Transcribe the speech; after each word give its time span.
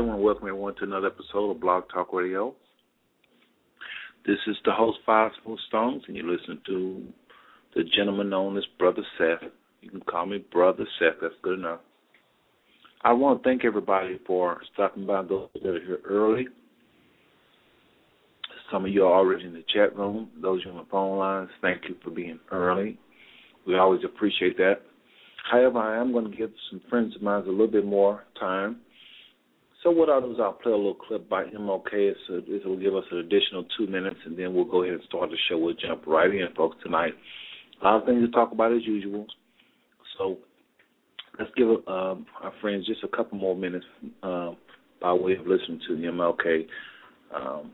Everybody, 0.00 0.18
I 0.18 0.22
want 0.22 0.22
to 0.22 0.24
welcome 0.24 0.48
everyone 0.48 0.74
to 0.76 0.84
another 0.84 1.08
episode 1.08 1.50
of 1.50 1.60
Blog 1.60 1.84
Talk 1.92 2.12
Radio. 2.14 2.54
This 4.26 4.38
is 4.46 4.56
the 4.64 4.72
host, 4.72 4.98
Five 5.04 5.30
Smooth 5.42 5.58
Stones, 5.68 6.02
and 6.06 6.16
you're 6.16 6.24
listening 6.24 6.60
to 6.66 7.04
the 7.74 7.82
gentleman 7.96 8.30
known 8.30 8.56
as 8.56 8.64
Brother 8.78 9.02
Seth. 9.18 9.50
You 9.82 9.90
can 9.90 10.00
call 10.00 10.24
me 10.24 10.44
Brother 10.52 10.86
Seth, 10.98 11.20
that's 11.20 11.34
good 11.42 11.58
enough. 11.58 11.80
I 13.02 13.12
want 13.12 13.42
to 13.42 13.48
thank 13.48 13.64
everybody 13.64 14.18
for 14.26 14.62
stopping 14.72 15.06
by, 15.06 15.22
those 15.22 15.48
that 15.54 15.68
are 15.68 15.84
here 15.84 16.00
early. 16.08 16.46
Some 18.72 18.86
of 18.86 18.90
you 18.92 19.04
are 19.04 19.12
already 19.12 19.44
in 19.44 19.52
the 19.52 19.64
chat 19.74 19.94
room. 19.96 20.30
Those 20.40 20.64
on 20.66 20.76
the 20.76 20.86
phone 20.90 21.18
lines, 21.18 21.50
thank 21.60 21.82
you 21.88 21.96
for 22.02 22.10
being 22.10 22.40
early. 22.50 22.98
We 23.66 23.76
always 23.76 24.00
appreciate 24.04 24.56
that. 24.56 24.76
However, 25.50 25.78
I 25.78 26.00
am 26.00 26.12
going 26.12 26.30
to 26.30 26.36
give 26.36 26.52
some 26.70 26.80
friends 26.88 27.14
of 27.16 27.22
mine 27.22 27.42
a 27.42 27.50
little 27.50 27.66
bit 27.66 27.84
more 27.84 28.24
time 28.38 28.80
so 29.82 29.90
what 29.90 30.10
I'll 30.10 30.20
do 30.20 30.32
is 30.32 30.38
I'll 30.40 30.52
play 30.52 30.72
a 30.72 30.76
little 30.76 30.94
clip 30.94 31.28
by 31.28 31.44
MLK. 31.44 31.92
A, 31.92 32.36
it 32.36 32.66
will 32.66 32.78
give 32.78 32.94
us 32.94 33.04
an 33.10 33.18
additional 33.18 33.64
two 33.78 33.86
minutes, 33.86 34.20
and 34.26 34.38
then 34.38 34.54
we'll 34.54 34.64
go 34.64 34.82
ahead 34.82 34.94
and 34.94 35.02
start 35.04 35.30
the 35.30 35.36
show. 35.48 35.56
We'll 35.56 35.74
jump 35.74 36.06
right 36.06 36.30
in, 36.30 36.48
folks, 36.54 36.76
tonight. 36.82 37.14
A 37.80 37.84
lot 37.84 38.00
of 38.00 38.06
things 38.06 38.24
to 38.24 38.30
talk 38.30 38.52
about 38.52 38.72
as 38.72 38.84
usual. 38.84 39.26
So 40.18 40.36
let's 41.38 41.50
give 41.56 41.68
um, 41.88 42.26
our 42.42 42.52
friends 42.60 42.86
just 42.86 43.02
a 43.04 43.16
couple 43.16 43.38
more 43.38 43.56
minutes 43.56 43.86
uh, 44.22 44.52
by 45.00 45.14
way 45.14 45.36
of 45.36 45.46
listening 45.46 45.80
to 45.88 45.96
the 45.96 46.02
MLK. 46.02 46.66
Um, 47.34 47.72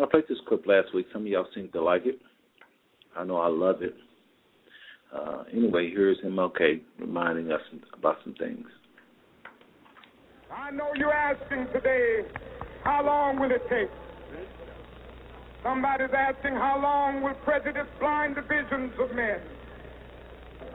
I 0.00 0.06
played 0.10 0.24
this 0.28 0.38
clip 0.48 0.66
last 0.66 0.94
week. 0.94 1.06
Some 1.12 1.22
of 1.22 1.28
y'all 1.28 1.46
seem 1.54 1.68
to 1.72 1.82
like 1.82 2.06
it. 2.06 2.18
I 3.14 3.24
know 3.24 3.36
I 3.36 3.48
love 3.48 3.82
it. 3.82 3.94
Uh, 5.14 5.44
anyway, 5.52 5.90
here's 5.90 6.16
MLK 6.24 6.80
reminding 6.98 7.52
us 7.52 7.60
about 7.92 8.16
some 8.24 8.34
things. 8.34 8.66
I 10.54 10.70
know 10.70 10.92
you're 10.94 11.12
asking 11.12 11.68
today, 11.72 12.24
how 12.84 13.04
long 13.04 13.40
will 13.40 13.50
it 13.50 13.66
take? 13.70 13.88
Somebody's 15.62 16.12
asking, 16.12 16.54
how 16.54 16.78
long 16.82 17.22
will 17.22 17.34
prejudice 17.44 17.86
blind 17.98 18.36
the 18.36 18.42
visions 18.42 18.92
of 18.98 19.14
men? 19.14 19.40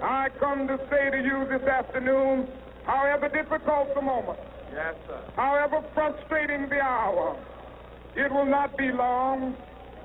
I 0.02 0.30
come 0.40 0.68
to 0.68 0.80
say 0.90 1.12
to 1.12 1.18
you 1.18 1.46
this 1.50 1.68
afternoon, 1.68 2.48
however 2.86 3.30
difficult 3.30 3.94
the 3.94 4.02
moment, 4.02 4.40
yes, 4.74 4.96
sir. 5.08 5.22
however 5.36 5.84
frustrating 5.94 6.70
the 6.70 6.80
hour, 6.80 7.38
it 8.16 8.32
will 8.32 8.46
not 8.46 8.78
be 8.78 8.92
long 8.92 9.56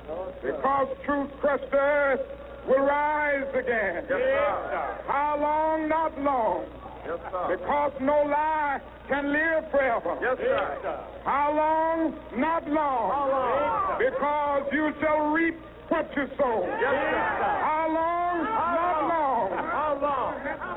no, 0.08 0.32
because 0.42 0.88
truth 1.04 1.30
crushed 1.40 1.72
earth 1.72 2.20
will 2.66 2.80
rise 2.80 3.48
again. 3.54 4.04
Yes, 4.08 4.18
sir. 4.18 4.98
How 5.06 5.38
long? 5.40 5.88
Not 5.88 6.20
long. 6.20 6.64
Yes, 7.06 7.18
sir. 7.30 7.56
because 7.56 7.92
no 8.00 8.22
lie 8.22 8.80
can 9.08 9.32
live 9.32 9.70
forever. 9.70 10.16
Yes, 10.20 10.38
sir. 10.38 11.00
How 11.24 11.52
long? 11.54 12.14
Not 12.38 12.68
long. 12.68 13.10
How 13.10 13.28
long? 13.30 13.98
Because 13.98 14.62
you 14.72 14.92
shall 15.00 15.30
reap 15.30 15.56
what 15.88 16.08
you 16.16 16.26
sow. 16.38 16.62
Yes, 16.80 16.94
sir. 16.94 17.52
How 17.66 17.86
long? 17.90 18.46
How 18.46 18.74
not 18.78 19.02
long. 19.12 19.50
How 19.66 19.98
long? 20.00 20.34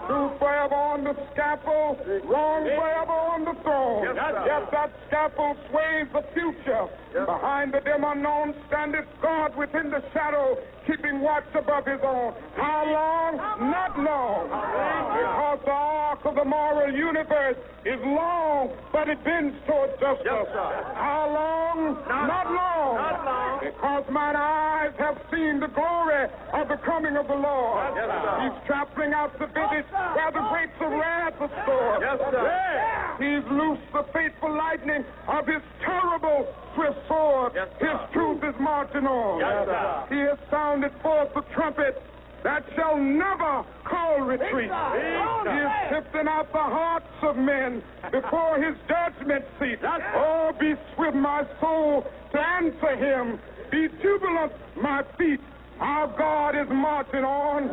Truth 0.07 0.39
forever 0.67 0.81
on 0.81 1.03
the 1.03 1.15
scaffold, 1.33 1.97
wrong 2.25 2.63
forever 2.63 3.11
on 3.11 3.45
the 3.45 3.53
throne. 3.61 4.03
Yes, 4.03 4.15
yes 4.45 4.63
that 4.71 4.91
scaffold 5.07 5.57
sways 5.69 6.07
the 6.13 6.23
future. 6.33 6.87
Yes. 7.13 7.25
Behind 7.25 7.73
the 7.73 7.81
dim 7.81 8.03
unknown 8.03 8.55
standeth 8.67 9.05
God 9.21 9.55
within 9.55 9.89
the 9.89 10.03
shadow, 10.13 10.57
keeping 10.87 11.21
watch 11.21 11.45
above 11.53 11.85
his 11.85 11.99
own. 12.03 12.33
How 12.55 12.83
long? 12.85 13.37
Not 13.71 13.97
long. 13.99 14.49
Because 14.49 15.59
the 15.65 15.71
arc 15.71 16.25
of 16.25 16.35
the 16.35 16.45
moral 16.45 16.91
universe 16.91 17.57
is 17.85 17.99
long, 18.01 18.73
but 18.91 19.07
it 19.07 19.23
bends 19.23 19.55
toward 19.67 19.91
justice. 19.99 20.25
Yes. 20.25 20.47
How 20.95 21.29
long? 21.31 21.95
Not- 22.07 22.51
long. 22.51 22.95
not 22.95 23.25
long. 23.25 23.59
Because 23.61 24.03
mine 24.09 24.35
eyes 24.35 24.93
have 24.97 25.17
seen 25.31 25.59
the 25.59 25.67
glory 25.67 26.27
of 26.53 26.67
the 26.67 26.77
coming 26.77 27.15
of 27.17 27.27
the 27.27 27.35
Lord. 27.35 27.93
Yes. 27.95 28.09
He's 28.41 28.67
trampling 28.67 29.13
out 29.13 29.37
the 29.39 29.47
village 29.47 29.85
where 29.91 30.31
the 30.31 30.43
grapes 30.55 30.79
of 30.79 30.91
wrath 30.91 31.33
are 31.39 31.51
stored. 31.63 32.01
Yes, 32.01 32.19
sir. 32.31 33.15
He's 33.19 33.51
loosed 33.51 33.87
the 33.91 34.03
fateful 34.13 34.55
lightning 34.55 35.03
of 35.27 35.47
his 35.47 35.61
terrible 35.83 36.47
swift 36.73 36.97
sword. 37.07 37.51
Yes, 37.55 37.67
sir. 37.79 37.87
his 37.87 38.13
truth 38.13 38.43
is 38.43 38.55
marching 38.59 39.05
on. 39.05 39.39
Yes, 39.39 39.65
sir. 39.67 40.05
He 40.09 40.19
has 40.21 40.39
sounded 40.49 40.91
forth 41.01 41.33
the 41.33 41.41
trumpet 41.53 42.01
that 42.43 42.63
shall 42.75 42.97
never 42.97 43.65
call 43.83 44.21
retreat. 44.21 44.71
He 44.71 45.57
is 45.59 45.71
sifting 45.91 46.27
out 46.27 46.51
the 46.53 46.59
hearts 46.59 47.11
of 47.23 47.35
men 47.35 47.83
before 48.11 48.61
his 48.61 48.75
judgment 48.87 49.43
seat. 49.59 49.79
Oh, 49.83 50.51
be 50.59 50.75
swift, 50.95 51.15
my 51.15 51.43
soul, 51.59 52.05
to 52.31 52.39
answer 52.39 52.95
him. 52.95 53.39
Be 53.71 53.87
jubilant, 54.01 54.53
my 54.75 55.03
feet. 55.17 55.41
Our 55.81 56.07
God 56.17 56.49
is 56.55 56.67
marching 56.71 57.23
on. 57.25 57.67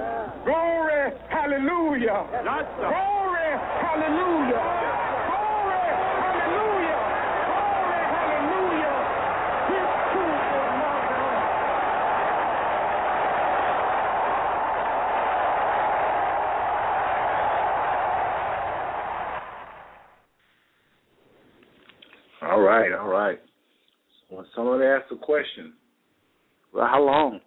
Glory, 0.44 1.12
hallelujah. 1.30 2.26
Yes. 2.32 2.64
Glory, 2.76 3.48
hallelujah. 3.78 4.62
Glory, 5.28 5.86
hallelujah. 6.18 7.02
Glory, 7.46 8.02
hallelujah. 8.10 9.06
His 9.68 9.88
truth 10.12 10.42
is 10.50 10.66
marching 10.76 11.16
on. 11.22 11.42
All 22.42 22.60
right, 22.60 22.92
all 22.92 23.08
right. 23.08 23.38
When 24.28 24.44
someone 24.56 24.82
asks 24.82 25.06
a 25.12 25.16
question, 25.16 25.74
well, 26.74 26.88
how 26.90 27.00
long? 27.02 27.40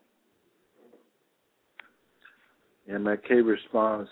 MLK 2.89 3.43
responds, 3.43 4.09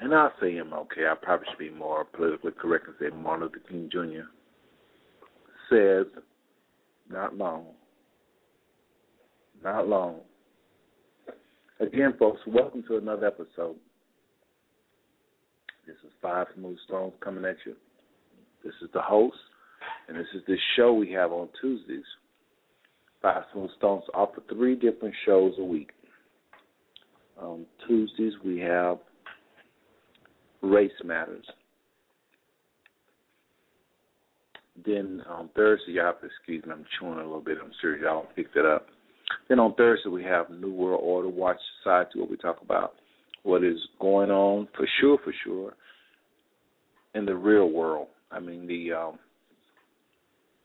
and 0.00 0.14
I'll 0.14 0.32
say 0.40 0.52
MLK, 0.52 1.10
I 1.10 1.14
probably 1.20 1.46
should 1.50 1.58
be 1.58 1.70
more 1.70 2.04
politically 2.04 2.52
correct 2.58 2.86
and 2.86 2.96
say 2.98 3.14
Martin 3.14 3.46
Luther 3.46 3.68
King 3.68 3.88
Jr. 3.92 4.28
says, 5.68 6.06
not 7.10 7.36
long. 7.36 7.66
Not 9.62 9.88
long. 9.88 10.20
Again, 11.80 12.14
folks, 12.18 12.40
welcome 12.46 12.82
to 12.88 12.96
another 12.96 13.26
episode. 13.26 13.76
This 15.86 15.96
is 16.04 16.12
Five 16.22 16.46
Smooth 16.54 16.78
Stones 16.86 17.12
coming 17.20 17.44
at 17.44 17.56
you. 17.66 17.74
This 18.64 18.74
is 18.82 18.88
the 18.94 19.00
host, 19.00 19.36
and 20.08 20.16
this 20.16 20.26
is 20.34 20.42
the 20.46 20.56
show 20.76 20.94
we 20.94 21.12
have 21.12 21.32
on 21.32 21.48
Tuesdays. 21.60 22.04
Five 23.20 23.44
Smooth 23.52 23.70
Stones 23.76 24.04
offer 24.14 24.42
three 24.48 24.76
different 24.76 25.14
shows 25.26 25.54
a 25.58 25.64
week. 25.64 25.90
On 27.40 27.64
Tuesdays, 27.86 28.32
we 28.44 28.58
have 28.60 28.98
Race 30.62 30.90
Matters. 31.04 31.46
Then 34.84 35.22
on 35.28 35.48
Thursday, 35.56 35.92
y'all 35.92 36.14
excuse 36.22 36.64
me, 36.64 36.72
I'm 36.72 36.84
chewing 36.98 37.18
a 37.18 37.22
little 37.22 37.40
bit. 37.40 37.58
I'm 37.62 37.72
serious, 37.80 38.02
y'all 38.02 38.22
don't 38.22 38.36
pick 38.36 38.52
that 38.54 38.66
up. 38.66 38.86
Then 39.48 39.58
on 39.58 39.74
Thursday, 39.74 40.08
we 40.08 40.22
have 40.24 40.50
New 40.50 40.72
World 40.72 41.00
Order 41.02 41.28
Watch 41.28 41.58
Society, 41.82 42.18
where 42.18 42.28
we 42.28 42.36
talk 42.36 42.60
about 42.62 42.94
what 43.42 43.64
is 43.64 43.78
going 44.00 44.30
on 44.30 44.68
for 44.76 44.86
sure, 45.00 45.18
for 45.22 45.32
sure, 45.44 45.72
in 47.14 47.24
the 47.24 47.34
real 47.34 47.70
world. 47.70 48.08
I 48.30 48.40
mean, 48.40 48.66
the 48.66 48.92
um, 48.92 49.18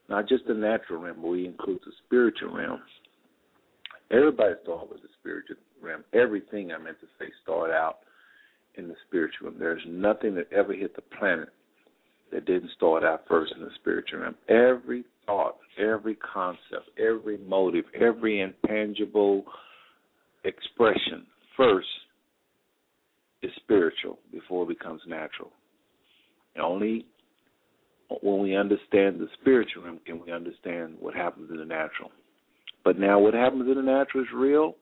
not 0.09 0.27
just 0.27 0.45
the 0.47 0.53
natural 0.53 1.01
realm, 1.01 1.17
but 1.21 1.29
we 1.29 1.45
include 1.45 1.79
the 1.85 1.91
spiritual 2.05 2.53
realm. 2.55 2.81
Everybody 4.11 4.53
started 4.63 4.91
with 4.91 5.01
the 5.01 5.07
spiritual 5.19 5.57
Everything 6.13 6.71
I 6.71 6.77
meant 6.77 6.99
to 7.01 7.07
say 7.19 7.31
started 7.43 7.73
out 7.73 7.99
in 8.75 8.87
the 8.87 8.95
spiritual 9.07 9.49
realm. 9.49 9.59
There's 9.59 9.83
nothing 9.87 10.35
that 10.35 10.51
ever 10.51 10.73
hit 10.73 10.95
the 10.95 11.01
planet 11.17 11.49
that 12.31 12.45
didn't 12.45 12.71
start 12.75 13.03
out 13.03 13.23
first 13.27 13.53
in 13.55 13.61
the 13.61 13.69
spiritual 13.75 14.19
realm. 14.19 14.35
Every 14.49 15.03
thought, 15.25 15.57
every 15.79 16.15
concept, 16.15 16.89
every 16.97 17.37
motive, 17.37 17.85
every 17.99 18.41
intangible 18.41 19.43
expression 20.43 21.25
first 21.55 21.87
is 23.41 23.51
spiritual 23.57 24.19
before 24.31 24.63
it 24.63 24.69
becomes 24.69 25.01
natural. 25.07 25.51
And 26.55 26.63
only 26.63 27.05
when 28.21 28.41
we 28.41 28.55
understand 28.55 29.19
the 29.19 29.27
spiritual 29.41 29.83
realm 29.83 29.99
can 30.05 30.19
we 30.23 30.31
understand 30.31 30.95
what 30.99 31.15
happens 31.15 31.49
in 31.51 31.57
the 31.57 31.65
natural. 31.65 32.11
But 32.83 32.99
now 32.99 33.19
what 33.19 33.33
happens 33.33 33.67
in 33.67 33.75
the 33.75 33.81
natural 33.81 34.23
is 34.23 34.29
real 34.33 34.75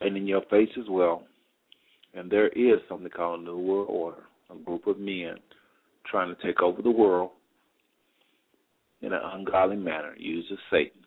and 0.00 0.16
in 0.16 0.26
your 0.26 0.42
face 0.50 0.70
as 0.78 0.86
well. 0.88 1.22
And 2.14 2.30
there 2.30 2.48
is 2.48 2.80
something 2.88 3.10
called 3.10 3.40
a 3.40 3.44
New 3.44 3.58
World 3.58 3.88
Order, 3.90 4.22
a 4.50 4.56
group 4.56 4.86
of 4.86 4.98
men 4.98 5.36
trying 6.10 6.34
to 6.34 6.42
take 6.46 6.62
over 6.62 6.82
the 6.82 6.90
world 6.90 7.30
in 9.02 9.12
an 9.12 9.20
ungodly 9.22 9.76
manner, 9.76 10.12
of 10.12 10.58
Satan. 10.70 11.00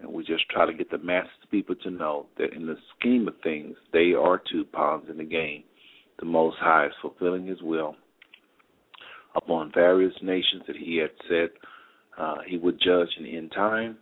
And 0.00 0.12
we 0.12 0.24
just 0.24 0.48
try 0.48 0.66
to 0.66 0.72
get 0.72 0.90
the 0.90 0.98
masses 0.98 1.30
of 1.44 1.50
people 1.50 1.76
to 1.76 1.90
know 1.90 2.26
that 2.38 2.54
in 2.54 2.66
the 2.66 2.76
scheme 2.98 3.28
of 3.28 3.34
things, 3.42 3.76
they 3.92 4.14
are 4.14 4.42
two 4.50 4.64
pawns 4.64 5.04
in 5.08 5.18
the 5.18 5.24
game. 5.24 5.62
The 6.18 6.26
Most 6.26 6.56
High 6.58 6.86
is 6.86 6.92
fulfilling 7.00 7.46
His 7.46 7.62
will, 7.62 7.94
upon 9.36 9.70
various 9.72 10.14
nations 10.22 10.62
that 10.66 10.76
he 10.76 10.96
had 10.96 11.10
said 11.28 11.50
uh, 12.18 12.36
he 12.46 12.58
would 12.58 12.80
judge 12.80 13.08
in 13.18 13.24
the 13.24 13.36
end 13.36 13.52
time. 13.52 13.96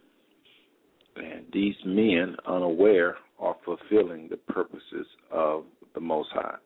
And 1.16 1.44
these 1.52 1.74
men, 1.84 2.36
unaware, 2.46 3.16
are 3.38 3.56
fulfilling 3.64 4.28
the 4.28 4.36
purposes 4.36 5.06
of 5.30 5.64
the 5.94 6.00
Most 6.00 6.30
High. 6.32 6.56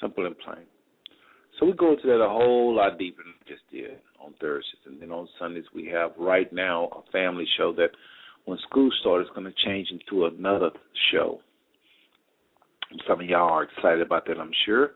Simple 0.00 0.26
and 0.26 0.38
plain. 0.38 0.66
So 1.58 1.66
we 1.66 1.72
go 1.72 1.92
into 1.92 2.06
that 2.06 2.22
a 2.22 2.28
whole 2.28 2.74
lot 2.74 2.98
deeper 2.98 3.22
than 3.22 3.34
we 3.46 3.54
just 3.54 3.68
did 3.70 3.98
on 4.18 4.34
Thursdays. 4.40 4.80
And 4.86 5.00
then 5.00 5.12
on 5.12 5.28
Sundays, 5.38 5.64
we 5.74 5.86
have 5.86 6.12
right 6.18 6.50
now 6.52 6.88
a 6.88 7.10
family 7.12 7.44
show 7.56 7.72
that 7.74 7.90
when 8.46 8.58
school 8.68 8.90
starts 9.00 9.28
is 9.28 9.34
going 9.34 9.46
to 9.46 9.64
change 9.66 9.88
into 9.90 10.26
another 10.26 10.70
show. 11.12 11.40
Some 13.06 13.20
of 13.20 13.26
y'all 13.26 13.50
are 13.50 13.64
excited 13.64 14.00
about 14.00 14.26
that, 14.26 14.38
I'm 14.38 14.52
sure. 14.64 14.92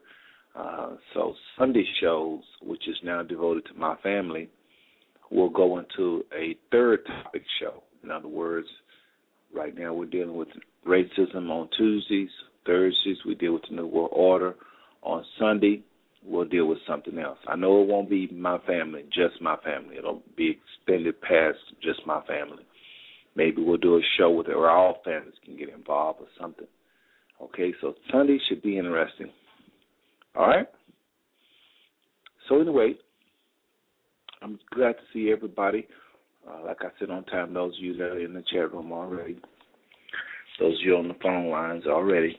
Uh, 0.57 0.95
so 1.13 1.35
Sunday 1.59 1.85
shows, 2.01 2.41
which 2.63 2.89
is 2.89 2.97
now 3.03 3.23
devoted 3.23 3.67
to 3.67 3.75
my 3.75 3.97
family, 4.03 4.49
will 5.35 5.51
go 5.51 5.79
into 5.79 6.25
a 6.33 6.57
third 6.71 7.01
topic 7.07 7.43
show. 7.61 7.83
In 8.03 8.11
other 8.11 8.29
words, 8.29 8.69
right 9.55 9.77
now 9.77 9.93
we're 9.93 10.07
dealing 10.07 10.37
with 10.37 10.49
racism 10.87 11.51
on 11.51 11.69
Tuesdays. 11.77 12.31
Thursdays 12.65 13.19
we 13.27 13.35
deal 13.35 13.55
with 13.55 13.63
the 13.69 13.75
New 13.77 13.87
World 13.87 14.11
Order. 14.13 14.55
On 15.03 15.25
Sunday 15.39 15.83
we'll 16.25 16.45
deal 16.45 16.67
with 16.67 16.79
something 16.87 17.19
else. 17.19 17.39
I 17.49 17.57
know 17.57 17.83
it 17.83 17.89
won't 17.89 18.09
be 18.09 18.29
my 18.29 18.59
family, 18.59 19.05
just 19.13 19.43
my 19.43 19.57
family. 19.57 19.97
It'll 19.97 20.23
be 20.37 20.59
extended 20.79 21.21
past 21.21 21.59
just 21.83 22.01
my 22.07 22.23
family. 22.27 22.65
Maybe 23.37 23.61
we'll 23.61 23.77
do 23.77 23.97
a 23.97 24.03
show 24.17 24.31
where 24.31 24.71
all 24.71 25.03
families 25.05 25.35
can 25.45 25.57
get 25.57 25.69
involved 25.69 26.21
or 26.21 26.29
something. 26.41 26.69
Okay, 27.43 27.75
so 27.81 27.95
Sunday 28.13 28.39
should 28.49 28.63
be 28.63 28.79
interesting. 28.79 29.31
All 30.37 30.47
right. 30.47 30.69
So 32.49 32.61
anyway, 32.61 32.95
I'm 34.45 34.59
glad 34.75 34.93
to 34.93 35.03
see 35.13 35.33
everybody. 35.33 35.89
Uh, 36.47 36.67
like 36.67 36.77
I 36.83 36.89
said 36.99 37.09
on 37.09 37.25
time, 37.25 37.55
those 37.55 37.75
of 37.79 37.83
you 37.83 37.97
that 37.97 38.05
are 38.05 38.21
in 38.21 38.35
the 38.35 38.45
chat 38.53 38.75
room 38.75 38.93
already, 38.93 39.39
those 40.61 40.75
of 40.75 40.85
you 40.85 40.97
on 40.97 41.09
the 41.09 41.17
phone 41.23 41.49
lines 41.49 41.85
already. 41.87 42.39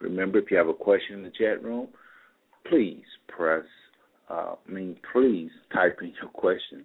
Remember, 0.00 0.38
if 0.38 0.48
you 0.52 0.56
have 0.56 0.68
a 0.68 0.74
question 0.74 1.16
in 1.16 1.22
the 1.24 1.32
chat 1.36 1.62
room, 1.64 1.88
please 2.68 3.02
press. 3.26 3.64
Uh, 4.30 4.54
I 4.66 4.70
mean, 4.70 4.96
please 5.12 5.50
type 5.72 5.98
in 6.02 6.12
your 6.22 6.30
question 6.30 6.84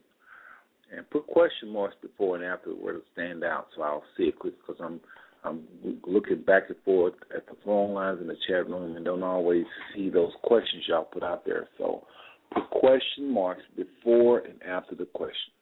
and 0.96 1.08
put 1.12 1.28
question 1.28 1.70
marks 1.70 1.96
before 2.02 2.36
and 2.36 2.44
after 2.44 2.72
where 2.72 2.94
to 2.94 3.02
stand 3.14 3.44
out, 3.44 3.68
so 3.76 3.84
I'll 3.84 4.04
see 4.18 4.24
it 4.24 4.40
quick 4.40 4.56
because 4.60 4.82
I'm 4.84 5.00
I'm 5.44 5.62
looking 6.06 6.42
back 6.42 6.64
and 6.68 6.78
forth 6.84 7.14
at 7.34 7.46
the 7.46 7.54
phone 7.64 7.94
lines 7.94 8.20
in 8.20 8.28
the 8.28 8.36
chat 8.48 8.68
room 8.68 8.96
and 8.96 9.06
don't 9.06 9.24
always 9.24 9.64
see 9.96 10.10
those 10.10 10.34
questions 10.44 10.84
y'all 10.88 11.06
put 11.06 11.24
out 11.24 11.46
there. 11.46 11.70
So 11.78 12.06
put 12.54 12.70
question 12.70 13.32
marks 13.32 13.64
before 13.76 14.40
and 14.40 14.62
after 14.64 14.96
the 14.96 15.06
question. 15.06 15.54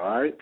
All 0.00 0.20
right. 0.20 0.36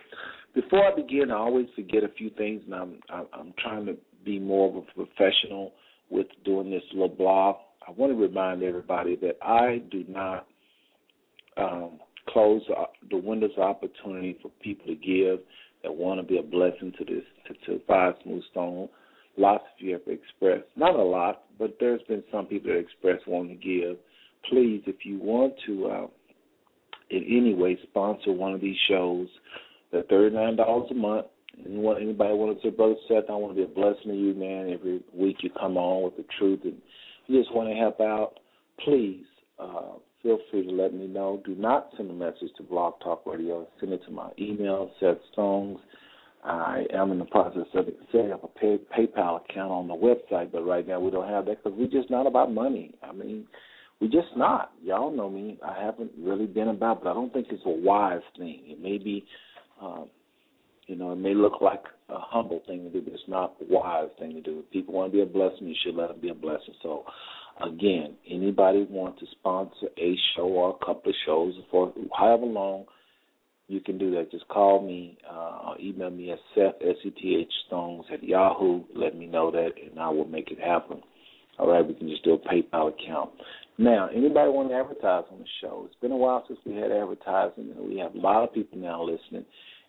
Before 0.54 0.84
I 0.84 0.94
begin, 0.94 1.30
I 1.30 1.36
always 1.36 1.66
forget 1.74 2.02
a 2.02 2.08
few 2.08 2.30
things, 2.30 2.62
and 2.64 2.74
I'm 2.74 2.98
I'm 3.10 3.54
trying 3.58 3.86
to 3.86 3.96
be 4.24 4.38
more 4.38 4.68
of 4.68 4.76
a 4.76 4.82
professional 4.92 5.72
with 6.10 6.26
doing 6.44 6.70
this 6.70 6.82
little 6.92 7.08
blog. 7.08 7.56
I 7.86 7.92
want 7.92 8.12
to 8.12 8.20
remind 8.20 8.62
everybody 8.62 9.16
that 9.16 9.38
I 9.42 9.82
do 9.90 10.04
not 10.08 10.46
um, 11.56 12.00
close 12.28 12.62
the 13.10 13.16
windows 13.16 13.52
of 13.56 13.62
opportunity 13.62 14.38
for 14.42 14.50
people 14.60 14.86
to 14.86 14.94
give 14.94 15.40
that 15.82 15.94
want 15.94 16.20
to 16.20 16.26
be 16.26 16.38
a 16.38 16.42
blessing 16.42 16.92
to 16.98 17.04
this 17.04 17.24
to, 17.46 17.54
to 17.66 17.84
Five 17.86 18.14
Smooth 18.22 18.42
Stone. 18.50 18.88
Lots 19.36 19.64
of 19.64 19.86
you 19.86 19.92
have 19.92 20.02
expressed, 20.06 20.64
not 20.76 20.94
a 20.94 21.02
lot, 21.02 21.42
but 21.58 21.76
there's 21.78 22.00
been 22.08 22.24
some 22.32 22.46
people 22.46 22.72
that 22.72 22.78
express 22.78 23.20
wanting 23.26 23.58
to 23.58 23.64
give. 23.64 23.96
Please, 24.48 24.82
if 24.86 25.04
you 25.04 25.18
want 25.18 25.54
to, 25.66 25.86
uh, 25.86 26.06
in 27.10 27.24
any 27.24 27.54
way, 27.54 27.78
sponsor 27.84 28.32
one 28.32 28.52
of 28.52 28.60
these 28.60 28.76
shows, 28.88 29.28
nine 29.92 30.56
dollars 30.56 30.88
a 30.90 30.94
month. 30.94 31.26
Anyone, 31.64 32.02
anybody 32.02 32.34
want 32.34 32.60
to 32.60 32.68
say, 32.68 32.70
Brother 32.70 32.96
Seth, 33.08 33.30
I 33.30 33.32
want 33.32 33.56
to 33.56 33.66
be 33.66 33.70
a 33.70 33.74
blessing 33.74 34.10
to 34.10 34.14
you, 34.14 34.34
man. 34.34 34.70
Every 34.72 35.02
week 35.14 35.38
you 35.40 35.50
come 35.50 35.76
on 35.78 36.04
with 36.04 36.16
the 36.16 36.24
truth, 36.38 36.60
and 36.64 36.76
you 37.26 37.40
just 37.40 37.54
want 37.54 37.70
to 37.70 37.74
help 37.74 38.00
out. 38.00 38.40
Please 38.84 39.24
uh, 39.58 39.92
feel 40.22 40.38
free 40.50 40.66
to 40.66 40.70
let 40.70 40.92
me 40.92 41.06
know. 41.06 41.40
Do 41.46 41.54
not 41.54 41.88
send 41.96 42.10
a 42.10 42.14
message 42.14 42.50
to 42.58 42.62
Blog 42.62 42.94
Talk 43.02 43.22
Radio. 43.24 43.66
Send 43.80 43.92
it 43.92 44.02
to 44.06 44.10
my 44.10 44.30
email, 44.38 44.90
Seth 45.00 45.16
Stones. 45.32 45.78
I 46.44 46.84
am 46.92 47.10
in 47.10 47.18
the 47.18 47.24
process 47.24 47.66
of 47.74 47.86
setting 48.12 48.32
up 48.32 48.44
a 48.44 48.48
pay, 48.58 48.78
PayPal 48.96 49.40
account 49.42 49.72
on 49.72 49.88
the 49.88 49.94
website, 49.94 50.52
but 50.52 50.64
right 50.64 50.86
now 50.86 51.00
we 51.00 51.10
don't 51.10 51.28
have 51.28 51.46
that 51.46 51.62
because 51.62 51.76
we're 51.76 51.88
just 51.88 52.10
not 52.10 52.26
about 52.26 52.52
money. 52.52 52.94
I 53.02 53.12
mean, 53.12 53.46
we're 54.00 54.08
just 54.08 54.36
not. 54.36 54.72
Y'all 54.82 55.14
know 55.14 55.30
me. 55.30 55.58
I 55.64 55.82
haven't 55.82 56.12
really 56.18 56.46
been 56.46 56.68
about, 56.68 57.02
but 57.02 57.10
I 57.10 57.14
don't 57.14 57.32
think 57.32 57.48
it's 57.50 57.62
a 57.64 57.70
wise 57.70 58.20
thing. 58.38 58.60
It 58.66 58.80
may 58.80 58.98
be, 58.98 59.24
um, 59.80 60.08
you 60.86 60.96
know, 60.96 61.12
it 61.12 61.16
may 61.16 61.34
look 61.34 61.60
like 61.60 61.84
a 62.08 62.18
humble 62.18 62.62
thing 62.66 62.84
to 62.84 62.90
do, 62.90 63.00
but 63.00 63.14
it's 63.14 63.22
not 63.26 63.56
a 63.60 63.72
wise 63.72 64.10
thing 64.18 64.34
to 64.34 64.40
do. 64.40 64.60
If 64.60 64.70
people 64.70 64.94
want 64.94 65.12
to 65.12 65.16
be 65.16 65.22
a 65.22 65.26
blessing, 65.26 65.66
you 65.66 65.74
should 65.84 65.94
let 65.94 66.08
them 66.08 66.20
be 66.20 66.28
a 66.28 66.34
blessing. 66.34 66.74
So 66.82 67.04
Again, 67.64 68.16
anybody 68.28 68.86
want 68.90 69.18
to 69.18 69.26
sponsor 69.30 69.86
a 69.96 70.14
show 70.34 70.42
or 70.42 70.70
a 70.70 70.84
couple 70.84 71.08
of 71.08 71.14
shows 71.24 71.54
for 71.70 71.92
however 72.16 72.44
long, 72.44 72.84
you 73.66 73.80
can 73.80 73.96
do 73.96 74.10
that. 74.14 74.30
Just 74.30 74.46
call 74.48 74.86
me 74.86 75.16
uh, 75.28 75.68
or 75.68 75.80
email 75.80 76.10
me 76.10 76.32
at 76.32 76.38
Seth, 76.54 76.74
S-E-T-H, 76.82 77.52
Stones 77.66 78.04
at 78.12 78.22
Yahoo. 78.22 78.82
Let 78.94 79.16
me 79.16 79.26
know 79.26 79.50
that, 79.50 79.70
and 79.82 79.98
I 79.98 80.10
will 80.10 80.26
make 80.26 80.50
it 80.50 80.60
happen. 80.60 81.00
All 81.58 81.68
right, 81.68 81.86
we 81.86 81.94
can 81.94 82.08
just 82.10 82.24
do 82.24 82.34
a 82.34 82.38
PayPal 82.38 82.92
account. 82.92 83.30
Now, 83.78 84.08
anybody 84.08 84.50
want 84.50 84.70
to 84.70 84.74
advertise 84.74 85.24
on 85.30 85.38
the 85.38 85.44
show? 85.60 85.84
It's 85.86 86.00
been 86.00 86.12
a 86.12 86.16
while 86.16 86.44
since 86.48 86.58
we 86.64 86.76
had 86.76 86.90
advertising, 86.90 87.72
and 87.76 87.88
we 87.88 87.98
have 87.98 88.14
a 88.14 88.18
lot 88.18 88.42
of 88.42 88.54
people 88.54 88.78
now 88.78 89.02
listening. 89.02 89.44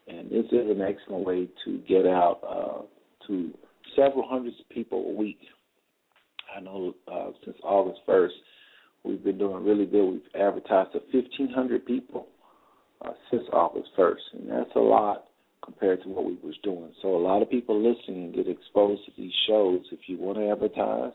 And 0.08 0.29
this 0.29 0.46
is 0.51 0.70
an 0.70 0.82
excellent 0.82 1.25
way 1.25 1.48
to 1.65 1.77
get 1.88 2.06
out 2.06 2.39
uh, 2.48 3.27
to 3.27 3.51
several 3.96 4.27
hundreds 4.27 4.60
of 4.60 4.70
people 4.70 5.10
a 5.10 5.13
week 5.13 5.39
I 6.56 6.60
know 6.60 6.96
uh, 7.12 7.32
since 7.44 7.58
August 7.63 8.01
1st, 8.08 8.32
we've 9.03 9.24
been 9.24 9.38
doing 9.38 9.63
really 9.63 9.86
good. 9.86 10.12
We've 10.12 10.41
advertised 10.41 10.94
to 10.94 11.01
1,500 11.12 11.86
people 11.86 12.27
uh, 13.03 13.12
since 13.29 13.44
August 13.53 13.89
1st, 13.98 14.15
and 14.34 14.50
that's 14.50 14.75
a 14.75 14.79
lot 14.79 15.25
compared 15.63 16.01
to 16.03 16.10
what 16.10 16.25
we 16.25 16.38
was 16.44 16.56
doing. 16.63 16.91
So 17.01 17.15
a 17.15 17.17
lot 17.17 17.41
of 17.41 17.50
people 17.50 17.77
listening 17.82 18.32
get 18.32 18.48
exposed 18.48 19.06
to 19.06 19.12
these 19.17 19.34
shows. 19.48 19.82
If 19.91 20.00
you 20.08 20.17
want 20.17 20.38
to 20.38 20.50
advertise, 20.50 21.13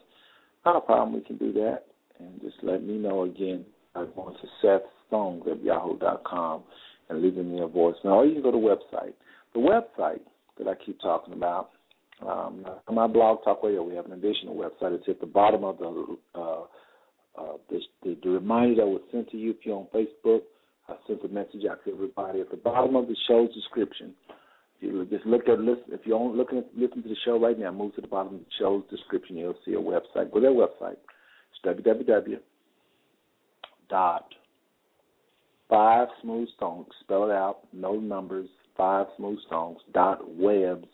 not 0.64 0.76
a 0.76 0.80
problem. 0.80 1.14
We 1.14 1.22
can 1.22 1.38
do 1.38 1.52
that, 1.54 1.86
and 2.26 2.40
just 2.40 2.56
let 2.62 2.82
me 2.82 2.94
know 2.94 3.24
again 3.24 3.64
by 3.94 4.04
going 4.16 4.34
to 4.34 4.48
Seth 4.60 4.88
Stones 5.08 5.42
at 5.50 5.62
yahoo.com 5.62 6.62
and 7.08 7.22
leaving 7.22 7.52
me 7.52 7.60
a 7.60 7.68
voicemail. 7.68 8.04
Or 8.04 8.26
you 8.26 8.34
can 8.34 8.42
go 8.42 8.50
to 8.50 8.58
the 8.58 8.96
website. 8.96 9.12
The 9.54 9.60
website 9.60 10.20
that 10.58 10.68
I 10.68 10.74
keep 10.84 11.00
talking 11.00 11.34
about 11.34 11.70
um, 12.26 12.64
on 12.86 12.94
my 12.94 13.06
blog 13.06 13.44
talk 13.44 13.62
radio, 13.62 13.82
we 13.82 13.94
have 13.96 14.06
an 14.06 14.12
additional 14.12 14.54
website. 14.54 14.94
It's 14.94 15.08
at 15.08 15.20
the 15.20 15.26
bottom 15.26 15.64
of 15.64 15.78
the 15.78 16.16
uh, 16.34 16.62
uh, 17.38 17.56
the, 17.70 17.80
the, 18.22 18.28
reminder 18.28 18.76
that 18.76 18.86
was 18.86 19.00
sent 19.10 19.30
to 19.30 19.38
you 19.38 19.50
if 19.50 19.56
you're 19.64 19.76
on 19.76 19.86
Facebook. 19.94 20.40
I 20.88 20.94
sent 21.06 21.24
a 21.24 21.28
message 21.28 21.64
out 21.68 21.82
to 21.84 21.92
everybody 21.92 22.40
at 22.40 22.50
the 22.50 22.58
bottom 22.58 22.94
of 22.94 23.08
the 23.08 23.16
show's 23.26 23.52
description. 23.54 24.14
You 24.80 25.06
just 25.10 25.24
look 25.24 25.48
at 25.48 25.58
listen. 25.60 25.84
If 25.88 26.00
you're 26.04 26.20
looking 26.20 26.58
at 26.58 26.66
listen 26.76 27.02
to 27.02 27.08
the 27.08 27.16
show 27.24 27.38
right 27.38 27.58
now, 27.58 27.72
move 27.72 27.94
to 27.94 28.00
the 28.00 28.08
bottom 28.08 28.34
of 28.34 28.40
the 28.40 28.46
show's 28.58 28.82
description. 28.90 29.36
You'll 29.36 29.54
see 29.64 29.72
a 29.72 29.76
website. 29.76 30.30
Go 30.32 30.40
to 30.40 30.40
their 30.40 30.50
website. 30.50 30.96
Www. 31.64 32.40
dot 33.88 34.26
five 35.68 36.08
smooth 36.20 36.48
stones. 36.56 36.88
Spell 37.00 37.24
it 37.24 37.32
out. 37.32 37.58
No 37.72 37.94
numbers. 37.96 38.48
Five 38.76 39.06
smooth 39.16 39.38
stones. 39.46 39.78
Dot 39.92 40.20
webs 40.28 40.88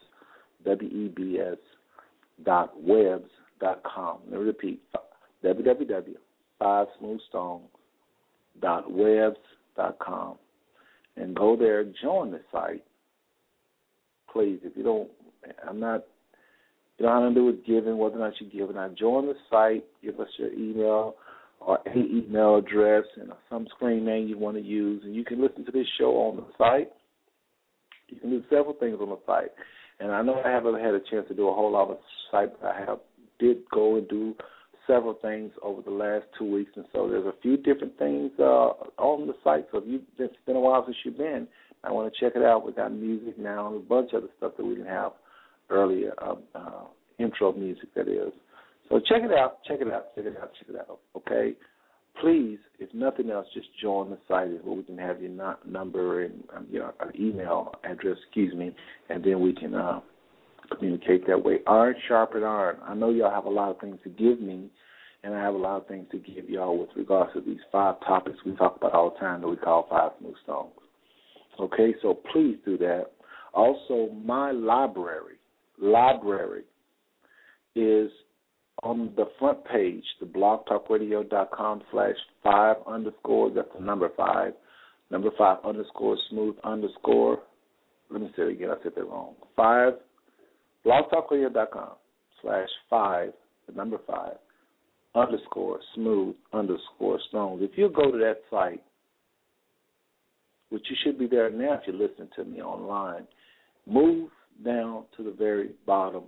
W-E-B-S 0.65 1.59
dot 2.45 2.73
webs 2.83 3.31
dot 3.61 3.83
com. 3.85 4.19
Let 4.31 4.41
me 4.41 4.47
repeat, 4.47 4.81
www 5.45 6.17
five 6.59 6.89
smooth 6.99 7.21
stone 7.29 7.63
dot 8.61 8.91
webs 8.91 9.37
dot 9.77 9.99
com, 10.01 10.37
and 11.17 11.35
go 11.37 11.57
there, 11.57 11.85
join 12.03 12.33
the 12.33 12.41
site. 12.51 12.85
Please, 14.33 14.59
if 14.65 14.77
you 14.77 14.83
don't, 14.83 15.09
I'm 15.67 15.79
not. 15.79 16.05
You 16.99 17.07
know 17.07 17.13
how 17.13 17.29
to 17.29 17.35
do 17.35 17.45
with 17.45 17.65
giving, 17.65 17.97
whether 17.97 18.17
or 18.17 18.19
not 18.19 18.35
you 18.41 18.51
give. 18.51 18.71
And 18.71 18.79
I 18.79 18.89
join 18.89 19.27
the 19.27 19.35
site, 19.49 19.85
give 20.03 20.19
us 20.19 20.29
your 20.37 20.53
email 20.53 21.15
or 21.61 21.79
any 21.89 22.25
email 22.27 22.57
address 22.57 23.05
and 23.17 23.31
some 23.49 23.67
screen 23.75 24.05
name 24.05 24.29
you 24.29 24.39
want 24.39 24.57
to 24.57 24.63
use, 24.63 25.03
and 25.05 25.15
you 25.15 25.25
can 25.25 25.41
listen 25.41 25.65
to 25.65 25.73
this 25.73 25.87
show 25.99 26.11
on 26.17 26.37
the 26.37 26.47
site. 26.57 26.91
You 28.09 28.19
can 28.19 28.31
do 28.31 28.43
several 28.49 28.75
things 28.75 28.99
on 29.01 29.11
the 29.11 29.19
site. 29.27 29.51
And 30.01 30.13
I 30.13 30.23
know 30.23 30.41
I 30.45 30.51
haven't 30.51 30.81
had 30.81 30.95
a 30.95 31.01
chance 31.11 31.27
to 31.29 31.35
do 31.35 31.49
a 31.49 31.55
whole 31.55 31.73
lot 31.73 31.91
of 31.91 31.99
site, 32.31 32.61
but 32.61 32.69
I 32.69 32.81
have 32.81 32.99
did 33.39 33.59
go 33.73 33.97
and 33.97 34.09
do 34.09 34.35
several 34.87 35.15
things 35.21 35.53
over 35.63 35.83
the 35.83 35.91
last 35.91 36.25
two 36.39 36.51
weeks, 36.51 36.71
and 36.77 36.87
so 36.93 37.09
there's 37.09 37.27
a 37.27 37.35
few 37.43 37.57
different 37.57 37.97
things 37.99 38.31
uh, 38.39 38.73
on 38.97 39.27
the 39.27 39.35
site. 39.45 39.67
So 39.71 39.79
if 39.79 39.85
you 39.87 40.01
it's 40.19 40.35
been 40.47 40.57
a 40.57 40.61
while 40.61 40.85
since 40.85 40.97
you've 41.05 41.19
been, 41.19 41.47
I 41.85 41.93
want 41.93 42.13
to 42.13 42.21
check 42.21 42.35
it 42.35 42.43
out. 42.43 42.65
We 42.65 42.73
got 42.73 42.93
music 42.93 43.39
now 43.39 43.69
and 43.69 43.77
a 43.77 43.81
bunch 43.81 44.13
of 44.15 44.23
the 44.23 44.31
stuff 44.39 44.53
that 44.57 44.65
we 44.65 44.75
didn't 44.75 44.89
have 44.89 45.13
earlier, 45.71 46.13
uh, 46.23 46.35
uh, 46.55 46.85
intro 47.19 47.53
music 47.53 47.89
that 47.95 48.09
is. 48.09 48.33
So 48.89 49.01
check 49.01 49.23
it 49.23 49.33
out, 49.33 49.59
check 49.67 49.81
it 49.81 49.93
out, 49.93 50.15
check 50.15 50.25
it 50.25 50.37
out, 50.41 50.51
check 50.59 50.69
it 50.71 50.77
out. 50.77 51.01
Okay. 51.17 51.55
please, 52.21 52.59
if 52.79 52.93
nothing 52.95 53.31
else, 53.31 53.47
just 53.55 53.69
join 53.81 54.11
the 54.11 54.19
site 54.27 54.65
where 54.65 54.77
we 54.77 54.83
can 54.83 54.99
have 54.99 55.21
your 55.21 55.57
number 55.67 56.25
and 56.25 56.43
um, 56.57 56.67
your 56.71 56.93
email 57.19 57.75
address, 57.85 58.17
excuse 58.27 58.55
me, 58.55 58.75
and 59.09 59.23
then 59.25 59.41
we 59.41 59.53
can 59.55 59.75
uh, 59.75 60.01
communicate 60.77 61.27
that 61.27 61.43
way. 61.43 61.59
Iron 61.67 61.95
sharpened 62.07 62.45
iron. 62.45 62.77
I 62.83 62.95
know 62.95 63.11
y'all 63.11 63.31
have 63.31 63.45
a 63.45 63.51
lot 63.51 63.71
of 63.71 63.81
things 63.81 63.99
to 64.05 64.11
give 64.11 64.41
me, 64.41 64.71
and 65.23 65.35
I 65.35 65.43
have 65.43 65.55
a 65.55 65.59
lot 65.59 65.77
of 65.79 65.87
things 65.87 66.07
to 66.13 66.19
give 66.19 66.49
y'all 66.49 66.79
with 66.79 66.91
regards 66.97 67.33
to 67.35 67.41
these 67.41 67.61
five 67.71 67.97
topics 68.07 68.39
we 68.45 68.55
talk 68.57 68.77
about 68.77 68.95
all 68.95 69.11
the 69.11 69.19
time 69.19 69.41
that 69.41 69.49
we 69.49 69.57
call 69.57 69.87
five 69.91 70.13
smooth 70.19 70.35
stones. 70.45 70.73
Okay, 71.61 71.95
so 72.03 72.19
please 72.33 72.57
do 72.65 72.79
that. 72.79 73.07
Also, 73.53 74.13
my 74.25 74.53
library, 74.53 75.38
library 75.81 76.65
is 77.75 78.11
on 78.83 79.13
the 79.17 79.27
front 79.39 79.65
page, 79.65 80.05
the 80.21 80.27
blogtalkradio.com 80.27 81.83
slash 81.91 82.15
five 82.43 82.77
underscore, 82.87 83.51
that's 83.51 83.69
the 83.77 83.85
number 83.85 84.11
five, 84.17 84.53
number 85.11 85.31
five 85.37 85.59
underscore 85.65 86.17
smooth 86.31 86.57
underscore. 86.65 87.41
Let 88.11 88.23
me 88.23 88.31
say 88.37 88.43
it 88.43 88.51
again, 88.53 88.71
I 88.71 88.83
said 88.83 88.93
that 88.97 89.05
wrong. 89.05 89.35
Five, 89.57 89.95
blogtalkradio.com 90.87 91.91
slash 92.43 92.69
five, 92.89 93.33
the 93.67 93.75
number 93.75 93.99
five, 94.07 94.37
underscore 95.15 95.81
smooth 95.95 96.37
underscore 96.53 97.19
stones. 97.29 97.63
If 97.63 97.77
you 97.77 97.91
go 97.95 98.13
to 98.13 98.19
that 98.19 98.41
site, 98.51 98.83
which 100.71 100.85
you 100.89 100.97
should 101.03 101.19
be 101.19 101.27
there 101.27 101.51
now 101.51 101.75
if 101.75 101.81
you're 101.87 101.97
listening 101.97 102.29
to 102.37 102.45
me 102.45 102.61
online, 102.61 103.27
move 103.87 104.31
down 104.65 105.05
to 105.17 105.23
the 105.23 105.31
very 105.31 105.71
bottom 105.87 106.25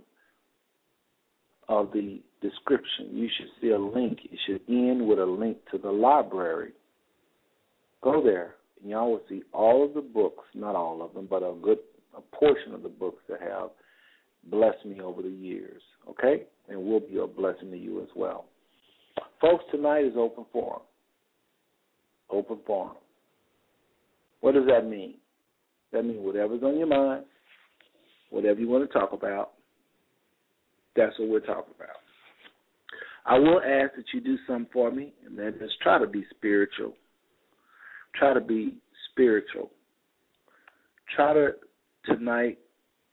of 1.67 1.91
the 1.93 2.21
description. 2.41 3.09
You 3.11 3.29
should 3.37 3.47
see 3.61 3.69
a 3.69 3.79
link. 3.79 4.19
It 4.23 4.39
should 4.45 4.61
end 4.67 5.07
with 5.07 5.19
a 5.19 5.25
link 5.25 5.57
to 5.71 5.77
the 5.77 5.91
library. 5.91 6.73
Go 8.03 8.23
there, 8.23 8.55
and 8.81 8.89
y'all 8.89 9.11
will 9.11 9.21
see 9.29 9.43
all 9.53 9.85
of 9.85 9.93
the 9.93 10.01
books, 10.01 10.43
not 10.55 10.75
all 10.75 11.03
of 11.03 11.13
them, 11.13 11.27
but 11.29 11.43
a 11.43 11.53
good 11.61 11.77
a 12.17 12.21
portion 12.35 12.73
of 12.73 12.83
the 12.83 12.89
books 12.89 13.23
that 13.29 13.41
have 13.41 13.69
blessed 14.45 14.85
me 14.85 14.99
over 14.99 15.21
the 15.21 15.29
years. 15.29 15.81
Okay? 16.09 16.43
And 16.67 16.83
will 16.83 16.99
be 16.99 17.17
a 17.17 17.27
blessing 17.27 17.71
to 17.71 17.77
you 17.77 18.01
as 18.01 18.09
well. 18.15 18.45
Folks, 19.39 19.63
tonight 19.71 20.05
is 20.05 20.13
open 20.17 20.45
forum. 20.51 20.81
Open 22.29 22.57
forum. 22.65 22.95
What 24.41 24.53
does 24.53 24.65
that 24.67 24.89
mean? 24.89 25.15
That 25.91 26.03
means 26.03 26.19
whatever's 26.21 26.63
on 26.63 26.77
your 26.77 26.87
mind, 26.87 27.25
whatever 28.31 28.59
you 28.59 28.67
want 28.67 28.89
to 28.89 28.99
talk 28.99 29.13
about, 29.13 29.51
that's 30.95 31.17
what 31.19 31.29
we're 31.29 31.39
talking 31.39 31.73
about. 31.75 31.97
I 33.25 33.37
will 33.37 33.59
ask 33.59 33.95
that 33.95 34.05
you 34.13 34.21
do 34.21 34.37
something 34.47 34.67
for 34.73 34.91
me, 34.91 35.13
and 35.25 35.37
that 35.37 35.63
is 35.63 35.71
try 35.83 35.99
to 35.99 36.07
be 36.07 36.25
spiritual. 36.35 36.93
Try 38.15 38.33
to 38.33 38.41
be 38.41 38.77
spiritual. 39.11 39.69
Try 41.15 41.33
to 41.33 41.49
tonight 42.05 42.57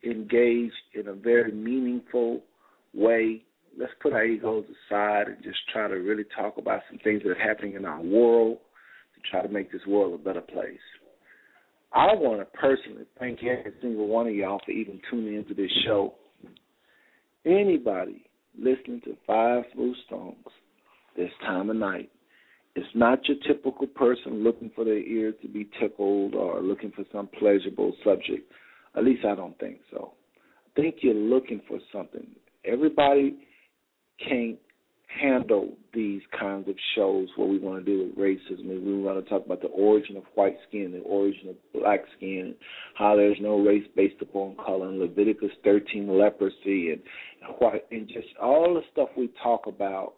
engage 0.02 0.72
in 0.94 1.08
a 1.08 1.12
very 1.12 1.52
meaningful 1.52 2.42
way 2.94 3.42
let's 3.78 3.92
put 4.02 4.12
our 4.12 4.24
egos 4.24 4.64
aside 4.64 5.28
and 5.28 5.42
just 5.42 5.58
try 5.72 5.88
to 5.88 5.94
really 5.94 6.24
talk 6.36 6.58
about 6.58 6.80
some 6.90 6.98
things 6.98 7.22
that 7.22 7.30
are 7.30 7.48
happening 7.48 7.74
in 7.74 7.84
our 7.84 8.00
world 8.00 8.58
to 9.14 9.30
try 9.30 9.40
to 9.40 9.48
make 9.48 9.70
this 9.70 9.86
world 9.86 10.14
a 10.14 10.22
better 10.22 10.40
place. 10.40 10.78
I 11.92 12.14
want 12.14 12.40
to 12.40 12.58
personally 12.58 13.04
thank 13.18 13.42
every 13.42 13.72
single 13.80 14.08
one 14.08 14.26
of 14.26 14.34
y'all 14.34 14.60
for 14.64 14.72
even 14.72 15.00
tuning 15.10 15.36
into 15.36 15.54
this 15.54 15.70
show. 15.84 16.14
Anybody 17.46 18.24
listening 18.58 19.00
to 19.04 19.16
Five 19.26 19.64
Smooth 19.72 19.96
Stones 20.06 20.36
this 21.16 21.30
time 21.40 21.70
of 21.70 21.76
night, 21.76 22.10
it's 22.74 22.86
not 22.94 23.26
your 23.26 23.38
typical 23.46 23.86
person 23.86 24.44
looking 24.44 24.70
for 24.74 24.84
their 24.84 24.98
ears 24.98 25.34
to 25.42 25.48
be 25.48 25.68
tickled 25.80 26.34
or 26.34 26.60
looking 26.60 26.92
for 26.92 27.04
some 27.10 27.28
pleasurable 27.38 27.94
subject. 28.04 28.52
At 28.94 29.04
least 29.04 29.24
I 29.24 29.34
don't 29.34 29.58
think 29.58 29.78
so. 29.90 30.12
I 30.66 30.80
think 30.80 30.96
you're 31.00 31.14
looking 31.14 31.60
for 31.66 31.78
something. 31.92 32.26
Everybody 32.64 33.38
can't 34.28 34.58
handle 35.08 35.72
these 35.94 36.20
kinds 36.38 36.68
of 36.68 36.74
shows 36.94 37.28
what 37.36 37.48
we 37.48 37.58
want 37.58 37.84
to 37.84 37.90
do 37.90 38.04
with 38.04 38.16
racism 38.16 38.70
and 38.70 38.84
we 38.84 39.02
want 39.02 39.22
to 39.22 39.28
talk 39.28 39.44
about 39.44 39.60
the 39.62 39.68
origin 39.68 40.16
of 40.16 40.22
white 40.34 40.56
skin, 40.68 40.92
the 40.92 41.00
origin 41.00 41.48
of 41.48 41.56
black 41.72 42.00
skin, 42.16 42.54
how 42.94 43.16
there's 43.16 43.38
no 43.40 43.58
race 43.58 43.86
based 43.96 44.20
upon 44.20 44.54
color, 44.56 44.88
and 44.88 44.98
Leviticus 44.98 45.50
13 45.64 46.18
leprosy, 46.18 46.92
and 46.92 47.00
and 47.90 48.06
just 48.08 48.28
all 48.40 48.74
the 48.74 48.82
stuff 48.92 49.08
we 49.16 49.30
talk 49.42 49.66
about 49.66 50.14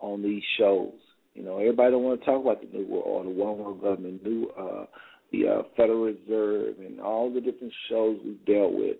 on 0.00 0.22
these 0.22 0.42
shows. 0.58 0.92
You 1.34 1.44
know, 1.44 1.58
everybody 1.58 1.92
don't 1.92 2.02
want 2.02 2.20
to 2.20 2.26
talk 2.26 2.42
about 2.42 2.60
the 2.60 2.76
New 2.76 2.86
World 2.86 3.04
Order, 3.06 3.30
One 3.30 3.58
World 3.58 3.80
Government, 3.80 4.22
New 4.24 4.50
uh, 4.58 4.86
the 5.30 5.48
uh, 5.48 5.62
Federal 5.76 6.04
Reserve, 6.04 6.78
and 6.78 7.00
all 7.00 7.32
the 7.32 7.40
different 7.40 7.72
shows 7.88 8.18
we've 8.24 8.44
dealt 8.44 8.74
with. 8.74 8.96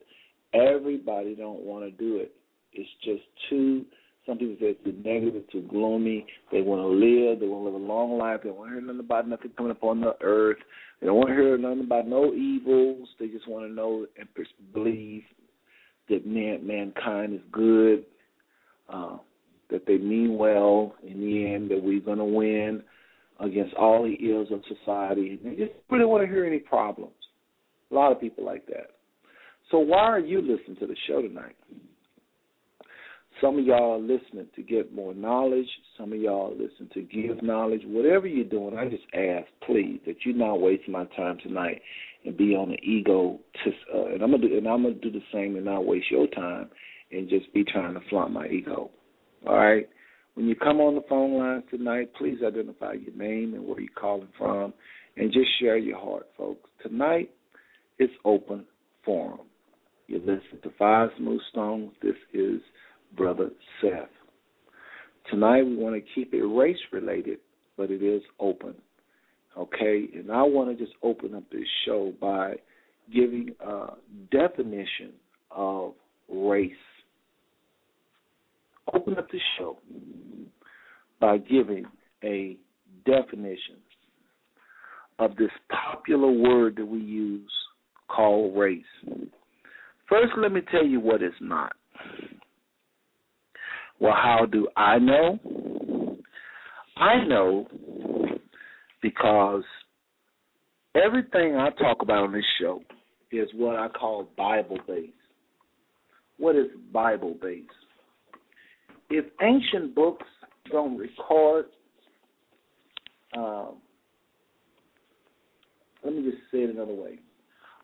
Everybody 0.55 1.35
don't 1.35 1.61
want 1.61 1.85
to 1.85 1.91
do 1.91 2.17
it. 2.19 2.33
It's 2.73 2.89
just 3.05 3.23
too 3.51 3.85
some 4.27 4.39
people 4.39 4.57
say 4.61 4.77
it's 4.77 4.85
too 4.85 4.95
negative, 5.05 5.43
too 5.51 5.63
gloomy. 5.63 6.27
They 6.53 6.63
want 6.63 6.81
to 6.81 6.87
live. 6.87 7.41
They 7.41 7.49
want 7.49 7.63
to 7.63 7.71
live 7.71 7.81
a 7.81 7.85
long 7.85 8.19
life. 8.19 8.41
They 8.43 8.51
don't 8.51 8.59
want 8.59 8.71
to 8.71 8.75
hear 8.75 8.83
nothing 8.83 9.01
about 9.01 9.29
nothing 9.29 9.51
coming 9.57 9.73
upon 9.73 10.01
the 10.01 10.15
earth. 10.21 10.59
They 11.01 11.09
don't 11.09 11.17
want 11.17 11.31
to 11.31 11.35
hear 11.35 11.59
nothing 11.59 11.81
about 11.81 12.07
no 12.07 12.33
evils. 12.33 13.09
They 13.19 13.27
just 13.29 13.49
want 13.49 13.67
to 13.67 13.73
know 13.73 14.07
and 14.17 14.29
believe 14.73 15.25
that 16.09 16.27
man, 16.27 16.65
mankind 16.65 17.35
is 17.35 17.41
good, 17.51 18.05
uh, 18.89 19.17
that 19.71 19.87
they 19.87 19.99
mean 19.99 20.37
well 20.37 20.95
in 21.03 21.21
the 21.21 21.53
end, 21.53 21.71
that 21.71 21.83
we're 21.83 22.01
going 22.01 22.19
to 22.19 22.25
win 22.25 22.83
against 23.41 23.75
all 23.75 24.05
the 24.05 24.15
ills 24.31 24.49
of 24.53 24.63
society. 24.69 25.41
They 25.43 25.57
just 25.57 25.73
really 25.91 26.05
want 26.05 26.23
to 26.23 26.33
hear 26.33 26.45
any 26.45 26.59
problems. 26.59 27.15
A 27.91 27.95
lot 27.95 28.13
of 28.13 28.21
people 28.21 28.45
like 28.45 28.67
that. 28.67 28.91
So 29.71 29.79
why 29.79 30.03
are 30.03 30.21
you 30.21 30.41
listening 30.41 30.77
to 30.79 30.87
the 30.87 30.97
show 31.09 31.23
tonight? 31.23 31.57
Some 33.43 33.59
of 33.59 33.67
y'all 33.67 33.95
are 33.95 33.99
listening 33.99 34.47
to 34.55 34.63
get 34.63 34.95
more 34.95 35.13
knowledge. 35.13 35.67
Some 35.99 36.13
of 36.13 36.21
y'all 36.21 36.53
listen 36.53 36.89
to 36.95 37.03
give 37.03 37.43
knowledge. 37.43 37.83
Whatever 37.85 38.29
you're 38.29 38.45
doing, 38.45 38.79
I 38.79 38.89
just 38.89 39.03
ask, 39.13 39.49
please, 39.67 40.01
that 40.07 40.25
you 40.25 40.33
not 40.33 40.61
waste 40.61 40.89
my 40.89 41.07
time 41.17 41.39
tonight 41.43 41.83
and 42.25 42.37
be 42.37 42.55
on 42.55 42.71
the 42.71 42.79
ego. 42.89 43.41
To, 43.65 43.71
uh, 43.93 44.07
and 44.15 44.23
I'm 44.23 44.31
gonna 44.31 44.49
do, 44.49 44.57
and 44.57 44.69
I'm 44.69 44.85
gonna 44.85 44.95
do 44.95 45.11
the 45.11 45.23
same 45.33 45.57
and 45.57 45.65
not 45.65 45.85
waste 45.85 46.09
your 46.09 46.29
time 46.29 46.71
and 47.11 47.29
just 47.29 47.53
be 47.53 47.65
trying 47.65 47.95
to 47.95 48.01
flaunt 48.09 48.33
my 48.33 48.47
ego. 48.47 48.91
All 49.45 49.57
right. 49.57 49.89
When 50.35 50.47
you 50.47 50.55
come 50.55 50.81
on 50.81 50.95
the 50.95 51.03
phone 51.09 51.37
lines 51.37 51.65
tonight, 51.69 52.13
please 52.17 52.39
identify 52.47 52.93
your 52.93 53.15
name 53.15 53.55
and 53.55 53.67
where 53.67 53.81
you're 53.81 53.91
calling 54.01 54.29
from, 54.39 54.73
and 55.17 55.33
just 55.33 55.49
share 55.61 55.77
your 55.77 55.99
heart, 55.99 56.29
folks. 56.39 56.71
Tonight, 56.81 57.31
it's 57.99 58.13
open 58.25 58.65
forum. 59.05 59.41
You 60.07 60.21
listen 60.21 60.61
to 60.63 60.71
Five 60.79 61.11
Smooth 61.19 61.41
Stones. 61.51 61.91
This 62.03 62.15
is 62.33 62.61
Brother 63.17 63.51
Seth. 63.81 64.09
Tonight 65.31 65.63
we 65.63 65.77
want 65.77 65.95
to 65.95 66.03
keep 66.15 66.35
it 66.35 66.43
race 66.43 66.77
related, 66.93 67.39
but 67.77 67.91
it 67.91 68.03
is 68.03 68.23
open. 68.41 68.75
Okay, 69.57 70.09
and 70.15 70.31
I 70.33 70.43
want 70.43 70.77
to 70.77 70.85
just 70.85 70.97
open 71.03 71.35
up 71.35 71.45
this 71.51 71.67
show 71.85 72.13
by 72.21 72.55
giving 73.13 73.55
a 73.61 73.89
definition 74.31 75.13
of 75.51 75.93
race. 76.29 76.73
Open 78.93 79.17
up 79.19 79.31
the 79.31 79.39
show 79.59 79.79
by 81.21 81.39
giving 81.39 81.85
a 82.25 82.57
definition 83.05 83.77
of 85.19 85.37
this 85.37 85.51
popular 85.71 86.31
word 86.31 86.77
that 86.77 86.87
we 86.87 86.99
use 86.99 87.53
called 88.09 88.57
race. 88.57 88.85
First, 90.09 90.33
let 90.37 90.53
me 90.53 90.63
tell 90.71 90.85
you 90.85 91.01
what 91.01 91.23
it's 91.23 91.35
not. 91.41 91.73
Well, 94.03 94.15
how 94.21 94.47
do 94.51 94.67
I 94.77 94.99
know? 94.99 95.39
I 96.97 97.25
know 97.25 97.69
because 99.01 99.63
everything 100.97 101.55
I 101.55 101.71
talk 101.79 102.03
about 102.03 102.25
on 102.25 102.33
this 102.33 102.43
show 102.61 102.83
is 103.31 103.49
what 103.55 103.77
I 103.77 103.87
call 103.87 104.29
Bible 104.37 104.79
based. 104.89 105.13
What 106.37 106.57
is 106.57 106.67
Bible 106.93 107.37
based? 107.41 107.69
If 109.09 109.25
ancient 109.41 109.95
books 109.95 110.27
don't 110.73 110.99
record, 110.99 111.67
um, 113.37 113.77
let 116.05 116.13
me 116.13 116.25
just 116.29 116.43
say 116.51 116.59
it 116.63 116.71
another 116.71 116.93
way. 116.93 117.21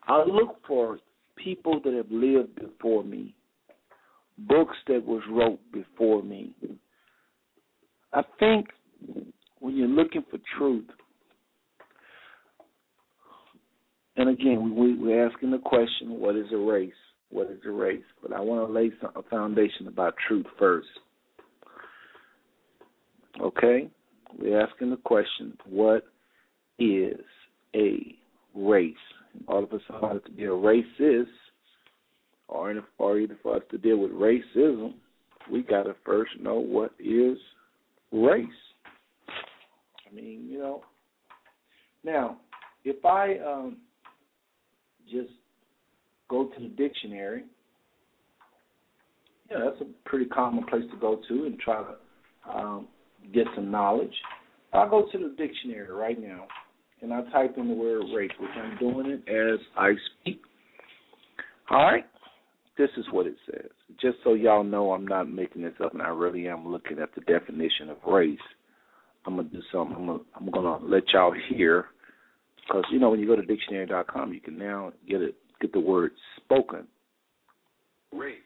I 0.05 0.25
look 0.25 0.57
for 0.67 0.99
people 1.37 1.79
that 1.85 1.93
have 1.93 2.11
lived 2.11 2.55
before 2.55 3.05
me 3.05 3.35
books 4.47 4.77
that 4.87 5.05
was 5.05 5.21
wrote 5.29 5.59
before 5.71 6.23
me. 6.23 6.53
I 8.13 8.21
think 8.39 8.67
when 9.59 9.75
you're 9.75 9.87
looking 9.87 10.23
for 10.29 10.39
truth, 10.57 10.87
and 14.15 14.29
again, 14.29 14.75
we, 14.75 14.95
we're 14.95 15.27
asking 15.27 15.51
the 15.51 15.59
question, 15.59 16.19
what 16.19 16.35
is 16.35 16.47
a 16.51 16.57
race? 16.57 16.91
What 17.29 17.49
is 17.51 17.59
a 17.65 17.71
race? 17.71 18.03
But 18.21 18.33
I 18.33 18.39
want 18.39 18.67
to 18.67 18.73
lay 18.73 18.91
some, 18.99 19.11
a 19.15 19.23
foundation 19.23 19.87
about 19.87 20.15
truth 20.27 20.47
first. 20.57 20.87
Okay? 23.39 23.89
we're 24.37 24.61
asking 24.61 24.91
the 24.91 24.97
question, 24.97 25.57
what 25.65 26.05
is 26.77 27.19
a 27.75 28.15
race? 28.55 28.93
In 29.35 29.45
order 29.47 29.67
for 29.67 29.79
somebody 29.87 30.19
to 30.25 30.31
be 30.31 30.45
a 30.45 30.47
racist, 30.47 31.27
or, 32.49 32.71
in, 32.71 32.81
or 32.97 33.19
either 33.19 33.37
for 33.41 33.55
us 33.55 33.63
to 33.71 33.77
deal 33.77 33.97
with 33.97 34.11
racism, 34.11 34.93
we 35.51 35.63
got 35.63 35.83
to 35.83 35.95
first 36.05 36.31
know 36.39 36.59
what 36.59 36.91
is 36.99 37.37
race. 38.11 38.47
I 40.09 40.13
mean, 40.13 40.47
you 40.49 40.59
know. 40.59 40.83
Now, 42.03 42.37
if 42.83 43.03
I 43.05 43.37
um, 43.45 43.77
just 45.11 45.29
go 46.29 46.45
to 46.45 46.59
the 46.59 46.69
dictionary, 46.69 47.43
yeah, 49.51 49.57
that's 49.65 49.81
a 49.81 50.09
pretty 50.09 50.25
common 50.25 50.65
place 50.65 50.83
to 50.91 50.97
go 50.99 51.19
to 51.27 51.45
and 51.45 51.59
try 51.59 51.83
to 51.83 52.57
um, 52.57 52.87
get 53.33 53.45
some 53.55 53.71
knowledge. 53.71 54.13
I'll 54.73 54.89
go 54.89 55.07
to 55.11 55.17
the 55.17 55.35
dictionary 55.37 55.91
right 55.91 56.19
now 56.19 56.45
and 57.01 57.13
I 57.13 57.21
type 57.31 57.57
in 57.57 57.67
the 57.67 57.73
word 57.73 58.03
race, 58.15 58.31
which 58.39 58.51
I'm 58.55 58.77
doing 58.77 59.07
it 59.07 59.29
as 59.29 59.59
I 59.77 59.91
speak. 60.21 60.41
All 61.69 61.83
right, 61.83 62.05
this 62.79 62.89
is 62.95 63.05
what 63.11 63.27
it 63.27 63.35
says. 63.45 63.69
Just 64.01 64.17
so 64.23 64.33
y'all 64.33 64.63
know, 64.63 64.93
I'm 64.93 65.05
not 65.05 65.29
making 65.29 65.61
this 65.63 65.73
up, 65.83 65.93
and 65.93 66.01
I 66.01 66.07
really 66.07 66.47
am 66.47 66.65
looking 66.65 66.99
at 66.99 67.13
the 67.13 67.21
definition 67.21 67.89
of 67.89 67.97
race. 68.07 68.39
I'm 69.25 69.35
gonna 69.35 69.49
do 69.49 69.61
something. 69.71 69.97
I'm 69.97 70.05
gonna, 70.07 70.19
I'm 70.33 70.49
gonna 70.49 70.85
let 70.85 71.03
y'all 71.13 71.35
hear, 71.49 71.87
because 72.65 72.85
you 72.89 72.99
know 72.99 73.09
when 73.09 73.19
you 73.19 73.27
go 73.27 73.35
to 73.35 73.45
dictionary.com, 73.45 74.33
you 74.33 74.39
can 74.39 74.57
now 74.57 74.93
get 75.07 75.21
it, 75.21 75.35
get 75.59 75.73
the 75.73 75.79
word 75.79 76.11
spoken. 76.37 76.87
Race. 78.13 78.37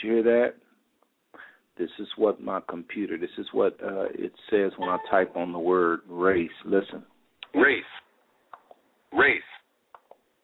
Did 0.00 0.06
you 0.06 0.14
hear 0.16 0.22
that? 0.24 0.54
This 1.78 1.90
is 1.98 2.08
what 2.16 2.40
my 2.42 2.60
computer. 2.68 3.16
This 3.16 3.30
is 3.38 3.46
what 3.52 3.78
uh, 3.82 4.06
it 4.10 4.32
says 4.50 4.72
when 4.76 4.90
I 4.90 4.98
type 5.10 5.34
on 5.36 5.52
the 5.52 5.58
word 5.58 6.00
race. 6.06 6.50
Listen. 6.66 7.02
Race. 7.54 7.82
Race. 9.12 9.40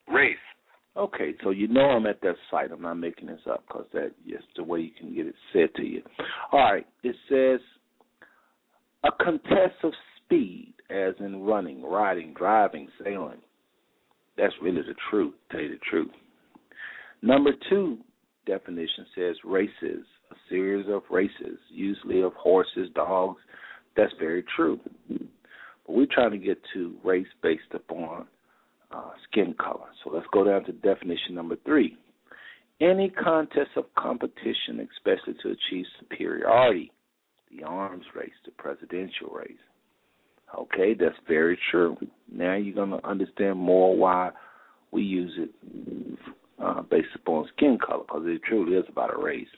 Race. 0.09 0.37
Okay, 0.97 1.35
so 1.43 1.51
you 1.51 1.67
know 1.67 1.81
I'm 1.81 2.07
at 2.07 2.21
that 2.21 2.37
site. 2.51 2.71
I'm 2.71 2.83
not 2.83 2.95
making 2.95 3.27
this 3.27 3.41
up 3.51 3.65
because 3.67 3.87
that 3.93 4.13
is 4.27 4.43
the 4.57 4.63
way 4.63 4.81
you 4.81 4.91
can 4.99 5.15
get 5.15 5.27
it 5.27 5.35
said 5.53 5.75
to 5.77 5.83
you. 5.83 6.03
All 6.53 6.61
right, 6.61 6.87
it 7.03 7.17
says 7.29 7.61
a 9.05 9.25
contest 9.25 9.75
of 9.83 9.93
speed, 10.25 10.73
as 10.91 11.15
in 11.19 11.43
running, 11.43 11.83
riding, 11.83 12.33
driving, 12.35 12.89
sailing. 13.03 13.41
That's 14.39 14.55
really 14.63 14.83
the 14.83 14.95
truth. 15.11 15.35
Tell 15.51 15.61
you 15.61 15.71
the 15.71 15.81
truth. 15.91 16.11
Number 17.23 17.51
two 17.69 17.99
definition 18.47 19.07
says 19.17 19.37
races, 19.45 20.05
a 20.31 20.35
series 20.49 20.87
of 20.89 21.03
races, 21.11 21.59
usually 21.71 22.23
of 22.23 22.35
horses, 22.35 22.89
dogs. 22.95 23.41
That's 23.97 24.13
very 24.21 24.45
true. 24.55 24.79
But 25.09 25.21
we're 25.89 26.07
trying 26.11 26.33
to 26.33 26.39
get 26.39 26.59
to 26.75 26.95
race 27.05 27.27
based 27.43 27.63
upon 27.73 28.27
uh, 28.95 29.11
skin 29.31 29.55
color. 29.59 29.89
So 30.03 30.11
let's 30.13 30.27
go 30.33 30.45
down 30.45 30.65
to 30.65 30.73
definition 30.73 31.35
number 31.35 31.57
three. 31.65 31.97
Any 32.81 33.11
contest 33.11 33.71
of 33.77 33.85
competition, 33.97 34.89
especially 34.97 35.35
to 35.43 35.51
achieve 35.51 35.85
superiority, 36.01 36.91
the 37.51 37.65
arms 37.65 38.05
race, 38.15 38.33
the 38.45 38.53
presidential 38.53 39.29
race. 39.33 39.59
Okay, 40.59 40.95
that's 40.99 41.17
very 41.27 41.59
true. 41.71 41.97
Now 42.31 42.55
you're 42.55 42.75
going 42.75 42.91
to 42.91 43.07
understand 43.07 43.59
more 43.59 43.97
why 43.97 44.31
we 44.91 45.03
use 45.03 45.33
it 45.37 45.51
uh, 46.63 46.83
based 46.83 47.09
upon 47.15 47.49
skin 47.57 47.79
color, 47.85 48.05
because 48.07 48.23
it 48.27 48.43
truly 48.49 48.77
is 48.77 48.85
about 48.89 49.13
a 49.15 49.19
race. 49.19 49.49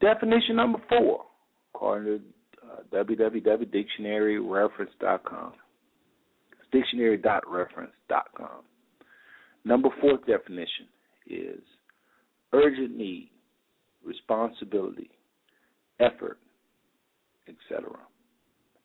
Definition 0.00 0.56
number 0.56 0.80
four, 0.88 1.24
according 1.74 2.18
to 2.18 2.20
uh, 2.68 2.82
www.dictionaryreference.com. 3.04 5.52
Number 9.64 9.88
four 10.00 10.18
definition 10.26 10.86
is 11.26 11.60
urgent 12.52 12.96
need, 12.96 13.30
responsibility, 14.04 15.10
effort, 16.00 16.38
etc. 17.48 17.90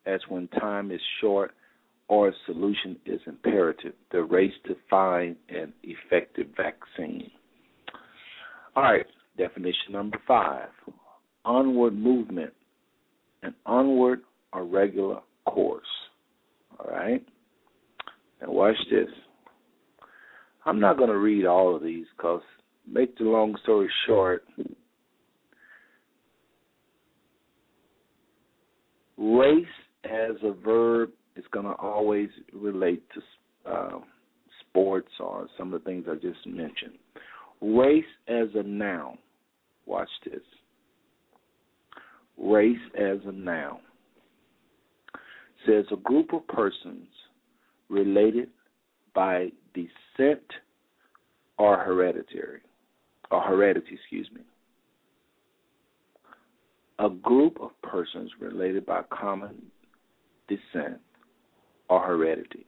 As 0.06 0.20
when 0.30 0.48
time 0.50 0.92
is 0.92 1.02
short 1.20 1.52
or 2.08 2.30
a 2.30 2.34
solution 2.46 2.98
is 3.06 3.20
imperative, 3.26 3.94
the 4.12 4.24
race 4.24 4.54
to 4.66 4.76
find 4.90 5.36
an 5.50 5.74
effective 5.84 6.48
vaccine. 6.56 7.30
All 8.76 8.84
right, 8.84 9.06
definition 9.38 9.92
number 9.92 10.20
five 10.28 10.70
onward 11.44 11.98
movement, 11.98 12.54
an 13.42 13.56
onward 13.66 14.22
or 14.54 14.66
regular 14.66 15.20
course. 15.46 15.86
All 16.80 16.92
right? 16.92 17.26
Now, 18.41 18.52
watch 18.52 18.76
this. 18.91 19.10
I'm 20.65 20.80
not 20.80 20.97
going 20.97 21.10
to 21.10 21.17
read 21.17 21.45
all 21.45 21.76
of 21.76 21.82
these 21.82 22.06
because, 22.15 22.41
make 22.88 23.17
the 23.17 23.23
long 23.23 23.56
story 23.63 23.89
short, 24.06 24.43
race 29.17 29.65
as 30.04 30.36
a 30.43 30.52
verb 30.52 31.10
is 31.36 31.45
going 31.52 31.65
to 31.65 31.73
always 31.73 32.30
relate 32.54 33.04
to 33.13 33.71
uh, 33.71 34.00
sports 34.62 35.12
or 35.19 35.47
some 35.58 35.73
of 35.73 35.82
the 35.84 35.86
things 35.89 36.06
I 36.10 36.15
just 36.15 36.45
mentioned. 36.45 36.97
Race 37.62 38.06
as 38.28 38.47
a 38.56 38.63
noun. 38.63 39.17
Watch 39.86 40.10
this. 40.26 40.41
Race 42.38 42.78
as 42.95 43.17
a 43.26 43.32
noun 43.32 43.80
says 45.65 45.86
a 45.91 45.97
group 45.97 46.34
of 46.34 46.47
persons 46.47 47.08
related 47.89 48.50
by 49.13 49.50
descent 49.73 50.43
or 51.58 51.78
hereditary 51.78 52.62
or 53.32 53.41
heredity, 53.41 53.93
excuse 53.93 54.30
me. 54.34 54.41
A 57.00 57.10
group 57.10 57.60
of 57.62 57.71
persons 57.82 58.32
related 58.39 58.86
by 58.86 59.02
common 59.12 59.56
descent 60.47 61.00
or 61.89 62.02
heredity. 62.02 62.65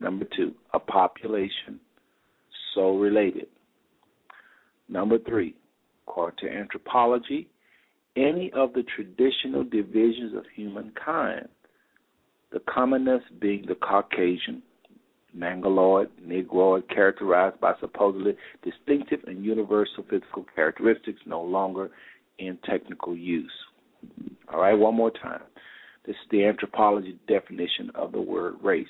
Number 0.00 0.26
two, 0.36 0.54
a 0.74 0.78
population 0.78 1.80
so 2.74 2.96
related. 2.96 3.46
Number 4.88 5.18
three, 5.18 5.54
according 6.06 6.48
to 6.48 6.54
anthropology, 6.54 7.48
any 8.16 8.52
of 8.52 8.72
the 8.74 8.84
traditional 8.94 9.64
divisions 9.64 10.36
of 10.36 10.44
humankind, 10.54 11.48
the 12.54 12.60
commonest 12.72 13.26
being 13.40 13.64
the 13.66 13.74
Caucasian, 13.74 14.62
Mongoloid, 15.34 16.08
Negroid, 16.24 16.88
characterized 16.88 17.60
by 17.60 17.72
supposedly 17.80 18.36
distinctive 18.62 19.18
and 19.26 19.44
universal 19.44 20.04
physical 20.08 20.46
characteristics 20.54 21.18
no 21.26 21.42
longer 21.42 21.90
in 22.38 22.56
technical 22.64 23.16
use. 23.16 23.50
All 24.52 24.60
right, 24.60 24.72
one 24.72 24.94
more 24.94 25.10
time. 25.10 25.42
This 26.06 26.14
is 26.14 26.28
the 26.30 26.44
anthropology 26.44 27.18
definition 27.26 27.90
of 27.96 28.12
the 28.12 28.20
word 28.20 28.54
race. 28.62 28.86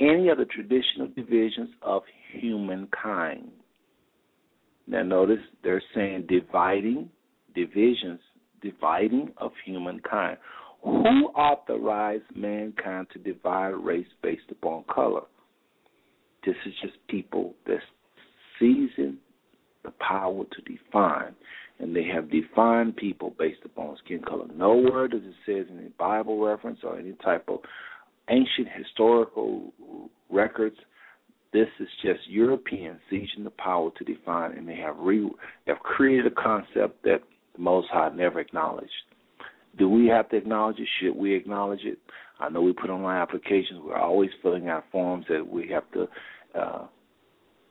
Any 0.00 0.28
of 0.28 0.38
the 0.38 0.46
traditional 0.46 1.06
divisions 1.14 1.68
of 1.82 2.02
humankind. 2.32 3.48
Now, 4.88 5.04
notice 5.04 5.38
they're 5.62 5.82
saying 5.94 6.26
dividing, 6.28 7.10
divisions, 7.54 8.18
dividing 8.62 9.32
of 9.38 9.52
humankind. 9.64 10.38
Who 10.82 11.26
authorized 11.36 12.24
mankind 12.34 13.08
to 13.12 13.18
divide 13.18 13.74
race 13.74 14.06
based 14.22 14.50
upon 14.50 14.84
color? 14.92 15.22
This 16.46 16.56
is 16.64 16.72
just 16.80 16.94
people 17.08 17.54
that 17.66 17.80
seizing 18.58 19.18
the 19.84 19.92
power 20.00 20.44
to 20.44 20.62
define 20.62 21.34
and 21.80 21.96
they 21.96 22.04
have 22.04 22.30
defined 22.30 22.96
people 22.96 23.34
based 23.38 23.60
upon 23.64 23.96
skin 24.04 24.20
color. 24.22 24.46
Nowhere 24.54 25.08
does 25.08 25.22
it 25.24 25.34
say 25.46 25.70
in 25.70 25.78
any 25.78 25.88
Bible 25.98 26.44
reference 26.44 26.80
or 26.84 26.98
any 26.98 27.12
type 27.24 27.44
of 27.48 27.60
ancient 28.28 28.68
historical 28.76 29.72
records. 30.28 30.76
This 31.52 31.68
is 31.80 31.88
just 32.02 32.20
Europeans 32.28 33.00
seizing 33.08 33.44
the 33.44 33.50
power 33.50 33.90
to 33.98 34.04
define, 34.04 34.52
and 34.52 34.68
they 34.68 34.76
have 34.76 34.96
re 34.98 35.28
have 35.66 35.78
created 35.78 36.26
a 36.26 36.30
concept 36.30 37.02
that 37.02 37.22
the 37.54 37.62
Most 37.62 37.88
High 37.90 38.10
never 38.10 38.40
acknowledged. 38.40 38.90
Do 39.78 39.88
we 39.88 40.06
have 40.08 40.28
to 40.30 40.36
acknowledge 40.36 40.78
it? 40.78 40.88
Should 41.00 41.16
we 41.16 41.34
acknowledge 41.34 41.84
it? 41.84 41.98
I 42.38 42.48
know 42.48 42.62
we 42.62 42.72
put 42.72 42.90
online 42.90 43.20
applications. 43.20 43.80
We're 43.84 43.96
always 43.96 44.30
filling 44.42 44.68
out 44.68 44.84
forms 44.90 45.26
that 45.28 45.46
we 45.46 45.68
have 45.68 45.84
to 45.92 46.08
uh, 46.58 46.86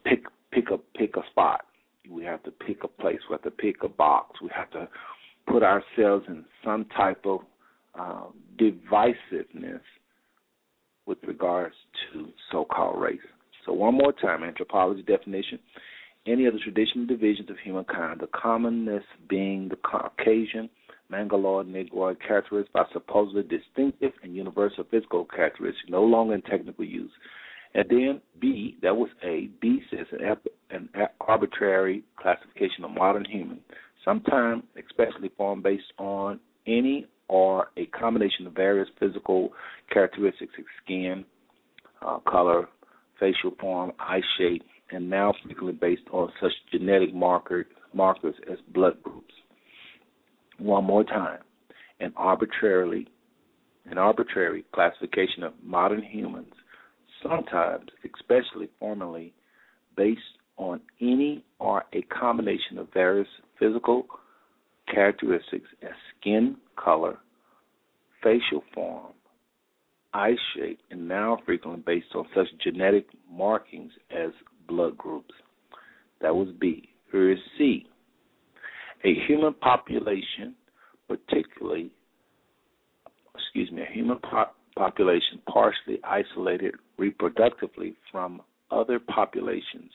pick 0.05 0.23
pick 0.51 0.69
a 0.71 0.77
pick 0.97 1.15
a 1.17 1.21
spot 1.29 1.65
we 2.09 2.23
have 2.23 2.43
to 2.43 2.51
pick 2.51 2.83
a 2.83 2.87
place. 2.87 3.19
We 3.29 3.33
have 3.33 3.43
to 3.43 3.51
pick 3.51 3.83
a 3.83 3.89
box. 3.89 4.41
We 4.41 4.49
have 4.55 4.69
to 4.71 4.87
put 5.47 5.63
ourselves 5.63 6.25
in 6.27 6.43
some 6.63 6.85
type 6.95 7.25
of 7.25 7.41
um, 7.97 8.33
divisiveness 8.57 9.81
with 11.05 11.17
regards 11.25 11.75
to 12.13 12.29
so-called 12.51 13.01
race. 13.01 13.19
So 13.65 13.73
one 13.73 13.95
more 13.95 14.13
time, 14.13 14.43
anthropology 14.43 15.03
definition: 15.03 15.59
any 16.25 16.45
of 16.45 16.53
the 16.53 16.59
traditional 16.59 17.05
divisions 17.05 17.49
of 17.49 17.57
humankind, 17.63 18.19
the 18.19 18.27
commonness 18.27 19.03
being 19.29 19.69
the 19.69 19.77
Caucasian, 19.77 20.69
Mongoloid, 21.09 21.67
Negroid 21.67 22.17
characteristics 22.25 22.71
by 22.73 22.83
supposedly 22.93 23.43
distinctive 23.43 24.11
and 24.21 24.35
universal 24.35 24.83
physical 24.89 25.25
characteristics, 25.25 25.89
no 25.89 26.03
longer 26.03 26.35
in 26.35 26.41
technical 26.43 26.85
use. 26.85 27.11
And 27.73 27.85
then 27.89 28.21
B, 28.39 28.77
that 28.81 28.95
was 28.95 29.09
A. 29.23 29.49
B 29.61 29.81
says 29.89 30.07
an, 30.11 30.89
an 30.93 31.07
arbitrary 31.21 32.03
classification 32.17 32.83
of 32.83 32.91
modern 32.91 33.25
human, 33.25 33.59
sometimes 34.03 34.63
especially 34.77 35.31
formed 35.37 35.63
based 35.63 35.93
on 35.97 36.39
any 36.67 37.05
or 37.27 37.69
a 37.77 37.85
combination 37.87 38.47
of 38.47 38.53
various 38.53 38.89
physical 38.99 39.49
characteristics, 39.91 40.51
like 40.57 40.65
skin, 40.83 41.23
uh, 42.01 42.17
color, 42.27 42.67
facial 43.19 43.51
form, 43.59 43.91
eye 43.99 44.21
shape, 44.37 44.63
and 44.91 45.09
now 45.09 45.33
frequently 45.43 45.73
based 45.73 46.07
on 46.11 46.31
such 46.41 46.51
genetic 46.71 47.13
marker, 47.13 47.65
markers 47.93 48.35
as 48.51 48.57
blood 48.73 49.01
groups. 49.03 49.33
One 50.57 50.83
more 50.85 51.03
time, 51.03 51.39
an 51.99 52.13
arbitrarily 52.17 53.07
an 53.89 53.97
arbitrary 53.97 54.65
classification 54.73 55.43
of 55.43 55.53
modern 55.63 56.03
humans 56.03 56.53
sometimes, 57.23 57.89
especially 58.05 58.69
formally, 58.79 59.33
based 59.97 60.21
on 60.57 60.79
any 61.01 61.43
or 61.59 61.83
a 61.93 62.01
combination 62.03 62.77
of 62.77 62.87
various 62.93 63.27
physical 63.57 64.05
characteristics 64.93 65.67
as 65.81 65.91
skin 66.19 66.55
color, 66.77 67.17
facial 68.23 68.63
form, 68.73 69.13
eye 70.13 70.35
shape, 70.55 70.79
and 70.91 71.07
now 71.07 71.37
frequently 71.45 71.81
based 71.85 72.13
on 72.15 72.25
such 72.35 72.47
genetic 72.63 73.07
markings 73.31 73.91
as 74.11 74.31
blood 74.69 74.97
groups. 74.97 75.33
That 76.21 76.33
was 76.33 76.47
B. 76.59 76.89
Here 77.11 77.31
is 77.31 77.39
C. 77.57 77.85
A 79.03 79.13
human 79.27 79.53
population, 79.55 80.55
particularly, 81.07 81.89
excuse 83.35 83.71
me, 83.71 83.81
a 83.81 83.93
human 83.93 84.19
po- 84.19 84.51
population 84.75 85.41
partially 85.51 85.99
isolated 86.03 86.75
reproductively 86.99 87.95
from 88.11 88.41
other 88.71 88.99
populations 88.99 89.91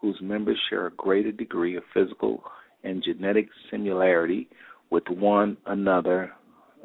whose 0.00 0.16
members 0.20 0.58
share 0.68 0.86
a 0.86 0.90
greater 0.92 1.32
degree 1.32 1.76
of 1.76 1.82
physical 1.92 2.42
and 2.84 3.02
genetic 3.02 3.48
similarity 3.70 4.48
with 4.90 5.04
one 5.08 5.56
another, 5.66 6.32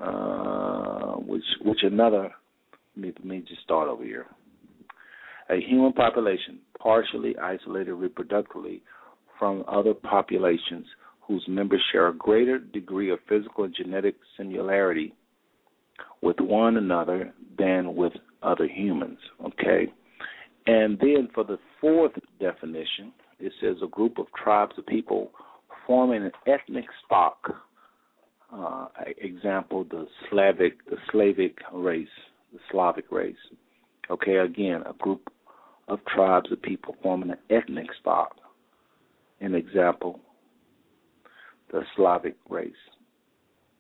uh, 0.02 1.16
which 1.16 1.44
which 1.62 1.80
another. 1.84 2.32
Let 2.96 3.06
me, 3.06 3.14
let 3.18 3.26
me 3.26 3.44
just 3.48 3.62
start 3.62 3.88
over 3.88 4.04
here. 4.04 4.26
A 5.50 5.60
human 5.60 5.94
population 5.94 6.60
partially 6.80 7.36
isolated 7.38 7.94
reproductively 7.94 8.82
from 9.38 9.64
other 9.68 9.94
populations 9.94 10.86
whose 11.22 11.44
members 11.48 11.82
share 11.92 12.08
a 12.08 12.14
greater 12.14 12.60
degree 12.60 13.12
of 13.12 13.20
physical 13.28 13.64
and 13.64 13.76
genetic 13.76 14.16
similarity 14.38 15.14
with 16.22 16.40
one 16.40 16.78
another 16.78 17.34
than 17.58 17.96
with 17.96 18.14
other 18.44 18.68
humans. 18.68 19.20
Okay? 19.46 19.88
And 20.68 21.00
then 21.00 21.30
for 21.34 21.44
the 21.44 21.58
fourth 21.82 22.14
definition, 22.40 23.14
it 23.40 23.52
says 23.62 23.78
a 23.84 23.88
group 23.88 24.18
of 24.18 24.28
tribes 24.42 24.74
of 24.78 24.86
people 24.86 25.32
forming 25.88 26.24
an 26.24 26.32
ethnic 26.46 26.86
stock. 27.06 27.38
Uh, 28.54 28.88
example: 29.20 29.86
the 29.90 30.08
Slavic, 30.30 30.84
the 30.90 30.98
Slavic 31.12 31.58
race, 31.72 32.08
the 32.52 32.60
Slavic 32.72 33.12
race. 33.12 33.36
Okay, 34.10 34.38
again, 34.38 34.82
a 34.90 34.94
group 34.94 35.30
of 35.90 36.00
tribes 36.06 36.52
of 36.52 36.62
people 36.62 36.96
forming 37.02 37.32
an 37.32 37.38
ethnic 37.50 37.88
stock. 38.00 38.36
An 39.42 39.56
example: 39.56 40.20
the 41.72 41.82
Slavic 41.96 42.36
race. 42.50 42.72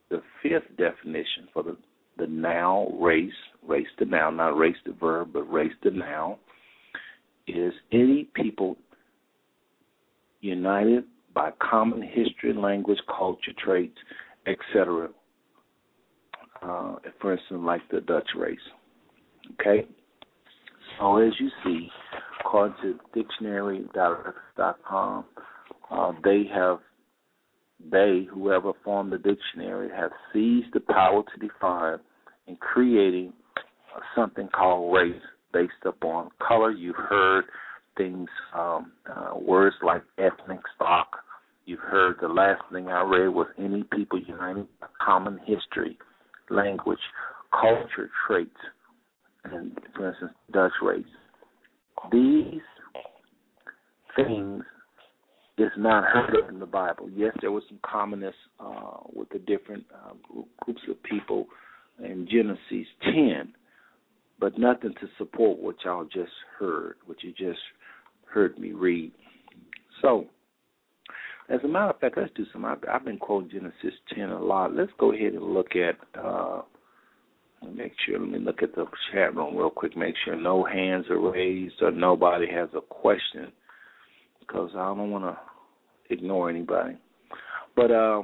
The 0.09 0.21
fifth 0.41 0.75
definition 0.77 1.47
for 1.53 1.63
the 1.63 1.77
the 2.17 2.27
noun 2.27 2.99
race, 2.99 3.31
race 3.65 3.87
the 3.97 4.05
noun, 4.05 4.37
not 4.37 4.57
race 4.57 4.75
the 4.85 4.91
verb, 4.93 5.29
but 5.33 5.51
race 5.51 5.71
the 5.83 5.91
noun, 5.91 6.35
is 7.47 7.73
any 7.91 8.27
people 8.35 8.75
united 10.41 11.05
by 11.33 11.51
common 11.61 12.01
history, 12.01 12.53
language, 12.53 12.99
culture, 13.07 13.53
traits, 13.57 13.97
etc. 14.47 15.09
Uh, 16.61 16.95
for 17.21 17.33
instance, 17.33 17.61
like 17.63 17.81
the 17.91 18.01
Dutch 18.01 18.29
race. 18.35 18.57
Okay? 19.53 19.87
So 20.99 21.17
as 21.17 21.33
you 21.39 21.49
see, 21.63 21.89
according 22.41 22.75
to 22.81 22.99
dictionary.com, 23.13 25.25
uh, 25.91 26.11
they 26.23 26.43
have 26.53 26.79
they, 27.91 28.27
whoever 28.33 28.73
formed 28.83 29.13
the 29.13 29.17
dictionary, 29.17 29.89
have 29.95 30.11
seized 30.33 30.73
the 30.73 30.81
power 30.81 31.23
to 31.23 31.47
define 31.47 31.99
and 32.47 32.59
creating 32.59 33.31
something 34.15 34.49
called 34.49 34.93
race 34.93 35.21
based 35.53 35.71
upon 35.85 36.29
color. 36.45 36.71
You've 36.71 36.97
heard 36.97 37.45
things, 37.97 38.27
um, 38.53 38.91
uh, 39.09 39.37
words 39.39 39.77
like 39.81 40.03
ethnic 40.17 40.59
stock. 40.75 41.19
You've 41.65 41.79
heard 41.79 42.17
the 42.21 42.27
last 42.27 42.61
thing 42.71 42.89
I 42.89 43.03
read 43.03 43.29
was 43.29 43.47
any 43.57 43.83
people 43.83 44.19
united 44.19 44.67
by 44.81 44.87
common 45.01 45.39
history, 45.45 45.97
language, 46.49 46.99
culture, 47.51 48.09
traits, 48.27 48.51
and 49.53 49.77
for 49.95 50.09
instance, 50.09 50.31
Dutch 50.51 50.71
race. 50.81 51.03
These 52.11 52.61
things 54.15 54.63
is 55.57 55.71
not 55.77 56.05
heard 56.05 56.35
of 56.43 56.49
in 56.49 56.59
the 56.59 56.65
Bible. 56.65 57.09
Yes, 57.13 57.35
there 57.41 57.51
was 57.51 57.63
some 57.67 57.79
commonness 57.83 58.35
uh, 58.59 58.99
with 59.13 59.29
the 59.29 59.39
different 59.39 59.85
uh, 59.93 60.13
groups 60.63 60.81
of 60.89 61.01
people 61.03 61.47
in 62.03 62.27
Genesis 62.31 62.87
10, 63.03 63.53
but 64.39 64.57
nothing 64.57 64.93
to 65.01 65.07
support 65.17 65.59
what 65.59 65.75
y'all 65.83 66.05
just 66.05 66.31
heard, 66.57 66.95
what 67.05 67.21
you 67.23 67.31
just 67.31 67.59
heard 68.25 68.57
me 68.57 68.71
read. 68.71 69.11
So, 70.01 70.25
as 71.49 71.59
a 71.63 71.67
matter 71.67 71.89
of 71.89 71.99
fact, 71.99 72.17
let's 72.17 72.31
do 72.35 72.45
some. 72.53 72.63
I've, 72.63 72.83
I've 72.89 73.03
been 73.03 73.17
quoting 73.17 73.49
Genesis 73.49 73.99
10 74.15 74.29
a 74.29 74.41
lot. 74.41 74.75
Let's 74.75 74.91
go 74.97 75.11
ahead 75.11 75.33
and 75.33 75.43
look 75.43 75.75
at. 75.75 75.97
Uh, 76.17 76.61
make 77.67 77.93
sure. 78.05 78.19
Let 78.19 78.29
me 78.29 78.39
look 78.39 78.63
at 78.63 78.75
the 78.75 78.85
chat 79.11 79.35
room 79.35 79.55
real 79.55 79.69
quick. 79.69 79.97
Make 79.97 80.15
sure 80.23 80.35
no 80.35 80.63
hands 80.63 81.05
are 81.09 81.19
raised 81.19 81.81
or 81.81 81.91
nobody 81.91 82.47
has 82.51 82.69
a 82.75 82.81
question, 82.81 83.51
because 84.39 84.71
I 84.75 84.85
don't 84.85 85.11
want 85.11 85.25
to 85.25 86.13
ignore 86.13 86.49
anybody. 86.49 86.97
But 87.75 87.91
uh, 87.91 88.23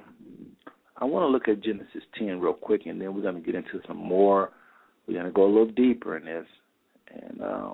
I 0.97 1.05
want 1.05 1.23
to 1.23 1.27
look 1.27 1.47
at 1.47 1.63
Genesis 1.63 2.03
10 2.17 2.39
real 2.39 2.53
quick, 2.53 2.85
and 2.85 2.99
then 2.99 3.13
we're 3.13 3.21
going 3.21 3.35
to 3.35 3.41
get 3.41 3.55
into 3.55 3.81
some 3.87 3.97
more. 3.97 4.51
We're 5.07 5.15
going 5.15 5.25
to 5.25 5.31
go 5.31 5.45
a 5.45 5.47
little 5.47 5.71
deeper 5.71 6.17
in 6.17 6.25
this. 6.25 6.45
And 7.13 7.41
uh, 7.41 7.73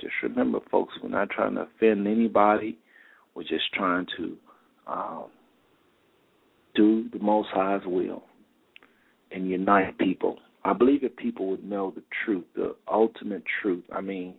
just 0.00 0.14
remember, 0.22 0.60
folks, 0.70 0.94
we're 1.02 1.08
not 1.08 1.30
trying 1.30 1.54
to 1.54 1.62
offend 1.62 2.06
anybody. 2.06 2.78
We're 3.34 3.42
just 3.42 3.72
trying 3.74 4.06
to 4.16 4.36
um, 4.86 5.24
do 6.74 7.08
the 7.12 7.18
Most 7.18 7.48
High's 7.52 7.82
will 7.84 8.22
and 9.32 9.48
unite 9.48 9.98
people. 9.98 10.38
I 10.66 10.72
believe 10.72 11.04
if 11.04 11.14
people 11.16 11.46
would 11.48 11.64
know 11.64 11.92
the 11.94 12.02
truth, 12.24 12.44
the 12.56 12.74
ultimate 12.92 13.44
truth. 13.62 13.84
I 13.92 14.00
mean, 14.00 14.34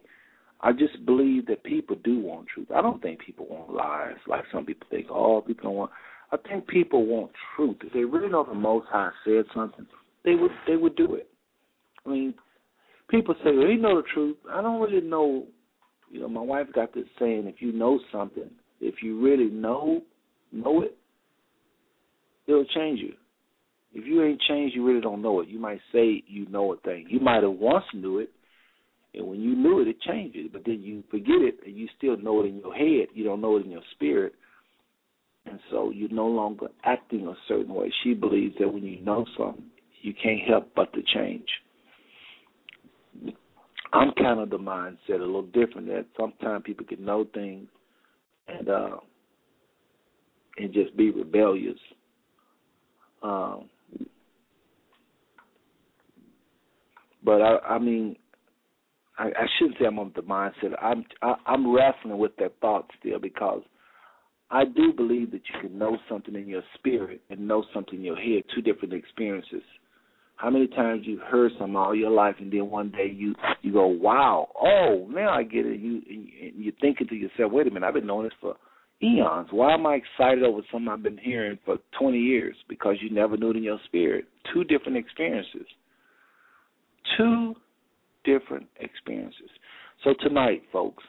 I 0.60 0.74
just 0.74 1.06
believe 1.06 1.46
that 1.48 1.64
people 1.64 1.96
do 2.04 2.20
want 2.20 2.48
truth. 2.48 2.68
I 2.76 2.82
don't 2.82 3.02
think 3.02 3.20
people 3.20 3.48
want 3.50 3.74
lies 3.74 4.18
like 4.28 4.44
some 4.52 4.66
people 4.66 4.88
think. 4.90 5.08
Oh, 5.10 5.42
people 5.42 5.74
want. 5.74 5.92
I 6.34 6.38
think 6.38 6.68
people 6.68 7.06
want 7.06 7.32
truth. 7.56 7.78
If 7.82 7.94
they 7.94 8.04
really 8.04 8.28
know 8.28 8.44
the 8.44 8.54
Most 8.54 8.88
High 8.90 9.12
said 9.24 9.46
something, 9.56 9.88
they 10.26 10.36
would 10.36 10.52
they 10.68 10.76
would 10.76 10.98
do 10.98 11.16
it. 11.16 11.30
I 12.06 12.10
mean, 12.10 12.34
people 13.10 13.34
say, 13.44 13.56
"Well, 13.56 13.68
you 13.68 13.78
know 13.78 14.02
the 14.02 14.08
truth." 14.14 14.36
I 14.52 14.62
don't 14.62 14.82
really 14.82 15.06
know. 15.08 15.46
You 16.12 16.22
know, 16.22 16.28
my 16.28 16.42
wife 16.42 16.68
got 16.74 16.94
this 16.94 17.06
saying: 17.18 17.48
if 17.48 17.62
you 17.62 17.72
know 17.72 18.02
something, 18.12 18.50
if 18.82 18.96
you 19.02 19.22
really 19.22 19.50
know 19.50 20.02
know 20.52 20.82
it, 20.82 20.98
it'll 22.48 22.66
change 22.66 23.00
you. 23.00 23.14
If 23.98 24.06
you 24.06 24.24
ain't 24.24 24.40
changed, 24.48 24.76
you 24.76 24.86
really 24.86 25.02
don't 25.02 25.24
know 25.24 25.42
it. 25.42 25.50
You 25.50 25.58
might 25.58 25.80
say 25.92 26.24
you 26.28 26.48
know 26.50 26.72
a 26.72 26.78
thing. 26.78 27.08
You 27.10 27.20
might 27.20 27.42
have 27.42 27.54
once 27.54 27.84
knew 27.96 28.20
it, 28.20 28.30
and 29.16 29.26
when 29.26 29.42
you 29.42 29.56
knew 29.56 29.82
it, 29.82 29.88
it 29.88 30.00
changed 30.02 30.38
it. 30.38 30.54
But 30.54 30.66
then 30.68 30.84
you 30.84 31.04
forget 31.10 31.42
it, 31.42 31.58
and 31.66 31.76
you 31.76 31.88
still 31.98 32.16
know 32.16 32.44
it 32.44 32.46
in 32.46 32.58
your 32.58 32.76
head. 32.76 33.08
You 33.16 33.24
don't 33.24 33.42
know 33.42 33.58
it 33.58 33.66
in 33.66 33.72
your 33.72 33.82
spirit, 33.96 34.34
and 35.48 35.60
so 35.72 35.90
you're 35.90 36.12
no 36.12 36.28
longer 36.28 36.68
acting 36.84 37.26
a 37.26 37.34
certain 37.48 37.74
way. 37.74 37.92
She 38.04 38.14
believes 38.14 38.54
that 38.60 38.72
when 38.72 38.84
you 38.84 39.02
know 39.02 39.26
something, 39.36 39.66
you 40.04 40.14
can't 40.14 40.48
help 40.48 40.70
but 40.76 40.94
to 40.94 41.02
change. 41.16 41.48
I'm 43.94 44.12
kind 44.12 44.40
of 44.40 44.52
the 44.52 44.60
mindset 44.60 45.22
a 45.22 45.26
little 45.26 45.42
different. 45.42 45.88
That 45.88 46.06
sometimes 46.16 46.66
people 46.68 46.86
can 46.86 47.04
know 47.04 47.26
things 47.34 47.68
and 48.48 48.70
uh, 48.70 48.98
and 50.58 50.72
just 50.72 50.96
be 50.96 51.10
rebellious. 51.10 51.80
Um, 53.24 53.70
but 57.28 57.42
I, 57.42 57.58
I 57.72 57.78
mean, 57.78 58.16
I, 59.18 59.26
I 59.26 59.46
shouldn't 59.60 59.78
say 59.78 59.86
I'm 59.86 60.00
on 60.00 60.14
the 60.16 60.22
mindset. 60.22 60.82
I'm 60.82 61.04
I, 61.22 61.36
I'm 61.46 61.76
wrestling 61.76 62.18
with 62.18 62.32
that 62.38 62.54
thought 62.62 62.90
still 63.02 63.20
because 63.20 63.64
I 64.50 64.64
do 64.64 64.94
believe 64.96 65.32
that 65.32 65.42
you 65.54 65.60
can 65.60 65.78
know 65.78 65.98
something 66.10 66.36
in 66.36 66.48
your 66.48 66.64
spirit 66.76 67.20
and 67.30 67.46
know 67.46 67.66
something 67.74 68.00
in 68.00 68.06
your 68.06 68.16
head, 68.16 68.44
two 68.56 68.62
different 68.62 68.94
experiences. 68.94 69.62
How 70.38 70.50
many 70.50 70.68
times 70.68 71.02
you've 71.04 71.20
heard 71.20 71.52
something 71.60 71.76
all 71.76 71.94
your 71.94 72.12
life, 72.12 72.36
and 72.40 72.50
then 72.50 72.70
one 72.70 72.92
day 72.92 73.12
you 73.14 73.36
you 73.62 73.74
go, 73.74 73.88
"Wow, 73.88 74.48
oh, 74.58 75.06
now 75.10 75.32
I 75.32 75.44
get 75.44 75.66
it." 75.66 75.82
You 75.82 76.02
you're 76.08 76.74
thinking 76.80 77.08
to 77.10 77.16
yourself, 77.16 77.52
"Wait 77.52 77.68
a 77.68 77.72
minute, 77.72 77.86
I've 77.86 77.94
been 77.94 78.08
knowing 78.08 78.24
this 78.24 78.38
for 78.40 78.56
eons. 79.04 79.50
Why 79.52 79.74
am 79.74 79.86
I 79.86 79.96
excited 79.96 80.46
over 80.46 80.62
something 80.72 80.88
I've 80.88 81.04
been 81.04 81.18
hearing 81.18 81.60
for 81.66 81.78
20 82.00 82.18
years? 82.18 82.56
Because 82.70 82.96
you 83.02 83.10
never 83.10 83.36
knew 83.36 83.52
it 83.52 83.58
in 83.58 83.64
your 83.64 83.82
spirit. 83.84 84.26
Two 84.54 84.64
different 84.64 84.98
experiences. 84.98 85.68
Two 87.16 87.56
different 88.24 88.68
experiences. 88.80 89.50
So 90.04 90.14
tonight, 90.20 90.64
folks, 90.72 91.04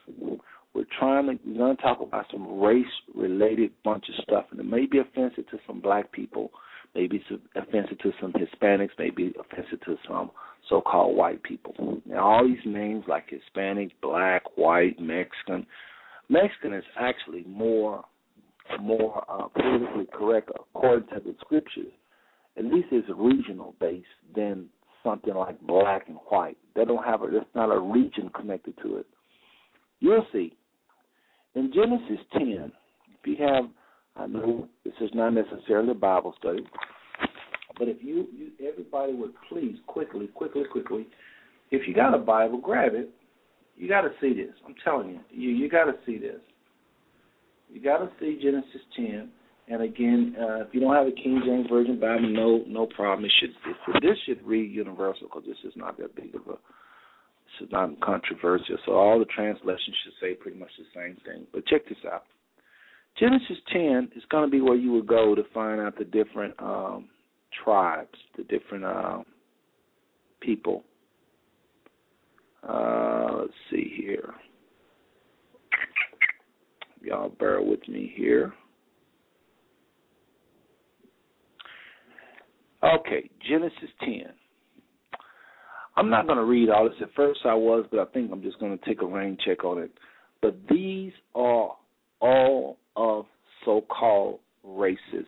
we're 0.74 0.84
trying 0.98 1.26
to 1.26 1.38
we're 1.46 1.58
going 1.58 1.76
to 1.76 1.82
talk 1.82 2.00
about 2.00 2.26
some 2.30 2.61
race-related 2.61 3.70
bunch 3.84 4.04
of 4.08 4.22
stuff, 4.22 4.44
and 4.50 4.61
it 4.61 4.66
may 4.66 4.87
be 4.87 4.98
offensive 4.98 5.48
to 5.50 5.58
some 5.66 5.80
black 5.80 6.12
people, 6.12 6.50
maybe 6.94 7.22
it's 7.28 7.42
offensive 7.56 7.98
to 7.98 8.12
some 8.20 8.32
Hispanics, 8.32 8.90
maybe 8.98 9.34
offensive 9.38 9.80
to 9.87 9.96
some 10.06 10.30
so-called 10.68 11.16
white 11.16 11.42
people. 11.42 12.00
Now, 12.06 12.24
all 12.24 12.46
these 12.46 12.58
names 12.64 13.04
like 13.08 13.24
Hispanic, 13.28 13.90
black, 14.00 14.42
white, 14.56 14.98
Mexican. 15.00 15.66
Mexican 16.28 16.74
is 16.74 16.84
actually 16.98 17.44
more 17.46 18.04
more 18.80 19.24
uh, 19.30 19.48
politically 19.48 20.06
correct 20.12 20.50
according 20.54 21.08
to 21.08 21.20
the 21.24 21.34
scriptures. 21.40 21.92
At 22.58 22.66
least 22.66 22.88
it's 22.92 23.08
regional 23.16 23.74
based 23.80 24.06
than 24.34 24.66
something 25.02 25.34
like 25.34 25.61
black 25.61 26.08
and 26.08 26.18
white. 26.28 26.56
They 26.74 26.84
don't 26.84 27.04
have 27.04 27.22
a. 27.22 27.28
There's 27.28 27.44
not 27.54 27.74
a 27.74 27.78
region 27.78 28.30
connected 28.34 28.74
to 28.82 28.96
it. 28.96 29.06
You'll 30.00 30.26
see. 30.32 30.56
In 31.54 31.72
Genesis 31.74 32.24
10, 32.34 32.72
if 33.20 33.26
you 33.26 33.37
have, 33.44 33.64
I 34.16 34.26
know 34.26 34.68
this 34.84 34.94
is 35.00 35.11
not 35.14 35.30
necessarily 35.30 35.90
a 35.90 35.94
Bible 35.94 36.34
study, 36.38 36.64
but 37.78 37.88
if 37.88 37.96
you, 38.00 38.26
you 38.32 38.50
everybody 38.68 39.14
would 39.14 39.32
please 39.48 39.76
quickly, 39.87 40.28
quickly, 40.28 40.64
quickly, 40.70 41.06
if 41.70 41.87
you 41.88 41.94
got 41.94 42.14
a 42.14 42.18
Bible, 42.18 42.61
grab 42.61 42.94
it. 42.94 43.11
You 43.76 43.88
got 43.88 44.02
to 44.02 44.11
see 44.20 44.34
this. 44.34 44.54
I'm 44.66 44.74
telling 44.84 45.11
you, 45.11 45.20
you 45.30 45.50
you 45.50 45.68
got 45.68 45.84
to 45.84 45.94
see 46.04 46.18
this. 46.18 46.40
You 47.70 47.82
got 47.82 47.98
to 47.98 48.11
see 48.18 48.38
Genesis 48.42 48.80
10. 48.96 49.30
And 49.70 49.83
again, 49.83 50.35
uh, 50.40 50.62
if 50.62 50.68
you 50.72 50.81
don't 50.81 50.94
have 50.94 51.07
a 51.07 51.12
King 51.12 51.42
James 51.44 51.66
Version 51.70 52.00
Bible, 52.00 52.28
no 52.28 52.64
no 52.66 52.87
problem. 52.87 53.24
It 53.26 53.33
should 53.38 53.50
it, 53.50 54.02
this 54.02 54.16
should 54.24 54.44
read 54.46 54.72
universal 54.72 55.28
because 55.28 55.44
this 55.46 55.59
is 55.64 55.76
not 55.76 55.98
that 55.98 56.16
big 56.16 56.35
of 56.35 56.42
a 56.46 56.52
this 56.52 57.66
is 57.66 57.72
not 57.72 58.00
controversial. 58.00 58.76
So 58.87 58.92
all 58.92 59.18
the 59.18 59.26
translations 59.26 59.96
should 60.04 60.14
say 60.20 60.35
pretty 60.35 60.59
much 60.59 60.70
the 60.78 60.85
same 60.94 61.16
thing. 61.24 61.46
But 61.52 61.66
check 61.66 61.87
this 61.88 61.98
out. 62.11 62.24
Genesis 63.18 63.57
10 63.72 64.11
is 64.16 64.22
going 64.31 64.44
to 64.44 64.50
be 64.50 64.61
where 64.61 64.76
you 64.76 64.92
would 64.92 65.07
go 65.07 65.35
to 65.35 65.42
find 65.52 65.81
out 65.81 65.98
the 65.98 66.04
different 66.04 66.54
um, 66.61 67.09
tribes, 67.64 68.16
the 68.37 68.44
different 68.44 68.85
uh, 68.85 69.18
people. 70.40 70.85
Uh, 72.66 73.38
let's 73.40 73.52
see 73.70 73.92
here. 73.96 74.35
Y'all 77.02 77.31
bear 77.31 77.61
with 77.62 77.87
me 77.88 78.12
here. 78.16 78.52
Okay, 82.82 83.28
Genesis 83.48 83.90
10. 84.00 84.24
I'm 85.96 86.10
not 86.10 86.26
going 86.26 86.38
to 86.38 86.44
read 86.44 86.70
all 86.70 86.88
this. 86.88 86.98
At 87.02 87.12
first 87.16 87.40
I 87.44 87.54
was, 87.54 87.84
but 87.90 87.98
I 87.98 88.04
think 88.12 88.30
I'm 88.30 88.42
just 88.42 88.60
going 88.60 88.78
to 88.78 88.84
take 88.84 89.02
a 89.02 89.06
rain 89.06 89.36
check 89.44 89.64
on 89.64 89.78
it. 89.78 89.90
But 90.40 90.56
these 90.70 91.12
are 91.34 91.72
all 92.20 92.78
of 92.94 93.24
so-called 93.64 94.38
races. 94.62 95.26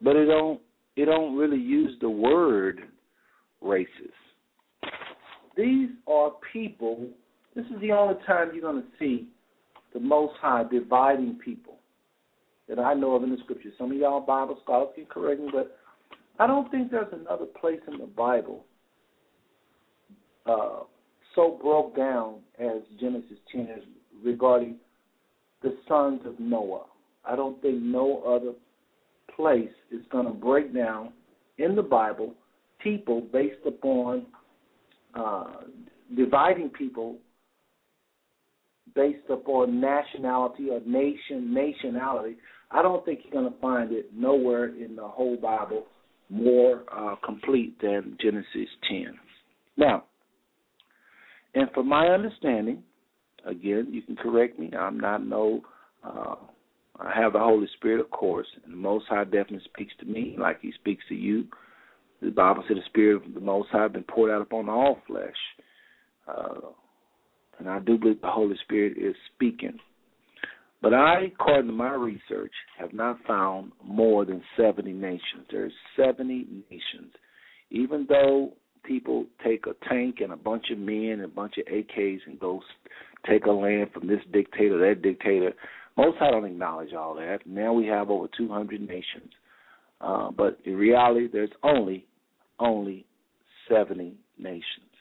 But 0.00 0.16
it 0.16 0.26
don't 0.26 0.60
it 0.96 1.04
don't 1.06 1.36
really 1.36 1.60
use 1.60 1.96
the 2.00 2.10
word 2.10 2.80
races. 3.60 4.12
These 5.56 5.90
are 6.08 6.32
people. 6.52 7.06
This 7.54 7.64
is 7.66 7.80
the 7.80 7.92
only 7.92 8.16
time 8.26 8.50
you're 8.52 8.62
going 8.62 8.82
to 8.82 8.88
see 8.98 9.28
the 9.94 10.00
Most 10.00 10.34
High 10.40 10.64
dividing 10.70 11.38
people 11.44 11.76
that 12.68 12.78
I 12.78 12.94
know 12.94 13.14
of 13.14 13.22
in 13.22 13.30
the 13.30 13.36
Scriptures. 13.44 13.74
Some 13.78 13.92
of 13.92 13.96
y'all 13.96 14.20
Bible 14.20 14.58
scholars 14.64 14.90
can 14.94 15.06
correct 15.06 15.40
me, 15.40 15.48
but 15.52 15.76
I 16.38 16.46
don't 16.46 16.70
think 16.70 16.90
there's 16.90 17.12
another 17.12 17.46
place 17.46 17.80
in 17.86 17.98
the 17.98 18.06
Bible 18.06 18.64
uh, 20.46 20.80
so 21.34 21.58
broke 21.62 21.96
down 21.96 22.36
as 22.58 22.82
Genesis 23.00 23.38
10 23.52 23.60
is 23.62 23.84
regarding 24.24 24.76
the 25.62 25.76
sons 25.88 26.20
of 26.26 26.38
Noah. 26.38 26.84
I 27.24 27.36
don't 27.36 27.60
think 27.62 27.80
no 27.80 28.22
other 28.22 28.52
place 29.34 29.70
is 29.90 30.02
going 30.10 30.26
to 30.26 30.32
break 30.32 30.74
down 30.74 31.12
in 31.58 31.76
the 31.76 31.82
Bible 31.82 32.34
people 32.82 33.20
based 33.32 33.64
upon 33.66 34.26
uh, 35.14 35.52
dividing 36.16 36.70
people 36.70 37.16
based 38.94 39.30
upon 39.30 39.80
nationality 39.80 40.68
or 40.70 40.80
nation 40.80 41.54
nationality. 41.54 42.36
I 42.70 42.82
don't 42.82 43.04
think 43.04 43.20
you're 43.22 43.40
going 43.40 43.52
to 43.52 43.60
find 43.60 43.92
it 43.92 44.10
nowhere 44.14 44.66
in 44.66 44.96
the 44.96 45.06
whole 45.06 45.36
Bible 45.36 45.86
more 46.32 46.84
uh, 46.90 47.14
complete 47.24 47.80
than 47.80 48.16
Genesis 48.20 48.68
10. 48.88 49.18
Now, 49.76 50.04
and 51.54 51.70
from 51.72 51.88
my 51.88 52.06
understanding, 52.06 52.82
again, 53.44 53.88
you 53.90 54.02
can 54.02 54.16
correct 54.16 54.58
me. 54.58 54.72
I'm 54.78 54.98
not 54.98 55.26
no. 55.26 55.60
Uh, 56.02 56.36
I 56.98 57.12
have 57.14 57.34
the 57.34 57.38
Holy 57.38 57.68
Spirit, 57.76 58.00
of 58.00 58.10
course, 58.10 58.46
and 58.64 58.72
the 58.72 58.78
Most 58.78 59.06
High 59.08 59.24
definitely 59.24 59.62
speaks 59.64 59.92
to 60.00 60.06
me 60.06 60.36
like 60.38 60.60
He 60.62 60.72
speaks 60.72 61.04
to 61.08 61.14
you. 61.14 61.44
The 62.22 62.30
Bible 62.30 62.64
said 62.66 62.76
the 62.76 62.82
Spirit 62.86 63.26
of 63.26 63.34
the 63.34 63.40
Most 63.40 63.68
High 63.70 63.82
has 63.82 63.92
been 63.92 64.04
poured 64.04 64.30
out 64.30 64.42
upon 64.42 64.68
all 64.68 64.98
flesh, 65.06 65.36
uh, 66.28 66.70
and 67.58 67.68
I 67.68 67.80
do 67.80 67.98
believe 67.98 68.20
the 68.20 68.28
Holy 68.30 68.56
Spirit 68.64 68.96
is 68.96 69.14
speaking. 69.34 69.78
But 70.82 70.94
I, 70.94 71.30
according 71.32 71.68
to 71.68 71.72
my 71.72 71.94
research, 71.94 72.52
have 72.78 72.92
not 72.92 73.18
found 73.26 73.72
more 73.84 74.24
than 74.24 74.42
70 74.56 74.92
nations. 74.92 75.46
There's 75.50 75.72
70 75.96 76.46
nations. 76.70 77.12
Even 77.70 78.04
though 78.08 78.52
people 78.84 79.26
take 79.44 79.64
a 79.66 79.88
tank 79.88 80.16
and 80.20 80.32
a 80.32 80.36
bunch 80.36 80.66
of 80.70 80.78
men 80.78 81.12
and 81.12 81.24
a 81.24 81.28
bunch 81.28 81.54
of 81.58 81.64
AKs 81.66 82.18
and 82.26 82.38
go 82.38 82.60
take 83.28 83.46
a 83.46 83.50
land 83.50 83.90
from 83.92 84.06
this 84.06 84.20
dictator, 84.32 84.78
that 84.78 85.02
dictator. 85.02 85.52
Most 85.96 86.16
I 86.20 86.30
don't 86.30 86.44
acknowledge 86.44 86.94
all 86.94 87.14
that. 87.14 87.40
Now 87.46 87.72
we 87.72 87.86
have 87.86 88.10
over 88.10 88.26
200 88.36 88.80
nations, 88.80 89.30
uh, 90.00 90.30
but 90.30 90.58
in 90.64 90.74
reality, 90.74 91.28
there's 91.32 91.50
only 91.62 92.06
only 92.58 93.04
70 93.68 94.14
nations. 94.38 94.91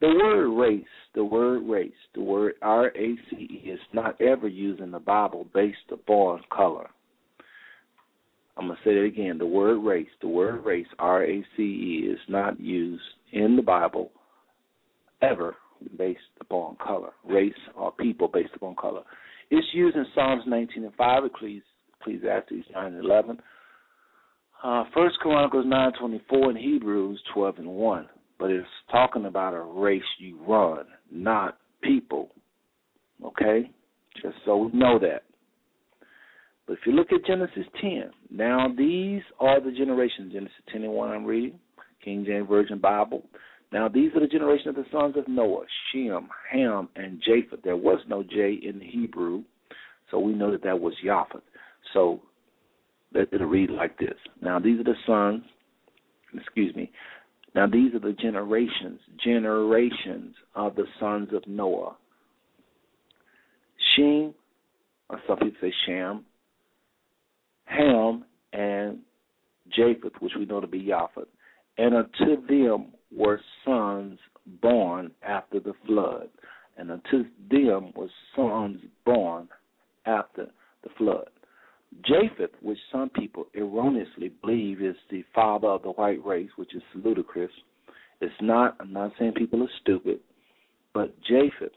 The 0.00 0.08
word 0.08 0.48
race, 0.60 0.84
the 1.14 1.24
word 1.24 1.62
race, 1.68 1.92
the 2.14 2.20
word 2.20 2.54
R 2.62 2.88
A 2.88 3.16
C 3.30 3.36
E 3.36 3.70
is 3.70 3.80
not 3.92 4.20
ever 4.20 4.48
used 4.48 4.80
in 4.80 4.90
the 4.90 4.98
Bible 4.98 5.46
based 5.54 5.90
upon 5.90 6.42
color. 6.54 6.90
I'm 8.56 8.66
going 8.66 8.76
to 8.76 8.88
say 8.88 8.96
it 8.96 9.06
again. 9.06 9.38
The 9.38 9.46
word 9.46 9.78
race, 9.78 10.08
the 10.20 10.28
word 10.28 10.64
race, 10.64 10.86
R 10.98 11.24
A 11.24 11.44
C 11.56 11.62
E, 11.62 12.08
is 12.10 12.20
not 12.28 12.60
used 12.60 13.02
in 13.32 13.56
the 13.56 13.62
Bible 13.62 14.10
ever 15.22 15.56
based 15.96 16.20
upon 16.40 16.76
color. 16.76 17.10
Race 17.24 17.52
or 17.76 17.92
people 17.92 18.28
based 18.28 18.54
upon 18.54 18.76
color. 18.76 19.02
It's 19.50 19.66
used 19.72 19.96
in 19.96 20.06
Psalms 20.14 20.42
19 20.46 20.84
and 20.84 20.94
5, 20.94 21.22
Ecclesiastes 21.24 22.70
9 22.74 22.84
and 22.86 23.04
11, 23.04 23.38
uh, 24.62 24.84
First 24.94 25.18
Chronicles 25.20 25.66
9 25.66 25.92
24, 25.98 26.50
and 26.50 26.58
Hebrews 26.58 27.20
12 27.34 27.58
and 27.58 27.68
1. 27.68 28.08
But 28.38 28.50
it's 28.50 28.66
talking 28.90 29.26
about 29.26 29.54
a 29.54 29.60
race 29.60 30.02
you 30.18 30.38
run, 30.46 30.86
not 31.10 31.58
people. 31.82 32.30
Okay? 33.24 33.70
Just 34.22 34.36
so 34.44 34.56
we 34.56 34.78
know 34.78 34.98
that. 34.98 35.22
But 36.66 36.74
if 36.74 36.80
you 36.86 36.92
look 36.92 37.12
at 37.12 37.26
Genesis 37.26 37.66
10, 37.80 38.10
now 38.30 38.68
these 38.76 39.22
are 39.38 39.60
the 39.60 39.70
generations. 39.70 40.32
Genesis 40.32 40.56
10 40.72 40.84
and 40.84 40.92
1 40.92 41.10
I'm 41.10 41.24
reading, 41.24 41.58
King 42.02 42.24
James 42.26 42.48
Version 42.48 42.78
Bible. 42.78 43.22
Now 43.72 43.88
these 43.88 44.12
are 44.14 44.20
the 44.20 44.26
generation 44.26 44.68
of 44.68 44.76
the 44.76 44.86
sons 44.92 45.16
of 45.16 45.26
Noah, 45.28 45.64
Shem, 45.92 46.28
Ham, 46.50 46.88
and 46.96 47.20
Japheth. 47.20 47.62
There 47.62 47.76
was 47.76 47.98
no 48.08 48.22
J 48.22 48.58
in 48.62 48.78
the 48.78 48.86
Hebrew, 48.86 49.42
so 50.10 50.18
we 50.18 50.32
know 50.32 50.50
that 50.52 50.62
that 50.62 50.78
was 50.78 50.94
Japheth. 51.04 51.42
So 51.92 52.20
it'll 53.14 53.46
read 53.46 53.70
like 53.70 53.98
this. 53.98 54.14
Now 54.40 54.58
these 54.58 54.80
are 54.80 54.84
the 54.84 54.94
sons, 55.06 55.42
excuse 56.34 56.74
me. 56.74 56.90
Now 57.54 57.66
these 57.66 57.94
are 57.94 58.00
the 58.00 58.12
generations, 58.12 59.00
generations 59.22 60.34
of 60.54 60.74
the 60.74 60.86
sons 60.98 61.28
of 61.32 61.46
Noah. 61.46 61.96
Shem, 63.94 64.34
or 65.08 65.20
some 65.26 65.38
people 65.38 65.58
say 65.60 65.72
Sham, 65.86 66.24
Ham, 67.66 68.24
and 68.52 68.98
Japheth, 69.72 70.20
which 70.20 70.32
we 70.38 70.46
know 70.46 70.60
to 70.60 70.66
be 70.66 70.84
Japheth. 70.86 71.28
And 71.78 71.94
unto 71.94 72.46
them 72.46 72.92
were 73.16 73.40
sons 73.64 74.18
born 74.60 75.12
after 75.22 75.60
the 75.60 75.74
flood. 75.86 76.28
And 76.76 76.90
unto 76.90 77.24
them 77.50 77.92
were 77.94 78.10
sons 78.34 78.80
born 79.04 79.48
after 80.06 80.46
the 80.82 80.90
flood. 80.98 81.30
Japheth, 82.02 82.50
which 82.60 82.78
some 82.90 83.08
people 83.10 83.46
erroneously 83.54 84.32
believe 84.42 84.82
is 84.82 84.96
the 85.10 85.24
father 85.34 85.68
of 85.68 85.82
the 85.82 85.92
white 85.92 86.24
race, 86.24 86.50
which 86.56 86.74
is 86.74 86.82
ludicrous. 86.94 87.50
It's 88.20 88.34
not. 88.40 88.76
I'm 88.80 88.92
not 88.92 89.12
saying 89.18 89.32
people 89.36 89.62
are 89.62 89.70
stupid, 89.80 90.20
but 90.92 91.14
Japheth 91.22 91.76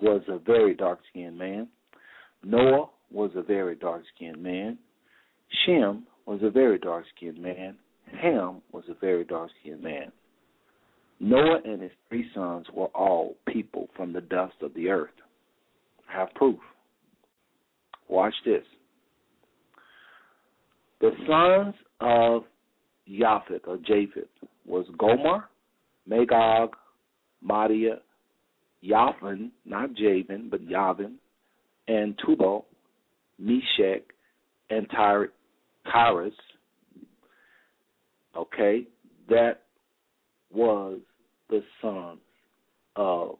was 0.00 0.22
a 0.28 0.38
very 0.38 0.74
dark 0.74 1.00
skinned 1.10 1.38
man. 1.38 1.68
Noah 2.44 2.88
was 3.10 3.30
a 3.36 3.42
very 3.42 3.74
dark 3.76 4.02
skinned 4.14 4.42
man. 4.42 4.78
Shem 5.64 6.06
was 6.26 6.40
a 6.42 6.50
very 6.50 6.78
dark 6.78 7.04
skinned 7.16 7.38
man. 7.38 7.76
Ham 8.20 8.62
was 8.72 8.84
a 8.88 8.94
very 8.94 9.24
dark 9.24 9.50
skinned 9.60 9.82
man. 9.82 10.12
Noah 11.20 11.60
and 11.64 11.82
his 11.82 11.92
three 12.08 12.26
sons 12.34 12.66
were 12.72 12.86
all 12.86 13.36
people 13.46 13.88
from 13.96 14.12
the 14.12 14.20
dust 14.20 14.54
of 14.60 14.74
the 14.74 14.88
earth. 14.88 15.10
I 16.08 16.18
have 16.18 16.34
proof. 16.34 16.58
Watch 18.08 18.34
this. 18.44 18.64
The 21.02 21.10
sons 21.26 21.74
of 22.00 22.44
Japheth 23.08 23.66
or 23.66 23.76
Japheth 23.78 24.28
was 24.64 24.86
Gomer, 24.96 25.48
Magog, 26.06 26.76
Madai, 27.42 27.98
Yavin, 28.84 29.50
not 29.64 29.94
Javan, 29.94 30.48
but 30.48 30.64
Yavin, 30.64 31.14
and 31.88 32.16
Tubal, 32.24 32.66
Meshech, 33.36 34.04
and 34.70 34.88
Tyrus. 34.90 36.32
Okay, 38.36 38.86
that 39.28 39.62
was 40.54 41.00
the 41.50 41.64
sons 41.80 42.20
of 42.94 43.38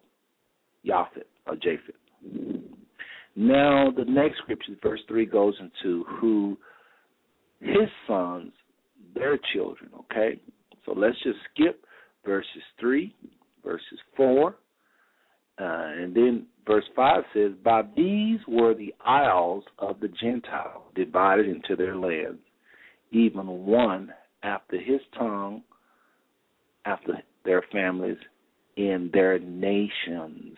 Japheth 0.84 1.22
or 1.46 1.54
Japheth. 1.54 1.94
Now, 3.36 3.92
the 3.96 4.04
next 4.04 4.38
scripture, 4.38 4.72
verse 4.82 5.00
3, 5.06 5.26
goes 5.26 5.54
into 5.60 6.04
who 6.20 6.58
his 7.62 7.88
sons, 8.06 8.52
their 9.14 9.38
children, 9.54 9.90
okay? 10.00 10.40
So 10.84 10.92
let's 10.92 11.16
just 11.22 11.38
skip 11.52 11.84
verses 12.24 12.62
3, 12.80 13.14
verses 13.64 13.98
4, 14.16 14.48
uh, 14.48 14.54
and 15.58 16.14
then 16.14 16.46
verse 16.66 16.84
5 16.96 17.22
says, 17.34 17.52
By 17.64 17.82
these 17.96 18.40
were 18.48 18.74
the 18.74 18.94
isles 19.04 19.64
of 19.78 20.00
the 20.00 20.08
Gentiles 20.08 20.82
divided 20.94 21.46
into 21.46 21.76
their 21.76 21.96
lands, 21.96 22.40
even 23.12 23.46
one 23.46 24.12
after 24.42 24.80
his 24.80 25.00
tongue, 25.16 25.62
after 26.84 27.18
their 27.44 27.62
families, 27.70 28.18
in 28.76 29.10
their 29.12 29.38
nations. 29.38 30.56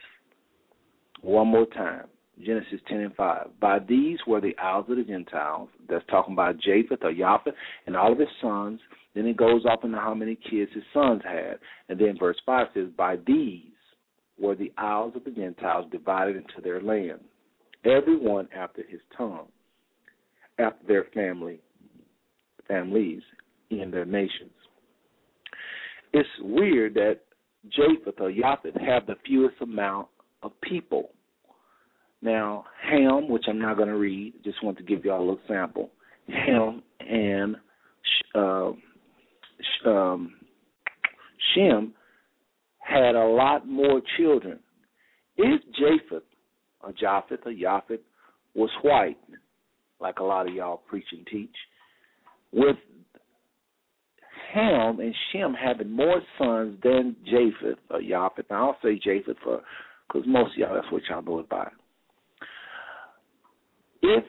One 1.20 1.48
more 1.48 1.66
time. 1.66 2.06
Genesis 2.42 2.80
10 2.88 3.00
and 3.00 3.14
5. 3.14 3.60
By 3.60 3.78
these 3.78 4.18
were 4.26 4.40
the 4.40 4.56
isles 4.58 4.86
of 4.88 4.96
the 4.96 5.04
Gentiles. 5.04 5.68
That's 5.88 6.04
talking 6.10 6.34
about 6.34 6.58
Japheth 6.58 7.02
or 7.02 7.12
Japheth 7.12 7.54
and 7.86 7.96
all 7.96 8.12
of 8.12 8.18
his 8.18 8.28
sons. 8.40 8.80
Then 9.14 9.26
it 9.26 9.36
goes 9.36 9.64
off 9.64 9.84
into 9.84 9.98
how 9.98 10.14
many 10.14 10.36
kids 10.50 10.72
his 10.74 10.82
sons 10.92 11.22
had. 11.24 11.58
And 11.88 11.98
then 11.98 12.18
verse 12.18 12.36
5 12.44 12.68
says, 12.74 12.88
By 12.96 13.16
these 13.26 13.70
were 14.38 14.56
the 14.56 14.72
isles 14.76 15.14
of 15.14 15.24
the 15.24 15.30
Gentiles 15.30 15.86
divided 15.92 16.36
into 16.36 16.60
their 16.62 16.82
land, 16.82 17.20
every 17.84 18.16
one 18.16 18.48
after 18.56 18.82
his 18.88 19.00
tongue, 19.16 19.46
after 20.58 20.84
their 20.88 21.04
family, 21.14 21.60
families 22.66 23.22
in 23.70 23.92
their 23.92 24.04
nations. 24.04 24.50
It's 26.12 26.28
weird 26.40 26.94
that 26.94 27.20
Japheth 27.70 28.20
or 28.20 28.32
Japheth 28.32 28.80
have 28.80 29.06
the 29.06 29.16
fewest 29.24 29.56
amount 29.60 30.08
of 30.42 30.52
people 30.60 31.10
now, 32.24 32.64
Ham, 32.90 33.28
which 33.28 33.44
I'm 33.48 33.58
not 33.58 33.76
going 33.76 33.88
to 33.88 33.96
read, 33.96 34.32
just 34.42 34.64
want 34.64 34.78
to 34.78 34.82
give 34.82 35.04
you 35.04 35.12
all 35.12 35.30
a 35.30 35.36
sample. 35.46 35.90
Ham 36.28 36.82
and 37.00 37.56
uh, 38.34 38.72
um, 39.86 40.32
Shem 41.54 41.92
had 42.78 43.14
a 43.14 43.26
lot 43.26 43.68
more 43.68 44.00
children. 44.16 44.58
If 45.36 45.60
Japheth 45.78 46.24
or 46.80 46.92
Japheth 46.92 47.40
or 47.44 47.52
Japheth 47.52 48.00
was 48.54 48.70
white, 48.82 49.18
like 50.00 50.18
a 50.18 50.24
lot 50.24 50.48
of 50.48 50.54
y'all 50.54 50.82
preach 50.88 51.06
and 51.12 51.26
teach, 51.26 51.54
with 52.52 52.76
Ham 54.54 55.00
and 55.00 55.14
Shem 55.32 55.52
having 55.52 55.90
more 55.90 56.22
sons 56.38 56.78
than 56.82 57.16
Japheth 57.26 57.78
or 57.90 58.00
Japheth. 58.00 58.46
Now 58.48 58.70
I'll 58.70 58.76
say 58.82 58.98
Japheth 58.98 59.36
for 59.42 59.60
because 60.08 60.26
most 60.26 60.52
of 60.52 60.58
y'all 60.58 60.74
that's 60.74 60.90
what 60.92 61.02
y'all 61.10 61.22
know 61.22 61.40
it 61.40 61.48
by 61.48 61.68
if 64.04 64.24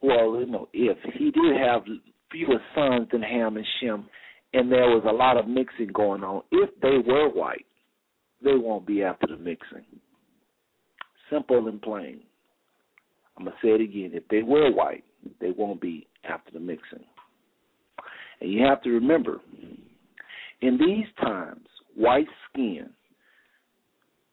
well, 0.00 0.38
you 0.38 0.46
know, 0.46 0.68
if 0.72 0.96
he 1.14 1.30
did 1.30 1.56
have 1.56 1.82
fewer 2.30 2.60
sons 2.74 3.08
than 3.10 3.22
Ham 3.22 3.56
and 3.56 3.66
Shem, 3.80 4.06
and 4.54 4.70
there 4.70 4.86
was 4.86 5.04
a 5.08 5.12
lot 5.12 5.36
of 5.36 5.48
mixing 5.48 5.88
going 5.92 6.22
on, 6.22 6.42
if 6.52 6.70
they 6.80 6.98
were 7.04 7.28
white, 7.28 7.66
they 8.42 8.54
won't 8.54 8.86
be 8.86 9.02
after 9.02 9.26
the 9.26 9.36
mixing. 9.36 9.84
Simple 11.30 11.66
and 11.68 11.82
plain. 11.82 12.20
I'm 13.36 13.44
gonna 13.44 13.56
say 13.62 13.70
it 13.70 13.80
again. 13.80 14.10
If 14.14 14.26
they 14.28 14.42
were 14.42 14.72
white, 14.72 15.04
they 15.40 15.50
won't 15.50 15.80
be 15.80 16.06
after 16.28 16.52
the 16.52 16.60
mixing. 16.60 17.04
And 18.40 18.52
you 18.52 18.64
have 18.64 18.82
to 18.82 18.90
remember, 18.90 19.40
in 20.62 20.78
these 20.78 21.06
times, 21.20 21.66
white 21.96 22.28
skin 22.48 22.90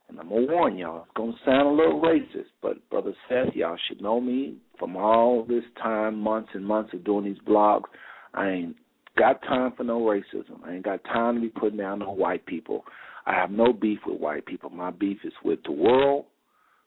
and 0.07 0.19
I'm 0.19 0.29
gonna 0.29 0.45
warn 0.47 0.77
y'all, 0.77 1.03
it's 1.03 1.11
gonna 1.15 1.33
sound 1.45 1.67
a 1.67 1.71
little 1.71 2.01
racist, 2.01 2.51
but 2.61 2.87
brother 2.89 3.13
Seth, 3.27 3.55
y'all 3.55 3.77
should 3.87 4.01
know 4.01 4.21
me 4.21 4.57
from 4.77 4.95
all 4.95 5.45
this 5.47 5.63
time, 5.81 6.19
months 6.19 6.49
and 6.53 6.65
months 6.65 6.93
of 6.93 7.03
doing 7.03 7.25
these 7.25 7.41
blogs. 7.47 7.85
I 8.33 8.49
ain't 8.49 8.75
got 9.17 9.41
time 9.43 9.73
for 9.75 9.83
no 9.83 10.01
racism. 10.01 10.63
I 10.63 10.73
ain't 10.73 10.85
got 10.85 11.03
time 11.05 11.35
to 11.35 11.41
be 11.41 11.49
putting 11.49 11.77
down 11.77 11.99
no 11.99 12.11
white 12.11 12.45
people. 12.45 12.83
I 13.25 13.33
have 13.33 13.49
no 13.49 13.73
beef 13.73 13.99
with 14.05 14.19
white 14.19 14.45
people. 14.45 14.69
My 14.69 14.91
beef 14.91 15.17
is 15.23 15.33
with 15.43 15.59
the 15.63 15.71
world, 15.71 16.25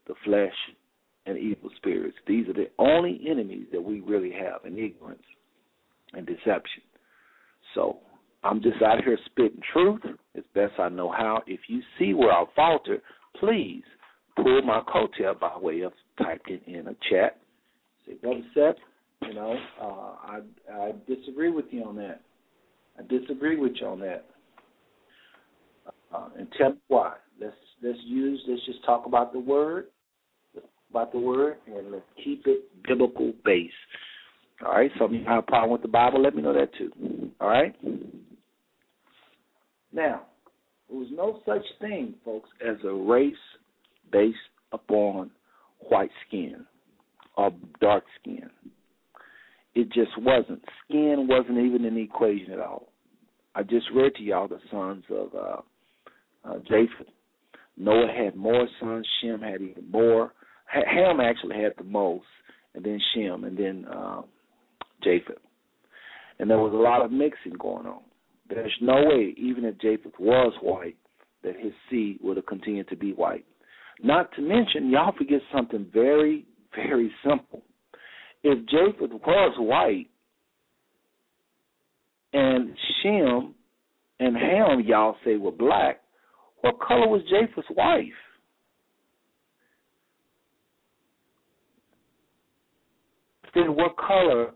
the 0.07 0.15
flesh, 0.25 0.55
and 1.27 1.37
evil 1.37 1.71
spirits. 1.77 2.17
These 2.27 2.49
are 2.49 2.55
the 2.55 2.71
only 2.79 3.21
enemies 3.29 3.67
that 3.73 3.83
we 3.83 4.01
really 4.01 4.33
have 4.33 4.65
in 4.65 4.79
ignorance 4.79 5.23
and 6.13 6.27
deception. 6.27 6.83
So 7.75 7.99
I'm 8.49 8.63
just 8.63 8.81
out 8.83 9.05
here 9.05 9.19
spitting 9.27 9.61
truth 9.73 10.01
as 10.37 10.45
best 10.55 10.73
I 10.79 10.89
know 10.89 11.11
how. 11.11 11.43
If 11.47 11.61
you 11.69 11.83
see 11.99 12.15
where 12.15 12.33
I 12.33 12.45
falter, 12.57 13.03
please 13.39 13.83
pull 14.37 14.63
my 14.63 14.81
coattail 14.89 15.39
by 15.39 15.59
way 15.59 15.83
of 15.83 15.93
typing 16.17 16.61
in 16.67 16.89
a 16.89 16.97
chat. 17.11 17.39
Say, 18.07 18.15
Brother 18.15 18.41
Seth, 18.55 18.77
you 19.29 19.35
know, 19.35 19.55
uh, 19.81 19.85
I 19.85 20.41
I 20.73 20.93
disagree 21.07 21.51
with 21.51 21.67
you 21.71 21.85
on 21.85 21.97
that. 21.97 22.23
I 22.99 23.03
disagree 23.03 23.57
with 23.57 23.73
you 23.81 23.87
on 23.87 24.01
that. 24.01 24.25
Uh, 26.15 26.29
and 26.39 26.49
tell 26.57 26.71
me 26.71 26.79
why. 26.89 27.15
Let's 27.39 27.55
let's 27.83 27.99
use 28.07 28.41
let's 28.49 28.65
just 28.65 28.83
talk 28.87 29.05
about 29.05 29.33
the 29.35 29.41
word, 29.41 29.87
about 30.91 31.13
the 31.13 31.19
word, 31.19 31.57
and 31.67 31.93
let's 31.93 32.05
keep 32.25 32.47
it 32.47 32.65
biblical 32.87 33.35
based. 33.45 33.75
All 34.65 34.73
right. 34.73 34.91
So 34.99 35.05
if 35.05 35.13
you 35.13 35.25
have 35.27 35.41
a 35.41 35.43
problem 35.43 35.71
with 35.71 35.83
the 35.83 35.89
Bible, 35.89 36.23
let 36.23 36.35
me 36.35 36.41
know 36.41 36.55
that 36.55 36.71
too. 36.79 37.31
All 37.41 37.49
right. 37.49 37.75
Now, 39.93 40.23
there 40.89 40.99
was 40.99 41.09
no 41.13 41.41
such 41.47 41.65
thing, 41.81 42.15
folks, 42.25 42.49
as 42.67 42.77
a 42.85 42.93
race 42.93 43.35
based 44.11 44.37
upon 44.73 45.31
white 45.89 46.11
skin 46.27 46.65
or 47.37 47.53
dark 47.81 48.05
skin. 48.21 48.51
It 49.75 49.93
just 49.93 50.11
wasn't. 50.19 50.63
Skin 50.85 51.27
wasn't 51.29 51.59
even 51.59 51.83
the 51.83 52.01
equation 52.01 52.53
at 52.53 52.61
all. 52.61 52.89
I 53.55 53.63
just 53.63 53.87
read 53.95 54.15
to 54.17 54.23
y'all 54.23 54.49
the 54.49 54.61
sons 54.71 55.05
of 55.11 55.35
uh, 55.35 55.61
uh, 56.45 56.59
Japheth. 56.69 57.13
Noah 57.77 58.13
had 58.13 58.35
more 58.35 58.67
sons. 58.81 59.07
Shem 59.21 59.41
had 59.41 59.63
even 59.63 59.91
more. 59.91 60.33
Ham 60.67 61.21
actually 61.21 61.57
had 61.57 61.73
the 61.79 61.85
most, 61.85 62.27
and 62.75 62.85
then 62.85 63.01
Shem, 63.15 63.45
and 63.45 63.57
then 63.57 63.87
uh, 63.87 64.23
Japheth. 65.03 65.39
And 66.39 66.51
there 66.51 66.59
was 66.59 66.73
a 66.73 66.77
lot 66.77 67.05
of 67.05 67.11
mixing 67.11 67.55
going 67.59 67.87
on. 67.87 68.03
There's 68.49 68.77
no 68.81 69.05
way, 69.05 69.35
even 69.37 69.65
if 69.65 69.79
Japheth 69.79 70.19
was 70.19 70.53
white, 70.63 70.97
that 71.43 71.55
his 71.59 71.73
seed 71.91 72.19
would 72.23 72.37
have 72.37 72.47
continued 72.47 72.89
to 72.89 72.97
be 72.97 73.13
white. 73.13 73.45
Not 74.03 74.33
to 74.37 74.43
mention, 74.43 74.91
y'all 74.91 75.15
forget 75.17 75.41
something 75.53 75.87
very, 75.93 76.47
very 76.75 77.13
simple. 77.23 77.63
If 78.43 78.59
Japheth 78.69 79.11
was 79.11 79.55
white 79.59 80.09
and 82.33 82.75
Shem 83.03 83.55
and 84.21 84.37
Ham, 84.37 84.83
y'all 84.87 85.17
say, 85.25 85.37
were 85.37 85.53
black, 85.53 86.01
what 86.61 86.81
color 86.81 87.09
was 87.09 87.23
Japheth's 87.31 87.69
wife? 87.77 88.05
Then 93.55 93.75
what 93.75 93.97
color, 93.97 94.53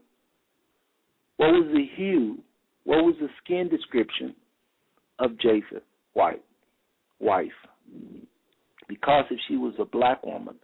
what 1.36 1.48
was 1.48 1.70
the 1.72 1.86
hue 1.96 2.38
what 2.84 3.04
was 3.04 3.14
the 3.20 3.28
skin 3.42 3.68
description 3.68 4.34
of 5.18 5.38
Japheth? 5.38 5.82
White. 6.14 6.42
Wife. 7.20 7.50
Because 8.88 9.24
if 9.30 9.38
she 9.48 9.56
was 9.56 9.74
a 9.78 9.84
black 9.84 10.24
woman, 10.24 10.56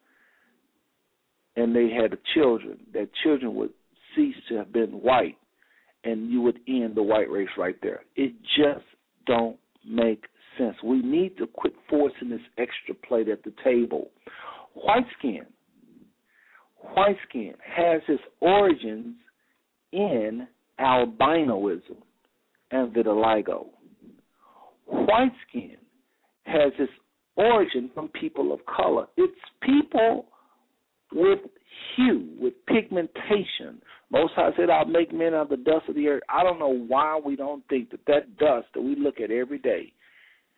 and 1.57 1.75
they 1.75 1.91
had 1.91 2.17
children, 2.35 2.79
that 2.93 3.09
children 3.23 3.55
would 3.55 3.71
cease 4.15 4.37
to 4.49 4.57
have 4.57 4.73
been 4.73 4.91
white, 4.91 5.37
and 6.05 6.31
you 6.31 6.41
would 6.41 6.61
end 6.69 6.95
the 6.95 7.03
white 7.03 7.31
race 7.31 7.49
right 7.57 7.77
there. 7.83 8.03
It 8.17 8.33
just 8.57 8.85
don't 9.27 9.57
make 9.89 10.25
sense. 10.57 10.77
We 10.85 11.03
need 11.03 11.37
to 11.39 11.47
quit 11.47 11.75
forcing 11.89 12.31
this 12.31 12.41
extra 12.59 12.95
plate 12.95 13.29
at 13.29 13.43
the 13.43 13.53
table. 13.65 14.11
White 14.75 15.07
skin, 15.19 15.47
white 16.95 17.17
skin 17.29 17.55
has 17.65 18.03
its 18.09 18.23
origins 18.41 19.17
in 19.93 20.47
albinoism 20.79 21.97
and 22.71 22.93
vitiligo. 22.93 23.67
White 24.87 25.33
skin 25.49 25.77
has 26.45 26.73
its 26.79 26.93
origin 27.37 27.91
from 27.95 28.09
people 28.09 28.53
of 28.53 28.61
color. 28.67 29.07
It's 29.17 29.33
people 29.63 30.27
with 31.13 31.41
hue, 31.97 32.37
with 32.41 32.55
pigmentation. 32.67 33.81
Most 34.11 34.33
High 34.35 34.51
said, 34.57 34.71
I'll 34.71 34.87
make 34.87 35.13
men 35.13 35.35
out 35.35 35.43
of 35.43 35.49
the 35.51 35.57
dust 35.57 35.89
of 35.89 35.95
the 35.95 36.09
earth. 36.09 36.23
I 36.29 36.43
don't 36.43 36.59
know 36.59 36.85
why 36.87 37.21
we 37.25 37.37
don't 37.37 37.67
think 37.69 37.91
that 37.91 38.01
that 38.07 38.37
dust 38.39 38.67
that 38.75 38.83
we 38.83 38.97
look 38.97 39.21
at 39.21 39.31
every 39.31 39.59
day 39.59 39.93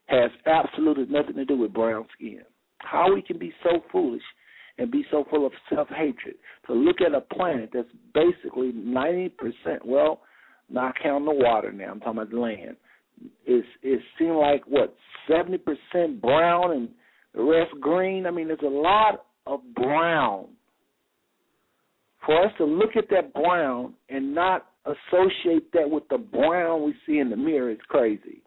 has 0.06 0.30
absolutely 0.46 1.06
nothing 1.06 1.36
to 1.36 1.44
do 1.44 1.56
with 1.56 1.72
brown 1.72 2.06
skin. 2.14 2.42
How 2.78 3.12
we 3.12 3.22
can 3.22 3.38
be 3.38 3.52
so 3.62 3.80
foolish 3.92 4.22
and 4.78 4.90
be 4.90 5.04
so 5.11 5.24
full 5.30 5.46
of 5.46 5.52
self 5.72 5.88
hatred 5.88 6.36
to 6.66 6.72
look 6.72 7.00
at 7.00 7.14
a 7.14 7.20
planet 7.20 7.70
that's 7.72 7.88
basically 8.14 8.72
90%, 8.72 9.30
well, 9.84 10.22
not 10.70 10.94
counting 11.02 11.26
the 11.26 11.44
water 11.44 11.72
now, 11.72 11.90
I'm 11.90 12.00
talking 12.00 12.20
about 12.20 12.30
the 12.30 12.38
land. 12.38 12.76
It's, 13.44 13.66
it 13.82 14.00
seems 14.18 14.36
like, 14.40 14.62
what, 14.66 14.94
70% 15.28 16.20
brown 16.20 16.72
and 16.72 16.88
the 17.34 17.42
rest 17.42 17.72
green? 17.80 18.26
I 18.26 18.30
mean, 18.30 18.48
there's 18.48 18.60
a 18.62 18.66
lot 18.66 19.26
of 19.46 19.60
brown. 19.74 20.46
For 22.24 22.44
us 22.44 22.52
to 22.58 22.64
look 22.64 22.96
at 22.96 23.08
that 23.10 23.32
brown 23.32 23.94
and 24.08 24.34
not 24.34 24.66
associate 24.84 25.72
that 25.72 25.88
with 25.88 26.04
the 26.08 26.18
brown 26.18 26.84
we 26.84 26.94
see 27.06 27.18
in 27.18 27.30
the 27.30 27.36
mirror 27.36 27.70
is 27.70 27.78
crazy. 27.88 28.42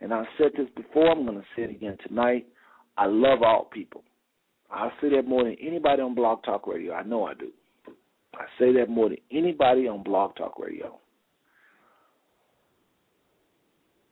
And 0.00 0.12
I've 0.12 0.26
said 0.38 0.52
this 0.56 0.68
before, 0.76 1.10
I'm 1.10 1.24
going 1.24 1.38
to 1.38 1.44
say 1.56 1.62
it 1.62 1.70
again 1.70 1.96
tonight. 2.06 2.46
I 2.98 3.06
love 3.06 3.42
all 3.42 3.68
people. 3.72 4.02
I 4.70 4.90
say 5.00 5.10
that 5.10 5.26
more 5.26 5.44
than 5.44 5.56
anybody 5.60 6.02
on 6.02 6.14
Blog 6.14 6.42
Talk 6.44 6.66
Radio. 6.66 6.92
I 6.92 7.02
know 7.02 7.24
I 7.24 7.34
do. 7.34 7.50
I 8.36 8.44
say 8.58 8.72
that 8.74 8.88
more 8.88 9.08
than 9.08 9.18
anybody 9.30 9.88
on 9.88 10.02
Blog 10.02 10.36
Talk 10.36 10.58
Radio. 10.58 10.98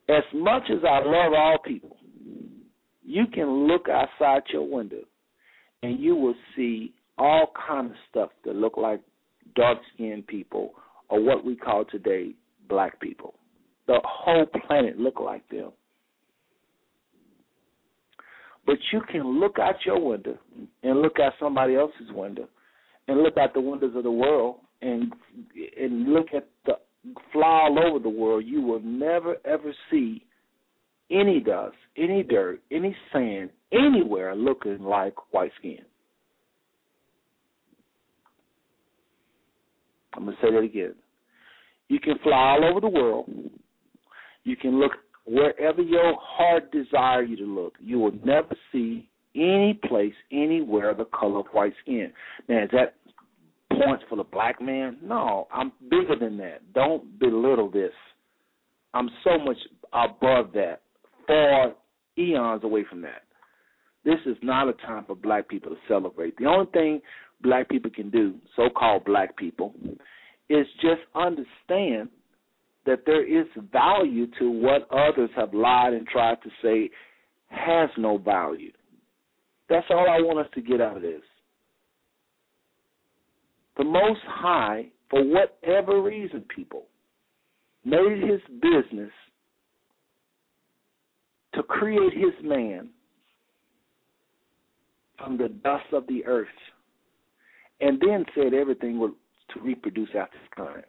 As 0.08 0.24
much 0.34 0.64
as 0.70 0.84
I 0.84 0.98
love 1.04 1.32
all 1.36 1.58
people, 1.64 1.96
you 3.02 3.24
can 3.32 3.66
look 3.66 3.88
outside 3.88 4.42
your 4.52 4.68
window 4.68 5.02
and 5.82 6.00
you 6.00 6.16
will 6.16 6.34
see 6.56 6.92
all 7.18 7.52
kind 7.66 7.90
of 7.90 7.96
stuff 8.10 8.30
that 8.44 8.54
look 8.54 8.76
like 8.76 9.00
dark 9.54 9.78
skinned 9.94 10.26
people 10.26 10.72
or 11.08 11.22
what 11.22 11.44
we 11.44 11.54
call 11.56 11.84
today 11.84 12.34
black 12.68 12.98
people. 13.00 13.34
The 13.86 14.00
whole 14.02 14.46
planet 14.66 14.98
look 14.98 15.20
like 15.20 15.46
them. 15.50 15.72
But 18.66 18.78
you 18.92 19.02
can 19.10 19.38
look 19.40 19.58
out 19.58 19.74
your 19.84 20.00
window 20.00 20.38
and 20.82 21.02
look 21.02 21.20
out 21.20 21.34
somebody 21.38 21.76
else's 21.76 22.10
window 22.10 22.48
and 23.08 23.22
look 23.22 23.36
out 23.36 23.54
the 23.54 23.60
windows 23.60 23.94
of 23.96 24.02
the 24.02 24.10
world 24.10 24.56
and 24.82 25.12
and 25.80 26.12
look 26.12 26.28
at 26.34 26.48
the 26.66 26.78
fly 27.32 27.68
all 27.68 27.78
over 27.78 27.98
the 27.98 28.08
world, 28.08 28.44
you 28.46 28.62
will 28.62 28.80
never 28.80 29.36
ever 29.44 29.74
see 29.90 30.24
any 31.10 31.40
dust, 31.40 31.76
any 31.96 32.22
dirt, 32.22 32.60
any 32.70 32.96
sand 33.12 33.50
anywhere 33.72 34.34
looking 34.34 34.82
like 34.82 35.14
white 35.32 35.52
skin. 35.58 35.80
I'm 40.16 40.26
to 40.26 40.32
say 40.40 40.50
that 40.50 40.58
again. 40.58 40.94
You 41.88 42.00
can 42.00 42.18
fly 42.22 42.56
all 42.56 42.64
over 42.64 42.80
the 42.80 42.88
world. 42.88 43.28
You 44.44 44.56
can 44.56 44.78
look 44.78 44.92
wherever 45.26 45.82
your 45.82 46.14
heart 46.20 46.70
desires 46.70 47.28
you 47.28 47.36
to 47.36 47.44
look. 47.44 47.74
You 47.80 47.98
will 47.98 48.14
never 48.24 48.54
see 48.72 49.08
any 49.34 49.78
place, 49.88 50.14
anywhere, 50.32 50.94
the 50.94 51.06
color 51.06 51.40
of 51.40 51.46
white 51.52 51.74
skin. 51.82 52.12
Now, 52.48 52.64
is 52.64 52.70
that 52.72 52.94
points 53.72 54.04
for 54.08 54.16
the 54.16 54.24
black 54.24 54.60
man? 54.60 54.98
No, 55.02 55.48
I'm 55.52 55.72
bigger 55.90 56.16
than 56.18 56.36
that. 56.38 56.72
Don't 56.74 57.18
belittle 57.18 57.70
this. 57.70 57.92
I'm 58.92 59.10
so 59.24 59.38
much 59.38 59.56
above 59.92 60.52
that, 60.54 60.82
far 61.26 61.74
eons 62.16 62.62
away 62.62 62.84
from 62.88 63.00
that. 63.02 63.22
This 64.04 64.18
is 64.26 64.36
not 64.42 64.68
a 64.68 64.74
time 64.74 65.04
for 65.06 65.16
black 65.16 65.48
people 65.48 65.70
to 65.70 65.78
celebrate. 65.88 66.36
The 66.36 66.46
only 66.46 66.70
thing 66.72 67.00
black 67.42 67.68
people 67.68 67.90
can 67.90 68.10
do, 68.10 68.34
so 68.54 68.68
called 68.70 69.04
black 69.04 69.36
people, 69.36 69.74
is 70.48 70.66
just 70.80 71.00
understand 71.14 72.08
that 72.86 73.00
there 73.06 73.24
is 73.26 73.46
value 73.72 74.26
to 74.38 74.50
what 74.50 74.88
others 74.90 75.30
have 75.34 75.54
lied 75.54 75.94
and 75.94 76.06
tried 76.06 76.36
to 76.42 76.50
say 76.62 76.90
has 77.48 77.88
no 77.96 78.18
value. 78.18 78.72
That's 79.68 79.86
all 79.90 80.06
I 80.08 80.20
want 80.20 80.38
us 80.38 80.52
to 80.54 80.60
get 80.60 80.80
out 80.80 80.96
of 80.96 81.02
this. 81.02 81.22
The 83.76 83.84
Most 83.84 84.20
High, 84.26 84.86
for 85.10 85.22
whatever 85.24 86.02
reason, 86.02 86.44
people, 86.54 86.86
made 87.84 88.22
his 88.22 88.40
business 88.60 89.10
to 91.54 91.62
create 91.62 92.12
his 92.12 92.32
man 92.42 92.88
from 95.18 95.36
the 95.36 95.48
dust 95.48 95.86
of 95.92 96.06
the 96.06 96.24
earth 96.24 96.48
and 97.80 98.00
then 98.00 98.24
said 98.34 98.54
everything 98.54 98.98
was 98.98 99.12
to 99.52 99.60
reproduce 99.60 100.08
after 100.18 100.38
his 100.38 100.48
kind. 100.56 100.84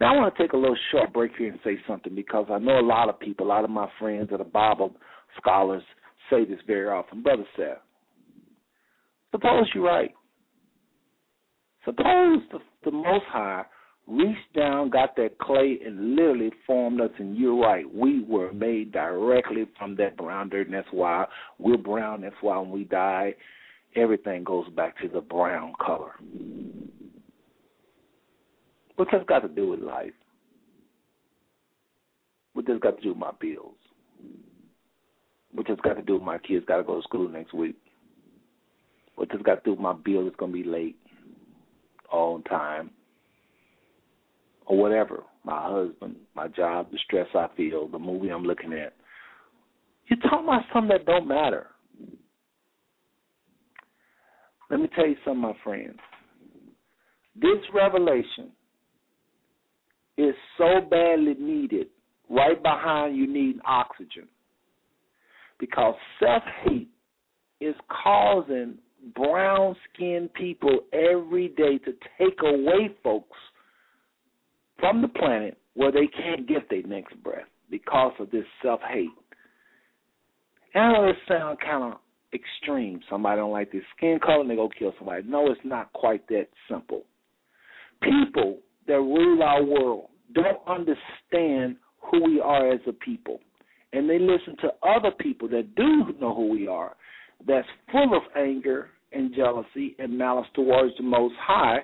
Now 0.00 0.14
I 0.14 0.16
want 0.18 0.36
to 0.36 0.42
take 0.42 0.52
a 0.52 0.56
little 0.56 0.76
short 0.90 1.12
break 1.12 1.32
here 1.36 1.50
and 1.50 1.60
say 1.62 1.76
something 1.86 2.14
because 2.14 2.46
I 2.50 2.58
know 2.58 2.80
a 2.80 2.82
lot 2.82 3.08
of 3.08 3.20
people, 3.20 3.46
a 3.46 3.48
lot 3.48 3.64
of 3.64 3.70
my 3.70 3.88
friends 3.98 4.30
that 4.30 4.40
are 4.40 4.44
Bible 4.44 4.94
scholars 5.36 5.82
say 6.30 6.44
this 6.44 6.58
very 6.66 6.88
often. 6.88 7.22
Brother 7.22 7.44
Seth, 7.56 7.78
suppose 9.30 9.68
you're 9.74 9.84
right. 9.84 10.12
Suppose 11.84 12.40
the, 12.50 12.58
the 12.84 12.90
Most 12.90 13.24
High 13.28 13.64
reached 14.06 14.54
down, 14.54 14.90
got 14.90 15.16
that 15.16 15.38
clay, 15.38 15.78
and 15.84 16.14
literally 16.16 16.50
formed 16.66 17.00
us. 17.00 17.10
And 17.18 17.36
you're 17.36 17.58
right, 17.58 17.84
we 17.92 18.22
were 18.24 18.52
made 18.52 18.92
directly 18.92 19.66
from 19.78 19.96
that 19.96 20.16
brown 20.16 20.48
dirt, 20.48 20.66
and 20.66 20.74
that's 20.74 20.88
why 20.90 21.26
we're 21.58 21.76
brown. 21.76 22.22
That's 22.22 22.34
why 22.40 22.58
when 22.58 22.70
we 22.70 22.84
die, 22.84 23.34
everything 23.96 24.44
goes 24.44 24.68
back 24.70 24.98
to 25.02 25.08
the 25.08 25.20
brown 25.20 25.72
color. 25.84 26.12
What 28.96 29.08
has 29.10 29.22
got 29.26 29.40
to 29.40 29.48
do 29.48 29.68
with 29.68 29.80
life? 29.80 30.12
What 32.52 32.68
has 32.68 32.78
got 32.80 32.96
to 32.96 33.02
do 33.02 33.08
with 33.10 33.18
my 33.18 33.32
bills? 33.40 33.74
What 35.54 35.68
has 35.68 35.78
got 35.82 35.94
to 35.94 36.02
do 36.02 36.14
with 36.14 36.22
my 36.22 36.38
kids 36.38 36.64
got 36.66 36.78
to 36.78 36.82
go 36.82 36.96
to 36.96 37.02
school 37.02 37.28
next 37.28 37.54
week? 37.54 37.76
What 39.14 39.30
has 39.30 39.40
got 39.42 39.56
to 39.56 39.60
do 39.64 39.70
with 39.70 39.80
my 39.80 39.94
bill 40.04 40.26
is 40.26 40.34
going 40.36 40.52
to 40.52 40.62
be 40.62 40.68
late? 40.68 40.96
on 42.14 42.42
time, 42.44 42.90
or 44.66 44.78
whatever. 44.78 45.24
My 45.44 45.68
husband, 45.68 46.16
my 46.34 46.48
job, 46.48 46.90
the 46.90 46.98
stress 47.04 47.26
I 47.34 47.48
feel, 47.56 47.88
the 47.88 47.98
movie 47.98 48.30
I'm 48.30 48.44
looking 48.44 48.72
at. 48.72 48.94
You're 50.06 50.20
talking 50.20 50.44
about 50.44 50.62
something 50.72 50.88
that 50.88 51.06
don't 51.06 51.28
matter. 51.28 51.66
Let 54.70 54.80
me 54.80 54.88
tell 54.94 55.06
you 55.06 55.16
something, 55.24 55.42
my 55.42 55.52
friends. 55.62 55.98
This 57.36 57.58
revelation 57.74 58.52
is 60.16 60.34
so 60.56 60.80
badly 60.88 61.34
needed 61.38 61.88
right 62.30 62.62
behind 62.62 63.16
you 63.16 63.26
need 63.26 63.56
oxygen 63.66 64.28
because 65.64 65.94
self 66.20 66.42
hate 66.62 66.90
is 67.60 67.74
causing 67.88 68.74
brown 69.14 69.74
skinned 69.88 70.32
people 70.34 70.80
every 70.92 71.48
day 71.48 71.78
to 71.78 71.92
take 72.18 72.38
away 72.42 72.90
folks 73.02 73.38
from 74.78 75.00
the 75.00 75.08
planet 75.08 75.56
where 75.72 75.90
they 75.90 76.06
can't 76.06 76.46
get 76.46 76.68
their 76.68 76.82
next 76.82 77.20
breath 77.22 77.48
because 77.70 78.12
of 78.18 78.30
this 78.30 78.44
self 78.62 78.80
hate. 78.92 79.08
I 80.74 80.92
know 80.92 81.08
it 81.08 81.16
sounds 81.26 81.58
kind 81.64 81.94
of 81.94 82.00
extreme. 82.34 83.00
Somebody 83.08 83.38
don't 83.38 83.52
like 83.52 83.72
their 83.72 83.86
skin 83.96 84.18
color 84.22 84.42
and 84.42 84.50
they 84.50 84.56
go 84.56 84.68
kill 84.68 84.92
somebody. 84.98 85.22
No, 85.26 85.50
it's 85.50 85.60
not 85.64 85.92
quite 85.94 86.26
that 86.28 86.48
simple. 86.68 87.04
People 88.02 88.58
that 88.86 88.94
rule 88.98 89.42
our 89.42 89.64
world 89.64 90.08
don't 90.34 90.60
understand 90.66 91.76
who 92.00 92.22
we 92.22 92.40
are 92.40 92.70
as 92.70 92.80
a 92.86 92.92
people. 92.92 93.40
And 93.94 94.10
they 94.10 94.18
listen 94.18 94.56
to 94.62 94.72
other 94.82 95.12
people 95.20 95.48
that 95.50 95.76
do 95.76 96.12
know 96.20 96.34
who 96.34 96.48
we 96.48 96.66
are, 96.66 96.96
that's 97.46 97.68
full 97.92 98.16
of 98.16 98.22
anger 98.36 98.88
and 99.12 99.32
jealousy 99.34 99.94
and 100.00 100.18
malice 100.18 100.48
towards 100.54 100.96
the 100.96 101.04
Most 101.04 101.34
High, 101.40 101.78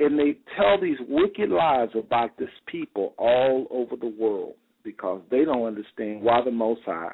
and 0.00 0.18
they 0.18 0.36
tell 0.56 0.80
these 0.80 0.96
wicked 1.08 1.50
lies 1.50 1.90
about 1.94 2.36
this 2.36 2.48
people 2.66 3.14
all 3.16 3.66
over 3.70 3.94
the 3.94 4.12
world 4.18 4.54
because 4.82 5.20
they 5.30 5.44
don't 5.44 5.64
understand 5.66 6.20
why 6.22 6.42
the 6.44 6.50
Most 6.50 6.80
High 6.84 7.12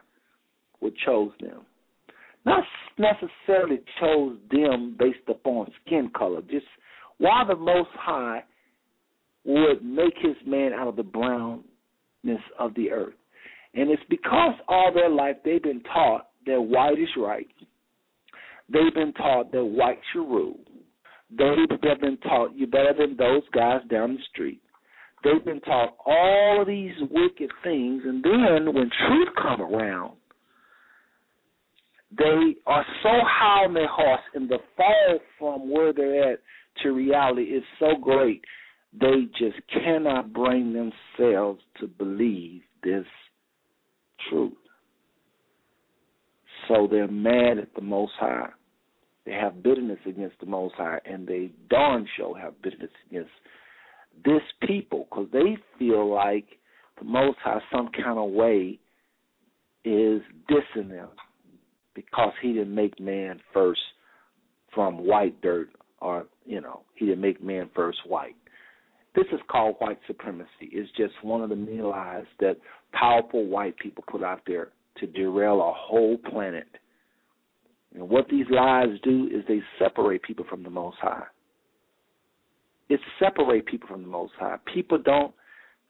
would 0.81 0.97
chose 1.05 1.33
them. 1.39 1.67
not 2.45 2.65
necessarily 2.99 3.81
chose 4.01 4.37
them 4.51 4.97
based 4.99 5.29
upon 5.29 5.67
skin 5.85 6.11
color. 6.17 6.41
Just 6.43 6.67
why 7.19 7.45
the 7.47 7.57
Most 7.57 7.91
High 7.95 8.43
would 9.45 9.85
make 9.85 10.15
his 10.21 10.37
man 10.47 10.73
out 10.73 10.89
of 10.89 10.97
the 10.97 11.03
brownness 11.03 11.63
of 12.59 12.75
the 12.75 12.91
earth. 12.91 13.15
And 13.75 13.91
it's 13.91 14.03
because 14.09 14.55
all 14.69 14.93
their 14.93 15.09
life 15.09 15.37
they've 15.45 15.63
been 15.63 15.83
taught 15.83 16.29
that 16.47 16.61
white 16.61 16.99
is 16.99 17.09
right. 17.17 17.47
They've 18.73 18.95
been 18.95 19.13
taught 19.15 19.53
that 19.53 19.65
white 19.65 20.01
should 20.13 20.29
rule. 20.29 20.61
They've 21.31 22.01
been 22.01 22.19
taught 22.19 22.55
you're 22.55 22.69
better 22.69 22.95
than 22.97 23.17
those 23.17 23.43
guys 23.55 23.81
down 23.91 24.15
the 24.15 24.23
street. 24.33 24.61
They've 25.25 25.45
been 25.45 25.61
taught 25.61 25.97
all 26.05 26.61
of 26.61 26.67
these 26.67 26.95
wicked 27.01 27.51
things, 27.63 28.03
and 28.05 28.23
then 28.23 28.75
when 28.75 28.91
truth 29.07 29.29
come 29.41 29.63
around, 29.63 30.15
they 32.17 32.57
are 32.67 32.85
so 33.03 33.09
high 33.23 33.65
on 33.65 33.75
their 33.75 33.89
horse, 33.89 34.21
and 34.35 34.49
the 34.49 34.59
fall 34.77 35.19
from 35.39 35.71
where 35.71 35.93
they're 35.93 36.33
at 36.33 36.41
to 36.83 36.91
reality 36.91 37.43
is 37.43 37.63
so 37.79 37.95
great, 38.01 38.45
they 39.01 39.27
just 39.39 39.57
cannot 39.73 40.33
bring 40.33 40.73
themselves 40.73 41.61
to 41.81 41.87
believe 41.87 42.63
this 42.83 43.07
truth. 44.29 44.53
So 46.69 46.87
they're 46.91 47.09
mad 47.09 47.59
at 47.59 47.75
the 47.75 47.83
Most 47.83 48.13
High. 48.19 48.51
They 49.25 49.33
have 49.33 49.63
bitterness 49.63 49.99
against 50.07 50.41
the 50.41 50.47
Most 50.47 50.75
High, 50.77 50.99
and 51.05 51.27
they 51.27 51.51
darn 51.71 52.07
sure 52.17 52.39
have 52.39 52.61
bitterness 52.63 52.91
against 53.09 53.31
this 54.25 54.43
people 54.67 55.07
because 55.11 55.29
they 55.33 55.57
feel 55.79 56.13
like 56.13 56.47
the 56.99 57.05
Most 57.05 57.39
High, 57.43 57.61
some 57.73 57.89
kind 57.89 58.19
of 58.19 58.31
way, 58.31 58.79
is 59.85 60.23
dissing 60.51 60.89
them 60.89 61.09
because 61.95 62.33
He 62.41 62.53
didn't 62.53 62.75
make 62.75 62.99
man 63.01 63.41
first 63.53 63.81
from 64.75 65.07
white 65.07 65.41
dirt, 65.43 65.71
or 66.01 66.27
you 66.45 66.61
know, 66.61 66.83
He 66.95 67.07
didn't 67.07 67.21
make 67.21 67.43
man 67.43 67.71
first 67.75 67.99
white. 68.07 68.37
This 69.15 69.27
is 69.33 69.41
called 69.49 69.77
white 69.79 69.99
supremacy. 70.07 70.49
It's 70.63 70.91
just 70.97 71.13
one 71.23 71.43
of 71.43 71.51
the 71.51 71.57
many 71.57 71.83
lies 71.83 72.25
that 72.41 72.57
powerful 72.93 73.45
white 73.47 73.77
people 73.79 74.05
put 74.11 74.23
out 74.23 74.41
there 74.47 74.69
to 74.99 75.07
derail 75.07 75.61
a 75.61 75.73
whole 75.75 76.17
planet. 76.17 76.69
And 77.95 78.09
what 78.09 78.29
these 78.29 78.47
lies 78.51 78.89
do 79.03 79.29
is 79.33 79.45
they 79.47 79.61
separate 79.79 80.23
people 80.23 80.47
from 80.49 80.63
the 80.63 80.71
Most 80.71 80.97
High. 81.01 81.25
It 82.89 83.01
separate 83.19 83.67
people 83.67 83.89
from 83.89 84.03
the 84.03 84.09
Most 84.09 84.33
High. 84.39 84.57
People 84.73 84.99
don't. 84.99 85.35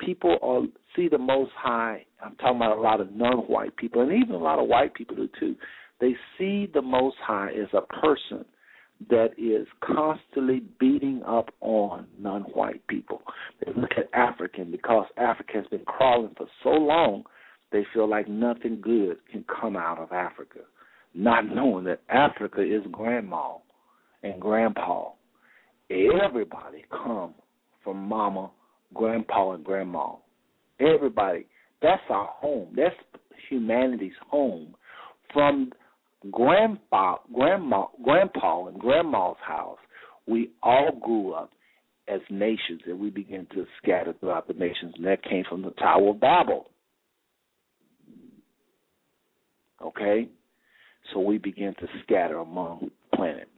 People 0.01 0.39
are 0.43 0.63
see 0.97 1.09
the 1.09 1.19
Most 1.19 1.53
High. 1.57 2.05
I'm 2.25 2.35
talking 2.37 2.57
about 2.57 2.77
a 2.77 2.81
lot 2.81 3.01
of 3.01 3.13
non-white 3.13 3.77
people, 3.77 4.03
and 4.03 4.13
even 4.13 4.35
a 4.35 4.39
lot 4.39 4.59
of 4.59 4.69
white 4.69 4.95
people 4.95 5.15
do 5.15 5.29
too. 5.39 5.55
They 6.01 6.15
see 6.37 6.69
the 6.73 6.83
Most 6.83 7.17
High 7.25 7.51
as 7.51 7.69
a 7.73 7.83
person 8.01 8.45
that 9.09 9.31
is 9.39 9.67
constantly 9.83 10.63
beating 10.79 11.23
up 11.27 11.51
on 11.61 12.07
non-white 12.19 12.87
people. 12.87 13.23
They 13.65 13.73
look 13.75 13.93
at 13.97 14.09
African 14.13 14.71
because 14.71 15.07
Africa 15.17 15.53
has 15.55 15.67
been 15.67 15.85
crawling 15.85 16.35
for 16.37 16.47
so 16.63 16.71
long, 16.71 17.25
they 17.71 17.85
feel 17.95 18.09
like 18.09 18.29
nothing 18.29 18.81
good 18.81 19.17
can 19.31 19.45
come 19.61 19.77
out 19.77 19.99
of 19.99 20.13
Africa, 20.13 20.61
not 21.15 21.47
knowing 21.47 21.85
that 21.85 22.03
Africa 22.09 22.63
is 22.63 22.83
grandma 22.91 23.57
and 24.23 24.41
grandpa. 24.41 25.11
Everybody 25.91 26.85
come 26.91 27.35
from 27.83 27.99
mama, 27.99 28.51
grandpa, 28.95 29.53
and 29.53 29.65
grandma. 29.65 30.15
Everybody. 30.81 31.47
That's 31.81 32.03
our 32.11 32.27
home. 32.27 32.75
That's 32.77 32.95
humanity's 33.49 34.13
home. 34.29 34.75
From 35.33 35.73
grandpa, 36.31 37.17
grandma, 37.35 37.87
grandpa, 38.05 38.67
and 38.67 38.79
grandma's 38.79 39.37
house, 39.47 39.79
we 40.27 40.51
all 40.63 40.99
grew 41.03 41.33
up 41.33 41.51
as 42.09 42.21
nations, 42.31 42.81
and 42.87 42.99
we 42.99 43.11
began 43.11 43.47
to 43.55 43.65
scatter 43.83 44.15
throughout 44.21 44.47
the 44.47 44.55
nations, 44.55 44.95
and 44.97 45.07
that 45.07 45.23
came 45.23 45.45
from 45.49 45.63
the 45.63 45.71
Tower 45.73 46.11
of 46.11 46.21
Babel. 46.21 46.69
Okay, 49.81 50.29
so 51.13 51.21
we 51.21 51.39
began 51.39 51.75
to 51.75 51.87
scatter 52.03 52.39
among 52.39 52.91
the 53.11 53.17
planet. 53.17 53.49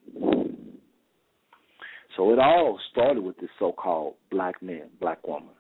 So 2.17 2.33
it 2.33 2.39
all 2.39 2.79
started 2.93 3.23
with 3.23 3.37
this 3.39 3.51
so-called 3.59 4.15
black 4.31 4.63
man, 4.63 4.89
black 5.01 5.27
woman, 5.27 5.51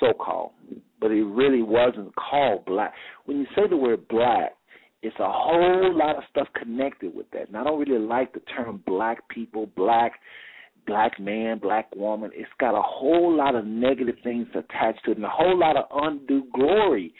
so-called 0.00 0.52
but 1.00 1.10
it 1.10 1.24
really 1.24 1.62
wasn't 1.62 2.14
called 2.16 2.64
black. 2.64 2.92
When 3.26 3.38
you 3.38 3.46
say 3.54 3.68
the 3.68 3.76
word 3.76 4.06
black, 4.08 4.54
it's 5.02 5.16
a 5.20 5.30
whole 5.30 5.96
lot 5.96 6.16
of 6.16 6.24
stuff 6.30 6.48
connected 6.60 7.14
with 7.14 7.30
that. 7.32 7.48
And 7.48 7.56
I 7.56 7.64
don't 7.64 7.78
really 7.78 8.04
like 8.04 8.32
the 8.32 8.40
term 8.40 8.82
black 8.86 9.28
people, 9.28 9.68
black 9.76 10.12
black 10.86 11.20
man, 11.20 11.58
black 11.58 11.94
woman. 11.94 12.30
It's 12.34 12.48
got 12.58 12.76
a 12.76 12.82
whole 12.82 13.36
lot 13.36 13.54
of 13.54 13.66
negative 13.66 14.16
things 14.24 14.48
attached 14.54 15.04
to 15.04 15.10
it 15.10 15.18
and 15.18 15.26
a 15.26 15.30
whole 15.30 15.56
lot 15.56 15.76
of 15.76 15.84
undue 15.92 16.44
glory. 16.54 17.12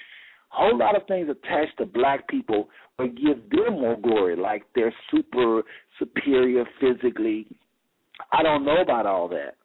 Whole 0.48 0.78
lot 0.78 0.96
of 0.96 1.06
things 1.06 1.28
attached 1.28 1.76
to 1.78 1.84
black 1.84 2.26
people 2.28 2.68
but 2.96 3.14
give 3.14 3.48
them 3.50 3.74
more 3.74 3.96
glory, 4.00 4.34
like 4.34 4.64
they're 4.74 4.94
super 5.08 5.62
superior 6.00 6.64
physically. 6.80 7.46
I 8.32 8.42
don't 8.42 8.64
know 8.64 8.80
about 8.80 9.06
all 9.06 9.28
that. 9.28 9.57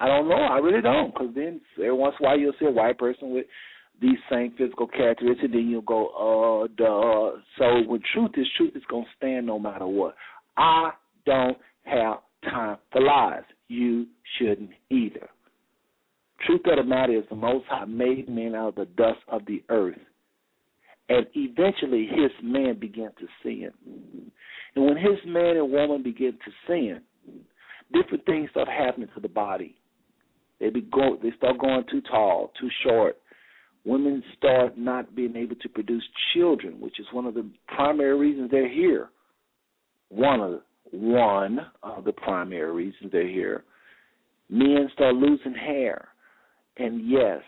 I 0.00 0.06
don't 0.06 0.28
know. 0.28 0.36
I 0.36 0.58
really 0.58 0.82
don't. 0.82 1.12
Because 1.12 1.34
then 1.34 1.60
every 1.76 1.92
once 1.92 2.14
in 2.20 2.26
a 2.26 2.28
while 2.28 2.38
you'll 2.38 2.52
see 2.58 2.66
a 2.66 2.70
white 2.70 2.98
person 2.98 3.30
with 3.32 3.46
these 4.00 4.18
same 4.30 4.52
physical 4.56 4.86
characteristics, 4.86 5.44
and 5.44 5.54
then 5.54 5.68
you'll 5.68 5.82
go, 5.82 6.08
uh, 6.08 6.68
duh. 6.76 7.40
So 7.58 7.82
when 7.88 8.00
truth 8.12 8.30
is 8.36 8.46
truth, 8.56 8.76
is 8.76 8.82
gonna 8.88 9.06
stand 9.16 9.46
no 9.46 9.58
matter 9.58 9.86
what. 9.86 10.14
I 10.56 10.92
don't 11.26 11.58
have 11.84 12.18
time 12.44 12.78
for 12.92 13.00
lies. 13.00 13.42
You 13.66 14.06
shouldn't 14.38 14.70
either. 14.90 15.28
Truth 16.46 16.60
of 16.66 16.76
the 16.76 16.84
matter 16.84 17.18
is, 17.18 17.24
the 17.28 17.34
Most 17.34 17.66
High 17.68 17.86
made 17.86 18.28
men 18.28 18.54
out 18.54 18.68
of 18.68 18.74
the 18.76 18.84
dust 18.84 19.18
of 19.26 19.44
the 19.46 19.62
earth, 19.68 19.98
and 21.08 21.26
eventually 21.34 22.06
His 22.06 22.30
man 22.42 22.78
began 22.78 23.10
to 23.18 23.26
sin. 23.42 23.70
And 24.76 24.84
when 24.84 24.96
His 24.96 25.18
man 25.26 25.56
and 25.56 25.72
woman 25.72 26.04
begin 26.04 26.32
to 26.32 26.52
sin, 26.68 27.00
different 27.92 28.24
things 28.26 28.50
start 28.50 28.68
happening 28.68 29.08
to 29.14 29.20
the 29.20 29.28
body. 29.28 29.74
They 30.60 30.70
be 30.70 30.82
go 30.82 31.16
they 31.22 31.32
start 31.36 31.58
going 31.58 31.84
too 31.90 32.02
tall, 32.02 32.52
too 32.60 32.68
short. 32.84 33.16
Women 33.84 34.22
start 34.36 34.76
not 34.76 35.14
being 35.14 35.36
able 35.36 35.56
to 35.56 35.68
produce 35.68 36.02
children, 36.34 36.80
which 36.80 36.98
is 37.00 37.06
one 37.12 37.26
of 37.26 37.34
the 37.34 37.48
primary 37.68 38.18
reasons 38.18 38.50
they're 38.50 38.72
here. 38.72 39.10
One 40.10 40.40
of 40.40 40.60
one 40.90 41.60
of 41.82 42.04
the 42.04 42.12
primary 42.12 42.72
reasons 42.72 43.12
they're 43.12 43.28
here. 43.28 43.64
Men 44.48 44.88
start 44.94 45.14
losing 45.14 45.54
hair. 45.54 46.08
And 46.78 47.08
yes, 47.08 47.42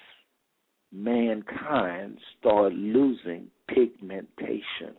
mankind 0.93 2.19
start 2.39 2.73
losing 2.73 3.47
pigmentation. 3.69 4.95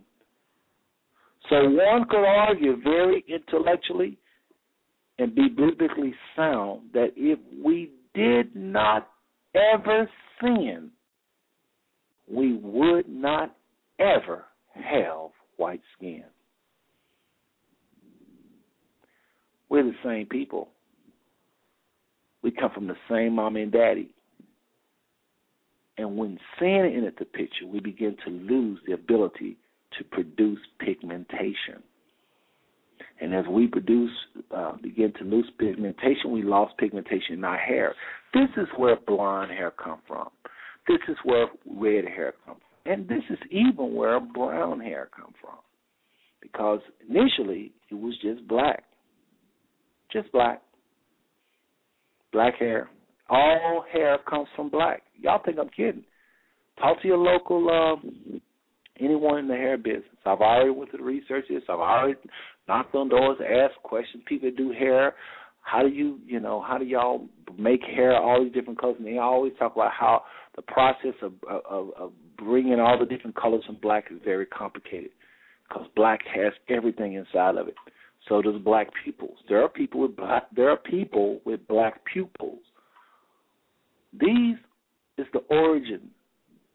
So 1.49 1.69
one 1.69 2.05
could 2.09 2.23
argue 2.23 2.81
very 2.81 3.23
intellectually 3.27 4.17
and 5.19 5.35
be 5.35 5.49
biblically 5.49 6.13
sound 6.35 6.81
that 6.93 7.11
if 7.15 7.39
we 7.63 7.91
did 8.13 8.55
not 8.55 9.09
ever 9.55 10.09
sin, 10.41 10.91
we 12.29 12.53
would 12.53 13.07
not 13.07 13.55
ever 13.99 14.45
have 14.73 15.29
white 15.57 15.81
skin. 15.97 16.23
We're 19.69 19.83
the 19.83 19.93
same 20.03 20.25
people. 20.25 20.69
We 22.41 22.51
come 22.51 22.71
from 22.73 22.87
the 22.87 22.97
same 23.09 23.35
mom 23.35 23.55
and 23.55 23.71
daddy. 23.71 24.13
And 25.97 26.17
when 26.17 26.39
sin 26.59 26.91
entered 26.95 27.15
the 27.19 27.25
picture, 27.25 27.67
we 27.67 27.79
begin 27.79 28.17
to 28.25 28.31
lose 28.31 28.79
the 28.87 28.93
ability 28.93 29.57
to 29.97 30.03
produce 30.05 30.59
pigmentation. 30.79 31.83
And 33.21 33.35
as 33.35 33.45
we 33.47 33.67
produce, 33.67 34.11
uh, 34.55 34.73
begin 34.81 35.13
to 35.19 35.23
lose 35.23 35.49
pigmentation, 35.59 36.31
we 36.31 36.41
lost 36.41 36.75
pigmentation 36.77 37.35
in 37.35 37.43
our 37.43 37.57
hair. 37.57 37.93
This 38.33 38.49
is 38.57 38.67
where 38.77 38.97
blonde 39.05 39.51
hair 39.51 39.71
come 39.71 39.99
from. 40.07 40.29
This 40.87 40.97
is 41.07 41.15
where 41.23 41.45
red 41.71 42.05
hair 42.05 42.33
comes 42.45 42.57
from. 42.83 42.91
And 42.91 43.07
this 43.07 43.21
is 43.29 43.37
even 43.51 43.93
where 43.93 44.19
brown 44.19 44.79
hair 44.79 45.07
come 45.15 45.33
from. 45.39 45.59
Because 46.41 46.79
initially 47.07 47.71
it 47.91 47.93
was 47.93 48.15
just 48.23 48.47
black. 48.47 48.83
Just 50.11 50.31
black. 50.31 50.63
Black 52.33 52.55
hair. 52.57 52.89
All 53.29 53.85
hair 53.93 54.17
comes 54.27 54.47
from 54.55 54.69
black. 54.69 55.03
Y'all 55.19 55.41
think 55.45 55.57
I'm 55.59 55.69
kidding. 55.69 56.03
Talk 56.79 56.99
to 57.03 57.07
your 57.07 57.19
local 57.19 57.69
uh, 57.69 58.39
anyone 58.99 59.39
in 59.39 59.47
the 59.47 59.55
hair 59.55 59.77
business. 59.77 60.03
I've 60.25 60.41
already 60.41 60.71
went 60.71 60.91
through 60.91 60.99
the 60.99 61.05
research 61.05 61.45
this. 61.49 61.63
I've 61.69 61.79
already 61.79 62.19
knocked 62.67 62.95
on 62.95 63.09
doors, 63.09 63.37
asked 63.41 63.81
questions. 63.83 64.23
People 64.27 64.51
do 64.55 64.71
hair. 64.71 65.15
How 65.61 65.83
do 65.83 65.89
you, 65.89 66.19
you 66.25 66.39
know, 66.39 66.61
how 66.61 66.77
do 66.77 66.85
y'all 66.85 67.27
make 67.57 67.81
hair 67.83 68.15
all 68.15 68.43
these 68.43 68.53
different 68.53 68.79
colors? 68.79 68.95
And 68.97 69.07
they 69.07 69.17
always 69.17 69.53
talk 69.59 69.75
about 69.75 69.91
how 69.91 70.23
the 70.55 70.61
process 70.63 71.13
of 71.21 71.33
of, 71.47 71.89
of 71.97 72.11
bring 72.37 72.69
in 72.69 72.79
all 72.79 72.97
the 72.99 73.05
different 73.05 73.35
colors 73.35 73.63
from 73.65 73.77
black 73.81 74.05
is 74.11 74.19
very 74.25 74.45
complicated 74.45 75.11
because 75.67 75.87
black 75.95 76.21
has 76.33 76.53
everything 76.69 77.13
inside 77.13 77.57
of 77.57 77.67
it. 77.67 77.75
So 78.27 78.41
does 78.41 78.61
black 78.63 78.87
pupils. 79.03 79.37
There 79.49 79.63
are 79.63 79.69
people 79.69 80.01
with 80.01 80.15
black. 80.15 80.43
There 80.55 80.69
are 80.69 80.77
people 80.77 81.41
with 81.45 81.67
black 81.67 82.01
pupils. 82.11 82.59
These 84.13 84.57
is 85.17 85.25
the 85.33 85.39
origin. 85.49 86.09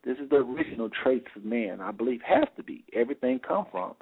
This 0.07 0.19
is 0.19 0.31
the 0.31 0.37
original 0.37 0.89
traits 1.03 1.27
of 1.35 1.45
man. 1.45 1.81
I 1.81 1.91
believe 1.91 2.21
has 2.25 2.47
to 2.57 2.63
be 2.63 2.85
everything 2.95 3.41
come 3.41 3.67
from. 3.73 3.95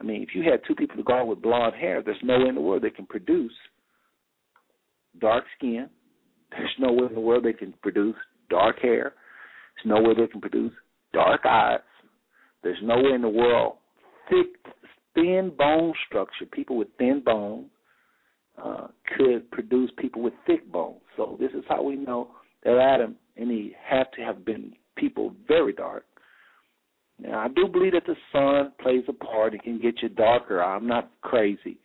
I 0.00 0.04
mean, 0.04 0.22
if 0.22 0.36
you 0.36 0.48
had 0.48 0.60
two 0.66 0.76
people 0.76 0.96
to 0.96 1.02
go 1.02 1.24
with 1.24 1.42
blonde 1.42 1.74
hair, 1.74 2.00
there's 2.00 2.16
no 2.22 2.38
way 2.38 2.48
in 2.48 2.54
the 2.54 2.60
world 2.60 2.82
they 2.82 2.90
can 2.90 3.06
produce 3.06 3.52
dark 5.20 5.44
skin. 5.58 5.88
There's 6.52 6.70
no 6.78 6.92
way 6.92 7.08
in 7.08 7.14
the 7.14 7.20
world 7.20 7.44
they 7.44 7.52
can 7.54 7.74
produce 7.82 8.14
dark 8.50 8.78
hair. 8.80 9.14
There's 9.74 9.96
no 9.96 10.00
way 10.00 10.14
they 10.14 10.28
can 10.28 10.40
produce 10.40 10.72
dark 11.12 11.40
eyes. 11.44 11.80
There's 12.62 12.78
no 12.80 12.96
way 12.96 13.12
in 13.12 13.22
the 13.22 13.28
world 13.28 13.78
thick, 14.28 14.46
thin 15.14 15.50
bone 15.58 15.92
structure. 16.06 16.46
People 16.46 16.76
with 16.76 16.88
thin 16.98 17.20
bones 17.24 17.66
uh, 18.62 18.86
could 19.16 19.50
produce 19.50 19.90
people 19.98 20.22
with 20.22 20.34
thick 20.46 20.70
bones. 20.70 21.00
So 21.16 21.36
this 21.40 21.50
is 21.50 21.64
how 21.68 21.82
we 21.82 21.96
know 21.96 22.28
that 22.62 22.78
Adam 22.78 23.16
and 23.36 23.50
Eve 23.50 23.72
had 23.84 24.04
to 24.16 24.22
have 24.22 24.44
been 24.44 24.74
people 25.02 25.34
very 25.48 25.72
dark. 25.72 26.04
Now 27.18 27.40
I 27.40 27.48
do 27.48 27.66
believe 27.66 27.92
that 27.92 28.06
the 28.06 28.16
sun 28.32 28.72
plays 28.80 29.04
a 29.08 29.12
part. 29.12 29.54
It 29.54 29.62
can 29.64 29.80
get 29.80 29.96
you 30.02 30.08
darker. 30.08 30.62
I'm 30.62 30.86
not 30.86 31.10
crazy. 31.22 31.78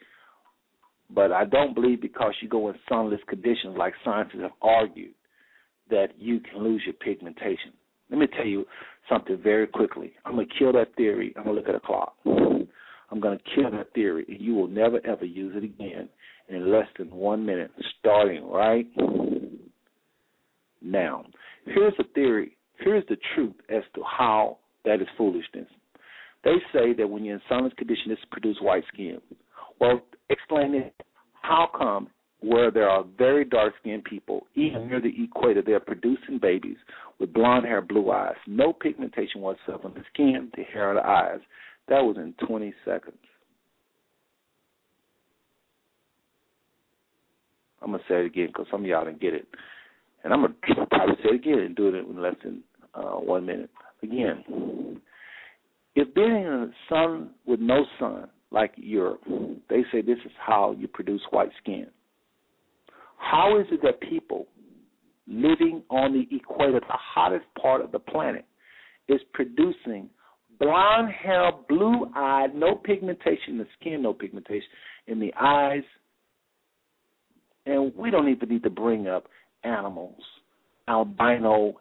But 1.10 1.32
I 1.32 1.46
don't 1.46 1.74
believe 1.74 2.02
because 2.02 2.34
you 2.42 2.50
go 2.50 2.70
in 2.70 2.76
sunless 2.88 3.22
conditions, 3.28 3.76
like 3.78 3.94
scientists 4.04 4.42
have 4.42 4.52
argued, 4.62 5.14
that 5.90 6.08
you 6.18 6.40
can 6.42 6.64
lose 6.64 6.84
your 6.86 6.94
pigmentation. 6.94 7.72
Let 8.10 8.20
me 8.20 8.28
tell 8.36 8.46
you 8.46 8.66
something 9.10 9.40
very 9.42 9.68
quickly. 9.68 10.12
I'm 10.26 10.36
going 10.36 10.48
to 10.48 10.54
kill 10.60 10.74
that 10.74 10.96
theory. 10.96 11.34
I'm 11.38 11.46
going 11.46 11.56
to 11.56 11.62
look 11.62 11.70
at 11.70 11.76
a 11.76 11.80
clock. 11.80 12.14
I'm 12.26 13.22
going 13.22 13.38
to 13.38 13.44
kill 13.56 13.72
that 13.72 13.94
theory, 13.94 14.26
and 14.28 14.42
you 14.42 14.54
will 14.54 14.68
never, 14.68 15.00
ever 15.06 15.24
use 15.24 15.54
it 15.56 15.64
again 15.64 16.10
in 16.50 16.72
less 16.72 16.88
than 16.98 17.10
one 17.10 17.46
minute, 17.46 17.72
starting 18.00 18.46
right 18.50 18.88
now. 20.82 21.26
Here's 21.66 21.94
the 21.98 22.04
theory. 22.16 22.57
Here's 22.80 23.06
the 23.08 23.18
truth 23.36 23.56
as 23.70 23.84
to 23.96 24.04
how 24.04 24.58
that 24.86 25.02
is 25.02 25.08
foolishness. 25.18 25.68
They 26.44 26.58
say 26.72 26.94
that 26.94 27.10
when 27.10 27.26
you're 27.26 27.36
in 27.36 27.42
sunless 27.50 27.74
conditions, 27.78 28.12
it 28.12 28.30
produces 28.32 28.62
white 28.62 28.84
skin. 28.94 29.20
Well, 29.80 30.02
explain 30.30 30.76
it. 30.76 30.94
How 31.42 31.70
come 31.78 32.10
where 32.42 32.70
there 32.72 32.90
are 32.90 33.04
very 33.18 33.44
dark 33.46 33.74
skinned 33.80 34.04
people, 34.04 34.46
even 34.56 34.82
mm-hmm. 34.82 34.90
near 34.90 35.02
the 35.02 35.14
equator, 35.24 35.62
they're 35.62 35.80
producing 35.80 36.38
babies 36.40 36.78
with 37.20 37.34
blonde 37.34 37.66
hair, 37.66 37.82
blue 37.82 38.12
eyes, 38.12 38.36
no 38.46 38.72
pigmentation 38.74 39.42
whatsoever 39.42 39.86
on 39.86 39.94
the 39.96 40.04
skin, 40.14 40.52
the 40.56 40.64
hair, 40.64 40.92
or 40.92 40.94
the 40.96 41.06
eyes. 41.06 41.40
That 41.88 42.02
was 42.02 42.18
in 42.18 42.34
20 42.46 42.74
seconds. 42.86 43.18
I'm 47.82 47.92
gonna 47.92 48.04
say 48.08 48.22
it 48.22 48.26
again 48.26 48.48
because 48.48 48.66
some 48.70 48.82
of 48.82 48.88
y'all 48.88 49.06
didn't 49.06 49.22
get 49.22 49.34
it, 49.34 49.48
and 50.24 50.34
I'm 50.34 50.42
gonna 50.42 50.86
probably 50.92 51.16
say 51.24 51.30
it 51.30 51.36
again 51.36 51.60
and 51.60 51.76
do 51.76 51.88
it 51.88 51.96
in 51.96 52.22
less 52.22 52.36
than 52.44 52.64
uh, 52.94 53.16
one 53.16 53.46
minute. 53.46 53.70
Again, 54.04 55.02
if 55.96 56.14
being 56.14 56.28
in 56.28 56.44
the 56.44 56.72
sun 56.90 57.32
with 57.46 57.60
no 57.60 57.86
sun, 58.00 58.28
like 58.52 58.74
Europe, 58.78 59.22
they 59.70 59.84
say 59.92 60.02
this 60.02 60.20
is 60.26 60.32
how 60.40 60.76
you 60.78 60.88
produce 60.88 61.22
white 61.32 61.50
skin. 61.62 61.88
How 63.18 63.60
is 63.60 63.66
it 63.72 63.82
that 63.84 64.00
people 64.02 64.48
living 65.28 65.84
on 65.90 66.14
the 66.14 66.36
equator, 66.36 66.80
the 66.80 66.86
hottest 66.90 67.46
part 67.62 67.82
of 67.82 67.92
the 67.92 68.00
planet, 68.00 68.46
is 69.10 69.20
producing 69.34 70.10
blonde 70.60 71.12
hair, 71.12 71.52
blue 71.68 72.10
eyed, 72.16 72.56
no 72.56 72.76
pigmentation 72.76 73.54
in 73.54 73.58
the 73.58 73.68
skin, 73.80 74.02
no 74.02 74.14
pigmentation 74.14 74.68
in 75.08 75.20
the 75.20 75.34
eyes, 75.40 75.84
and 77.66 77.94
we 77.96 78.10
don't 78.10 78.30
even 78.30 78.50
need 78.50 78.64
to 78.64 78.70
bring 78.70 79.08
up 79.08 79.28
animals, 79.64 80.22
albino, 80.88 81.74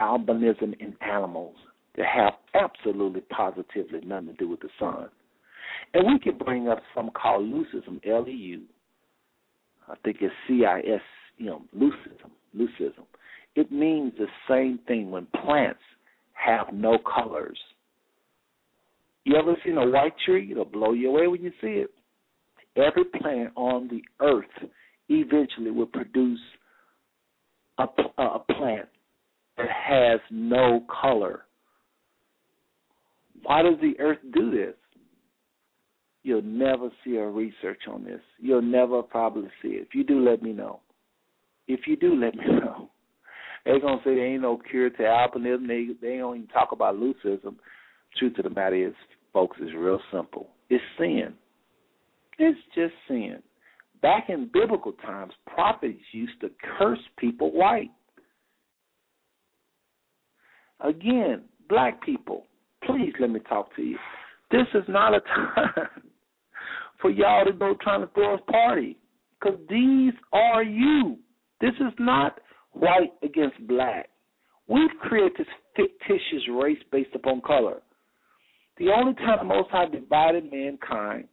albinism 0.00 0.74
in 0.80 0.94
animals 1.00 1.56
that 1.96 2.06
have 2.06 2.34
absolutely 2.54 3.20
positively 3.22 4.00
nothing 4.04 4.28
to 4.28 4.34
do 4.34 4.48
with 4.48 4.60
the 4.60 4.68
sun. 4.78 5.08
And 5.94 6.06
we 6.06 6.18
can 6.18 6.38
bring 6.38 6.68
up 6.68 6.82
some 6.94 7.10
called 7.10 7.44
leucism, 7.44 8.00
L 8.06 8.26
E 8.28 8.32
U. 8.32 8.62
I 9.88 9.94
think 10.04 10.18
it's 10.20 10.34
C 10.48 10.64
I 10.64 10.80
S, 10.80 11.00
know, 11.38 11.62
leucism, 11.76 12.30
leucism. 12.56 13.04
It 13.54 13.70
means 13.70 14.12
the 14.16 14.26
same 14.48 14.78
thing 14.86 15.10
when 15.10 15.26
plants 15.44 15.80
have 16.32 16.72
no 16.72 16.98
colors. 16.98 17.58
You 19.24 19.36
ever 19.36 19.54
seen 19.64 19.76
a 19.76 19.88
white 19.88 20.14
tree? 20.24 20.50
It'll 20.50 20.64
blow 20.64 20.92
you 20.92 21.10
away 21.10 21.26
when 21.26 21.42
you 21.42 21.52
see 21.60 21.84
it. 21.84 21.90
Every 22.76 23.04
plant 23.04 23.52
on 23.54 23.88
the 23.88 24.02
earth 24.20 24.70
eventually 25.08 25.70
will 25.70 25.86
produce 25.86 26.40
a, 27.78 27.84
a 28.18 28.38
plant 28.38 28.88
that 29.56 29.68
has 29.68 30.20
no 30.30 30.84
color. 31.02 31.44
Why 33.42 33.62
does 33.62 33.76
the 33.80 33.98
earth 33.98 34.18
do 34.34 34.50
this? 34.50 34.74
You'll 36.22 36.42
never 36.42 36.90
see 37.04 37.16
a 37.16 37.26
research 37.26 37.82
on 37.90 38.04
this. 38.04 38.20
You'll 38.38 38.62
never 38.62 39.02
probably 39.02 39.48
see 39.60 39.68
it. 39.70 39.88
If 39.88 39.94
you 39.94 40.04
do, 40.04 40.20
let 40.20 40.42
me 40.42 40.52
know. 40.52 40.80
If 41.66 41.80
you 41.86 41.96
do, 41.96 42.14
let 42.14 42.34
me 42.36 42.44
know. 42.48 42.90
They're 43.64 43.80
gonna 43.80 44.00
say 44.04 44.14
there 44.14 44.26
ain't 44.26 44.42
no 44.42 44.60
cure 44.70 44.90
to 44.90 45.02
albinism. 45.02 45.68
They 45.68 45.88
they 46.00 46.18
don't 46.18 46.36
even 46.36 46.48
talk 46.48 46.72
about 46.72 46.96
leucism. 46.96 47.56
Truth 48.18 48.38
of 48.38 48.44
the 48.44 48.50
matter 48.50 48.88
is, 48.88 48.94
folks, 49.32 49.58
is 49.60 49.70
real 49.74 50.00
simple. 50.12 50.48
It's 50.68 50.82
sin. 50.98 51.34
It's 52.38 52.58
just 52.74 52.92
sin. 53.08 53.42
Back 54.02 54.30
in 54.30 54.50
biblical 54.52 54.92
times, 54.92 55.32
prophets 55.46 56.02
used 56.10 56.40
to 56.40 56.50
curse 56.76 56.98
people 57.18 57.52
white. 57.52 57.90
Again, 60.80 61.42
black 61.68 62.02
people, 62.04 62.46
please 62.84 63.12
let 63.20 63.30
me 63.30 63.38
talk 63.48 63.74
to 63.76 63.82
you. 63.82 63.96
This 64.50 64.66
is 64.74 64.82
not 64.88 65.14
a 65.14 65.20
time 65.20 65.70
for 67.00 67.10
y'all 67.10 67.44
to 67.44 67.52
go 67.52 67.76
trying 67.80 68.00
to 68.00 68.08
throw 68.08 68.34
a 68.34 68.38
party 68.38 68.98
because 69.40 69.58
these 69.70 70.12
are 70.32 70.64
you. 70.64 71.16
This 71.60 71.74
is 71.78 71.92
not 72.00 72.40
white 72.72 73.12
against 73.22 73.64
black. 73.68 74.08
We've 74.66 74.90
created 75.00 75.32
this 75.38 75.46
fictitious 75.76 76.48
race 76.52 76.82
based 76.90 77.14
upon 77.14 77.40
color. 77.42 77.82
The 78.78 78.88
only 78.88 79.14
time 79.14 79.38
the 79.38 79.44
Most 79.44 79.70
High 79.70 79.86
divided 79.86 80.50
mankind 80.50 81.28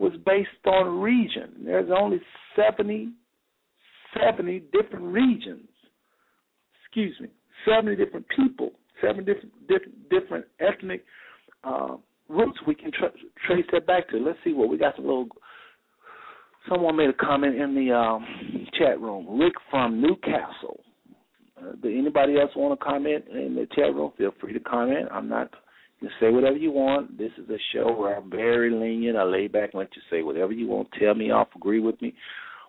was 0.00 0.12
based 0.24 0.48
on 0.66 0.98
region. 0.98 1.52
There's 1.64 1.90
only 1.94 2.20
70, 2.56 3.10
70 4.24 4.64
different 4.72 5.04
regions. 5.04 5.68
Excuse 6.82 7.14
me, 7.20 7.28
70 7.68 8.02
different 8.02 8.26
people, 8.34 8.70
seven 9.00 9.24
different 9.24 9.52
different, 9.68 10.08
different 10.08 10.46
ethnic 10.58 11.04
uh, 11.62 11.96
roots 12.28 12.58
we 12.66 12.74
can 12.74 12.90
tra- 12.90 13.12
trace 13.46 13.66
that 13.72 13.86
back 13.86 14.08
to. 14.08 14.16
Let's 14.16 14.38
see 14.42 14.54
what 14.54 14.70
we 14.70 14.78
got. 14.78 14.96
Some 14.96 15.04
little. 15.04 15.28
Someone 16.68 16.96
made 16.96 17.08
a 17.08 17.14
comment 17.14 17.56
in 17.56 17.74
the 17.74 17.94
um, 17.94 18.26
chat 18.78 19.00
room. 19.00 19.38
Rick 19.38 19.54
from 19.70 20.00
Newcastle. 20.00 20.80
Uh, 21.58 21.72
do 21.82 21.88
anybody 21.88 22.38
else 22.38 22.50
want 22.54 22.78
to 22.78 22.84
comment 22.84 23.24
in 23.30 23.54
the 23.54 23.66
chat 23.74 23.94
room? 23.94 24.12
Feel 24.18 24.32
free 24.40 24.52
to 24.52 24.60
comment. 24.60 25.08
I'm 25.10 25.28
not 25.28 25.50
say 26.20 26.30
whatever 26.30 26.56
you 26.56 26.72
want. 26.72 27.18
This 27.18 27.32
is 27.36 27.48
a 27.50 27.58
show 27.72 27.92
where 27.92 28.16
I'm 28.16 28.30
very 28.30 28.70
lenient. 28.70 29.18
I 29.18 29.24
lay 29.24 29.48
back 29.48 29.70
and 29.72 29.80
let 29.80 29.94
you 29.94 30.02
say 30.10 30.22
whatever 30.22 30.52
you 30.52 30.66
want. 30.66 30.88
Tell 30.98 31.14
me 31.14 31.30
off, 31.30 31.48
agree 31.54 31.80
with 31.80 32.00
me. 32.00 32.14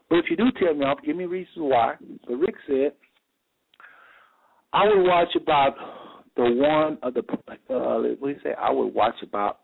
But 0.10 0.20
if 0.20 0.26
you 0.30 0.36
do 0.36 0.52
tell 0.60 0.74
me 0.74 0.86
off, 0.86 1.00
give 1.06 1.16
me 1.16 1.26
reasons 1.26 1.56
why. 1.56 1.96
But 2.28 2.36
Rick 2.36 2.56
said, 2.68 2.94
I 4.74 4.86
would 4.86 5.04
watch 5.04 5.30
about 5.36 5.76
the 6.36 6.44
one 6.44 6.98
of 7.04 7.14
the 7.14 7.22
uh, 7.74 8.02
what 8.20 8.22
do 8.22 8.30
you 8.30 8.40
say? 8.44 8.54
I 8.60 8.72
would 8.72 8.94
watch 8.94 9.16
about 9.24 9.60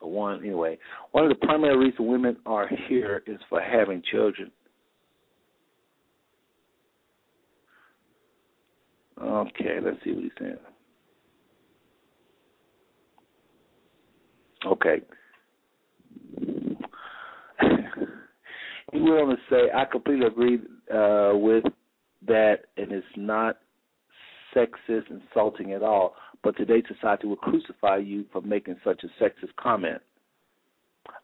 the 0.00 0.06
one 0.06 0.40
anyway. 0.40 0.78
One 1.12 1.24
of 1.24 1.30
the 1.30 1.46
primary 1.46 1.76
reasons 1.76 2.08
women 2.08 2.36
are 2.46 2.68
here 2.88 3.22
is 3.26 3.38
for 3.48 3.60
having 3.60 4.02
children. 4.10 4.50
Okay, 9.20 9.78
let's 9.82 9.96
see 10.04 10.12
what 10.12 10.22
he's 10.22 10.32
saying. 10.38 10.56
Okay. 14.68 15.00
he 18.92 19.00
went 19.00 19.20
on 19.20 19.28
to 19.28 19.36
say, 19.50 19.70
I 19.74 19.84
completely 19.84 20.26
agree 20.26 20.58
uh, 20.92 21.32
with 21.34 21.64
that, 22.26 22.56
and 22.76 22.92
it's 22.92 23.06
not 23.16 23.58
sexist, 24.54 25.10
insulting 25.10 25.72
at 25.72 25.82
all. 25.82 26.14
But 26.42 26.56
today's 26.56 26.84
society 26.92 27.26
will 27.26 27.36
crucify 27.36 27.96
you 27.98 28.24
for 28.32 28.40
making 28.42 28.76
such 28.84 29.02
a 29.04 29.22
sexist 29.22 29.54
comment. 29.58 30.00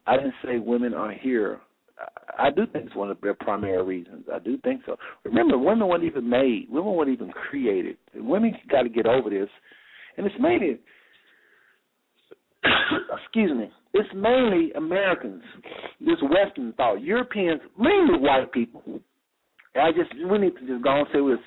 I 0.06 0.16
didn't 0.16 0.34
say 0.44 0.58
women 0.58 0.94
are 0.94 1.12
here. 1.12 1.60
I 2.38 2.50
do 2.50 2.66
think 2.66 2.86
it's 2.86 2.96
one 2.96 3.10
of 3.10 3.20
their 3.20 3.34
primary 3.34 3.82
reasons. 3.82 4.24
I 4.32 4.38
do 4.40 4.58
think 4.58 4.82
so. 4.84 4.96
Remember, 5.24 5.56
women 5.56 5.86
weren't 5.86 6.04
even 6.04 6.28
made. 6.28 6.66
Women 6.68 6.94
weren't 6.94 7.10
even 7.10 7.30
created. 7.30 7.96
Women 8.14 8.52
got 8.68 8.82
to 8.82 8.88
get 8.88 9.06
over 9.06 9.30
this, 9.30 9.48
and 10.16 10.26
it's 10.26 10.34
mainly, 10.40 10.78
excuse 13.22 13.52
me, 13.52 13.70
it's 13.92 14.08
mainly 14.14 14.72
Americans, 14.72 15.42
this 16.00 16.16
Western 16.22 16.72
thought. 16.74 17.02
Europeans, 17.02 17.60
mainly 17.78 18.18
white 18.18 18.52
people. 18.52 18.82
I 19.76 19.90
just 19.90 20.10
we 20.30 20.38
need 20.38 20.54
to 20.56 20.66
just 20.66 20.84
go 20.84 20.98
and 20.98 21.06
say 21.12 21.20
we're 21.20 21.38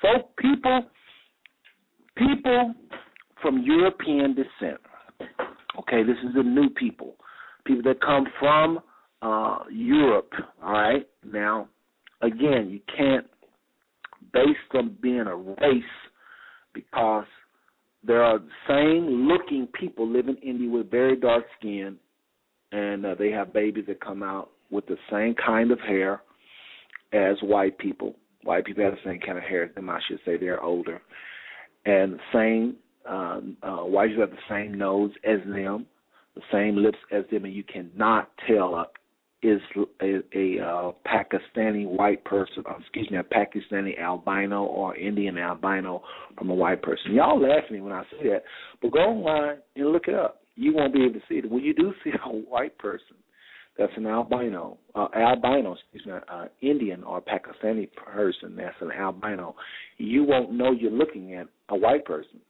so 0.00 0.28
people, 0.38 0.82
people 2.16 2.74
from 3.42 3.62
European 3.62 4.34
descent. 4.34 4.80
Okay, 5.80 6.02
this 6.04 6.16
is 6.24 6.34
the 6.36 6.42
new 6.42 6.70
people, 6.70 7.16
people 7.64 7.82
that 7.82 8.00
come 8.00 8.26
from 8.38 8.80
uh, 9.22 9.58
Europe. 9.70 10.32
All 10.62 10.72
right, 10.72 11.08
now 11.24 11.68
again, 12.22 12.70
you 12.70 12.80
can't 12.96 13.26
base 14.32 14.56
them 14.72 14.96
being 15.00 15.26
a 15.26 15.36
race 15.36 15.82
because 16.72 17.26
there 18.06 18.22
are 18.22 18.38
same 18.68 19.28
looking 19.28 19.66
people 19.78 20.08
live 20.08 20.28
in 20.28 20.36
India 20.36 20.68
with 20.68 20.90
very 20.90 21.16
dark 21.16 21.44
skin, 21.58 21.96
and 22.72 23.06
uh, 23.06 23.14
they 23.18 23.30
have 23.30 23.52
babies 23.52 23.84
that 23.88 24.00
come 24.00 24.22
out 24.22 24.50
with 24.70 24.86
the 24.86 24.96
same 25.10 25.34
kind 25.34 25.70
of 25.70 25.80
hair 25.80 26.22
as 27.12 27.36
white 27.42 27.78
people. 27.78 28.14
White 28.42 28.64
people 28.66 28.84
have 28.84 28.94
the 28.94 29.10
same 29.10 29.20
kind 29.20 29.38
of 29.38 29.44
hair 29.44 29.64
as 29.64 29.74
them. 29.74 29.88
I 29.88 30.00
should 30.06 30.20
say 30.24 30.36
they're 30.36 30.62
older, 30.62 31.00
and 31.86 32.18
same 32.32 32.76
uh, 33.08 33.40
uh, 33.62 33.84
white 33.84 34.08
people 34.10 34.22
have 34.22 34.30
the 34.30 34.36
same 34.48 34.74
nose 34.74 35.12
as 35.24 35.38
them, 35.46 35.86
the 36.34 36.42
same 36.52 36.76
lips 36.76 36.98
as 37.12 37.24
them, 37.30 37.44
and 37.44 37.54
you 37.54 37.64
cannot 37.64 38.30
tell 38.46 38.74
a 38.74 38.86
is 39.44 39.60
a, 40.00 40.22
a 40.34 40.64
uh, 40.64 40.92
Pakistani 41.06 41.86
white 41.86 42.24
person, 42.24 42.64
uh, 42.68 42.74
excuse 42.80 43.10
me, 43.10 43.18
a 43.18 43.22
Pakistani 43.22 44.00
albino 44.00 44.64
or 44.64 44.96
Indian 44.96 45.36
albino 45.36 46.02
from 46.38 46.48
a 46.48 46.54
white 46.54 46.82
person. 46.82 47.12
Y'all 47.12 47.40
laugh 47.40 47.64
at 47.66 47.70
me 47.70 47.82
when 47.82 47.92
I 47.92 48.02
say 48.04 48.28
that, 48.30 48.42
but 48.80 48.92
go 48.92 49.00
online 49.00 49.58
and 49.76 49.88
look 49.90 50.08
it 50.08 50.14
up. 50.14 50.40
You 50.56 50.74
won't 50.74 50.94
be 50.94 51.04
able 51.04 51.14
to 51.14 51.20
see 51.28 51.34
it. 51.36 51.50
When 51.50 51.62
you 51.62 51.74
do 51.74 51.92
see 52.02 52.10
a 52.10 52.28
white 52.28 52.78
person 52.78 53.16
that's 53.76 53.92
an 53.96 54.06
albino, 54.06 54.78
uh, 54.94 55.08
albino, 55.14 55.74
excuse 55.74 56.06
me, 56.06 56.12
uh, 56.28 56.46
Indian 56.62 57.02
or 57.04 57.20
Pakistani 57.20 57.88
person 57.92 58.56
that's 58.56 58.76
an 58.80 58.92
albino, 58.92 59.54
you 59.98 60.24
won't 60.24 60.52
know 60.52 60.72
you're 60.72 60.90
looking 60.90 61.34
at 61.34 61.48
a 61.68 61.76
white 61.76 62.04
person. 62.04 62.40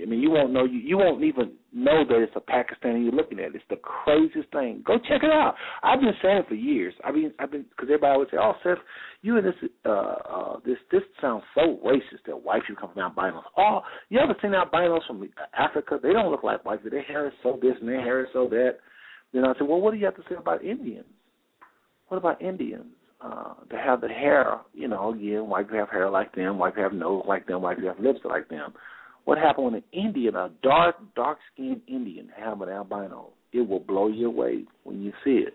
I 0.00 0.04
mean, 0.06 0.20
you 0.20 0.30
won't 0.30 0.52
know 0.52 0.64
you 0.64 0.78
you 0.78 0.96
won't 0.96 1.24
even 1.24 1.52
know 1.72 2.04
that 2.08 2.22
it's 2.22 2.36
a 2.36 2.40
Pakistani 2.40 3.02
you're 3.02 3.12
looking 3.12 3.40
at. 3.40 3.54
It's 3.54 3.64
the 3.68 3.76
craziest 3.76 4.50
thing. 4.52 4.82
Go 4.86 4.98
check 4.98 5.22
it 5.22 5.30
out. 5.30 5.54
I've 5.82 6.00
been 6.00 6.12
saying 6.22 6.42
for 6.48 6.54
years. 6.54 6.94
I 7.04 7.10
mean, 7.10 7.32
I've 7.38 7.50
been 7.50 7.62
because 7.62 7.86
everybody 7.86 8.12
always 8.12 8.28
say, 8.30 8.36
"Oh, 8.40 8.52
Seth, 8.62 8.78
you 9.22 9.36
and 9.38 9.46
this 9.46 9.54
uh 9.84 9.88
uh 9.88 10.60
this 10.64 10.76
this 10.92 11.02
sounds 11.20 11.42
so 11.54 11.80
racist 11.84 12.26
that 12.26 12.42
white 12.42 12.62
people 12.66 12.80
come 12.80 12.94
from 12.94 13.02
albinos." 13.02 13.44
Oh, 13.56 13.80
you 14.08 14.20
ever 14.20 14.36
seen 14.40 14.54
albinos 14.54 15.02
from 15.06 15.28
Africa? 15.58 15.98
They 16.00 16.12
don't 16.12 16.30
look 16.30 16.44
like 16.44 16.64
white 16.64 16.82
people. 16.82 16.96
Their 16.96 17.02
hair 17.02 17.26
is 17.26 17.34
so 17.42 17.58
this 17.60 17.74
and 17.80 17.88
their 17.88 18.00
hair 18.02 18.20
is 18.20 18.28
so 18.32 18.46
that. 18.50 18.76
Then 19.32 19.44
I 19.44 19.52
said, 19.54 19.66
"Well, 19.66 19.80
what 19.80 19.92
do 19.92 19.98
you 19.98 20.04
have 20.04 20.16
to 20.16 20.24
say 20.28 20.36
about 20.36 20.64
Indians? 20.64 21.06
What 22.08 22.18
about 22.18 22.40
Indians?" 22.40 22.86
Uh, 23.20 23.54
to 23.68 23.76
have 23.76 24.00
the 24.00 24.06
hair, 24.06 24.60
you 24.72 24.86
know, 24.86 25.12
again, 25.12 25.48
white 25.48 25.66
people 25.66 25.80
have 25.80 25.90
hair 25.90 26.08
like 26.08 26.32
them, 26.36 26.56
white 26.56 26.72
people 26.74 26.84
have 26.84 26.92
nose 26.92 27.24
like 27.26 27.48
them, 27.48 27.62
white 27.62 27.76
people 27.76 27.92
have 27.92 27.98
lips 27.98 28.20
like 28.24 28.48
them. 28.48 28.72
What 29.28 29.36
happened 29.36 29.64
when 29.66 29.74
an 29.74 29.82
Indian, 29.92 30.36
a 30.36 30.50
dark, 30.62 30.96
dark 31.14 31.36
skinned 31.52 31.82
Indian, 31.86 32.30
have 32.34 32.62
an 32.62 32.70
albino? 32.70 33.28
It 33.52 33.68
will 33.68 33.78
blow 33.78 34.08
you 34.08 34.28
away 34.28 34.64
when 34.84 35.02
you 35.02 35.12
see 35.22 35.42
it. 35.46 35.54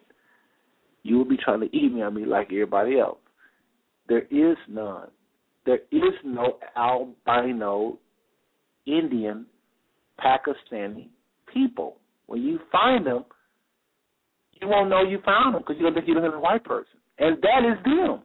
You 1.02 1.18
will 1.18 1.26
be 1.26 1.38
trying 1.38 1.62
to 1.62 1.76
email 1.76 2.12
me 2.12 2.22
I 2.22 2.26
mean 2.26 2.30
like 2.30 2.50
everybody 2.52 3.00
else. 3.00 3.18
There 4.08 4.28
is 4.30 4.58
none. 4.70 5.08
There 5.66 5.80
is 5.92 6.14
no 6.24 6.60
albino 6.78 7.98
Indian 8.86 9.48
Pakistani 10.24 11.08
people. 11.52 11.98
When 12.28 12.44
you 12.44 12.60
find 12.72 13.08
them, 13.08 13.26
you 14.62 14.68
won't 14.68 14.92
know 14.92 15.02
you 15.02 15.18
found 15.26 15.56
them 15.56 15.64
because 15.66 15.82
you're 15.82 15.90
looking 15.90 16.16
at 16.16 16.32
a 16.32 16.40
white 16.40 16.64
person, 16.64 17.00
and 17.18 17.38
that 17.42 17.68
is 17.68 17.84
them. 17.84 18.20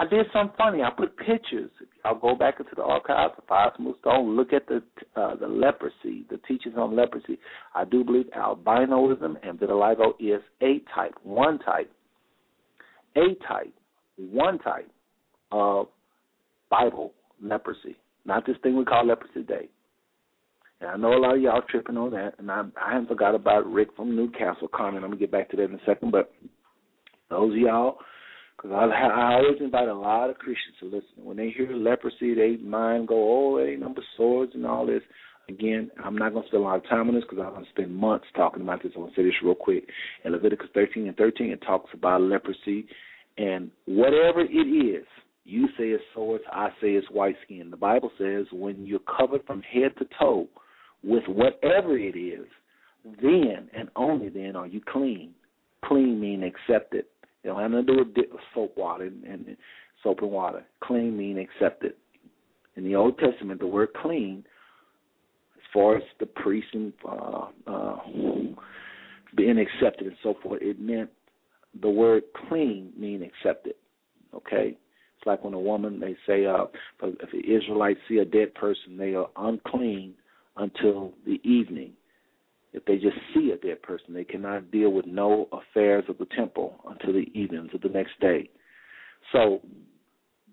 I 0.00 0.06
did 0.06 0.26
something 0.32 0.54
funny. 0.56 0.82
I 0.82 0.90
put 0.90 1.16
pictures. 1.16 1.70
I'll 2.04 2.18
go 2.18 2.36
back 2.36 2.60
into 2.60 2.70
the 2.76 2.82
archives 2.82 3.34
of 3.36 3.72
Smooth 3.76 3.98
Stone, 4.00 4.36
look 4.36 4.52
at 4.52 4.66
the 4.68 4.82
uh, 5.16 5.34
the 5.34 5.48
leprosy, 5.48 6.24
the 6.30 6.38
teachings 6.46 6.76
on 6.78 6.94
leprosy. 6.94 7.38
I 7.74 7.84
do 7.84 8.04
believe 8.04 8.26
albinoism 8.36 9.36
and 9.42 9.58
vitiligo 9.58 10.12
is 10.20 10.40
a 10.62 10.80
type, 10.94 11.14
one 11.24 11.58
type, 11.58 11.90
a 13.16 13.34
type, 13.46 13.74
one 14.16 14.60
type 14.60 14.88
of 15.50 15.88
Bible 16.70 17.12
leprosy, 17.42 17.96
not 18.24 18.46
this 18.46 18.56
thing 18.62 18.76
we 18.76 18.84
call 18.84 19.04
leprosy 19.04 19.32
today. 19.34 19.68
And 20.80 20.90
I 20.90 20.96
know 20.96 21.12
a 21.12 21.18
lot 21.18 21.34
of 21.34 21.42
y'all 21.42 21.62
tripping 21.68 21.96
on 21.96 22.12
that, 22.12 22.34
and 22.38 22.48
I, 22.52 22.62
I 22.80 22.92
haven't 22.92 23.08
forgot 23.08 23.34
about 23.34 23.66
Rick 23.66 23.88
from 23.96 24.14
Newcastle 24.14 24.68
comment. 24.68 25.02
I'm 25.02 25.10
gonna 25.10 25.18
get 25.18 25.32
back 25.32 25.50
to 25.50 25.56
that 25.56 25.64
in 25.64 25.74
a 25.74 25.84
second, 25.84 26.12
but 26.12 26.32
those 27.30 27.50
of 27.50 27.58
y'all 27.58 27.98
because 28.58 28.72
I, 28.72 28.84
I 29.06 29.34
always 29.34 29.60
invite 29.60 29.88
a 29.88 29.94
lot 29.94 30.30
of 30.30 30.38
Christians 30.38 30.76
to 30.80 30.86
listen. 30.86 31.24
When 31.24 31.36
they 31.36 31.50
hear 31.50 31.72
leprosy, 31.72 32.34
they 32.34 32.56
mind 32.56 33.08
go, 33.08 33.14
oh, 33.54 33.64
they 33.64 33.76
number 33.76 34.02
swords 34.16 34.52
and 34.54 34.66
all 34.66 34.86
this. 34.86 35.02
Again, 35.48 35.90
I'm 36.04 36.16
not 36.16 36.32
going 36.32 36.42
to 36.42 36.48
spend 36.48 36.62
a 36.62 36.66
lot 36.66 36.76
of 36.76 36.88
time 36.88 37.08
on 37.08 37.14
this 37.14 37.24
because 37.28 37.42
I'm 37.42 37.54
going 37.54 37.64
to 37.64 37.70
spend 37.70 37.94
months 37.94 38.26
talking 38.36 38.62
about 38.62 38.82
this. 38.82 38.92
I'm 38.94 39.02
going 39.02 39.14
to 39.14 39.20
say 39.20 39.24
this 39.24 39.32
real 39.42 39.54
quick. 39.54 39.88
In 40.24 40.32
Leviticus 40.32 40.68
13 40.74 41.08
and 41.08 41.16
13, 41.16 41.50
it 41.50 41.62
talks 41.62 41.90
about 41.94 42.20
leprosy. 42.20 42.86
And 43.38 43.70
whatever 43.86 44.40
it 44.40 44.52
is, 44.52 45.06
you 45.44 45.68
say 45.68 45.84
it's 45.84 46.04
swords, 46.12 46.44
I 46.52 46.68
say 46.82 46.88
it's 46.88 47.10
white 47.10 47.36
skin. 47.44 47.70
The 47.70 47.78
Bible 47.78 48.10
says 48.18 48.44
when 48.52 48.84
you're 48.84 49.00
covered 49.18 49.46
from 49.46 49.62
head 49.62 49.92
to 49.98 50.06
toe 50.18 50.48
with 51.02 51.22
whatever 51.28 51.96
it 51.96 52.18
is, 52.18 52.46
then 53.22 53.70
and 53.74 53.88
only 53.96 54.28
then 54.28 54.54
are 54.54 54.66
you 54.66 54.82
clean. 54.86 55.32
Clean 55.84 56.20
mean 56.20 56.42
accepted 56.42 57.06
it 57.48 57.52
don't 57.52 57.62
have 57.62 57.70
nothing 57.70 57.86
to 57.86 58.04
do 58.04 58.22
with 58.32 58.40
soap 58.54 58.76
water 58.76 59.04
and, 59.04 59.24
and 59.24 59.56
soap 60.02 60.20
and 60.20 60.30
water. 60.30 60.64
Clean 60.82 61.16
mean 61.16 61.38
accepted. 61.38 61.94
In 62.76 62.84
the 62.84 62.94
Old 62.94 63.18
Testament, 63.18 63.60
the 63.60 63.66
word 63.66 63.88
clean, 64.00 64.44
as 65.56 65.62
far 65.72 65.96
as 65.96 66.02
the 66.20 66.26
priest 66.26 66.68
and 66.74 66.92
uh, 67.08 67.46
uh, 67.66 67.96
being 69.36 69.58
accepted 69.58 70.06
and 70.06 70.16
so 70.22 70.34
forth, 70.42 70.60
it 70.62 70.80
meant 70.80 71.10
the 71.80 71.88
word 71.88 72.22
clean 72.48 72.92
mean 72.96 73.22
accepted. 73.22 73.74
Okay, 74.34 74.76
it's 75.16 75.26
like 75.26 75.42
when 75.42 75.54
a 75.54 75.58
woman 75.58 75.98
they 75.98 76.16
say, 76.26 76.44
uh, 76.44 76.66
if 77.02 77.30
the 77.32 77.52
Israelites 77.52 77.98
see 78.08 78.18
a 78.18 78.24
dead 78.24 78.54
person, 78.54 78.96
they 78.96 79.14
are 79.14 79.28
unclean 79.36 80.14
until 80.56 81.14
the 81.24 81.40
evening. 81.42 81.92
If 82.72 82.84
they 82.84 82.96
just 82.96 83.16
see 83.34 83.50
a 83.50 83.56
dead 83.56 83.82
person, 83.82 84.12
they 84.12 84.24
cannot 84.24 84.70
deal 84.70 84.90
with 84.90 85.06
no 85.06 85.48
affairs 85.52 86.04
of 86.08 86.18
the 86.18 86.26
temple 86.36 86.74
until 86.88 87.14
the 87.14 87.30
evenings 87.34 87.70
of 87.74 87.80
the 87.80 87.88
next 87.88 88.20
day. 88.20 88.50
So 89.32 89.60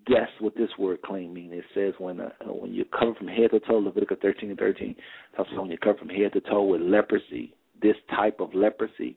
that's 0.08 0.30
what 0.40 0.54
this 0.56 0.70
word 0.78 1.02
clean 1.02 1.34
means. 1.34 1.52
It 1.52 1.64
says 1.74 1.94
when 1.98 2.20
uh, 2.20 2.30
when 2.46 2.72
you 2.72 2.84
cover 2.84 3.14
from 3.14 3.28
head 3.28 3.50
to 3.50 3.60
toe, 3.60 3.78
Leviticus 3.78 4.18
13 4.22 4.50
and 4.50 4.58
13 4.58 4.94
talks 5.36 5.50
about 5.50 5.62
when 5.62 5.70
you 5.70 5.78
cover 5.78 5.98
from 5.98 6.08
head 6.08 6.32
to 6.32 6.40
toe 6.40 6.62
with 6.62 6.80
leprosy, 6.80 7.54
this 7.82 7.96
type 8.14 8.40
of 8.40 8.54
leprosy, 8.54 9.16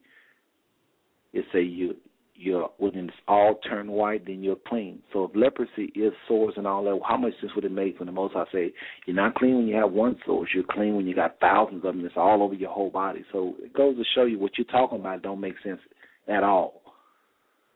it 1.34 1.46
say 1.54 1.62
you 1.62 1.96
you're 2.40 2.70
when 2.78 2.96
it's 2.96 3.14
all 3.28 3.56
turned 3.70 3.90
white, 3.90 4.26
then 4.26 4.42
you're 4.42 4.56
clean. 4.68 5.00
So 5.12 5.26
if 5.26 5.32
leprosy 5.36 5.92
is 5.94 6.14
sores 6.28 6.54
and 6.56 6.66
all 6.66 6.84
that, 6.86 7.00
how 7.08 7.18
much 7.18 7.34
sense 7.42 7.52
would 7.54 7.66
it 7.66 7.72
make 7.72 8.00
when 8.00 8.06
the 8.06 8.14
Most 8.14 8.34
High 8.34 8.46
say 8.52 8.74
you're 9.06 9.16
not 9.16 9.36
clean 9.36 9.58
when 9.58 9.68
you 9.68 9.76
have 9.76 9.92
one 9.92 10.18
sore, 10.26 10.48
you're 10.54 10.64
clean 10.70 10.96
when 10.96 11.06
you 11.06 11.14
got 11.14 11.40
thousands 11.42 11.84
of 11.84 11.96
them. 11.96 12.06
It's 12.06 12.16
all 12.16 12.42
over 12.42 12.54
your 12.54 12.72
whole 12.72 12.90
body. 12.90 13.26
So 13.32 13.56
it 13.60 13.74
goes 13.74 13.98
to 13.98 14.04
show 14.16 14.24
you 14.24 14.40
what 14.40 14.58
you're 14.58 14.66
talking 14.66 15.00
about 15.00 15.22
don't 15.22 15.42
make 15.42 15.56
sense 15.64 15.82
at 16.28 16.44
all. 16.44 16.82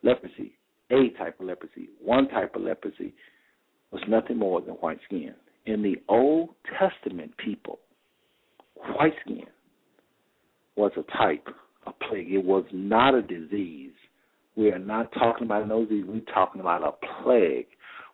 Leprosy, 0.02 0.54
a 0.92 1.10
type 1.18 1.40
of 1.40 1.48
leprosy, 1.48 1.90
one 2.02 2.30
type 2.30 2.56
of 2.56 2.62
leprosy, 2.62 3.14
was 3.92 4.02
nothing 4.08 4.38
more 4.38 4.62
than 4.62 4.76
white 4.76 5.00
skin. 5.06 5.34
In 5.66 5.82
the 5.82 5.96
Old 6.08 6.50
Testament 6.80 7.32
people, 7.38 7.80
white 8.76 9.14
skin 9.26 9.46
was 10.76 10.92
a 10.98 11.18
type, 11.18 11.48
a 11.86 11.92
plague. 11.92 12.32
It 12.32 12.44
was 12.44 12.66
not 12.72 13.14
a 13.14 13.22
disease 13.22 13.92
we 14.56 14.72
are 14.72 14.80
not 14.80 15.12
talking 15.14 15.46
about 15.46 15.68
no. 15.68 15.88
We're 15.90 16.22
talking 16.34 16.62
about 16.62 16.84
a 16.84 17.24
plague. 17.24 17.68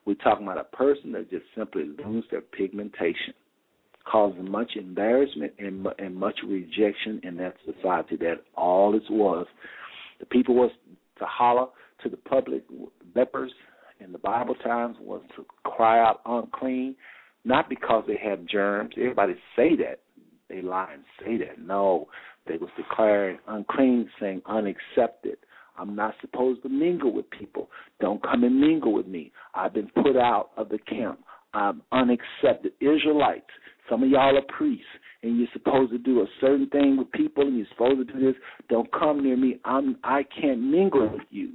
We're 0.05 0.15
talking 0.15 0.45
about 0.47 0.57
a 0.57 0.75
person 0.75 1.11
that 1.11 1.29
just 1.29 1.43
simply 1.55 1.83
loses 2.03 2.29
their 2.31 2.41
pigmentation, 2.41 3.33
causing 4.09 4.49
much 4.49 4.71
embarrassment 4.75 5.53
and, 5.59 5.85
and 5.97 6.15
much 6.15 6.39
rejection 6.47 7.19
in 7.23 7.35
that 7.37 7.55
society. 7.65 8.15
That 8.17 8.43
all 8.55 8.95
it 8.95 9.03
was. 9.09 9.47
The 10.19 10.25
people 10.25 10.55
was 10.55 10.71
to 11.19 11.25
holler 11.25 11.67
to 12.03 12.09
the 12.09 12.17
public. 12.17 12.63
Lepers 13.15 13.51
in 13.99 14.11
the 14.13 14.17
Bible 14.17 14.55
times 14.55 14.95
was 15.01 15.21
to 15.35 15.45
cry 15.63 15.99
out 15.99 16.21
unclean, 16.25 16.95
not 17.43 17.67
because 17.69 18.05
they 18.07 18.17
had 18.17 18.47
germs. 18.47 18.91
Everybody 18.97 19.33
say 19.55 19.75
that. 19.77 19.99
They 20.47 20.61
lie 20.61 20.93
and 20.93 21.03
say 21.23 21.37
that. 21.45 21.59
No, 21.59 22.07
they 22.47 22.57
was 22.57 22.69
declaring 22.77 23.39
unclean, 23.47 24.09
saying 24.19 24.41
unaccepted 24.45 25.37
I'm 25.80 25.95
not 25.95 26.13
supposed 26.21 26.61
to 26.63 26.69
mingle 26.69 27.13
with 27.13 27.30
people. 27.30 27.69
Don't 28.01 28.21
come 28.21 28.43
and 28.43 28.59
mingle 28.59 28.93
with 28.93 29.07
me. 29.07 29.32
I've 29.53 29.73
been 29.73 29.89
put 30.03 30.17
out 30.17 30.49
of 30.57 30.69
the 30.69 30.77
camp. 30.80 31.19
I'm 31.53 31.82
unaccepted. 31.91 32.73
Israelites, 32.82 33.49
some 33.89 34.03
of 34.03 34.09
y'all 34.09 34.38
are 34.38 34.55
priests, 34.57 34.86
and 35.23 35.38
you're 35.38 35.47
supposed 35.53 35.91
to 35.91 35.97
do 35.97 36.21
a 36.21 36.25
certain 36.41 36.69
thing 36.69 36.97
with 36.97 37.11
people, 37.11 37.43
and 37.43 37.57
you're 37.57 37.67
supposed 37.71 38.07
to 38.07 38.13
do 38.13 38.19
this. 38.19 38.36
Don't 38.69 38.91
come 38.91 39.23
near 39.23 39.38
me. 39.38 39.59
I'm 39.65 39.97
I 40.03 40.23
can't 40.39 40.61
mingle 40.61 41.09
with 41.09 41.27
you. 41.30 41.53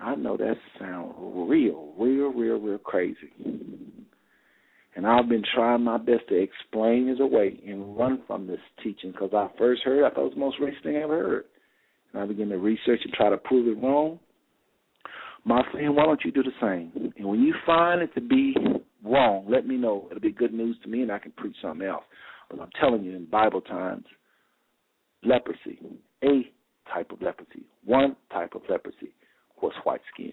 I 0.00 0.14
know 0.14 0.36
that 0.36 0.54
sounds 0.78 1.14
real, 1.18 1.92
real, 1.98 2.32
real, 2.32 2.60
real 2.60 2.78
crazy. 2.78 3.32
And 4.94 5.06
I've 5.06 5.28
been 5.28 5.44
trying 5.54 5.82
my 5.82 5.96
best 5.98 6.28
to 6.28 6.40
explain 6.40 7.08
it 7.08 7.20
away 7.20 7.60
and 7.66 7.96
run 7.96 8.22
from 8.26 8.46
this 8.46 8.60
teaching 8.82 9.12
because 9.12 9.30
I 9.34 9.48
first 9.58 9.82
heard, 9.82 10.04
I 10.04 10.10
thought 10.10 10.22
it 10.22 10.24
was 10.24 10.34
the 10.34 10.40
most 10.40 10.60
racist 10.60 10.82
thing 10.84 10.96
I 10.96 11.02
ever 11.02 11.18
heard. 11.18 11.44
And 12.12 12.22
I 12.22 12.26
began 12.26 12.48
to 12.48 12.58
research 12.58 13.00
and 13.04 13.12
try 13.12 13.30
to 13.30 13.36
prove 13.36 13.68
it 13.68 13.82
wrong. 13.82 14.18
My 15.44 15.62
friend, 15.72 15.94
why 15.94 16.04
don't 16.04 16.24
you 16.24 16.32
do 16.32 16.42
the 16.42 16.50
same? 16.60 17.12
And 17.16 17.26
when 17.26 17.40
you 17.42 17.54
find 17.64 18.02
it 18.02 18.14
to 18.14 18.20
be 18.20 18.54
wrong, 19.04 19.46
let 19.48 19.66
me 19.66 19.76
know. 19.76 20.06
It'll 20.10 20.20
be 20.20 20.32
good 20.32 20.52
news 20.52 20.76
to 20.82 20.88
me 20.88 21.02
and 21.02 21.12
I 21.12 21.18
can 21.18 21.32
preach 21.32 21.56
something 21.62 21.86
else. 21.86 22.04
But 22.50 22.60
I'm 22.60 22.70
telling 22.80 23.04
you, 23.04 23.14
in 23.14 23.26
Bible 23.26 23.60
times, 23.60 24.04
leprosy, 25.22 25.78
a 26.24 26.50
type 26.92 27.10
of 27.12 27.20
leprosy, 27.22 27.64
one 27.84 28.16
type 28.32 28.54
of 28.54 28.62
leprosy 28.68 29.14
was 29.62 29.72
white 29.84 30.00
skin. 30.12 30.32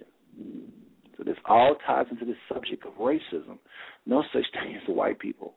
So 1.18 1.24
this 1.24 1.38
all 1.46 1.76
ties 1.86 2.06
into 2.12 2.26
the 2.26 2.36
subject 2.54 2.86
of 2.86 2.94
racism. 2.94 3.58
No 4.06 4.24
such 4.34 4.46
thing 4.54 4.76
as 4.76 4.88
white 4.88 5.20
people. 5.20 5.54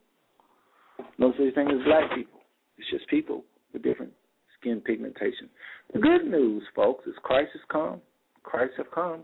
No 1.19 1.33
such 1.33 1.55
thing 1.55 1.69
as 1.69 1.85
black 1.85 2.15
people. 2.15 2.41
It's 2.77 2.89
just 2.91 3.09
people 3.09 3.45
with 3.73 3.83
different 3.83 4.13
skin 4.61 4.81
pigmentation. 4.81 5.49
The 5.93 6.01
good 6.01 6.27
news, 6.27 6.63
folks, 6.75 7.07
is 7.07 7.15
Christ 7.23 7.51
has 7.55 7.63
come. 7.71 8.01
Christ 8.43 8.73
have 8.77 8.91
come. 8.95 9.21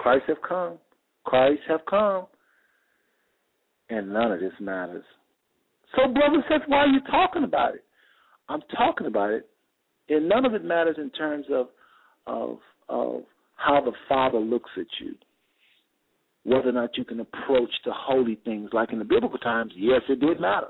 Christ 0.00 0.24
have 0.28 0.42
come. 0.46 0.78
Christ 1.24 1.60
have 1.68 1.80
come. 1.88 2.26
And 3.88 4.12
none 4.12 4.32
of 4.32 4.40
this 4.40 4.52
matters. 4.60 5.04
So, 5.96 6.12
brother 6.12 6.44
says, 6.48 6.60
why 6.68 6.78
are 6.78 6.86
you 6.86 7.00
talking 7.10 7.44
about 7.44 7.74
it? 7.74 7.84
I'm 8.50 8.62
talking 8.76 9.06
about 9.06 9.30
it, 9.30 9.48
and 10.08 10.28
none 10.28 10.44
of 10.44 10.54
it 10.54 10.64
matters 10.64 10.96
in 10.98 11.10
terms 11.10 11.46
of 11.52 11.68
of 12.26 12.58
of 12.88 13.22
how 13.54 13.80
the 13.80 13.92
Father 14.08 14.38
looks 14.38 14.70
at 14.76 14.86
you. 15.00 15.14
Whether 16.42 16.70
or 16.70 16.72
not 16.72 16.96
you 16.96 17.04
can 17.04 17.20
approach 17.20 17.70
the 17.84 17.92
holy 17.94 18.40
things, 18.44 18.70
like 18.72 18.92
in 18.92 18.98
the 18.98 19.04
biblical 19.04 19.38
times, 19.38 19.72
yes, 19.76 20.00
it 20.08 20.18
did 20.18 20.40
matter. 20.40 20.66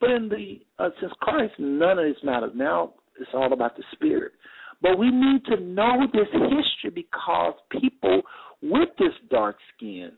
But 0.00 0.10
in 0.10 0.28
the 0.28 0.60
uh, 0.78 0.90
since 1.00 1.12
Christ, 1.20 1.54
none 1.58 1.98
of 1.98 2.04
this 2.04 2.22
matters. 2.22 2.52
Now 2.54 2.94
it's 3.20 3.30
all 3.34 3.52
about 3.52 3.76
the 3.76 3.84
Spirit. 3.92 4.32
But 4.80 4.98
we 4.98 5.10
need 5.10 5.44
to 5.46 5.60
know 5.60 6.06
this 6.12 6.28
history 6.32 6.90
because 6.94 7.54
people 7.70 8.22
with 8.62 8.90
this 8.98 9.12
dark 9.30 9.56
skin 9.76 10.12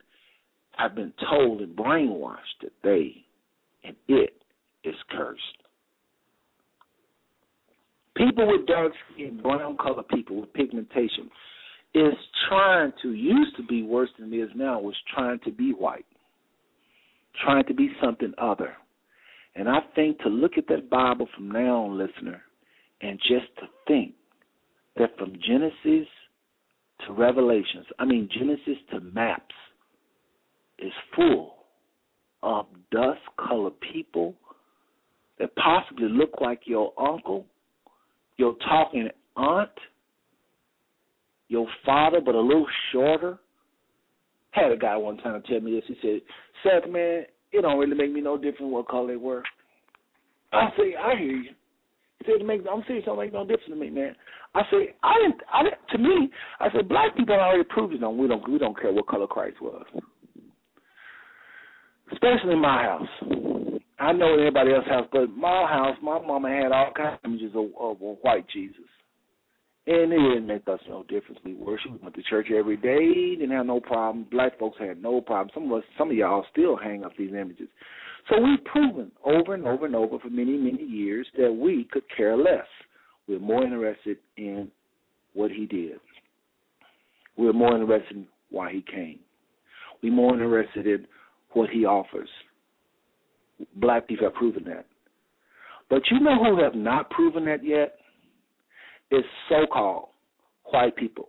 have 0.76 0.94
been 0.94 1.12
told 1.28 1.60
and 1.60 1.76
brainwashed 1.76 2.60
that 2.62 2.72
they 2.82 3.24
and 3.84 3.96
it 4.08 4.34
is 4.84 4.94
cursed. 5.10 5.40
People 8.16 8.48
with 8.48 8.66
dark 8.66 8.92
skin, 9.12 9.40
brown 9.42 9.76
color 9.78 10.02
people 10.02 10.40
with 10.40 10.52
pigmentation, 10.52 11.30
is 11.94 12.14
trying 12.48 12.92
to 13.02 13.14
used 13.14 13.56
to 13.56 13.62
be 13.64 13.82
worse 13.82 14.10
than 14.18 14.32
it 14.32 14.36
is 14.36 14.50
now 14.54 14.78
was 14.78 14.94
trying 15.12 15.38
to 15.44 15.50
be 15.50 15.72
white, 15.72 16.06
trying 17.42 17.64
to 17.64 17.74
be 17.74 17.90
something 18.02 18.32
other. 18.38 18.74
And 19.54 19.68
I 19.68 19.78
think 19.94 20.18
to 20.20 20.28
look 20.28 20.52
at 20.56 20.68
that 20.68 20.90
Bible 20.90 21.28
from 21.34 21.50
now 21.50 21.84
on, 21.84 21.98
listener, 21.98 22.42
and 23.00 23.18
just 23.20 23.46
to 23.58 23.66
think 23.86 24.14
that 24.96 25.16
from 25.18 25.34
Genesis 25.46 26.08
to 27.06 27.12
Revelations, 27.12 27.86
I 27.98 28.04
mean 28.04 28.28
Genesis 28.32 28.82
to 28.92 29.00
maps, 29.00 29.54
is 30.78 30.92
full 31.14 31.56
of 32.42 32.66
dust 32.90 33.20
colored 33.48 33.74
people 33.92 34.34
that 35.38 35.54
possibly 35.56 36.08
look 36.08 36.40
like 36.40 36.60
your 36.64 36.92
uncle, 36.98 37.46
your 38.36 38.54
talking 38.66 39.08
aunt, 39.36 39.70
your 41.48 41.66
father, 41.84 42.20
but 42.24 42.34
a 42.34 42.40
little 42.40 42.66
shorter. 42.92 43.38
Had 44.52 44.72
a 44.72 44.76
guy 44.76 44.96
one 44.96 45.16
time 45.18 45.42
tell 45.48 45.60
me 45.60 45.72
this. 45.72 45.84
He 45.86 45.96
said, 46.02 46.20
Seth, 46.62 46.90
man, 46.90 47.24
it 47.52 47.62
don't 47.62 47.78
really 47.78 47.96
make 47.96 48.12
me 48.12 48.20
no 48.20 48.36
difference 48.36 48.72
what 48.72 48.88
color 48.88 49.08
they 49.08 49.16
were. 49.16 49.42
I 50.52 50.68
say, 50.76 50.94
I 50.96 51.16
hear 51.16 51.36
you. 51.36 51.50
It 52.26 52.46
make, 52.46 52.60
I'm 52.70 52.82
serious, 52.86 53.04
it 53.04 53.06
don't 53.06 53.18
make 53.18 53.32
no 53.32 53.42
difference 53.44 53.70
to 53.70 53.76
me, 53.76 53.90
man. 53.90 54.14
I 54.54 54.62
say, 54.70 54.94
I 55.02 55.14
didn't, 55.22 55.40
I 55.52 55.62
didn't, 55.62 55.78
to 55.92 55.98
me, 55.98 56.30
I 56.60 56.68
said, 56.74 56.88
black 56.88 57.16
people 57.16 57.34
already 57.34 57.64
proved 57.64 57.94
it 57.94 58.02
on. 58.04 58.18
We 58.18 58.28
don't, 58.28 58.48
we 58.48 58.58
don't 58.58 58.78
care 58.78 58.92
what 58.92 59.06
color 59.06 59.26
Christ 59.26 59.56
was. 59.60 59.84
Especially 62.12 62.52
in 62.52 62.60
my 62.60 62.82
house. 62.82 63.08
I 63.98 64.12
know 64.12 64.34
in 64.34 64.40
everybody 64.40 64.72
else's 64.72 64.90
house, 64.90 65.06
but 65.12 65.30
my 65.36 65.66
house, 65.66 65.96
my 66.02 66.18
mama 66.18 66.48
had 66.48 66.72
all 66.72 66.92
kinds 66.96 67.18
of 67.22 67.30
images 67.30 67.52
of, 67.54 67.66
of, 67.78 68.02
of 68.02 68.16
white 68.22 68.46
Jesus. 68.52 68.80
And 69.86 70.12
it 70.12 70.18
didn't 70.18 70.46
make 70.46 70.68
us 70.68 70.80
no 70.88 71.04
difference. 71.04 71.40
We 71.44 71.54
worshiped, 71.54 71.92
we 71.92 71.98
went 72.02 72.14
to 72.14 72.22
church 72.22 72.48
every 72.56 72.76
day, 72.76 73.36
didn't 73.36 73.56
have 73.56 73.66
no 73.66 73.80
problem. 73.80 74.26
Black 74.30 74.58
folks 74.58 74.78
had 74.78 75.02
no 75.02 75.20
problem. 75.20 75.50
Some 75.54 75.70
of 75.70 75.78
us, 75.78 75.84
some 75.96 76.10
of 76.10 76.16
y'all 76.16 76.44
still 76.52 76.76
hang 76.76 77.04
up 77.04 77.12
these 77.16 77.30
images. 77.30 77.68
So 78.30 78.40
we've 78.40 78.64
proven 78.64 79.10
over 79.24 79.54
and 79.54 79.66
over 79.66 79.86
and 79.86 79.96
over 79.96 80.18
for 80.18 80.30
many, 80.30 80.56
many 80.56 80.84
years 80.84 81.26
that 81.36 81.52
we 81.52 81.86
could 81.90 82.04
care 82.16 82.36
less. 82.36 82.66
We're 83.28 83.40
more 83.40 83.64
interested 83.64 84.18
in 84.36 84.70
what 85.34 85.50
he 85.50 85.66
did. 85.66 85.98
We're 87.36 87.52
more 87.52 87.76
interested 87.76 88.16
in 88.16 88.26
why 88.50 88.72
he 88.72 88.82
came. 88.82 89.18
We're 90.02 90.12
more 90.12 90.34
interested 90.34 90.86
in 90.86 91.06
what 91.52 91.70
he 91.70 91.84
offers. 91.84 92.28
Black 93.76 94.08
people 94.08 94.26
have 94.26 94.34
proven 94.34 94.64
that. 94.64 94.86
But 95.88 96.02
you 96.10 96.20
know 96.20 96.42
who 96.42 96.62
have 96.62 96.74
not 96.74 97.10
proven 97.10 97.44
that 97.46 97.64
yet? 97.64 97.96
is 99.10 99.24
so-called 99.48 100.08
white 100.64 100.96
people, 100.96 101.28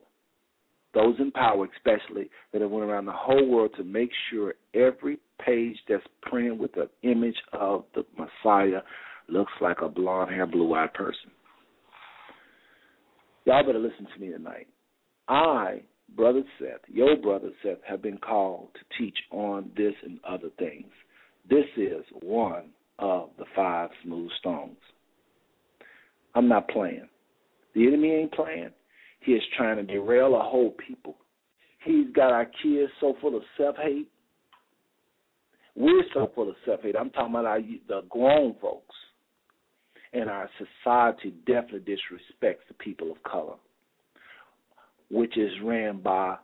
those 0.93 1.15
in 1.19 1.31
power 1.31 1.67
especially, 1.75 2.29
that 2.53 2.61
have 2.61 2.71
went 2.71 2.89
around 2.89 3.05
the 3.05 3.11
whole 3.11 3.47
world 3.47 3.71
to 3.77 3.83
make 3.83 4.11
sure 4.29 4.53
every 4.73 5.17
page 5.45 5.77
that's 5.87 6.03
printed 6.21 6.59
with 6.59 6.71
the 6.73 6.89
image 7.03 7.35
of 7.53 7.85
the 7.95 8.03
Messiah 8.17 8.81
looks 9.27 9.51
like 9.61 9.77
a 9.81 9.89
blonde 9.89 10.31
hair, 10.31 10.45
blue-eyed 10.45 10.93
person. 10.93 11.31
Y'all 13.45 13.65
better 13.65 13.79
listen 13.79 14.07
to 14.13 14.21
me 14.21 14.31
tonight. 14.31 14.67
I, 15.27 15.81
Brother 16.15 16.43
Seth, 16.59 16.81
your 16.87 17.15
brother 17.15 17.49
Seth, 17.63 17.77
have 17.87 18.01
been 18.01 18.17
called 18.17 18.69
to 18.73 18.97
teach 18.97 19.17
on 19.31 19.71
this 19.75 19.93
and 20.03 20.19
other 20.27 20.49
things. 20.59 20.91
This 21.49 21.65
is 21.77 22.03
one 22.21 22.69
of 22.99 23.29
the 23.37 23.45
five 23.55 23.89
smooth 24.03 24.29
stones. 24.39 24.77
I'm 26.35 26.47
not 26.47 26.69
playing. 26.69 27.07
The 27.73 27.87
enemy 27.87 28.11
ain't 28.11 28.33
playing. 28.33 28.71
He 29.21 29.33
is 29.33 29.41
trying 29.57 29.77
to 29.77 29.83
derail 29.83 30.35
a 30.35 30.43
whole 30.43 30.75
people. 30.87 31.15
He's 31.83 32.07
got 32.13 32.31
our 32.31 32.45
kids 32.45 32.91
so 32.99 33.15
full 33.21 33.35
of 33.35 33.43
self 33.57 33.75
hate. 33.77 34.09
We're 35.75 36.03
so 36.13 36.31
full 36.35 36.49
of 36.49 36.55
self 36.65 36.81
hate. 36.81 36.95
I'm 36.99 37.09
talking 37.09 37.33
about 37.33 37.45
our, 37.45 37.61
the 37.87 38.01
grown 38.09 38.55
folks. 38.61 38.95
And 40.13 40.29
our 40.29 40.49
society 40.57 41.33
definitely 41.47 41.95
disrespects 41.95 42.67
the 42.67 42.73
people 42.79 43.11
of 43.11 43.23
color, 43.23 43.55
which 45.09 45.37
is 45.37 45.51
ran 45.63 46.01
by 46.01 46.35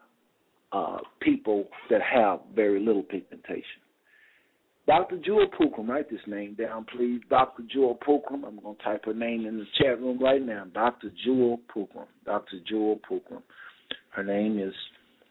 uh, 0.72 1.00
people 1.20 1.66
that 1.90 2.02
have 2.02 2.40
very 2.56 2.80
little 2.80 3.04
pigmentation. 3.04 3.82
Dr. 4.88 5.18
Jewel 5.18 5.48
Pookrum, 5.60 5.90
write 5.90 6.10
this 6.10 6.22
name 6.28 6.56
down, 6.56 6.86
please. 6.96 7.20
Dr. 7.30 7.64
Jewel 7.70 8.00
Pookrum. 8.08 8.46
I'm 8.48 8.60
going 8.62 8.78
to 8.78 8.84
type 8.84 9.04
her 9.04 9.14
name 9.14 9.46
in 9.46 9.58
the 9.58 9.66
chat 9.78 10.00
room 10.00 10.18
right 10.24 10.42
now. 10.42 10.66
Dr. 10.74 11.12
Jewel 11.26 11.60
Pookrum. 11.76 12.08
Dr. 12.26 12.60
Jewel 12.66 13.00
Pookrum. 13.10 13.44
Her 14.12 14.24
name 14.24 14.60
is, 14.60 14.74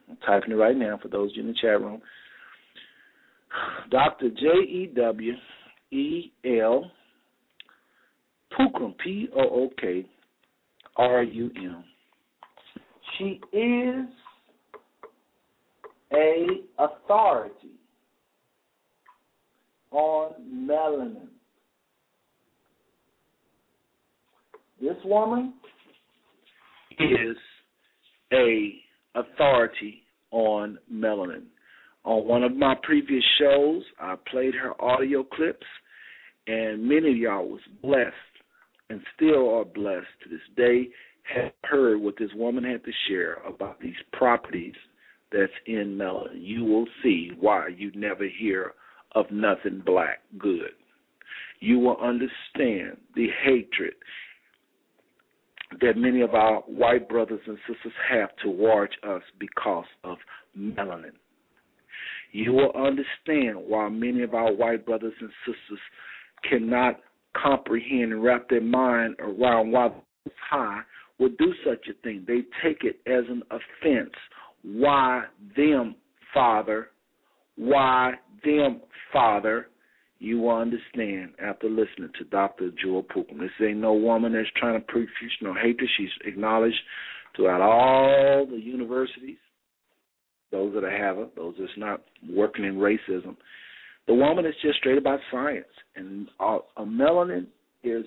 I'm 0.09 0.17
typing 0.17 0.51
it 0.51 0.55
right 0.55 0.77
now 0.77 0.99
for 1.01 1.07
those 1.07 1.31
in 1.35 1.47
the 1.47 1.55
chat 1.59 1.81
room. 1.81 2.01
Dr. 3.91 4.29
J 4.29 4.45
E 4.67 4.91
W 4.95 5.33
E 5.91 6.31
L 6.45 6.91
Pookrum, 8.57 8.97
P 8.97 9.29
O 9.35 9.41
O 9.41 9.69
K 9.79 10.05
R 10.97 11.23
U 11.23 11.51
M. 11.55 11.83
She 13.17 13.39
is 13.53 14.05
a 16.13 16.45
authority 16.77 17.71
on 19.91 20.33
melanin. 20.53 21.27
This 24.81 24.97
woman 25.05 25.53
is 26.99 27.37
a 28.31 28.75
authority 29.15 30.03
on 30.31 30.77
melanin. 30.93 31.43
On 32.07 32.25
one 32.25 32.41
of 32.45 32.55
my 32.55 32.73
previous 32.83 33.23
shows, 33.37 33.83
I 33.99 34.15
played 34.31 34.55
her 34.55 34.81
audio 34.81 35.25
clips, 35.25 35.65
and 36.47 36.81
many 36.87 37.11
of 37.11 37.17
y'all 37.17 37.49
was 37.49 37.59
blessed 37.81 38.13
and 38.89 39.01
still 39.13 39.53
are 39.53 39.65
blessed 39.65 40.07
to 40.23 40.29
this 40.29 40.39
day 40.55 40.87
have 41.23 41.51
heard 41.65 41.99
what 41.99 42.15
this 42.17 42.29
woman 42.33 42.63
had 42.63 42.85
to 42.85 42.91
share 43.09 43.41
about 43.45 43.81
these 43.81 43.97
properties 44.13 44.73
that's 45.33 45.51
in 45.65 45.97
Melanin, 45.97 46.39
you 46.39 46.63
will 46.63 46.87
see 47.03 47.31
why 47.37 47.67
you 47.75 47.91
never 47.93 48.25
hear 48.39 48.71
of 49.11 49.25
nothing 49.29 49.83
black 49.85 50.19
good. 50.37 50.71
You 51.59 51.79
will 51.79 51.97
understand 51.97 52.95
the 53.17 53.27
hatred 53.43 53.95
that 55.81 55.97
many 55.97 56.21
of 56.21 56.35
our 56.35 56.61
white 56.61 57.09
brothers 57.09 57.41
and 57.45 57.57
sisters 57.67 57.91
have 58.09 58.29
towards 58.41 58.93
us 59.03 59.23
because 59.37 59.83
of 60.05 60.17
melanin. 60.57 61.11
You 62.37 62.53
will 62.53 62.71
understand 62.75 63.67
why 63.67 63.89
many 63.89 64.21
of 64.21 64.35
our 64.35 64.53
white 64.53 64.85
brothers 64.85 65.15
and 65.19 65.31
sisters 65.43 65.79
cannot 66.47 66.99
comprehend 67.35 68.13
and 68.13 68.23
wrap 68.23 68.47
their 68.47 68.61
mind 68.61 69.15
around 69.17 69.71
why 69.71 69.89
the 70.23 70.31
High 70.47 70.81
would 71.17 71.35
do 71.39 71.51
such 71.65 71.87
a 71.89 71.93
thing. 72.03 72.25
They 72.27 72.41
take 72.63 72.83
it 72.83 72.99
as 73.07 73.23
an 73.27 73.41
offense. 73.49 74.13
Why 74.61 75.23
them, 75.55 75.95
Father? 76.31 76.89
Why 77.55 78.13
them, 78.45 78.81
Father? 79.11 79.69
You 80.19 80.41
will 80.41 80.57
understand 80.57 81.31
after 81.43 81.67
listening 81.67 82.11
to 82.19 82.25
Dr. 82.25 82.69
Jewel 82.79 83.01
Pookrum. 83.01 83.39
This 83.39 83.49
ain't 83.67 83.79
no 83.79 83.93
woman 83.93 84.33
that's 84.33 84.47
trying 84.57 84.79
to 84.79 84.85
preach 84.85 85.09
no 85.41 85.55
hatred. 85.55 85.89
She's 85.97 86.09
acknowledged 86.23 86.77
throughout 87.35 87.61
all 87.61 88.45
the 88.45 88.59
universities, 88.59 89.37
those 90.51 90.73
that 90.73 90.83
have 90.83 91.17
it, 91.17 91.35
those 91.35 91.55
that's 91.59 91.71
not 91.77 92.01
working 92.29 92.65
in 92.65 92.75
racism. 92.75 93.35
The 94.07 94.13
woman 94.13 94.45
is 94.45 94.55
just 94.61 94.77
straight 94.77 94.97
about 94.97 95.19
science, 95.31 95.65
and 95.95 96.27
uh, 96.39 96.59
a 96.77 96.85
melanin 96.85 97.47
is 97.83 98.05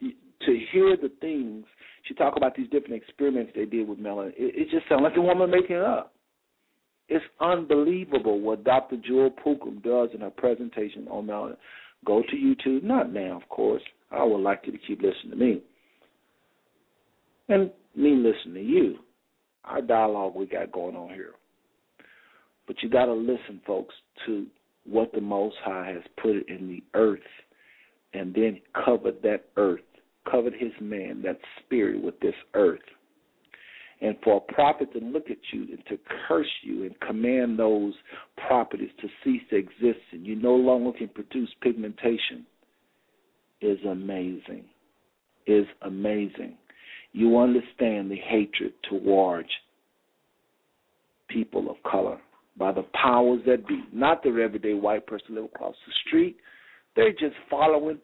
to 0.00 0.58
hear 0.72 0.96
the 0.96 1.10
things 1.20 1.64
she 2.04 2.14
talk 2.14 2.36
about 2.36 2.54
these 2.54 2.68
different 2.70 3.02
experiments 3.02 3.52
they 3.54 3.64
did 3.64 3.88
with 3.88 3.98
melanin. 3.98 4.32
It, 4.36 4.54
it 4.56 4.70
just 4.70 4.88
sounds 4.88 5.02
like 5.02 5.14
the 5.14 5.20
woman 5.20 5.50
making 5.50 5.76
it 5.76 5.82
up. 5.82 6.12
It's 7.08 7.24
unbelievable 7.40 8.40
what 8.40 8.64
Dr. 8.64 8.96
Jewel 8.96 9.30
Pookrum 9.30 9.82
does 9.82 10.10
in 10.14 10.20
her 10.20 10.30
presentation 10.30 11.06
on 11.08 11.26
melanin. 11.26 11.56
Go 12.04 12.22
to 12.22 12.36
YouTube, 12.36 12.82
not 12.82 13.12
now, 13.12 13.36
of 13.36 13.48
course. 13.48 13.82
I 14.10 14.22
would 14.24 14.40
like 14.40 14.62
you 14.64 14.72
to 14.72 14.78
keep 14.78 15.02
listening 15.02 15.30
to 15.30 15.36
me. 15.36 15.62
And 17.48 17.70
me 17.94 18.14
listening 18.14 18.54
to 18.54 18.62
you. 18.62 18.96
Our 19.64 19.82
dialogue 19.82 20.34
we 20.34 20.46
got 20.46 20.72
going 20.72 20.94
on 20.96 21.10
here. 21.10 21.32
But 22.66 22.82
you 22.82 22.88
got 22.88 23.06
to 23.06 23.12
listen, 23.12 23.60
folks, 23.66 23.94
to 24.26 24.46
what 24.84 25.12
the 25.12 25.20
Most 25.20 25.56
High 25.64 25.92
has 25.94 26.02
put 26.20 26.48
in 26.48 26.68
the 26.68 26.82
earth 26.94 27.20
and 28.12 28.34
then 28.34 28.60
covered 28.84 29.22
that 29.22 29.46
earth, 29.56 29.80
covered 30.30 30.54
his 30.54 30.72
man, 30.80 31.22
that 31.22 31.38
spirit 31.64 32.02
with 32.02 32.18
this 32.20 32.34
earth. 32.54 32.80
And 34.00 34.16
for 34.22 34.36
a 34.36 34.52
prophet 34.52 34.92
to 34.92 34.98
look 34.98 35.30
at 35.30 35.38
you 35.52 35.62
and 35.70 35.82
to 35.88 35.98
curse 36.28 36.50
you 36.62 36.84
and 36.84 37.00
command 37.00 37.58
those 37.58 37.94
properties 38.46 38.90
to 39.00 39.08
cease 39.24 39.42
to 39.50 39.56
exist 39.56 40.04
and 40.12 40.26
you 40.26 40.36
no 40.36 40.54
longer 40.54 40.92
can 40.96 41.08
produce 41.08 41.48
pigmentation 41.62 42.44
is 43.62 43.78
amazing. 43.88 44.64
Is 45.46 45.66
amazing. 45.82 46.56
You 47.12 47.38
understand 47.38 48.10
the 48.10 48.16
hatred 48.16 48.72
towards 48.90 49.48
people 51.28 51.70
of 51.70 51.76
color 51.90 52.18
by 52.58 52.72
the 52.72 52.84
powers 53.00 53.40
that 53.46 53.66
be, 53.66 53.84
not 53.92 54.22
the 54.22 54.30
everyday 54.42 54.74
white 54.74 55.06
person 55.06 55.34
live 55.34 55.44
across 55.44 55.74
the 55.86 55.92
street. 56.06 56.36
They're 56.94 57.12
just 57.12 57.36
following 57.50 57.98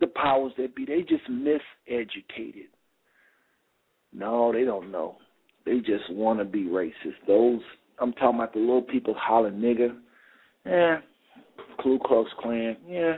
the 0.00 0.08
powers 0.08 0.52
that 0.58 0.74
be. 0.74 0.84
They 0.84 1.02
just 1.02 1.30
miseducated. 1.30 2.68
No, 4.12 4.52
they 4.52 4.64
don't 4.64 4.90
know. 4.90 5.16
They 5.64 5.78
just 5.78 6.10
want 6.10 6.40
to 6.40 6.44
be 6.44 6.64
racist. 6.64 6.92
Those 7.26 7.60
I'm 8.00 8.12
talking 8.14 8.40
about 8.40 8.52
the 8.52 8.58
little 8.58 8.82
people 8.82 9.14
hollering 9.16 9.60
nigger. 9.60 9.96
Yeah, 10.66 10.98
Ku 11.82 11.98
Klux 12.04 12.28
Klan. 12.40 12.76
Yeah, 12.86 13.16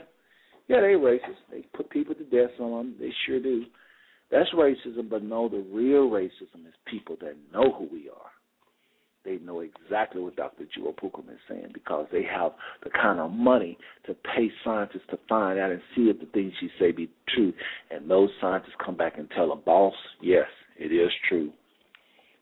yeah, 0.68 0.80
they 0.80 0.95
racist. 0.95 1.40
They 1.51 1.64
put 1.74 1.88
people 1.88 2.14
to 2.14 2.24
death 2.24 2.61
on 2.61 2.70
them. 2.70 2.95
They 3.01 3.11
sure 3.26 3.40
do. 3.40 3.64
That's 4.30 4.51
racism, 4.55 5.09
but 5.09 5.22
no, 5.22 5.49
the 5.49 5.64
real 5.72 6.11
racism 6.11 6.66
is 6.66 6.74
people 6.86 7.16
that 7.20 7.36
know 7.53 7.72
who 7.72 7.88
we 7.90 8.11
are 8.11 8.34
they 9.25 9.39
know 9.39 9.61
exactly 9.61 10.20
what 10.20 10.37
Dr. 10.37 10.64
Jewel 10.75 10.93
Pookrum 10.93 11.31
is 11.31 11.39
saying 11.49 11.70
because 11.72 12.07
they 12.12 12.25
have 12.25 12.53
the 12.83 12.91
kind 12.91 13.18
of 13.18 13.31
money 13.31 13.79
to 14.07 14.14
pay 14.14 14.51
scientists 14.62 15.07
to 15.11 15.18
find 15.29 15.59
out 15.59 15.70
and 15.70 15.81
see 15.97 16.03
if 16.03 16.20
the 16.20 16.27
things 16.27 16.53
she 16.61 16.68
say 16.79 16.93
be 16.93 17.11
true. 17.35 17.53
And 17.91 18.11
those 18.11 18.31
scientists 18.41 18.75
come 18.85 18.97
back 18.97 19.18
and 19.18 19.29
tell 19.31 19.53
a 19.53 19.57
boss, 19.57 19.95
yes, 20.20 20.47
it 20.79 20.93
is 20.93 21.11
true. 21.29 21.53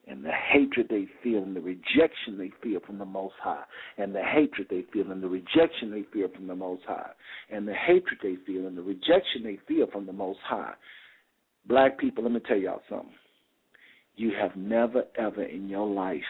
And 0.09 0.24
the 0.24 0.33
hatred 0.33 0.89
they 0.91 1.07
feel 1.22 1.45
and 1.45 1.55
the 1.55 1.61
rejection 1.61 2.37
they 2.37 2.51
feel 2.61 2.80
from 2.85 2.99
the 2.99 3.05
Most 3.05 3.35
High, 3.41 3.62
and 3.99 4.12
the 4.12 4.22
hatred 4.22 4.66
they 4.68 4.85
feel 4.93 5.12
and 5.12 5.22
the 5.22 5.28
rejection 5.28 5.93
they 5.93 6.05
feel 6.12 6.28
from 6.35 6.49
the 6.49 6.57
Most 6.57 6.83
High, 6.85 7.11
and 7.51 7.68
the 7.68 7.74
hatred 7.74 8.18
they 8.20 8.35
feel 8.45 8.66
and 8.66 8.76
the 8.76 8.83
rejection 8.83 9.45
they 9.45 9.61
feel 9.68 9.87
from 9.93 10.07
the 10.07 10.12
Most 10.12 10.41
High. 10.45 10.74
Black 11.66 11.99
people, 11.99 12.24
let 12.24 12.33
me 12.33 12.41
tell 12.41 12.57
y'all 12.57 12.83
something. 12.91 13.14
You 14.16 14.33
have 14.39 14.57
never, 14.57 15.05
ever 15.16 15.45
in 15.45 15.68
your 15.68 15.87
life 15.87 16.20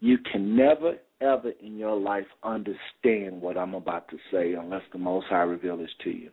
you 0.00 0.16
can 0.18 0.56
never, 0.56 0.94
ever 1.20 1.52
in 1.62 1.76
your 1.76 1.98
life 1.98 2.26
understand 2.42 3.40
what 3.40 3.56
I'm 3.56 3.74
about 3.74 4.08
to 4.08 4.16
say 4.32 4.54
unless 4.54 4.82
the 4.92 4.98
Most 4.98 5.26
High 5.28 5.42
reveals 5.42 5.80
this 5.80 5.90
to 6.04 6.10
you. 6.10 6.30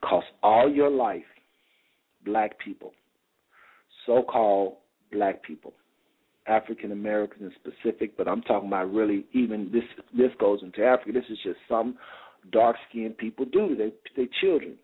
Because 0.00 0.24
all 0.42 0.70
your 0.70 0.90
life, 0.90 1.22
black 2.24 2.58
people, 2.58 2.92
so 4.06 4.22
called 4.22 4.76
black 5.12 5.42
people, 5.42 5.74
African 6.48 6.90
Americans 6.90 7.52
in 7.64 7.72
specific, 7.72 8.16
but 8.16 8.26
I'm 8.26 8.42
talking 8.42 8.68
about 8.68 8.92
really 8.92 9.26
even 9.32 9.70
this 9.72 9.84
this 10.16 10.32
goes 10.40 10.58
into 10.62 10.84
Africa. 10.84 11.12
This 11.12 11.30
is 11.30 11.38
just 11.44 11.58
some 11.68 11.96
dark 12.50 12.74
skinned 12.88 13.16
people 13.16 13.44
do 13.44 13.68
to 13.68 13.74
their, 13.76 13.90
their 14.16 14.26
children. 14.40 14.76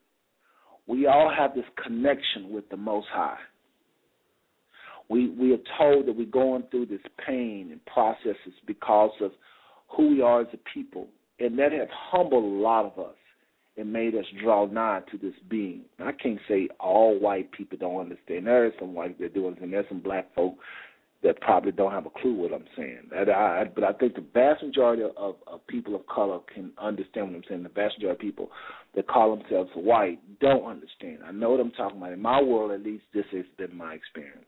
We 0.86 1.06
all 1.06 1.32
have 1.36 1.56
this 1.56 1.64
connection 1.82 2.50
with 2.50 2.68
the 2.70 2.76
Most 2.76 3.08
High 3.12 3.38
we 5.08 5.30
we 5.30 5.52
are 5.54 5.58
told 5.78 6.06
that 6.06 6.16
we're 6.16 6.26
going 6.26 6.64
through 6.70 6.86
this 6.86 7.00
pain 7.26 7.70
and 7.72 7.84
processes 7.86 8.54
because 8.66 9.12
of 9.20 9.32
who 9.88 10.10
we 10.10 10.22
are 10.22 10.42
as 10.42 10.48
a 10.52 10.58
people, 10.74 11.08
and 11.40 11.58
that 11.58 11.72
has 11.72 11.88
humbled 12.10 12.44
a 12.44 12.62
lot 12.62 12.84
of 12.84 12.98
us 12.98 13.14
and 13.76 13.92
made 13.92 14.14
us 14.14 14.24
draw 14.42 14.66
nigh 14.66 15.00
to 15.10 15.16
this 15.16 15.34
being. 15.48 15.82
I 16.00 16.12
can't 16.12 16.40
say 16.48 16.68
all 16.80 17.18
white 17.18 17.52
people 17.52 17.78
don't 17.78 18.00
understand. 18.00 18.46
There 18.46 18.66
are 18.66 18.72
some 18.78 18.92
white 18.92 19.18
that 19.20 19.34
do 19.34 19.46
understand. 19.46 19.72
There's 19.72 19.88
some 19.88 20.00
black 20.00 20.34
folk 20.34 20.56
that 21.22 21.40
probably 21.40 21.72
don't 21.72 21.92
have 21.92 22.06
a 22.06 22.10
clue 22.10 22.34
what 22.34 22.52
I'm 22.52 22.66
saying. 22.76 23.02
That 23.10 23.28
I, 23.30 23.64
but 23.72 23.84
I 23.84 23.92
think 23.92 24.14
the 24.14 24.24
vast 24.34 24.62
majority 24.62 25.02
of, 25.02 25.36
of 25.46 25.66
people 25.68 25.94
of 25.94 26.06
color 26.06 26.40
can 26.52 26.72
understand 26.76 27.28
what 27.28 27.36
I'm 27.36 27.42
saying. 27.48 27.62
The 27.62 27.68
vast 27.70 27.98
majority 27.98 28.14
of 28.14 28.18
people 28.18 28.50
that 28.94 29.08
call 29.08 29.36
themselves 29.36 29.70
white 29.74 30.18
don't 30.40 30.64
understand. 30.64 31.18
I 31.24 31.32
know 31.32 31.50
what 31.50 31.60
I'm 31.60 31.72
talking 31.72 31.98
about. 31.98 32.12
In 32.12 32.20
my 32.20 32.42
world, 32.42 32.72
at 32.72 32.82
least, 32.82 33.04
this 33.14 33.24
has 33.32 33.44
been 33.56 33.76
my 33.76 33.94
experience 33.94 34.46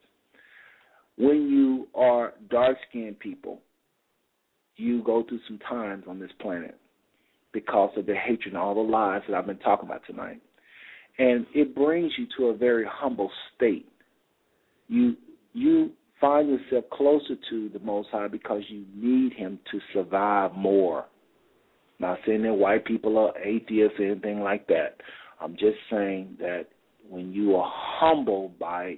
when 1.20 1.50
you 1.50 1.86
are 1.94 2.32
dark 2.48 2.78
skinned 2.88 3.18
people, 3.18 3.60
you 4.76 5.02
go 5.02 5.22
through 5.28 5.40
some 5.46 5.58
times 5.58 6.04
on 6.08 6.18
this 6.18 6.30
planet 6.40 6.78
because 7.52 7.90
of 7.96 8.06
the 8.06 8.14
hatred 8.14 8.54
and 8.54 8.56
all 8.56 8.74
the 8.74 8.80
lies 8.80 9.20
that 9.28 9.36
I've 9.36 9.46
been 9.46 9.58
talking 9.58 9.86
about 9.86 10.00
tonight. 10.06 10.40
And 11.18 11.46
it 11.54 11.74
brings 11.74 12.12
you 12.16 12.26
to 12.38 12.46
a 12.46 12.56
very 12.56 12.86
humble 12.88 13.30
state. 13.54 13.86
You 14.88 15.14
you 15.52 15.90
find 16.20 16.48
yourself 16.48 16.84
closer 16.90 17.34
to 17.50 17.68
the 17.70 17.80
Most 17.80 18.08
High 18.10 18.28
because 18.28 18.62
you 18.68 18.84
need 18.94 19.34
Him 19.34 19.58
to 19.72 19.80
survive 19.92 20.54
more. 20.54 21.04
Not 21.98 22.18
saying 22.26 22.42
that 22.44 22.54
white 22.54 22.86
people 22.86 23.18
are 23.18 23.36
atheists 23.38 23.98
or 23.98 24.06
anything 24.06 24.40
like 24.40 24.66
that. 24.68 24.96
I'm 25.38 25.52
just 25.52 25.76
saying 25.90 26.36
that 26.40 26.68
when 27.08 27.32
you 27.32 27.56
are 27.56 27.70
humbled 27.70 28.58
by 28.58 28.96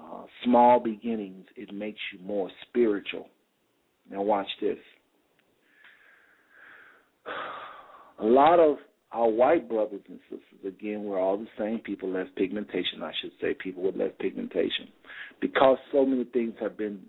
uh, 0.00 0.24
small 0.44 0.80
beginnings, 0.80 1.46
it 1.56 1.72
makes 1.72 1.98
you 2.12 2.24
more 2.24 2.50
spiritual. 2.68 3.28
Now, 4.10 4.22
watch 4.22 4.48
this. 4.60 4.78
A 8.18 8.24
lot 8.24 8.58
of 8.58 8.76
our 9.12 9.28
white 9.28 9.68
brothers 9.68 10.00
and 10.08 10.18
sisters, 10.30 10.66
again, 10.66 11.04
we're 11.04 11.20
all 11.20 11.36
the 11.36 11.46
same 11.58 11.78
people, 11.78 12.10
less 12.10 12.26
pigmentation, 12.36 13.02
I 13.02 13.12
should 13.20 13.32
say, 13.40 13.54
people 13.54 13.82
with 13.82 13.96
less 13.96 14.12
pigmentation. 14.18 14.88
Because 15.40 15.78
so 15.92 16.04
many 16.04 16.24
things 16.24 16.54
have 16.60 16.76
been 16.76 17.00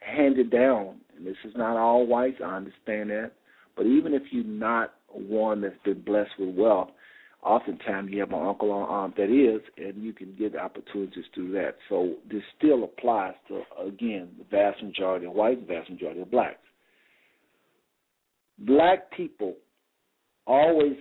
handed 0.00 0.50
down, 0.50 0.96
and 1.16 1.26
this 1.26 1.36
is 1.44 1.52
not 1.56 1.76
all 1.76 2.06
whites, 2.06 2.38
I 2.44 2.56
understand 2.56 3.10
that. 3.10 3.32
But 3.76 3.86
even 3.86 4.14
if 4.14 4.22
you're 4.30 4.44
not 4.44 4.94
one 5.12 5.60
that's 5.60 5.74
been 5.84 6.02
blessed 6.02 6.30
with 6.38 6.54
wealth, 6.54 6.90
oftentimes 7.44 8.10
you 8.10 8.20
have 8.20 8.32
an 8.32 8.46
uncle 8.46 8.70
or 8.70 8.88
aunt 8.88 9.16
that 9.16 9.30
is, 9.30 9.60
and 9.76 10.02
you 10.02 10.12
can 10.12 10.34
get 10.38 10.56
opportunities 10.56 11.24
through 11.34 11.52
that. 11.52 11.76
So 11.88 12.14
this 12.30 12.42
still 12.56 12.84
applies 12.84 13.34
to, 13.48 13.62
again, 13.86 14.30
the 14.38 14.44
vast 14.50 14.82
majority 14.82 15.26
of 15.26 15.32
whites, 15.32 15.60
the 15.60 15.74
vast 15.74 15.90
majority 15.90 16.22
of 16.22 16.30
blacks. 16.30 16.56
Black 18.58 19.10
people 19.10 19.54
always 20.46 20.96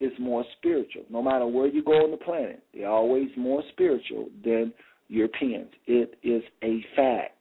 is 0.00 0.12
more 0.18 0.44
spiritual. 0.58 1.02
No 1.10 1.22
matter 1.22 1.46
where 1.46 1.66
you 1.66 1.82
go 1.82 1.92
on 1.92 2.10
the 2.10 2.16
planet, 2.16 2.62
they're 2.72 2.88
always 2.88 3.28
more 3.36 3.62
spiritual 3.72 4.28
than 4.44 4.72
Europeans. 5.08 5.68
It 5.86 6.14
is 6.22 6.42
a 6.62 6.84
fact. 6.94 7.36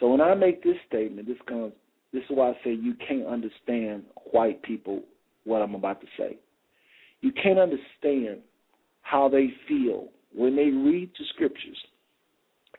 So 0.00 0.08
when 0.08 0.20
I 0.20 0.34
make 0.34 0.62
this 0.62 0.76
statement, 0.86 1.26
this 1.26 1.38
comes 1.46 1.72
this 2.12 2.22
is 2.22 2.30
why 2.30 2.50
I 2.50 2.52
say 2.64 2.72
you 2.72 2.94
can't 3.06 3.26
understand 3.26 4.04
white 4.32 4.62
people 4.62 5.02
what 5.48 5.62
I'm 5.62 5.74
about 5.74 6.00
to 6.00 6.06
say. 6.18 6.38
You 7.20 7.32
can't 7.32 7.58
understand 7.58 8.42
how 9.02 9.28
they 9.28 9.48
feel 9.66 10.08
when 10.34 10.54
they 10.54 10.66
read 10.70 11.10
the 11.18 11.24
scriptures 11.34 11.78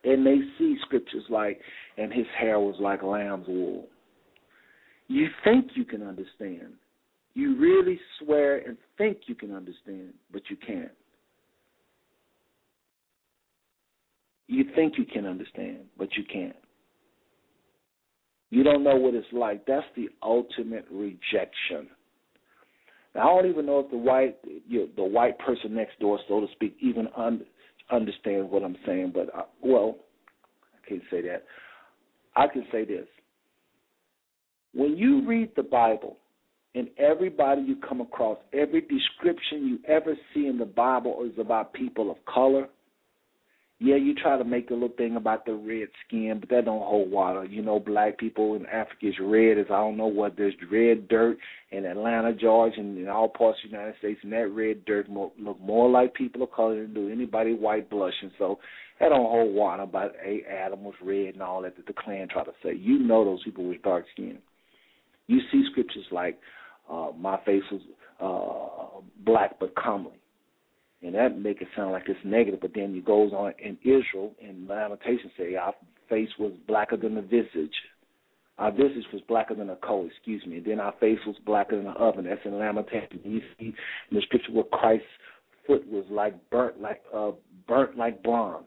and 0.03 0.25
they 0.25 0.37
see 0.57 0.77
scriptures 0.85 1.23
like, 1.29 1.59
and 1.97 2.13
his 2.13 2.25
hair 2.37 2.59
was 2.59 2.75
like 2.79 3.03
lamb's 3.03 3.47
wool. 3.47 3.87
You 5.07 5.27
think 5.43 5.71
you 5.75 5.83
can 5.83 6.03
understand. 6.03 6.73
You 7.33 7.57
really 7.57 7.99
swear 8.19 8.59
and 8.59 8.77
think 8.97 9.17
you 9.27 9.35
can 9.35 9.53
understand, 9.53 10.13
but 10.31 10.43
you 10.49 10.55
can't. 10.55 10.91
You 14.47 14.65
think 14.75 14.93
you 14.97 15.05
can 15.05 15.25
understand, 15.25 15.79
but 15.97 16.09
you 16.15 16.23
can't. 16.31 16.55
You 18.51 18.63
don't 18.63 18.83
know 18.83 18.95
what 18.95 19.13
it's 19.13 19.27
like. 19.31 19.65
That's 19.67 19.85
the 19.95 20.09
ultimate 20.23 20.85
rejection. 20.91 21.87
Now, 23.15 23.37
I 23.37 23.41
don't 23.41 23.51
even 23.51 23.65
know 23.65 23.79
if 23.79 23.89
the 23.89 23.97
white 23.97 24.37
you 24.67 24.79
know, 24.79 24.87
the 24.95 25.03
white 25.03 25.37
person 25.39 25.73
next 25.75 25.99
door, 25.99 26.19
so 26.27 26.41
to 26.41 26.47
speak, 26.53 26.75
even 26.79 27.07
un- 27.17 27.45
understands 27.91 28.51
what 28.51 28.63
I'm 28.63 28.77
saying. 28.85 29.11
But 29.13 29.33
I, 29.35 29.43
well, 29.63 29.97
I 30.73 30.89
can't 30.89 31.01
say 31.09 31.21
that. 31.21 31.43
I 32.35 32.47
can 32.47 32.65
say 32.71 32.85
this: 32.85 33.07
when 34.73 34.95
you 34.95 35.27
read 35.27 35.51
the 35.55 35.63
Bible, 35.63 36.17
and 36.75 36.87
everybody 36.97 37.61
you 37.61 37.75
come 37.77 38.01
across, 38.01 38.37
every 38.53 38.81
description 38.81 39.67
you 39.67 39.79
ever 39.87 40.15
see 40.33 40.47
in 40.47 40.57
the 40.59 40.65
Bible 40.65 41.23
is 41.25 41.37
about 41.39 41.73
people 41.73 42.11
of 42.11 42.17
color, 42.25 42.67
yeah, 43.81 43.95
you 43.95 44.13
try 44.13 44.37
to 44.37 44.43
make 44.43 44.69
a 44.71 44.73
little 44.73 44.89
thing 44.89 45.15
about 45.15 45.45
the 45.45 45.53
red 45.53 45.87
skin, 46.05 46.37
but 46.41 46.49
that 46.49 46.65
don't 46.65 46.81
hold 46.81 47.09
water. 47.09 47.45
You 47.45 47.61
know, 47.61 47.79
black 47.79 48.17
people 48.17 48.55
in 48.55 48.65
Africa 48.65 49.07
is 49.07 49.15
red 49.21 49.57
as 49.57 49.67
I 49.69 49.77
don't 49.77 49.95
know 49.95 50.07
what. 50.07 50.35
There's 50.35 50.53
red 50.69 51.07
dirt 51.07 51.37
in 51.71 51.85
Atlanta, 51.85 52.33
Georgia, 52.33 52.81
and 52.81 52.97
in 52.97 53.07
all 53.07 53.29
parts 53.29 53.59
of 53.63 53.71
the 53.71 53.77
United 53.77 53.97
States, 53.99 54.19
and 54.23 54.33
that 54.33 54.49
red 54.49 54.83
dirt 54.83 55.09
more, 55.09 55.31
look 55.39 55.61
more 55.61 55.89
like 55.89 56.13
people 56.13 56.43
of 56.43 56.51
color 56.51 56.81
than 56.81 56.93
do 56.93 57.09
anybody 57.09 57.53
white 57.53 57.89
blushing. 57.89 58.31
So 58.37 58.59
that 58.99 59.09
don't 59.09 59.31
hold 59.31 59.55
water 59.55 59.83
about 59.83 60.11
a 60.25 60.41
Adam 60.51 60.83
was 60.83 60.95
red 61.01 61.35
and 61.35 61.41
all 61.41 61.61
that 61.61 61.77
that 61.77 61.85
the 61.87 61.93
Klan 61.93 62.27
try 62.27 62.43
to 62.43 62.51
say. 62.61 62.75
You 62.75 62.99
know 62.99 63.23
those 63.23 63.43
people 63.43 63.65
with 63.65 63.81
dark 63.81 64.03
skin. 64.11 64.39
You 65.27 65.39
see 65.53 65.63
scriptures 65.71 66.05
like, 66.11 66.37
uh, 66.91 67.11
"My 67.17 67.39
face 67.45 67.63
was 67.71 67.81
uh, 68.19 68.99
black 69.23 69.57
but 69.57 69.73
comely." 69.75 70.18
And 71.01 71.15
that 71.15 71.39
make 71.39 71.61
it 71.61 71.67
sound 71.75 71.91
like 71.91 72.03
it's 72.07 72.19
negative. 72.23 72.59
But 72.61 72.71
then 72.75 72.93
he 72.93 73.01
goes 73.01 73.31
on 73.31 73.53
in 73.63 73.77
Israel 73.83 74.33
in 74.39 74.67
Lamentation 74.67 75.31
say 75.37 75.55
our 75.55 75.73
face 76.09 76.29
was 76.37 76.53
blacker 76.67 76.97
than 76.97 77.15
the 77.15 77.21
visage. 77.21 77.73
Our 78.57 78.71
visage 78.71 79.05
was 79.13 79.21
blacker 79.27 79.55
than 79.55 79.69
a 79.69 79.77
coal, 79.77 80.07
excuse 80.07 80.45
me. 80.45 80.57
And 80.57 80.65
then 80.65 80.79
our 80.81 80.93
face 80.99 81.19
was 81.25 81.37
blacker 81.45 81.77
than 81.77 81.87
an 81.87 81.95
oven. 81.97 82.25
That's 82.25 82.41
in 82.43 82.57
Lamentation. 82.57 83.21
You 83.23 83.41
see 83.57 83.65
in 83.67 83.73
the 84.11 84.21
scripture 84.21 84.51
where 84.51 84.65
Christ's 84.65 85.05
foot 85.65 85.87
was 85.87 86.05
like 86.09 86.33
burnt 86.49 86.81
like 86.81 87.01
uh 87.15 87.31
burnt 87.67 87.97
like 87.97 88.21
bronze. 88.21 88.65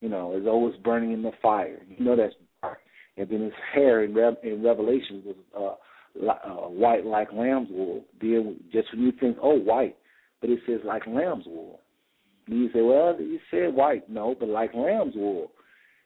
You 0.00 0.10
know, 0.10 0.34
it's 0.36 0.82
burning 0.82 1.12
in 1.12 1.22
the 1.22 1.32
fire. 1.40 1.80
You 1.88 2.04
know 2.04 2.16
that's 2.16 2.34
dark. 2.60 2.78
And 3.16 3.28
then 3.28 3.40
his 3.40 3.52
hair 3.72 4.04
in, 4.04 4.12
Re- 4.12 4.36
in 4.42 4.62
Revelation 4.62 5.22
was 5.24 5.36
uh, 5.56 6.28
uh, 6.28 6.68
white 6.68 7.06
like 7.06 7.32
lamb's 7.32 7.70
wool. 7.70 8.04
Then 8.20 8.60
just 8.70 8.92
when 8.92 9.02
you 9.02 9.12
think, 9.18 9.38
oh, 9.40 9.56
white, 9.58 9.96
but 10.40 10.50
it 10.50 10.60
says 10.66 10.80
like 10.84 11.06
lamb's 11.06 11.46
wool. 11.46 11.80
And 12.46 12.58
you 12.58 12.68
say, 12.72 12.82
well, 12.82 13.16
you 13.18 13.38
said 13.50 13.74
white. 13.74 14.08
No, 14.08 14.34
but 14.38 14.48
like 14.48 14.74
lamb's 14.74 15.14
wool. 15.16 15.52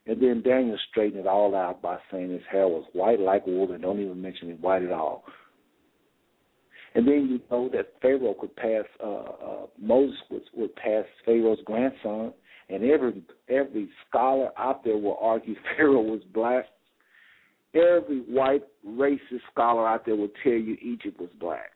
And 0.06 0.22
then 0.22 0.42
Daniel 0.42 0.78
straightened 0.90 1.20
it 1.20 1.26
all 1.26 1.54
out 1.54 1.82
by 1.82 1.98
saying 2.10 2.30
his 2.30 2.40
hair 2.50 2.66
was 2.66 2.84
white 2.92 3.20
like 3.20 3.46
wool 3.46 3.70
and 3.72 3.82
don't 3.82 4.00
even 4.00 4.22
mention 4.22 4.50
it 4.50 4.60
white 4.60 4.82
at 4.82 4.92
all. 4.92 5.24
And 6.94 7.06
then 7.06 7.28
you 7.30 7.40
know 7.50 7.68
that 7.74 7.92
Pharaoh 8.00 8.34
could 8.40 8.56
pass, 8.56 8.84
uh, 9.02 9.06
uh, 9.06 9.66
Moses 9.80 10.16
would, 10.30 10.42
would 10.54 10.74
pass 10.76 11.04
Pharaoh's 11.24 11.58
grandson, 11.64 12.32
and 12.70 12.82
every 12.84 13.22
every 13.48 13.90
scholar 14.08 14.50
out 14.58 14.84
there 14.84 14.96
will 14.96 15.18
argue 15.20 15.54
Pharaoh 15.76 16.00
was 16.00 16.22
black. 16.32 16.64
Every 17.74 18.20
white 18.20 18.64
racist 18.86 19.42
scholar 19.52 19.86
out 19.86 20.06
there 20.06 20.16
will 20.16 20.30
tell 20.42 20.54
you 20.54 20.76
Egypt 20.80 21.20
was 21.20 21.30
black. 21.38 21.70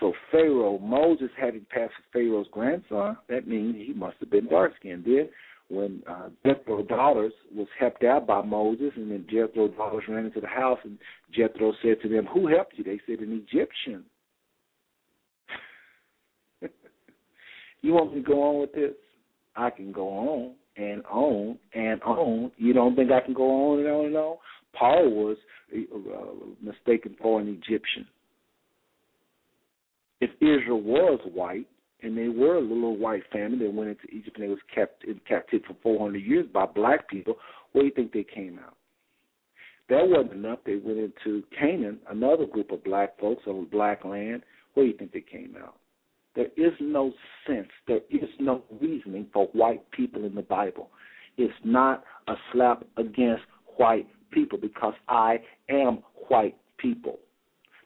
So 0.00 0.14
Pharaoh, 0.30 0.78
Moses 0.78 1.28
having 1.38 1.66
passed 1.70 1.92
Pharaoh's 2.12 2.48
grandson, 2.50 3.18
that 3.28 3.46
means 3.46 3.76
he 3.76 3.92
must 3.92 4.16
have 4.20 4.30
been 4.30 4.48
dark 4.48 4.72
skinned. 4.80 5.04
Then 5.04 5.28
when 5.68 6.02
uh, 6.08 6.30
Jethro's 6.44 6.88
daughters 6.88 7.34
was 7.54 7.68
helped 7.78 8.02
out 8.02 8.26
by 8.26 8.42
Moses, 8.42 8.92
and 8.96 9.10
then 9.10 9.26
Jethro's 9.30 9.76
daughters 9.76 10.04
ran 10.08 10.24
into 10.24 10.40
the 10.40 10.46
house, 10.46 10.78
and 10.84 10.98
Jethro 11.32 11.74
said 11.82 12.00
to 12.02 12.08
them, 12.08 12.26
"Who 12.26 12.46
helped 12.48 12.78
you?" 12.78 12.84
They 12.84 12.98
said, 13.06 13.20
"An 13.20 13.44
Egyptian." 13.46 14.04
you 17.82 17.92
want 17.92 18.14
me 18.14 18.22
to 18.22 18.26
go 18.26 18.42
on 18.42 18.60
with 18.60 18.72
this? 18.72 18.94
I 19.54 19.68
can 19.68 19.92
go 19.92 20.08
on 20.08 20.54
and 20.76 21.04
on 21.06 21.58
and 21.74 22.02
on. 22.02 22.52
You 22.56 22.72
don't 22.72 22.96
think 22.96 23.12
I 23.12 23.20
can 23.20 23.34
go 23.34 23.72
on 23.72 23.80
and 23.80 23.88
on 23.88 24.06
and 24.06 24.16
on? 24.16 24.38
Paul 24.72 25.10
was 25.10 25.36
uh, 25.74 26.54
mistaken 26.62 27.16
for 27.20 27.40
an 27.40 27.48
Egyptian 27.48 28.06
Israel 30.58 30.80
was 30.80 31.20
white 31.32 31.66
and 32.02 32.16
they 32.16 32.28
were 32.28 32.56
a 32.56 32.60
little 32.60 32.96
white 32.96 33.22
family 33.32 33.66
that 33.66 33.74
went 33.74 33.90
into 33.90 34.06
Egypt 34.14 34.38
and 34.38 34.44
they 34.44 34.50
was 34.50 34.58
kept 34.74 35.04
in 35.04 35.20
captivity 35.28 35.64
for 35.66 35.76
400 35.82 36.18
years 36.18 36.46
by 36.52 36.66
black 36.66 37.08
people, 37.08 37.36
where 37.72 37.82
do 37.82 37.88
you 37.88 37.94
think 37.94 38.12
they 38.12 38.24
came 38.24 38.58
out? 38.58 38.76
That 39.88 40.08
wasn't 40.08 40.32
enough. 40.32 40.60
They 40.64 40.76
went 40.76 40.98
into 40.98 41.42
Canaan, 41.58 41.98
another 42.08 42.46
group 42.46 42.70
of 42.70 42.82
black 42.84 43.18
folks 43.18 43.42
on 43.46 43.66
black 43.66 44.04
land. 44.04 44.42
Where 44.74 44.86
do 44.86 44.92
you 44.92 44.96
think 44.96 45.12
they 45.12 45.20
came 45.20 45.56
out? 45.60 45.76
There 46.36 46.48
is 46.56 46.72
no 46.80 47.12
sense, 47.46 47.68
there 47.88 48.00
is 48.08 48.28
no 48.38 48.62
reasoning 48.80 49.26
for 49.32 49.46
white 49.46 49.90
people 49.90 50.24
in 50.24 50.34
the 50.34 50.42
Bible. 50.42 50.90
It's 51.36 51.52
not 51.64 52.04
a 52.28 52.34
slap 52.52 52.84
against 52.96 53.42
white 53.76 54.06
people 54.30 54.58
because 54.58 54.94
I 55.08 55.38
am 55.68 56.04
white 56.28 56.56
people. 56.78 57.18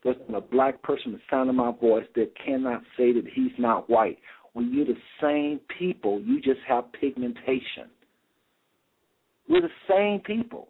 There's 0.04 0.16
a 0.34 0.40
black 0.40 0.82
person 0.82 1.12
the 1.12 1.20
sound 1.30 1.48
of 1.48 1.56
my 1.56 1.72
voice 1.72 2.04
that 2.14 2.32
cannot 2.44 2.82
say 2.96 3.12
that 3.12 3.24
he's 3.34 3.52
not 3.58 3.88
white. 3.88 4.18
When 4.52 4.72
you're 4.72 4.84
the 4.84 4.94
same 5.20 5.60
people, 5.78 6.20
you 6.20 6.40
just 6.40 6.60
have 6.68 6.92
pigmentation. 6.92 7.88
We're 9.48 9.62
the 9.62 9.68
same 9.88 10.20
people. 10.20 10.68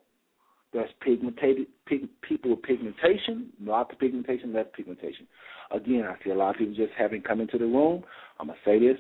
There's 0.73 0.91
pigmented 1.01 1.67
pig, 1.87 2.09
people 2.23 2.51
with 2.51 2.63
pigmentation, 2.63 3.51
lots 3.61 3.93
of 3.93 3.99
pigmentation, 3.99 4.53
less 4.53 4.67
pigmentation. 4.75 5.27
Again, 5.71 6.05
I 6.09 6.23
see 6.25 6.31
a 6.31 6.35
lot 6.35 6.51
of 6.51 6.57
people 6.57 6.75
just 6.75 6.93
having 6.99 7.23
come 7.23 7.41
into 7.41 7.59
the 7.59 7.67
room. 7.67 8.03
I'm 8.41 8.49
gonna 8.49 8.59
say 8.65 8.79
this, 8.79 8.99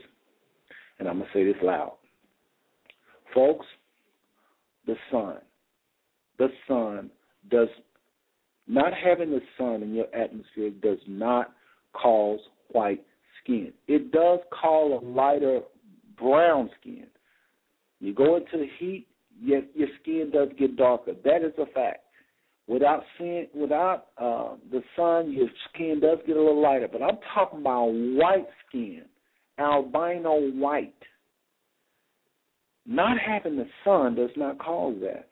and 0.98 1.08
I'm 1.08 1.18
gonna 1.18 1.30
say 1.32 1.44
this 1.44 1.56
loud, 1.62 1.94
folks. 3.34 3.66
The 4.86 4.94
sun, 5.10 5.36
the 6.38 6.48
sun 6.68 7.10
does 7.50 7.68
not 8.66 8.92
having 8.94 9.30
the 9.30 9.40
sun 9.58 9.82
in 9.82 9.94
your 9.94 10.14
atmosphere 10.14 10.70
does 10.82 10.98
not 11.06 11.52
cause 11.92 12.40
white 12.68 13.04
skin. 13.42 13.72
It 13.86 14.10
does 14.10 14.40
cause 14.50 15.02
a 15.02 15.06
lighter 15.06 15.60
brown 16.18 16.70
skin. 16.80 17.06
You 18.00 18.14
go 18.14 18.36
into 18.36 18.58
the 18.58 18.68
heat, 18.78 19.06
your 19.40 19.62
your 19.74 19.88
skin 20.00 20.30
does 20.32 20.48
get 20.58 20.76
darker. 20.76 21.12
That 21.24 21.42
is 21.42 21.52
a 21.58 21.66
fact. 21.66 22.00
Without 22.66 23.02
seeing, 23.18 23.46
without 23.54 24.06
uh, 24.16 24.54
the 24.70 24.82
sun, 24.96 25.32
your 25.32 25.48
skin 25.68 26.00
does 26.00 26.18
get 26.26 26.36
a 26.36 26.40
little 26.40 26.62
lighter. 26.62 26.88
But 26.90 27.02
I'm 27.02 27.18
talking 27.34 27.60
about 27.60 27.86
white 27.88 28.46
skin, 28.66 29.02
albino 29.58 30.50
white. 30.52 30.94
Not 32.86 33.18
having 33.18 33.56
the 33.56 33.66
sun 33.84 34.14
does 34.14 34.30
not 34.36 34.58
cause 34.58 34.96
that. 35.02 35.28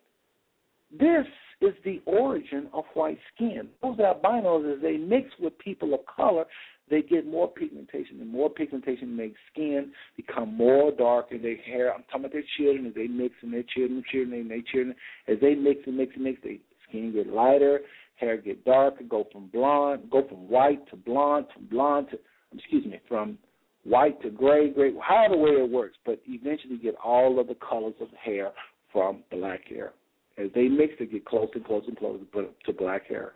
This 0.90 1.26
is 1.62 1.74
the 1.84 2.02
origin 2.06 2.68
of 2.72 2.84
white 2.94 3.18
skin. 3.34 3.68
Those 3.82 3.98
albinos, 3.98 4.76
as 4.76 4.82
they 4.82 4.96
mix 4.96 5.30
with 5.40 5.56
people 5.58 5.94
of 5.94 6.00
color, 6.06 6.44
they 6.90 7.02
get 7.02 7.26
more 7.26 7.48
pigmentation, 7.48 8.20
and 8.20 8.30
more 8.30 8.50
pigmentation 8.50 9.16
makes 9.16 9.38
skin 9.52 9.92
become 10.16 10.54
more 10.54 10.90
dark, 10.90 11.28
and 11.30 11.42
their 11.42 11.56
hair. 11.56 11.94
I'm 11.94 12.02
talking 12.04 12.22
about 12.22 12.32
their 12.32 12.42
children 12.58 12.86
as 12.86 12.94
they 12.94 13.06
mix, 13.06 13.34
and 13.42 13.52
their 13.52 13.64
children, 13.74 14.02
children, 14.10 14.40
and 14.40 14.50
their 14.50 14.62
children 14.62 14.94
as 15.28 15.38
they 15.40 15.54
mix 15.54 15.80
and 15.86 15.96
mix 15.96 16.12
and 16.14 16.24
mix, 16.24 16.42
their 16.42 16.56
skin 16.88 17.12
get 17.12 17.28
lighter, 17.28 17.80
hair 18.16 18.36
get 18.36 18.64
darker, 18.64 19.04
go 19.04 19.26
from 19.32 19.46
blonde, 19.48 20.02
go 20.10 20.26
from 20.28 20.48
white 20.48 20.88
to 20.90 20.96
blonde, 20.96 21.46
from 21.54 21.66
blonde 21.66 22.08
to 22.10 22.18
excuse 22.54 22.84
me, 22.84 23.00
from 23.08 23.38
white 23.84 24.20
to 24.22 24.30
gray, 24.30 24.70
gray, 24.70 24.92
however 25.00 25.36
way 25.36 25.50
it 25.50 25.70
works, 25.70 25.96
but 26.04 26.20
eventually 26.26 26.76
get 26.76 26.94
all 27.02 27.40
of 27.40 27.48
the 27.48 27.56
colors 27.56 27.94
of 28.00 28.08
hair 28.22 28.50
from 28.92 29.22
black 29.30 29.66
hair. 29.68 29.92
As 30.38 30.48
they 30.54 30.68
mix, 30.68 30.94
they 30.98 31.06
get 31.06 31.24
closer 31.24 31.52
and 31.54 31.64
closer 31.64 31.88
and 31.88 31.98
closer 31.98 32.48
to 32.66 32.72
black 32.72 33.06
hair. 33.06 33.32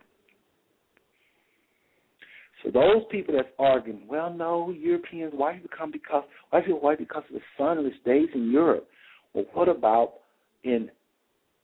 So 2.63 2.71
those 2.71 3.03
people 3.11 3.35
that's 3.35 3.47
arguing, 3.59 4.07
well, 4.07 4.33
no, 4.33 4.71
Europeans 4.71 5.31
white 5.35 5.61
become 5.61 5.91
because 5.91 6.23
white 6.49 6.65
people 6.65 6.81
white 6.81 6.97
because 6.97 7.23
of 7.29 7.35
the 7.35 7.41
sunless 7.57 7.93
days 8.03 8.29
in 8.33 8.51
Europe. 8.51 8.87
Well, 9.33 9.45
what 9.53 9.69
about 9.69 10.13
in 10.63 10.89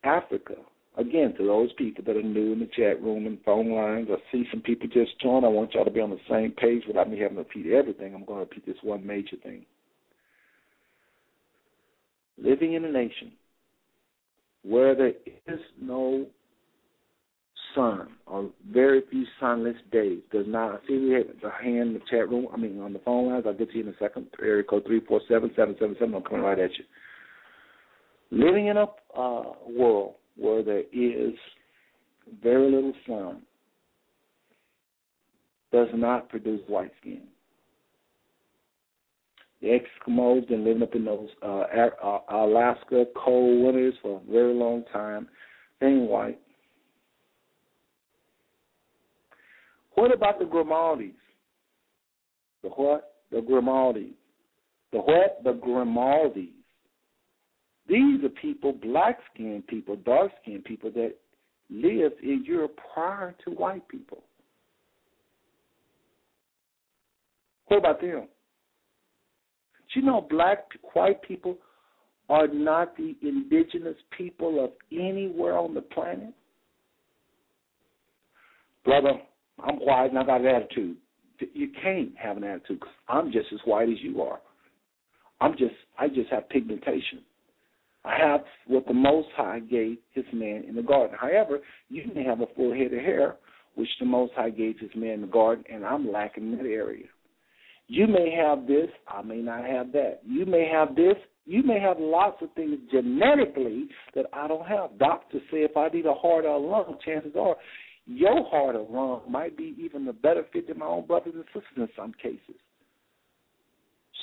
Africa? 0.03 0.55
Again, 0.95 1.33
to 1.37 1.47
those 1.47 1.73
people 1.79 2.03
that 2.05 2.15
are 2.15 2.21
new 2.21 2.53
in 2.53 2.59
the 2.59 2.69
chat 2.75 3.01
room 3.01 3.25
and 3.25 3.39
phone 3.43 3.71
lines, 3.71 4.09
I 4.11 4.17
see 4.31 4.45
some 4.51 4.61
people 4.61 4.87
just 4.87 5.19
join. 5.19 5.43
I 5.43 5.47
want 5.47 5.73
y'all 5.73 5.85
to 5.85 5.89
be 5.89 5.99
on 5.99 6.11
the 6.11 6.19
same 6.29 6.51
page 6.51 6.83
without 6.87 7.09
me 7.09 7.17
having 7.17 7.37
to 7.37 7.43
repeat 7.43 7.73
everything. 7.73 8.13
I'm 8.13 8.25
going 8.25 8.45
to 8.45 8.49
repeat 8.49 8.67
this 8.67 8.77
one 8.83 9.05
major 9.05 9.37
thing. 9.41 9.65
Living 12.37 12.73
in 12.73 12.85
a 12.85 12.91
nation 12.91 13.31
where 14.63 14.95
there 14.95 15.13
is 15.47 15.59
no 15.81 16.25
sun 17.75 18.07
or 18.27 18.49
very 18.71 19.01
few 19.09 19.25
sunless 19.39 19.75
days 19.91 20.19
does 20.31 20.45
not. 20.47 20.71
I 20.71 20.87
see 20.87 20.97
we 20.97 21.11
have 21.11 21.25
a 21.43 21.63
hand 21.63 21.89
in 21.89 21.93
the 21.93 22.01
chat 22.09 22.29
room. 22.29 22.47
I 22.53 22.57
mean, 22.57 22.79
on 22.79 22.93
the 22.93 22.99
phone 22.99 23.31
lines. 23.31 23.45
I'll 23.47 23.53
get 23.53 23.71
to 23.71 23.77
you 23.77 23.83
in 23.83 23.89
a 23.89 23.97
second. 23.99 24.27
Area 24.41 24.63
code 24.63 24.85
three 24.85 25.01
four 25.01 25.21
seven 25.27 25.51
seven 25.55 25.75
seven 25.79 25.95
seven. 25.99 26.15
I'm 26.15 26.23
coming 26.23 26.41
right 26.41 26.59
at 26.59 26.71
you. 26.77 26.85
Living 28.31 28.67
in 28.67 28.77
a 28.77 28.85
uh, 29.17 29.53
world 29.69 30.15
where 30.35 30.63
there 30.63 30.83
is 30.91 31.33
very 32.41 32.71
little 32.71 32.93
sun 33.07 33.41
does 35.71 35.89
not 35.93 36.29
produce 36.29 36.61
white 36.67 36.91
skin. 37.01 37.23
The 39.63 39.79
Eskimos 39.79 40.45
been 40.49 40.65
living 40.65 40.83
up 40.83 40.93
in 40.93 41.05
those 41.05 41.29
uh, 41.41 41.63
Alaska 42.29 43.05
cold 43.15 43.63
winters 43.63 43.93
for 44.01 44.19
a 44.19 44.31
very 44.31 44.53
long 44.53 44.83
time. 44.91 45.29
They 45.79 45.87
ain't 45.87 46.09
white. 46.09 46.37
What 49.95 50.13
about 50.13 50.39
the 50.39 50.45
Grimaldis? 50.45 51.13
The 52.61 52.69
what? 52.71 53.13
The 53.31 53.37
Grimaldis. 53.37 54.11
The 54.91 54.97
what? 54.97 55.39
The 55.45 55.53
Grimaldis. 55.53 56.49
These 57.87 58.21
are 58.25 58.29
people, 58.41 58.73
black 58.73 59.19
skinned 59.33 59.65
people, 59.67 59.95
dark 59.95 60.31
skinned 60.41 60.65
people 60.65 60.91
that 60.91 61.13
lived 61.69 62.21
in 62.21 62.43
Europe 62.45 62.77
prior 62.93 63.33
to 63.45 63.51
white 63.51 63.87
people. 63.87 64.23
What 67.67 67.77
about 67.77 68.01
them? 68.01 68.27
You 69.93 70.01
know 70.01 70.25
black, 70.29 70.65
white 70.93 71.21
people 71.21 71.57
are 72.29 72.47
not 72.47 72.95
the 72.97 73.15
indigenous 73.21 73.97
people 74.17 74.63
of 74.63 74.71
anywhere 74.91 75.57
on 75.57 75.73
the 75.73 75.81
planet? 75.81 76.33
Brother, 78.85 79.13
I'm 79.63 79.75
white 79.77 80.09
and 80.09 80.19
I 80.19 80.25
got 80.25 80.41
an 80.41 80.47
attitude. 80.47 80.97
You 81.53 81.69
can't 81.81 82.11
have 82.17 82.37
an 82.37 82.43
attitude 82.43 82.79
because 82.79 82.93
I'm 83.07 83.31
just 83.31 83.47
as 83.53 83.59
white 83.65 83.89
as 83.89 84.01
you 84.01 84.21
are. 84.21 84.39
I'm 85.41 85.53
just, 85.57 85.75
I 85.99 86.07
just 86.07 86.29
have 86.31 86.49
pigmentation. 86.49 87.19
I 88.05 88.17
have 88.17 88.41
what 88.67 88.85
the 88.85 88.93
Most 88.93 89.29
High 89.35 89.59
gave 89.59 89.97
His 90.11 90.25
man 90.33 90.63
in 90.67 90.75
the 90.75 90.81
garden. 90.81 91.17
However, 91.19 91.59
you 91.89 92.03
may 92.13 92.23
have 92.23 92.41
a 92.41 92.47
full 92.55 92.73
head 92.73 92.93
of 92.93 92.99
hair, 92.99 93.35
which 93.75 93.89
the 93.99 94.05
Most 94.05 94.33
High 94.35 94.49
gave 94.49 94.79
His 94.79 94.91
man 94.95 95.11
in 95.11 95.21
the 95.21 95.27
garden, 95.27 95.63
and 95.71 95.85
I'm 95.85 96.11
lacking 96.11 96.51
in 96.51 96.57
that 96.57 96.65
area. 96.65 97.05
You 97.87 98.07
may 98.07 98.31
have 98.31 98.67
this, 98.67 98.89
I 99.07 99.21
may 99.21 99.37
not 99.37 99.65
have 99.65 99.91
that. 99.91 100.21
You 100.25 100.45
may 100.45 100.67
have 100.71 100.95
this, 100.95 101.15
you 101.45 101.63
may 101.63 101.79
have 101.79 101.97
lots 101.99 102.41
of 102.41 102.49
things 102.53 102.77
genetically 102.91 103.87
that 104.15 104.25
I 104.31 104.47
don't 104.47 104.65
have. 104.65 104.97
Doctors 104.97 105.41
say 105.51 105.59
if 105.59 105.75
I 105.75 105.89
need 105.89 106.05
a 106.05 106.13
heart 106.13 106.45
or 106.45 106.55
a 106.55 106.57
lung, 106.57 106.97
chances 107.05 107.33
are 107.37 107.55
your 108.05 108.45
heart 108.49 108.75
or 108.75 108.87
lung 108.89 109.31
might 109.31 109.57
be 109.57 109.75
even 109.79 110.07
a 110.07 110.13
better 110.13 110.45
fit 110.53 110.67
than 110.67 110.79
my 110.79 110.85
own 110.85 111.05
brothers 111.05 111.33
and 111.35 111.43
sisters 111.47 111.63
in 111.77 111.89
some 111.95 112.13
cases. 112.21 112.55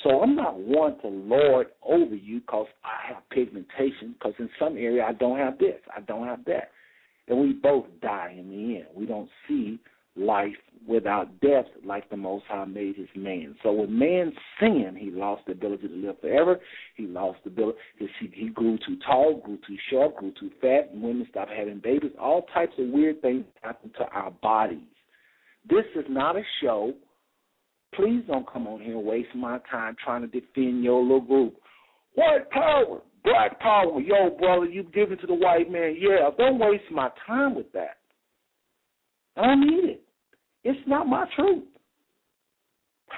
So 0.03 0.21
I'm 0.21 0.35
not 0.35 0.57
one 0.57 0.99
to 1.01 1.07
lord 1.07 1.67
over 1.83 2.15
you 2.15 2.39
because 2.39 2.67
I 2.83 3.13
have 3.13 3.29
pigmentation, 3.29 4.13
because 4.13 4.33
in 4.39 4.49
some 4.59 4.77
area 4.77 5.05
I 5.07 5.13
don't 5.13 5.37
have 5.37 5.59
this, 5.59 5.79
I 5.95 6.01
don't 6.01 6.25
have 6.25 6.43
that. 6.45 6.71
And 7.27 7.39
we 7.39 7.53
both 7.53 7.85
die 8.01 8.35
in 8.37 8.49
the 8.49 8.77
end. 8.77 8.87
We 8.95 9.05
don't 9.05 9.29
see 9.47 9.79
life 10.15 10.55
without 10.87 11.39
death 11.41 11.65
like 11.85 12.09
the 12.09 12.17
Most 12.17 12.45
High 12.47 12.65
made 12.65 12.95
his 12.95 13.07
man. 13.15 13.55
So 13.63 13.71
with 13.71 13.89
man 13.89 14.33
sin, 14.59 14.97
he 14.99 15.11
lost 15.11 15.43
the 15.45 15.51
ability 15.51 15.87
to 15.87 15.93
live 15.93 16.19
forever. 16.19 16.59
He 16.95 17.05
lost 17.05 17.39
the 17.43 17.51
ability. 17.51 17.77
He, 17.97 18.07
he 18.33 18.49
grew 18.49 18.77
too 18.77 18.97
tall, 19.05 19.41
grew 19.43 19.57
too 19.67 19.77
short, 19.89 20.15
grew 20.17 20.33
too 20.39 20.49
fat. 20.59 20.89
Women 20.93 21.27
stopped 21.29 21.51
having 21.51 21.79
babies. 21.79 22.11
All 22.19 22.47
types 22.53 22.73
of 22.79 22.89
weird 22.89 23.21
things 23.21 23.45
happen 23.61 23.91
to 23.99 24.05
our 24.05 24.31
bodies. 24.31 24.79
This 25.69 25.85
is 25.95 26.05
not 26.09 26.35
a 26.35 26.41
show 26.61 26.93
Please 27.95 28.23
don't 28.27 28.49
come 28.51 28.67
on 28.67 28.79
here 28.79 28.97
and 28.97 29.05
waste 29.05 29.35
my 29.35 29.59
time 29.69 29.95
trying 30.03 30.21
to 30.21 30.27
defend 30.27 30.83
your 30.83 31.01
little 31.01 31.21
group. 31.21 31.55
White 32.15 32.49
power, 32.49 33.01
black 33.23 33.59
power, 33.59 33.99
yo, 33.99 34.29
brother, 34.37 34.65
you 34.65 34.83
give 34.93 35.11
it 35.11 35.19
to 35.21 35.27
the 35.27 35.33
white 35.33 35.69
man. 35.69 35.95
Yeah, 35.99 36.29
don't 36.37 36.59
waste 36.59 36.89
my 36.91 37.09
time 37.27 37.55
with 37.55 37.71
that. 37.73 37.97
I 39.41 39.47
don't 39.47 39.61
need 39.61 39.89
it. 39.89 40.01
It's 40.63 40.87
not 40.87 41.07
my 41.07 41.25
truth. 41.35 41.63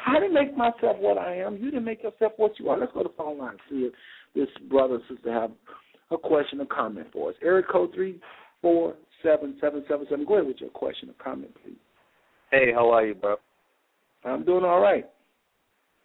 I 0.08 0.20
didn't 0.20 0.34
make 0.34 0.56
myself 0.56 0.98
what 1.00 1.18
I 1.18 1.36
am. 1.38 1.58
You 1.58 1.66
didn't 1.66 1.84
make 1.84 2.04
yourself 2.04 2.34
what 2.38 2.58
you 2.60 2.70
are. 2.70 2.80
Let's 2.80 2.94
go 2.94 3.04
to 3.04 3.10
the 3.10 3.16
phone 3.18 3.38
line 3.38 3.52
and 3.52 3.60
see 3.70 3.86
if 3.86 3.94
this 4.34 4.48
brother 4.70 4.96
and 4.96 5.04
sister 5.10 5.32
have 5.32 5.52
a 6.12 6.18
question 6.18 6.62
or 6.62 6.66
comment 6.66 7.08
for 7.12 7.30
us. 7.30 7.36
Eric 7.44 7.70
code 7.70 7.92
three 7.94 8.20
four 8.62 8.96
seven 9.22 9.58
seven 9.60 9.84
seven 9.88 10.06
seven. 10.10 10.26
Go 10.26 10.36
ahead 10.36 10.48
with 10.48 10.62
your 10.62 10.70
question 10.70 11.10
or 11.10 11.24
comment, 11.24 11.52
please. 11.64 11.76
Hey, 12.52 12.72
how 12.74 12.90
are 12.92 13.06
you, 13.06 13.16
bro? 13.16 13.36
I'm 14.24 14.46
doing 14.46 14.64
all 14.64 14.80
right. 14.80 15.06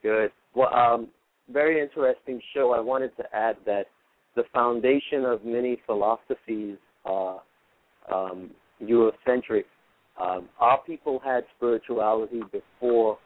Good. 0.03 0.32
Well, 0.55 0.74
um, 0.74 1.09
very 1.53 1.81
interesting 1.81 2.40
show. 2.55 2.73
I 2.73 2.81
wanted 2.81 3.16
to 3.19 3.24
add 3.32 3.57
that 3.66 3.86
the 4.35 4.43
foundation 4.53 5.24
of 5.24 5.45
many 5.45 5.78
philosophies 5.86 6.77
are 7.05 7.40
um, 8.12 8.51
Eurocentric. 8.82 9.65
Um, 10.20 10.49
our 10.59 10.82
people 10.82 11.20
had 11.24 11.45
spirituality 11.57 12.43
before 12.53 13.19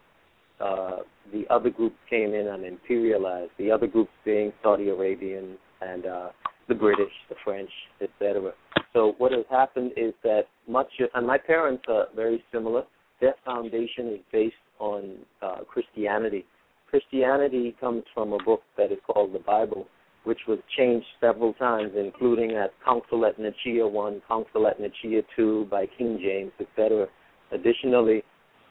uh, 0.61 0.99
the 1.33 1.45
other 1.51 1.71
groups 1.71 1.97
came 2.09 2.35
in 2.35 2.49
and 2.49 2.65
imperialized. 2.65 3.51
The 3.59 3.71
other 3.71 3.87
groups 3.87 4.11
being 4.25 4.53
Saudi 4.63 4.91
Arabian 4.91 5.57
and 5.81 6.07
uh, 6.07 6.29
the 6.69 6.75
British, 6.75 7.13
the 7.29 7.35
French, 7.45 7.71
etc. 8.01 8.53
So 8.93 9.15
what 9.19 9.33
has 9.33 9.45
happened 9.51 9.93
is 9.97 10.13
that 10.23 10.43
much, 10.69 10.89
of, 11.01 11.09
and 11.15 11.27
my 11.27 11.39
parents 11.39 11.85
are 11.89 12.07
very 12.15 12.45
similar. 12.53 12.85
Their 13.21 13.35
foundation 13.45 14.09
is 14.09 14.21
based 14.31 14.55
on 14.79 15.17
uh, 15.41 15.59
Christianity. 15.69 16.45
Christianity 16.91 17.75
comes 17.81 18.03
from 18.13 18.33
a 18.33 18.39
book 18.45 18.63
that 18.77 18.93
is 18.93 18.99
called 19.07 19.33
the 19.33 19.39
Bible, 19.39 19.87
which 20.25 20.39
was 20.47 20.59
changed 20.77 21.07
several 21.21 21.53
times, 21.55 21.93
including 21.97 22.53
at 22.53 22.73
Council 22.85 23.27
at 23.27 23.39
Nicaea 23.39 23.87
1, 23.87 24.23
Council 24.29 24.67
at 24.67 24.81
Nicaea 24.81 25.23
2 25.37 25.67
by 25.71 25.87
King 25.99 26.19
James, 26.23 26.53
etc. 26.61 27.07
Additionally, 27.51 28.23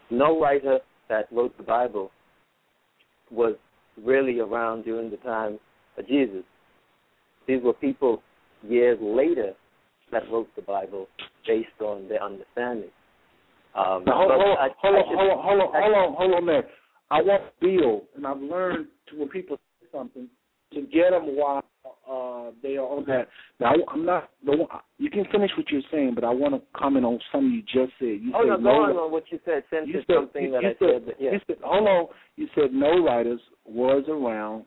no 0.09 0.39
writer 0.39 0.79
that 1.09 1.27
wrote 1.31 1.55
the 1.57 1.63
Bible 1.63 2.11
was 3.29 3.55
really 4.01 4.39
around 4.39 4.83
during 4.83 5.11
the 5.11 5.17
time 5.17 5.59
of 5.97 6.07
Jesus. 6.07 6.43
These 7.47 7.61
were 7.63 7.73
people 7.73 8.21
years 8.63 8.97
later 9.01 9.53
that 10.11 10.23
wrote 10.31 10.49
the 10.55 10.61
Bible 10.61 11.07
based 11.47 11.67
on 11.81 12.07
their 12.07 12.23
understanding. 12.23 12.89
Um, 13.75 14.03
now, 14.05 14.17
hold, 14.17 14.31
hold, 14.31 14.57
I, 14.59 14.67
hold, 14.81 14.95
I 14.95 14.99
on, 14.99 15.05
just, 15.05 15.15
hold 15.15 15.31
on, 15.31 15.43
hold 15.43 15.61
on, 15.61 15.69
hold 15.73 15.95
on, 15.95 16.15
hold 16.15 16.33
on, 16.33 16.45
man. 16.45 16.63
I 17.09 17.21
want 17.21 17.43
to 17.43 17.65
build, 17.65 18.03
and 18.15 18.27
I've 18.27 18.41
learned 18.41 18.87
to 19.09 19.19
when 19.19 19.29
people 19.29 19.57
say 19.57 19.87
something 19.91 20.27
to 20.73 20.81
get 20.81 21.11
them 21.11 21.35
while 21.35 21.63
uh, 22.09 22.51
they 22.63 22.77
are 22.77 22.85
on 22.85 23.05
that. 23.07 23.27
Now, 23.59 23.73
I'm 23.91 24.05
not 24.05 24.29
the. 24.45 24.65
You 24.97 25.09
can 25.09 25.25
finish 25.31 25.51
what 25.57 25.69
you're 25.69 25.81
saying, 25.91 26.13
but 26.15 26.23
I 26.23 26.29
want 26.29 26.53
to 26.55 26.61
comment 26.77 27.05
on 27.05 27.19
something 27.31 27.51
you 27.51 27.61
just 27.61 27.93
said. 27.99 28.19
You 28.21 28.31
oh 28.35 28.41
said 28.43 28.63
no, 28.63 28.71
no, 28.71 28.81
on 28.83 28.95
on 28.97 29.11
what 29.11 29.23
you 29.31 29.39
said. 29.45 29.63
Since 29.69 29.87
you 29.87 30.01
said, 30.07 30.15
something 30.15 30.43
you, 30.45 30.51
that 30.51 30.61
you 30.63 30.69
I 30.69 30.71
said, 30.73 30.89
said, 30.93 31.05
but 31.05 31.15
yeah. 31.19 31.31
you 31.31 31.39
said, 31.47 31.55
hold 31.63 31.87
on. 31.87 32.07
You 32.35 32.47
said 32.55 32.73
no 32.73 33.03
writers 33.03 33.39
was 33.65 34.03
around 34.09 34.65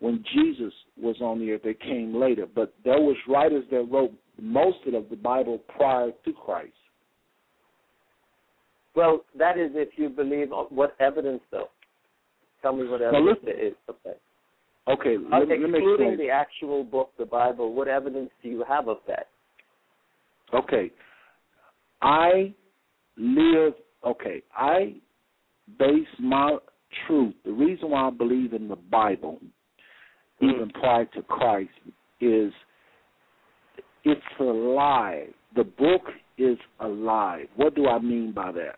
when 0.00 0.24
Jesus 0.34 0.72
was 1.00 1.16
on 1.20 1.38
the 1.38 1.52
earth. 1.52 1.62
They 1.64 1.74
came 1.74 2.14
later, 2.14 2.46
but 2.52 2.74
there 2.84 3.00
was 3.00 3.16
writers 3.28 3.64
that 3.70 3.88
wrote 3.90 4.12
most 4.40 4.78
of 4.86 5.08
the 5.08 5.16
Bible 5.16 5.58
prior 5.76 6.10
to 6.24 6.32
Christ. 6.32 6.72
Well, 8.94 9.24
that 9.38 9.58
is 9.58 9.72
if 9.74 9.90
you 9.96 10.08
believe. 10.08 10.48
What 10.70 10.96
evidence, 11.00 11.42
though? 11.50 11.68
Tell 12.62 12.74
me 12.74 12.88
what 12.88 13.00
Now, 13.00 13.08
evidence 13.08 13.38
listen- 13.42 13.44
there 13.44 13.66
is 13.66 13.74
that. 14.04 14.20
Okay, 14.88 15.16
Uh, 15.16 15.38
let, 15.40 15.48
me- 15.48 15.58
let 15.58 15.70
me 15.70 15.78
excluding 15.78 16.08
explain. 16.12 16.18
the 16.18 16.30
actual 16.30 16.84
book, 16.84 17.10
the 17.18 17.24
Bible, 17.24 17.72
what 17.74 17.88
evidence 17.88 18.30
do 18.42 18.48
you 18.48 18.64
have 18.68 18.88
of 18.88 18.98
that? 19.08 19.28
Okay. 20.54 20.92
I 22.02 22.54
live, 23.16 23.74
okay, 24.04 24.42
I 24.56 24.94
base 25.78 26.06
my 26.20 26.58
truth. 27.06 27.34
The 27.44 27.52
reason 27.52 27.90
why 27.90 28.06
I 28.06 28.10
believe 28.10 28.52
in 28.52 28.68
the 28.68 28.76
Bible, 28.76 29.40
even 30.40 30.70
prior 30.74 31.06
to 31.06 31.22
Christ, 31.22 31.70
is 32.20 32.52
it's 34.04 34.20
alive. 34.38 35.32
The 35.56 35.64
book 35.64 36.02
is 36.38 36.58
alive. 36.80 37.48
What 37.56 37.74
do 37.74 37.88
I 37.88 37.98
mean 37.98 38.32
by 38.32 38.52
that? 38.52 38.76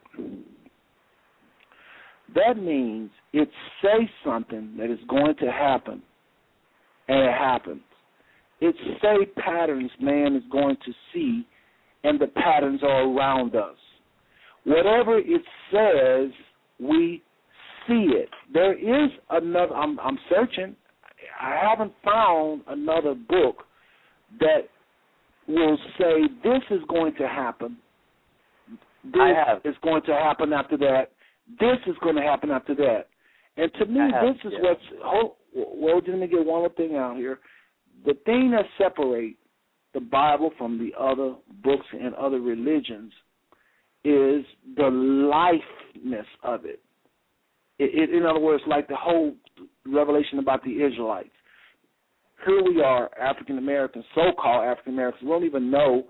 That 2.35 2.59
means 2.59 3.11
it 3.33 3.49
says 3.83 4.09
something 4.25 4.75
that 4.79 4.91
is 4.91 4.99
going 5.09 5.35
to 5.37 5.51
happen, 5.51 6.03
and 7.09 7.19
it 7.21 7.33
happens. 7.33 7.81
It 8.61 8.75
say 9.01 9.27
patterns 9.41 9.91
man 10.01 10.35
is 10.37 10.43
going 10.51 10.77
to 10.85 10.93
see, 11.13 11.47
and 12.05 12.21
the 12.21 12.27
patterns 12.27 12.83
are 12.83 13.05
around 13.05 13.55
us. 13.55 13.77
Whatever 14.65 15.19
it 15.19 15.43
says, 15.73 16.31
we 16.81 17.23
see 17.87 18.09
it. 18.11 18.29
There 18.53 18.77
is 18.77 19.11
another. 19.31 19.75
I'm, 19.75 19.99
I'm 20.01 20.19
searching. 20.29 20.77
I 21.41 21.59
haven't 21.63 21.93
found 22.05 22.63
another 22.69 23.15
book 23.15 23.65
that 24.41 24.69
will 25.47 25.79
say 25.99 26.23
this 26.43 26.63
is 26.71 26.81
going 26.89 27.15
to 27.15 27.27
happen. 27.27 27.77
This 29.05 29.21
I 29.21 29.33
have. 29.47 29.59
is 29.65 29.77
going 29.83 30.03
to 30.03 30.13
happen 30.13 30.53
after 30.53 30.77
that. 30.79 31.13
This 31.59 31.79
is 31.87 31.97
going 32.03 32.17
to 32.17 32.23
happen 32.23 32.51
after 32.51 32.75
that. 32.77 33.09
And 33.57 33.73
to 33.75 33.87
me, 33.87 34.01
this 34.23 34.37
is 34.45 34.53
yeah. 34.53 34.69
what's. 34.69 34.81
Hold, 35.03 35.33
well, 35.55 36.01
let 36.07 36.19
me 36.19 36.27
get 36.27 36.45
one 36.45 36.61
more 36.61 36.69
thing 36.71 36.97
out 36.97 37.17
here. 37.17 37.41
The 38.05 38.15
thing 38.25 38.51
that 38.53 38.65
separates 38.77 39.39
the 39.95 40.01
Bible 40.01 40.53
from 40.57 40.79
the 40.79 40.93
other 40.99 41.35
books 41.65 41.87
and 41.93 42.15
other 42.15 42.41
religions 42.41 43.13
is 44.05 44.45
the 44.77 44.89
lifeness 44.89 46.27
of 46.43 46.65
it. 46.65 46.81
It, 47.79 48.11
it. 48.11 48.15
In 48.15 48.25
other 48.25 48.39
words, 48.39 48.63
like 48.67 48.87
the 48.89 48.97
whole 48.97 49.35
revelation 49.87 50.39
about 50.39 50.63
the 50.63 50.83
Israelites. 50.83 51.31
Here 52.47 52.63
we 52.63 52.81
are, 52.81 53.11
African 53.21 53.59
Americans, 53.59 54.05
so-called 54.15 54.65
African 54.65 54.93
Americans. 54.93 55.23
We 55.25 55.29
don't 55.31 55.45
even 55.45 55.71
know 55.73 56.05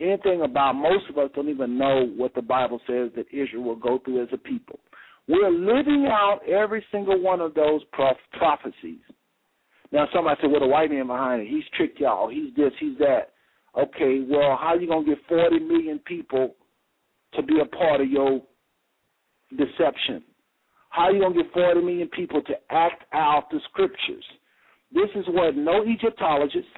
anything 0.00 0.42
about. 0.42 0.74
Most 0.74 1.08
of 1.08 1.18
us 1.18 1.30
don't 1.34 1.48
even 1.48 1.78
know 1.78 2.06
what 2.16 2.34
the 2.34 2.42
Bible 2.42 2.80
says 2.86 3.10
that 3.16 3.26
Israel 3.32 3.62
will 3.62 3.76
go 3.76 3.98
through 4.04 4.22
as 4.22 4.28
a 4.32 4.38
people. 4.38 4.80
We're 5.28 5.50
living 5.50 6.06
out 6.10 6.40
every 6.48 6.84
single 6.90 7.20
one 7.20 7.40
of 7.40 7.54
those 7.54 7.82
prof- 7.92 8.16
prophecies. 8.32 9.00
Now, 9.92 10.06
somebody 10.12 10.40
said, 10.40 10.50
"Well, 10.50 10.60
the 10.60 10.66
white 10.66 10.90
man 10.90 11.06
behind 11.06 11.42
it, 11.42 11.48
he's 11.48 11.68
tricked 11.76 12.00
y'all. 12.00 12.28
He's 12.28 12.54
this, 12.54 12.72
he's 12.78 12.98
that." 12.98 13.32
Okay, 13.76 14.20
well, 14.20 14.56
how 14.56 14.74
you 14.74 14.86
gonna 14.88 15.04
get 15.04 15.24
40 15.28 15.60
million 15.60 15.98
people 16.00 16.56
to 17.34 17.42
be 17.42 17.60
a 17.60 17.64
part 17.64 18.00
of 18.00 18.10
your 18.10 18.42
deception? 19.56 20.24
How 20.88 21.10
you 21.10 21.20
gonna 21.20 21.34
get 21.34 21.52
40 21.52 21.80
million 21.80 22.08
people 22.08 22.42
to 22.42 22.54
act 22.70 23.04
out 23.12 23.50
the 23.50 23.60
scriptures? 23.70 24.24
This 24.92 25.08
is 25.14 25.24
what 25.28 25.54
no 25.54 25.84
Egyptologist, 25.84 26.68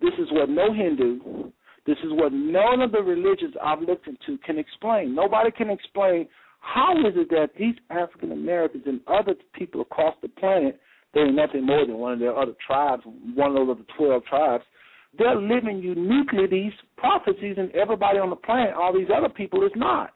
this 0.00 0.14
is 0.18 0.30
what 0.32 0.48
no 0.48 0.72
Hindu, 0.72 1.52
this 1.86 1.96
is 1.98 2.10
what 2.12 2.32
none 2.32 2.80
of 2.82 2.92
the 2.92 3.00
religions 3.02 3.54
I've 3.62 3.80
looked 3.80 4.06
into 4.06 4.38
can 4.44 4.58
explain. 4.58 5.14
Nobody 5.14 5.50
can 5.50 5.70
explain 5.70 6.28
how 6.60 6.92
is 6.98 7.14
it 7.16 7.30
that 7.30 7.50
these 7.58 7.74
African 7.90 8.32
Americans 8.32 8.84
and 8.86 9.00
other 9.06 9.34
people 9.54 9.80
across 9.80 10.14
the 10.22 10.28
planet, 10.28 10.78
they're 11.14 11.32
nothing 11.32 11.64
more 11.66 11.86
than 11.86 11.96
one 11.98 12.12
of 12.14 12.18
their 12.18 12.36
other 12.36 12.52
tribes, 12.64 13.02
one 13.34 13.56
of 13.56 13.66
the 13.66 13.84
12 13.96 14.24
tribes, 14.26 14.64
they're 15.18 15.40
living 15.40 15.78
uniquely 15.78 16.46
these 16.48 16.72
prophecies, 16.96 17.56
and 17.58 17.70
everybody 17.74 18.18
on 18.18 18.30
the 18.30 18.36
planet, 18.36 18.74
all 18.74 18.92
these 18.96 19.08
other 19.12 19.28
people, 19.28 19.64
is 19.64 19.72
not. 19.74 20.10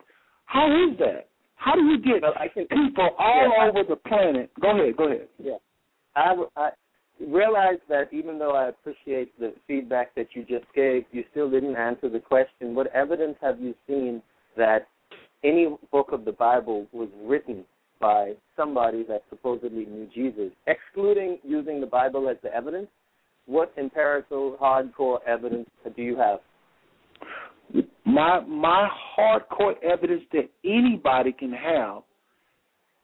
How 0.44 0.66
is 0.70 0.96
that? 0.98 1.28
How 1.56 1.74
do 1.74 1.80
you 1.82 1.98
get 1.98 2.22
Well, 2.22 2.34
I 2.38 2.46
can 2.48 2.66
people 2.66 3.08
all 3.18 3.48
yeah, 3.56 3.64
I- 3.64 3.68
over 3.70 3.82
the 3.88 3.96
planet? 3.96 4.50
Go 4.60 4.70
ahead, 4.78 4.96
go 4.96 5.04
ahead. 5.06 5.28
I, 6.14 6.34
I 6.56 6.70
realize 7.20 7.78
that 7.88 8.12
even 8.12 8.38
though 8.38 8.54
I 8.54 8.68
appreciate 8.68 9.38
the 9.38 9.54
feedback 9.66 10.14
that 10.14 10.28
you 10.34 10.42
just 10.42 10.66
gave, 10.74 11.04
you 11.12 11.24
still 11.30 11.50
didn't 11.50 11.76
answer 11.76 12.08
the 12.08 12.20
question. 12.20 12.74
What 12.74 12.88
evidence 12.88 13.36
have 13.40 13.60
you 13.60 13.74
seen 13.86 14.22
that 14.56 14.88
any 15.42 15.76
book 15.92 16.08
of 16.12 16.24
the 16.24 16.32
Bible 16.32 16.86
was 16.92 17.08
written 17.22 17.64
by 18.00 18.32
somebody 18.56 19.04
that 19.04 19.22
supposedly 19.30 19.86
knew 19.86 20.08
Jesus, 20.14 20.50
excluding 20.66 21.38
using 21.42 21.80
the 21.80 21.86
Bible 21.86 22.28
as 22.28 22.36
the 22.42 22.52
evidence? 22.54 22.88
What 23.46 23.72
empirical, 23.78 24.56
hardcore 24.60 25.18
evidence 25.26 25.68
do 25.94 26.02
you 26.02 26.16
have? 26.16 26.40
My 28.04 28.40
my 28.40 28.88
hardcore 29.18 29.74
evidence 29.82 30.22
that 30.32 30.48
anybody 30.64 31.32
can 31.32 31.52
have 31.52 32.02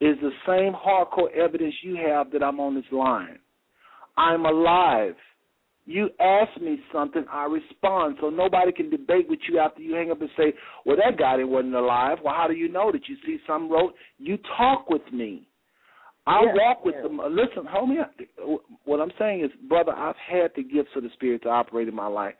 is 0.00 0.16
the 0.20 0.30
same 0.46 0.72
hardcore 0.72 1.30
evidence 1.32 1.74
you 1.82 1.96
have 1.96 2.30
that 2.32 2.42
I'm 2.42 2.60
on 2.60 2.74
this 2.74 2.84
line. 2.90 3.38
I'm 4.16 4.44
alive. 4.46 5.14
You 5.86 6.10
ask 6.20 6.60
me 6.60 6.78
something, 6.92 7.24
I 7.30 7.46
respond. 7.46 8.16
So 8.20 8.30
nobody 8.30 8.70
can 8.70 8.90
debate 8.90 9.28
with 9.28 9.40
you 9.48 9.58
after 9.58 9.82
you 9.82 9.94
hang 9.94 10.10
up 10.10 10.20
and 10.20 10.30
say, 10.36 10.54
"Well, 10.84 10.96
that 10.96 11.16
guy 11.18 11.42
wasn't 11.42 11.74
alive." 11.74 12.18
Well, 12.22 12.34
how 12.34 12.46
do 12.46 12.54
you 12.54 12.68
know 12.68 12.92
that 12.92 13.08
you 13.08 13.16
see 13.26 13.40
some 13.46 13.68
wrote? 13.68 13.94
You 14.18 14.38
talk 14.56 14.88
with 14.88 15.10
me. 15.12 15.46
I 16.26 16.44
Yeah, 16.44 16.54
walk 16.54 16.84
with 16.84 16.94
yeah. 16.96 17.02
them. 17.02 17.18
Uh, 17.18 17.28
listen, 17.28 17.64
homie. 17.64 18.06
What 18.84 19.00
I'm 19.00 19.10
saying 19.18 19.40
is, 19.42 19.50
brother, 19.68 19.92
I've 19.92 20.16
had 20.16 20.54
the 20.54 20.62
gifts 20.62 20.94
of 20.94 21.02
the 21.02 21.10
Spirit 21.10 21.42
to 21.42 21.48
operate 21.48 21.88
in 21.88 21.94
my 21.94 22.06
life. 22.06 22.34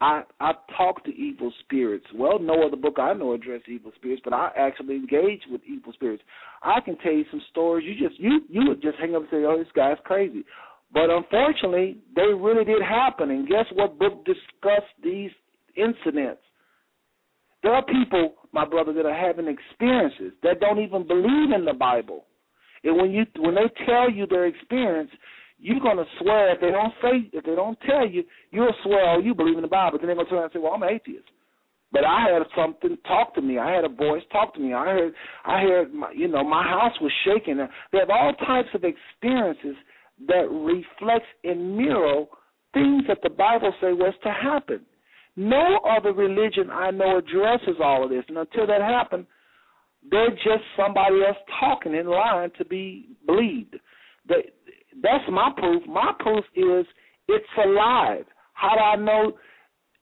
I 0.00 0.24
I 0.40 0.52
talk 0.76 1.04
to 1.04 1.14
evil 1.14 1.52
spirits. 1.60 2.06
Well, 2.14 2.38
no 2.38 2.66
other 2.66 2.76
book 2.76 2.98
I 2.98 3.12
know 3.12 3.32
address 3.32 3.62
evil 3.68 3.92
spirits, 3.94 4.22
but 4.24 4.32
I 4.34 4.50
actually 4.56 4.96
engage 4.96 5.42
with 5.50 5.62
evil 5.64 5.92
spirits. 5.92 6.22
I 6.62 6.80
can 6.80 6.96
tell 6.98 7.12
you 7.12 7.24
some 7.30 7.42
stories. 7.50 7.86
You 7.86 8.08
just 8.08 8.20
you 8.20 8.40
you 8.48 8.68
would 8.68 8.82
just 8.82 8.98
hang 8.98 9.14
up 9.14 9.22
and 9.22 9.30
say, 9.30 9.44
"Oh, 9.44 9.56
this 9.58 9.72
guy's 9.74 9.98
crazy," 10.04 10.44
but 10.92 11.10
unfortunately, 11.10 11.98
they 12.14 12.22
really 12.22 12.64
did 12.64 12.82
happen. 12.82 13.30
And 13.30 13.48
guess 13.48 13.66
what 13.74 13.98
book 13.98 14.24
discussed 14.24 14.94
these 15.02 15.30
incidents? 15.76 16.40
There 17.62 17.74
are 17.74 17.84
people, 17.84 18.34
my 18.52 18.64
brother, 18.64 18.92
that 18.92 19.06
are 19.06 19.14
having 19.14 19.48
experiences 19.48 20.32
that 20.42 20.60
don't 20.60 20.80
even 20.80 21.06
believe 21.06 21.52
in 21.54 21.64
the 21.64 21.72
Bible. 21.72 22.24
And 22.84 22.96
when 22.96 23.10
you 23.10 23.26
when 23.38 23.54
they 23.54 23.68
tell 23.84 24.10
you 24.10 24.26
their 24.26 24.46
experience, 24.46 25.10
you're 25.58 25.80
gonna 25.80 26.04
swear 26.20 26.54
if 26.54 26.60
they 26.60 26.70
don't 26.70 26.94
say 27.02 27.28
if 27.32 27.44
they 27.44 27.56
don't 27.56 27.78
tell 27.88 28.08
you, 28.08 28.22
you'll 28.52 28.74
swear 28.84 29.16
oh 29.16 29.18
you 29.18 29.34
believe 29.34 29.56
in 29.56 29.62
the 29.62 29.68
Bible. 29.68 29.98
But 29.98 30.06
then 30.06 30.08
they're 30.08 30.16
gonna 30.16 30.28
turn 30.28 30.38
around 30.38 30.44
and 30.44 30.52
say, 30.52 30.60
Well, 30.60 30.74
I'm 30.74 30.82
an 30.82 30.90
atheist. 30.90 31.26
But 31.92 32.04
I 32.04 32.26
had 32.28 32.42
something 32.56 32.96
talk 33.06 33.34
to 33.34 33.42
me. 33.42 33.58
I 33.58 33.74
had 33.74 33.84
a 33.84 33.88
voice 33.88 34.22
talk 34.30 34.54
to 34.54 34.60
me. 34.60 34.72
I 34.72 34.84
heard 34.84 35.14
I 35.44 35.60
heard 35.62 35.94
my, 35.94 36.12
you 36.12 36.28
know, 36.28 36.44
my 36.44 36.62
house 36.62 36.94
was 37.00 37.12
shaking. 37.24 37.56
They 37.92 37.98
have 37.98 38.10
all 38.10 38.32
types 38.34 38.68
of 38.74 38.84
experiences 38.84 39.76
that 40.28 40.48
reflects 40.50 41.26
and 41.44 41.76
mirror 41.76 42.24
things 42.72 43.04
that 43.08 43.18
the 43.22 43.30
Bible 43.30 43.72
say 43.80 43.92
was 43.92 44.14
to 44.22 44.30
happen. 44.30 44.80
No 45.36 45.78
other 45.88 46.12
religion 46.12 46.70
I 46.70 46.90
know 46.90 47.18
addresses 47.18 47.76
all 47.82 48.04
of 48.04 48.10
this. 48.10 48.24
And 48.28 48.38
until 48.38 48.66
that 48.66 48.80
happened, 48.80 49.26
they're 50.10 50.30
just 50.30 50.64
somebody 50.76 51.16
else 51.26 51.36
talking 51.60 51.94
in 51.94 52.06
line 52.06 52.50
to 52.58 52.64
be 52.64 53.08
believed. 53.26 53.76
That's 54.28 55.24
my 55.30 55.50
proof. 55.56 55.82
My 55.86 56.12
proof 56.18 56.44
is 56.54 56.86
it's 57.28 57.44
alive. 57.62 58.24
How 58.54 58.74
do 58.74 58.80
I 58.80 58.96
know? 58.96 59.32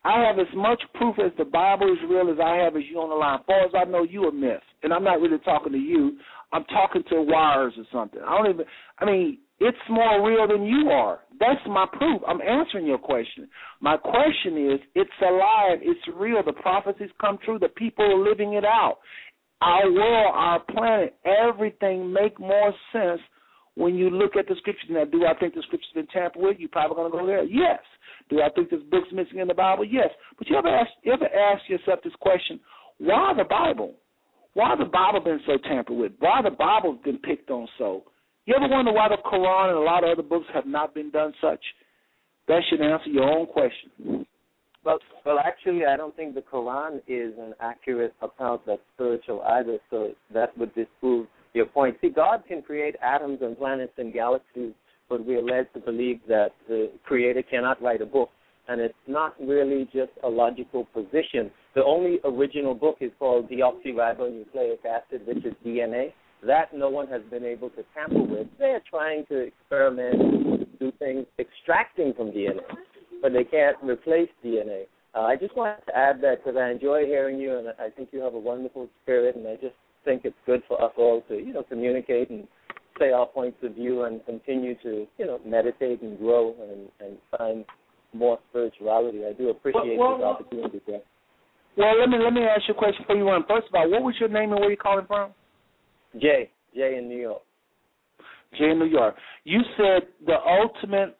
I 0.04 0.22
have 0.26 0.38
as 0.38 0.54
much 0.54 0.82
proof 0.94 1.16
as 1.18 1.32
the 1.38 1.46
Bible 1.46 1.90
is 1.90 1.98
real 2.08 2.30
as 2.30 2.38
I 2.38 2.56
have 2.56 2.76
as 2.76 2.82
you 2.90 3.00
on 3.00 3.08
the 3.08 3.14
line. 3.14 3.40
As 3.40 3.46
far 3.46 3.64
as 3.64 3.72
I 3.74 3.90
know, 3.90 4.04
you 4.04 4.28
a 4.28 4.32
myth, 4.32 4.60
and 4.82 4.92
I'm 4.92 5.02
not 5.02 5.20
really 5.20 5.38
talking 5.38 5.72
to 5.72 5.78
you. 5.78 6.18
I'm 6.52 6.64
talking 6.64 7.02
to 7.08 7.22
wires 7.22 7.72
or 7.78 7.84
something. 7.90 8.20
I 8.24 8.36
don't 8.36 8.54
even. 8.54 8.66
I 8.98 9.04
mean, 9.06 9.38
it's 9.60 9.78
more 9.88 10.26
real 10.26 10.48
than 10.48 10.64
you 10.64 10.90
are. 10.90 11.20
That's 11.38 11.60
my 11.68 11.86
proof. 11.92 12.20
I'm 12.26 12.40
answering 12.40 12.86
your 12.86 12.98
question. 12.98 13.48
My 13.80 13.96
question 13.96 14.72
is, 14.72 14.80
it's 14.94 15.10
alive. 15.22 15.78
It's 15.82 16.00
real. 16.16 16.42
The 16.44 16.52
prophecies 16.52 17.10
come 17.20 17.38
true. 17.44 17.58
The 17.58 17.68
people 17.68 18.04
are 18.04 18.28
living 18.28 18.54
it 18.54 18.64
out. 18.64 18.98
Our 19.60 19.90
world, 19.90 20.32
our 20.34 20.60
planet, 20.60 21.16
everything 21.24 22.12
make 22.12 22.38
more 22.38 22.72
sense 22.92 23.20
when 23.76 23.94
you 23.94 24.10
look 24.10 24.36
at 24.36 24.46
the 24.46 24.54
scriptures. 24.58 24.90
Now, 24.90 25.04
do 25.04 25.24
I 25.24 25.34
think 25.38 25.54
the 25.54 25.62
scriptures 25.62 25.90
been 25.94 26.06
tampered 26.08 26.42
with? 26.42 26.56
You 26.58 26.68
probably 26.68 27.04
to 27.04 27.10
go 27.10 27.26
there. 27.26 27.44
Yes. 27.44 27.80
Do 28.30 28.42
I 28.42 28.48
think 28.50 28.70
there's 28.70 28.82
books 28.84 29.08
missing 29.12 29.38
in 29.38 29.48
the 29.48 29.54
Bible? 29.54 29.84
Yes. 29.84 30.08
But 30.38 30.48
you 30.48 30.56
ever 30.56 30.68
ask, 30.68 30.90
you 31.02 31.12
ever 31.12 31.26
ask 31.26 31.68
yourself 31.68 32.00
this 32.02 32.12
question? 32.20 32.60
Why 32.98 33.32
the 33.36 33.44
Bible? 33.44 33.94
Why 34.54 34.74
the 34.76 34.84
Bible 34.84 35.20
been 35.20 35.40
so 35.46 35.58
tampered 35.68 35.96
with? 35.96 36.12
Why 36.18 36.40
the 36.42 36.50
Bible's 36.50 36.98
been 37.04 37.18
picked 37.18 37.50
on 37.50 37.68
so? 37.78 38.04
You 38.46 38.54
ever 38.56 38.68
wonder 38.68 38.92
why 38.92 39.08
the 39.08 39.16
Quran 39.24 39.70
and 39.70 39.78
a 39.78 39.80
lot 39.80 40.04
of 40.04 40.10
other 40.10 40.28
books 40.28 40.46
have 40.52 40.66
not 40.66 40.94
been 40.94 41.10
done 41.10 41.32
such? 41.40 41.60
That 42.46 42.60
should 42.68 42.82
answer 42.82 43.08
your 43.08 43.24
own 43.24 43.46
question. 43.46 44.26
Well, 44.84 44.98
well, 45.24 45.38
actually, 45.38 45.86
I 45.86 45.96
don't 45.96 46.14
think 46.14 46.34
the 46.34 46.42
Quran 46.42 46.98
is 47.08 47.32
an 47.38 47.54
accurate 47.60 48.12
account 48.20 48.60
that's 48.66 48.82
spiritual 48.94 49.40
either. 49.42 49.78
So 49.90 50.10
that 50.34 50.56
would 50.58 50.74
disprove 50.74 51.26
your 51.54 51.64
point. 51.64 51.96
See, 52.02 52.10
God 52.10 52.42
can 52.46 52.60
create 52.60 52.96
atoms 53.02 53.38
and 53.40 53.56
planets 53.56 53.94
and 53.96 54.12
galaxies, 54.12 54.72
but 55.08 55.24
we 55.24 55.36
are 55.36 55.42
led 55.42 55.72
to 55.72 55.80
believe 55.80 56.20
that 56.28 56.50
the 56.68 56.90
Creator 57.06 57.44
cannot 57.50 57.80
write 57.80 58.02
a 58.02 58.06
book, 58.06 58.28
and 58.68 58.78
it's 58.78 58.94
not 59.06 59.34
really 59.40 59.84
just 59.86 60.12
a 60.22 60.28
logical 60.28 60.84
position. 60.92 61.50
The 61.74 61.82
only 61.82 62.18
original 62.24 62.74
book 62.74 62.98
is 63.00 63.10
called 63.18 63.48
deoxyribonucleic 63.48 64.84
acid, 64.84 65.26
which 65.26 65.46
is 65.46 65.54
DNA. 65.64 66.12
That 66.46 66.74
no 66.74 66.90
one 66.90 67.06
has 67.08 67.22
been 67.30 67.44
able 67.44 67.70
to 67.70 67.84
tamper 67.94 68.22
with. 68.22 68.46
They're 68.58 68.82
trying 68.88 69.24
to 69.26 69.38
experiment, 69.38 70.78
do 70.78 70.92
things 70.98 71.26
extracting 71.38 72.12
from 72.14 72.30
DNA 72.32 72.60
but 73.24 73.32
they 73.32 73.44
can't 73.44 73.78
replace 73.82 74.28
DNA. 74.44 74.82
Uh, 75.14 75.22
I 75.22 75.36
just 75.36 75.56
wanted 75.56 75.80
to 75.86 75.96
add 75.96 76.20
that 76.20 76.44
because 76.44 76.58
I 76.60 76.70
enjoy 76.70 77.06
hearing 77.06 77.38
you, 77.38 77.56
and 77.56 77.68
I 77.80 77.88
think 77.88 78.10
you 78.12 78.20
have 78.20 78.34
a 78.34 78.38
wonderful 78.38 78.86
spirit, 79.02 79.34
and 79.34 79.48
I 79.48 79.54
just 79.54 79.74
think 80.04 80.26
it's 80.26 80.36
good 80.44 80.60
for 80.68 80.76
us 80.84 80.92
all 80.98 81.22
to, 81.28 81.34
you 81.36 81.54
know, 81.54 81.62
communicate 81.62 82.28
and 82.28 82.46
say 82.98 83.12
our 83.12 83.24
points 83.24 83.56
of 83.62 83.76
view 83.76 84.02
and 84.02 84.20
continue 84.26 84.74
to, 84.82 85.06
you 85.16 85.24
know, 85.24 85.40
meditate 85.46 86.02
and 86.02 86.18
grow 86.18 86.54
and, 86.70 86.88
and 87.00 87.16
find 87.38 87.64
more 88.12 88.38
spirituality. 88.50 89.24
I 89.24 89.32
do 89.32 89.48
appreciate 89.48 89.98
Well, 89.98 90.18
well, 90.18 90.36
this 90.36 90.44
opportunity, 90.46 90.80
Greg. 90.84 91.00
Well, 91.78 91.98
let 91.98 92.10
me 92.10 92.18
let 92.22 92.34
me 92.34 92.42
ask 92.42 92.68
you 92.68 92.74
a 92.74 92.76
question 92.76 93.02
before 93.02 93.16
you 93.16 93.26
run. 93.26 93.42
First 93.48 93.68
of 93.68 93.74
all, 93.74 93.90
what 93.90 94.02
was 94.02 94.14
your 94.20 94.28
name 94.28 94.52
and 94.52 94.60
where 94.60 94.70
you 94.70 94.76
calling 94.76 95.06
from? 95.06 95.32
Jay, 96.20 96.50
Jay 96.74 96.96
in 96.98 97.08
New 97.08 97.20
York. 97.20 97.42
Jay 98.58 98.70
in 98.70 98.78
New 98.78 98.86
York. 98.86 99.16
You 99.44 99.60
said 99.76 100.08
the 100.26 100.36
ultimate, 100.46 101.16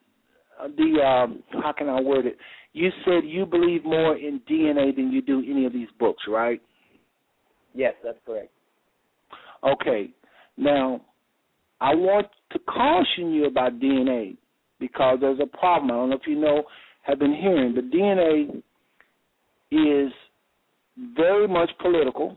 uh, 0.60 0.68
the 0.76 1.02
um, 1.02 1.42
how 1.62 1.72
can 1.72 1.88
I 1.88 2.00
word 2.00 2.26
it? 2.26 2.36
You 2.72 2.90
said 3.04 3.24
you 3.24 3.46
believe 3.46 3.84
more 3.84 4.16
in 4.16 4.40
DNA 4.50 4.94
than 4.94 5.12
you 5.12 5.22
do 5.22 5.42
any 5.48 5.64
of 5.64 5.72
these 5.72 5.88
books, 5.98 6.24
right? 6.28 6.60
Yes, 7.74 7.94
that's 8.02 8.18
correct. 8.26 8.50
Okay. 9.64 10.10
Now, 10.56 11.00
I 11.80 11.94
want 11.94 12.26
to 12.52 12.58
caution 12.60 13.32
you 13.32 13.46
about 13.46 13.80
DNA 13.80 14.36
because 14.78 15.18
there's 15.20 15.40
a 15.40 15.56
problem. 15.56 15.90
I 15.90 15.94
don't 15.94 16.10
know 16.10 16.16
if 16.16 16.26
you 16.26 16.38
know, 16.38 16.64
have 17.02 17.18
been 17.18 17.34
hearing, 17.34 17.74
but 17.74 17.90
DNA 17.90 18.62
is 19.70 20.12
very 21.16 21.48
much 21.48 21.70
political. 21.80 22.36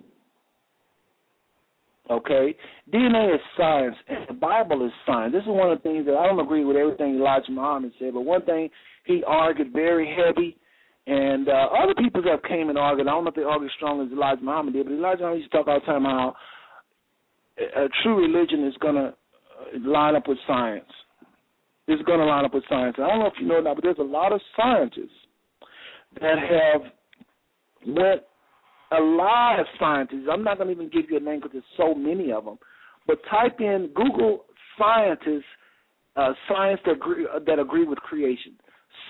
Okay? 2.10 2.56
DNA 2.92 3.36
is 3.36 3.42
science, 3.58 3.96
and 4.08 4.26
the 4.30 4.34
Bible 4.34 4.86
is 4.86 4.92
science. 5.06 5.34
This 5.34 5.44
is 5.44 5.50
one 5.50 5.72
of 5.72 5.78
the 5.78 5.84
things 5.84 6.06
that 6.06 6.16
I 6.16 6.28
don't 6.28 6.40
agree 6.40 6.64
with 6.64 6.78
everything 6.78 7.16
Elijah 7.16 7.52
Muhammad 7.52 7.92
said, 8.00 8.14
but 8.14 8.22
one 8.22 8.44
thing 8.44 8.70
he 9.06 9.24
argued 9.26 9.74
very 9.74 10.08
heavy, 10.16 10.58
and 11.06 11.48
uh, 11.48 11.68
other 11.82 11.96
people 11.96 12.22
have 12.24 12.44
came 12.44 12.70
and 12.70 12.78
argued. 12.78 13.08
I 13.08 13.12
don't 13.12 13.24
know 13.24 13.30
if 13.30 13.36
they 13.36 13.44
argued 13.44 13.72
as 13.72 13.76
strong 13.76 14.06
as 14.06 14.12
Elijah 14.12 14.44
Muhammad 14.44 14.74
did, 14.74 14.86
but 14.86 14.94
Elijah 14.94 15.22
Muhammad 15.22 15.40
used 15.40 15.52
to 15.52 15.58
talk 15.58 15.68
all 15.68 15.80
the 15.80 15.86
time 15.86 16.04
how 16.04 16.36
a 17.60 17.86
a 17.86 17.90
true 18.04 18.22
religion 18.22 18.68
is 18.68 18.76
going 18.80 18.96
to 18.96 19.14
line 19.90 20.16
up 20.16 20.28
with 20.28 20.38
science. 20.48 20.86
It's 21.88 22.04
going 22.04 22.20
to 22.20 22.26
line 22.26 22.46
up 22.46 22.54
with 22.54 22.64
science. 22.68 22.96
I 22.98 23.08
don't 23.08 23.20
know 23.20 23.28
if 23.28 23.34
you 23.40 23.48
know 23.48 23.64
that, 23.64 23.76
but 23.76 23.84
there's 23.84 23.98
a 24.00 24.04
lot 24.04 24.34
of 24.34 24.42
scientists 24.56 25.08
that 26.20 26.38
have 26.38 26.82
went 27.88 28.22
a 28.92 29.02
lot 29.02 29.60
of 29.60 29.66
scientists. 29.80 30.28
I'm 30.32 30.44
not 30.44 30.58
going 30.58 30.68
to 30.68 30.74
even 30.74 30.90
give 30.90 31.10
you 31.10 31.18
a 31.18 31.20
name 31.20 31.40
because 31.40 31.52
there's 31.54 31.64
so 31.78 31.94
many 31.94 32.32
of 32.32 32.46
them. 32.46 32.58
But 33.06 33.20
type 33.30 33.60
in 33.60 33.90
Google 33.96 34.46
scientists, 34.78 35.46
uh, 36.16 36.34
science 36.48 36.80
that 36.86 36.94
agree, 36.94 37.28
uh, 37.34 37.40
that 37.46 37.60
agree 37.60 37.86
with 37.86 38.00
creation, 38.00 38.54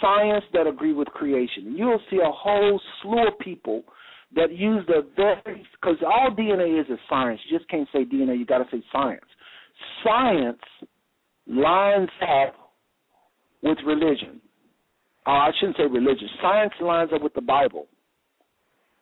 science 0.01 0.43
that 0.53 0.67
agree 0.67 0.93
with 0.93 1.07
creation. 1.09 1.75
You'll 1.75 2.01
see 2.09 2.17
a 2.17 2.31
whole 2.31 2.79
slew 3.01 3.27
of 3.27 3.39
people 3.39 3.83
that 4.35 4.51
use 4.51 4.83
the 4.87 5.07
very 5.15 5.65
because 5.79 5.97
all 6.05 6.31
DNA 6.37 6.79
is 6.79 6.87
is 6.89 6.99
science. 7.09 7.39
You 7.47 7.57
just 7.57 7.69
can't 7.69 7.87
say 7.93 8.03
DNA. 8.03 8.37
You 8.37 8.45
got 8.45 8.59
to 8.59 8.65
say 8.71 8.83
science. 8.91 9.25
Science 10.03 10.59
lines 11.47 12.09
up 12.21 12.55
with 13.63 13.77
religion. 13.85 14.41
Oh, 15.25 15.31
I 15.31 15.51
shouldn't 15.59 15.77
say 15.77 15.83
religion. 15.83 16.27
Science 16.41 16.73
lines 16.81 17.11
up 17.13 17.21
with 17.21 17.33
the 17.33 17.41
Bible. 17.41 17.87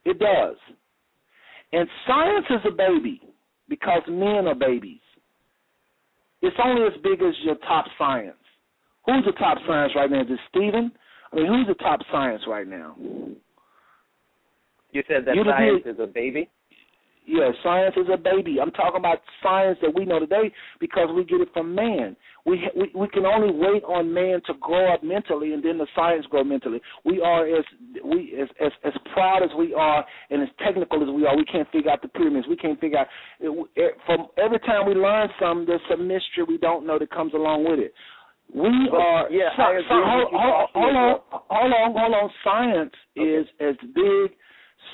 It 0.06 0.20
does. 0.20 0.56
And 1.74 1.88
science 2.08 2.46
is 2.50 2.62
a 2.68 2.72
baby 2.72 3.22
because 3.68 4.02
men 4.08 4.48
are 4.48 4.56
babies. 4.56 5.02
It's 6.42 6.56
only 6.64 6.86
as 6.86 6.94
big 7.04 7.22
as 7.22 7.34
your 7.44 7.56
top 7.68 7.86
science. 7.98 8.36
Who's 9.06 9.26
the 9.26 9.32
top 9.34 9.58
science 9.68 9.94
right 9.96 10.10
now? 10.10 10.22
Is 10.22 10.28
it 10.30 10.40
Stephen? 10.50 10.92
I 11.32 11.36
mean, 11.36 11.48
who's 11.48 11.68
the 11.68 11.74
top 11.84 12.00
science 12.12 12.44
right 12.48 12.68
now? 12.68 12.96
You 14.92 15.04
said 15.08 15.26
that 15.26 15.36
You 15.36 15.44
science 15.44 15.84
is 15.86 16.00
a 16.00 16.08
baby? 16.08 16.50
Yeah, 17.28 17.50
science 17.64 17.96
is 17.98 18.08
a 18.14 18.18
baby. 18.18 18.58
I'm 18.62 18.72
talking 18.72 19.00
about 19.00 19.18
science 19.42 19.80
that 19.82 19.94
we 19.96 20.06
know 20.06 20.20
today 20.20 20.52
because 20.80 21.10
we 21.16 21.24
get 21.26 21.42
it 21.42 21.50
from 21.54 21.74
man. 21.74 22.16
We 22.46 22.70
we 22.78 22.92
we 22.94 23.08
can 23.08 23.26
only 23.26 23.52
wait 23.52 23.84
on 23.84 24.14
man 24.14 24.42
to 24.46 24.54
grow 24.62 24.94
up 24.94 25.04
mentally, 25.04 25.54
and 25.54 25.64
then 25.64 25.80
the 25.80 25.88
science 25.96 26.26
grow 26.30 26.44
mentally. 26.44 26.80
We 27.04 27.22
are 27.22 27.48
as 27.48 27.66
we 28.04 28.38
as 28.40 28.48
as 28.64 28.72
as 28.84 28.94
proud 29.14 29.42
as 29.44 29.50
we 29.58 29.74
are 29.74 30.06
and 30.30 30.44
as 30.44 30.50
technical 30.64 31.02
as 31.02 31.10
we 31.10 31.26
are. 31.26 31.36
We 31.36 31.46
can't 31.46 31.70
figure 31.72 31.90
out 31.90 32.04
the 32.04 32.10
pyramids. 32.10 32.48
We 32.48 32.58
can't 32.58 32.80
figure 32.80 33.00
out 33.00 33.08
it, 33.40 33.68
it, 33.76 33.98
from 34.06 34.28
every 34.38 34.60
time 34.60 34.88
we 34.88 34.94
learn 34.94 35.28
something. 35.40 35.66
There's 35.66 35.82
some 35.90 36.08
mystery 36.08 36.44
we 36.48 36.60
don't 36.60 36.86
know 36.86 37.00
that 37.00 37.10
comes 37.10 37.34
along 37.34 37.66
with 37.68 37.80
it. 37.80 37.94
We 38.54 38.70
But, 38.92 38.98
are 38.98 39.32
yeah, 39.32 39.50
I 39.58 39.72
agree 39.72 39.86
hold, 39.90 40.28
hold, 40.32 40.70
hold 40.76 40.96
on, 40.96 41.20
hold 41.50 41.74
on, 41.74 41.92
hold 41.98 42.14
on. 42.14 42.30
Science 42.44 42.94
Okay. 43.18 43.28
is 43.28 43.48
as 43.60 43.76
big 43.96 44.38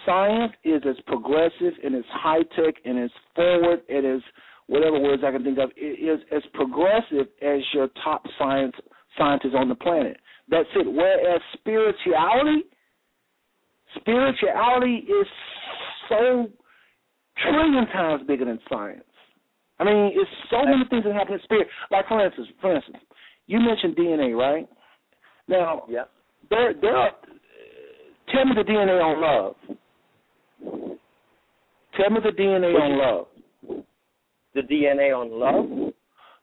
science 0.05 0.53
is 0.63 0.81
as 0.87 0.95
progressive 1.07 1.73
and 1.83 1.95
as 1.95 2.03
high 2.11 2.43
tech 2.55 2.75
and 2.85 2.99
as 2.99 3.11
forward 3.35 3.81
and 3.89 4.05
as 4.05 4.21
whatever 4.67 4.99
words 4.99 5.23
I 5.25 5.31
can 5.31 5.43
think 5.43 5.57
of 5.59 5.71
it 5.75 5.81
is 5.99 6.19
as 6.35 6.41
progressive 6.53 7.27
as 7.41 7.59
your 7.73 7.89
top 8.03 8.23
science 8.37 8.73
scientists 9.17 9.55
on 9.55 9.69
the 9.69 9.75
planet. 9.75 10.17
That's 10.49 10.69
it. 10.75 10.87
Whereas 10.91 11.41
spirituality, 11.53 12.63
spirituality 13.95 15.05
is 15.07 15.27
so 16.09 16.49
trillion 17.37 17.85
times 17.87 18.23
bigger 18.27 18.45
than 18.45 18.59
science. 18.69 19.03
I 19.79 19.83
mean, 19.83 20.11
it's 20.13 20.29
so 20.49 20.63
many 20.63 20.83
things 20.89 21.03
that 21.05 21.13
happen 21.13 21.33
in 21.33 21.39
spirit. 21.43 21.67
Like 21.89 22.07
for 22.07 22.23
instance, 22.23 22.47
for 22.61 22.75
instance, 22.75 22.97
you 23.47 23.59
mentioned 23.59 23.95
DNA, 23.95 24.37
right? 24.37 24.67
Now, 25.47 25.83
Yeah. 25.89 26.03
there, 26.49 26.73
there 26.79 26.95
are. 26.95 27.11
Tell 28.33 28.45
me 28.45 28.53
the 28.55 28.63
DNA 28.63 29.01
on 29.03 29.19
love. 29.21 29.55
Tell 31.97 32.09
me 32.09 32.19
the 32.23 32.31
DNA 32.31 32.73
on 32.75 32.97
love. 32.97 33.83
The 34.53 34.61
DNA 34.61 35.15
on 35.15 35.31
love? 35.31 35.93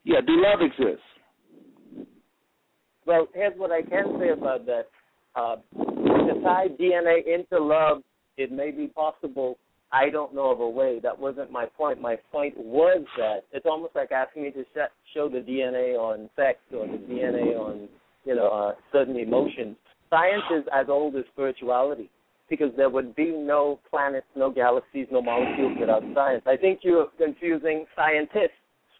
Yeah, 0.05 0.21
do 0.27 0.43
love 0.43 0.61
exist? 0.61 1.03
Well, 3.07 3.29
here's 3.35 3.59
what 3.59 3.71
I 3.71 3.83
can 3.83 4.19
say 4.21 4.31
about 4.31 4.67
that. 4.67 4.87
Uh, 5.35 5.57
to 5.77 6.41
tie 6.43 6.69
DNA 6.81 7.27
into 7.27 7.63
love, 7.63 8.03
it 8.37 8.53
may 8.53 8.71
be 8.71 8.89
possible. 8.89 9.59
I 9.93 10.11
don't 10.11 10.35
know 10.35 10.51
of 10.51 10.61
a 10.61 10.69
way. 10.69 11.01
That 11.03 11.19
wasn't 11.19 11.51
my 11.51 11.67
point. 11.67 12.01
My 12.01 12.17
point 12.31 12.55
was 12.59 13.05
that 13.17 13.45
it's 13.53 13.67
almost 13.67 13.95
like 13.95 14.13
asking 14.13 14.43
me 14.43 14.51
to 14.51 14.63
sh- 14.65 15.15
show 15.15 15.29
the 15.29 15.39
DNA 15.39 15.97
on 15.97 16.29
sex 16.37 16.59
or 16.73 16.87
the 16.87 16.99
DNA 16.99 17.59
on, 17.59 17.89
you 18.25 18.35
know, 18.35 18.49
uh, 18.49 18.75
certain 18.93 19.17
emotions. 19.17 19.77
Science 20.11 20.45
is 20.55 20.65
as 20.75 20.87
old 20.89 21.17
as 21.17 21.25
spirituality 21.33 22.11
because 22.49 22.71
there 22.77 22.91
would 22.91 23.15
be 23.15 23.31
no 23.31 23.79
planets, 23.91 24.27
no 24.37 24.51
galaxies, 24.51 25.07
no 25.11 25.23
molecules 25.23 25.77
without 25.79 26.03
science. 26.15 26.43
I 26.47 26.57
think 26.57 26.81
you're 26.83 27.09
confusing 27.19 27.85
scientists 27.95 28.59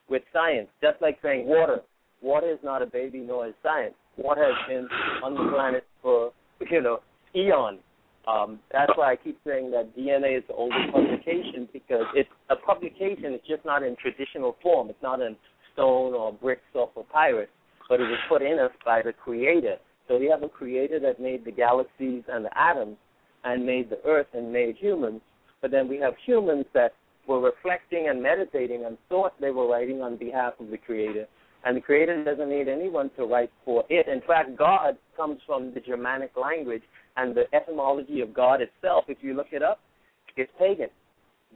with 0.09 0.23
science, 0.33 0.69
just 0.83 1.01
like 1.01 1.19
saying 1.23 1.47
water. 1.47 1.81
Water 2.23 2.51
is 2.51 2.59
not 2.63 2.83
a 2.83 2.87
baby, 2.87 3.21
nor 3.21 3.47
is 3.47 3.55
science. 3.63 3.95
Water 4.17 4.45
has 4.45 4.69
been 4.69 4.89
on 5.23 5.35
the 5.35 5.51
planet 5.53 5.85
for, 6.03 6.33
you 6.71 6.83
know, 6.83 7.01
eons. 7.35 7.81
Um, 8.27 8.59
that's 8.73 8.93
why 8.97 9.13
I 9.13 9.17
keep 9.17 9.39
saying 9.47 9.71
that 9.71 9.97
DNA 9.97 10.37
is 10.37 10.45
the 10.49 10.55
oldest 10.55 10.93
publication 10.93 11.69
because 11.73 12.05
it's 12.15 12.29
a 12.51 12.57
publication. 12.57 13.33
It's 13.33 13.47
just 13.47 13.65
not 13.65 13.83
in 13.83 13.97
traditional 13.97 14.57
form. 14.63 14.91
It's 14.91 15.03
not 15.03 15.21
in 15.21 15.37
stone 15.73 16.13
or 16.13 16.33
bricks 16.33 16.61
or 16.75 16.89
papyrus, 16.89 17.49
but 17.89 18.01
it 18.01 18.05
was 18.05 18.19
put 18.29 18.43
in 18.43 18.59
us 18.59 18.73
by 18.85 19.01
the 19.03 19.13
Creator. 19.13 19.77
So 20.09 20.19
we 20.19 20.27
have 20.27 20.43
a 20.43 20.49
Creator 20.49 21.01
that 21.01 21.21
made 21.21 21.45
the 21.45 21.53
galaxies 21.53 22.25
and 22.29 22.45
the 22.45 22.59
atoms, 22.59 22.97
and 23.45 23.65
made 23.65 23.91
the 23.91 24.01
Earth 24.05 24.29
and 24.35 24.53
made 24.53 24.77
humans. 24.77 25.21
But 25.61 25.71
then 25.71 25.89
we 25.89 25.99
have 25.99 26.15
humans 26.25 26.67
that 26.75 26.93
were 27.27 27.41
reflecting 27.41 28.09
and 28.09 28.23
meditating 28.23 28.85
and 28.85 28.97
thought 29.09 29.39
they 29.41 29.51
were 29.51 29.69
writing 29.69 30.01
on 30.03 30.17
behalf 30.17 30.55
of 30.61 30.71
the 30.71 30.79
Creator. 30.79 31.27
And 31.65 31.77
the 31.77 31.81
Creator 31.81 32.25
doesn't 32.25 32.49
need 32.49 32.69
anyone 32.69 33.11
to 33.17 33.27
write 33.27 33.51
for 33.65 33.85
it. 33.91 34.07
In 34.09 34.23
fact, 34.27 34.57
God 34.57 34.97
comes 35.17 35.41
from 35.47 35.75
the 35.75 35.81
Germanic 35.81 36.33
language, 36.37 36.83
and 37.17 37.35
the 37.35 37.45
etymology 37.53 38.21
of 38.21 38.33
God 38.33 38.61
itself, 38.61 39.05
if 39.09 39.19
you 39.21 39.35
look 39.35 39.49
it 39.51 39.63
up, 39.63 39.81
is 40.37 40.47
pagan. 40.59 40.89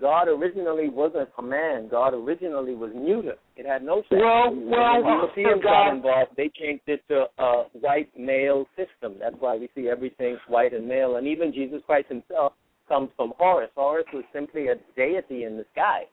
God 0.01 0.27
originally 0.27 0.89
wasn't 0.89 1.29
a 1.39 1.43
man. 1.43 1.89
God 1.89 2.15
originally 2.15 2.75
was 2.75 2.91
neuter. 2.95 3.37
It 3.57 3.67
had 3.67 3.83
no 3.85 4.03
sex. 4.09 4.21
Well, 4.21 4.55
well, 4.55 5.03
when 5.03 5.05
Europeans 5.05 5.63
God- 5.63 5.87
got 5.87 5.95
involved, 5.95 6.31
they 6.37 6.51
changed 6.55 6.85
it 6.87 7.03
to 7.09 7.27
a 7.39 7.65
white 7.81 8.09
male 8.19 8.67
system. 8.77 9.17
That's 9.21 9.37
why 9.39 9.57
we 9.57 9.69
see 9.75 9.89
everything 9.89 10.39
white 10.49 10.73
and 10.73 10.89
male. 10.89 11.17
And 11.17 11.27
even 11.27 11.53
Jesus 11.53 11.83
Christ 11.87 12.09
himself 12.09 12.55
comes 12.89 13.11
from 13.17 13.33
Horus. 13.39 13.71
Horus 13.77 14.07
was 14.13 14.25
simply 14.33 14.69
a 14.69 14.77
deity 14.97 15.45
in 15.45 15.57
the 15.57 15.67
sky. 15.73 16.05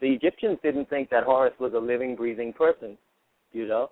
The 0.00 0.08
Egyptians 0.08 0.58
didn't 0.62 0.90
think 0.90 1.08
that 1.10 1.24
Horus 1.24 1.54
was 1.58 1.72
a 1.74 1.78
living, 1.78 2.16
breathing 2.16 2.52
person. 2.52 2.98
You 3.52 3.66
know. 3.66 3.90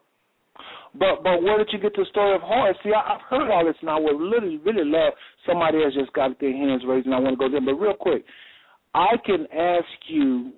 But 0.95 1.23
but 1.23 1.43
where 1.43 1.59
did 1.59 1.69
you 1.73 1.79
get 1.79 1.95
the 1.95 2.05
story 2.11 2.35
of 2.35 2.41
Horus? 2.43 2.77
See, 2.83 2.93
I, 2.93 3.15
I've 3.15 3.21
heard 3.29 3.51
all 3.51 3.65
this, 3.65 3.77
and 3.81 3.91
I 3.91 3.99
would 3.99 4.19
really 4.19 4.59
really 4.59 4.85
love 4.85 5.13
somebody 5.47 5.83
has 5.83 5.95
just 5.95 6.13
got 6.15 6.39
their 6.41 6.53
hands 6.53 6.83
raised, 6.87 7.07
and 7.07 7.15
I 7.15 7.21
want 7.21 7.39
to 7.39 7.49
go 7.49 7.51
there. 7.51 7.61
But 7.61 7.75
real 7.75 7.95
quick, 7.95 8.25
I 8.95 9.17
can 9.25 9.47
ask 9.53 9.87
you 10.09 10.53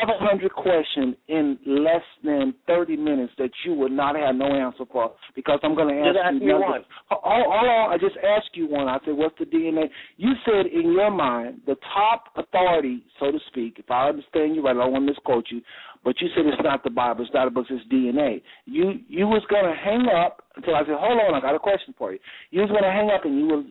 700 0.00 0.52
questions 0.52 1.14
in 1.28 1.58
less 1.66 2.02
than 2.22 2.54
30 2.66 2.96
minutes 2.96 3.32
that 3.38 3.50
you 3.64 3.72
would 3.74 3.92
not 3.92 4.16
have 4.16 4.34
no 4.34 4.46
answer 4.46 4.84
for 4.90 5.12
because 5.34 5.58
I'm 5.62 5.74
going 5.74 5.88
to 5.94 6.00
ask 6.00 6.14
Just 6.14 6.24
ask 6.24 6.34
you. 6.34 6.40
me 6.40 6.46
another- 6.50 6.64
one. 6.64 6.84
All, 7.10 7.50
on, 7.52 7.92
I 7.92 7.96
just 7.98 8.16
asked 8.18 8.50
you 8.54 8.66
one. 8.68 8.88
I 8.88 8.98
said, 9.04 9.14
what's 9.14 9.38
the 9.38 9.46
DNA? 9.46 9.88
You 10.16 10.32
said 10.44 10.66
in 10.66 10.92
your 10.92 11.10
mind, 11.10 11.60
the 11.66 11.76
top 11.94 12.24
authority, 12.36 13.04
so 13.18 13.30
to 13.30 13.38
speak, 13.48 13.78
if 13.78 13.90
I 13.90 14.08
understand 14.08 14.54
you 14.56 14.62
right, 14.64 14.76
I 14.76 14.80
don't 14.80 14.92
want 14.92 15.06
to 15.06 15.12
misquote 15.12 15.46
you, 15.50 15.62
but 16.04 16.20
you 16.20 16.28
said 16.36 16.44
it's 16.46 16.62
not 16.62 16.84
the 16.84 16.90
Bible, 16.90 17.24
it's 17.24 17.32
not 17.32 17.48
a 17.48 17.50
book, 17.50 17.66
it's 17.70 17.86
DNA. 17.90 18.42
You 18.66 19.00
you 19.08 19.26
was 19.26 19.42
going 19.48 19.64
to 19.64 19.74
hang 19.74 20.06
up 20.08 20.43
until 20.56 20.74
I 20.74 20.80
said, 20.80 20.96
hold 20.98 21.20
on, 21.20 21.34
I 21.34 21.40
got 21.40 21.54
a 21.54 21.58
question 21.58 21.94
for 21.96 22.12
you. 22.12 22.18
You 22.50 22.60
was 22.60 22.70
going 22.70 22.84
to 22.84 22.90
hang 22.90 23.10
up 23.10 23.24
and 23.24 23.38
you 23.38 23.46
will 23.46 23.64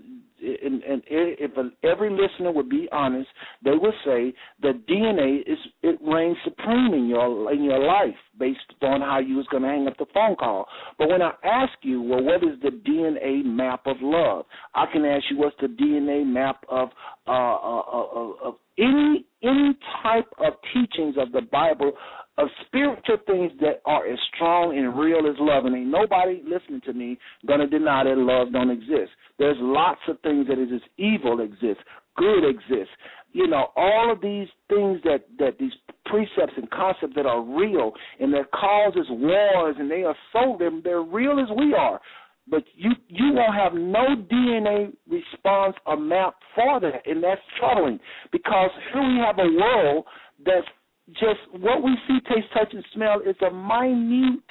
and, 0.43 0.83
and 0.83 1.01
if 1.07 1.51
every 1.83 2.09
listener 2.09 2.51
would 2.51 2.69
be 2.69 2.87
honest, 2.91 3.29
they 3.63 3.71
would 3.71 3.93
say 4.05 4.33
that 4.61 4.85
DNA 4.87 5.41
is 5.41 5.57
it 5.81 5.97
reigns 6.01 6.37
supreme 6.43 6.93
in 6.93 7.07
your 7.07 7.51
in 7.51 7.63
your 7.63 7.79
life 7.79 8.15
based 8.37 8.59
on 8.81 9.01
how 9.01 9.19
you 9.19 9.37
was 9.37 9.45
going 9.51 9.63
to 9.63 9.69
hang 9.69 9.87
up 9.87 9.97
the 9.97 10.05
phone 10.13 10.35
call. 10.35 10.65
But 10.97 11.09
when 11.09 11.21
I 11.21 11.31
ask 11.43 11.73
you, 11.81 12.01
well, 12.01 12.23
what 12.23 12.43
is 12.43 12.59
the 12.61 12.71
DNA 12.71 13.45
map 13.45 13.81
of 13.85 13.97
love? 14.01 14.45
I 14.75 14.85
can 14.91 15.05
ask 15.05 15.23
you, 15.29 15.37
what's 15.37 15.55
the 15.61 15.67
DNA 15.67 16.25
map 16.25 16.63
of 16.67 16.89
uh, 17.27 17.31
uh, 17.31 17.79
uh, 17.79 18.47
of 18.49 18.55
any 18.77 19.25
any 19.43 19.77
type 20.01 20.27
of 20.39 20.53
teachings 20.73 21.15
of 21.17 21.31
the 21.31 21.41
Bible 21.41 21.93
of 22.37 22.47
spiritual 22.65 23.17
things 23.27 23.51
that 23.59 23.81
are 23.85 24.07
as 24.07 24.17
strong 24.33 24.77
and 24.77 24.97
real 24.97 25.27
as 25.29 25.35
love. 25.39 25.65
And 25.65 25.75
ain't 25.75 25.87
nobody 25.87 26.41
listening 26.43 26.81
to 26.85 26.93
me 26.93 27.17
gonna 27.47 27.67
deny 27.67 28.03
that 28.03 28.17
love 28.17 28.51
don't 28.51 28.71
exist. 28.71 29.11
There's 29.37 29.57
lots 29.59 30.01
of 30.07 30.19
things 30.21 30.47
that 30.47 30.59
is 30.59 30.81
evil 30.97 31.41
exists, 31.41 31.83
good 32.17 32.47
exists. 32.47 32.93
You 33.33 33.47
know, 33.47 33.67
all 33.75 34.11
of 34.11 34.21
these 34.21 34.47
things 34.69 34.99
that 35.03 35.25
that 35.39 35.57
these 35.59 35.73
precepts 36.05 36.53
and 36.57 36.69
concepts 36.71 37.13
that 37.15 37.25
are 37.25 37.41
real 37.41 37.91
and 38.19 38.33
that 38.33 38.51
causes 38.51 39.05
wars 39.09 39.75
and 39.79 39.89
they 39.89 40.03
are 40.03 40.15
so 40.31 40.55
they're, 40.59 40.71
they're 40.83 41.03
real 41.03 41.39
as 41.39 41.49
we 41.55 41.73
are. 41.73 41.99
But 42.47 42.63
you 42.75 42.91
you 43.07 43.33
won't 43.33 43.55
have 43.55 43.73
no 43.73 44.15
DNA 44.29 44.91
response 45.07 45.75
or 45.85 45.97
map 45.97 46.35
for 46.55 46.79
that, 46.79 47.01
and 47.05 47.23
that's 47.23 47.41
troubling 47.57 47.99
because 48.31 48.69
here 48.91 49.01
we 49.01 49.17
have 49.19 49.39
a 49.39 49.49
world 49.57 50.05
that's 50.45 50.67
just 51.09 51.39
what 51.51 51.83
we 51.83 51.95
see, 52.07 52.19
taste, 52.21 52.47
touch, 52.53 52.73
and 52.73 52.83
smell 52.93 53.19
is 53.19 53.35
a 53.41 53.51
minute 53.51 54.43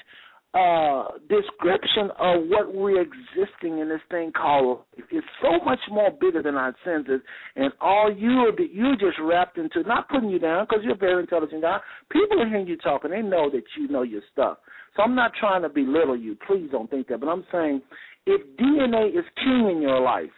uh, 0.54 1.04
description 1.30 2.10
of 2.18 2.42
what 2.48 2.74
we're 2.74 3.00
existing 3.00 3.78
in 3.78 3.88
this 3.88 4.02
thing 4.10 4.30
called. 4.32 4.80
It's 5.10 5.26
so 5.40 5.64
much 5.64 5.78
more 5.90 6.10
bigger 6.10 6.42
than 6.42 6.56
our 6.56 6.74
senses, 6.84 7.20
and 7.56 7.72
all 7.80 8.14
you're 8.14 8.52
you're 8.60 8.96
just 8.96 9.18
wrapped 9.20 9.56
into. 9.56 9.82
Not 9.84 10.08
putting 10.10 10.28
you 10.28 10.38
down 10.38 10.66
because 10.68 10.84
you're 10.84 10.94
a 10.94 10.98
very 10.98 11.22
intelligent 11.22 11.62
guy. 11.62 11.78
People 12.10 12.42
are 12.42 12.48
hearing 12.48 12.66
you 12.66 12.76
talking; 12.76 13.10
they 13.10 13.22
know 13.22 13.50
that 13.50 13.62
you 13.78 13.88
know 13.88 14.02
your 14.02 14.22
stuff. 14.30 14.58
So 14.94 15.02
I'm 15.02 15.14
not 15.14 15.32
trying 15.40 15.62
to 15.62 15.70
belittle 15.70 16.16
you. 16.16 16.36
Please 16.46 16.68
don't 16.70 16.90
think 16.90 17.08
that. 17.08 17.20
But 17.20 17.30
I'm 17.30 17.46
saying, 17.50 17.80
if 18.26 18.42
DNA 18.58 19.08
is 19.08 19.24
king 19.36 19.70
in 19.74 19.80
your 19.80 20.00
life, 20.00 20.30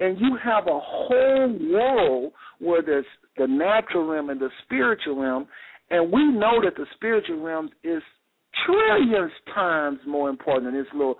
and 0.00 0.18
you 0.20 0.36
have 0.42 0.66
a 0.66 0.80
whole 0.82 1.58
world 1.70 2.32
where 2.58 2.82
there's 2.82 3.06
the 3.36 3.46
natural 3.46 4.06
realm 4.06 4.30
and 4.30 4.40
the 4.40 4.50
spiritual 4.64 5.20
realm, 5.20 5.46
and 5.90 6.10
we 6.12 6.26
know 6.26 6.60
that 6.62 6.74
the 6.76 6.86
spiritual 6.94 7.42
realm 7.42 7.70
is 7.84 8.02
trillions 8.64 9.32
times 9.54 9.98
more 10.06 10.28
important 10.30 10.72
than 10.72 10.82
this 10.82 10.92
little 10.92 11.16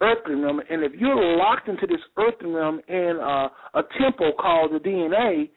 earthly 0.00 0.34
realm. 0.34 0.60
And 0.70 0.82
if 0.82 0.92
you're 0.98 1.36
locked 1.36 1.68
into 1.68 1.86
this 1.86 2.00
earthly 2.16 2.50
realm 2.50 2.80
in 2.88 3.18
uh, 3.20 3.48
a 3.78 3.82
temple 4.00 4.32
called 4.38 4.72
the 4.72 4.78
DNA, 4.78 5.50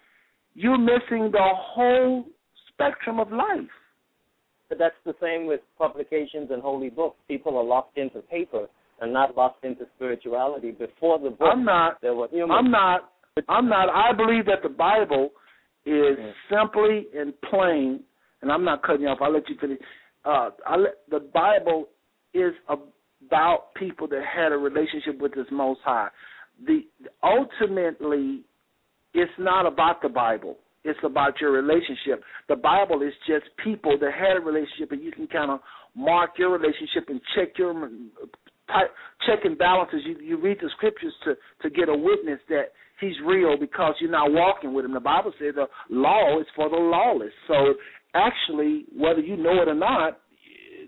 you're 0.53 0.77
missing 0.77 1.31
the 1.31 1.49
whole 1.55 2.25
spectrum 2.69 3.19
of 3.19 3.31
life. 3.31 3.69
But 4.69 4.77
that's 4.79 4.95
the 5.05 5.13
same 5.21 5.45
with 5.45 5.61
publications 5.77 6.49
and 6.51 6.61
holy 6.61 6.89
books. 6.89 7.17
People 7.27 7.57
are 7.57 7.63
locked 7.63 7.97
into 7.97 8.19
paper 8.19 8.67
and 9.03 9.13
not 9.13 9.35
locked 9.35 9.65
into 9.65 9.85
spirituality. 9.95 10.71
Before 10.71 11.19
the 11.19 11.29
book, 11.29 11.49
I'm 11.51 11.65
not. 11.65 12.01
there 12.01 12.15
were 12.15 12.29
humans. 12.31 12.57
I'm 12.57 12.71
not. 12.71 13.11
I'm 13.49 13.67
not. 13.69 13.89
I 13.89 14.15
believe 14.15 14.45
that 14.45 14.63
the 14.63 14.69
Bible 14.69 15.29
is 15.85 16.17
simply 16.49 17.07
and 17.15 17.33
plain, 17.49 18.01
and 18.41 18.51
I'm 18.51 18.63
not 18.63 18.81
cutting 18.83 19.01
you 19.01 19.09
off. 19.09 19.19
I'll 19.21 19.33
let 19.33 19.47
you 19.49 19.55
finish. 19.59 19.79
Uh, 20.23 20.51
I 20.65 20.77
let, 20.77 20.93
the 21.11 21.19
Bible 21.19 21.89
is 22.33 22.53
about 22.69 23.73
people 23.75 24.07
that 24.07 24.21
had 24.23 24.51
a 24.51 24.57
relationship 24.57 25.19
with 25.19 25.33
this 25.35 25.47
Most 25.51 25.81
High. 25.83 26.07
The 26.65 26.81
ultimately, 27.21 28.41
it's 29.13 29.31
not 29.37 29.65
about 29.65 30.01
the 30.01 30.09
Bible. 30.09 30.57
It's 30.85 30.99
about 31.03 31.41
your 31.41 31.51
relationship. 31.51 32.23
The 32.47 32.55
Bible 32.55 33.01
is 33.01 33.13
just 33.27 33.45
people 33.63 33.97
that 33.99 34.11
had 34.13 34.37
a 34.37 34.41
relationship, 34.41 34.91
and 34.91 35.01
you 35.01 35.11
can 35.11 35.27
kind 35.27 35.51
of 35.51 35.59
mark 35.95 36.31
your 36.37 36.51
relationship 36.51 37.09
and 37.09 37.19
check 37.35 37.57
your 37.57 37.89
type, 38.73 38.91
check 39.27 39.45
balances. 39.57 40.01
You 40.05 40.17
you 40.19 40.41
read 40.41 40.57
the 40.61 40.69
scriptures 40.75 41.13
to 41.25 41.35
to 41.61 41.69
get 41.69 41.89
a 41.89 41.95
witness 41.95 42.39
that 42.49 42.73
he's 42.99 43.15
real 43.25 43.57
because 43.57 43.95
you're 43.99 44.11
not 44.11 44.31
walking 44.31 44.73
with 44.73 44.85
him. 44.85 44.93
The 44.93 44.99
Bible 44.99 45.33
says 45.39 45.55
the 45.55 45.67
law 45.89 46.39
is 46.39 46.47
for 46.55 46.69
the 46.69 46.75
lawless. 46.75 47.33
So 47.47 47.75
actually, 48.13 48.85
whether 48.95 49.19
you 49.19 49.37
know 49.37 49.61
it 49.61 49.67
or 49.67 49.75
not, 49.75 50.19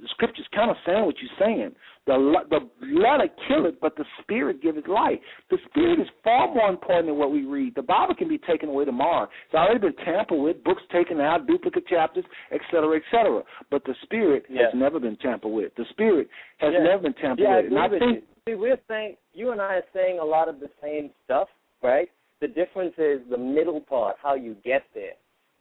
the 0.01 0.07
scripture's 0.09 0.47
kind 0.53 0.71
of 0.71 0.77
saying 0.85 1.05
what 1.05 1.15
you're 1.21 1.47
saying. 1.47 1.75
The 2.07 2.13
the 2.51 2.59
letter 2.85 3.27
kill 3.47 3.65
it, 3.65 3.81
but 3.81 3.95
the 3.95 4.05
spirit 4.21 4.61
give 4.61 4.77
it 4.77 4.87
life. 4.87 5.17
The 5.49 5.57
spirit 5.69 5.99
is 5.99 6.07
far 6.23 6.53
more 6.53 6.69
important 6.69 7.07
than 7.07 7.17
what 7.17 7.31
we 7.31 7.45
read. 7.45 7.73
The 7.75 7.81
Bible 7.81 8.13
can 8.13 8.29
be 8.29 8.37
taken 8.37 8.69
away 8.69 8.85
tomorrow. 8.85 9.27
It's 9.45 9.55
already 9.55 9.79
been 9.79 9.95
tampered 10.05 10.39
with, 10.39 10.63
books 10.63 10.83
taken 10.91 11.19
out, 11.19 11.47
duplicate 11.47 11.87
chapters, 11.87 12.23
et 12.51 12.61
cetera, 12.69 12.95
et 12.95 13.01
cetera. 13.09 13.41
But 13.71 13.83
the 13.85 13.95
spirit 14.03 14.45
Yeah. 14.49 14.65
has 14.65 14.75
never 14.75 14.99
been 14.99 15.17
tampered 15.17 15.51
with. 15.51 15.73
The 15.75 15.85
spirit 15.85 16.29
has 16.57 16.73
Yeah. 16.73 16.83
never 16.83 17.01
been 17.01 17.13
tampered 17.13 17.43
Yeah, 17.43 17.55
with. 17.57 17.65
And 17.67 17.79
I 17.79 17.89
think. 17.89 18.23
See, 18.47 18.53
we're 18.53 18.79
saying 18.87 19.17
you 19.33 19.49
and 19.49 19.59
I 19.59 19.77
are 19.77 19.85
saying 19.91 20.19
a 20.19 20.25
lot 20.25 20.47
of 20.47 20.59
the 20.59 20.69
same 20.79 21.11
stuff, 21.23 21.49
right? 21.81 22.11
The 22.39 22.47
difference 22.47 22.93
is 22.99 23.27
the 23.29 23.37
middle 23.37 23.81
part, 23.81 24.17
how 24.21 24.35
you 24.35 24.53
get 24.63 24.83
there. 24.93 25.13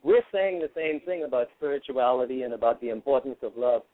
We're 0.02 0.24
saying 0.30 0.58
the 0.58 0.68
same 0.74 1.00
thing 1.00 1.22
about 1.22 1.48
spirituality 1.56 2.42
and 2.42 2.52
about 2.52 2.78
the 2.82 2.90
importance 2.90 3.42
of 3.42 3.56
love. 3.56 3.84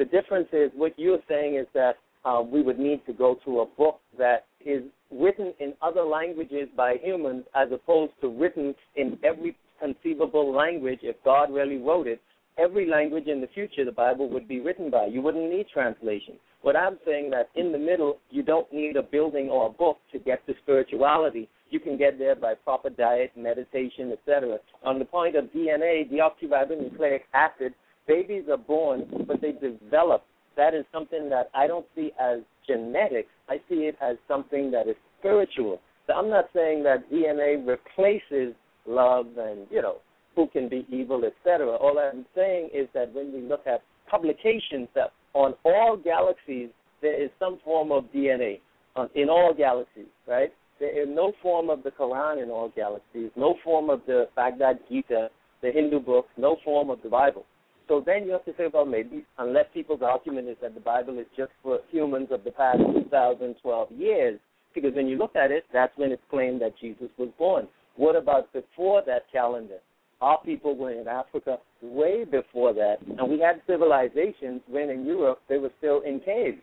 The 0.00 0.06
difference 0.06 0.48
is 0.54 0.70
what 0.74 0.98
you're 0.98 1.20
saying 1.28 1.56
is 1.56 1.66
that 1.74 1.96
uh, 2.24 2.40
we 2.42 2.62
would 2.62 2.78
need 2.78 3.04
to 3.04 3.12
go 3.12 3.36
to 3.44 3.60
a 3.60 3.66
book 3.66 4.00
that 4.16 4.46
is 4.64 4.82
written 5.10 5.52
in 5.60 5.74
other 5.82 6.04
languages 6.04 6.70
by 6.74 6.94
humans 7.02 7.44
as 7.54 7.68
opposed 7.70 8.12
to 8.22 8.28
written 8.28 8.74
in 8.96 9.18
every 9.22 9.54
conceivable 9.78 10.56
language 10.56 11.00
if 11.02 11.16
God 11.22 11.52
really 11.52 11.76
wrote 11.76 12.06
it 12.06 12.18
every 12.58 12.86
language 12.88 13.26
in 13.26 13.40
the 13.40 13.46
future 13.48 13.84
the 13.84 13.92
Bible 13.92 14.28
would 14.28 14.46
be 14.46 14.60
written 14.60 14.90
by. 14.90 15.06
You 15.06 15.22
wouldn't 15.22 15.50
need 15.50 15.66
translation. 15.72 16.34
What 16.62 16.76
I'm 16.76 16.98
saying 17.06 17.30
that 17.30 17.48
in 17.54 17.72
the 17.72 17.78
middle, 17.78 18.18
you 18.30 18.42
don't 18.42 18.70
need 18.72 18.96
a 18.96 19.02
building 19.02 19.48
or 19.48 19.66
a 19.66 19.70
book 19.70 19.98
to 20.12 20.18
get 20.18 20.46
to 20.46 20.54
spirituality. 20.62 21.48
You 21.70 21.80
can 21.80 21.96
get 21.96 22.18
there 22.18 22.34
by 22.34 22.54
proper 22.54 22.90
diet, 22.90 23.32
meditation, 23.36 24.12
etc. 24.12 24.58
On 24.84 24.98
the 24.98 25.04
point 25.04 25.36
of 25.36 25.46
DNA, 25.46 26.10
deoxyribonucleic 26.10 27.20
acid, 27.32 27.74
babies 28.10 28.44
are 28.50 28.56
born, 28.56 29.06
but 29.26 29.40
they 29.40 29.52
develop. 29.52 30.24
That 30.56 30.74
is 30.74 30.84
something 30.92 31.30
that 31.30 31.48
I 31.54 31.68
don't 31.68 31.86
see 31.94 32.10
as 32.20 32.40
genetics. 32.66 33.28
I 33.48 33.56
see 33.68 33.86
it 33.86 33.96
as 34.02 34.16
something 34.26 34.70
that 34.72 34.88
is 34.88 34.96
spiritual. 35.20 35.80
So 36.06 36.14
I'm 36.14 36.28
not 36.28 36.46
saying 36.54 36.82
that 36.82 37.08
DNA 37.10 37.64
replaces 37.64 38.54
love 38.84 39.26
and, 39.38 39.66
you 39.70 39.80
know, 39.80 39.98
who 40.34 40.48
can 40.48 40.68
be 40.68 40.84
evil, 40.90 41.22
etc. 41.24 41.68
All 41.76 41.98
I'm 41.98 42.26
saying 42.34 42.70
is 42.74 42.88
that 42.94 43.14
when 43.14 43.32
we 43.32 43.42
look 43.42 43.66
at 43.66 43.82
publications 44.10 44.88
that 44.96 45.12
on 45.34 45.54
all 45.64 45.96
galaxies 45.96 46.70
there 47.00 47.22
is 47.22 47.30
some 47.38 47.58
form 47.64 47.92
of 47.92 48.04
DNA 48.14 48.60
on, 48.96 49.06
uh, 49.06 49.08
in 49.14 49.28
all 49.28 49.54
galaxies, 49.56 50.10
right? 50.26 50.52
There 50.80 51.00
is 51.00 51.08
no 51.08 51.32
form 51.42 51.70
of 51.70 51.82
the 51.82 51.90
Quran 51.90 52.42
in 52.42 52.50
all 52.50 52.72
galaxies, 52.74 53.30
no 53.36 53.54
form 53.62 53.88
of 53.88 54.00
the 54.06 54.28
Bhagavad 54.34 54.80
Gita, 54.88 55.28
the 55.62 55.70
Hindu 55.70 56.00
books, 56.00 56.28
no 56.36 56.56
form 56.64 56.90
of 56.90 56.98
the 57.02 57.08
Bible. 57.08 57.44
So 57.90 58.00
then 58.06 58.24
you 58.24 58.30
have 58.30 58.44
to 58.44 58.52
say, 58.56 58.68
well, 58.72 58.86
maybe 58.86 59.26
unless 59.36 59.64
people's 59.74 60.00
argument 60.00 60.48
is 60.48 60.56
that 60.62 60.74
the 60.74 60.80
Bible 60.80 61.18
is 61.18 61.26
just 61.36 61.50
for 61.60 61.80
humans 61.90 62.28
of 62.30 62.44
the 62.44 62.52
past 62.52 62.78
2012 62.78 63.90
years, 63.90 64.38
because 64.72 64.94
when 64.94 65.08
you 65.08 65.18
look 65.18 65.34
at 65.34 65.50
it, 65.50 65.64
that's 65.72 65.92
when 65.96 66.12
it's 66.12 66.22
claimed 66.30 66.62
that 66.62 66.78
Jesus 66.80 67.08
was 67.18 67.30
born. 67.36 67.66
What 67.96 68.14
about 68.14 68.52
before 68.52 69.02
that 69.06 69.22
calendar? 69.32 69.78
Our 70.20 70.38
people 70.44 70.76
were 70.76 70.92
in 70.92 71.08
Africa 71.08 71.58
way 71.82 72.22
before 72.22 72.72
that, 72.74 72.98
and 73.18 73.28
we 73.28 73.40
had 73.40 73.60
civilizations 73.66 74.60
when 74.68 74.88
in 74.88 75.04
Europe 75.04 75.40
they 75.48 75.58
were 75.58 75.72
still 75.78 76.02
in 76.02 76.20
caves. 76.20 76.62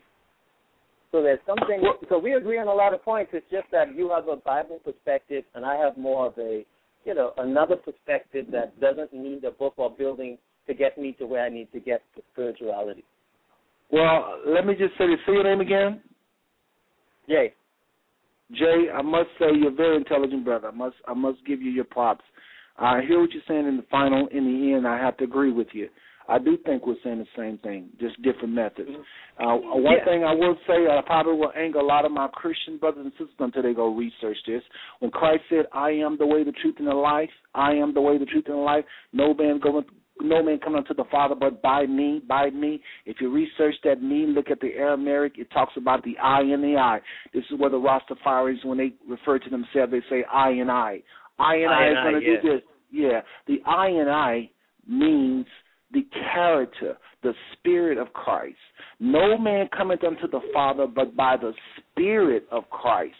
So 1.12 1.22
there's 1.22 1.40
something. 1.46 1.82
So 2.08 2.18
we 2.18 2.36
agree 2.36 2.58
on 2.58 2.68
a 2.68 2.74
lot 2.74 2.94
of 2.94 3.04
points. 3.04 3.32
It's 3.34 3.44
just 3.50 3.66
that 3.70 3.94
you 3.94 4.08
have 4.08 4.28
a 4.28 4.36
Bible 4.36 4.80
perspective, 4.82 5.44
and 5.54 5.66
I 5.66 5.76
have 5.76 5.98
more 5.98 6.28
of 6.28 6.38
a, 6.38 6.64
you 7.04 7.14
know, 7.14 7.32
another 7.36 7.76
perspective 7.76 8.46
that 8.52 8.80
doesn't 8.80 9.12
need 9.12 9.44
a 9.44 9.50
book 9.50 9.74
or 9.76 9.90
building 9.90 10.38
to 10.68 10.74
get 10.74 10.96
me 10.96 11.12
to 11.18 11.26
where 11.26 11.44
I 11.44 11.48
need 11.48 11.72
to 11.72 11.80
get 11.80 12.02
to 12.14 12.22
spirituality. 12.32 13.04
Well, 13.90 14.40
let 14.46 14.66
me 14.66 14.74
just 14.74 14.96
say 14.98 15.06
this. 15.06 15.18
Say 15.26 15.32
your 15.32 15.44
name 15.44 15.60
again. 15.60 16.00
Jay. 17.28 17.52
Jay, 18.52 18.86
I 18.94 19.02
must 19.02 19.28
say 19.38 19.46
you're 19.52 19.72
a 19.72 19.74
very 19.74 19.96
intelligent 19.96 20.44
brother. 20.44 20.68
I 20.68 20.70
must 20.70 20.96
I 21.06 21.14
must 21.14 21.44
give 21.46 21.60
you 21.60 21.70
your 21.70 21.84
props. 21.84 22.24
I 22.78 23.00
hear 23.06 23.20
what 23.20 23.32
you're 23.32 23.42
saying 23.48 23.66
in 23.66 23.76
the 23.76 23.84
final. 23.90 24.28
In 24.28 24.44
the 24.44 24.74
end, 24.74 24.86
I 24.86 24.96
have 24.96 25.16
to 25.18 25.24
agree 25.24 25.52
with 25.52 25.68
you. 25.72 25.88
I 26.30 26.38
do 26.38 26.58
think 26.58 26.86
we're 26.86 26.96
saying 27.02 27.18
the 27.18 27.26
same 27.34 27.56
thing, 27.58 27.88
just 27.98 28.20
different 28.20 28.52
methods. 28.52 28.90
Uh, 29.38 29.56
one 29.56 29.96
Yeah. 29.96 30.04
thing 30.04 30.24
I 30.24 30.34
will 30.34 30.58
say, 30.66 30.86
I 30.86 31.00
probably 31.00 31.32
will 31.32 31.52
anger 31.56 31.78
a 31.78 31.82
lot 31.82 32.04
of 32.04 32.12
my 32.12 32.28
Christian 32.28 32.76
brothers 32.76 33.04
and 33.06 33.12
sisters 33.12 33.34
until 33.38 33.62
they 33.62 33.72
go 33.72 33.88
research 33.88 34.36
this. 34.46 34.62
When 34.98 35.10
Christ 35.10 35.44
said, 35.48 35.66
"I 35.72 35.90
am 35.90 36.18
the 36.18 36.26
way, 36.26 36.44
the 36.44 36.52
truth, 36.52 36.78
and 36.78 36.86
the 36.86 36.94
life," 36.94 37.32
I 37.54 37.72
am 37.72 37.94
the 37.94 38.02
way, 38.02 38.18
the 38.18 38.26
truth, 38.26 38.46
and 38.46 38.56
the 38.56 38.60
life. 38.60 38.84
No 39.12 39.32
man 39.32 39.58
going, 39.58 39.86
no 40.20 40.42
man 40.42 40.58
coming 40.58 40.78
unto 40.78 40.94
the 40.94 41.04
Father 41.10 41.34
but 41.34 41.62
by 41.62 41.86
me, 41.86 42.22
by 42.26 42.50
me. 42.50 42.80
If 43.06 43.16
you 43.20 43.32
research 43.32 43.74
that 43.84 44.02
me, 44.02 44.26
look 44.26 44.50
at 44.50 44.60
the 44.60 44.72
Aramaic, 44.74 45.34
it 45.36 45.50
talks 45.52 45.72
about 45.76 46.04
the 46.04 46.16
I 46.18 46.40
and 46.40 46.62
the 46.62 46.76
I. 46.76 47.00
This 47.32 47.44
is 47.50 47.58
where 47.58 47.70
the 47.70 47.76
Rastafaris, 47.76 48.64
when 48.64 48.78
they 48.78 48.92
refer 49.08 49.38
to 49.38 49.50
themselves, 49.50 49.92
they 49.92 50.02
say 50.10 50.24
I 50.32 50.50
and 50.50 50.70
I. 50.70 51.02
I 51.38 51.56
and 51.56 51.70
I, 51.70 51.74
I 51.74 51.86
and 51.86 51.92
is 51.92 52.02
going 52.02 52.20
to 52.20 52.30
yes. 52.30 52.42
do 52.42 52.52
this. 52.52 52.62
Yeah, 52.90 53.20
the 53.46 53.58
I 53.70 53.88
and 53.88 54.10
I 54.10 54.50
means 54.88 55.46
the 55.92 56.06
character, 56.34 56.96
the 57.22 57.32
spirit 57.52 57.98
of 57.98 58.12
Christ. 58.12 58.56
No 59.00 59.38
man 59.38 59.68
cometh 59.76 60.04
unto 60.04 60.28
the 60.28 60.40
Father 60.52 60.86
but 60.86 61.16
by 61.16 61.36
the 61.36 61.52
spirit 61.78 62.46
of 62.50 62.68
Christ. 62.70 63.14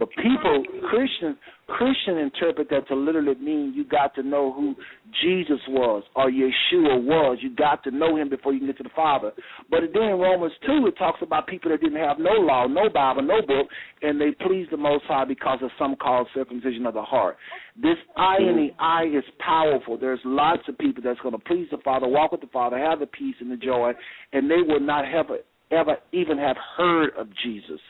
But 0.00 0.08
people, 0.16 0.64
Christians, 0.88 1.36
Christian 1.68 2.16
interpret 2.16 2.70
that 2.70 2.88
to 2.88 2.96
literally 2.96 3.34
mean 3.34 3.74
you 3.76 3.84
got 3.84 4.14
to 4.14 4.22
know 4.22 4.50
who 4.50 4.74
Jesus 5.22 5.60
was 5.68 6.02
or 6.16 6.30
Yeshua 6.30 7.04
was. 7.04 7.38
You 7.42 7.54
got 7.54 7.84
to 7.84 7.90
know 7.90 8.16
him 8.16 8.30
before 8.30 8.54
you 8.54 8.60
can 8.60 8.68
get 8.68 8.78
to 8.78 8.82
the 8.82 8.96
Father. 8.96 9.30
But 9.70 9.80
then 9.92 10.04
in 10.04 10.18
Romans 10.18 10.54
two, 10.64 10.86
it 10.86 10.96
talks 10.96 11.18
about 11.20 11.46
people 11.46 11.70
that 11.70 11.82
didn't 11.82 12.00
have 12.00 12.18
no 12.18 12.32
law, 12.32 12.66
no 12.66 12.88
Bible, 12.88 13.20
no 13.20 13.42
book, 13.42 13.68
and 14.00 14.18
they 14.18 14.30
pleased 14.44 14.72
the 14.72 14.78
Most 14.78 15.04
High 15.04 15.26
because 15.26 15.58
of 15.62 15.70
some 15.78 15.94
called 15.96 16.28
circumcision 16.34 16.86
of 16.86 16.94
the 16.94 17.02
heart. 17.02 17.36
This 17.76 17.96
I 18.16 18.38
in 18.38 18.56
the 18.56 18.70
I 18.82 19.04
is 19.04 19.24
powerful. 19.38 19.98
There's 19.98 20.20
lots 20.24 20.62
of 20.66 20.78
people 20.78 21.02
that's 21.04 21.20
going 21.20 21.34
to 21.34 21.44
please 21.44 21.68
the 21.70 21.78
Father, 21.84 22.08
walk 22.08 22.32
with 22.32 22.40
the 22.40 22.46
Father, 22.46 22.78
have 22.78 23.00
the 23.00 23.06
peace 23.06 23.36
and 23.40 23.50
the 23.52 23.56
joy, 23.58 23.92
and 24.32 24.50
they 24.50 24.62
will 24.66 24.80
not 24.80 25.04
have 25.04 25.26
ever 25.70 25.98
even 26.12 26.38
have 26.38 26.56
heard 26.78 27.10
of 27.18 27.28
Jesus. 27.44 27.80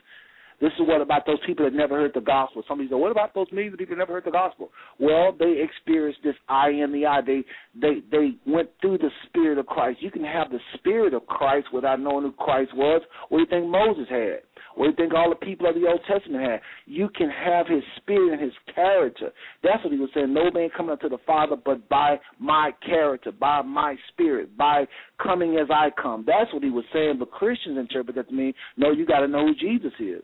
This 0.60 0.72
is 0.78 0.86
what 0.86 1.00
about 1.00 1.24
those 1.24 1.38
people 1.46 1.64
that 1.64 1.72
never 1.72 1.96
heard 1.96 2.12
the 2.14 2.20
gospel. 2.20 2.62
Somebody 2.68 2.88
said, 2.90 2.96
"What 2.96 3.10
about 3.10 3.32
those 3.34 3.50
millions 3.50 3.72
of 3.72 3.78
people 3.78 3.96
that 3.96 4.00
never 4.00 4.12
heard 4.12 4.24
the 4.24 4.30
gospel?" 4.30 4.70
Well, 4.98 5.32
they 5.32 5.60
experienced 5.60 6.22
this 6.22 6.36
I 6.48 6.68
in 6.68 6.92
the 6.92 7.06
I. 7.06 7.22
They 7.22 7.44
they 7.74 8.00
they 8.10 8.34
went 8.46 8.68
through 8.80 8.98
the 8.98 9.10
spirit 9.26 9.56
of 9.56 9.66
Christ. 9.66 10.02
You 10.02 10.10
can 10.10 10.24
have 10.24 10.50
the 10.50 10.60
spirit 10.74 11.14
of 11.14 11.26
Christ 11.26 11.72
without 11.72 11.98
knowing 12.00 12.24
who 12.24 12.32
Christ 12.32 12.74
was. 12.74 13.02
What 13.28 13.38
do 13.38 13.42
you 13.42 13.48
think 13.48 13.70
Moses 13.70 14.06
had? 14.08 14.42
What 14.74 14.84
do 14.84 14.90
you 14.90 14.96
think 14.96 15.14
all 15.14 15.30
the 15.30 15.46
people 15.46 15.66
of 15.66 15.74
the 15.74 15.88
Old 15.88 16.00
Testament 16.06 16.44
had? 16.44 16.60
You 16.86 17.08
can 17.08 17.30
have 17.30 17.66
his 17.66 17.82
spirit 17.96 18.34
and 18.34 18.42
his 18.42 18.52
character. 18.74 19.32
That's 19.62 19.82
what 19.82 19.92
he 19.92 19.98
was 19.98 20.10
saying. 20.14 20.32
No 20.32 20.50
man 20.50 20.68
coming 20.76 20.92
unto 20.92 21.08
the 21.08 21.18
Father 21.26 21.56
but 21.56 21.88
by 21.88 22.20
my 22.38 22.72
character, 22.84 23.32
by 23.32 23.62
my 23.62 23.96
spirit, 24.08 24.56
by 24.56 24.86
coming 25.22 25.56
as 25.56 25.68
I 25.70 25.90
come. 26.00 26.24
That's 26.26 26.52
what 26.52 26.62
he 26.62 26.70
was 26.70 26.84
saying. 26.92 27.16
But 27.18 27.30
Christians 27.30 27.78
interpret 27.78 28.16
that 28.16 28.28
to 28.28 28.34
mean, 28.34 28.52
no, 28.76 28.92
you 28.92 29.06
got 29.06 29.20
to 29.20 29.28
know 29.28 29.46
who 29.46 29.54
Jesus 29.54 29.92
is. 29.98 30.22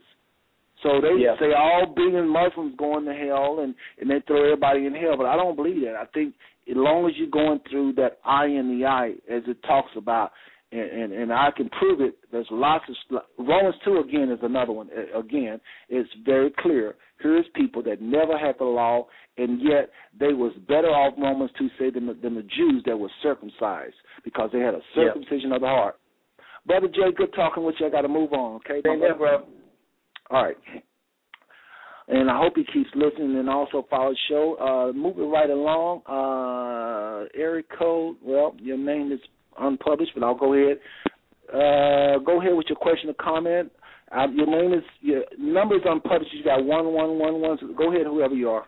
So 0.83 1.01
they 1.01 1.15
Yeah. 1.15 1.37
say 1.39 1.53
all 1.53 1.85
billion 1.87 2.27
Muslims 2.27 2.75
going 2.77 3.05
to 3.05 3.13
hell 3.13 3.59
and 3.59 3.73
and 3.99 4.09
they 4.09 4.19
throw 4.21 4.43
everybody 4.43 4.85
in 4.85 4.93
hell, 4.93 5.17
but 5.17 5.25
I 5.25 5.35
don't 5.35 5.55
believe 5.55 5.81
that. 5.85 5.95
I 5.95 6.05
think 6.13 6.35
as 6.69 6.75
long 6.75 7.07
as 7.09 7.17
you're 7.17 7.27
going 7.29 7.59
through 7.69 7.93
that 7.93 8.19
I 8.23 8.45
in 8.45 8.77
the 8.77 8.85
I, 8.85 9.09
as 9.29 9.43
it 9.47 9.61
talks 9.63 9.91
about, 9.95 10.31
and 10.71 10.81
and, 10.81 11.13
and 11.13 11.33
I 11.33 11.49
can 11.55 11.69
prove 11.69 12.01
it. 12.01 12.15
There's 12.31 12.47
lots 12.51 12.85
of 12.89 13.21
Romans 13.39 13.75
two 13.85 13.97
again 13.99 14.29
is 14.29 14.39
another 14.43 14.73
one. 14.73 14.89
Again, 15.15 15.59
it's 15.89 16.09
very 16.25 16.51
clear. 16.59 16.95
Here's 17.19 17.47
people 17.55 17.81
that 17.83 17.99
never 18.01 18.37
had 18.37 18.59
the 18.59 18.65
law, 18.65 19.07
and 19.37 19.59
yet 19.61 19.89
they 20.19 20.33
was 20.33 20.53
better 20.67 20.89
off. 20.89 21.15
Romans 21.17 21.51
two 21.57 21.69
say 21.79 21.89
than 21.89 22.05
the, 22.05 22.13
than 22.13 22.35
the 22.35 22.43
Jews 22.43 22.83
that 22.85 22.99
were 22.99 23.09
circumcised 23.23 23.95
because 24.23 24.51
they 24.51 24.59
had 24.59 24.75
a 24.75 24.81
Yeah. 24.93 25.05
circumcision 25.05 25.53
of 25.53 25.61
the 25.61 25.67
heart. 25.67 25.95
Brother 26.65 26.89
Jay, 26.89 27.11
good 27.15 27.33
talking 27.33 27.63
with 27.63 27.75
you. 27.79 27.87
I 27.87 27.89
got 27.89 28.01
to 28.01 28.09
move 28.09 28.33
on. 28.33 28.57
Okay, 28.57 28.81
here, 28.83 29.15
bro. 29.15 29.43
All 30.29 30.43
right. 30.43 30.57
And 32.09 32.31
I 32.31 32.37
hope 32.37 32.53
he 32.55 32.63
keeps 32.63 32.89
listening 32.95 33.37
and 33.37 33.49
also 33.49 33.85
follows 33.89 34.17
the 34.29 34.33
show. 34.33 34.55
Uh, 34.55 34.93
moving 34.97 35.29
right 35.29 35.49
along, 35.49 36.03
uh, 36.07 37.27
area 37.37 37.63
code. 37.77 38.15
Well, 38.23 38.55
your 38.59 38.77
name 38.77 39.11
is 39.11 39.19
unpublished, 39.59 40.11
but 40.13 40.23
I'll 40.23 40.35
go 40.35 40.53
ahead. 40.53 40.77
Uh, 41.49 42.19
go 42.19 42.39
ahead 42.39 42.55
with 42.55 42.67
your 42.69 42.77
question 42.77 43.09
or 43.09 43.13
comment. 43.13 43.71
Uh, 44.09 44.27
your 44.33 44.47
name 44.47 44.73
is 44.73 44.83
your 45.01 45.23
number 45.37 45.75
is 45.75 45.81
unpublished. 45.85 46.33
You 46.33 46.43
got 46.45 46.63
one 46.63 46.93
one 46.93 47.19
one 47.19 47.41
one. 47.41 47.57
So 47.59 47.67
go 47.77 47.91
ahead, 47.91 48.05
whoever 48.05 48.35
you 48.35 48.49
are. 48.49 48.65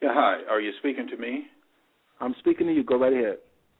Yeah, 0.00 0.10
hi. 0.12 0.38
Are 0.50 0.60
you 0.60 0.72
speaking 0.78 1.08
to 1.08 1.16
me? 1.16 1.44
I'm 2.20 2.34
speaking 2.38 2.66
to 2.66 2.72
you. 2.72 2.84
Go 2.84 2.98
right 2.98 3.12
ahead. 3.12 3.38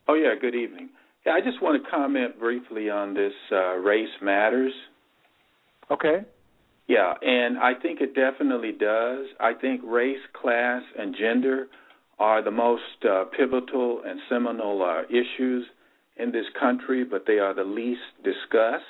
Oh, 0.09 0.15
yeah, 0.15 0.35
good 0.41 0.55
evening. 0.55 0.91
Yeah, 1.25 1.33
I 1.33 1.41
just 1.41 1.61
want 1.63 1.83
to 1.83 1.91
comment 1.91 2.39
briefly 2.39 2.91
on 2.91 3.15
this 3.15 3.33
uh, 3.51 3.77
race 3.77 4.09
matters. 4.23 4.73
Okay. 5.91 6.19
Yeah, 6.89 7.15
and 7.21 7.59
I 7.59 7.73
think 7.75 8.01
it 8.01 8.15
definitely 8.15 8.73
does. 8.73 9.27
I 9.41 9.55
think 9.55 9.81
race, 9.85 10.21
class, 10.41 10.83
and 10.97 11.17
gender 11.19 11.67
are 12.19 12.43
the 12.43 12.51
most 12.51 12.83
uh, 13.05 13.25
pivotal 13.37 14.03
and 14.07 14.21
seminal 14.29 14.83
uh, 14.83 15.03
issues 15.11 15.67
in 16.17 16.33
this 16.33 16.47
country, 16.59 17.05
but 17.05 17.25
they 17.27 17.39
are 17.39 17.55
the 17.55 17.65
least 17.65 18.01
discussed. 18.25 18.85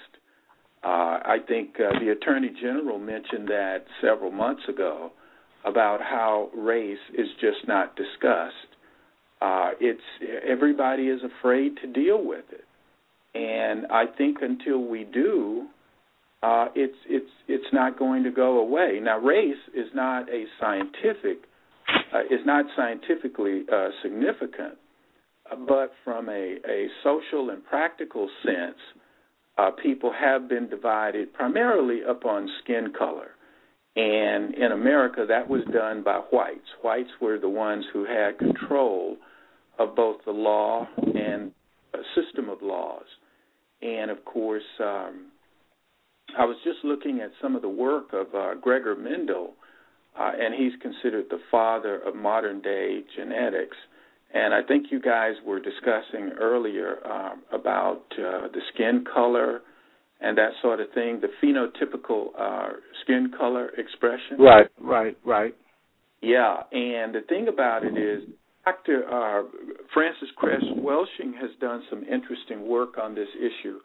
Uh, 0.85 1.19
I 1.25 1.39
think 1.49 1.77
uh, 1.81 1.99
the 1.99 2.13
Attorney 2.13 2.51
General 2.61 2.99
mentioned 2.99 3.49
that 3.49 3.87
several 4.01 4.31
months 4.31 4.63
ago 4.69 5.11
about 5.65 6.01
how 6.01 6.51
race 6.55 6.99
is 7.19 7.27
just 7.41 7.67
not 7.67 7.97
discussed. 7.97 8.55
Uh, 9.41 9.71
it's 9.81 10.01
everybody 10.47 11.09
is 11.09 11.21
afraid 11.23 11.77
to 11.83 11.93
deal 11.93 12.25
with 12.25 12.45
it, 12.53 12.65
and 13.37 13.87
I 13.91 14.05
think 14.07 14.39
until 14.41 14.79
we 14.79 15.05
do, 15.05 15.67
uh, 16.43 16.67
it's 16.75 16.97
it's 17.09 17.31
it's 17.49 17.73
not 17.73 17.99
going 17.99 18.23
to 18.25 18.31
go 18.31 18.59
away. 18.59 19.01
Now, 19.03 19.19
race 19.19 19.57
is 19.75 19.89
not 19.95 20.29
a 20.29 20.45
scientific 20.61 21.45
uh, 22.13 22.21
is 22.31 22.41
not 22.45 22.67
scientifically 22.77 23.63
uh, 23.73 23.89
significant, 24.03 24.75
uh, 25.51 25.57
but 25.69 25.93
from 26.05 26.29
a, 26.29 26.57
a 26.69 26.87
social 27.03 27.51
and 27.51 27.65
practical 27.65 28.29
sense, 28.45 28.79
uh, 29.59 29.71
people 29.83 30.13
have 30.19 30.49
been 30.49 30.69
divided 30.69 31.33
primarily 31.33 32.01
upon 32.09 32.49
skin 32.63 32.93
color. 32.97 33.31
And 33.97 34.55
in 34.55 34.73
America, 34.73 35.25
that 35.27 35.49
was 35.49 35.63
done 35.73 36.03
by 36.03 36.21
whites. 36.31 36.69
Whites 36.83 37.09
were 37.21 37.39
the 37.39 37.49
ones 37.49 37.85
who 37.93 38.05
had 38.05 38.39
control 38.39 39.17
of 39.79 39.97
both 39.97 40.19
the 40.27 40.33
law 40.33 40.87
and 40.99 41.53
a 41.95 41.99
system 42.15 42.51
of 42.51 42.59
laws. 42.61 43.07
And 43.81 44.11
of 44.11 44.23
course, 44.27 44.63
um, 44.81 45.27
I 46.39 46.45
was 46.45 46.57
just 46.65 46.79
looking 46.85 47.21
at 47.21 47.31
some 47.41 47.57
of 47.57 47.63
the 47.63 47.69
work 47.69 48.13
of 48.13 48.27
uh, 48.35 48.55
Gregor 48.61 48.97
Mendel, 48.97 49.55
uh, 50.19 50.33
and 50.39 50.55
he's 50.55 50.73
considered 50.81 51.27
the 51.31 51.41
father 51.51 52.01
of 52.01 52.15
modern 52.15 52.61
day 52.61 53.01
genetics. 53.17 53.77
And 54.35 54.53
I 54.53 54.63
think 54.63 54.87
you 54.91 55.01
guys 55.01 55.35
were 55.47 55.61
discussing 55.61 56.33
earlier 56.39 56.99
um, 57.07 57.43
about 57.53 58.03
uh, 58.13 58.49
the 58.53 58.61
skin 58.75 59.05
color 59.13 59.61
and 60.21 60.37
that 60.39 60.51
sort 60.63 60.81
of 60.81 60.89
thing, 60.95 61.21
the 61.21 61.29
phenotypical 61.43 62.29
uh, 62.39 62.73
skin 63.03 63.31
color 63.37 63.71
expression. 63.79 64.39
Right. 64.39 64.67
Right. 64.81 65.17
Right. 65.25 65.55
Yeah, 66.23 66.63
and 66.73 67.15
the 67.15 67.21
thing 67.29 67.47
about 67.49 67.85
it 67.85 67.97
is, 67.97 68.29
Dr. 68.65 69.05
Uh, 69.05 69.43
Frances 69.95 70.29
Cress 70.37 70.63
Welsing 70.77 71.35
has 71.41 71.51
done 71.61 71.83
some 71.89 72.03
interesting 72.03 72.67
work 72.67 72.99
on 73.01 73.15
this 73.15 73.29
issue 73.39 73.79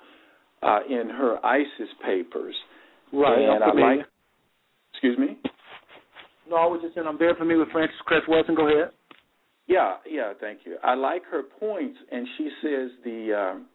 uh, 0.62 0.80
in 0.90 1.10
her 1.10 1.44
Isis 1.46 1.90
papers. 2.06 2.56
Right. 3.14 3.40
And 3.40 3.64
I 3.64 3.68
like. 3.68 4.06
Excuse 4.94 5.18
me. 5.18 5.38
No, 6.50 6.58
I 6.58 6.66
was 6.66 6.82
just 6.82 6.96
saying 6.96 7.08
I'm 7.08 7.18
very 7.18 7.34
familiar 7.36 7.60
with 7.60 7.72
Frances 7.72 7.96
Cress 8.06 8.22
Welsing. 8.28 8.56
Go 8.56 8.68
ahead. 8.68 8.92
Yeah, 9.68 9.96
yeah, 10.10 10.34
thank 10.40 10.60
you. 10.66 10.76
I 10.84 10.96
like 10.96 11.24
her 11.32 11.44
points, 11.44 11.98
and 12.12 12.28
she 12.38 12.50
says 12.62 12.92
the 13.06 13.34
um, 13.34 13.66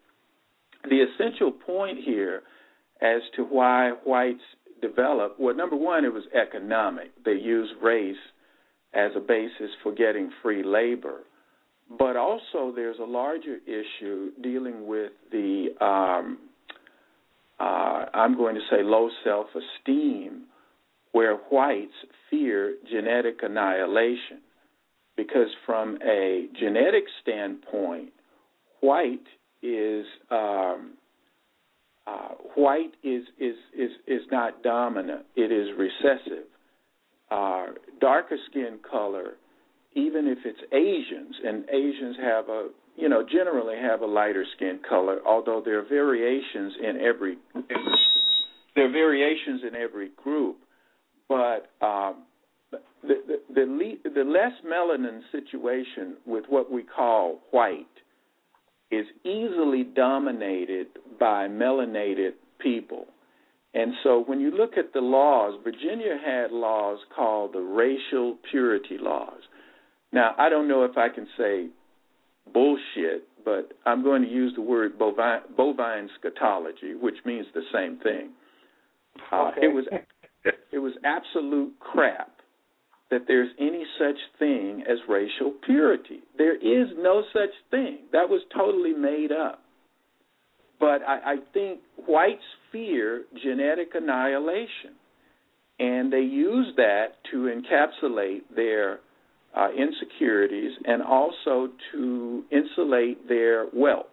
the 0.85 1.05
essential 1.05 1.51
point 1.51 1.99
here 2.05 2.43
as 3.01 3.23
to 3.37 3.45
why 3.45 3.93
whites 4.05 4.41
developed. 4.83 5.41
Well, 5.41 5.55
number 5.55 5.77
one, 5.77 6.05
it 6.05 6.13
was 6.13 6.25
economic. 6.35 7.13
They 7.25 7.33
used 7.33 7.73
race 7.83 8.17
as 8.95 9.13
a 9.17 9.21
basis 9.21 9.71
for 9.83 9.93
getting 9.93 10.31
free 10.43 10.63
labor, 10.63 11.21
but 11.99 12.17
also 12.17 12.73
there's 12.75 12.99
a 12.99 13.05
larger 13.05 13.57
issue 13.67 14.31
dealing 14.43 14.87
with 14.87 15.13
the 15.33 15.69
um, 15.81 16.39
uh, 17.59 18.07
I'm 18.13 18.37
going 18.37 18.55
to 18.55 18.61
say 18.71 18.83
low 18.83 19.09
self-esteem, 19.25 20.45
where 21.13 21.37
whites 21.37 21.93
fear 22.31 22.77
genetic 22.91 23.41
annihilation 23.43 24.41
because 25.17 25.49
from 25.65 25.99
a 26.07 26.47
genetic 26.59 27.05
standpoint, 27.23 28.13
white 28.81 29.27
is 29.63 30.05
um, 30.31 30.93
uh, 32.07 32.35
white 32.55 32.93
is, 33.03 33.25
is 33.39 33.57
is 33.77 33.91
is 34.07 34.23
not 34.31 34.63
dominant. 34.63 35.25
It 35.35 35.51
is 35.51 35.69
recessive. 35.79 36.45
Uh, 37.31 37.67
darker 38.01 38.37
skin 38.51 38.79
color 38.89 39.37
even 39.97 40.29
if 40.29 40.39
it's 40.45 40.61
Asians, 40.73 41.35
and 41.43 41.65
Asians 41.71 42.17
have 42.23 42.49
a 42.51 42.69
you 42.97 43.09
know 43.09 43.23
generally 43.23 43.77
have 43.81 44.01
a 44.03 44.07
lighter 44.07 44.45
skin 44.57 44.81
color, 44.89 45.21
although 45.27 45.63
there 45.65 45.79
are 45.79 45.89
variations 45.89 46.75
in 46.83 47.01
every 47.01 47.37
there 48.75 48.87
are 48.87 48.93
variations 48.93 49.63
in 49.67 49.75
every 49.75 50.11
group, 50.23 50.57
but 51.29 51.71
um, 51.81 52.25
the 52.71 52.79
the 53.03 53.55
the, 53.55 53.61
le- 53.63 54.15
the 54.15 54.25
less 54.25 54.53
melanin 54.67 55.21
situation 55.33 56.17
with 56.27 56.45
what 56.49 56.71
we 56.71 56.83
call 56.83 57.41
white 57.51 57.87
is 58.91 59.07
easily 59.25 59.85
dominated 59.85 60.87
by 61.19 61.49
melanated 61.49 62.33
people. 62.61 63.07
And 63.75 63.93
so 64.03 64.23
when 64.25 64.41
you 64.41 64.51
look 64.51 64.79
at 64.79 64.93
the 64.93 65.01
laws, 65.01 65.59
Virginia 65.63 66.17
had 66.25 66.51
laws 66.51 66.99
called 67.15 67.53
the 67.53 67.61
racial 67.61 68.39
purity 68.51 68.97
laws. 68.99 69.41
Now, 70.13 70.35
I 70.39 70.49
don't 70.49 70.69
know 70.69 70.85
if 70.85 70.97
I 70.97 71.09
can 71.09 71.27
say 71.37 71.67
bullshit, 72.53 73.29
but 73.45 73.73
I'm 73.85 74.03
going 74.03 74.23
to 74.23 74.29
use 74.29 74.53
the 74.55 74.63
word 74.63 74.99
bovine, 74.99 75.41
bovine 75.57 76.09
scatology, 76.21 76.99
which 77.01 77.17
means 77.25 77.47
the 77.55 77.63
same 77.73 77.99
thing. 77.99 78.31
Uh, 79.33 79.51
Okay. 79.51 79.67
It 79.67 79.75
was 79.75 79.85
it 80.73 80.79
was 80.79 80.93
absolute 81.05 81.73
crap 81.81 82.31
that 83.11 83.23
there's 83.27 83.49
any 83.59 83.85
such 83.99 84.19
thing 84.39 84.83
as 84.89 84.99
racial 85.09 85.53
purity. 85.65 86.21
There 86.39 86.57
is 86.57 86.89
no 86.99 87.23
such 87.33 87.51
thing. 87.71 87.99
That 88.13 88.29
was 88.29 88.43
totally 88.55 88.93
made 88.93 89.31
up. 89.33 89.63
But 90.79 91.03
I, 91.07 91.35
I 91.35 91.37
think 91.55 91.81
whites 92.07 92.43
fear 92.71 93.25
genetic 93.43 93.89
annihilation, 93.95 94.95
and 95.79 96.13
they 96.13 96.21
use 96.21 96.75
that 96.77 97.15
to 97.31 97.51
encapsulate 97.51 98.43
their 98.55 99.01
uh, 99.57 99.69
insecurities 99.73 100.73
and 100.85 101.03
also 101.03 101.69
to 101.93 102.45
insulate 102.51 103.27
their 103.29 103.67
wealth. 103.73 104.07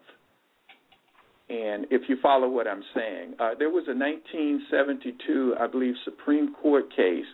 And 1.50 1.86
if 1.92 2.04
you 2.08 2.18
follow 2.22 2.48
what 2.48 2.68
I'm 2.68 2.84
saying, 2.96 3.34
uh, 3.40 3.52
there 3.60 3.70
was 3.70 3.84
a 3.88 3.96
1972, 3.96 5.56
I 5.60 5.68
believe, 5.68 5.94
Supreme 6.06 6.56
Court 6.62 6.86
case 6.96 7.26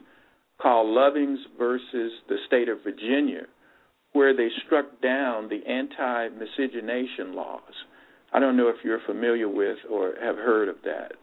called 0.60 0.88
Lovings 0.88 1.38
versus 1.58 2.12
the 2.28 2.38
state 2.48 2.68
of 2.68 2.80
Virginia, 2.84 3.44
where 4.14 4.36
they 4.36 4.50
struck 4.66 5.00
down 5.02 5.48
the 5.48 5.62
anti 5.70 6.30
miscegenation 6.30 7.36
laws. 7.36 7.62
I 8.34 8.40
don't 8.40 8.58
know 8.58 8.68
if 8.68 8.78
you're 8.84 9.00
familiar 9.06 9.48
with 9.48 9.78
or 9.90 10.14
have 10.22 10.36
heard 10.36 10.68
of 10.68 10.76
that. 10.84 11.14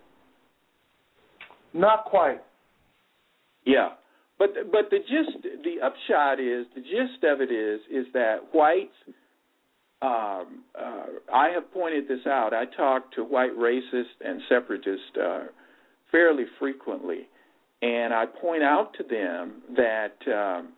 Not 1.74 2.04
quite. 2.04 2.40
Yeah, 3.64 3.90
but 4.38 4.50
but 4.70 4.90
the 4.90 4.98
gist, 4.98 5.42
the 5.42 5.84
upshot 5.84 6.40
is 6.40 6.66
the 6.74 6.82
gist 6.82 7.24
of 7.24 7.40
it 7.40 7.50
is 7.50 7.80
is 7.90 8.06
that 8.12 8.36
whites. 8.52 8.94
Um, 10.02 10.62
uh, 10.78 11.06
I 11.32 11.48
have 11.54 11.72
pointed 11.72 12.06
this 12.06 12.26
out. 12.26 12.52
I 12.52 12.66
talk 12.66 13.12
to 13.12 13.24
white 13.24 13.56
racists 13.56 14.04
and 14.22 14.42
separatists 14.46 15.16
uh, 15.20 15.44
fairly 16.12 16.44
frequently, 16.58 17.28
and 17.80 18.12
I 18.12 18.26
point 18.26 18.62
out 18.62 18.92
to 18.98 19.04
them 19.04 19.62
that 19.76 20.16
um, 20.30 20.68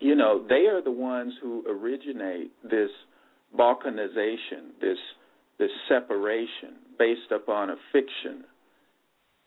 you 0.00 0.14
know 0.14 0.46
they 0.48 0.66
are 0.66 0.80
the 0.80 0.92
ones 0.92 1.34
who 1.42 1.64
originate 1.68 2.52
this 2.62 2.90
balkanization, 3.58 4.78
this 4.80 4.98
this 5.58 5.70
separation 5.88 6.76
based 6.98 7.32
upon 7.34 7.70
a 7.70 7.76
fiction, 7.92 8.44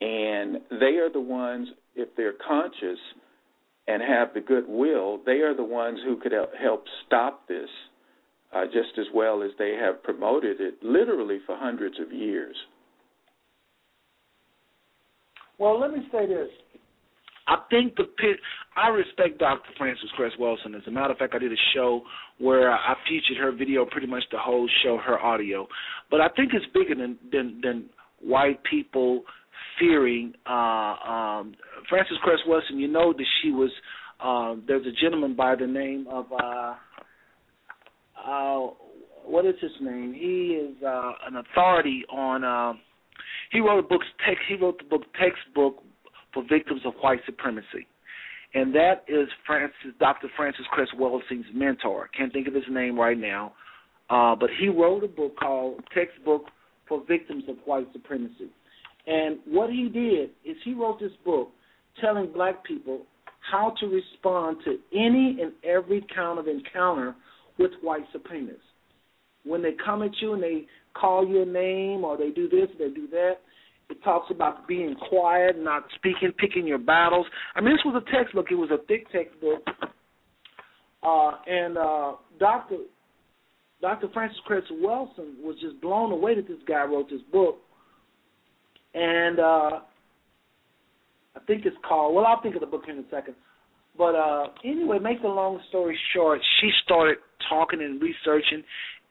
and 0.01 0.57
they 0.72 0.97
are 0.97 1.09
the 1.11 1.22
ones, 1.22 1.69
if 1.95 2.09
they're 2.15 2.34
conscious 2.47 2.99
and 3.88 4.01
have 4.01 4.34
the 4.34 4.41
goodwill, 4.41 5.19
they 5.26 5.39
are 5.41 5.55
the 5.55 5.63
ones 5.63 5.99
who 6.05 6.18
could 6.18 6.31
help, 6.31 6.51
help 6.61 6.85
stop 7.05 7.47
this 7.47 7.69
uh, 8.53 8.65
just 8.65 8.97
as 8.99 9.05
well 9.13 9.43
as 9.43 9.51
they 9.57 9.77
have 9.81 10.03
promoted 10.03 10.59
it 10.59 10.76
literally 10.81 11.39
for 11.45 11.55
hundreds 11.57 11.99
of 11.99 12.11
years. 12.11 12.55
Well, 15.57 15.80
let 15.80 15.91
me 15.91 15.99
say 16.11 16.26
this. 16.26 16.49
I 17.47 17.57
think 17.69 17.95
the 17.95 18.03
pit. 18.03 18.38
I 18.76 18.89
respect 18.89 19.39
Dr. 19.39 19.69
Frances 19.77 20.09
Cress 20.15 20.31
Welsing. 20.39 20.76
As 20.76 20.81
a 20.88 20.91
matter 20.91 21.11
of 21.11 21.18
fact, 21.18 21.34
I 21.35 21.39
did 21.39 21.51
a 21.51 21.61
show 21.73 22.01
where 22.39 22.72
I 22.72 22.93
featured 23.07 23.38
her 23.38 23.51
video, 23.51 23.85
pretty 23.85 24.07
much 24.07 24.23
the 24.31 24.38
whole 24.38 24.69
show, 24.84 24.97
her 24.97 25.19
audio. 25.19 25.68
But 26.09 26.22
I 26.22 26.30
think 26.30 26.51
it's 26.53 26.65
bigger 26.73 26.95
than 26.95 27.18
than, 27.31 27.59
than 27.61 27.89
white 28.22 28.59
people 28.69 29.23
fearing 29.80 30.34
uh, 30.48 30.52
um, 30.53 31.53
Frances 31.90 32.18
Cress 32.23 32.40
Welsing. 32.48 32.80
You 32.80 32.88
know 32.88 33.14
that 33.14 33.26
she 33.41 33.52
was. 33.52 33.72
Um, 34.23 34.64
there's 34.68 34.86
a 34.86 34.91
gentleman 35.02 35.36
by 35.36 35.56
the 35.56 35.68
name 35.68 36.07
of. 36.10 36.26
Uh, 36.32 36.76
uh, 38.28 38.68
what 39.23 39.45
is 39.45 39.56
his 39.61 39.72
name? 39.82 40.14
He 40.14 40.60
is 40.60 40.76
uh, 40.84 41.11
an 41.28 41.38
authority 41.38 42.03
on. 42.11 42.44
Uh, 42.44 42.73
he 43.52 43.60
wrote 43.60 43.80
a 43.80 43.88
book. 43.88 44.02
Text. 44.26 44.44
He 44.48 44.56
wrote 44.56 44.78
the 44.78 44.86
book 44.86 45.03
textbook 45.19 45.84
for 46.34 46.44
victims 46.49 46.82
of 46.86 46.94
white 47.02 47.19
supremacy, 47.26 47.88
and 48.53 48.73
that 48.76 49.03
is 49.07 49.28
Frances, 49.45 49.94
Dr. 49.99 50.28
Frances 50.36 50.65
Cress 50.72 50.88
Welsing's 50.98 51.45
mentor. 51.53 52.10
Can't 52.18 52.32
think 52.32 52.48
of 52.48 52.53
his 52.53 52.64
name 52.69 52.98
right 52.99 53.18
now, 53.18 53.53
uh, 54.10 54.36
but 54.36 54.49
he 54.60 54.69
wrote 54.69 55.03
a 55.03 55.07
book 55.07 55.38
called 55.38 55.84
Textbook 55.94 56.45
for 56.88 57.03
Victims 57.07 57.44
of 57.48 57.56
White 57.65 57.88
Supremacy. 57.94 58.52
And 59.07 59.40
what 59.45 59.69
he 59.69 59.90
did 59.90 60.32
is 60.45 60.57
he 60.64 60.73
wrote 60.73 60.99
this 60.99 61.11
book 61.26 61.49
telling 61.99 62.32
black 62.32 62.64
people 62.64 63.02
how 63.49 63.73
to 63.80 63.88
respond 63.88 64.57
to 64.65 64.78
any 64.94 65.40
and 65.41 65.52
every 65.64 66.06
kind 66.15 66.38
of 66.38 66.48
encounter 66.48 67.15
with 67.57 67.72
white 67.82 68.06
supremacists. 68.15 68.57
When 69.44 69.64
they 69.64 69.72
come 69.84 70.03
at 70.03 70.11
you 70.22 70.34
and 70.34 70.44
they 70.44 70.65
call 70.94 71.28
your 71.28 71.45
name 71.45 72.03
or 72.03 72.18
they 72.18 72.30
do 72.30 72.48
this, 72.48 72.69
they 72.78 72.90
do 72.90 73.07
that, 73.10 73.38
it 73.90 74.02
talks 74.03 74.32
about 74.32 74.68
being 74.68 74.95
quiet, 75.10 75.60
not 75.60 75.84
speaking, 75.95 76.32
picking 76.38 76.65
your 76.65 76.78
battles. 76.78 77.26
I 77.56 77.61
mean, 77.61 77.73
this 77.73 77.84
was 77.84 78.02
a 78.02 78.15
textbook. 78.15 78.48
It 78.49 78.56
was 78.56 78.69
a 78.72 78.86
thick 78.88 79.11
textbook. 79.11 79.64
Uh, 81.03 81.32
and 81.45 81.78
uh, 81.78 82.14
Dr. 82.40 82.78
Dr. 83.82 84.07
Frances 84.14 84.40
Cress 84.45 84.64
Welsing 84.72 85.44
was 85.44 85.57
just 85.60 85.82
blown 85.82 86.11
away 86.11 86.36
that 86.36 86.48
this 86.48 86.60
guy 86.68 86.86
wrote 86.86 87.10
this 87.10 87.22
book. 87.32 87.57
And 88.93 89.39
uh, 89.39 89.80
I 91.35 91.39
think 91.47 91.65
it's 91.65 91.77
called, 91.88 92.15
well, 92.15 92.26
I'll 92.26 92.41
think 92.41 92.55
of 92.55 92.61
the 92.61 92.68
book 92.68 92.84
here 92.85 92.95
in 92.95 93.01
a 93.01 93.09
second. 93.09 93.35
But 93.97 94.15
uh, 94.15 94.47
anyway, 94.63 94.99
make 94.99 95.22
the 95.22 95.27
long 95.27 95.59
story 95.69 95.97
short, 96.13 96.39
she 96.59 96.69
started 96.84 97.18
talking 97.49 97.81
and 97.81 98.01
researching. 98.01 98.63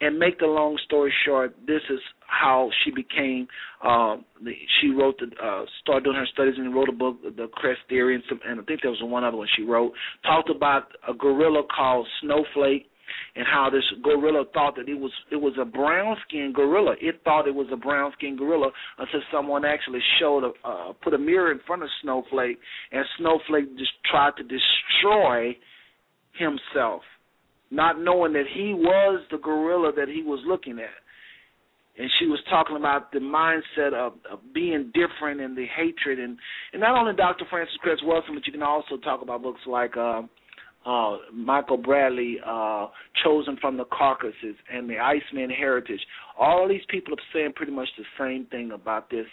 And 0.03 0.19
make 0.19 0.39
the 0.39 0.47
long 0.47 0.79
story 0.87 1.13
short, 1.27 1.55
this 1.67 1.83
is 1.91 2.01
how 2.27 2.71
she 2.83 2.91
became. 2.91 3.47
The, 3.83 4.53
she 4.81 4.89
wrote 4.89 5.19
the 5.19 5.27
uh, 5.27 5.67
started 5.83 6.05
doing 6.05 6.17
her 6.17 6.27
studies 6.33 6.55
and 6.57 6.75
wrote 6.75 6.89
a 6.89 6.93
book, 6.93 7.19
the 7.23 7.49
Cress 7.53 7.77
Theory, 7.87 8.15
and, 8.15 8.25
some, 8.27 8.41
and 8.47 8.61
I 8.61 8.63
think 8.63 8.81
there 8.81 8.91
was 8.91 9.03
one 9.03 9.25
other 9.25 9.37
one 9.37 9.49
she 9.55 9.63
wrote. 9.63 9.93
Talked 10.25 10.49
about 10.49 10.85
a 11.07 11.13
gorilla 11.13 11.65
called 11.65 12.07
Snowflake, 12.23 12.90
and 13.37 13.47
how 13.47 13.71
this 13.71 13.85
gorilla 14.03 14.45
thought 14.53 14.77
that 14.77 14.89
it 14.89 14.99
was 14.99 15.13
it 15.31 15.37
was 15.37 15.55
a 15.61 15.65
brown 15.65 16.17
skinned 16.27 16.55
gorilla. 16.55 16.95
It 17.01 17.21
thought 17.25 17.49
it 17.49 17.55
was 17.55 17.69
a 17.73 17.77
brown 17.77 18.13
skinned 18.17 18.39
gorilla 18.39 18.71
until 18.99 19.21
someone 19.33 19.65
actually 19.65 20.01
showed 20.19 20.45
a 20.45 20.69
uh, 20.69 20.93
put 21.03 21.15
a 21.15 21.19
mirror 21.19 21.53
in 21.53 21.61
front 21.67 21.83
of 21.83 21.89
Snowflake, 22.03 22.59
and 22.93 23.05
Snowflake 23.19 23.77
just 23.79 23.93
tried 24.11 24.33
to 24.37 24.43
destroy 24.43 25.57
himself, 26.39 27.03
not 27.71 28.01
knowing 28.01 28.33
that 28.33 28.47
he 28.53 28.75
was 28.75 29.23
the 29.31 29.39
gorilla 29.39 29.93
that 29.97 30.09
he 30.09 30.23
was 30.23 30.41
looking 30.47 30.79
at. 30.79 30.91
And 31.99 32.09
she 32.19 32.27
was 32.27 32.39
talking 32.49 32.77
about 32.77 33.13
the 33.13 33.19
mindset 33.19 33.93
of, 33.93 34.15
of 34.31 34.39
being 34.55 34.93
different 34.95 35.41
and 35.41 35.57
the 35.57 35.67
hatred 35.77 36.19
and 36.19 36.39
and 36.73 36.81
not 36.81 36.99
only 36.99 37.15
Dr. 37.15 37.45
Frances 37.51 37.77
Cress 37.81 37.99
Welsing, 38.05 38.35
but 38.35 38.47
you 38.47 38.53
can 38.53 38.63
also 38.63 38.97
talk 38.97 39.23
about 39.23 39.43
books 39.43 39.61
like. 39.67 39.97
Uh, 39.97 40.23
uh, 40.87 41.17
Michael 41.33 41.77
Bradley, 41.77 42.39
uh, 42.45 42.87
Chosen 43.23 43.57
from 43.61 43.77
the 43.77 43.85
Caucasus, 43.85 44.57
and 44.73 44.89
the 44.89 44.99
Iceman 44.99 45.51
Heritage. 45.51 46.01
All 46.39 46.67
these 46.69 46.81
people 46.89 47.15
are 47.15 47.23
saying 47.35 47.53
pretty 47.55 47.73
much 47.73 47.89
the 47.99 48.05
same 48.19 48.47
thing 48.47 48.73
about 48.73 49.11
this 49.11 49.27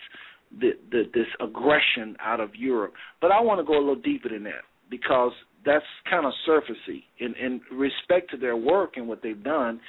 the, 0.59 0.71
the, 0.91 1.03
this 1.13 1.27
aggression 1.41 2.15
out 2.21 2.39
of 2.39 2.55
Europe. 2.55 2.93
But 3.21 3.31
I 3.31 3.41
want 3.41 3.59
to 3.59 3.65
go 3.65 3.77
a 3.77 3.79
little 3.79 3.95
deeper 3.95 4.29
than 4.29 4.43
that 4.43 4.63
because 4.89 5.31
that's 5.65 5.85
kind 6.09 6.25
of 6.25 6.31
surfacey. 6.47 7.03
In, 7.19 7.35
in 7.35 7.61
respect 7.71 8.31
to 8.31 8.37
their 8.37 8.55
work 8.55 8.93
and 8.95 9.07
what 9.07 9.21
they've 9.21 9.43
done, 9.43 9.79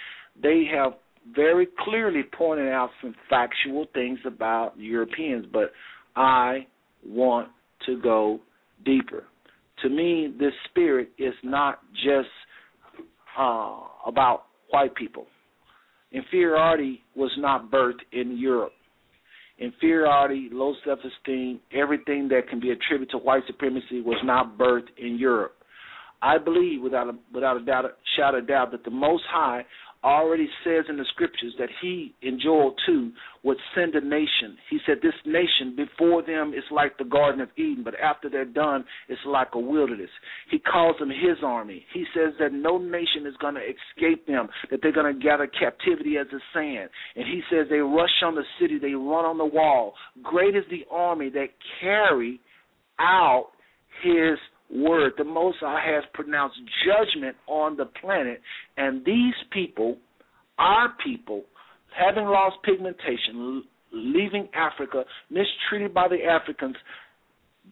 they 0.40 0.64
have 0.72 0.94
very 1.34 1.68
clearly 1.84 2.22
pointed 2.36 2.68
out 2.68 2.90
some 3.00 3.14
factual 3.30 3.86
things 3.94 4.18
about 4.26 4.72
Europeans. 4.76 5.46
But 5.52 5.72
I 6.16 6.66
want 7.06 7.50
to 7.86 8.00
go 8.00 8.40
deeper 8.84 9.24
to 9.82 9.88
me, 9.88 10.34
this 10.38 10.52
spirit 10.70 11.10
is 11.18 11.34
not 11.42 11.80
just 11.94 12.28
uh, 13.38 13.80
about 14.06 14.44
white 14.70 14.94
people. 14.94 15.26
Inferiority 16.12 17.02
was 17.14 17.30
not 17.38 17.70
birthed 17.70 18.00
in 18.12 18.38
Europe. 18.38 18.72
Inferiority, 19.58 20.48
low 20.52 20.74
self 20.84 21.00
esteem, 21.00 21.60
everything 21.72 22.28
that 22.28 22.48
can 22.48 22.60
be 22.60 22.70
attributed 22.70 23.10
to 23.10 23.18
white 23.18 23.42
supremacy 23.46 24.00
was 24.00 24.18
not 24.24 24.56
birthed 24.56 24.88
in 24.96 25.18
Europe. 25.18 25.54
I 26.22 26.38
believe 26.38 26.82
without 26.82 27.08
a, 27.08 27.12
without 27.32 27.56
a 27.56 27.64
doubt, 27.64 27.84
shadow 28.16 28.38
of 28.38 28.48
doubt 28.48 28.72
that 28.72 28.84
the 28.84 28.90
Most 28.90 29.24
High 29.30 29.64
already 30.04 30.48
says 30.64 30.84
in 30.88 30.96
the 30.96 31.04
scriptures 31.12 31.54
that 31.58 31.68
he 31.82 32.14
in 32.22 32.38
Joel 32.42 32.74
2 32.86 33.10
would 33.44 33.56
send 33.74 33.94
a 33.94 34.00
nation. 34.00 34.56
He 34.70 34.78
said 34.86 34.98
this 35.02 35.14
nation 35.26 35.74
before 35.76 36.22
them 36.22 36.52
is 36.54 36.64
like 36.70 36.96
the 36.98 37.04
Garden 37.04 37.40
of 37.40 37.48
Eden, 37.56 37.82
but 37.84 37.94
after 37.98 38.28
they're 38.28 38.44
done, 38.44 38.84
it's 39.08 39.20
like 39.26 39.48
a 39.54 39.58
wilderness. 39.58 40.10
He 40.50 40.58
calls 40.58 40.96
them 40.98 41.10
his 41.10 41.38
army. 41.44 41.84
He 41.92 42.04
says 42.14 42.34
that 42.38 42.52
no 42.52 42.78
nation 42.78 43.26
is 43.26 43.34
going 43.40 43.54
to 43.54 43.60
escape 43.60 44.26
them, 44.26 44.48
that 44.70 44.80
they're 44.82 44.92
going 44.92 45.12
to 45.12 45.20
gather 45.20 45.46
captivity 45.46 46.16
as 46.16 46.26
the 46.30 46.40
sand. 46.54 46.90
And 47.16 47.26
he 47.26 47.42
says 47.50 47.66
they 47.68 47.78
rush 47.78 48.22
on 48.24 48.34
the 48.34 48.44
city, 48.60 48.78
they 48.78 48.94
run 48.94 49.24
on 49.24 49.38
the 49.38 49.44
wall. 49.44 49.94
Great 50.22 50.54
is 50.54 50.64
the 50.70 50.84
army 50.90 51.30
that 51.30 51.48
carry 51.80 52.40
out 53.00 53.48
his 54.02 54.38
word. 54.74 55.12
The 55.16 55.24
Most 55.24 55.58
High 55.60 55.94
has 55.94 56.04
pronounced 56.14 56.58
judgment 56.86 57.36
on 57.46 57.76
the 57.76 57.86
planet, 57.86 58.40
and 58.76 59.04
these 59.04 59.34
people, 59.52 59.96
our 60.58 60.92
people, 61.04 61.44
having 61.96 62.24
lost 62.24 62.56
pigmentation, 62.64 63.64
leaving 63.92 64.48
Africa, 64.54 65.04
mistreated 65.30 65.94
by 65.94 66.08
the 66.08 66.24
Africans, 66.24 66.76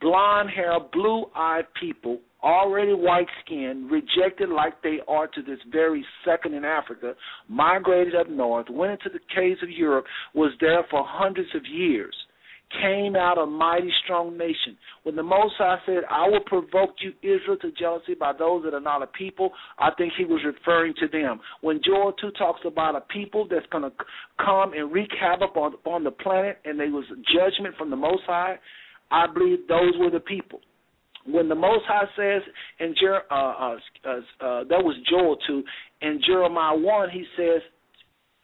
blonde 0.00 0.50
hair, 0.50 0.78
blue 0.92 1.26
eyed 1.34 1.66
people, 1.80 2.20
already 2.42 2.92
white 2.92 3.26
skinned, 3.44 3.90
rejected 3.90 4.48
like 4.48 4.82
they 4.82 4.98
are 5.08 5.26
to 5.26 5.42
this 5.42 5.58
very 5.70 6.04
second 6.24 6.54
in 6.54 6.64
Africa, 6.64 7.14
migrated 7.48 8.14
up 8.14 8.28
north, 8.28 8.66
went 8.70 8.92
into 8.92 9.10
the 9.10 9.24
caves 9.34 9.62
of 9.62 9.70
Europe, 9.70 10.04
was 10.34 10.52
there 10.60 10.84
for 10.90 11.04
hundreds 11.06 11.48
of 11.54 11.62
years 11.66 12.14
came 12.82 13.14
out 13.14 13.38
a 13.38 13.46
mighty 13.46 13.90
strong 14.04 14.36
nation. 14.36 14.76
When 15.04 15.16
the 15.16 15.22
Most 15.22 15.54
High 15.56 15.78
said, 15.86 16.02
I 16.10 16.28
will 16.28 16.40
provoke 16.40 16.96
you, 17.00 17.12
Israel, 17.22 17.56
to 17.62 17.70
jealousy 17.72 18.14
by 18.14 18.32
those 18.32 18.64
that 18.64 18.74
are 18.74 18.80
not 18.80 19.02
a 19.02 19.06
people, 19.06 19.50
I 19.78 19.90
think 19.96 20.12
he 20.18 20.24
was 20.24 20.40
referring 20.44 20.94
to 21.00 21.08
them. 21.08 21.40
When 21.60 21.80
Joel 21.84 22.12
2 22.20 22.32
talks 22.32 22.60
about 22.66 22.96
a 22.96 23.00
people 23.00 23.46
that's 23.48 23.66
going 23.70 23.84
to 23.84 23.92
come 24.44 24.72
and 24.72 24.92
wreak 24.92 25.10
havoc 25.20 25.56
on, 25.56 25.74
on 25.84 26.04
the 26.04 26.10
planet 26.10 26.58
and 26.64 26.78
there 26.78 26.90
was 26.90 27.04
judgment 27.32 27.76
from 27.76 27.90
the 27.90 27.96
Most 27.96 28.22
High, 28.26 28.56
I 29.10 29.26
believe 29.32 29.68
those 29.68 29.92
were 29.98 30.10
the 30.10 30.20
people. 30.20 30.60
When 31.26 31.48
the 31.48 31.54
Most 31.54 31.84
High 31.86 32.06
says 32.16 32.42
in 32.78 32.94
Jer- 33.00 33.22
uh, 33.30 33.34
uh, 33.34 33.76
uh, 34.04 34.10
uh, 34.10 34.64
that 34.64 34.82
was 34.82 34.96
Joel 35.10 35.36
2, 35.46 35.62
in 36.02 36.20
Jeremiah 36.24 36.76
1, 36.76 37.10
he 37.10 37.24
says, 37.36 37.62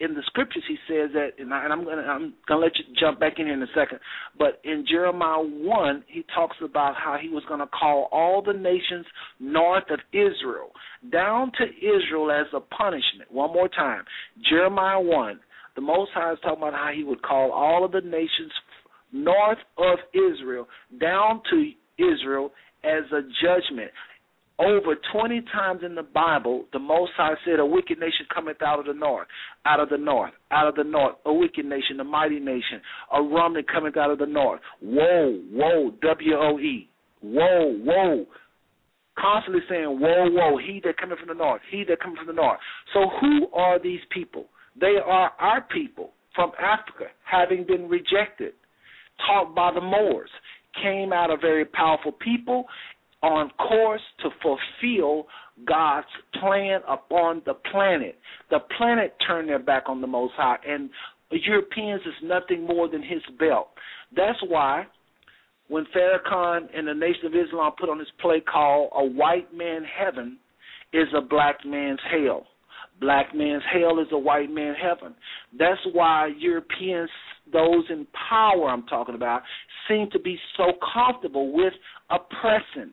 in 0.03 0.15
the 0.15 0.23
scriptures 0.27 0.65
he 0.67 0.77
says 0.89 1.11
that, 1.15 1.31
and, 1.39 1.55
I, 1.55 1.65
am 1.65 1.85
gonna 1.85 2.03
I'm 2.03 2.35
gonna 2.49 2.61
let 2.61 2.73
you 2.77 2.85
jump 2.99 3.21
back 3.21 3.35
in 3.39 3.47
here 3.47 3.55
in 3.55 3.63
a 3.63 3.67
second. 3.75 4.01
But 4.37 4.61
in 4.65 4.85
Jeremiah 4.89 5.41
one, 5.41 6.03
he 6.09 6.25
talks 6.35 6.57
about 6.63 6.97
how 6.97 7.19
he 7.21 7.29
was 7.29 7.45
gonna 7.49 7.69
call 7.69 8.09
all 8.11 8.43
the 8.43 8.53
nations 8.53 9.07
north 9.39 9.85
of 9.91 10.01
Israel 10.13 10.73
down 11.13 11.53
to 11.59 11.65
Israel 11.65 12.33
as 12.33 12.47
a 12.53 12.61
punishment. 12.61 13.31
One 13.31 13.53
more 13.53 13.69
time, 13.69 14.05
Jeremiah 14.51 15.01
one. 15.01 15.41
The 15.75 15.81
Most 15.81 16.11
High 16.13 16.33
is 16.33 16.39
talking 16.43 16.59
about 16.59 16.75
how 16.75 16.91
he 16.95 17.03
would 17.03 17.23
call 17.23 17.51
all 17.51 17.83
of 17.85 17.93
the 17.93 18.03
nations 18.03 18.53
north 19.11 19.59
of 19.79 19.99
Israel 20.13 20.69
down 21.01 21.41
to 21.51 21.71
Israel 21.99 22.51
as 22.85 23.05
a 23.13 23.23
judgment. 23.43 23.91
Over 24.59 24.97
20 25.13 25.43
times 25.53 25.81
in 25.85 25.95
the 25.95 26.03
Bible, 26.03 26.67
the 26.73 26.79
Most 26.79 27.13
High 27.17 27.35
said, 27.45 27.59
A 27.59 27.67
wicked 27.67 27.99
nation 27.99 28.27
cometh 28.33 28.61
out 28.63 28.79
of 28.79 28.87
the 28.87 28.93
north, 28.93 29.27
out 29.65 29.81
of 29.81 29.89
the 29.89 29.97
north, 29.97 30.33
out 30.51 30.69
of 30.69 30.75
the 30.75 30.85
north, 30.85 31.17
a 31.25 31.33
wicked 31.33 31.65
nation, 31.65 31.99
a 32.01 32.05
mighty 32.05 32.39
nation, 32.39 32.81
a 33.13 33.23
remnant 33.23 33.67
cometh 33.69 33.97
out 33.97 34.11
of 34.11 34.19
the 34.19 34.27
north. 34.27 34.61
Woe, 34.83 35.41
woe, 35.51 35.93
W 36.03 36.35
O 36.37 36.59
E. 36.59 36.89
Woe, 37.23 37.77
woe. 37.85 38.27
Constantly 39.19 39.63
saying, 39.69 40.01
Woe, 40.01 40.29
woe, 40.31 40.59
he 40.59 40.81
that 40.85 40.97
cometh 40.99 41.19
from 41.19 41.29
the 41.29 41.35
north, 41.35 41.63
he 41.71 41.85
that 41.89 42.01
cometh 42.01 42.19
from 42.19 42.27
the 42.29 42.33
north. 42.33 42.59
So 42.93 43.07
who 43.21 43.49
are 43.55 43.79
these 43.79 44.01
people? 44.11 44.47
They 44.79 44.97
are 45.05 45.33
our 45.39 45.63
people 45.63 46.11
from 46.35 46.53
Africa, 46.59 47.07
having 47.25 47.65
been 47.67 47.89
rejected, 47.89 48.53
taught 49.27 49.55
by 49.55 49.73
the 49.73 49.81
Moors, 49.81 50.31
came 50.83 51.13
out 51.13 51.31
a 51.31 51.37
very 51.37 51.65
powerful 51.65 52.13
people 52.13 52.65
on 53.23 53.51
course 53.51 54.03
to 54.21 54.31
fulfill 54.43 55.27
God's 55.67 56.07
plan 56.41 56.81
upon 56.89 57.43
the 57.47 57.55
planet. 57.71 58.19
The 58.51 58.59
planet 58.77 59.15
turned 59.27 59.49
their 59.49 59.59
back 59.59 59.85
on 59.87 60.01
the 60.01 60.07
Most 60.07 60.35
High, 60.37 60.57
and 60.67 60.91
Europeans 61.31 62.03
is 62.03 62.15
nothing 62.23 62.67
more 62.67 62.89
than 62.89 63.03
his 63.03 63.23
belt. 63.39 63.69
That's 64.15 64.39
why 64.47 64.87
when 65.69 65.87
Farrakhan 65.97 66.69
and 66.77 66.87
the 66.87 66.95
Nation 66.95 67.27
of 67.27 67.33
Islam 67.35 67.73
put 67.79 67.89
on 67.89 67.99
this 67.99 68.09
play 68.21 68.41
called 68.41 68.91
A 68.95 69.05
White 69.05 69.55
Man 69.55 69.83
Heaven 69.85 70.39
is 70.93 71.09
a 71.17 71.23
Black 71.23 71.65
Man's 71.65 72.01
Hell. 72.11 72.47
Black 73.01 73.35
man's 73.35 73.63
hell 73.73 73.99
is 73.99 74.07
a 74.13 74.19
white 74.19 74.51
man's 74.51 74.77
heaven. 74.81 75.15
That's 75.59 75.81
why 75.93 76.31
Europeans, 76.39 77.11
those 77.53 77.85
in 77.91 78.07
power 78.29 78.69
I'm 78.69 78.87
talking 78.87 79.17
about, 79.17 79.43
seem 79.89 80.09
to 80.13 80.21
be 80.21 80.39
so 80.57 80.67
comfortable 80.95 81.53
with 81.53 81.73
oppressing 82.11 82.93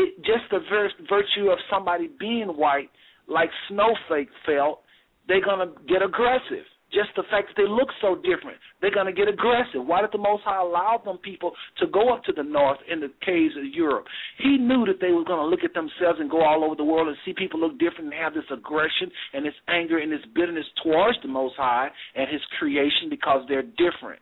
it 0.00 0.16
just 0.24 0.48
the 0.50 0.60
virtue 1.08 1.50
of 1.50 1.58
somebody 1.70 2.08
being 2.18 2.48
white, 2.48 2.90
like 3.28 3.50
Snowflake 3.68 4.28
felt, 4.46 4.80
they're 5.28 5.44
gonna 5.44 5.72
get 5.88 6.02
aggressive. 6.02 6.64
Just 6.90 7.14
the 7.14 7.22
fact 7.30 7.46
that 7.46 7.54
they 7.54 7.68
look 7.68 7.86
so 8.02 8.16
different, 8.16 8.58
they're 8.80 8.90
gonna 8.90 9.12
get 9.12 9.28
aggressive. 9.28 9.86
Why 9.86 10.00
did 10.00 10.10
the 10.10 10.18
Most 10.18 10.42
High 10.42 10.60
allow 10.60 11.00
them 11.04 11.18
people 11.18 11.52
to 11.78 11.86
go 11.86 12.12
up 12.12 12.24
to 12.24 12.32
the 12.32 12.42
north 12.42 12.78
in 12.90 12.98
the 12.98 13.12
caves 13.24 13.54
of 13.56 13.64
Europe? 13.64 14.06
He 14.38 14.58
knew 14.58 14.84
that 14.86 14.98
they 15.00 15.12
were 15.12 15.22
gonna 15.22 15.46
look 15.46 15.62
at 15.62 15.72
themselves 15.72 16.18
and 16.18 16.28
go 16.28 16.42
all 16.42 16.64
over 16.64 16.74
the 16.74 16.82
world 16.82 17.06
and 17.06 17.16
see 17.24 17.32
people 17.32 17.60
look 17.60 17.78
different 17.78 18.10
and 18.10 18.14
have 18.14 18.34
this 18.34 18.50
aggression 18.50 19.08
and 19.34 19.46
this 19.46 19.54
anger 19.68 19.98
and 19.98 20.10
this 20.10 20.24
bitterness 20.34 20.66
towards 20.82 21.16
the 21.22 21.28
Most 21.28 21.54
High 21.54 21.90
and 22.16 22.28
His 22.28 22.42
creation 22.58 23.08
because 23.08 23.46
they're 23.46 23.70
different. 23.78 24.18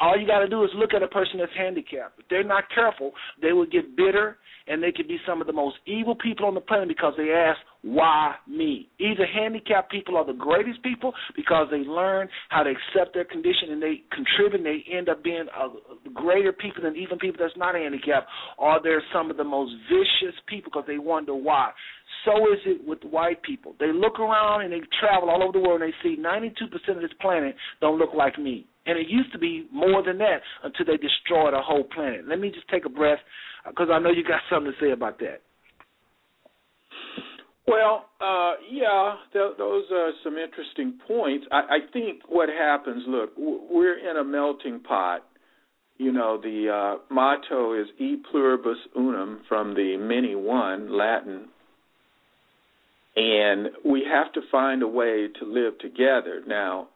All 0.00 0.16
you 0.16 0.26
got 0.26 0.38
to 0.38 0.48
do 0.48 0.64
is 0.64 0.70
look 0.76 0.94
at 0.94 1.02
a 1.02 1.08
person 1.08 1.38
that's 1.38 1.52
handicapped. 1.58 2.20
If 2.20 2.28
they're 2.30 2.44
not 2.44 2.64
careful, 2.72 3.12
they 3.42 3.52
will 3.52 3.66
get 3.66 3.96
bitter 3.96 4.38
and 4.68 4.82
they 4.82 4.92
could 4.92 5.08
be 5.08 5.18
some 5.26 5.40
of 5.40 5.46
the 5.46 5.52
most 5.52 5.76
evil 5.86 6.14
people 6.14 6.46
on 6.46 6.54
the 6.54 6.60
planet 6.60 6.88
because 6.88 7.14
they 7.16 7.30
ask, 7.30 7.58
why 7.82 8.34
me? 8.46 8.88
Either 8.98 9.24
handicapped 9.24 9.90
people 9.90 10.16
are 10.16 10.26
the 10.26 10.32
greatest 10.32 10.82
people 10.82 11.12
because 11.36 11.68
they 11.70 11.78
learn 11.78 12.28
how 12.48 12.62
to 12.62 12.70
accept 12.70 13.14
their 13.14 13.24
condition 13.24 13.70
and 13.70 13.82
they 13.82 14.02
contribute 14.12 14.54
and 14.54 14.66
they 14.66 14.84
end 14.92 15.08
up 15.08 15.22
being 15.22 15.46
a 15.56 16.10
greater 16.10 16.52
people 16.52 16.82
than 16.82 16.96
even 16.96 17.18
people 17.18 17.38
that's 17.38 17.56
not 17.56 17.74
handicapped, 17.74 18.28
or 18.58 18.80
they're 18.82 19.02
some 19.12 19.30
of 19.30 19.36
the 19.36 19.44
most 19.44 19.72
vicious 19.88 20.34
people 20.46 20.70
because 20.72 20.86
they 20.86 20.98
wonder 20.98 21.34
why. 21.34 21.70
So 22.24 22.52
is 22.52 22.58
it 22.66 22.86
with 22.86 23.02
white 23.04 23.42
people. 23.42 23.74
They 23.78 23.92
look 23.92 24.18
around 24.18 24.62
and 24.62 24.72
they 24.72 24.80
travel 25.00 25.30
all 25.30 25.42
over 25.42 25.52
the 25.52 25.60
world 25.60 25.80
and 25.82 25.92
they 25.92 25.96
see 26.02 26.20
92% 26.20 26.96
of 26.96 27.00
this 27.00 27.10
planet 27.20 27.54
don't 27.80 27.98
look 27.98 28.12
like 28.14 28.38
me. 28.38 28.66
And 28.86 28.98
it 28.98 29.08
used 29.08 29.30
to 29.32 29.38
be 29.38 29.68
more 29.72 30.02
than 30.02 30.18
that 30.18 30.40
until 30.64 30.86
they 30.86 30.96
destroyed 30.96 31.52
a 31.54 31.60
whole 31.60 31.84
planet. 31.84 32.26
Let 32.26 32.40
me 32.40 32.50
just 32.50 32.66
take 32.68 32.86
a 32.86 32.88
breath 32.88 33.18
because 33.66 33.88
I 33.92 33.98
know 33.98 34.10
you 34.10 34.24
got 34.24 34.40
something 34.50 34.72
to 34.72 34.84
say 34.84 34.92
about 34.92 35.18
that. 35.20 35.40
Well, 37.66 38.06
uh, 38.18 38.54
yeah, 38.70 39.16
th- 39.30 39.58
those 39.58 39.84
are 39.92 40.12
some 40.24 40.36
interesting 40.38 40.98
points. 41.06 41.46
I, 41.52 41.58
I 41.58 41.78
think 41.92 42.22
what 42.26 42.48
happens. 42.48 43.04
Look, 43.06 43.32
we're 43.36 43.98
in 43.98 44.16
a 44.16 44.24
melting 44.24 44.80
pot. 44.80 45.24
You 45.98 46.12
know, 46.12 46.40
the 46.40 46.70
uh, 46.70 47.14
motto 47.14 47.74
is 47.78 47.88
"E 47.98 48.16
pluribus 48.30 48.78
unum" 48.96 49.42
from 49.48 49.74
the 49.74 49.98
many 49.98 50.34
one 50.34 50.96
Latin, 50.96 51.48
and 53.16 53.68
we 53.84 54.06
have 54.10 54.32
to 54.32 54.40
find 54.50 54.82
a 54.82 54.88
way 54.88 55.28
to 55.38 55.44
live 55.44 55.78
together. 55.80 56.40
Now, 56.46 56.88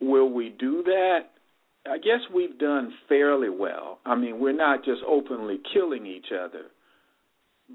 will 0.00 0.32
we 0.32 0.48
do 0.48 0.82
that? 0.84 1.33
I 1.86 1.98
guess 1.98 2.20
we've 2.32 2.58
done 2.58 2.92
fairly 3.08 3.50
well. 3.50 3.98
I 4.06 4.14
mean, 4.14 4.40
we're 4.40 4.52
not 4.52 4.84
just 4.84 5.02
openly 5.06 5.60
killing 5.72 6.06
each 6.06 6.28
other, 6.32 6.66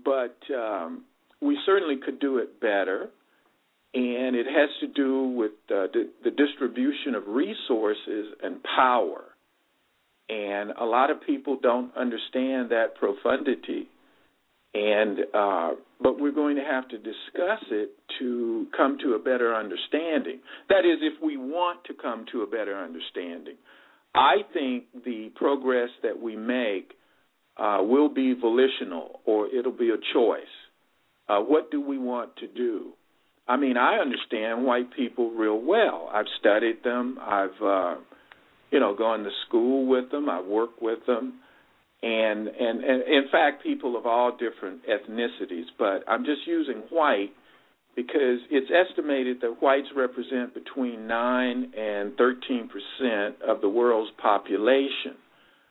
but 0.03 0.38
um, 0.53 1.03
we 1.41 1.57
certainly 1.65 1.98
could 2.03 2.19
do 2.19 2.38
it 2.38 2.60
better. 2.60 3.10
And 3.94 4.36
it 4.36 4.45
has 4.45 4.69
to 4.81 4.88
do 4.88 5.30
with 5.30 5.52
uh, 5.72 5.88
the, 5.94 6.10
the 6.23 6.30
distribution 6.30 7.15
of 7.15 7.27
resources 7.27 8.34
and 8.44 8.57
power. 8.64 9.23
And 10.30 10.72
a 10.80 10.86
lot 10.86 11.10
of 11.10 11.22
people 11.26 11.57
don't 11.61 11.95
understand 11.98 12.69
that 12.69 12.95
profundity. 12.99 13.90
And 14.76 15.19
uh, 15.34 15.72
but 15.99 16.19
we're 16.19 16.31
going 16.31 16.56
to 16.57 16.64
have 16.64 16.88
to 16.90 16.98
discuss 16.98 17.64
it 17.72 17.90
to 18.19 18.68
come 18.77 18.98
to 19.03 19.15
a 19.15 19.19
better 19.19 19.56
understanding. 19.56 20.40
That 20.69 20.86
is, 20.86 20.99
if 21.02 21.22
we 21.23 21.38
want 21.38 21.84
to 21.86 21.94
come 21.99 22.26
to 22.31 22.44
a 22.44 22.48
better 22.48 22.77
understanding. 22.77 23.56
I 24.15 24.38
think 24.53 24.86
the 25.06 25.31
progress 25.36 25.90
that 26.03 26.19
we 26.22 26.36
make 26.36 26.94
uh, 27.57 27.80
will 27.81 28.10
be 28.10 28.34
volitional 28.34 29.19
or 29.26 29.48
it'll 29.48 29.72
be 29.72 29.90
a 29.90 30.14
choice. 30.14 30.41
Uh, 31.27 31.40
what 31.41 31.69
do 31.72 31.80
we 31.81 31.98
want 31.98 32.36
to 32.38 32.48
do? 32.48 32.94
I 33.48 33.57
mean, 33.57 33.77
I 33.77 33.98
understand 33.98 34.65
white 34.65 34.94
people 34.95 35.31
real 35.31 35.60
well. 35.60 36.10
I've 36.14 36.26
studied 36.40 36.84
them. 36.84 37.18
I've, 37.22 37.61
uh, 37.64 37.95
you 38.72 38.80
know, 38.80 38.95
gone 38.95 39.23
to 39.23 39.30
school 39.48 39.88
with 39.88 40.11
them. 40.11 40.30
I've 40.30 40.45
worked 40.45 40.81
with 40.81 40.99
them. 41.07 41.40
and, 42.02 42.48
and 42.48 42.84
and 42.84 43.03
in 43.03 43.26
fact 43.31 43.61
people 43.64 43.98
of 43.98 44.06
all 44.06 44.31
different 44.31 44.81
ethnicities 44.88 45.65
but 45.77 46.03
i'm 46.07 46.23
just 46.23 46.48
using 46.48 46.77
white 46.90 47.34
because 48.04 48.40
it's 48.50 48.72
estimated 48.72 49.38
that 49.42 49.62
whites 49.62 49.88
represent 49.96 50.54
between 50.54 51.08
9 51.08 51.74
and 51.78 52.16
13 52.18 52.70
percent 52.70 53.42
of 53.42 53.62
the 53.62 53.70
world's 53.70 54.12
population 54.22 55.16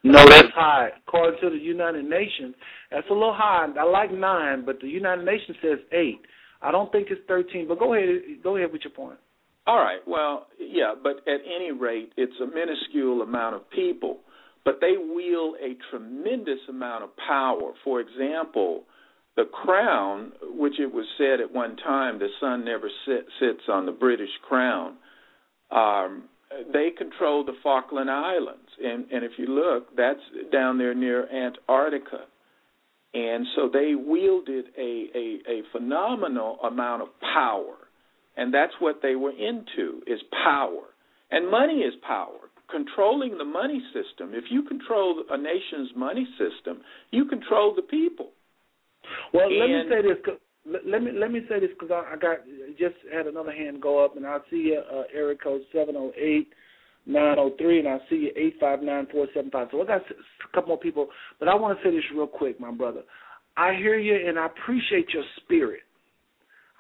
no, 0.04 0.24
that's 0.28 0.48
high. 0.54 0.90
According 1.06 1.40
to 1.40 1.50
the 1.50 1.62
United 1.62 2.04
Nations, 2.04 2.54
that's 2.90 3.06
a 3.10 3.12
little 3.12 3.34
high. 3.34 3.66
I 3.78 3.84
like 3.84 4.12
nine, 4.12 4.64
but 4.64 4.80
the 4.80 4.88
United 4.88 5.24
Nations 5.24 5.56
says 5.60 5.78
eight. 5.92 6.20
I 6.62 6.70
don't 6.70 6.90
think 6.92 7.08
it's 7.10 7.20
thirteen. 7.26 7.66
But 7.66 7.78
go 7.78 7.94
ahead, 7.94 8.08
go 8.42 8.56
ahead 8.56 8.72
with 8.72 8.82
your 8.84 8.92
point. 8.92 9.18
All 9.66 9.78
right. 9.78 10.00
Well, 10.06 10.46
yeah, 10.58 10.94
but 11.02 11.18
at 11.28 11.40
any 11.44 11.72
rate, 11.72 12.12
it's 12.16 12.32
a 12.42 12.46
minuscule 12.46 13.22
amount 13.22 13.56
of 13.56 13.68
people, 13.70 14.18
but 14.64 14.76
they 14.80 14.94
wield 14.96 15.56
a 15.56 15.76
tremendous 15.90 16.60
amount 16.68 17.04
of 17.04 17.10
power. 17.26 17.72
For 17.84 18.00
example, 18.00 18.84
the 19.38 19.44
crown, 19.44 20.32
which 20.42 20.80
it 20.80 20.92
was 20.92 21.06
said 21.16 21.40
at 21.40 21.54
one 21.54 21.76
time 21.76 22.18
the 22.18 22.26
sun 22.40 22.64
never 22.64 22.90
sit, 23.06 23.24
sits 23.38 23.62
on 23.68 23.86
the 23.86 23.92
British 23.92 24.34
crown. 24.48 24.96
Um, 25.70 26.24
they 26.72 26.88
control 26.90 27.44
the 27.44 27.52
Falkland 27.62 28.10
Islands, 28.10 28.68
and 28.82 29.06
and 29.12 29.24
if 29.24 29.32
you 29.38 29.46
look, 29.46 29.96
that's 29.96 30.18
down 30.50 30.76
there 30.78 30.92
near 30.92 31.28
Antarctica, 31.30 32.24
and 33.14 33.46
so 33.54 33.70
they 33.72 33.94
wielded 33.94 34.64
a 34.76 35.06
a, 35.14 35.26
a 35.48 35.62
phenomenal 35.70 36.58
amount 36.64 37.02
of 37.02 37.08
power, 37.32 37.76
and 38.36 38.52
that's 38.52 38.72
what 38.80 39.02
they 39.02 39.14
were 39.14 39.30
into 39.30 40.02
is 40.08 40.20
power, 40.44 40.82
and 41.30 41.48
money 41.48 41.80
is 41.80 41.94
power. 42.04 42.50
Controlling 42.70 43.38
the 43.38 43.44
money 43.44 43.80
system. 43.94 44.32
If 44.34 44.44
you 44.50 44.62
control 44.62 45.24
a 45.30 45.38
nation's 45.38 45.90
money 45.96 46.26
system, 46.36 46.82
you 47.10 47.24
control 47.24 47.74
the 47.74 47.80
people. 47.80 48.32
Well, 49.32 49.48
and, 49.48 49.58
let 49.58 49.68
me 49.68 49.82
say 49.88 50.02
this 50.02 50.36
let 50.84 51.02
me 51.02 51.12
let 51.12 51.30
me 51.30 51.40
say 51.48 51.60
this 51.60 51.70
because 51.78 51.90
I, 51.90 52.14
I 52.14 52.16
got 52.16 52.38
just 52.78 52.96
had 53.12 53.26
another 53.26 53.52
hand 53.52 53.80
go 53.80 54.04
up, 54.04 54.16
and 54.16 54.26
I 54.26 54.38
see 54.50 54.76
uh, 54.76 55.02
area 55.14 55.36
code 55.36 55.62
seven 55.72 55.94
zero 55.94 56.12
oh 56.12 56.12
eight 56.16 56.48
nine 57.06 57.36
zero 57.36 57.52
oh 57.52 57.56
three, 57.58 57.78
and 57.78 57.88
I 57.88 57.98
see 58.10 58.16
you 58.16 58.32
eight 58.36 58.56
five 58.60 58.82
nine 58.82 59.06
four 59.10 59.26
seven 59.34 59.50
five. 59.50 59.68
So 59.70 59.82
I 59.82 59.86
got 59.86 60.02
a 60.02 60.54
couple 60.54 60.68
more 60.68 60.78
people, 60.78 61.08
but 61.38 61.48
I 61.48 61.54
want 61.54 61.78
to 61.78 61.84
say 61.84 61.94
this 61.94 62.04
real 62.14 62.26
quick, 62.26 62.60
my 62.60 62.70
brother. 62.70 63.02
I 63.56 63.74
hear 63.74 63.98
you, 63.98 64.28
and 64.28 64.38
I 64.38 64.46
appreciate 64.46 65.08
your 65.12 65.24
spirit. 65.42 65.80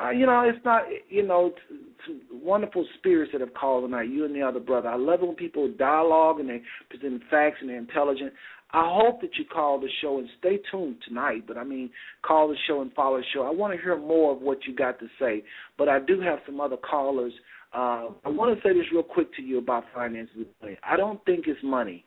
Uh, 0.00 0.10
you 0.10 0.26
know, 0.26 0.42
it's 0.42 0.64
not 0.64 0.82
you 1.08 1.26
know 1.26 1.52
t- 1.68 1.76
t- 2.06 2.20
wonderful 2.32 2.86
spirits 2.98 3.32
that 3.32 3.40
have 3.40 3.54
called 3.54 3.84
tonight. 3.84 4.10
You 4.10 4.24
and 4.24 4.34
the 4.34 4.42
other 4.42 4.60
brother. 4.60 4.88
I 4.88 4.96
love 4.96 5.22
it 5.22 5.26
when 5.26 5.34
people 5.34 5.72
dialogue 5.78 6.40
and 6.40 6.48
they 6.48 6.62
present 6.90 7.22
facts 7.30 7.56
and 7.60 7.70
they're 7.70 7.78
intelligent. 7.78 8.32
I 8.70 8.84
hope 8.92 9.22
that 9.22 9.30
you 9.38 9.44
call 9.46 9.80
the 9.80 9.88
show 10.02 10.18
and 10.18 10.28
stay 10.38 10.58
tuned 10.70 10.96
tonight. 11.06 11.44
But 11.46 11.56
I 11.56 11.64
mean, 11.64 11.90
call 12.22 12.48
the 12.48 12.56
show 12.66 12.82
and 12.82 12.92
follow 12.92 13.18
the 13.18 13.24
show. 13.32 13.42
I 13.42 13.50
want 13.50 13.74
to 13.74 13.80
hear 13.82 13.96
more 13.96 14.32
of 14.32 14.42
what 14.42 14.58
you 14.66 14.74
got 14.74 14.98
to 15.00 15.06
say. 15.18 15.42
But 15.78 15.88
I 15.88 16.00
do 16.00 16.20
have 16.20 16.40
some 16.44 16.60
other 16.60 16.76
callers. 16.76 17.32
Uh, 17.72 18.08
I 18.24 18.28
want 18.28 18.54
to 18.54 18.62
say 18.62 18.74
this 18.74 18.86
real 18.92 19.02
quick 19.02 19.34
to 19.36 19.42
you 19.42 19.58
about 19.58 19.84
finances. 19.94 20.46
I 20.82 20.96
don't 20.96 21.22
think 21.24 21.46
it's 21.46 21.60
money. 21.62 22.04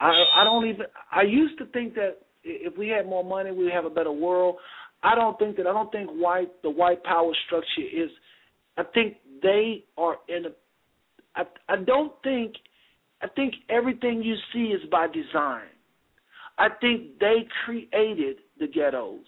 I 0.00 0.12
I 0.34 0.44
don't 0.44 0.66
even. 0.66 0.86
I 1.12 1.22
used 1.22 1.58
to 1.58 1.66
think 1.66 1.94
that 1.94 2.18
if 2.42 2.76
we 2.76 2.88
had 2.88 3.06
more 3.06 3.24
money, 3.24 3.50
we'd 3.50 3.72
have 3.72 3.84
a 3.84 3.90
better 3.90 4.12
world. 4.12 4.56
I 5.02 5.14
don't 5.14 5.38
think 5.38 5.56
that. 5.56 5.66
I 5.66 5.72
don't 5.72 5.92
think 5.92 6.10
white 6.10 6.50
the 6.62 6.70
white 6.70 7.02
power 7.04 7.32
structure 7.46 7.82
is. 7.82 8.10
I 8.78 8.84
think 8.94 9.16
they 9.42 9.84
are 9.98 10.16
in 10.28 10.46
a. 10.46 10.48
I 11.34 11.44
I 11.68 11.76
don't 11.76 12.12
think 12.22 12.54
I 13.22 13.28
think 13.28 13.54
everything 13.70 14.22
you 14.22 14.36
see 14.52 14.72
is 14.72 14.82
by 14.90 15.06
design. 15.06 15.68
I 16.58 16.68
think 16.80 17.18
they 17.20 17.46
created 17.64 18.38
the 18.58 18.66
ghettos. 18.66 19.24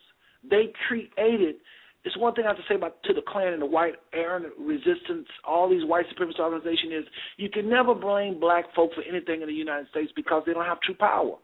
They 0.49 0.73
created. 0.87 1.57
It's 2.05 2.17
one 2.17 2.35
thing 2.35 2.45
I 2.45 2.49
have 2.49 2.57
to 2.57 2.63
say 2.69 2.77
about 2.77 3.03
to 3.05 3.13
the 3.13 3.23
Klan 3.27 3.53
and 3.53 3.61
the 3.61 3.67
white 3.67 3.95
Aryan 4.15 4.51
resistance, 4.59 5.27
all 5.45 5.69
these 5.69 5.85
white 5.85 6.07
supremacist 6.07 6.39
organizations 6.39 6.93
is 6.93 7.05
you 7.37 7.51
can 7.51 7.69
never 7.69 7.95
blame 7.95 8.41
black 8.41 8.65
folk 8.75 8.93
for 8.95 9.03
anything 9.03 9.43
in 9.43 9.49
the 9.49 9.55
United 9.55 9.89
States 9.91 10.13
because 10.15 10.43
they 10.47 10.53
don't 10.55 10.65
have 10.65 10.81
true 10.81 10.95
power. 10.95 11.37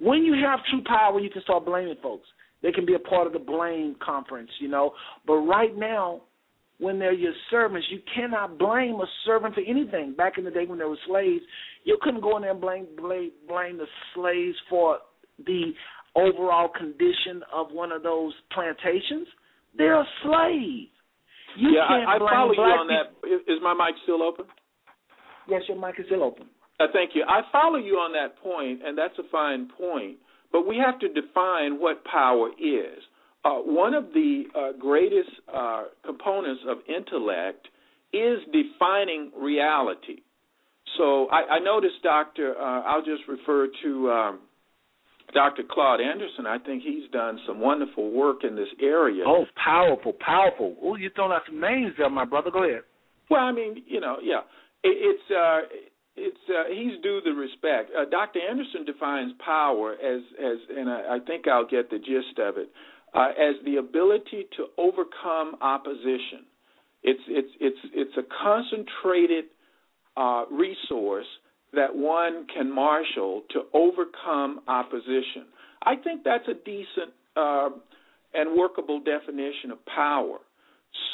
When 0.00 0.22
you 0.24 0.34
have 0.44 0.60
true 0.70 0.82
power, 0.84 1.20
you 1.20 1.30
can 1.30 1.42
start 1.42 1.64
blaming 1.64 1.96
folks. 2.02 2.26
They 2.62 2.72
can 2.72 2.86
be 2.86 2.94
a 2.94 2.98
part 2.98 3.26
of 3.26 3.32
the 3.32 3.38
blame 3.38 3.96
conference, 4.04 4.50
you 4.58 4.68
know. 4.68 4.92
But 5.26 5.36
right 5.36 5.76
now, 5.76 6.22
when 6.78 6.98
they're 6.98 7.12
your 7.12 7.32
servants. 7.50 7.86
You 7.90 8.00
cannot 8.14 8.58
blame 8.58 8.94
a 8.96 9.06
servant 9.24 9.54
for 9.54 9.62
anything. 9.66 10.14
Back 10.14 10.38
in 10.38 10.44
the 10.44 10.50
day 10.50 10.64
when 10.66 10.78
there 10.78 10.88
were 10.88 10.98
slaves, 11.06 11.42
you 11.84 11.98
couldn't 12.00 12.20
go 12.20 12.36
in 12.36 12.42
there 12.42 12.52
and 12.52 12.60
blame 12.60 12.86
blame, 12.96 13.30
blame 13.48 13.78
the 13.78 13.86
slaves 14.14 14.56
for 14.70 14.98
the 15.44 15.72
overall 16.14 16.68
condition 16.68 17.42
of 17.52 17.68
one 17.72 17.92
of 17.92 18.02
those 18.02 18.32
plantations. 18.52 19.28
They're 19.76 20.00
a 20.00 20.06
slave. 20.22 20.88
You 21.56 21.70
yeah, 21.74 21.88
can't 21.88 22.08
I, 22.08 22.14
I 22.14 22.18
blame 22.18 22.30
follow 22.32 22.52
you 22.52 22.60
on 22.60 22.88
that. 22.88 23.52
Is 23.52 23.58
my 23.62 23.74
mic 23.74 23.96
still 24.04 24.22
open? 24.22 24.46
Yes, 25.48 25.62
your 25.68 25.80
mic 25.80 25.98
is 25.98 26.06
still 26.06 26.22
open. 26.22 26.46
Uh, 26.78 26.86
thank 26.92 27.10
you. 27.14 27.24
I 27.26 27.40
follow 27.50 27.78
you 27.78 27.94
on 27.94 28.12
that 28.12 28.40
point, 28.40 28.80
and 28.84 28.96
that's 28.96 29.18
a 29.18 29.28
fine 29.30 29.68
point. 29.76 30.18
But 30.52 30.66
we 30.66 30.76
have 30.78 30.98
to 31.00 31.08
define 31.08 31.80
what 31.80 32.04
power 32.04 32.50
is. 32.50 33.02
Uh, 33.48 33.60
one 33.62 33.94
of 33.94 34.12
the 34.12 34.44
uh, 34.54 34.78
greatest 34.78 35.30
uh, 35.54 35.84
components 36.04 36.60
of 36.68 36.78
intellect 36.86 37.66
is 38.12 38.38
defining 38.52 39.30
reality. 39.40 40.20
So 40.98 41.28
I, 41.28 41.56
I 41.56 41.58
noticed, 41.60 42.02
Doctor, 42.02 42.54
uh, 42.58 42.82
I'll 42.82 43.04
just 43.04 43.22
refer 43.26 43.68
to 43.84 44.10
um, 44.10 44.40
Dr. 45.32 45.62
Claude 45.70 46.00
Anderson. 46.00 46.46
I 46.46 46.58
think 46.58 46.82
he's 46.82 47.10
done 47.10 47.38
some 47.46 47.60
wonderful 47.60 48.10
work 48.10 48.44
in 48.44 48.54
this 48.54 48.68
area. 48.82 49.24
Oh, 49.26 49.44
powerful, 49.62 50.12
powerful. 50.20 50.76
Oh, 50.82 50.96
you're 50.96 51.12
throwing 51.12 51.32
out 51.32 51.42
some 51.46 51.60
names 51.60 51.92
there, 51.96 52.10
my 52.10 52.26
brother. 52.26 52.50
Go 52.50 52.64
ahead. 52.68 52.82
Well, 53.30 53.40
I 53.40 53.52
mean, 53.52 53.82
you 53.86 54.00
know, 54.00 54.16
yeah, 54.22 54.40
it, 54.82 54.92
it's 54.92 55.30
uh, 55.30 55.58
it's 56.16 56.36
uh, 56.48 56.68
he's 56.68 57.00
due 57.02 57.20
the 57.24 57.30
respect. 57.30 57.92
Uh, 57.96 58.04
Dr. 58.10 58.40
Anderson 58.40 58.84
defines 58.84 59.32
power 59.44 59.92
as 59.92 60.20
as, 60.38 60.58
and 60.76 60.90
I, 60.90 61.16
I 61.16 61.18
think 61.26 61.46
I'll 61.46 61.66
get 61.66 61.90
the 61.90 61.98
gist 61.98 62.38
of 62.40 62.58
it 62.58 62.68
uh, 63.14 63.28
as 63.38 63.54
the 63.64 63.76
ability 63.76 64.46
to 64.56 64.66
overcome 64.76 65.56
opposition. 65.60 66.46
It's 67.02 67.20
it's 67.28 67.48
it's 67.60 67.78
it's 67.94 68.16
a 68.16 68.22
concentrated 68.42 69.44
uh, 70.16 70.44
resource 70.50 71.26
that 71.72 71.94
one 71.94 72.46
can 72.52 72.72
marshal 72.74 73.42
to 73.50 73.62
overcome 73.74 74.60
opposition. 74.66 75.46
I 75.82 75.96
think 75.96 76.22
that's 76.24 76.48
a 76.48 76.54
decent 76.64 77.12
uh, 77.36 77.70
and 78.34 78.56
workable 78.56 79.00
definition 79.00 79.70
of 79.70 79.78
power. 79.86 80.38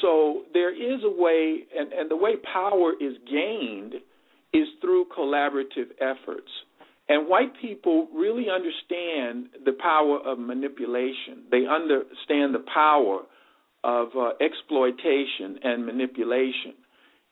So 0.01 0.43
there 0.53 0.73
is 0.73 1.01
a 1.05 1.11
way, 1.11 1.65
and, 1.77 1.93
and 1.93 2.11
the 2.11 2.17
way 2.17 2.33
power 2.53 2.93
is 3.01 3.15
gained 3.31 3.95
is 4.53 4.69
through 4.81 5.07
collaborative 5.17 5.91
efforts. 6.01 6.49
And 7.09 7.29
white 7.29 7.53
people 7.61 8.09
really 8.15 8.47
understand 8.49 9.49
the 9.65 9.73
power 9.73 10.19
of 10.25 10.39
manipulation. 10.39 11.45
They 11.51 11.67
understand 11.67 12.55
the 12.55 12.65
power 12.73 13.21
of 13.83 14.09
uh, 14.17 14.31
exploitation 14.41 15.59
and 15.63 15.85
manipulation. 15.85 16.75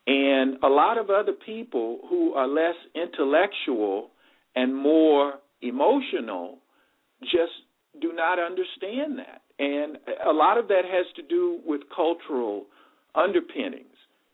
And 0.06 0.58
a 0.62 0.68
lot 0.68 0.98
of 0.98 1.08
other 1.08 1.32
people 1.32 2.00
who 2.10 2.34
are 2.34 2.46
less 2.46 2.74
intellectual 2.94 4.10
and 4.54 4.74
more 4.76 5.34
emotional 5.62 6.58
just 7.22 7.52
do 8.00 8.12
not 8.12 8.38
understand 8.38 9.18
that. 9.18 9.42
And 9.58 9.96
a 10.26 10.32
lot 10.32 10.58
of 10.58 10.68
that 10.68 10.82
has 10.84 11.06
to 11.16 11.22
do 11.22 11.60
with 11.64 11.82
cultural 11.94 12.66
underpinnings. 13.14 13.86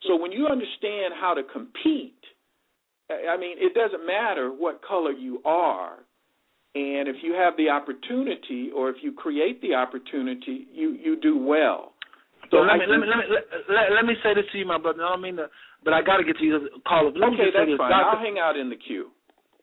So 0.06 0.16
when 0.16 0.32
you 0.32 0.46
understand 0.46 1.14
how 1.20 1.34
to 1.34 1.42
compete 1.42 2.14
I 3.10 3.36
mean, 3.36 3.56
it 3.58 3.72
doesn't 3.74 4.06
matter 4.06 4.50
what 4.50 4.80
color 4.86 5.12
you 5.12 5.40
are, 5.44 5.96
and 6.74 7.08
if 7.08 7.16
you 7.22 7.32
have 7.32 7.56
the 7.56 7.70
opportunity 7.70 8.70
or 8.74 8.90
if 8.90 8.96
you 9.02 9.12
create 9.12 9.62
the 9.62 9.74
opportunity, 9.74 10.68
you 10.72 10.92
you 10.92 11.18
do 11.20 11.38
well. 11.38 11.92
So 12.50 12.58
let 12.58 12.78
me, 12.78 12.84
let 12.88 13.00
me 13.00 13.06
let 13.08 13.18
me 13.18 13.24
let, 13.68 13.92
let, 13.92 14.04
me 14.04 14.14
say 14.22 14.32
this 14.34 14.44
to 14.52 14.58
you, 14.58 14.66
my 14.66 14.78
brother. 14.78 15.04
I 15.04 15.10
don't 15.10 15.22
mean 15.22 15.36
to, 15.36 15.48
but 15.84 15.92
I 15.92 16.02
got 16.02 16.16
to 16.16 16.24
get 16.24 16.36
to 16.38 16.44
you. 16.44 16.68
Call 16.86 17.12
Let 17.12 17.32
okay, 17.32 17.48
me 17.48 17.52
that's 17.52 17.76
fine. 17.76 17.90
Doctor, 17.90 18.16
I'll 18.16 18.24
hang 18.24 18.38
out 18.38 18.56
in 18.56 18.70
the 18.70 18.76
queue. 18.76 19.08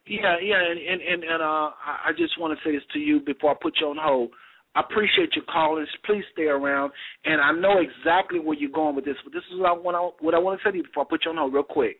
Yeah, 0.05 0.37
yeah, 0.41 0.61
and 0.61 0.79
and 0.79 1.01
and, 1.01 1.23
and 1.23 1.41
uh, 1.41 1.69
I 1.81 2.11
just 2.17 2.39
want 2.39 2.57
to 2.57 2.59
say 2.67 2.73
this 2.73 2.85
to 2.93 2.99
you 2.99 3.21
before 3.21 3.51
I 3.51 3.55
put 3.59 3.73
you 3.81 3.87
on 3.87 3.97
hold. 3.99 4.31
I 4.75 4.81
appreciate 4.81 5.33
your 5.35 5.45
calling. 5.45 5.85
Please 6.05 6.23
stay 6.33 6.45
around, 6.45 6.91
and 7.23 7.41
I 7.41 7.51
know 7.53 7.81
exactly 7.81 8.39
where 8.39 8.57
you're 8.57 8.69
going 8.69 8.95
with 8.95 9.05
this. 9.05 9.17
But 9.23 9.33
this 9.33 9.43
is 9.51 9.59
what 9.59 9.69
I 9.69 9.73
want. 9.73 10.15
What 10.21 10.35
I 10.35 10.39
want 10.39 10.59
to 10.59 10.67
say 10.67 10.71
to 10.71 10.77
you 10.77 10.83
before 10.83 11.03
I 11.03 11.07
put 11.09 11.25
you 11.25 11.31
on 11.31 11.37
hold, 11.37 11.53
real 11.53 11.63
quick. 11.63 11.97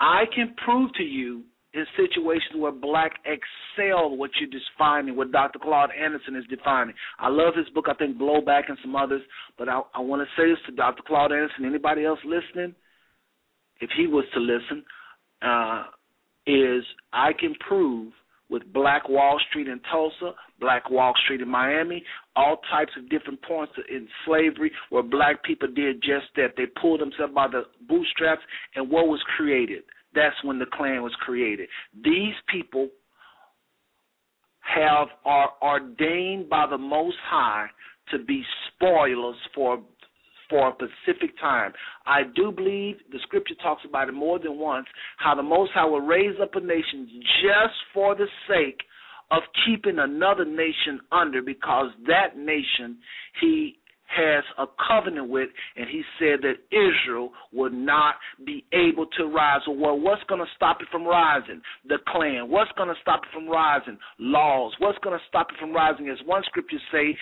I 0.00 0.24
can 0.34 0.54
prove 0.64 0.92
to 0.94 1.02
you 1.02 1.42
in 1.74 1.84
situations 1.96 2.54
where 2.56 2.72
black 2.72 3.12
excel 3.24 4.16
what 4.16 4.30
you're 4.40 4.48
defining, 4.50 5.16
what 5.16 5.32
Dr. 5.32 5.58
Claude 5.58 5.90
Anderson 5.98 6.36
is 6.36 6.44
defining. 6.48 6.94
I 7.18 7.28
love 7.28 7.54
his 7.56 7.68
book, 7.70 7.86
I 7.88 7.94
think 7.94 8.16
Blowback 8.16 8.62
and 8.68 8.78
some 8.82 8.96
others, 8.96 9.22
but 9.58 9.68
I, 9.68 9.80
I 9.94 10.00
want 10.00 10.22
to 10.22 10.40
say 10.40 10.48
this 10.48 10.58
to 10.66 10.72
Dr. 10.72 11.02
Claude 11.06 11.32
Anderson, 11.32 11.66
anybody 11.66 12.04
else 12.04 12.20
listening, 12.24 12.74
if 13.80 13.90
he 13.96 14.06
was 14.06 14.24
to 14.34 14.40
listen, 14.40 14.84
uh, 15.42 15.84
is 16.46 16.82
I 17.12 17.32
can 17.38 17.54
prove 17.66 18.12
with 18.50 18.72
Black 18.72 19.08
Wall 19.08 19.38
Street 19.48 19.68
in 19.68 19.80
Tulsa, 19.90 20.32
Black 20.60 20.90
Wall 20.90 21.12
Street 21.24 21.40
in 21.40 21.48
Miami, 21.48 22.02
all 22.36 22.58
types 22.70 22.92
of 22.96 23.08
different 23.10 23.40
points 23.42 23.72
in 23.90 24.08
slavery 24.26 24.70
where 24.90 25.02
black 25.02 25.42
people 25.44 25.68
did 25.68 26.00
just 26.02 26.26
that. 26.36 26.54
They 26.56 26.66
pulled 26.80 27.00
themselves 27.00 27.34
by 27.34 27.48
the 27.48 27.62
bootstraps, 27.88 28.42
and 28.74 28.90
what 28.90 29.08
was 29.08 29.20
created? 29.36 29.82
That's 30.14 30.36
when 30.42 30.58
the 30.58 30.66
Klan 30.66 31.02
was 31.02 31.14
created. 31.20 31.68
These 32.02 32.34
people 32.50 32.88
have 34.60 35.08
are 35.24 35.50
ordained 35.62 36.48
by 36.48 36.66
the 36.68 36.78
Most 36.78 37.16
High 37.28 37.66
to 38.10 38.18
be 38.18 38.42
spoilers 38.74 39.36
for 39.54 39.80
for 40.48 40.68
a 40.68 40.72
specific 40.74 41.38
time. 41.38 41.72
I 42.06 42.22
do 42.34 42.52
believe 42.52 42.96
the 43.12 43.18
scripture 43.22 43.54
talks 43.62 43.82
about 43.88 44.08
it 44.08 44.12
more 44.12 44.38
than 44.38 44.58
once 44.58 44.86
how 45.18 45.34
the 45.34 45.42
Most 45.42 45.72
High 45.72 45.84
will 45.84 46.00
raise 46.00 46.36
up 46.40 46.54
a 46.54 46.60
nation 46.60 47.08
just 47.42 47.74
for 47.92 48.14
the 48.14 48.26
sake 48.48 48.80
of 49.30 49.42
keeping 49.66 49.98
another 49.98 50.44
nation 50.44 51.00
under 51.12 51.42
because 51.42 51.90
that 52.06 52.36
nation 52.36 52.98
he 53.40 53.78
has 54.08 54.42
a 54.56 54.64
covenant 54.88 55.28
with, 55.28 55.50
and 55.76 55.86
he 55.88 56.02
said 56.18 56.40
that 56.42 56.56
Israel 56.72 57.30
would 57.52 57.74
not 57.74 58.14
be 58.44 58.64
able 58.72 59.06
to 59.18 59.26
rise. 59.26 59.60
Well, 59.68 60.00
what's 60.00 60.22
going 60.24 60.40
to 60.40 60.46
stop 60.56 60.78
it 60.80 60.88
from 60.90 61.06
rising? 61.06 61.60
The 61.86 61.98
Klan. 62.08 62.48
What's 62.48 62.72
going 62.76 62.88
to 62.88 62.94
stop 63.02 63.20
it 63.24 63.28
from 63.34 63.48
rising? 63.48 63.98
Laws. 64.18 64.74
What's 64.78 64.98
going 65.04 65.18
to 65.18 65.24
stop 65.28 65.48
it 65.50 65.58
from 65.60 65.72
rising? 65.72 66.08
As 66.08 66.18
one 66.24 66.42
scripture 66.46 66.78
say, 66.90 67.16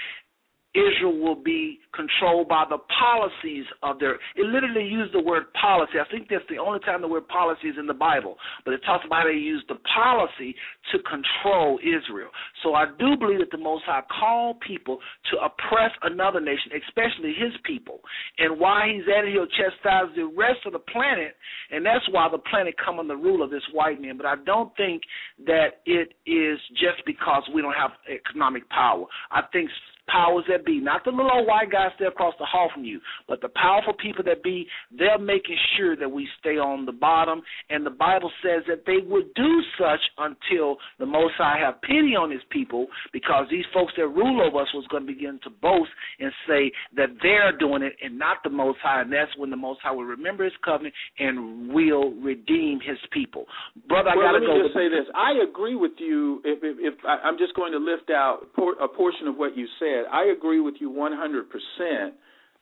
Israel 0.76 1.18
will 1.18 1.34
be 1.36 1.80
controlled 1.94 2.48
by 2.48 2.64
the 2.68 2.78
policies 3.00 3.64
of 3.82 3.98
their. 3.98 4.14
It 4.36 4.46
literally 4.46 4.84
used 4.84 5.14
the 5.14 5.20
word 5.20 5.52
policy. 5.54 5.98
I 5.98 6.08
think 6.10 6.28
that's 6.28 6.44
the 6.50 6.58
only 6.58 6.80
time 6.80 7.00
the 7.00 7.08
word 7.08 7.26
policy 7.28 7.68
is 7.68 7.76
in 7.78 7.86
the 7.86 7.94
Bible. 7.94 8.36
But 8.64 8.74
it 8.74 8.80
talks 8.84 9.04
about 9.06 9.22
how 9.22 9.28
they 9.28 9.38
used 9.38 9.66
the 9.68 9.80
policy 9.94 10.54
to 10.92 10.98
control 11.08 11.78
Israel. 11.80 12.28
So 12.62 12.74
I 12.74 12.86
do 12.98 13.16
believe 13.16 13.40
that 13.40 13.50
the 13.50 13.62
Most 13.62 13.84
High 13.84 14.02
called 14.20 14.60
people 14.60 14.98
to 15.32 15.38
oppress 15.38 15.90
another 16.02 16.40
nation, 16.40 16.72
especially 16.86 17.32
His 17.32 17.52
people. 17.64 18.00
And 18.38 18.60
why 18.60 18.92
He's 18.92 19.04
at 19.08 19.24
it, 19.24 19.32
He'll 19.32 19.46
chastise 19.46 20.12
the 20.14 20.28
rest 20.36 20.60
of 20.66 20.72
the 20.72 20.84
planet, 20.92 21.34
and 21.70 21.84
that's 21.84 22.04
why 22.10 22.28
the 22.30 22.38
planet 22.38 22.74
come 22.82 22.98
under 22.98 23.16
rule 23.16 23.42
of 23.42 23.50
this 23.50 23.64
white 23.72 24.00
man. 24.00 24.16
But 24.16 24.26
I 24.26 24.36
don't 24.44 24.74
think 24.76 25.02
that 25.46 25.80
it 25.86 26.14
is 26.26 26.58
just 26.72 27.04
because 27.06 27.42
we 27.54 27.62
don't 27.62 27.74
have 27.74 27.92
economic 28.08 28.68
power. 28.68 29.06
I 29.30 29.42
think 29.52 29.70
powers 30.08 30.44
that 30.48 30.64
be, 30.64 30.80
not 30.80 31.04
the 31.04 31.10
little 31.10 31.30
old 31.32 31.46
white 31.46 31.70
guys 31.70 31.90
there 31.98 32.08
across 32.08 32.34
the 32.38 32.44
hall 32.44 32.70
from 32.72 32.84
you, 32.84 33.00
but 33.28 33.40
the 33.40 33.48
powerful 33.48 33.92
people 33.94 34.24
that 34.24 34.42
be, 34.42 34.66
they're 34.96 35.18
making 35.18 35.56
sure 35.76 35.96
that 35.96 36.10
we 36.10 36.28
stay 36.38 36.58
on 36.58 36.86
the 36.86 36.92
bottom. 36.92 37.42
And 37.70 37.84
the 37.84 37.90
Bible 37.90 38.30
says 38.42 38.62
that 38.68 38.84
they 38.86 38.98
would 39.04 39.34
do 39.34 39.62
such 39.78 40.00
until 40.18 40.76
the 40.98 41.06
Most 41.06 41.34
High 41.38 41.58
have 41.58 41.80
pity 41.82 42.14
on 42.14 42.30
His 42.30 42.42
people, 42.50 42.86
because 43.12 43.46
these 43.50 43.64
folks 43.74 43.92
that 43.96 44.06
rule 44.06 44.40
over 44.46 44.62
us 44.62 44.68
was 44.74 44.86
going 44.90 45.06
to 45.06 45.12
begin 45.12 45.40
to 45.44 45.50
boast 45.50 45.90
and 46.20 46.30
say 46.46 46.70
that 46.96 47.08
they're 47.22 47.56
doing 47.58 47.82
it 47.82 47.94
and 48.02 48.18
not 48.18 48.38
the 48.44 48.50
Most 48.50 48.78
High, 48.82 49.02
and 49.02 49.12
that's 49.12 49.36
when 49.36 49.50
the 49.50 49.56
Most 49.56 49.80
High 49.82 49.92
will 49.92 50.04
remember 50.04 50.44
His 50.44 50.52
covenant 50.64 50.94
and 51.18 51.72
will 51.72 52.12
redeem 52.14 52.80
His 52.80 52.98
people. 53.12 53.46
Brother, 53.88 54.10
well, 54.16 54.28
I 54.28 54.38
gotta 54.38 54.44
let 54.44 54.56
me 54.56 54.62
just 54.62 54.74
say 54.74 54.88
this: 54.88 55.06
I 55.14 55.42
agree 55.42 55.74
with 55.74 55.98
you. 55.98 56.40
If, 56.44 56.62
if, 56.62 56.94
if 56.94 56.94
I, 57.04 57.18
I'm 57.26 57.38
just 57.38 57.54
going 57.54 57.72
to 57.72 57.78
lift 57.78 58.10
out 58.10 58.46
a 58.80 58.88
portion 58.88 59.26
of 59.26 59.36
what 59.36 59.56
you 59.56 59.66
said 59.78 59.95
said, 59.96 60.04
I 60.12 60.24
agree 60.24 60.60
with 60.60 60.74
you 60.80 60.90
100% 60.90 62.10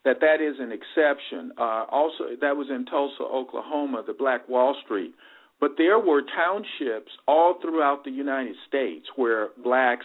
that 0.04 0.20
that 0.20 0.40
is 0.40 0.56
an 0.60 0.70
exception. 0.70 1.52
Uh, 1.58 1.84
also, 1.90 2.24
that 2.40 2.56
was 2.56 2.68
in 2.70 2.84
Tulsa, 2.86 3.22
Oklahoma, 3.22 4.04
the 4.06 4.12
Black 4.12 4.48
Wall 4.48 4.76
Street. 4.84 5.14
But 5.60 5.72
there 5.78 5.98
were 5.98 6.22
townships 6.22 7.10
all 7.26 7.58
throughout 7.62 8.04
the 8.04 8.10
United 8.10 8.56
States 8.68 9.06
where 9.16 9.48
blacks 9.62 10.04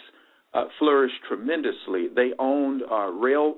uh, 0.54 0.66
flourished 0.80 1.16
tremendously. 1.28 2.08
They 2.16 2.32
owned 2.40 2.82
uh, 2.90 3.08
rail 3.08 3.56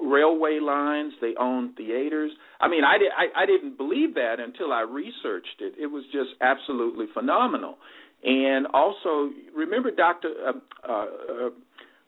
railway 0.00 0.60
lines. 0.60 1.12
They 1.20 1.34
owned 1.38 1.76
theaters. 1.76 2.30
I 2.60 2.68
mean, 2.68 2.84
I, 2.84 2.98
did, 2.98 3.10
I 3.16 3.42
I 3.42 3.46
didn't 3.46 3.76
believe 3.76 4.14
that 4.14 4.36
until 4.38 4.72
I 4.72 4.82
researched 4.82 5.60
it. 5.60 5.74
It 5.80 5.86
was 5.86 6.04
just 6.12 6.30
absolutely 6.40 7.06
phenomenal. 7.12 7.78
And 8.22 8.66
also, 8.74 9.30
remember 9.56 9.90
Dr. 9.90 10.28
Uh, 10.46 10.52
uh, 10.86 11.50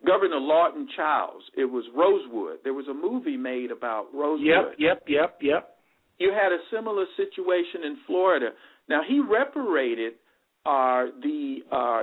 Governor 0.07 0.39
Lawton 0.39 0.89
Chiles. 0.97 1.43
It 1.57 1.65
was 1.65 1.85
Rosewood. 1.95 2.59
There 2.65 2.75
was 2.75 2.87
a 2.89 2.95
movie 2.95 3.37
made 3.37 3.71
about 3.71 4.07
Rosewood. 4.13 4.47
Yep, 4.47 4.75
yep, 4.79 5.03
yep, 5.07 5.39
yep. 5.41 5.77
You 6.19 6.33
had 6.33 6.53
a 6.53 6.59
similar 6.71 7.05
situation 7.17 7.85
in 7.85 7.97
Florida. 8.07 8.51
Now 8.89 9.03
he 9.07 9.21
reparated 9.21 10.15
uh, 10.65 11.07
the 11.23 11.59
uh, 11.71 12.03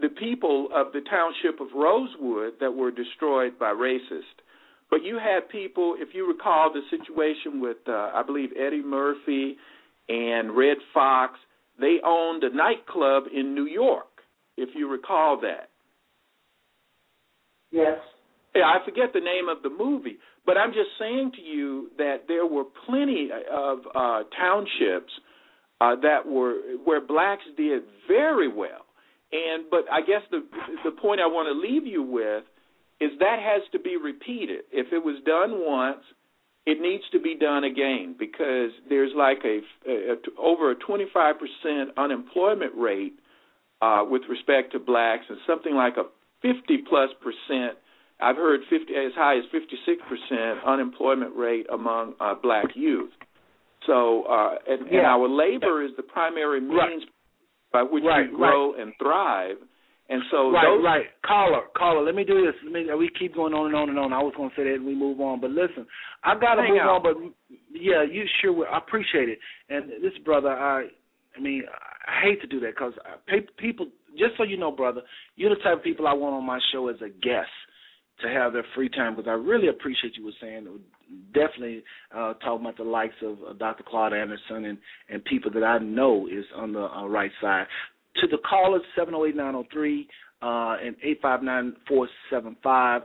the 0.00 0.08
people 0.08 0.68
of 0.74 0.92
the 0.92 1.00
township 1.08 1.60
of 1.60 1.68
Rosewood 1.74 2.54
that 2.60 2.72
were 2.72 2.90
destroyed 2.90 3.58
by 3.58 3.72
racists. 3.72 4.38
But 4.90 5.04
you 5.04 5.18
had 5.18 5.48
people, 5.48 5.94
if 5.98 6.08
you 6.14 6.26
recall 6.26 6.72
the 6.72 6.80
situation 6.90 7.60
with, 7.60 7.76
uh, 7.86 8.10
I 8.12 8.24
believe 8.26 8.50
Eddie 8.58 8.82
Murphy 8.82 9.56
and 10.08 10.56
Redd 10.56 10.78
Foxx. 10.92 11.38
they 11.80 11.98
owned 12.04 12.42
a 12.42 12.52
nightclub 12.52 13.24
in 13.32 13.54
New 13.54 13.66
York, 13.66 14.08
if 14.56 14.70
you 14.74 14.90
recall 14.90 15.40
that. 15.42 15.69
Yes. 17.70 17.98
Yeah, 18.54 18.62
I 18.64 18.84
forget 18.84 19.12
the 19.12 19.20
name 19.20 19.48
of 19.48 19.62
the 19.62 19.70
movie, 19.70 20.18
but 20.44 20.56
I'm 20.56 20.72
just 20.72 20.90
saying 20.98 21.32
to 21.36 21.42
you 21.42 21.90
that 21.98 22.24
there 22.26 22.46
were 22.46 22.64
plenty 22.86 23.30
of 23.50 23.78
uh, 23.94 24.22
townships 24.36 25.12
uh, 25.80 25.94
that 26.02 26.26
were 26.26 26.54
where 26.84 27.00
blacks 27.00 27.44
did 27.56 27.82
very 28.08 28.48
well. 28.48 28.86
And 29.32 29.64
but 29.70 29.84
I 29.90 30.00
guess 30.00 30.22
the 30.32 30.42
the 30.84 30.90
point 30.90 31.20
I 31.20 31.26
want 31.26 31.46
to 31.46 31.68
leave 31.68 31.86
you 31.86 32.02
with 32.02 32.44
is 33.00 33.18
that 33.20 33.38
has 33.40 33.62
to 33.72 33.78
be 33.78 33.96
repeated. 33.96 34.62
If 34.72 34.92
it 34.92 34.98
was 34.98 35.22
done 35.24 35.64
once, 35.64 36.02
it 36.66 36.80
needs 36.80 37.04
to 37.12 37.20
be 37.20 37.36
done 37.36 37.64
again 37.64 38.14
because 38.18 38.70
there's 38.88 39.12
like 39.16 39.38
a, 39.44 39.60
a, 39.88 40.12
a 40.12 40.16
over 40.38 40.72
a 40.72 40.76
25% 40.76 41.96
unemployment 41.96 42.74
rate 42.76 43.14
uh, 43.80 44.04
with 44.08 44.22
respect 44.28 44.72
to 44.72 44.78
blacks 44.78 45.24
and 45.28 45.38
something 45.46 45.74
like 45.74 45.96
a 45.96 46.04
50 46.42 46.84
plus 46.88 47.10
percent. 47.22 47.78
I've 48.20 48.36
heard 48.36 48.60
50 48.68 48.92
as 48.94 49.12
high 49.14 49.38
as 49.38 49.44
56 49.50 50.02
percent 50.08 50.60
unemployment 50.66 51.36
rate 51.36 51.66
among 51.72 52.14
uh, 52.20 52.34
black 52.40 52.66
youth. 52.74 53.10
So, 53.86 54.24
uh, 54.24 54.56
and, 54.68 54.86
yeah. 54.90 54.98
and 54.98 55.06
our 55.06 55.28
labor 55.28 55.82
is 55.82 55.92
the 55.96 56.02
primary 56.02 56.60
means 56.60 56.72
right. 56.72 57.00
by 57.72 57.82
which 57.82 58.04
right, 58.04 58.30
we 58.30 58.36
grow 58.36 58.72
right. 58.72 58.82
and 58.82 58.92
thrive. 58.98 59.56
And 60.10 60.22
so, 60.30 60.50
right, 60.50 60.66
those, 60.66 60.84
right, 60.84 61.06
caller, 61.24 61.62
caller. 61.76 62.04
Let 62.04 62.16
me 62.16 62.24
do 62.24 62.44
this. 62.44 62.54
Let 62.64 62.72
me. 62.72 62.86
We 62.98 63.10
keep 63.16 63.32
going 63.34 63.54
on 63.54 63.66
and 63.66 63.76
on 63.76 63.88
and 63.88 63.98
on. 63.98 64.12
I 64.12 64.18
was 64.18 64.34
going 64.36 64.50
to 64.50 64.56
say 64.56 64.64
that 64.64 64.74
and 64.74 64.84
we 64.84 64.94
move 64.94 65.20
on, 65.20 65.40
but 65.40 65.50
listen, 65.50 65.86
I 66.24 66.34
got 66.34 66.56
to 66.56 66.66
move 66.66 66.78
out. 66.82 66.98
on. 66.98 67.02
But 67.02 67.14
yeah, 67.72 68.02
you 68.02 68.24
sure. 68.42 68.52
Will. 68.52 68.66
I 68.66 68.78
appreciate 68.78 69.28
it. 69.28 69.38
And 69.68 69.88
this 70.02 70.18
brother, 70.24 70.48
I, 70.48 70.88
I 71.36 71.40
mean, 71.40 71.62
I 72.08 72.26
hate 72.26 72.40
to 72.40 72.48
do 72.48 72.58
that 72.58 72.74
because 72.74 72.92
people 73.56 73.86
just 74.18 74.36
so 74.36 74.42
you 74.44 74.56
know, 74.56 74.70
brother, 74.70 75.02
you're 75.36 75.54
the 75.54 75.62
type 75.62 75.78
of 75.78 75.82
people 75.82 76.06
I 76.06 76.12
want 76.12 76.34
on 76.34 76.44
my 76.44 76.58
show 76.72 76.88
as 76.88 76.96
a 77.00 77.08
guest 77.08 77.50
to 78.22 78.28
have 78.28 78.52
their 78.52 78.64
free 78.74 78.88
time 78.88 79.16
because 79.16 79.28
I 79.28 79.34
really 79.34 79.68
appreciate 79.68 80.16
you 80.16 80.24
were 80.24 80.32
saying 80.40 80.66
definitely 81.34 81.82
uh 82.14 82.34
talking 82.34 82.60
about 82.60 82.76
the 82.76 82.84
likes 82.84 83.14
of 83.22 83.38
uh, 83.48 83.52
Dr. 83.54 83.82
Claude 83.86 84.12
Anderson 84.12 84.66
and 84.66 84.78
and 85.08 85.24
people 85.24 85.50
that 85.52 85.64
I 85.64 85.78
know 85.78 86.26
is 86.26 86.44
on 86.56 86.72
the 86.72 86.82
uh, 86.84 87.06
right 87.06 87.30
side. 87.40 87.66
To 88.16 88.26
the 88.26 88.38
callers 88.48 88.82
seven 88.96 89.12
zero 89.14 89.26
eight 89.26 89.36
nine 89.36 89.52
zero 89.52 89.64
three 89.72 90.08
uh 90.42 90.76
and 90.84 90.96
eight 91.02 91.18
five 91.22 91.42
nine 91.42 91.74
four 91.88 92.08
seven 92.30 92.56
five. 92.62 93.02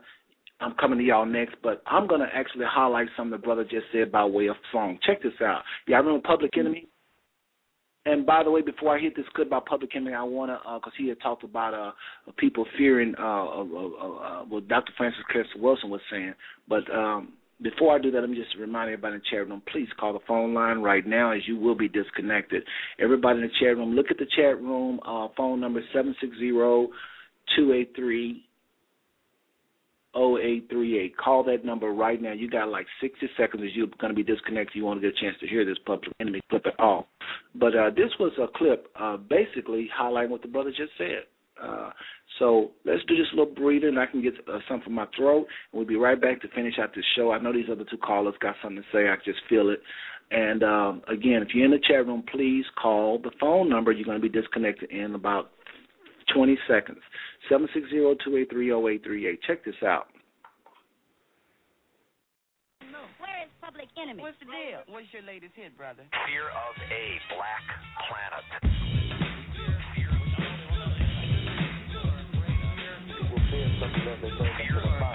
I'm 0.62 0.74
coming 0.76 0.98
to 1.00 1.04
y'all 1.04 1.26
next, 1.26 1.56
but 1.62 1.82
I'm 1.86 2.08
gonna 2.08 2.30
actually 2.34 2.66
highlight 2.68 3.08
something 3.18 3.32
the 3.32 3.38
brother 3.38 3.64
just 3.64 3.86
said 3.92 4.12
by 4.12 4.24
way 4.26 4.48
of 4.48 4.56
song. 4.72 4.98
Check 5.06 5.22
this 5.22 5.34
out. 5.42 5.64
Y'all 5.88 6.00
remember 6.00 6.26
Public 6.26 6.58
Enemy? 6.58 6.88
And 8.06 8.26
by 8.26 8.44
the 8.44 8.52
way, 8.52 8.62
before 8.62 8.96
I 8.96 9.02
hit 9.02 9.16
this 9.16 9.26
clip 9.36 9.48
about 9.48 9.66
public 9.66 9.96
enemy, 9.96 10.14
I 10.14 10.24
want 10.24 10.52
to, 10.52 10.58
because 10.76 10.94
uh, 10.94 10.98
he 10.98 11.10
had 11.10 11.20
talked 11.22 11.44
about 11.44 11.74
uh, 11.74 11.92
people 12.38 12.66
fearing 12.78 13.16
uh, 13.18 13.46
uh, 13.46 14.44
what 14.44 14.68
Dr. 14.68 14.94
Frances 14.96 15.22
Cress 15.28 15.48
Welsing 15.60 15.90
was 15.90 16.02
saying. 16.12 16.34
But 16.70 16.84
um, 16.94 17.34
before 17.64 17.96
I 17.96 18.00
do 18.00 18.12
that, 18.12 18.22
let 18.22 18.30
me 18.30 18.38
just 18.38 18.56
remind 18.60 18.90
everybody 18.90 19.16
in 19.16 19.22
the 19.22 19.26
chat 19.30 19.50
room, 19.50 19.62
please 19.72 19.88
call 20.00 20.14
the 20.14 20.20
phone 20.28 20.54
line 20.54 20.80
right 20.80 21.06
now 21.06 21.32
as 21.32 21.42
you 21.48 21.58
will 21.58 21.76
be 21.76 21.88
disconnected. 21.88 22.64
Everybody 23.00 23.40
in 23.40 23.46
the 23.46 23.54
chat 23.60 23.76
room, 23.76 23.96
look 23.96 24.12
at 24.12 24.18
the 24.18 24.28
chat 24.36 24.62
room. 24.62 25.00
Uh, 25.06 25.30
phone 25.36 25.60
number 25.60 25.82
seven 25.94 26.16
six 26.22 26.38
zero 26.38 26.90
two 27.56 27.74
eight 27.74 27.94
three 27.96 28.45
0838. 30.16 31.18
Call 31.18 31.44
that 31.44 31.66
number 31.66 31.92
right 31.92 32.22
now. 32.22 32.32
You 32.32 32.50
got 32.50 32.70
like 32.70 32.86
60 33.02 33.28
seconds 33.38 33.64
as 33.64 33.76
you're 33.76 33.88
going 34.00 34.16
to 34.16 34.16
be 34.16 34.24
disconnected. 34.24 34.76
You 34.76 34.86
want 34.86 35.02
to 35.02 35.08
get 35.08 35.18
a 35.18 35.22
chance 35.22 35.36
to 35.42 35.48
hear 35.48 35.66
this 35.66 35.78
public 35.86 36.12
enemy 36.20 36.42
clip 36.50 36.66
at 36.66 36.80
all. 36.80 37.08
But 37.54 37.76
uh, 37.76 37.90
this 37.90 38.12
was 38.20 38.32
a 38.40 38.48
clip 38.58 38.88
uh, 39.00 39.18
basically 39.18 39.90
highlighting 40.00 40.30
what 40.30 40.42
the 40.42 40.48
brother 40.48 40.72
just 40.72 40.92
said. 40.98 41.24
Uh, 41.62 41.90
so 42.40 42.72
let's 42.86 43.04
do 43.08 43.16
this 43.16 43.28
little 43.32 43.54
breather, 43.54 43.88
and 43.88 44.00
I 44.00 44.06
can 44.06 44.22
get 44.22 44.34
uh, 44.48 44.60
something 44.68 44.86
from 44.86 44.94
my 44.94 45.08
throat, 45.16 45.48
and 45.72 45.80
we'll 45.80 45.88
be 45.88 45.96
right 45.96 46.20
back 46.20 46.42
to 46.42 46.48
finish 46.50 46.74
out 46.82 46.94
this 46.94 47.06
show. 47.16 47.32
I 47.32 47.40
know 47.40 47.54
these 47.54 47.70
other 47.72 47.86
two 47.90 47.98
callers 47.98 48.36
got 48.42 48.56
something 48.62 48.82
to 48.82 48.98
say. 48.98 49.08
I 49.08 49.16
just 49.24 49.40
feel 49.48 49.70
it. 49.70 49.80
And 50.32 50.64
um, 50.64 51.02
again, 51.08 51.44
if 51.44 51.50
you're 51.54 51.66
in 51.66 51.72
the 51.72 51.80
chat 51.88 52.06
room, 52.06 52.24
please 52.32 52.66
call 52.82 53.20
the 53.20 53.32
phone 53.40 53.70
number. 53.70 53.92
You're 53.92 54.06
going 54.06 54.22
to 54.22 54.30
be 54.30 54.42
disconnected 54.42 54.92
in 54.92 55.16
about 55.16 55.52
20 56.34 56.58
seconds. 56.68 57.00
760-283-0838. 57.52 59.42
Check 59.48 59.64
this 59.66 59.76
out. 59.86 60.08
Enemy? 64.02 64.24
What's 64.24 64.38
the 64.40 64.46
deal? 64.46 64.82
What's 64.88 65.08
your 65.14 65.24
latest 65.24 65.54
hit, 65.56 65.78
brother? 65.78 66.04
Fear 66.28 66.44
of 66.44 66.76
a 66.92 67.20
Black 67.32 67.64
Planet. 68.10 68.44
Fear 74.58 75.15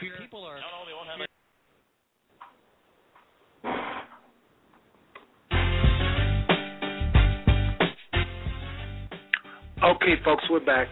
People 0.00 0.44
are. 0.44 0.56
No, 0.56 0.62
no, 0.62 1.24
Okay, 9.84 10.14
folks, 10.24 10.44
we're 10.48 10.64
back. 10.64 10.88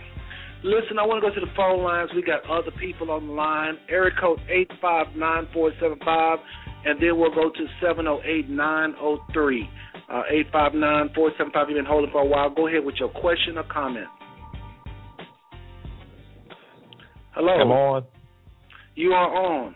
Listen, 0.62 0.98
I 0.98 1.06
want 1.06 1.22
to 1.22 1.28
go 1.28 1.34
to 1.34 1.40
the 1.40 1.50
phone 1.56 1.82
lines. 1.82 2.10
We 2.14 2.22
got 2.22 2.44
other 2.44 2.70
people 2.78 3.10
on 3.10 3.26
the 3.26 3.32
line. 3.32 3.78
Eric 3.88 4.14
code 4.20 4.38
eight 4.50 4.70
five 4.82 5.06
nine 5.16 5.48
four 5.52 5.72
seven 5.80 5.98
five, 6.04 6.38
and 6.84 7.02
then 7.02 7.18
we'll 7.18 7.34
go 7.34 7.50
to 7.50 7.66
seven 7.80 8.04
zero 8.04 8.20
eight 8.24 8.48
nine 8.50 8.92
zero 8.92 9.18
three. 9.32 9.68
Uh, 10.12 10.22
eight 10.30 10.46
five 10.52 10.74
nine 10.74 11.08
four 11.14 11.32
seven 11.38 11.50
five. 11.52 11.68
You've 11.68 11.78
been 11.78 11.86
holding 11.86 12.10
for 12.12 12.20
a 12.20 12.26
while. 12.26 12.50
Go 12.50 12.68
ahead 12.68 12.84
with 12.84 12.96
your 13.00 13.08
question 13.08 13.56
or 13.56 13.64
comment. 13.64 14.06
Hello. 17.34 17.56
Come 17.58 17.72
on. 17.72 18.04
You 18.94 19.12
are 19.12 19.34
on. 19.34 19.74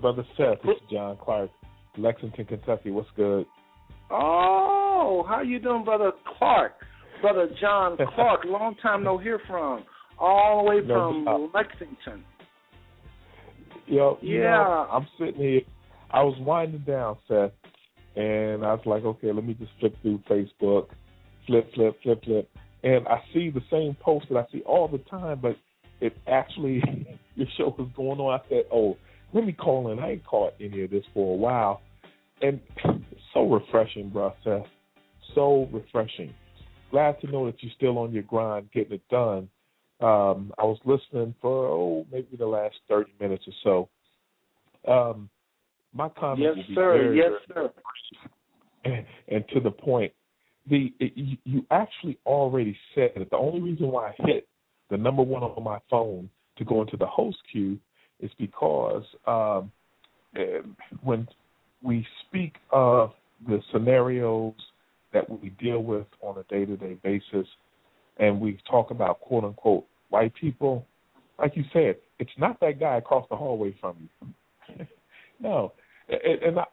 Brother 0.00 0.24
Seth, 0.36 0.58
it's 0.64 0.80
John 0.90 1.18
Clark, 1.20 1.50
Lexington, 1.98 2.46
Kentucky. 2.46 2.90
What's 2.90 3.08
good? 3.16 3.44
Oh, 4.10 5.24
how 5.28 5.42
you 5.42 5.58
doing, 5.58 5.84
Brother 5.84 6.12
Clark? 6.38 6.72
Brother 7.20 7.48
John 7.60 7.96
Clark, 8.14 8.44
long 8.44 8.74
time 8.82 9.02
no 9.04 9.18
hear 9.18 9.40
from. 9.46 9.84
All 10.18 10.64
the 10.64 10.70
way 10.70 10.86
from 10.86 11.50
Lexington. 11.52 12.24
Yo, 13.86 14.18
yeah. 14.22 14.30
You 14.30 14.40
know, 14.40 14.88
I'm 14.92 15.06
sitting 15.18 15.40
here. 15.40 15.60
I 16.10 16.22
was 16.22 16.36
winding 16.40 16.84
down, 16.86 17.16
Seth, 17.26 17.50
and 18.16 18.64
I 18.64 18.74
was 18.74 18.82
like, 18.86 19.02
okay, 19.04 19.32
let 19.32 19.44
me 19.44 19.54
just 19.54 19.72
flip 19.80 19.94
through 20.02 20.20
Facebook, 20.30 20.88
flip, 21.46 21.72
flip, 21.74 21.96
flip, 22.02 22.22
flip, 22.22 22.48
and 22.84 23.08
I 23.08 23.22
see 23.34 23.50
the 23.50 23.62
same 23.70 23.96
post 24.00 24.26
that 24.30 24.38
I 24.38 24.44
see 24.52 24.62
all 24.62 24.88
the 24.88 24.98
time, 24.98 25.40
but 25.40 25.56
it 26.00 26.16
actually 26.26 26.82
your 27.34 27.46
show 27.56 27.74
was 27.78 27.88
going 27.96 28.20
on. 28.20 28.40
I 28.40 28.48
said, 28.48 28.64
"Oh, 28.72 28.96
let 29.32 29.44
me 29.44 29.52
call 29.52 29.90
in. 29.92 29.98
I 29.98 30.12
ain't 30.12 30.26
caught 30.26 30.54
any 30.60 30.82
of 30.82 30.90
this 30.90 31.04
for 31.14 31.34
a 31.34 31.36
while." 31.36 31.80
And 32.40 32.60
so 33.34 33.48
refreshing, 33.48 34.10
bro, 34.10 34.32
Seth. 34.44 34.66
So 35.34 35.68
refreshing. 35.72 36.34
Glad 36.90 37.20
to 37.22 37.30
know 37.30 37.46
that 37.46 37.62
you're 37.62 37.72
still 37.76 37.98
on 37.98 38.12
your 38.12 38.24
grind, 38.24 38.70
getting 38.72 38.92
it 38.92 39.08
done. 39.10 39.48
Um, 40.00 40.52
I 40.58 40.64
was 40.64 40.78
listening 40.84 41.34
for 41.40 41.66
oh 41.66 42.06
maybe 42.10 42.36
the 42.36 42.46
last 42.46 42.74
thirty 42.88 43.12
minutes 43.20 43.44
or 43.46 43.88
so. 44.84 44.92
Um, 44.92 45.30
my 45.94 46.08
comment. 46.08 46.56
Yes, 46.56 46.66
sir. 46.74 47.14
yes, 47.14 47.30
sir. 47.48 47.70
And, 48.84 49.06
and, 49.28 49.44
to 49.54 49.60
the 49.60 49.70
point, 49.70 50.12
the 50.68 50.92
it, 50.98 51.12
you, 51.14 51.36
you 51.44 51.66
actually 51.70 52.18
already 52.26 52.76
said 52.94 53.12
it. 53.14 53.30
The 53.30 53.36
only 53.36 53.60
reason 53.60 53.88
why 53.88 54.08
I 54.08 54.14
hit 54.26 54.48
the 54.90 54.96
number 54.96 55.22
one 55.22 55.42
on 55.42 55.62
my 55.62 55.78
phone 55.88 56.28
to 56.58 56.64
go 56.64 56.82
into 56.82 56.96
the 56.96 57.06
host 57.06 57.38
queue 57.50 57.78
is 58.20 58.30
because 58.38 59.04
um, 59.26 59.72
eh, 60.36 60.60
when 61.02 61.26
we 61.82 62.06
speak 62.26 62.54
of 62.70 63.12
the 63.46 63.60
scenarios 63.72 64.54
that 65.12 65.28
we 65.28 65.50
deal 65.50 65.82
with 65.82 66.06
on 66.20 66.38
a 66.38 66.42
day 66.44 66.64
to 66.64 66.76
day 66.76 66.96
basis, 67.02 67.46
and 68.18 68.40
we 68.40 68.58
talk 68.70 68.90
about 68.90 69.20
quote 69.20 69.44
unquote 69.44 69.84
white 70.10 70.32
people, 70.34 70.86
like 71.38 71.56
you 71.56 71.64
said, 71.72 71.96
it's 72.18 72.30
not 72.38 72.60
that 72.60 72.78
guy 72.78 72.96
across 72.96 73.26
the 73.30 73.36
hallway 73.36 73.74
from 73.80 73.96
you. 73.98 74.86
no, 75.40 75.72
and, 76.08 76.58
I, 76.58 76.64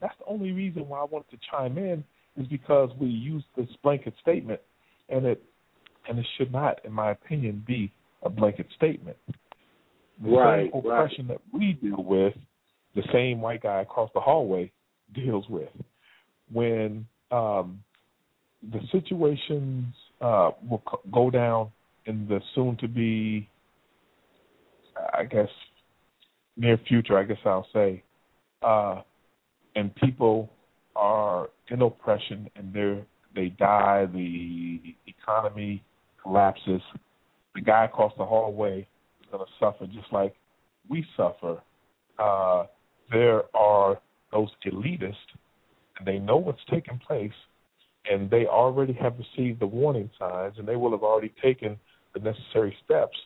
that's 0.00 0.14
the 0.18 0.24
only 0.26 0.52
reason 0.52 0.88
why 0.88 1.00
I 1.00 1.04
wanted 1.04 1.30
to 1.30 1.38
chime 1.50 1.78
in 1.78 2.04
is 2.36 2.46
because 2.48 2.90
we 3.00 3.08
use 3.08 3.42
this 3.56 3.68
blanket 3.82 4.14
statement, 4.20 4.60
and 5.08 5.24
it 5.24 5.42
and 6.08 6.18
it 6.18 6.26
should 6.36 6.52
not, 6.52 6.80
in 6.84 6.92
my 6.92 7.10
opinion, 7.10 7.62
be 7.66 7.92
a 8.22 8.30
blanket 8.30 8.66
statement. 8.76 9.16
The 10.22 10.30
Right, 10.30 10.70
same 10.72 10.80
oppression 10.84 11.26
that 11.28 11.40
we 11.52 11.74
deal 11.74 12.02
with, 12.02 12.34
the 12.94 13.02
same 13.12 13.40
white 13.40 13.62
guy 13.62 13.82
across 13.82 14.10
the 14.14 14.20
hallway 14.20 14.72
deals 15.14 15.48
with. 15.48 15.68
When 16.52 17.06
um, 17.30 17.82
the 18.72 18.80
situations 18.90 19.86
uh, 20.20 20.50
will 20.68 20.82
go 21.12 21.30
down 21.30 21.70
in 22.06 22.26
the 22.26 22.40
soon 22.54 22.76
to 22.78 22.88
be, 22.88 23.48
I 25.14 25.24
guess, 25.24 25.48
near 26.56 26.78
future, 26.88 27.16
I 27.16 27.24
guess 27.24 27.38
I'll 27.44 27.66
say, 27.72 28.02
uh, 28.62 29.02
and 29.76 29.94
people 29.96 30.50
are 30.96 31.50
in 31.68 31.82
oppression 31.82 32.50
and 32.56 32.72
they 32.72 33.04
they 33.34 33.48
die, 33.50 34.06
the 34.12 34.80
economy 35.06 35.84
collapses. 36.20 36.82
The 37.58 37.64
guy 37.64 37.86
across 37.86 38.12
the 38.16 38.24
hallway 38.24 38.86
is 39.20 39.26
going 39.32 39.44
to 39.44 39.52
suffer 39.58 39.86
just 39.86 40.12
like 40.12 40.32
we 40.88 41.04
suffer. 41.16 41.60
Uh, 42.16 42.66
there 43.10 43.42
are 43.56 44.00
those 44.30 44.50
elitists, 44.64 45.16
and 45.98 46.06
they 46.06 46.20
know 46.20 46.36
what's 46.36 46.60
taking 46.70 47.00
place, 47.04 47.32
and 48.08 48.30
they 48.30 48.46
already 48.46 48.92
have 48.92 49.14
received 49.18 49.58
the 49.58 49.66
warning 49.66 50.08
signs, 50.20 50.54
and 50.58 50.68
they 50.68 50.76
will 50.76 50.92
have 50.92 51.02
already 51.02 51.34
taken 51.42 51.76
the 52.14 52.20
necessary 52.20 52.76
steps 52.84 53.16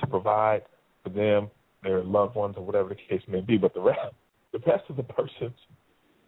to 0.00 0.06
provide 0.06 0.62
for 1.02 1.10
them, 1.10 1.50
their 1.82 2.02
loved 2.02 2.34
ones, 2.34 2.54
or 2.56 2.64
whatever 2.64 2.88
the 2.88 2.94
case 2.94 3.22
may 3.28 3.42
be. 3.42 3.58
But 3.58 3.74
the 3.74 3.82
rest, 3.82 4.00
the 4.52 4.60
rest 4.66 4.84
of 4.88 4.96
the 4.96 5.02
persons, 5.02 5.58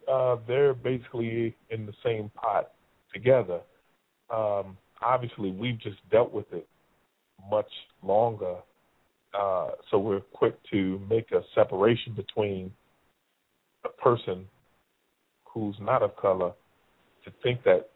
uh, 0.07 0.35
they're 0.47 0.75
basically 0.75 1.55
in 1.71 1.87
the 1.87 1.93
same 2.03 2.29
pot 2.35 2.73
together. 3.11 3.61
Um, 4.31 4.77
obviously, 5.01 5.49
we've 5.49 5.79
just 5.79 5.97
dealt 6.11 6.31
with 6.31 6.45
it 6.53 6.67
much 7.49 7.69
longer, 8.03 8.55
uh, 9.37 9.69
so 9.91 9.97
we're 9.97 10.21
quick 10.21 10.55
to 10.71 10.99
make 11.09 11.31
a 11.31 11.41
separation 11.53 12.13
between 12.13 12.71
a 13.83 13.89
person 13.89 14.45
who's 15.45 15.75
not 15.79 16.01
of 16.01 16.15
color 16.17 16.51
to 17.23 17.31
think 17.43 17.63
that 17.63 17.89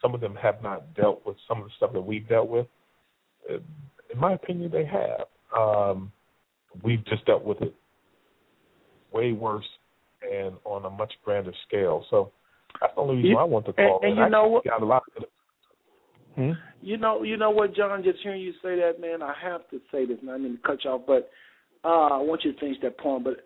some 0.00 0.14
of 0.14 0.20
them 0.20 0.34
have 0.34 0.62
not 0.62 0.94
dealt 0.94 1.24
with 1.26 1.36
some 1.46 1.58
of 1.58 1.64
the 1.64 1.70
stuff 1.76 1.92
that 1.92 2.00
we've 2.00 2.28
dealt 2.28 2.48
with. 2.48 2.66
In 3.48 4.18
my 4.18 4.32
opinion, 4.32 4.70
they 4.70 4.84
have. 4.84 5.26
Um, 5.56 6.12
we've 6.82 7.04
just 7.04 7.24
dealt 7.26 7.44
with 7.44 7.60
it 7.62 7.74
way 9.12 9.32
worse 9.32 9.68
and 10.22 10.54
on 10.64 10.84
a 10.86 10.90
much 10.90 11.12
grander 11.24 11.52
scale. 11.68 12.04
So 12.10 12.32
that's 12.80 12.94
the 12.94 13.00
only 13.00 13.16
reason 13.16 13.30
You- 13.32 13.38
I 13.38 13.44
want 13.44 13.66
to 13.66 13.74
and- 13.76 13.88
call. 13.88 14.00
and 14.02 14.12
in. 14.12 14.16
you 14.16 14.22
I 14.24 14.28
know 14.28 14.46
what- 14.48 14.64
Got 14.64 14.82
a 14.82 14.84
lot 14.84 15.02
of 15.16 15.24
Hmm? 16.36 16.52
You 16.80 16.96
know, 16.96 17.22
you 17.22 17.36
know 17.36 17.50
what, 17.50 17.74
John? 17.74 18.02
Just 18.02 18.18
hearing 18.22 18.40
you 18.40 18.52
say 18.62 18.76
that, 18.76 19.00
man, 19.00 19.22
I 19.22 19.34
have 19.42 19.68
to 19.70 19.80
say 19.92 20.06
this. 20.06 20.18
And 20.20 20.30
I 20.30 20.38
mean 20.38 20.56
to 20.56 20.62
cut 20.62 20.84
you 20.84 20.90
off, 20.90 21.02
but 21.06 21.30
uh, 21.84 22.14
I 22.14 22.18
want 22.18 22.42
you 22.44 22.52
to 22.52 22.60
finish 22.60 22.76
that 22.82 22.98
point. 22.98 23.24
But 23.24 23.38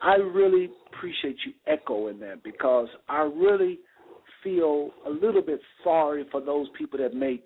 I 0.00 0.14
really 0.14 0.70
appreciate 0.92 1.36
you 1.46 1.52
echoing 1.66 2.20
that 2.20 2.42
because 2.44 2.88
I 3.08 3.22
really 3.22 3.78
feel 4.44 4.90
a 5.06 5.10
little 5.10 5.42
bit 5.42 5.60
sorry 5.82 6.24
for 6.30 6.40
those 6.40 6.68
people 6.78 6.98
that 6.98 7.14
make. 7.14 7.44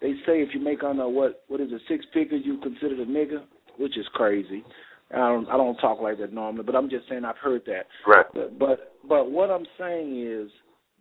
They 0.00 0.12
say 0.26 0.42
if 0.42 0.50
you 0.52 0.60
make 0.60 0.82
under 0.82 1.08
what 1.08 1.44
what 1.48 1.60
is 1.60 1.68
it 1.70 1.80
six 1.88 2.04
figures, 2.12 2.42
you 2.44 2.58
considered 2.58 2.98
a 2.98 3.06
nigga, 3.06 3.44
which 3.78 3.96
is 3.96 4.06
crazy. 4.12 4.62
I 5.12 5.16
don't 5.16 5.48
I 5.48 5.56
don't 5.56 5.76
talk 5.76 6.00
like 6.00 6.18
that 6.18 6.32
normally, 6.32 6.64
but 6.64 6.74
I'm 6.74 6.90
just 6.90 7.08
saying 7.08 7.24
I've 7.24 7.38
heard 7.38 7.62
that. 7.66 7.86
Right. 8.06 8.26
But 8.34 8.58
but, 8.58 8.94
but 9.08 9.30
what 9.30 9.50
I'm 9.50 9.66
saying 9.78 10.20
is 10.20 10.50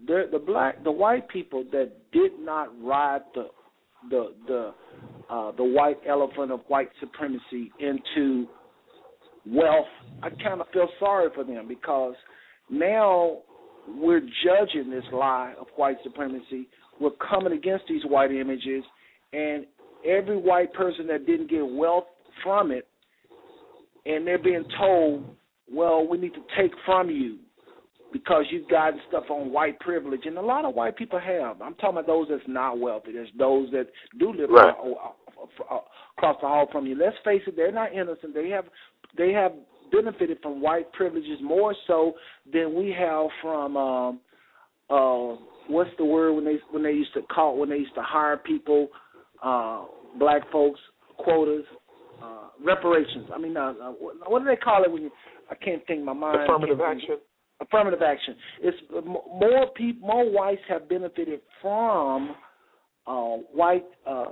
the 0.06 0.24
the 0.32 0.40
black 0.40 0.84
the 0.84 0.92
white 0.92 1.28
people 1.30 1.64
that 1.72 1.92
did 2.12 2.32
not 2.40 2.70
ride 2.82 3.22
the 3.34 3.48
the 4.10 4.34
the 4.48 4.74
uh 5.30 5.52
the 5.52 5.64
white 5.64 6.00
elephant 6.08 6.52
of 6.52 6.62
white 6.68 6.90
supremacy 7.00 7.72
into 7.80 8.48
wealth, 9.46 9.86
I 10.22 10.30
kind 10.30 10.62
of 10.62 10.68
feel 10.72 10.88
sorry 11.00 11.30
for 11.34 11.44
them 11.44 11.68
because 11.68 12.16
now 12.70 13.40
we're 13.88 14.22
judging 14.22 14.90
this 14.90 15.04
lie 15.12 15.54
of 15.60 15.68
white 15.76 15.98
supremacy. 16.04 16.68
We're 17.00 17.12
coming 17.30 17.54
against 17.54 17.86
these 17.90 18.04
white 18.06 18.32
images, 18.32 18.84
and 19.34 19.66
every 20.06 20.38
white 20.38 20.74
person 20.74 21.08
that 21.08 21.26
didn't 21.26 21.50
get 21.50 21.66
wealth 21.66 22.06
from 22.44 22.72
it, 22.72 22.88
and 24.06 24.26
they're 24.26 24.42
being 24.42 24.64
told, 24.78 25.26
well, 25.72 26.08
we 26.08 26.18
need 26.18 26.34
to 26.34 26.44
take 26.58 26.72
from 26.86 27.10
you 27.10 27.40
because 28.14 28.46
you've 28.52 28.70
gotten 28.70 29.00
stuff 29.10 29.26
on 29.30 29.52
white 29.52 29.80
privilege, 29.80 30.22
and 30.26 30.38
a 30.38 30.42
lot 30.42 30.64
of 30.64 30.76
white 30.76 30.96
people 30.96 31.20
have. 31.20 31.62
I'm 31.62 31.74
talking 31.76 31.98
about 31.98 32.08
those 32.08 32.28
that's 32.30 32.44
not 32.48 32.80
wealthy. 32.80 33.12
There's 33.12 33.28
those 33.38 33.70
that 33.72 33.88
do 34.20 34.32
live 34.32 34.50
Right. 34.50 34.74
uh, 34.74 35.74
uh, 35.74 35.80
across 36.18 36.38
the 36.42 36.48
hall 36.48 36.68
from 36.72 36.86
you. 36.86 36.96
Let's 36.96 37.18
face 37.26 37.42
it, 37.48 37.56
they're 37.58 37.72
not 37.72 37.92
innocent. 37.94 38.34
They 38.34 38.50
have 38.50 38.66
they 39.18 39.34
have 39.34 39.52
benefited 39.92 40.38
from 40.42 40.62
white 40.62 40.92
privileges 40.94 41.40
more 41.44 41.76
so 41.88 42.14
than 42.52 42.74
we 42.76 42.96
have 42.98 43.28
from 43.42 43.78
um 43.78 44.20
uh 44.90 45.36
what's 45.68 45.90
the 45.98 46.06
word 46.06 46.34
when 46.34 46.46
they 46.46 46.58
when 46.72 46.82
they 46.82 46.92
used 46.92 47.14
to 47.14 47.22
call 47.24 47.58
when 47.58 47.70
they 47.70 47.78
used 47.78 47.94
to 47.94 48.02
hire 48.02 48.38
people 48.38 48.88
uh 49.44 49.84
black 50.18 50.42
folks 50.52 50.80
quotas 51.20 51.64
uh 52.24 52.48
reparations 52.66 53.30
i 53.36 53.38
mean 53.38 53.56
uh, 53.56 53.74
uh, 53.82 53.92
what 54.00 54.16
what 54.32 54.40
do 54.40 54.46
they 54.46 54.56
call 54.56 54.84
it 54.84 54.92
when 54.92 55.04
you 55.04 55.12
i 55.52 55.56
can't 55.56 55.86
think 55.86 56.04
my 56.04 56.14
mind 56.14 56.42
Affirmative 56.42 56.80
action. 56.82 57.18
Affirmative 57.62 58.02
action 58.02 58.36
it's 58.62 58.78
more 59.06 59.68
people 59.76 60.08
more 60.08 60.30
whites 60.30 60.62
have 60.68 60.88
benefited 60.90 61.40
from 61.62 62.36
uh 63.08 63.36
white 63.54 63.86
uh 64.08 64.26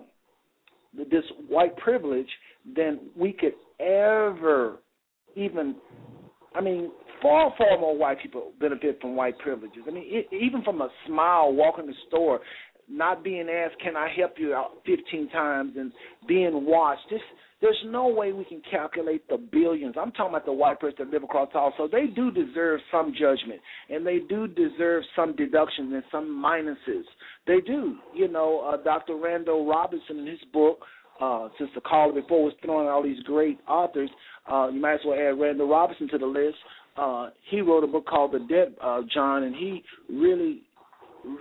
this 0.94 1.24
white 1.48 1.76
privilege 1.78 2.28
than 2.76 3.00
we 3.16 3.32
could 3.32 3.54
ever 3.80 4.78
even 5.36 5.76
I 6.54 6.62
mean, 6.62 6.92
far, 7.22 7.54
far 7.58 7.78
more 7.80 7.98
white 7.98 8.22
people 8.22 8.52
benefit 8.60 9.00
from 9.00 9.16
white 9.16 9.38
privileges. 9.40 9.84
I 9.88 9.92
mean, 9.92 10.04
it, 10.08 10.28
even 10.34 10.64
from 10.64 10.82
a 10.82 10.90
smile 11.08 11.54
walking 11.54 11.88
the 11.88 11.94
store, 12.08 12.42
not 12.92 13.24
being 13.24 13.48
asked, 13.50 13.80
"Can 13.80 13.96
I 13.96 14.10
help 14.10 14.34
you 14.38 14.54
out?" 14.54 14.82
fifteen 14.86 15.30
times, 15.30 15.74
and 15.78 15.92
being 16.28 16.66
watched. 16.66 17.10
This, 17.10 17.22
there's 17.62 17.82
no 17.86 18.08
way 18.08 18.34
we 18.34 18.44
can 18.46 18.62
calculate 18.70 19.28
the 19.30 19.38
billions. 19.38 19.96
I'm 20.00 20.12
talking 20.12 20.34
about 20.34 20.46
the 20.46 20.54
white 20.54 20.80
person 20.80 21.06
that 21.06 21.12
live 21.12 21.24
across 21.24 21.52
hall. 21.54 21.74
So 21.78 21.88
they 21.88 22.08
do 22.08 22.32
deserve 22.32 22.80
some 22.92 23.14
judgment, 23.14 23.62
and 23.90 24.06
they 24.06 24.20
do 24.20 24.48
deserve 24.48 25.04
some 25.16 25.36
deductions 25.36 25.94
and 25.94 26.04
some 26.12 26.26
minuses. 26.26 27.04
They 27.48 27.62
do. 27.62 27.98
You 28.16 28.28
know, 28.28 28.62
uh, 28.62 28.78
Dr. 28.84 29.16
Randall 29.16 29.68
Robinson 29.68 30.20
in 30.20 30.28
his 30.28 30.40
book 30.52 30.80
uh, 31.22 31.50
since 31.58 31.70
the 31.76 31.82
caller 31.82 32.14
before 32.14 32.46
was 32.46 32.54
throwing 32.66 32.88
all 32.88 33.04
these 33.04 33.22
great 33.24 33.60
authors, 33.68 34.10
uh, 34.52 34.70
you 34.70 34.82
might 34.82 34.96
as 34.96 35.00
well 35.06 35.18
add 35.18 35.40
Randall 35.40 35.70
Robinson 35.70 36.10
to 36.10 36.18
the 36.18 36.26
list. 36.26 36.58
Uh, 36.98 37.30
he 37.50 37.62
wrote 37.62 37.84
a 37.84 37.88
book 37.88 38.06
called 38.08 38.34
The 38.34 38.40
Debt 38.40 38.76
uh, 38.82 39.02
John, 39.14 39.44
and 39.44 39.56
he 39.56 39.84
really, 40.10 40.64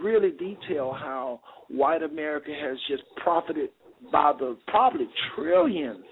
really 0.02 0.30
detail 0.32 0.96
how 0.98 1.40
white 1.68 2.02
America 2.02 2.50
has 2.50 2.76
just 2.88 3.02
profited 3.22 3.70
by 4.12 4.32
the 4.38 4.56
probably 4.66 5.08
trillions. 5.34 6.04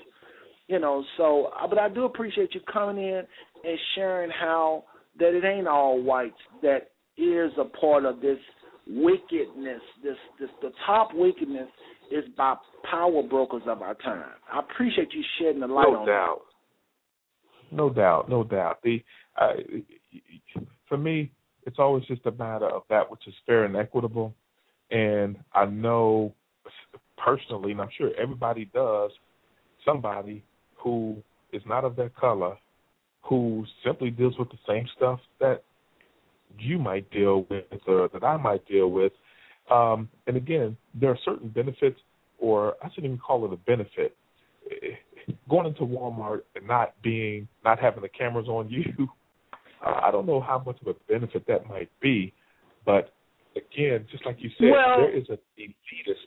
You 0.67 0.79
know, 0.79 1.03
so 1.17 1.51
uh, 1.61 1.67
but 1.67 1.79
I 1.79 1.89
do 1.89 2.05
appreciate 2.05 2.55
you 2.55 2.61
coming 2.71 3.03
in 3.03 3.23
and 3.65 3.79
sharing 3.95 4.31
how 4.31 4.85
that 5.19 5.35
it 5.35 5.45
ain't 5.45 5.67
all 5.67 6.03
whites 6.03 6.37
that 6.63 6.91
is 7.17 7.51
a 7.59 7.65
part 7.65 8.05
of 8.05 8.21
this 8.21 8.39
wickedness. 8.87 9.81
This 10.03 10.17
this 10.39 10.51
the 10.61 10.71
top 10.87 11.11
wickedness 11.15 11.69
is 12.11 12.25
by 12.37 12.55
power 12.91 13.23
brokers 13.23 13.63
of 13.67 13.83
our 13.83 13.95
time. 13.95 14.31
I 14.53 14.61
appreciate 14.61 15.09
you 15.13 15.23
shedding 15.39 15.61
the 15.61 15.67
light 15.67 15.89
no 15.91 16.01
on 16.01 16.07
doubt. 16.07 16.41
No 17.71 17.91
doubt, 17.91 18.29
no 18.29 18.45
doubt. 18.45 18.79
The 18.83 19.03
uh, 19.41 19.53
for 20.89 20.99
me, 20.99 21.33
it's 21.69 21.79
always 21.79 22.05
just 22.07 22.25
a 22.25 22.33
matter 22.33 22.67
of 22.67 22.83
that 22.89 23.11
which 23.11 23.27
is 23.27 23.35
fair 23.45 23.65
and 23.65 23.77
equitable. 23.77 24.35
And 24.91 25.37
I 25.53 25.67
know 25.67 26.33
personally, 27.23 27.73
and 27.73 27.81
I'm 27.81 27.91
sure 27.97 28.11
everybody 28.19 28.71
does, 28.73 29.11
somebody 29.85 30.43
who 30.77 31.23
is 31.53 31.61
not 31.67 31.85
of 31.85 31.95
their 31.95 32.09
color, 32.09 32.57
who 33.23 33.67
simply 33.85 34.11
deals 34.11 34.39
with 34.39 34.49
the 34.49 34.59
same 34.67 34.87
stuff 34.97 35.21
that 35.41 35.63
you 36.59 36.79
might 36.79 37.11
deal 37.11 37.47
with 37.51 37.65
or 37.87 38.09
that 38.15 38.25
I 38.25 38.39
might 38.39 38.67
deal 38.67 38.91
with. 38.91 39.13
Um, 39.71 40.09
and 40.27 40.39
again, 40.39 40.75
there 40.99 41.11
are 41.11 41.19
certain 41.23 41.51
benefits, 41.51 42.01
or 42.39 42.77
I 42.83 42.89
shouldn't 42.89 43.13
even 43.13 43.19
call 43.19 43.45
it 43.45 43.53
a 43.53 43.57
benefit. 43.57 44.17
Going 45.51 45.67
into 45.67 45.83
Walmart 45.83 46.41
and 46.55 46.67
not 46.67 46.95
being, 47.03 47.47
not 47.63 47.79
having 47.79 48.01
the 48.01 48.09
cameras 48.09 48.49
on 48.49 48.71
you, 48.71 49.09
uh, 49.85 50.01
I 50.05 50.11
don't 50.11 50.27
know 50.27 50.41
how 50.41 50.63
much 50.65 50.79
of 50.81 50.89
a 50.89 51.13
benefit 51.13 51.47
that 51.47 51.69
might 51.69 51.91
be. 52.01 52.33
But 52.85 53.13
again, 53.57 54.07
just 54.11 54.25
like 54.25 54.37
you 54.41 54.51
said, 54.59 54.71
Well- 54.71 54.99
there 54.99 55.17
is 55.17 55.29
a 55.29 55.39
elitist. 55.59 56.27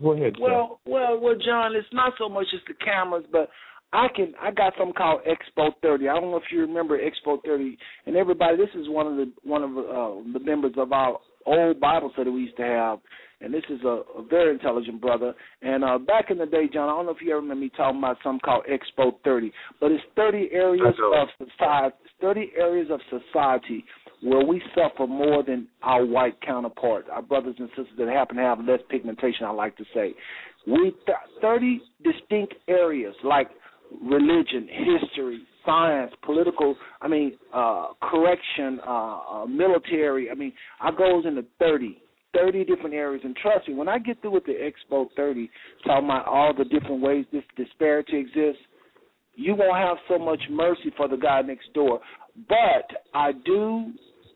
Go 0.00 0.12
ahead. 0.12 0.34
Sam. 0.34 0.42
Well, 0.42 0.80
well, 0.86 1.20
well, 1.20 1.34
John, 1.44 1.76
it's 1.76 1.86
not 1.92 2.14
so 2.18 2.28
much 2.28 2.46
as 2.54 2.60
the 2.66 2.74
cameras, 2.82 3.24
but 3.30 3.50
I 3.92 4.08
can 4.14 4.32
I 4.40 4.50
got 4.50 4.72
something 4.78 4.94
called 4.94 5.20
Expo 5.24 5.70
30. 5.82 6.08
I 6.08 6.14
don't 6.14 6.30
know 6.30 6.38
if 6.38 6.50
you 6.50 6.60
remember 6.60 6.98
Expo 6.98 7.38
30. 7.44 7.76
And 8.06 8.16
everybody, 8.16 8.56
this 8.56 8.74
is 8.74 8.88
one 8.88 9.06
of 9.06 9.16
the 9.16 9.32
one 9.42 9.62
of 9.62 9.70
uh, 9.76 10.32
the 10.32 10.40
members 10.40 10.72
of 10.78 10.92
our 10.92 11.18
old 11.44 11.78
Bible 11.80 12.10
study 12.14 12.30
we 12.30 12.42
used 12.42 12.56
to 12.56 12.62
have, 12.62 13.00
and 13.42 13.52
this 13.52 13.64
is 13.68 13.80
a, 13.84 14.02
a 14.18 14.24
very 14.28 14.52
intelligent 14.52 15.00
brother. 15.00 15.34
And 15.62 15.84
uh, 15.84 15.98
back 15.98 16.30
in 16.30 16.38
the 16.38 16.46
day, 16.46 16.68
John, 16.72 16.88
I 16.88 16.92
don't 16.92 17.06
know 17.06 17.12
if 17.12 17.20
you 17.20 17.30
ever 17.32 17.40
remember 17.40 17.62
me 17.62 17.70
talking 17.76 17.98
about 17.98 18.18
something 18.22 18.40
called 18.44 18.64
Expo 18.70 19.12
30, 19.24 19.52
but 19.80 19.90
it's 19.90 20.02
30 20.16 20.50
areas 20.52 20.94
of 21.14 21.28
society, 21.38 21.96
30 22.20 22.52
areas 22.58 22.88
of 22.90 23.00
society 23.10 23.84
where 24.22 24.44
we 24.44 24.62
suffer 24.74 25.06
more 25.06 25.42
than 25.42 25.66
our 25.82 26.06
white 26.06 26.40
counterparts, 26.42 27.08
our 27.10 27.22
brothers 27.22 27.56
and 27.58 27.68
sisters 27.70 27.88
that 27.98 28.08
happen 28.08 28.36
to 28.36 28.42
have 28.42 28.60
less 28.60 28.80
pigmentation. 28.88 29.44
I 29.44 29.50
like 29.50 29.76
to 29.78 29.84
say, 29.92 30.14
we 30.66 30.94
th- 31.06 31.16
30 31.40 31.80
distinct 32.04 32.54
areas 32.68 33.14
like 33.24 33.48
religion, 34.00 34.68
history, 34.70 35.42
science, 35.66 36.12
political. 36.24 36.76
I 37.00 37.08
mean, 37.08 37.36
uh, 37.52 37.88
correction, 38.02 38.80
uh, 38.86 39.18
uh, 39.42 39.46
military. 39.46 40.30
I 40.30 40.34
mean, 40.34 40.52
I 40.80 40.90
goes 40.92 41.26
into 41.26 41.44
30. 41.58 41.98
30 42.34 42.64
different 42.64 42.94
areas, 42.94 43.22
and 43.24 43.36
trust 43.36 43.68
me, 43.68 43.74
when 43.74 43.88
I 43.88 43.98
get 43.98 44.20
through 44.20 44.32
with 44.32 44.44
the 44.44 44.52
Expo 44.52 45.06
30, 45.16 45.50
talking 45.84 46.06
about 46.06 46.26
all 46.26 46.54
the 46.56 46.64
different 46.64 47.02
ways 47.02 47.24
this 47.32 47.42
disparity 47.56 48.18
exists, 48.18 48.62
you 49.34 49.54
won't 49.54 49.76
have 49.76 49.96
so 50.08 50.18
much 50.18 50.40
mercy 50.50 50.92
for 50.96 51.08
the 51.08 51.16
guy 51.16 51.42
next 51.42 51.72
door. 51.74 52.00
But 52.48 52.90
I 53.14 53.32
do, 53.44 53.92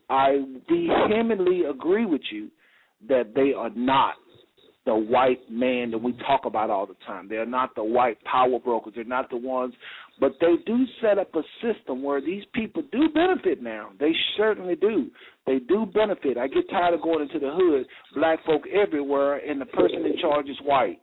I 0.09 0.43
vehemently 0.69 1.63
agree 1.65 2.05
with 2.05 2.21
you 2.31 2.49
that 3.07 3.33
they 3.35 3.53
are 3.53 3.69
not 3.75 4.15
the 4.85 4.95
white 4.95 5.41
man 5.51 5.91
that 5.91 5.97
we 5.97 6.13
talk 6.25 6.45
about 6.45 6.69
all 6.69 6.85
the 6.85 6.95
time. 7.05 7.27
They're 7.27 7.45
not 7.45 7.75
the 7.75 7.83
white 7.83 8.23
power 8.23 8.57
brokers. 8.57 8.93
They're 8.95 9.03
not 9.03 9.29
the 9.29 9.37
ones, 9.37 9.73
but 10.19 10.33
they 10.41 10.55
do 10.65 10.85
set 11.01 11.17
up 11.17 11.33
a 11.35 11.41
system 11.61 12.03
where 12.03 12.21
these 12.21 12.43
people 12.53 12.83
do 12.91 13.09
benefit 13.13 13.61
now. 13.61 13.89
They 13.99 14.11
certainly 14.35 14.75
do. 14.75 15.09
They 15.45 15.59
do 15.59 15.85
benefit. 15.85 16.37
I 16.37 16.47
get 16.47 16.69
tired 16.69 16.93
of 16.93 17.01
going 17.01 17.21
into 17.21 17.39
the 17.39 17.51
hood, 17.53 17.85
black 18.15 18.43
folk 18.45 18.63
everywhere, 18.67 19.37
and 19.37 19.61
the 19.61 19.65
person 19.65 20.05
in 20.05 20.17
charge 20.19 20.49
is 20.49 20.57
white. 20.63 20.99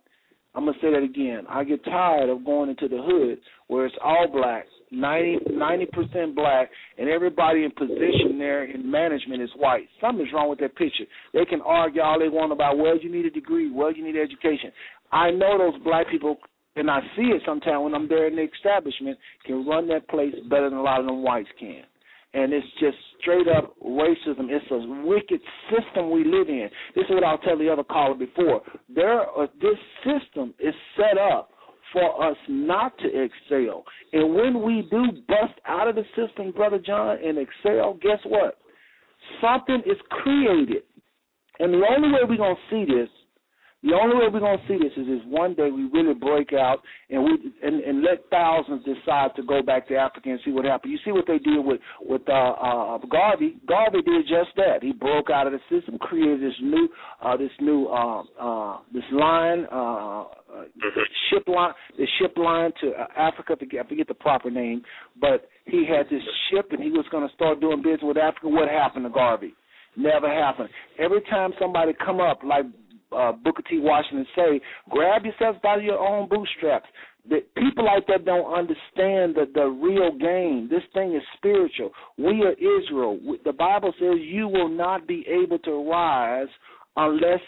I'm 0.55 0.67
gonna 0.67 0.77
say 0.81 0.93
that 0.93 1.03
again. 1.03 1.45
I 1.49 1.65
get 1.65 1.85
tired 1.85 2.29
of 2.31 2.45
going 2.45 2.71
into 2.71 2.87
the 2.87 3.03
hood 3.03 3.39
where 3.67 3.87
it's 3.87 3.97
all 4.05 4.29
black, 4.33 4.67
90 4.93 5.41
percent 5.93 6.37
black, 6.37 6.71
and 6.97 7.09
everybody 7.09 7.65
in 7.65 7.73
position 7.73 8.39
there 8.39 8.65
in 8.65 8.89
management 8.89 9.43
is 9.43 9.51
white. 9.57 9.89
Something's 10.01 10.33
wrong 10.33 10.49
with 10.49 10.61
that 10.61 10.77
picture. 10.77 11.05
They 11.33 11.45
can 11.45 11.61
argue 11.61 12.03
all 12.03 12.21
they 12.21 12.29
want 12.29 12.53
about 12.53 12.79
well, 12.79 12.97
you 12.97 13.11
need 13.11 13.27
a 13.27 13.31
degree, 13.31 13.71
well, 13.71 13.93
you 13.93 14.05
need 14.05 14.17
education. 14.17 14.71
I 15.11 15.31
know 15.31 15.59
those 15.59 15.83
black 15.83 16.09
people, 16.09 16.37
and 16.77 16.91
I 16.91 17.01
see 17.17 17.23
it 17.23 17.43
sometimes 17.47 17.83
when 17.83 17.95
I'm 17.95 18.09
there 18.09 18.27
in 18.27 18.37
the 18.37 18.43
establishment, 18.43 19.19
can 19.45 19.67
run 19.67 19.89
that 19.89 20.09
place 20.09 20.35
better 20.49 20.71
than 20.71 20.79
a 20.79 20.83
lot 20.83 21.01
of 21.01 21.07
them 21.07 21.23
whites 21.23 21.49
can 21.59 21.85
and 22.35 22.53
it's 22.53 22.67
just 22.81 22.97
straight 23.21 23.47
up 23.49 23.75
racism. 23.81 24.51
It's 24.51 24.67
a 24.71 25.07
wicked 25.07 25.41
system 25.71 26.11
we 26.11 26.25
live 26.25 26.49
in. 26.49 26.69
This 26.95 27.05
is 27.05 27.11
what 27.11 27.25
I'll 27.25 27.39
tell 27.39 27.57
the 27.57 27.71
other 27.71 27.85
caller 27.85 28.15
before. 28.15 28.61
There, 28.93 29.23
uh, 29.23 29.47
this 29.63 29.79
system 30.05 30.53
is 30.59 30.75
set 30.97 31.17
up 31.17 31.51
for 31.93 32.29
us 32.29 32.37
not 32.49 32.99
to 32.99 33.07
excel, 33.07 33.85
and 34.13 34.35
when 34.35 34.63
we 34.63 34.87
do 34.91 35.05
bust 35.29 35.55
out 35.65 35.87
of 35.87 35.95
the 35.95 36.03
system, 36.17 36.51
brother 36.51 36.79
John, 36.85 37.19
and 37.25 37.39
excel, 37.39 37.97
guess 38.03 38.19
what? 38.27 38.59
Something 39.41 39.81
is 39.87 39.97
created, 40.11 40.83
and 41.61 41.73
the 41.73 41.87
only 41.89 42.09
way 42.09 42.19
we're 42.29 42.37
gonna 42.37 42.57
see 42.69 42.85
this 42.85 43.09
the 43.85 43.93
only 43.95 44.17
way 44.17 44.33
we're 44.33 44.41
gonna 44.41 44.63
see 44.67 44.79
this 44.79 44.93
is, 44.97 45.07
is 45.07 45.21
one 45.27 45.55
day 45.55 45.71
we 45.71 45.85
really 45.93 46.15
break 46.15 46.55
out 46.55 46.79
and 47.11 47.23
we 47.23 47.53
and, 47.63 47.83
and 47.83 48.03
let 48.03 48.25
thousands 48.31 48.83
decide 48.85 49.37
to 49.37 49.43
go 49.43 49.63
back 49.63 49.87
to 49.89 49.97
Africa 49.97 50.31
and 50.31 50.41
see 50.43 50.53
what 50.53 50.65
happens. 50.65 50.91
You 50.91 50.99
see 51.05 51.13
what 51.13 51.27
they 51.27 51.39
did 51.39 51.63
with 51.63 51.81
with 52.01 52.23
uh, 52.27 52.33
uh, 52.33 52.99
Garvey. 53.11 53.57
Garvey 53.69 54.01
did 54.01 54.23
just 54.23 54.57
that. 54.57 54.83
He 54.83 54.93
broke 54.93 55.29
out 55.29 55.47
of 55.47 55.53
the 55.53 55.61
system, 55.69 55.99
created 55.99 56.41
this 56.41 56.57
new 56.63 56.89
uh, 57.23 57.37
this 57.37 57.51
new 57.61 57.87
uh, 57.87 58.23
uh, 58.41 58.79
this 58.93 59.05
line. 59.13 59.67
Uh, 59.71 60.25
uh, 60.55 60.63
ship 61.31 61.43
line, 61.49 61.73
the 61.99 62.07
ship 62.21 62.37
line 62.37 62.71
to 62.81 62.91
uh, 62.93 63.07
Africa. 63.17 63.57
I 63.61 63.89
forget 63.89 64.07
the 64.07 64.15
proper 64.15 64.51
name, 64.51 64.83
but 65.21 65.49
he 65.67 65.85
had 65.85 66.07
this 66.09 66.23
ship, 66.51 66.69
and 66.71 66.81
he 66.81 66.91
was 66.91 67.05
going 67.11 67.27
to 67.29 67.35
start 67.35 67.61
doing 67.61 67.83
business 67.83 68.03
with 68.03 68.17
Africa. 68.17 68.49
What 68.49 68.69
happened 68.69 69.05
to 69.05 69.11
Garvey? 69.11 69.55
Never 69.97 70.29
happened. 70.29 70.69
Every 70.99 71.23
time 71.23 71.53
somebody 71.59 71.93
come 72.05 72.21
up 72.21 72.41
like 72.45 72.67
uh, 73.15 73.33
Booker 73.33 73.63
T. 73.69 73.79
Washington 73.81 74.27
say, 74.37 74.61
grab 74.91 75.25
yourself 75.25 75.57
by 75.63 75.77
your 75.77 75.99
own 75.99 76.29
bootstraps. 76.29 76.87
That 77.31 77.55
people 77.55 77.87
like 77.87 78.07
that 78.09 78.27
don't 78.27 78.53
understand 78.53 79.35
the 79.35 79.47
the 79.55 79.65
real 79.65 80.13
game. 80.19 80.69
This 80.71 80.83
thing 80.93 81.15
is 81.15 81.23
spiritual. 81.39 81.91
We 82.19 82.43
are 82.43 82.53
Israel. 82.53 83.19
The 83.47 83.53
Bible 83.53 83.95
says 83.99 84.17
you 84.21 84.47
will 84.47 84.69
not 84.69 85.07
be 85.09 85.27
able 85.27 85.59
to 85.61 85.91
rise 85.91 86.49
unless 86.97 87.41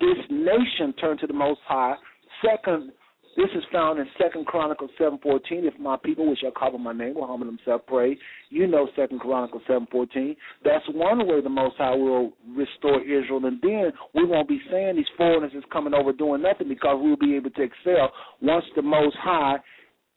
this 0.00 0.18
nation 0.30 0.94
turn 0.98 1.18
to 1.18 1.26
the 1.26 1.34
Most 1.34 1.60
High. 1.66 1.96
Second, 2.42 2.92
this 3.38 3.48
is 3.54 3.62
found 3.72 4.00
in 4.00 4.06
Second 4.20 4.46
Chronicles 4.46 4.90
seven 4.98 5.18
fourteen. 5.22 5.64
If 5.64 5.78
my 5.78 5.96
people, 5.96 6.28
which 6.28 6.40
shall 6.40 6.50
call 6.50 6.72
by 6.72 6.78
my 6.78 6.92
name, 6.92 7.14
will 7.14 7.28
humble 7.28 7.46
themselves, 7.46 7.84
pray. 7.86 8.18
You 8.50 8.66
know 8.66 8.88
Second 8.96 9.20
Chronicles 9.20 9.62
seven 9.68 9.86
fourteen. 9.92 10.34
That's 10.64 10.84
one 10.92 11.26
way 11.28 11.40
the 11.40 11.48
Most 11.48 11.76
High 11.78 11.94
will 11.94 12.32
restore 12.54 13.00
Israel, 13.00 13.46
and 13.46 13.60
then 13.62 13.92
we 14.12 14.24
won't 14.24 14.48
be 14.48 14.60
saying 14.70 14.96
these 14.96 15.06
foreigners 15.16 15.52
is 15.54 15.62
coming 15.72 15.94
over 15.94 16.12
doing 16.12 16.42
nothing 16.42 16.68
because 16.68 16.98
we'll 17.00 17.16
be 17.16 17.36
able 17.36 17.50
to 17.50 17.62
excel 17.62 18.10
once 18.42 18.64
the 18.74 18.82
Most 18.82 19.16
High 19.20 19.56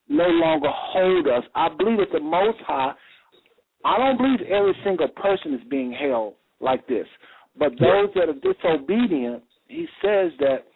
no 0.08 0.26
longer 0.26 0.68
hold 0.70 1.28
us. 1.28 1.44
I 1.54 1.68
believe 1.68 1.98
that 1.98 2.12
the 2.12 2.20
Most 2.20 2.58
High. 2.66 2.92
I 3.84 3.98
don't 3.98 4.16
believe 4.18 4.40
every 4.50 4.74
single 4.84 5.08
person 5.08 5.54
is 5.54 5.60
being 5.70 5.92
held 5.92 6.34
like 6.60 6.86
this, 6.88 7.06
but 7.56 7.70
those 7.80 8.10
that 8.14 8.28
are 8.28 8.34
disobedient, 8.34 9.42
he 9.68 9.86
says 10.00 10.30
that 10.38 10.66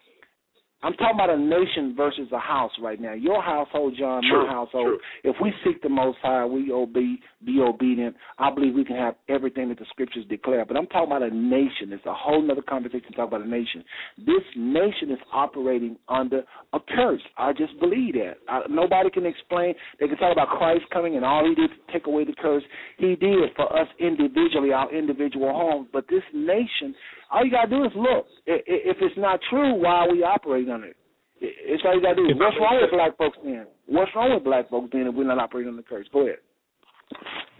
I'm 0.83 0.93
talking 0.93 1.15
about 1.15 1.31
a 1.31 1.37
nation 1.37 1.95
versus 1.97 2.27
a 2.31 2.37
house 2.39 2.71
right 2.81 3.01
now. 3.01 3.13
Your 3.13 3.41
household, 3.41 3.95
John, 3.97 4.21
True, 4.21 4.45
my 4.45 4.51
household. 4.53 4.85
true. 4.85 5.31
If 5.31 5.35
we 5.41 5.51
seek 5.65 5.81
the 5.81 5.89
Most 5.89 6.19
High, 6.21 6.45
we 6.45 6.71
obey, 6.71 7.15
be 7.43 7.59
obedient. 7.61 8.15
I 8.37 8.53
believe 8.53 8.75
we 8.75 8.85
can 8.85 8.95
have 8.95 9.15
everything 9.27 9.69
that 9.69 9.79
the 9.79 9.85
Scriptures 9.89 10.25
declare. 10.29 10.65
But 10.65 10.77
I'm 10.77 10.85
talking 10.87 11.07
about 11.07 11.23
a 11.23 11.33
nation. 11.35 11.91
It's 11.91 12.05
a 12.05 12.13
whole 12.13 12.49
other 12.51 12.61
conversation 12.61 13.07
to 13.09 13.15
talk 13.15 13.27
about 13.29 13.41
a 13.41 13.49
nation. 13.49 13.83
This 14.19 14.43
nation 14.55 15.09
is 15.11 15.19
operating 15.33 15.97
under 16.09 16.43
a 16.73 16.79
curse. 16.95 17.21
I 17.37 17.53
just 17.53 17.79
believe 17.79 18.13
that. 18.13 18.35
I, 18.47 18.61
nobody 18.69 19.09
can 19.09 19.25
explain. 19.25 19.73
They 19.99 20.07
can 20.07 20.17
talk 20.17 20.31
about 20.31 20.49
Christ 20.49 20.83
coming 20.93 21.15
and 21.15 21.25
all 21.25 21.43
He 21.43 21.55
did 21.55 21.71
to 21.71 21.91
take 21.93 22.05
away 22.05 22.23
the 22.23 22.33
curse. 22.39 22.63
He 22.99 23.15
did 23.15 23.49
for 23.55 23.65
us 23.75 23.87
individually, 23.99 24.73
our 24.73 24.93
individual 24.93 25.51
homes. 25.53 25.87
But 25.91 26.05
this 26.07 26.23
nation, 26.35 26.93
all 27.31 27.45
you 27.45 27.51
gotta 27.51 27.69
do 27.69 27.83
is 27.83 27.91
look. 27.95 28.27
If 28.45 28.97
it's 29.01 29.17
not 29.17 29.39
true, 29.49 29.75
why 29.75 30.05
are 30.05 30.11
we 30.11 30.23
operating 30.23 30.71
on 30.71 30.83
it? 30.83 30.95
It's 31.39 31.83
all 31.85 31.95
you 31.95 32.01
gotta 32.01 32.15
do. 32.15 32.27
What's 32.35 32.57
wrong 32.59 32.79
with 32.81 32.91
black 32.91 33.17
folks 33.17 33.37
then? 33.43 33.67
What's 33.87 34.11
wrong 34.15 34.33
with 34.33 34.43
black 34.43 34.69
folks 34.69 34.89
then 34.91 35.07
if 35.07 35.15
we're 35.15 35.25
not 35.25 35.39
operating 35.39 35.69
on 35.69 35.77
the 35.77 35.83
curse? 35.83 36.07
Go 36.11 36.21
ahead. 36.21 36.37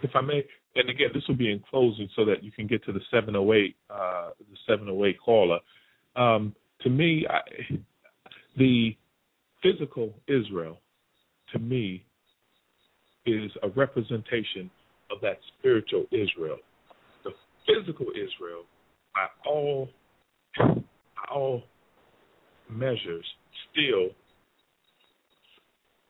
if 0.03 0.11
I 0.15 0.21
may, 0.21 0.43
and 0.75 0.89
again, 0.89 1.09
this 1.13 1.23
will 1.27 1.35
be 1.35 1.51
in 1.51 1.61
closing 1.69 2.09
so 2.15 2.25
that 2.25 2.43
you 2.43 2.51
can 2.51 2.67
get 2.67 2.83
to 2.85 2.91
the 2.91 3.01
708, 3.11 3.75
uh, 3.89 4.29
the 4.39 4.57
708 4.67 5.17
caller. 5.23 5.59
Um, 6.15 6.55
to 6.81 6.89
me, 6.89 7.25
I, 7.29 7.39
the 8.57 8.95
physical 9.61 10.13
Israel, 10.27 10.79
to 11.53 11.59
me, 11.59 12.03
is 13.25 13.51
a 13.63 13.69
representation 13.69 14.69
of 15.11 15.19
that 15.21 15.39
spiritual 15.57 16.05
Israel. 16.11 16.57
The 17.23 17.31
physical 17.65 18.07
Israel, 18.11 18.63
by 19.17 19.49
all 19.49 19.89
all 21.33 21.63
measures, 22.69 23.25
still 23.71 24.09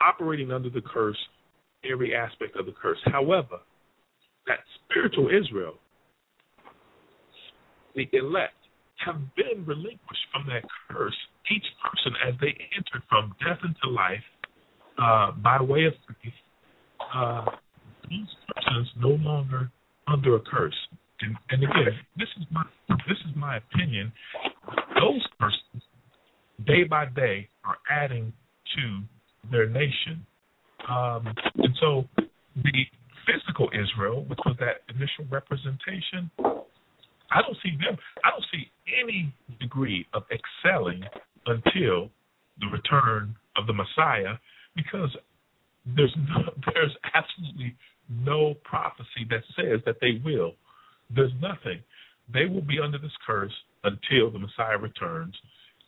operating 0.02 0.52
under 0.52 0.70
the 0.70 0.82
curse, 0.82 1.18
every 1.90 2.14
aspect 2.14 2.56
of 2.58 2.66
the 2.66 2.74
curse. 2.74 3.00
However, 3.06 3.60
that 4.46 4.60
spiritual 4.84 5.30
Israel, 5.30 5.76
the 7.96 8.08
elect, 8.14 8.54
have 9.06 9.16
been 9.36 9.66
relinquished 9.66 10.28
from 10.32 10.46
that 10.48 10.64
curse. 10.90 11.16
Each 11.50 11.66
person, 11.82 12.14
as 12.28 12.34
they 12.42 12.56
entered 12.76 13.04
from 13.10 13.34
death 13.40 13.60
into 13.64 13.94
life 13.94 14.24
uh, 15.02 15.32
by 15.42 15.62
way 15.62 15.86
of 15.86 15.94
faith, 16.22 16.34
uh, 17.16 17.46
these 18.10 18.28
persons 18.54 18.90
no 19.00 19.10
longer 19.10 19.72
under 20.08 20.36
a 20.36 20.40
curse. 20.42 20.76
And, 21.22 21.36
and 21.50 21.64
again, 21.64 22.00
this 22.18 22.28
is 22.40 22.46
my 22.52 22.64
this 23.08 23.18
is 23.30 23.36
my 23.36 23.58
opinion. 23.58 24.12
Those 25.00 25.26
persons, 25.40 25.84
day 26.66 26.84
by 26.84 27.06
day, 27.06 27.50
are 27.64 27.78
adding 27.90 28.34
to 28.76 29.50
their 29.52 29.68
nation, 29.68 30.26
um, 30.90 31.28
and 31.56 31.76
so 31.80 32.06
the 32.56 32.86
physical 33.26 33.70
Israel, 33.74 34.26
which 34.28 34.40
was 34.46 34.56
that 34.60 34.84
initial 34.90 35.26
representation, 35.30 36.30
I 37.32 37.42
don't 37.42 37.58
see 37.64 37.72
them. 37.72 37.98
I 38.24 38.32
don't 38.32 38.46
see 38.52 38.72
any 39.04 39.34
degree 39.60 40.06
of 40.14 40.24
excelling 40.32 41.04
until 41.46 42.10
the 42.60 42.68
return 42.72 43.36
of 43.58 43.68
the 43.68 43.74
Messiah, 43.74 44.36
because 44.76 45.16
there's 45.96 46.14
no, 46.30 46.54
there's 46.74 46.96
absolutely 47.14 47.76
no 48.10 48.56
prophecy 48.64 49.28
that 49.30 49.44
says 49.56 49.82
that 49.86 49.98
they 50.02 50.22
will. 50.24 50.54
There's 51.14 51.32
nothing. 51.42 51.80
They 52.34 52.46
will 52.46 52.62
be 52.62 52.80
under 52.80 52.98
this 52.98 53.12
curse 53.26 53.54
until 53.84 54.32
the 54.32 54.40
Messiah 54.40 54.78
returns, 54.78 55.36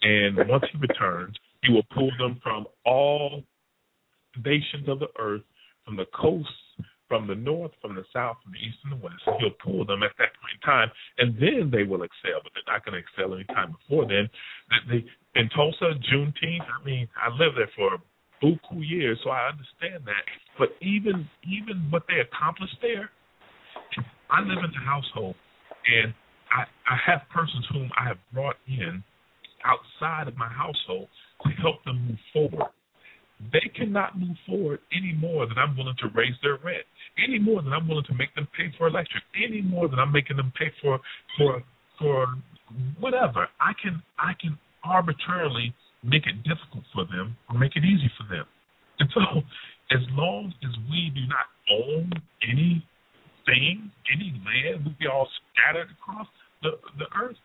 and 0.01 0.37
once 0.47 0.63
he 0.71 0.77
returns, 0.79 1.35
he 1.63 1.73
will 1.73 1.85
pull 1.93 2.11
them 2.17 2.39
from 2.41 2.65
all 2.85 3.43
nations 4.43 4.87
of 4.87 4.99
the 4.99 5.09
earth, 5.19 5.41
from 5.85 5.97
the 5.97 6.05
coasts, 6.13 6.53
from 7.09 7.27
the 7.27 7.35
north, 7.35 7.71
from 7.81 7.95
the 7.95 8.05
south, 8.13 8.37
from 8.43 8.53
the 8.53 8.59
east, 8.59 8.77
and 8.83 8.93
the 8.93 9.03
west. 9.03 9.21
He'll 9.39 9.57
pull 9.61 9.83
them 9.83 10.03
at 10.03 10.11
that 10.19 10.29
point 10.39 10.53
in 10.55 10.61
time, 10.63 10.89
and 11.17 11.35
then 11.35 11.71
they 11.71 11.83
will 11.83 12.03
excel. 12.03 12.39
But 12.43 12.53
they're 12.53 12.73
not 12.73 12.85
going 12.85 12.93
to 12.93 13.03
excel 13.03 13.33
any 13.33 13.45
time 13.45 13.75
before 13.75 14.07
then. 14.07 14.29
In 15.35 15.49
Tulsa, 15.49 15.97
Juneteenth. 16.07 16.63
I 16.69 16.85
mean, 16.85 17.09
I 17.17 17.29
lived 17.35 17.57
there 17.57 17.69
for 17.75 17.97
buku 18.41 18.87
years, 18.87 19.19
so 19.23 19.31
I 19.31 19.49
understand 19.49 20.05
that. 20.05 20.23
But 20.57 20.69
even 20.81 21.27
even 21.43 21.87
what 21.89 22.03
they 22.07 22.21
accomplished 22.21 22.77
there, 22.81 23.09
I 24.30 24.41
live 24.41 24.60
in 24.64 24.72
a 24.72 24.85
household, 24.85 25.35
and 25.88 26.14
I 26.51 26.64
I 26.89 26.97
have 27.06 27.22
persons 27.34 27.65
whom 27.72 27.89
I 27.97 28.07
have 28.07 28.18
brought 28.34 28.57
in 28.68 29.03
outside 29.65 30.27
of 30.27 30.38
my 30.38 30.49
household 30.49 31.10
to 31.43 31.49
help 31.61 31.84
them 31.84 32.07
move 32.07 32.19
forward 32.34 32.72
they 33.51 33.72
cannot 33.73 34.19
move 34.19 34.35
forward 34.45 34.80
any 34.91 35.14
more 35.14 35.47
than 35.47 35.57
I'm 35.57 35.77
willing 35.77 35.95
to 35.99 36.07
raise 36.14 36.35
their 36.43 36.57
rent, 36.64 36.84
any 37.18 37.39
more 37.39 37.61
than 37.61 37.72
I'm 37.72 37.88
willing 37.88 38.03
to 38.06 38.14
make 38.14 38.35
them 38.35 38.47
pay 38.56 38.72
for 38.77 38.88
electric, 38.88 39.23
any 39.35 39.61
more 39.61 39.88
than 39.88 39.99
I'm 39.99 40.11
making 40.11 40.38
them 40.38 40.51
pay 40.60 40.72
for 40.81 40.99
for 41.38 41.64
for 41.97 42.27
whatever. 42.99 43.47
I 43.60 43.72
can 43.81 44.03
I 44.18 44.34
can 44.39 44.57
arbitrarily 44.84 45.73
make 46.03 46.27
it 46.27 46.43
difficult 46.43 46.84
for 46.93 47.06
them 47.06 47.38
or 47.49 47.57
make 47.57 47.76
it 47.76 47.84
easy 47.84 48.11
for 48.18 48.27
them. 48.35 48.45
And 48.99 49.10
so 49.14 49.22
as 49.91 50.03
long 50.11 50.53
as 50.64 50.76
we 50.89 51.11
do 51.15 51.22
not 51.27 51.47
own 51.72 52.11
anything, 52.43 52.84
any 53.53 54.41
land, 54.45 54.95
we 54.99 55.07
all 55.07 55.27
scattered 55.53 55.89
across 55.91 56.27
the, 56.61 56.71
the 56.97 57.05
earth, 57.17 57.38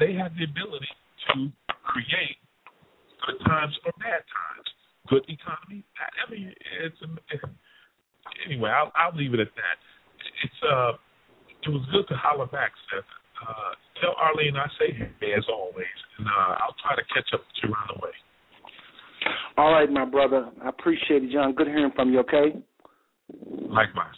they 0.00 0.14
have 0.14 0.32
the 0.36 0.44
ability 0.44 0.88
to 1.30 1.52
create 1.84 2.36
good 3.26 3.38
times 3.46 3.72
or 3.86 3.92
bad 3.98 4.24
times, 4.26 4.68
good 5.08 5.24
economy. 5.28 5.84
I 6.00 6.30
mean, 6.30 6.52
it's 6.82 6.96
anyway. 8.46 8.70
I'll, 8.70 8.92
I'll 8.96 9.16
leave 9.16 9.34
it 9.34 9.40
at 9.40 9.54
that. 9.54 9.76
It's 10.42 10.60
uh, 10.64 10.92
it 11.64 11.70
was 11.70 11.84
good 11.92 12.08
to 12.08 12.16
holler 12.16 12.46
back, 12.46 12.72
Seth. 12.90 13.04
Uh, 13.40 13.72
tell 14.00 14.14
Arlene 14.18 14.56
I 14.56 14.66
say 14.78 14.92
hey 15.20 15.32
as 15.36 15.44
always, 15.52 15.98
and 16.18 16.26
uh, 16.26 16.56
I'll 16.60 16.76
try 16.82 16.96
to 16.96 17.02
catch 17.12 17.28
up 17.34 17.40
with 17.40 17.56
you 17.62 17.72
around 17.72 17.90
the 17.94 18.00
way. 18.00 18.12
All 19.56 19.72
right, 19.72 19.90
my 19.90 20.04
brother. 20.04 20.50
I 20.64 20.68
appreciate 20.68 21.24
it, 21.24 21.32
John. 21.32 21.54
Good 21.54 21.68
hearing 21.68 21.92
from 21.94 22.12
you. 22.12 22.20
Okay. 22.20 22.60
Likewise. 23.68 24.16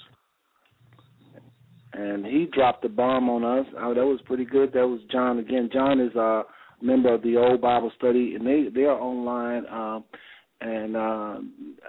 And 1.97 2.27
he 2.27 2.47
dropped 2.53 2.83
the 2.83 2.89
bomb 2.91 3.31
on 3.31 3.43
us. 3.43 3.67
Oh, 3.79 3.95
that 3.95 4.05
was 4.05 4.21
pretty 4.27 4.45
good. 4.45 4.73
That 4.75 4.87
was 4.87 5.01
John 5.11 5.39
again. 5.39 5.71
John 5.73 5.99
is 6.01 6.15
a 6.15 6.43
member 6.83 7.15
of 7.15 7.23
the 7.23 7.37
old 7.37 7.61
Bible 7.63 7.91
study, 7.97 8.35
and 8.35 8.47
they 8.47 8.69
they 8.75 8.85
are 8.85 9.01
online. 9.01 9.65
Um, 9.69 10.05
and 10.61 10.97
uh, 10.97 11.37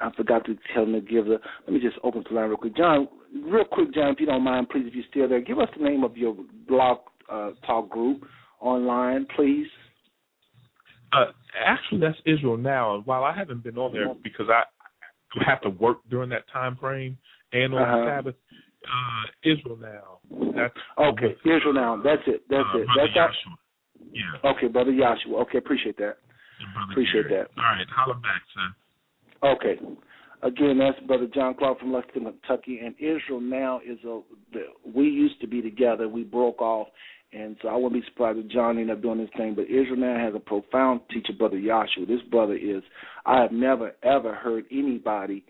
I 0.02 0.12
forgot 0.16 0.46
to 0.46 0.58
tell 0.74 0.84
him 0.84 0.94
to 0.94 1.02
give 1.02 1.26
the. 1.26 1.40
Let 1.66 1.74
me 1.74 1.80
just 1.82 1.98
open 2.04 2.24
the 2.28 2.36
line 2.36 2.50
real 2.50 2.58
quick, 2.58 2.76
John. 2.78 3.08
Real 3.44 3.66
quick, 3.66 3.94
John, 3.94 4.14
if 4.14 4.20
you 4.20 4.26
don't 4.26 4.44
mind, 4.44 4.70
please, 4.70 4.86
if 4.88 4.94
you're 4.96 5.04
still 5.10 5.28
there, 5.28 5.42
give 5.42 5.60
us 5.60 5.70
the 5.78 5.84
name 5.84 6.04
of 6.04 6.16
your 6.16 6.36
blog 6.68 7.00
uh, 7.32 7.52
talk 7.66 7.90
group 7.90 8.24
online, 8.62 9.26
please. 9.36 9.68
Uh, 11.14 11.26
actually, 11.66 12.00
that's 12.00 12.18
Israel 12.26 12.58
now. 12.58 12.96
And 12.96 13.06
while 13.06 13.24
I 13.24 13.34
haven't 13.36 13.64
been 13.64 13.78
on 13.78 13.94
there 13.94 14.14
because 14.24 14.48
I 14.50 14.64
have 15.46 15.62
to 15.62 15.70
work 15.70 15.98
during 16.10 16.30
that 16.30 16.44
time 16.52 16.76
frame 16.78 17.18
and 17.54 17.74
on 17.74 17.82
Uh-huh. 17.82 17.98
the 17.98 18.06
Sabbath, 18.06 18.36
uh, 18.86 19.26
Israel 19.44 19.78
now. 19.78 20.20
That's 20.56 20.74
Okay, 20.98 21.36
Israel 21.46 21.74
now. 21.74 22.02
That's 22.04 22.22
it. 22.28 22.44
That's 22.50 22.68
uh, 22.74 22.80
it. 22.80 22.86
Brother 22.86 23.02
That's 23.02 23.14
that. 23.16 23.30
Joshua. 23.32 23.58
Yeah. 24.14 24.50
Okay, 24.52 24.68
brother 24.68 24.96
Joshua. 24.98 25.42
Okay, 25.42 25.58
appreciate 25.58 25.98
that. 25.98 26.18
Appreciate 26.92 27.30
Gary. 27.30 27.46
that. 27.46 27.62
All 27.62 27.64
right, 27.64 27.88
holla 27.96 28.16
back, 28.16 28.42
son. 28.56 28.74
Okay. 29.44 29.80
Again, 30.44 30.78
that's 30.78 31.00
Brother 31.08 31.28
John 31.34 31.56
Clark 31.56 31.80
from 31.80 31.94
Lexington, 31.94 32.32
Kentucky, 32.46 32.80
and 32.84 32.94
Israel 33.00 33.42
now 33.42 33.80
is 33.86 33.98
a. 34.04 34.22
The, 34.54 34.66
we 34.86 35.06
used 35.06 35.42
to 35.42 35.48
be 35.48 35.62
together. 35.62 36.08
We 36.08 36.24
broke 36.24 36.62
off, 36.62 36.88
and 37.34 37.58
so 37.62 37.70
I 37.70 37.76
wouldn't 37.76 38.02
be 38.02 38.08
surprised 38.08 38.38
if 38.40 38.48
John 38.48 38.78
ended 38.78 38.96
up 38.98 39.02
doing 39.02 39.18
this 39.18 39.30
thing. 39.36 39.56
But 39.56 39.66
Israel 39.66 39.98
now 39.98 40.24
has 40.24 40.36
a 40.36 40.40
profound 40.40 41.02
teacher, 41.12 41.34
Brother 41.38 41.60
Joshua. 41.60 42.06
This 42.08 42.22
brother 42.30 42.56
is. 42.56 42.84
I 43.26 43.42
have 43.42 43.52
never 43.52 43.94
ever 44.04 44.36
heard 44.36 44.66
anybody 44.72 45.44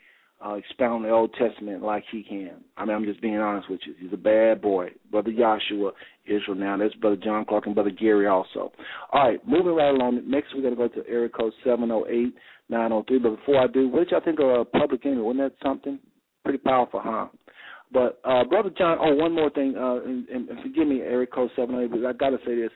uh, 0.45 0.53
expound 0.53 1.05
the 1.05 1.09
Old 1.09 1.33
Testament 1.33 1.81
like 1.81 2.03
he 2.11 2.23
can. 2.23 2.63
I 2.77 2.85
mean, 2.85 2.95
I'm 2.95 3.05
just 3.05 3.21
being 3.21 3.37
honest 3.37 3.69
with 3.69 3.79
you. 3.85 3.95
He's 3.99 4.13
a 4.13 4.17
bad 4.17 4.61
boy, 4.61 4.89
Brother 5.11 5.31
Joshua. 5.31 5.91
Israel 6.27 6.55
now. 6.55 6.77
That's 6.77 6.93
Brother 6.95 7.15
John 7.15 7.45
Clark 7.45 7.65
and 7.65 7.75
Brother 7.75 7.89
Gary 7.89 8.27
also. 8.27 8.71
All 9.11 9.29
right, 9.29 9.47
moving 9.47 9.73
right 9.73 9.89
along. 9.89 10.21
Next, 10.29 10.53
we're 10.53 10.61
going 10.61 10.75
to 10.75 10.77
go 10.77 10.87
to 10.87 11.09
area 11.09 11.29
code 11.29 11.53
708 11.63 12.33
903. 12.69 13.19
But 13.19 13.35
before 13.37 13.61
I 13.61 13.67
do, 13.67 13.87
what 13.89 13.99
did 13.99 14.11
y'all 14.11 14.21
think 14.23 14.39
of 14.39 14.61
uh, 14.61 14.63
Public 14.77 15.05
Enemy? 15.05 15.21
Wasn't 15.21 15.39
that 15.39 15.65
something? 15.65 15.99
Pretty 16.43 16.59
powerful, 16.59 17.01
huh? 17.03 17.27
But 17.91 18.19
uh, 18.25 18.43
Brother 18.43 18.71
John, 18.77 18.97
oh, 18.99 19.15
one 19.15 19.33
more 19.33 19.49
thing, 19.49 19.75
uh, 19.77 20.03
and, 20.03 20.27
and 20.27 20.49
and 20.49 20.59
forgive 20.61 20.87
me, 20.87 21.01
area 21.01 21.27
code 21.27 21.49
708, 21.55 22.01
but 22.01 22.07
I 22.07 22.13
got 22.13 22.31
to 22.31 22.45
say 22.45 22.55
this. 22.55 22.71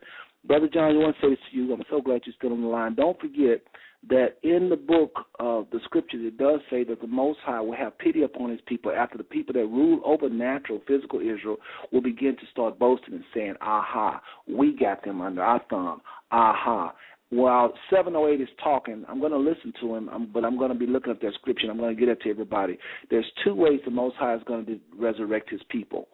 Brother 0.45 0.69
John, 0.73 0.95
I 0.95 0.98
want 0.98 1.15
to 1.17 1.22
say 1.22 1.30
this 1.31 1.40
to 1.51 1.57
you. 1.57 1.73
I'm 1.73 1.83
so 1.90 2.01
glad 2.01 2.22
you're 2.25 2.33
still 2.38 2.53
on 2.53 2.61
the 2.61 2.67
line. 2.67 2.95
Don't 2.95 3.19
forget 3.19 3.61
that 4.09 4.38
in 4.43 4.69
the 4.69 4.75
book 4.75 5.25
of 5.39 5.67
the 5.71 5.80
scriptures, 5.83 6.21
it 6.23 6.38
does 6.38 6.59
say 6.69 6.83
that 6.83 7.01
the 7.01 7.07
Most 7.07 7.39
High 7.43 7.61
will 7.61 7.75
have 7.75 7.97
pity 7.99 8.23
upon 8.23 8.49
his 8.49 8.59
people 8.65 8.91
after 8.91 9.17
the 9.17 9.23
people 9.23 9.53
that 9.53 9.65
rule 9.65 10.01
over 10.03 10.27
natural, 10.27 10.81
physical 10.88 11.19
Israel 11.19 11.57
will 11.91 12.01
begin 12.01 12.35
to 12.38 12.45
start 12.51 12.80
boasting 12.80 13.13
and 13.13 13.23
saying, 13.33 13.53
Aha, 13.61 14.21
we 14.47 14.75
got 14.75 15.03
them 15.03 15.21
under 15.21 15.43
our 15.43 15.61
thumb. 15.69 16.01
Aha. 16.31 16.93
While 17.30 17.73
708 17.89 18.41
is 18.41 18.49
talking, 18.61 19.05
I'm 19.07 19.19
going 19.19 19.31
to 19.31 19.38
listen 19.38 19.71
to 19.80 19.95
him, 19.95 20.09
um, 20.09 20.30
but 20.33 20.43
I'm 20.43 20.57
going 20.57 20.71
to 20.71 20.77
be 20.77 20.88
looking 20.88 21.11
at 21.11 21.21
that 21.21 21.33
scripture. 21.35 21.69
I'm 21.69 21.77
going 21.77 21.95
to 21.95 21.99
get 21.99 22.09
it 22.09 22.21
to 22.23 22.30
everybody. 22.30 22.77
There's 23.09 23.25
two 23.43 23.55
ways 23.55 23.80
the 23.85 23.91
Most 23.91 24.17
High 24.17 24.35
is 24.35 24.41
going 24.45 24.65
to 24.65 24.80
resurrect 24.97 25.49
his 25.49 25.61
people. 25.69 26.07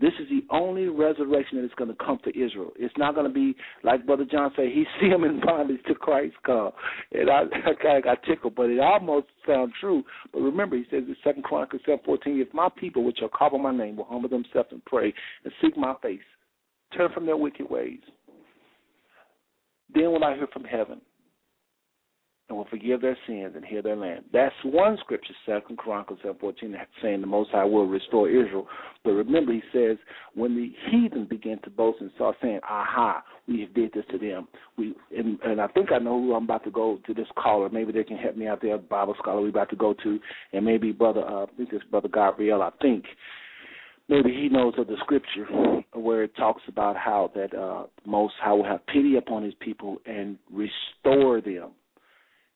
This 0.00 0.12
is 0.18 0.28
the 0.30 0.42
only 0.50 0.88
resurrection 0.88 1.58
that 1.58 1.64
is 1.64 1.72
going 1.76 1.90
to 1.90 2.04
come 2.04 2.18
for 2.24 2.30
Israel. 2.30 2.72
It's 2.76 2.96
not 2.96 3.14
going 3.14 3.26
to 3.26 3.32
be 3.32 3.54
like 3.84 4.06
Brother 4.06 4.24
John 4.24 4.50
said. 4.56 4.66
He 4.66 4.84
see 5.00 5.08
him 5.08 5.24
in 5.24 5.40
bondage 5.40 5.82
to 5.88 5.94
Christ 5.94 6.34
come, 6.44 6.70
and 7.12 7.28
I, 7.28 7.42
I 7.66 7.74
kind 7.82 7.98
of 7.98 8.04
got 8.04 8.22
tickled, 8.22 8.54
but 8.54 8.70
it 8.70 8.80
almost 8.80 9.26
sounds 9.46 9.72
true. 9.80 10.02
But 10.32 10.40
remember, 10.40 10.76
he 10.76 10.84
says 10.84 11.04
in 11.06 11.16
Second 11.22 11.44
Chronicles 11.44 11.82
seven 11.84 12.00
fourteen, 12.04 12.40
if 12.40 12.52
my 12.54 12.68
people, 12.78 13.04
which 13.04 13.18
are 13.22 13.28
called 13.28 13.52
by 13.52 13.58
my 13.58 13.76
name, 13.76 13.96
will 13.96 14.06
humble 14.06 14.30
themselves 14.30 14.70
and 14.70 14.84
pray 14.86 15.12
and 15.44 15.52
seek 15.60 15.76
my 15.76 15.94
face, 16.02 16.20
turn 16.96 17.12
from 17.12 17.26
their 17.26 17.36
wicked 17.36 17.68
ways, 17.68 18.00
then 19.94 20.04
will 20.04 20.24
I 20.24 20.34
hear 20.34 20.48
from 20.52 20.64
heaven 20.64 21.02
and 22.50 22.58
will 22.58 22.66
forgive 22.68 23.00
their 23.00 23.16
sins 23.28 23.52
and 23.54 23.64
heal 23.64 23.80
their 23.80 23.96
land. 23.96 24.24
That's 24.32 24.54
one 24.64 24.98
scripture, 25.00 25.32
Second 25.46 25.78
Chronicles 25.78 26.18
seven 26.20 26.36
fourteen, 26.40 26.76
saying 27.00 27.20
the 27.20 27.26
Most 27.28 27.50
High 27.50 27.64
will 27.64 27.86
restore 27.86 28.28
Israel. 28.28 28.66
But 29.04 29.12
remember, 29.12 29.52
he 29.52 29.62
says 29.72 29.96
when 30.34 30.56
the 30.56 30.72
heathen 30.90 31.26
begin 31.26 31.60
to 31.62 31.70
boast 31.70 32.00
and 32.00 32.10
start 32.16 32.36
saying, 32.42 32.60
"Aha, 32.68 33.22
we 33.46 33.60
have 33.60 33.72
did 33.72 33.92
this 33.92 34.04
to 34.10 34.18
them," 34.18 34.48
we 34.76 34.94
and, 35.16 35.38
and 35.44 35.60
I 35.60 35.68
think 35.68 35.92
I 35.92 35.98
know 35.98 36.20
who 36.20 36.34
I'm 36.34 36.44
about 36.44 36.64
to 36.64 36.70
go 36.72 36.98
to 37.06 37.14
this 37.14 37.28
caller. 37.38 37.68
Maybe 37.70 37.92
they 37.92 38.04
can 38.04 38.18
help 38.18 38.36
me 38.36 38.48
out 38.48 38.60
there, 38.60 38.76
Bible 38.76 39.14
scholar. 39.18 39.40
We're 39.40 39.50
about 39.50 39.70
to 39.70 39.76
go 39.76 39.94
to, 40.02 40.18
and 40.52 40.64
maybe 40.64 40.90
brother, 40.90 41.24
uh, 41.24 41.44
I 41.44 41.46
think 41.56 41.70
it's 41.72 41.84
brother 41.84 42.08
Gabriel. 42.08 42.62
I 42.62 42.70
think 42.82 43.04
maybe 44.08 44.32
he 44.32 44.48
knows 44.48 44.74
of 44.76 44.88
the 44.88 44.96
scripture 45.00 45.46
where 45.94 46.24
it 46.24 46.34
talks 46.36 46.62
about 46.66 46.96
how 46.96 47.30
that 47.36 47.56
uh, 47.56 47.84
Most 48.04 48.34
High 48.40 48.52
will 48.52 48.64
have 48.64 48.84
pity 48.86 49.16
upon 49.16 49.44
His 49.44 49.54
people 49.60 49.98
and 50.04 50.36
restore 50.52 51.40
them. 51.40 51.70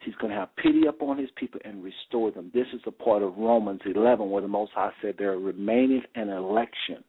He's 0.01 0.15
going 0.17 0.33
to 0.33 0.39
have 0.39 0.55
pity 0.57 0.83
upon 0.87 1.19
his 1.19 1.31
people 1.37 1.61
and 1.65 1.83
restore 1.83 2.31
them. 2.31 2.51
This 2.53 2.67
is 2.75 2.81
a 2.87 2.91
part 2.91 3.23
of 3.23 3.37
Romans 3.39 3.81
11 3.87 4.29
where 4.31 4.43
the 4.43 4.49
Most 4.49 4.73
High 4.75 4.91
said 5.01 5.15
there 5.19 5.39
remaineth 5.39 6.05
an 6.15 6.29
election, 6.29 7.03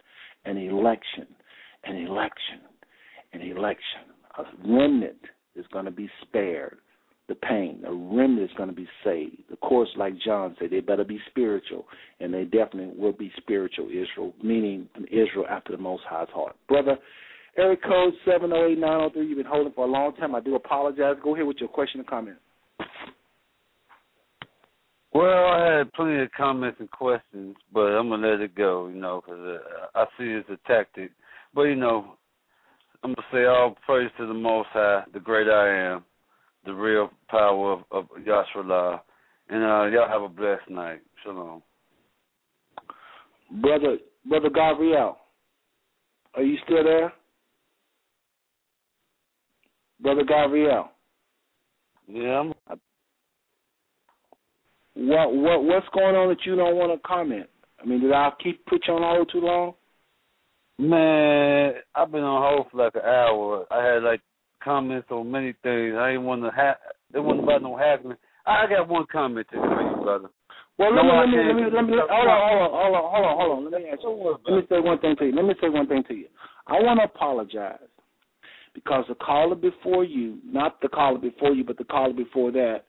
an 0.45 0.57
election, 0.57 1.27
an 1.83 1.97
election. 1.97 2.61
an 3.33 3.41
election. 3.41 4.01
A 4.37 4.43
remnant 4.67 5.21
is 5.55 5.65
going 5.71 5.85
to 5.85 5.91
be 5.91 6.09
spared 6.21 6.77
the 7.27 7.35
pain. 7.35 7.83
A 7.87 7.93
remnant 7.93 8.49
is 8.49 8.55
going 8.57 8.69
to 8.69 8.75
be 8.75 8.87
saved. 9.03 9.51
Of 9.51 9.59
course, 9.61 9.89
like 9.97 10.13
John 10.23 10.55
said, 10.59 10.69
they 10.69 10.79
better 10.79 11.03
be 11.03 11.19
spiritual, 11.29 11.85
and 12.19 12.33
they 12.33 12.43
definitely 12.43 12.93
will 12.95 13.13
be 13.13 13.31
spiritual 13.37 13.87
Israel, 13.87 14.33
meaning 14.43 14.87
an 14.95 15.05
Israel 15.05 15.45
after 15.49 15.71
the 15.71 15.81
Most 15.81 16.03
High's 16.07 16.27
heart. 16.29 16.55
Brother, 16.67 16.97
area 17.57 17.77
code 17.77 18.13
708-903, 18.27 19.15
you've 19.15 19.37
been 19.37 19.45
holding 19.45 19.73
for 19.73 19.85
a 19.85 19.91
long 19.91 20.15
time. 20.15 20.35
I 20.35 20.39
do 20.39 20.55
apologize. 20.55 21.15
Go 21.23 21.35
ahead 21.35 21.47
with 21.47 21.57
your 21.59 21.69
question 21.69 21.99
and 21.99 22.07
comment. 22.07 22.37
Well, 25.15 25.45
I 25.45 25.77
had 25.77 25.93
plenty 25.93 26.21
of 26.21 26.31
comments 26.35 26.81
and 26.81 26.91
questions, 26.91 27.55
but 27.73 27.85
I'm 27.85 28.09
gonna 28.09 28.27
let 28.27 28.41
it 28.41 28.53
go, 28.53 28.89
you 28.89 28.99
know, 28.99 29.21
because 29.25 29.39
uh, 29.39 29.87
I 29.95 30.03
see 30.17 30.25
it's 30.25 30.49
a 30.49 30.57
tactic. 30.67 31.11
But 31.53 31.63
you 31.63 31.75
know, 31.75 32.17
I'm 33.01 33.13
gonna 33.13 33.27
say 33.31 33.45
all 33.45 33.77
praise 33.85 34.11
to 34.17 34.27
the 34.27 34.33
Most 34.33 34.67
High, 34.73 35.03
the 35.13 35.21
great 35.21 35.47
I 35.47 35.93
am, 35.93 36.03
the 36.65 36.73
real 36.73 37.11
power 37.29 37.73
of, 37.73 37.83
of 37.91 38.05
Yahshua, 38.27 38.99
and 39.47 39.63
uh, 39.63 39.85
y'all 39.85 40.09
have 40.09 40.23
a 40.23 40.27
blessed 40.27 40.69
night. 40.69 40.99
Shalom. 41.23 41.61
Brother, 43.61 43.99
Brother 44.27 44.49
Gabriel, 44.49 45.17
are 46.33 46.43
you 46.43 46.57
still 46.65 46.83
there? 46.83 47.13
Brother 50.01 50.23
Gabriel. 50.23 50.89
Yeah, 52.07 52.51
What 54.95 55.33
what 55.33 55.63
what's 55.63 55.87
going 55.93 56.15
on 56.15 56.29
that 56.29 56.45
you 56.45 56.55
don't 56.55 56.75
want 56.75 56.93
to 56.93 57.07
comment? 57.07 57.49
I 57.81 57.85
mean, 57.85 58.01
did 58.01 58.11
I 58.11 58.31
keep 58.41 58.65
put 58.65 58.87
you 58.87 58.93
on 58.93 59.01
hold 59.01 59.29
too 59.31 59.41
long? 59.41 59.73
Man, 60.77 61.73
I've 61.95 62.11
been 62.11 62.23
on 62.23 62.41
hold 62.41 62.67
for 62.71 62.83
like 62.83 62.95
an 62.95 63.01
hour. 63.01 63.65
I 63.71 63.83
had 63.83 64.03
like 64.03 64.21
comments 64.63 65.07
on 65.09 65.31
many 65.31 65.53
things. 65.63 65.95
I 65.97 66.11
didn't 66.11 66.25
want 66.25 66.43
to 66.43 66.51
have. 66.51 66.77
They 67.11 67.19
wasn't 67.19 67.43
about 67.43 67.63
no 67.63 67.75
happening. 67.77 68.17
I 68.45 68.67
got 68.67 68.87
one 68.87 69.05
comment 69.11 69.47
to 69.51 69.57
for 69.57 69.81
you, 69.81 70.03
brother. 70.03 70.29
Well, 70.77 70.93
let 70.93 71.05
No, 71.05 71.25
me 71.25 71.37
let 71.37 71.55
me 71.55 71.55
let 71.55 71.55
me 71.55 71.63
let 71.75 71.85
me 71.85 71.93
hold 71.97 72.27
on 72.27 72.39
hold 72.49 72.61
on 72.61 72.71
hold 72.71 72.95
on 72.95 73.03
hold 73.11 73.25
on 73.25 73.37
hold 73.37 73.51
on. 73.65 73.71
Let 73.71 73.81
me 73.81 73.89
ask 73.89 74.01
you. 74.03 74.37
Let 74.45 74.55
me 74.55 74.67
say 74.69 74.79
one 74.79 74.99
thing 74.99 75.15
to 75.17 75.25
you. 75.25 75.31
Let 75.35 75.45
me 75.45 75.55
say 75.61 75.69
one 75.69 75.87
thing 75.87 76.03
to 76.07 76.13
you. 76.13 76.27
I 76.67 76.73
want 76.81 76.99
to 76.99 77.05
apologize 77.05 77.79
because 78.75 79.05
the 79.07 79.15
caller 79.15 79.55
before 79.55 80.03
you, 80.03 80.37
not 80.45 80.79
the 80.81 80.89
caller 80.89 81.17
before 81.17 81.53
you, 81.53 81.63
but 81.63 81.77
the 81.77 81.85
caller 81.85 82.13
before 82.13 82.51
that, 82.51 82.81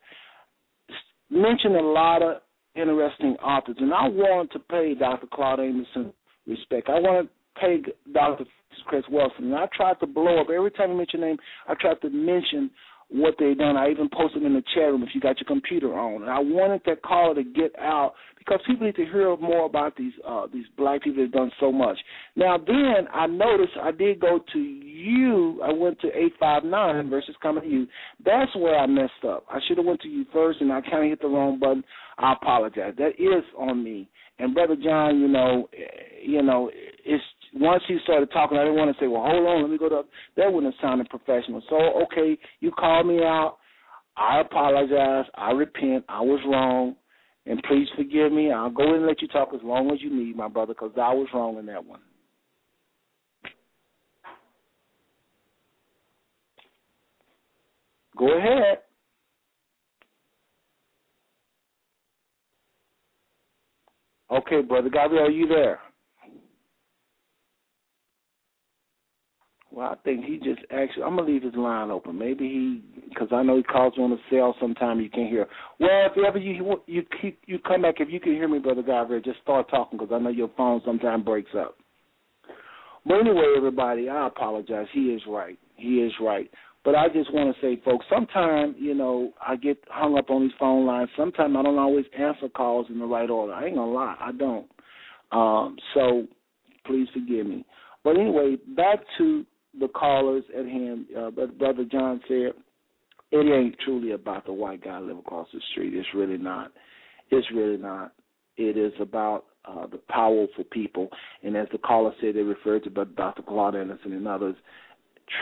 mentioned 1.31 1.75
a 1.75 1.81
lot 1.81 2.21
of 2.21 2.41
interesting 2.75 3.35
authors, 3.41 3.77
and 3.79 3.91
I 3.91 4.07
want 4.07 4.51
to 4.51 4.59
pay 4.59 4.93
Dr. 4.93 5.25
Claude 5.33 5.59
Anderson 5.59 6.13
respect. 6.45 6.89
I 6.89 6.99
want 6.99 7.27
to 7.27 7.59
pay 7.59 7.77
Dr. 8.13 8.45
Cress 8.85 9.03
Welsing, 9.11 9.45
and 9.45 9.55
I 9.55 9.67
tried 9.75 9.99
to 10.01 10.05
blow 10.05 10.39
up 10.41 10.47
every 10.55 10.69
time 10.71 10.91
I 10.91 10.93
mention 10.93 11.21
name. 11.21 11.37
I 11.67 11.73
tried 11.73 11.99
to 12.01 12.09
mention 12.09 12.69
what 13.09 13.35
they 13.39 13.53
done. 13.53 13.77
I 13.77 13.89
even 13.89 14.09
posted 14.09 14.43
in 14.43 14.53
the 14.53 14.63
chat 14.73 14.83
room 14.83 15.03
if 15.03 15.09
you 15.13 15.21
got 15.21 15.39
your 15.39 15.47
computer 15.47 15.97
on. 15.97 16.23
And 16.23 16.31
I 16.31 16.39
wanted 16.39 16.81
that 16.85 17.01
caller 17.03 17.35
to 17.35 17.43
get 17.43 17.71
out 17.79 18.13
because 18.37 18.59
people 18.67 18.85
need 18.85 18.95
to 18.95 19.05
hear 19.05 19.35
more 19.37 19.65
about 19.65 19.95
these 19.95 20.13
uh 20.27 20.47
these 20.53 20.65
black 20.77 21.03
people 21.03 21.23
that 21.23 21.31
done 21.31 21.51
so 21.59 21.71
much. 21.71 21.97
Now 22.35 22.57
then 22.57 23.07
I 23.13 23.27
noticed 23.27 23.73
I 23.81 23.91
did 23.91 24.19
go 24.19 24.39
to 24.53 24.59
you. 24.59 25.61
I 25.63 25.71
went 25.71 25.99
to 26.01 26.07
eight 26.07 26.33
five 26.39 26.63
nine 26.63 27.09
versus 27.09 27.35
coming 27.41 27.63
to 27.63 27.69
you. 27.69 27.87
That's 28.25 28.53
where 28.55 28.77
I 28.77 28.85
messed 28.87 29.23
up. 29.27 29.45
I 29.49 29.59
should 29.67 29.77
have 29.77 29.85
went 29.85 30.01
to 30.01 30.09
you 30.09 30.25
first 30.33 30.59
and 30.59 30.71
I 30.71 30.81
kinda 30.81 31.07
hit 31.07 31.21
the 31.21 31.27
wrong 31.27 31.59
button. 31.59 31.83
I 32.17 32.33
apologize. 32.33 32.93
That 32.97 33.13
is 33.19 33.43
on 33.57 33.83
me. 33.83 34.09
And 34.39 34.53
brother 34.53 34.75
John, 34.75 35.19
you 35.19 35.27
know, 35.27 35.69
eh, 35.73 35.85
you 36.23 36.41
know, 36.41 36.69
it's 36.73 37.23
once 37.53 37.83
he 37.87 37.97
started 38.03 38.31
talking, 38.31 38.57
I 38.57 38.63
didn't 38.63 38.77
want 38.77 38.95
to 38.95 39.03
say, 39.03 39.07
"Well, 39.07 39.23
hold 39.23 39.47
on, 39.47 39.61
let 39.61 39.71
me 39.71 39.77
go 39.77 39.89
to." 39.89 40.03
That 40.35 40.51
wouldn't 40.51 40.73
have 40.73 40.81
sounded 40.81 41.09
professional. 41.09 41.61
So, 41.69 41.75
okay, 42.03 42.37
you 42.59 42.71
called 42.71 43.07
me 43.07 43.23
out. 43.23 43.57
I 44.15 44.41
apologize. 44.41 45.25
I 45.35 45.51
repent. 45.51 46.05
I 46.09 46.21
was 46.21 46.39
wrong, 46.45 46.95
and 47.45 47.61
please 47.63 47.87
forgive 47.95 48.31
me. 48.31 48.51
I'll 48.51 48.69
go 48.69 48.89
in 48.89 48.95
and 48.95 49.07
let 49.07 49.21
you 49.21 49.27
talk 49.27 49.49
as 49.53 49.61
long 49.63 49.91
as 49.91 50.01
you 50.01 50.13
need, 50.13 50.35
my 50.35 50.47
brother, 50.47 50.73
because 50.73 50.91
I 50.97 51.13
was 51.13 51.27
wrong 51.33 51.57
in 51.57 51.65
that 51.67 51.85
one. 51.85 52.01
Go 58.17 58.35
ahead. 58.37 58.79
Okay, 64.31 64.61
brother 64.61 64.89
Gabriel, 64.89 65.27
are 65.27 65.31
you 65.31 65.47
there? 65.47 65.79
Well, 69.77 69.89
I 69.89 69.95
think 70.03 70.25
he 70.25 70.37
just 70.37 70.61
actually. 70.71 71.03
I'm 71.03 71.17
gonna 71.17 71.29
leave 71.29 71.43
his 71.43 71.53
line 71.53 71.91
open. 71.91 72.17
Maybe 72.17 72.49
he, 72.49 72.99
because 73.09 73.27
I 73.31 73.43
know 73.43 73.57
he 73.57 73.61
calls 73.61 73.93
you 73.95 74.03
on 74.05 74.09
the 74.09 74.17
cell. 74.27 74.55
Sometime 74.59 74.99
you 74.99 75.07
can't 75.07 75.29
hear. 75.29 75.45
Well, 75.79 76.07
if 76.07 76.17
ever 76.17 76.39
you 76.39 76.81
you 76.87 77.03
keep 77.21 77.39
you 77.45 77.59
come 77.59 77.83
back, 77.83 77.97
if 77.99 78.09
you 78.09 78.19
can 78.19 78.31
hear 78.31 78.47
me, 78.47 78.57
brother 78.57 78.81
Gabriel, 78.81 79.21
just 79.23 79.39
start 79.43 79.69
talking 79.69 79.99
because 79.99 80.11
I 80.11 80.17
know 80.17 80.31
your 80.31 80.49
phone 80.57 80.81
sometimes 80.83 81.23
breaks 81.23 81.51
up. 81.55 81.77
But 83.05 83.19
anyway, 83.19 83.53
everybody, 83.55 84.09
I 84.09 84.25
apologize. 84.25 84.87
He 84.93 85.11
is 85.11 85.21
right. 85.27 85.59
He 85.75 85.97
is 85.97 86.11
right. 86.19 86.49
But 86.83 86.95
I 86.95 87.09
just 87.09 87.31
want 87.31 87.55
to 87.55 87.61
say, 87.61 87.79
folks, 87.85 88.07
sometimes, 88.09 88.77
you 88.79 88.95
know, 88.95 89.31
I 89.45 89.57
get 89.57 89.77
hung 89.89 90.17
up 90.17 90.31
on 90.31 90.41
these 90.41 90.57
phone 90.59 90.87
lines. 90.87 91.09
Sometimes 91.15 91.55
I 91.55 91.61
don't 91.61 91.77
always 91.77 92.05
answer 92.17 92.49
calls 92.49 92.87
in 92.89 92.97
the 92.97 93.05
right 93.05 93.29
order. 93.29 93.53
I 93.53 93.67
ain't 93.67 93.75
to 93.75 93.83
lie. 93.83 94.15
I 94.19 94.31
don't. 94.31 94.65
Um, 95.31 95.77
so 95.93 96.25
please 96.87 97.07
forgive 97.13 97.45
me. 97.45 97.63
But 98.03 98.17
anyway, 98.17 98.57
back 98.75 99.01
to 99.19 99.45
the 99.79 99.87
callers 99.89 100.43
at 100.57 100.65
hand. 100.65 101.05
Uh, 101.17 101.31
but 101.31 101.57
Brother 101.57 101.85
John 101.89 102.21
said, 102.27 102.53
it 103.31 103.53
ain't 103.53 103.75
truly 103.83 104.11
about 104.11 104.45
the 104.45 104.53
white 104.53 104.83
guy 104.83 104.99
living 104.99 105.19
across 105.19 105.47
the 105.53 105.59
street. 105.71 105.93
It's 105.93 106.07
really 106.15 106.37
not. 106.37 106.71
It's 107.29 107.47
really 107.53 107.77
not. 107.77 108.13
It 108.55 108.77
is 108.77 108.93
about 108.99 109.45
uh, 109.65 109.85
the 109.87 109.99
powerful 110.09 110.63
people. 110.71 111.09
And 111.43 111.57
as 111.57 111.67
the 111.71 111.77
caller 111.77 112.13
said, 112.21 112.35
they 112.35 112.41
referred 112.41 112.83
to 112.85 112.89
Dr. 112.89 113.41
Claude 113.41 113.75
Anderson 113.75 114.13
and 114.13 114.27
others. 114.27 114.55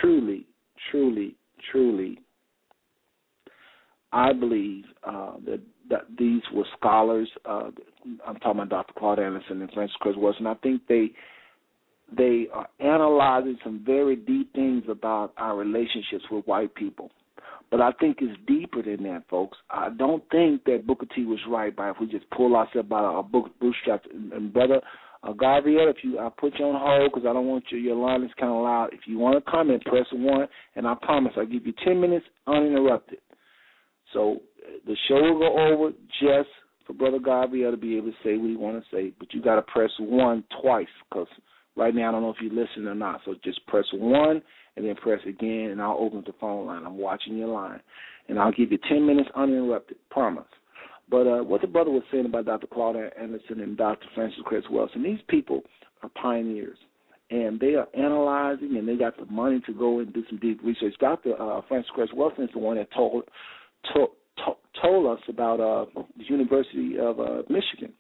Truly, 0.01 0.47
truly, 0.91 1.35
truly, 1.71 2.19
I 4.11 4.33
believe 4.33 4.85
uh, 5.05 5.33
that, 5.45 5.61
that 5.89 6.01
these 6.17 6.41
were 6.53 6.65
scholars. 6.77 7.29
Uh, 7.45 7.69
I'm 8.25 8.37
talking 8.37 8.61
about 8.61 8.69
Dr. 8.69 8.93
Claude 8.97 9.19
Anderson 9.19 9.61
and 9.61 9.71
Frances 9.71 9.95
Cress 9.99 10.15
Welsing. 10.15 10.47
I 10.47 10.55
think 10.55 10.81
they 10.87 11.11
they 12.17 12.47
are 12.53 12.67
analyzing 12.79 13.57
some 13.63 13.83
very 13.85 14.15
deep 14.15 14.53
things 14.53 14.83
about 14.89 15.33
our 15.37 15.55
relationships 15.55 16.23
with 16.31 16.45
white 16.45 16.73
people. 16.75 17.11
But 17.71 17.81
I 17.81 17.91
think 17.99 18.19
it's 18.21 18.39
deeper 18.47 18.83
than 18.83 19.03
that, 19.03 19.23
folks. 19.29 19.57
I 19.69 19.89
don't 19.89 20.23
think 20.29 20.63
that 20.65 20.85
Booker 20.85 21.07
T 21.15 21.25
was 21.25 21.39
right 21.49 21.75
by 21.75 21.89
if 21.89 21.97
we 21.99 22.07
just 22.07 22.29
pull 22.29 22.55
ourselves 22.55 22.87
by 22.87 22.99
our 22.99 23.23
book 23.23 23.49
bootstraps. 23.59 24.07
And, 24.11 24.53
brother 24.53 24.81
uh, 25.23 25.33
Gabriel, 25.33 25.89
if 25.89 25.97
you 26.03 26.19
I 26.19 26.29
put 26.29 26.59
you 26.59 26.65
on 26.65 26.79
hold 26.79 27.11
because 27.11 27.27
I 27.27 27.33
don't 27.33 27.47
want 27.47 27.65
your 27.71 27.79
Your 27.79 27.95
line 27.95 28.23
is 28.23 28.31
kind 28.39 28.53
of 28.53 28.63
loud. 28.63 28.89
If 28.93 29.01
you 29.07 29.17
want 29.17 29.43
to 29.43 29.51
comment, 29.51 29.83
press 29.85 30.05
one, 30.13 30.47
and 30.75 30.87
I 30.87 30.93
promise 31.01 31.33
I'll 31.35 31.45
give 31.45 31.65
you 31.65 31.73
ten 31.83 31.99
minutes 31.99 32.25
uninterrupted. 32.45 33.19
So 34.13 34.37
uh, 34.63 34.77
the 34.85 34.95
show 35.07 35.15
will 35.15 35.39
go 35.39 35.73
over 35.73 35.91
just 36.21 36.49
for 36.85 36.93
brother 36.93 37.17
Gabriel 37.17 37.71
to 37.71 37.77
be 37.77 37.97
able 37.97 38.11
to 38.11 38.17
say 38.23 38.37
what 38.37 38.49
he 38.49 38.55
want 38.55 38.83
to 38.83 38.95
say, 38.95 39.11
but 39.17 39.33
you 39.33 39.41
got 39.41 39.55
to 39.55 39.63
press 39.63 39.89
one 39.99 40.43
twice 40.61 40.85
because 41.09 41.27
right 41.75 41.93
now 41.93 42.09
I 42.09 42.11
don't 42.11 42.21
know 42.21 42.29
if 42.29 42.41
you 42.41 42.49
listen 42.49 42.87
or 42.87 42.95
not. 42.95 43.21
So 43.25 43.35
just 43.43 43.65
press 43.67 43.85
one 43.93 44.41
and 44.75 44.85
then 44.85 44.95
press 44.95 45.19
again, 45.27 45.69
and 45.71 45.81
I'll 45.81 45.97
open 45.99 46.23
the 46.25 46.33
phone 46.39 46.67
line. 46.67 46.85
I'm 46.85 46.97
watching 46.97 47.37
your 47.37 47.47
line, 47.47 47.79
and 48.27 48.39
I'll 48.39 48.51
give 48.51 48.71
you 48.71 48.79
ten 48.89 49.05
minutes 49.05 49.29
uninterrupted. 49.35 49.97
Promise. 50.09 50.45
But 51.09 51.27
uh, 51.27 51.43
what 51.43 51.61
the 51.61 51.67
brother 51.67 51.91
was 51.91 52.03
saying 52.11 52.25
about 52.25 52.45
Dr. 52.45 52.67
Claude 52.67 52.95
Anderson 52.95 53.61
and 53.61 53.77
Dr. 53.77 54.07
Frances 54.15 54.39
Cress 54.43 54.63
Welsing, 54.71 55.03
these 55.03 55.19
people 55.27 55.61
are 56.01 56.09
pioneers, 56.21 56.77
and 57.29 57.59
they 57.59 57.75
are 57.75 57.87
analyzing, 57.95 58.75
and 58.77 58.87
they 58.87 58.95
got 58.95 59.15
the 59.17 59.25
money 59.31 59.61
to 59.67 59.73
go 59.73 59.99
and 59.99 60.11
do 60.13 60.23
some 60.29 60.39
deep 60.39 60.59
research. 60.63 60.95
Dr. 60.99 61.39
Uh, 61.39 61.61
Frances 61.67 61.91
Cress 61.93 62.09
Welsing 62.15 62.45
is 62.45 62.49
the 62.53 62.59
one 62.59 62.77
that 62.77 62.91
told 62.93 63.23
told, 63.93 64.09
told 64.81 65.17
us 65.17 65.23
about 65.29 65.59
uh, 65.59 65.85
the 66.17 66.23
University 66.27 66.97
of 66.99 67.19
uh, 67.19 67.43
Michigan. 67.49 67.93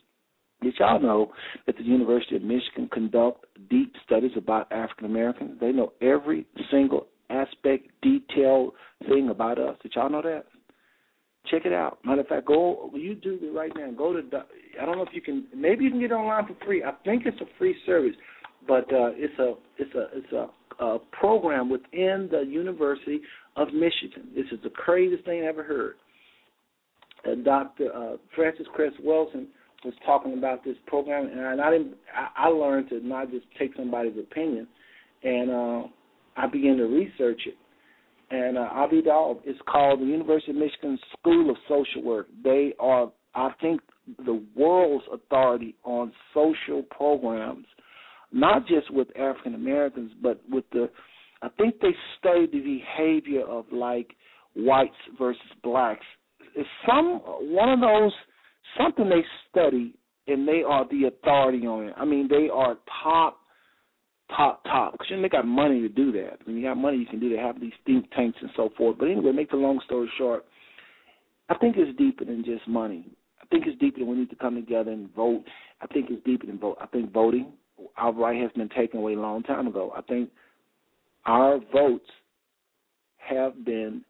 Did 0.65 0.73
y'all 0.79 0.99
know 0.99 1.31
that 1.67 1.77
the 1.77 1.83
University 1.83 2.37
of 2.37 2.41
Michigan 2.41 2.89
conduct 2.91 3.45
deep 3.69 3.93
studies 4.03 4.31
about 4.35 4.71
African 4.71 5.05
Americans? 5.05 5.59
They 5.61 5.71
know 5.71 5.93
every 6.01 6.47
single 6.71 7.05
aspect, 7.29 7.89
detailed 8.01 8.73
thing 9.07 9.29
about 9.29 9.59
us. 9.59 9.77
Did 9.83 9.91
y'all 9.95 10.09
know 10.09 10.23
that? 10.23 10.45
Check 11.51 11.67
it 11.67 11.71
out. 11.71 11.99
Matter 12.03 12.21
of 12.21 12.27
fact, 12.27 12.47
go 12.47 12.89
you 12.95 13.13
do 13.13 13.37
it 13.43 13.55
right 13.55 13.71
now. 13.77 13.91
Go 13.91 14.13
to 14.13 14.23
I 14.81 14.87
don't 14.87 14.97
know 14.97 15.03
if 15.03 15.13
you 15.13 15.21
can. 15.21 15.45
Maybe 15.55 15.83
you 15.83 15.91
can 15.91 15.99
get 15.99 16.11
online 16.11 16.47
for 16.47 16.55
free. 16.65 16.83
I 16.83 16.93
think 17.03 17.27
it's 17.27 17.39
a 17.41 17.57
free 17.59 17.75
service, 17.85 18.15
but 18.67 18.91
uh, 18.91 19.13
it's 19.13 19.37
a 19.37 19.53
it's 19.77 19.93
a 19.93 20.07
it's 20.15 20.33
a, 20.33 20.83
a 20.83 20.97
program 21.11 21.69
within 21.69 22.27
the 22.31 22.41
University 22.41 23.21
of 23.55 23.67
Michigan. 23.67 24.29
This 24.35 24.47
is 24.51 24.57
the 24.63 24.71
craziest 24.71 25.25
thing 25.25 25.43
I 25.43 25.45
ever 25.45 25.61
heard. 25.61 25.93
Uh, 27.23 27.35
Dr. 27.43 27.95
Uh, 27.95 28.17
Frances 28.35 28.65
Cress 28.73 28.93
Welsing 29.05 29.45
was 29.83 29.93
talking 30.05 30.33
about 30.33 30.63
this 30.63 30.75
program, 30.87 31.27
and 31.27 31.61
I 31.61 31.71
didn't. 31.71 31.95
I, 32.15 32.47
I 32.47 32.47
learned 32.49 32.89
to 32.89 33.05
not 33.05 33.31
just 33.31 33.45
take 33.59 33.71
somebody's 33.75 34.17
opinion, 34.17 34.67
and 35.23 35.51
uh, 35.51 35.83
I 36.37 36.47
began 36.47 36.77
to 36.77 36.85
research 36.85 37.41
it, 37.45 37.55
and 38.31 38.57
uh, 38.57 38.69
Avi 38.71 39.01
Dal 39.01 39.39
is 39.45 39.55
called 39.67 40.01
the 40.01 40.05
University 40.05 40.51
of 40.51 40.57
Michigan 40.57 40.97
School 41.19 41.49
of 41.49 41.57
Social 41.67 42.03
Work. 42.03 42.27
They 42.43 42.73
are, 42.79 43.11
I 43.33 43.51
think, 43.61 43.81
the 44.25 44.43
world's 44.55 45.05
authority 45.11 45.75
on 45.83 46.11
social 46.33 46.83
programs, 46.83 47.65
not 48.31 48.67
just 48.67 48.91
with 48.91 49.07
African 49.17 49.55
Americans, 49.55 50.11
but 50.21 50.41
with 50.49 50.65
the. 50.71 50.89
I 51.41 51.49
think 51.57 51.79
they 51.79 51.93
study 52.17 52.47
the 52.47 52.59
behavior 52.59 53.45
of 53.45 53.65
like 53.71 54.15
whites 54.55 54.95
versus 55.17 55.41
blacks. 55.63 56.05
It's 56.55 56.69
some 56.87 57.19
one 57.25 57.69
of 57.69 57.81
those 57.81 58.13
something 58.77 59.09
they 59.09 59.23
study 59.49 59.95
and 60.27 60.47
they 60.47 60.63
are 60.67 60.87
the 60.89 61.05
authority 61.05 61.65
on 61.67 61.87
it. 61.87 61.93
I 61.97 62.05
mean, 62.05 62.27
they 62.27 62.49
are 62.51 62.77
top, 63.03 63.39
top, 64.35 64.63
top. 64.63 64.93
Because 64.93 65.07
you 65.09 65.17
know, 65.17 65.21
they 65.21 65.29
got 65.29 65.45
money 65.45 65.81
to 65.81 65.89
do 65.89 66.11
that. 66.13 66.45
When 66.45 66.57
you 66.57 66.63
got 66.63 66.75
money, 66.75 66.97
you 66.97 67.05
can 67.05 67.19
do 67.19 67.29
that. 67.29 67.39
Have 67.39 67.59
these 67.59 67.73
think 67.85 68.09
tanks 68.11 68.37
and 68.41 68.49
so 68.55 68.69
forth. 68.77 68.97
But 68.97 69.05
anyway, 69.05 69.31
make 69.31 69.51
the 69.51 69.57
long 69.57 69.79
story 69.85 70.09
short, 70.17 70.45
I 71.49 71.55
think 71.55 71.75
it's 71.77 71.97
deeper 71.97 72.25
than 72.25 72.43
just 72.43 72.67
money. 72.67 73.05
I 73.41 73.45
think 73.47 73.65
it's 73.67 73.79
deeper 73.79 73.99
than 73.99 74.07
we 74.07 74.17
need 74.17 74.31
to 74.31 74.35
come 74.35 74.55
together 74.55 74.91
and 74.91 75.13
vote. 75.13 75.43
I 75.81 75.87
think 75.87 76.07
it's 76.09 76.23
deeper 76.25 76.47
than 76.47 76.57
vote. 76.57 76.77
I 76.81 76.87
think 76.87 77.11
voting, 77.13 77.53
our 77.97 78.11
right 78.11 78.41
has 78.41 78.51
been 78.53 78.69
taken 78.69 78.99
away 78.99 79.13
a 79.13 79.19
long 79.19 79.43
time 79.43 79.67
ago. 79.67 79.93
I 79.95 80.01
think 80.01 80.31
our 81.25 81.59
votes 81.71 82.09
have 83.17 83.63
been 83.63 84.03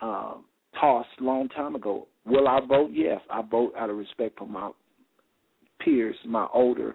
uh, 0.00 0.34
tossed 0.78 1.08
a 1.20 1.24
long 1.24 1.48
time 1.48 1.74
ago. 1.74 2.06
Will 2.26 2.48
I 2.48 2.60
vote? 2.66 2.90
Yes, 2.92 3.20
I 3.30 3.42
vote 3.42 3.72
out 3.78 3.90
of 3.90 3.96
respect 3.96 4.38
for 4.38 4.46
my 4.46 4.70
peers, 5.80 6.16
my 6.26 6.46
older, 6.52 6.94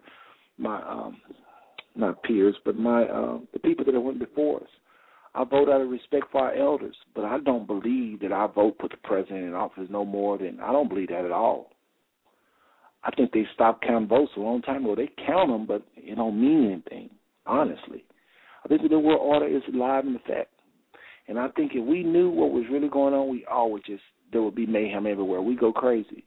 my 0.57 0.81
um, 0.83 1.17
not 1.95 2.21
peers, 2.23 2.55
but 2.63 2.77
my 2.77 3.03
uh, 3.03 3.39
the 3.53 3.59
people 3.59 3.85
that 3.85 3.99
went 3.99 4.19
before 4.19 4.61
us. 4.61 4.69
I 5.33 5.43
vote 5.43 5.69
out 5.69 5.81
of 5.81 5.89
respect 5.89 6.25
for 6.31 6.41
our 6.41 6.55
elders, 6.55 6.95
but 7.13 7.25
I 7.25 7.39
don't 7.39 7.67
believe 7.67 8.21
that 8.21 8.31
I 8.31 8.47
vote 8.47 8.77
put 8.79 8.91
the 8.91 8.97
president 9.03 9.43
in 9.43 9.53
office 9.53 9.87
no 9.89 10.05
more 10.05 10.37
than 10.37 10.59
I 10.61 10.71
don't 10.71 10.87
believe 10.87 11.09
that 11.09 11.25
at 11.25 11.31
all. 11.31 11.71
I 13.03 13.11
think 13.11 13.31
they 13.31 13.45
stopped 13.53 13.85
counting 13.85 14.07
votes 14.07 14.31
a 14.35 14.39
long 14.39 14.61
time 14.61 14.85
ago. 14.85 14.95
They 14.95 15.09
count 15.27 15.49
them, 15.49 15.65
but 15.67 15.83
it 15.95 16.15
don't 16.15 16.39
mean 16.39 16.71
anything. 16.71 17.09
Honestly, 17.45 18.03
I 18.63 18.67
think 18.67 18.81
the 18.81 18.87
New 18.87 18.99
World 18.99 19.19
Order 19.21 19.47
is 19.47 19.61
alive 19.73 20.05
in 20.07 20.15
effect, 20.15 20.51
and 21.27 21.37
I 21.37 21.49
think 21.49 21.73
if 21.75 21.85
we 21.85 22.03
knew 22.03 22.29
what 22.29 22.51
was 22.51 22.63
really 22.71 22.89
going 22.89 23.13
on, 23.13 23.29
we 23.29 23.45
all 23.45 23.71
would 23.71 23.85
just 23.85 24.01
there 24.31 24.41
will 24.41 24.51
be 24.51 24.65
mayhem 24.65 25.07
everywhere. 25.07 25.41
We 25.41 25.55
go 25.55 25.71
crazy 25.71 26.23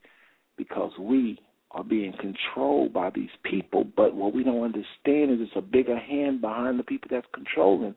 because 0.56 0.92
we 0.98 1.38
are 1.72 1.84
being 1.84 2.14
controlled 2.18 2.92
by 2.92 3.10
these 3.10 3.30
people. 3.44 3.84
But 3.96 4.14
what 4.14 4.34
we 4.34 4.42
don't 4.42 4.64
understand 4.64 5.30
is 5.30 5.38
it's 5.40 5.52
a 5.56 5.60
bigger 5.60 5.98
hand 5.98 6.40
behind 6.40 6.78
the 6.78 6.84
people 6.84 7.08
that's 7.10 7.26
controlling. 7.34 7.94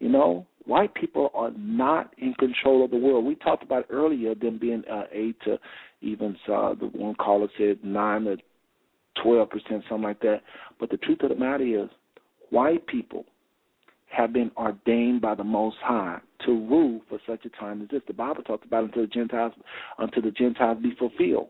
You 0.00 0.10
know, 0.10 0.46
white 0.66 0.94
people 0.94 1.30
are 1.34 1.52
not 1.56 2.12
in 2.18 2.34
control 2.34 2.84
of 2.84 2.90
the 2.90 2.96
world. 2.96 3.24
We 3.24 3.36
talked 3.36 3.62
about 3.62 3.86
earlier 3.90 4.34
them 4.34 4.58
being 4.58 4.82
uh, 4.90 5.04
eight 5.12 5.36
to 5.44 5.58
even 6.02 6.36
uh, 6.46 6.74
the 6.74 6.90
one 6.92 7.14
caller 7.14 7.48
said 7.56 7.78
nine 7.82 8.24
to 8.24 8.36
twelve 9.22 9.48
percent, 9.50 9.84
something 9.88 10.02
like 10.02 10.20
that. 10.20 10.42
But 10.78 10.90
the 10.90 10.98
truth 10.98 11.22
of 11.22 11.30
the 11.30 11.36
matter 11.36 11.64
is, 11.64 11.88
white 12.50 12.86
people 12.86 13.24
have 14.16 14.32
been 14.32 14.50
ordained 14.56 15.20
by 15.20 15.34
the 15.34 15.44
Most 15.44 15.76
High 15.82 16.20
to 16.46 16.52
rule 16.52 17.00
for 17.08 17.18
such 17.26 17.44
a 17.44 17.48
time 17.50 17.82
as 17.82 17.88
this. 17.88 18.02
The 18.06 18.14
Bible 18.14 18.42
talks 18.42 18.66
about 18.66 18.84
until 18.84 19.02
the 19.02 19.08
Gentiles 19.08 19.52
until 19.98 20.22
the 20.22 20.30
Gentiles 20.30 20.78
be 20.82 20.94
fulfilled. 20.98 21.48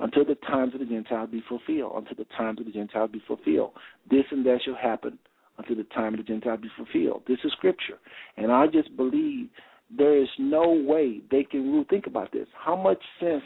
Until 0.00 0.24
the 0.24 0.34
times 0.34 0.74
of 0.74 0.80
the 0.80 0.86
Gentiles 0.86 1.30
be 1.30 1.42
fulfilled. 1.48 1.92
Until 1.96 2.16
the 2.16 2.34
times 2.36 2.58
of 2.60 2.66
the 2.66 2.72
Gentiles 2.72 3.10
be 3.12 3.22
fulfilled. 3.26 3.72
This 4.10 4.24
and 4.30 4.44
that 4.46 4.60
shall 4.64 4.74
happen 4.74 5.18
until 5.58 5.76
the 5.76 5.84
time 5.84 6.14
of 6.14 6.18
the 6.18 6.24
Gentiles 6.24 6.60
be 6.60 6.70
fulfilled. 6.76 7.22
This 7.28 7.38
is 7.44 7.52
scripture. 7.52 7.98
And 8.36 8.50
I 8.50 8.66
just 8.66 8.96
believe 8.96 9.48
there 9.96 10.20
is 10.20 10.28
no 10.38 10.72
way 10.72 11.20
they 11.30 11.44
can 11.44 11.72
rule. 11.72 11.84
Think 11.88 12.06
about 12.06 12.32
this. 12.32 12.46
How 12.58 12.74
much 12.74 12.98
sense 13.20 13.42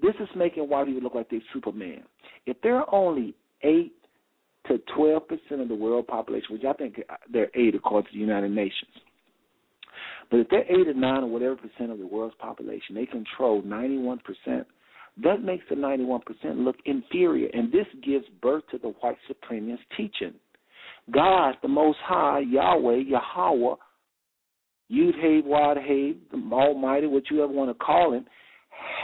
this 0.00 0.14
is 0.20 0.28
making 0.34 0.68
white 0.68 0.86
people 0.86 1.02
look 1.02 1.14
like 1.14 1.30
they're 1.30 1.40
Superman. 1.52 2.02
If 2.46 2.56
there 2.62 2.76
are 2.76 2.94
only 2.94 3.34
eight 3.62 3.92
to 4.68 4.78
twelve 4.96 5.28
percent 5.28 5.60
of 5.60 5.68
the 5.68 5.74
world 5.74 6.06
population, 6.06 6.48
which 6.50 6.64
I 6.64 6.72
think 6.72 7.00
they're 7.32 7.50
eight 7.54 7.74
according 7.74 8.10
to 8.10 8.12
the 8.14 8.20
United 8.20 8.50
Nations. 8.50 8.90
But 10.30 10.40
if 10.40 10.48
they're 10.48 10.64
eight 10.64 10.88
or 10.88 10.94
nine 10.94 11.22
or 11.22 11.28
whatever 11.28 11.56
percent 11.56 11.92
of 11.92 11.98
the 11.98 12.06
world's 12.06 12.34
population, 12.38 12.94
they 12.94 13.06
control 13.06 13.62
ninety 13.62 13.98
one 13.98 14.20
percent. 14.20 14.66
That 15.22 15.42
makes 15.42 15.64
the 15.70 15.76
ninety 15.76 16.04
one 16.04 16.22
percent 16.22 16.58
look 16.58 16.76
inferior, 16.86 17.48
and 17.52 17.70
this 17.70 17.86
gives 18.04 18.24
birth 18.42 18.64
to 18.70 18.78
the 18.78 18.88
white 19.00 19.18
supremacist 19.30 19.78
teaching. 19.96 20.34
God, 21.12 21.56
the 21.62 21.68
Most 21.68 21.98
High, 22.02 22.40
Yahweh, 22.40 23.02
Yahweh, 23.06 23.74
Yud 24.90 25.20
Hey 25.20 25.40
Wad 25.44 25.76
Hey, 25.76 26.14
the 26.32 26.42
Almighty, 26.52 27.06
what 27.06 27.24
you 27.30 27.44
ever 27.44 27.52
want 27.52 27.70
to 27.70 27.84
call 27.84 28.12
him, 28.14 28.24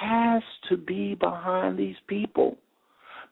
has 0.00 0.42
to 0.68 0.76
be 0.76 1.14
behind 1.14 1.78
these 1.78 1.96
people. 2.06 2.56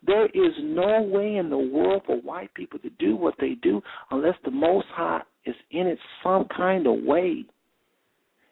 There 0.06 0.26
is 0.26 0.52
no 0.62 1.02
way 1.02 1.36
in 1.36 1.50
the 1.50 1.58
world 1.58 2.02
for 2.06 2.20
white 2.20 2.52
people 2.54 2.78
to 2.80 2.90
do 2.98 3.16
what 3.16 3.34
they 3.40 3.54
do 3.62 3.82
unless 4.10 4.36
the 4.44 4.50
Most 4.50 4.86
High 4.92 5.22
is 5.44 5.56
in 5.70 5.86
it 5.86 5.98
some 6.22 6.46
kind 6.56 6.86
of 6.86 7.02
way. 7.02 7.44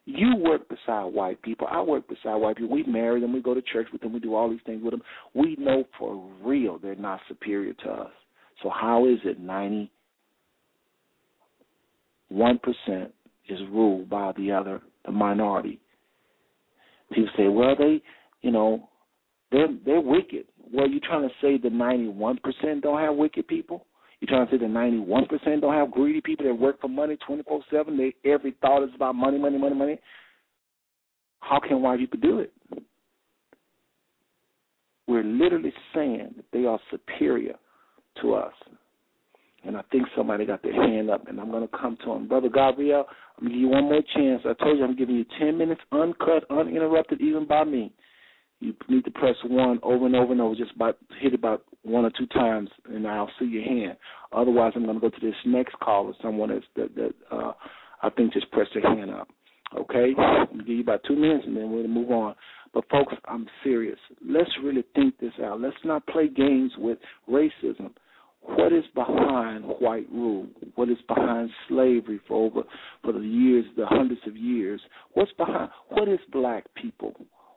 You 0.06 0.36
work 0.36 0.68
beside 0.68 1.04
white 1.12 1.40
people. 1.42 1.66
I 1.70 1.80
work 1.80 2.08
beside 2.08 2.36
white 2.36 2.56
people. 2.56 2.72
We 2.74 2.84
marry 2.84 3.20
them. 3.20 3.32
We 3.32 3.42
go 3.42 3.54
to 3.54 3.62
church 3.62 3.88
with 3.92 4.02
them. 4.02 4.12
We 4.12 4.20
do 4.20 4.34
all 4.34 4.50
these 4.50 4.60
things 4.64 4.82
with 4.82 4.92
them. 4.92 5.02
We 5.34 5.56
know 5.58 5.84
for 5.98 6.30
real 6.42 6.78
they're 6.78 6.94
not 6.94 7.20
superior 7.28 7.72
to 7.72 7.90
us. 7.90 8.12
So 8.62 8.70
how 8.70 9.06
is 9.06 9.18
it 9.24 9.40
ninety 9.40 9.90
one 12.28 12.58
percent 12.58 13.12
is 13.48 13.58
ruled 13.70 14.08
by 14.08 14.32
the 14.36 14.52
other, 14.52 14.80
the 15.04 15.12
minority? 15.12 15.80
People 17.12 17.30
say, 17.36 17.48
well, 17.48 17.74
they, 17.76 18.02
you 18.42 18.50
know, 18.50 18.88
they're 19.50 19.68
they're 19.84 20.00
wicked. 20.00 20.46
Well, 20.72 20.88
you're 20.88 21.00
trying 21.00 21.28
to 21.28 21.34
say 21.40 21.58
the 21.58 21.70
ninety 21.70 22.08
one 22.08 22.38
percent 22.38 22.82
don't 22.82 23.00
have 23.00 23.16
wicked 23.16 23.46
people? 23.48 23.86
You're 24.20 24.28
trying 24.28 24.46
to 24.46 24.52
say 24.52 24.58
the 24.58 24.68
ninety 24.68 24.98
one 24.98 25.26
percent 25.26 25.60
don't 25.60 25.74
have 25.74 25.90
greedy 25.90 26.20
people 26.20 26.46
that 26.46 26.54
work 26.54 26.80
for 26.80 26.88
money 26.88 27.16
twenty 27.26 27.42
four 27.42 27.60
seven? 27.70 27.96
They 27.96 28.14
every 28.28 28.54
thought 28.60 28.84
is 28.84 28.90
about 28.94 29.14
money, 29.14 29.38
money, 29.38 29.58
money, 29.58 29.74
money. 29.74 29.98
How 31.40 31.60
can 31.60 31.82
white 31.82 31.98
people 31.98 32.18
do 32.20 32.40
it? 32.40 32.52
We're 35.06 35.22
literally 35.22 35.72
saying 35.94 36.34
that 36.36 36.44
they 36.52 36.64
are 36.64 36.80
superior 36.90 37.54
to 38.22 38.34
us. 38.34 38.52
And 39.64 39.76
I 39.76 39.82
think 39.90 40.04
somebody 40.16 40.46
got 40.46 40.62
their 40.62 40.72
hand 40.72 41.10
up, 41.10 41.28
and 41.28 41.40
I'm 41.40 41.50
going 41.50 41.66
to 41.66 41.76
come 41.76 41.96
to 42.04 42.12
him. 42.12 42.28
Brother 42.28 42.48
Gabriel, 42.48 43.04
I'm 43.38 43.46
going 43.46 43.52
to 43.52 43.54
give 43.54 43.60
you 43.60 43.68
one 43.68 43.84
more 43.84 44.02
chance. 44.14 44.42
I 44.44 44.54
told 44.62 44.78
you 44.78 44.84
I'm 44.84 44.96
giving 44.96 45.16
you 45.16 45.24
10 45.40 45.58
minutes 45.58 45.80
uncut, 45.92 46.44
uninterrupted, 46.50 47.20
even 47.20 47.46
by 47.46 47.64
me. 47.64 47.92
You 48.60 48.74
need 48.88 49.04
to 49.04 49.10
press 49.10 49.36
one 49.44 49.78
over 49.82 50.06
and 50.06 50.16
over 50.16 50.32
and 50.32 50.40
over, 50.40 50.54
just 50.54 50.74
about 50.74 50.96
hit 51.20 51.34
about 51.34 51.64
one 51.82 52.04
or 52.04 52.10
two 52.18 52.26
times, 52.26 52.70
and 52.86 53.06
I'll 53.06 53.30
see 53.38 53.44
your 53.44 53.64
hand. 53.64 53.96
Otherwise, 54.32 54.72
I'm 54.74 54.84
going 54.84 54.98
to 54.98 55.00
go 55.00 55.10
to 55.10 55.20
this 55.20 55.34
next 55.44 55.78
call 55.78 56.08
of 56.08 56.16
someone 56.22 56.48
that's, 56.48 56.64
that 56.76 56.94
that 56.94 57.36
uh, 57.36 57.52
I 58.02 58.10
think 58.10 58.32
just 58.32 58.50
pressed 58.52 58.70
their 58.74 58.82
hand 58.82 59.10
up. 59.10 59.28
Okay, 59.76 60.14
gonna 60.14 60.46
give 60.58 60.68
you 60.68 60.80
about 60.80 61.00
two 61.06 61.16
minutes, 61.16 61.44
and 61.46 61.56
then 61.56 61.70
we're 61.70 61.82
gonna 61.82 61.92
move 61.92 62.10
on. 62.10 62.34
But 62.72 62.88
folks, 62.88 63.14
I'm 63.26 63.46
serious. 63.64 63.98
Let's 64.24 64.50
really 64.62 64.84
think 64.94 65.18
this 65.18 65.32
out. 65.42 65.60
Let's 65.60 65.76
not 65.84 66.06
play 66.06 66.28
games 66.28 66.72
with 66.78 66.98
racism. 67.28 67.90
What 68.42 68.72
is 68.72 68.84
behind 68.94 69.64
white 69.64 70.08
rule? 70.12 70.46
What 70.76 70.88
is 70.88 70.98
behind 71.08 71.50
slavery 71.68 72.20
for 72.28 72.46
over 72.46 72.62
for 73.02 73.12
the 73.12 73.18
years, 73.20 73.64
the 73.76 73.86
hundreds 73.86 74.20
of 74.26 74.36
years? 74.36 74.80
What's 75.14 75.32
behind? 75.32 75.70
What 75.88 76.08
is 76.08 76.20
black 76.30 76.64
people? 76.74 77.14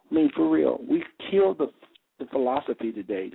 I 0.10 0.14
mean, 0.14 0.30
for 0.36 0.50
real, 0.50 0.80
we 0.88 1.04
killed 1.30 1.60
the 1.60 1.68
the 2.20 2.26
philosophy 2.26 2.92
today. 2.92 3.32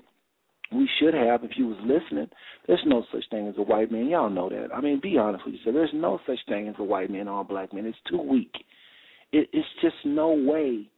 We 0.73 0.89
should 0.99 1.15
have, 1.15 1.45
if 1.45 1.53
you 1.57 1.69
was 1.69 1.79
listening. 1.83 2.29
There's 2.67 2.83
no 2.87 3.05
such 3.13 3.25
thing 3.31 3.49
as 3.49 3.55
a 3.59 3.63
white 3.63 3.91
man. 3.91 4.09
Y'all 4.09 4.31
know 4.31 4.49
that. 4.49 4.75
I 4.75 4.81
mean, 4.81 5.01
be 5.01 5.19
honest 5.19 5.45
with 5.45 5.55
yourself. 5.55 5.75
There's 5.75 5.91
no 5.95 6.19
such 6.27 6.39
thing 6.49 6.69
as 6.69 6.75
a 6.79 6.85
white 6.85 7.11
man 7.11 7.29
or 7.29 7.41
a 7.41 7.45
black 7.45 7.73
man. 7.73 7.87
It's 7.87 7.99
too 8.09 8.21
weak. 8.21 8.53
It, 9.33 9.49
it's 9.53 9.69
just 9.83 9.97
no 10.05 10.31
way 10.31 10.89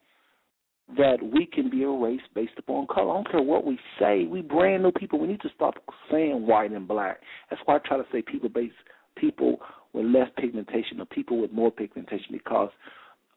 that 0.96 1.18
we 1.20 1.46
can 1.46 1.68
be 1.68 1.82
a 1.82 1.88
race 1.88 2.20
based 2.34 2.52
upon 2.58 2.86
color. 2.86 3.10
I 3.10 3.14
don't 3.14 3.30
care 3.30 3.42
what 3.42 3.64
we 3.64 3.78
say. 3.98 4.24
We 4.24 4.40
brand 4.40 4.84
new 4.84 4.92
people. 4.92 5.18
We 5.18 5.26
need 5.26 5.40
to 5.40 5.50
stop 5.55 5.74
saying 6.10 6.46
white 6.46 6.70
and 6.70 6.86
black. 6.86 7.20
That's 7.50 7.62
why 7.64 7.76
I 7.76 7.78
try 7.84 7.96
to 7.96 8.06
say 8.12 8.22
people 8.22 8.48
based 8.48 8.74
people 9.16 9.58
with 9.92 10.06
less 10.06 10.28
pigmentation 10.36 11.00
or 11.00 11.06
people 11.06 11.40
with 11.40 11.52
more 11.52 11.70
pigmentation 11.70 12.28
because 12.30 12.70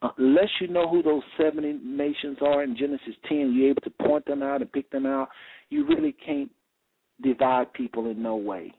Uh, 0.01 0.09
unless 0.17 0.49
you 0.61 0.67
know 0.67 0.87
who 0.87 1.03
those 1.03 1.23
70 1.37 1.79
nations 1.83 2.37
are 2.41 2.63
in 2.63 2.77
Genesis 2.77 3.15
10, 3.27 3.53
you're 3.53 3.71
able 3.71 3.81
to 3.81 3.89
point 3.89 4.25
them 4.25 4.41
out 4.41 4.61
and 4.61 4.71
pick 4.71 4.89
them 4.91 5.05
out, 5.05 5.29
you 5.69 5.85
really 5.85 6.15
can't 6.25 6.49
divide 7.21 7.71
people 7.73 8.09
in 8.09 8.21
no 8.21 8.35
way. 8.35 8.73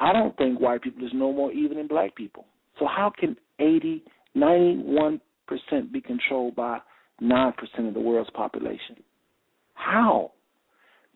I 0.00 0.12
don't 0.12 0.36
think 0.36 0.60
white 0.60 0.82
people 0.82 1.04
is 1.06 1.12
no 1.14 1.32
more 1.32 1.50
even 1.52 1.78
than 1.78 1.86
black 1.86 2.14
people. 2.14 2.44
So 2.78 2.86
how 2.86 3.10
can 3.18 3.36
80, 3.58 4.02
91% 4.36 5.20
be 5.92 6.00
controlled 6.00 6.56
by 6.56 6.80
9% 7.22 7.54
of 7.88 7.94
the 7.94 8.00
world's 8.00 8.30
population? 8.30 8.96
How? 9.74 10.32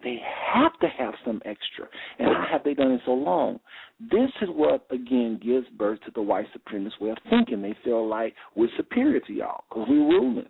They 0.03 0.19
have 0.53 0.79
to 0.81 0.87
have 0.87 1.15
some 1.25 1.41
extra. 1.45 1.87
And 2.19 2.29
how 2.29 2.47
have 2.53 2.65
they 2.65 2.75
done 2.75 2.93
it 2.93 3.01
so 3.05 3.13
long? 3.13 3.59
This 4.01 4.31
is 4.43 4.49
what 4.51 4.87
again 4.91 5.41
gives 5.43 5.67
birth 5.77 5.99
to 6.07 6.13
the 6.15 6.23
white 6.23 6.47
supremacist 6.57 7.01
way 7.01 7.11
of 7.11 7.19
thinking. 7.29 7.63
They 7.63 7.77
feel 7.85 8.09
like 8.09 8.35
we're 8.55 8.69
superior 8.77 9.21
to 9.21 9.33
y'all 9.33 9.65
because 9.69 9.87
we're 9.89 10.09
ruling. 10.09 10.49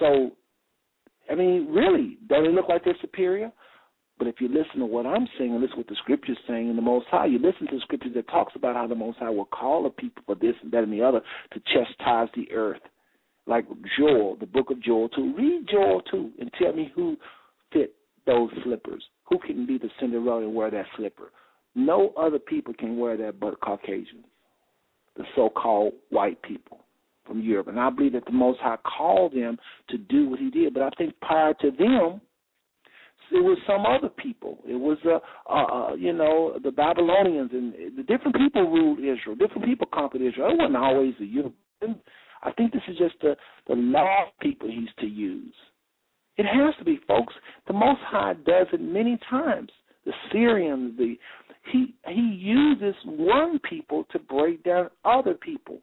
So, 0.00 0.32
I 1.30 1.36
mean, 1.36 1.68
really, 1.70 2.18
does 2.28 2.44
it 2.44 2.52
look 2.54 2.68
like 2.68 2.84
they're 2.84 2.96
superior? 3.00 3.52
But 4.18 4.28
if 4.28 4.36
you 4.40 4.48
listen 4.48 4.78
to 4.78 4.86
what 4.86 5.06
I'm 5.06 5.26
saying 5.38 5.52
and 5.52 5.60
listen 5.60 5.76
to 5.76 5.80
what 5.80 5.88
the 5.88 5.96
scripture's 5.96 6.38
saying 6.46 6.70
in 6.70 6.76
the 6.76 6.82
Most 6.82 7.06
High, 7.10 7.26
you 7.26 7.38
listen 7.38 7.66
to 7.68 7.76
the 7.76 7.80
scriptures 7.82 8.12
that 8.14 8.28
talks 8.28 8.54
about 8.54 8.76
how 8.76 8.86
the 8.86 8.94
Most 8.94 9.18
High 9.18 9.30
will 9.30 9.44
call 9.44 9.86
a 9.86 9.90
people 9.90 10.22
for 10.26 10.34
this 10.36 10.54
and 10.62 10.72
that 10.72 10.84
and 10.84 10.92
the 10.92 11.02
other 11.02 11.20
to 11.52 11.60
chastise 11.72 12.28
the 12.34 12.50
earth. 12.52 12.80
Like 13.46 13.66
Joel, 13.98 14.36
the 14.38 14.46
book 14.46 14.70
of 14.70 14.80
Joel 14.82 15.08
2. 15.10 15.34
Read 15.36 15.68
Joel 15.70 16.00
2 16.10 16.30
and 16.40 16.50
tell 16.60 16.72
me 16.72 16.92
who 16.94 17.16
those 18.26 18.50
slippers. 18.62 19.04
Who 19.28 19.38
can 19.38 19.66
be 19.66 19.78
the 19.78 19.90
Cinderella 20.00 20.42
and 20.42 20.54
wear 20.54 20.70
that 20.70 20.86
slipper? 20.96 21.30
No 21.74 22.12
other 22.16 22.38
people 22.38 22.74
can 22.74 22.98
wear 22.98 23.16
that 23.16 23.40
but 23.40 23.60
Caucasians, 23.60 24.26
the 25.16 25.24
so-called 25.34 25.94
white 26.10 26.40
people 26.42 26.84
from 27.26 27.40
Europe. 27.40 27.68
And 27.68 27.80
I 27.80 27.90
believe 27.90 28.12
that 28.12 28.26
the 28.26 28.32
Most 28.32 28.60
High 28.60 28.76
called 28.76 29.32
them 29.32 29.58
to 29.88 29.98
do 29.98 30.28
what 30.28 30.38
He 30.38 30.50
did. 30.50 30.74
But 30.74 30.84
I 30.84 30.90
think 30.96 31.14
prior 31.20 31.54
to 31.54 31.70
them, 31.70 32.20
it 33.32 33.42
was 33.42 33.58
some 33.66 33.86
other 33.86 34.08
people. 34.08 34.58
It 34.68 34.74
was, 34.74 34.98
uh, 35.04 35.18
uh, 35.50 35.64
uh, 35.64 35.94
you 35.94 36.12
know, 36.12 36.58
the 36.62 36.70
Babylonians 36.70 37.50
and 37.52 37.72
the 37.96 38.02
different 38.02 38.36
people 38.36 38.70
ruled 38.70 38.98
Israel. 38.98 39.34
Different 39.38 39.64
people 39.64 39.88
conquered 39.92 40.22
Israel. 40.22 40.50
It 40.50 40.58
wasn't 40.58 40.76
always 40.76 41.14
the 41.18 41.26
Europeans. 41.26 42.02
I 42.42 42.52
think 42.52 42.72
this 42.72 42.82
is 42.86 42.98
just 42.98 43.14
the 43.22 43.36
the 43.66 43.74
last 43.74 44.32
people 44.40 44.68
He's 44.68 44.90
to 45.00 45.06
use. 45.06 45.54
It 46.36 46.46
has 46.46 46.74
to 46.78 46.84
be, 46.84 46.98
folks. 47.06 47.34
The 47.66 47.72
Most 47.72 48.00
High 48.02 48.34
does 48.44 48.66
it 48.72 48.80
many 48.80 49.18
times. 49.30 49.70
The 50.04 50.12
Syrians, 50.32 50.96
the 50.98 51.16
he 51.72 51.94
he 52.06 52.36
uses 52.38 52.94
one 53.04 53.58
people 53.60 54.04
to 54.12 54.18
break 54.18 54.62
down 54.64 54.90
other 55.04 55.34
people, 55.34 55.78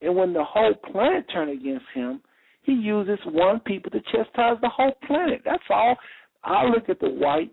and 0.00 0.16
when 0.16 0.32
the 0.32 0.44
whole 0.44 0.74
planet 0.74 1.26
turn 1.32 1.50
against 1.50 1.84
him, 1.92 2.22
he 2.62 2.72
uses 2.72 3.18
one 3.26 3.60
people 3.60 3.90
to 3.90 4.00
chastise 4.00 4.56
the 4.62 4.68
whole 4.68 4.92
planet. 5.06 5.42
That's 5.44 5.62
all. 5.68 5.96
I 6.42 6.64
look 6.66 6.88
at 6.88 7.00
the 7.00 7.10
white, 7.10 7.52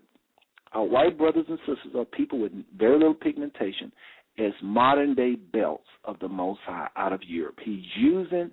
our 0.72 0.84
white 0.84 1.18
brothers 1.18 1.44
and 1.48 1.58
sisters, 1.58 1.92
or 1.94 2.06
people 2.06 2.38
with 2.40 2.52
very 2.78 2.94
little 2.94 3.14
pigmentation, 3.14 3.92
as 4.38 4.52
modern 4.62 5.14
day 5.14 5.34
belts 5.34 5.84
of 6.04 6.18
the 6.20 6.28
Most 6.28 6.60
High 6.64 6.88
out 6.96 7.12
of 7.12 7.20
Europe. 7.26 7.58
He's 7.62 7.84
using 7.96 8.50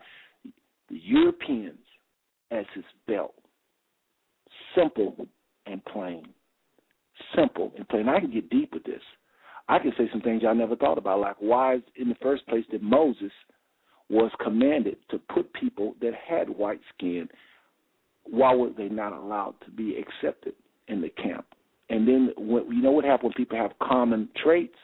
the 0.90 1.00
Europeans 1.02 1.80
as 2.52 2.66
his 2.74 2.84
belt. 3.08 3.34
Simple 4.76 5.28
and 5.66 5.84
plain. 5.86 6.26
Simple 7.36 7.72
and 7.78 7.88
plain. 7.88 8.10
I 8.10 8.20
can 8.20 8.32
get 8.32 8.50
deep 8.50 8.74
with 8.74 8.84
this. 8.84 9.02
I 9.68 9.80
can 9.80 9.94
say 9.98 10.08
some 10.12 10.22
things 10.22 10.44
y'all 10.44 10.54
never 10.54 10.76
thought 10.76 10.98
about, 10.98 11.20
like 11.20 11.38
why, 11.40 11.80
in 11.96 12.10
the 12.10 12.16
first 12.22 12.46
place, 12.48 12.66
did 12.70 12.84
Moses 12.84 13.32
was 14.10 14.30
commanded 14.44 14.98
to 15.10 15.18
put 15.34 15.52
people 15.54 15.96
that 16.02 16.14
had 16.28 16.50
white 16.50 16.82
skin 16.96 17.28
why 18.26 18.54
were 18.54 18.72
they 18.76 18.90
not 18.90 19.14
allowed 19.14 19.56
to 19.66 19.72
be 19.72 19.98
accepted 19.98 20.54
in 20.88 21.02
the 21.02 21.10
camp? 21.10 21.46
And 21.90 22.08
then 22.08 22.34
you 22.38 22.82
know 22.82 22.92
what 22.92 23.06
happens 23.06 23.34
when 23.36 23.46
people 23.46 23.58
have 23.58 23.72
common 23.82 24.30
traits? 24.44 24.76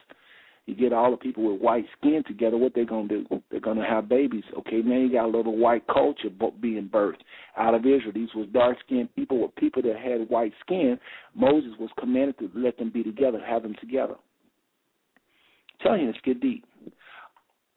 You 0.71 0.77
get 0.77 0.93
all 0.93 1.11
the 1.11 1.17
people 1.17 1.51
with 1.51 1.61
white 1.61 1.83
skin 1.99 2.23
together. 2.25 2.55
What 2.55 2.73
they're 2.73 2.85
gonna 2.85 3.09
do? 3.09 3.25
They're 3.51 3.59
gonna 3.59 3.85
have 3.85 4.07
babies. 4.07 4.45
Okay, 4.59 4.81
now 4.81 4.99
you 4.99 5.11
got 5.11 5.25
a 5.25 5.27
little 5.27 5.57
white 5.57 5.85
culture 5.87 6.29
being 6.61 6.87
birthed 6.87 7.19
out 7.57 7.73
of 7.73 7.81
Israel. 7.81 8.13
These 8.15 8.29
was 8.33 8.47
dark 8.53 8.77
skinned 8.85 9.13
people, 9.13 9.39
were 9.39 9.49
people 9.49 9.81
that 9.81 9.97
had 9.97 10.29
white 10.29 10.53
skin. 10.61 10.97
Moses 11.35 11.71
was 11.77 11.89
commanded 11.99 12.39
to 12.39 12.49
let 12.55 12.77
them 12.77 12.89
be 12.89 13.03
together, 13.03 13.41
have 13.45 13.63
them 13.63 13.75
together. 13.81 14.13
I'm 14.13 15.79
telling 15.83 16.01
you, 16.03 16.07
let's 16.07 16.19
get 16.23 16.39
deep. 16.39 16.63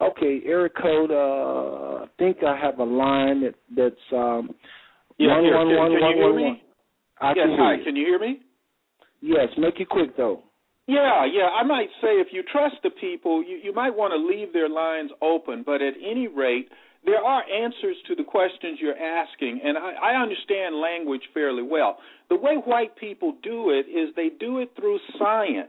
Okay, 0.01 0.43
area 0.47 0.69
code. 0.69 1.11
Uh, 1.11 2.05
I 2.05 2.07
think 2.17 2.45
I 2.47 2.57
have 2.57 2.79
a 2.79 2.85
line 2.85 3.41
that 3.41 3.55
that's 3.77 3.97
um, 4.13 4.55
yeah, 5.19 5.35
one, 5.35 5.43
here, 5.43 5.57
one, 5.57 5.67
can, 5.67 5.77
one, 5.77 5.91
can 5.91 6.01
one, 6.01 6.11
you 6.11 6.17
hear 6.17 6.33
one, 6.33 6.43
me? 6.43 6.63
I 7.21 7.29
yes, 7.31 7.37
can 7.39 7.49
hear 7.51 7.59
hi. 7.59 7.75
you. 7.75 7.85
Can 7.85 7.97
you 7.97 8.07
hear 8.07 8.19
me? 8.21 8.41
Yes, 9.21 9.49
make 9.59 9.81
it 9.81 9.89
quick 9.89 10.17
though. 10.17 10.45
Yeah, 10.87 11.25
yeah. 11.25 11.49
I 11.49 11.63
might 11.63 11.89
say 12.03 12.21
if 12.21 12.29
you 12.33 12.43
trust 12.43 12.77
the 12.83 12.91
people, 12.91 13.43
you, 13.43 13.59
you 13.63 13.75
might 13.75 13.97
want 13.97 14.13
to 14.13 14.19
leave 14.19 14.53
their 14.53 14.69
lines 14.69 15.11
open. 15.23 15.63
But 15.65 15.81
at 15.81 15.95
any 16.05 16.29
rate, 16.29 16.69
there 17.07 17.23
are 17.23 17.43
answers 17.43 17.97
to 18.09 18.15
the 18.15 18.25
questions 18.25 18.79
you're 18.81 18.97
asking, 18.97 19.61
and 19.63 19.77
I, 19.77 19.93
I 19.93 20.23
understand 20.23 20.77
language 20.77 21.23
fairly 21.33 21.63
well. 21.63 21.99
The 22.31 22.37
way 22.37 22.57
white 22.65 22.97
people 22.97 23.37
do 23.43 23.71
it 23.71 23.87
is 23.89 24.15
they 24.15 24.31
do 24.41 24.59
it 24.59 24.73
through 24.77 24.99
science, 25.19 25.69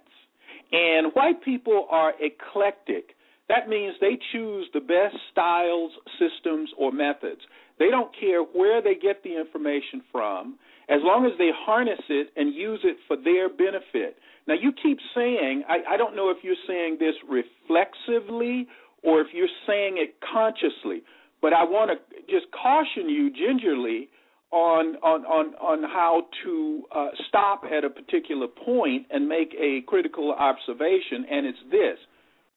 and 0.71 1.11
white 1.13 1.43
people 1.43 1.87
are 1.89 2.13
eclectic. 2.19 3.15
That 3.49 3.67
means 3.69 3.95
they 3.99 4.17
choose 4.31 4.67
the 4.73 4.79
best 4.79 5.15
styles, 5.31 5.91
systems, 6.19 6.69
or 6.77 6.91
methods. 6.91 7.41
They 7.79 7.89
don't 7.89 8.11
care 8.17 8.41
where 8.41 8.81
they 8.81 8.95
get 8.95 9.21
the 9.23 9.37
information 9.37 10.01
from, 10.11 10.55
as 10.89 10.99
long 11.03 11.25
as 11.25 11.31
they 11.37 11.49
harness 11.53 11.99
it 12.09 12.29
and 12.35 12.53
use 12.53 12.79
it 12.83 12.97
for 13.07 13.17
their 13.17 13.49
benefit. 13.49 14.17
Now, 14.47 14.53
you 14.53 14.71
keep 14.71 14.99
saying, 15.15 15.63
I, 15.67 15.95
I 15.95 15.97
don't 15.97 16.15
know 16.15 16.29
if 16.29 16.37
you're 16.43 16.55
saying 16.67 16.97
this 16.99 17.15
reflexively 17.27 18.67
or 19.03 19.21
if 19.21 19.27
you're 19.33 19.47
saying 19.67 19.97
it 19.97 20.15
consciously, 20.21 21.03
but 21.41 21.53
I 21.53 21.63
want 21.63 21.91
to 21.91 22.21
just 22.31 22.51
caution 22.51 23.09
you 23.09 23.31
gingerly 23.31 24.09
on 24.51 24.95
on 25.03 25.25
on 25.25 25.55
on 25.55 25.83
how 25.83 26.23
to 26.43 26.83
uh, 26.95 27.07
stop 27.27 27.63
at 27.65 27.83
a 27.83 27.89
particular 27.89 28.47
point 28.47 29.07
and 29.09 29.27
make 29.27 29.53
a 29.59 29.81
critical 29.87 30.33
observation, 30.33 31.25
and 31.29 31.45
it's 31.45 31.59
this: 31.71 31.97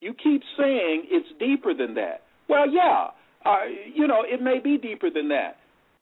you 0.01 0.15
keep 0.15 0.43
saying 0.57 1.05
it's 1.09 1.29
deeper 1.41 1.75
than 1.75 1.95
that. 1.95 2.23
Well, 2.49 2.71
yeah, 2.71 3.09
uh, 3.45 3.65
you 3.95 4.07
know, 4.07 4.23
it 4.25 4.41
may 4.41 4.59
be 4.63 4.79
deeper 4.79 5.11
than 5.11 5.29
that, 5.29 5.57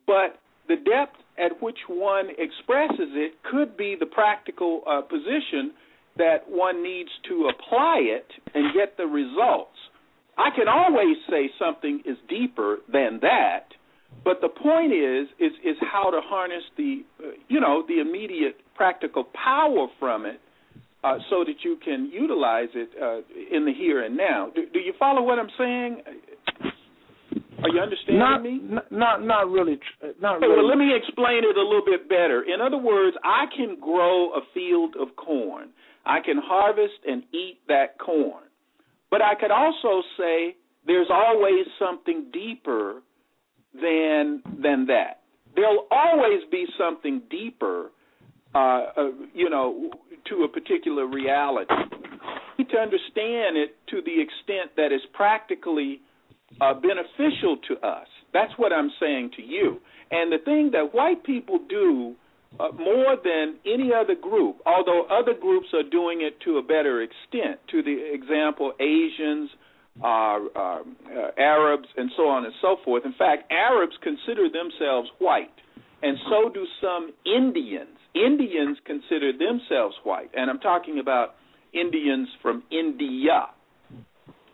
but 0.07 0.39
the 0.69 0.77
depth 0.77 1.17
at 1.39 1.63
which 1.63 1.79
one 1.89 2.29
expresses 2.31 3.13
it 3.15 3.35
could 3.51 3.77
be 3.77 3.97
the 3.99 4.07
practical 4.07 4.83
uh, 4.89 5.03
position 5.03 5.73
that 6.17 6.49
one 6.49 6.83
needs 6.83 7.11
to 7.29 7.51
apply 7.53 8.01
it 8.01 8.27
and 8.55 8.75
get 8.75 8.97
the 8.97 9.05
results. 9.05 9.77
I 10.39 10.51
can 10.55 10.69
always 10.69 11.17
say 11.31 11.51
something 11.59 12.03
is 12.05 12.17
deeper 12.29 12.79
than 12.93 13.21
that, 13.23 13.69
but 14.25 14.41
the 14.41 14.49
point 14.49 14.93
is 14.93 15.29
is 15.39 15.53
is 15.65 15.77
how 15.81 16.11
to 16.11 16.21
harness 16.23 16.63
the 16.77 17.05
uh, 17.23 17.29
you 17.49 17.61
know 17.61 17.85
the 17.87 18.01
immediate 18.01 18.57
practical 18.75 19.25
power 19.25 19.89
from 19.99 20.27
it 20.27 20.41
uh, 21.05 21.19
so 21.31 21.45
that 21.45 21.65
you 21.65 21.79
can 21.83 22.11
utilize 22.13 22.69
it 22.75 22.91
uh, 23.01 23.19
in 23.55 23.65
the 23.65 23.73
here 23.73 24.03
and 24.05 24.17
now. 24.17 24.51
Do, 24.55 24.63
do 24.73 24.79
you 24.79 24.93
follow 24.99 25.23
what 25.23 25.39
I'm 25.39 25.51
saying? 25.59 26.03
Are 27.67 27.75
you 27.75 27.81
understanding 27.81 28.19
not, 28.19 28.43
me? 28.43 28.61
Not, 28.63 28.93
not, 28.93 29.25
not 29.25 29.51
really. 29.51 29.77
tr- 29.77 30.07
Not 30.21 30.37
Okay, 30.37 30.47
really. 30.47 30.57
well, 30.59 30.69
let 30.69 30.79
me 30.79 30.95
explain 30.95 31.39
it 31.39 31.57
a 31.57 31.63
little 31.63 31.85
bit 31.85 32.09
better. 32.09 32.43
In 32.43 32.61
other 32.61 32.79
words, 32.79 33.17
I 33.25 33.47
can 33.57 33.77
grow 33.81 34.31
a 34.35 34.41
field 34.55 34.95
of 35.01 35.17
corn. 35.17 35.71
I 36.05 36.21
can 36.21 36.39
harvest 36.39 37.03
and 37.07 37.25
eat 37.33 37.59
that 37.69 37.99
corn. 37.99 38.45
But 39.11 39.23
I 39.23 39.35
could 39.35 39.51
also 39.51 40.03
say 40.17 40.57
there's 40.87 41.09
always 41.11 41.67
something 41.79 42.27
deeper 42.33 43.03
than 43.75 44.43
than 44.63 44.87
that. 44.87 45.23
There'll 45.55 45.87
always 45.91 46.43
be 46.51 46.67
something 46.79 47.23
deeper, 47.31 47.91
uh, 48.55 48.59
uh, 48.59 49.11
you 49.35 49.51
know, 49.51 49.91
to 50.29 50.45
a 50.45 50.49
particular 50.49 51.07
reality. 51.07 51.73
We 52.59 52.65
need 52.65 52.71
to 52.71 52.79
understand 52.79 53.57
it 53.57 53.77
to 53.91 54.01
the 54.03 54.21
extent 54.21 54.77
that 54.77 54.93
it's 54.93 55.05
practically 55.13 56.01
uh, 56.61 56.75
beneficial 56.75 57.57
to 57.69 57.87
us. 57.87 58.07
That's 58.33 58.53
what 58.57 58.73
I'm 58.73 58.91
saying 59.01 59.33
to 59.37 59.43
you. 59.43 59.81
And 60.11 60.31
the 60.31 60.39
thing 60.45 60.71
that 60.73 60.95
white 60.95 61.25
people 61.25 61.59
do 61.69 62.15
uh, 62.61 62.69
more 62.73 63.17
than 63.23 63.57
any 63.67 63.91
other 63.93 64.15
group, 64.15 64.59
although 64.65 65.05
other 65.11 65.35
groups 65.35 65.67
are 65.75 65.83
doing 65.83 66.23
it 66.23 66.41
to 66.45 66.59
a 66.59 66.63
better 66.63 67.03
extent, 67.03 67.61
to 67.71 67.83
the 67.83 68.13
example, 68.13 68.73
Asians, 68.81 69.51
uh, 70.03 70.07
uh, 70.07 70.59
uh, 70.59 70.83
Arabs, 71.39 71.89
and 71.97 72.11
so 72.17 72.29
on 72.29 72.45
and 72.45 72.55
so 72.61 72.77
forth. 72.85 73.05
In 73.05 73.15
fact, 73.15 73.51
Arabs 73.51 73.95
consider 74.03 74.49
themselves 74.49 75.09
white, 75.19 75.51
and 76.03 76.17
so 76.29 76.51
do 76.53 76.67
some 76.81 77.13
Indians. 77.25 77.97
Indians 78.15 78.79
consider 78.87 79.33
themselves 79.33 79.97
white, 80.05 80.31
and 80.35 80.51
I'm 80.51 80.61
talking 80.61 80.99
about 80.99 81.35
Indians 81.73 82.29
from 82.41 82.63
India. 82.71 83.47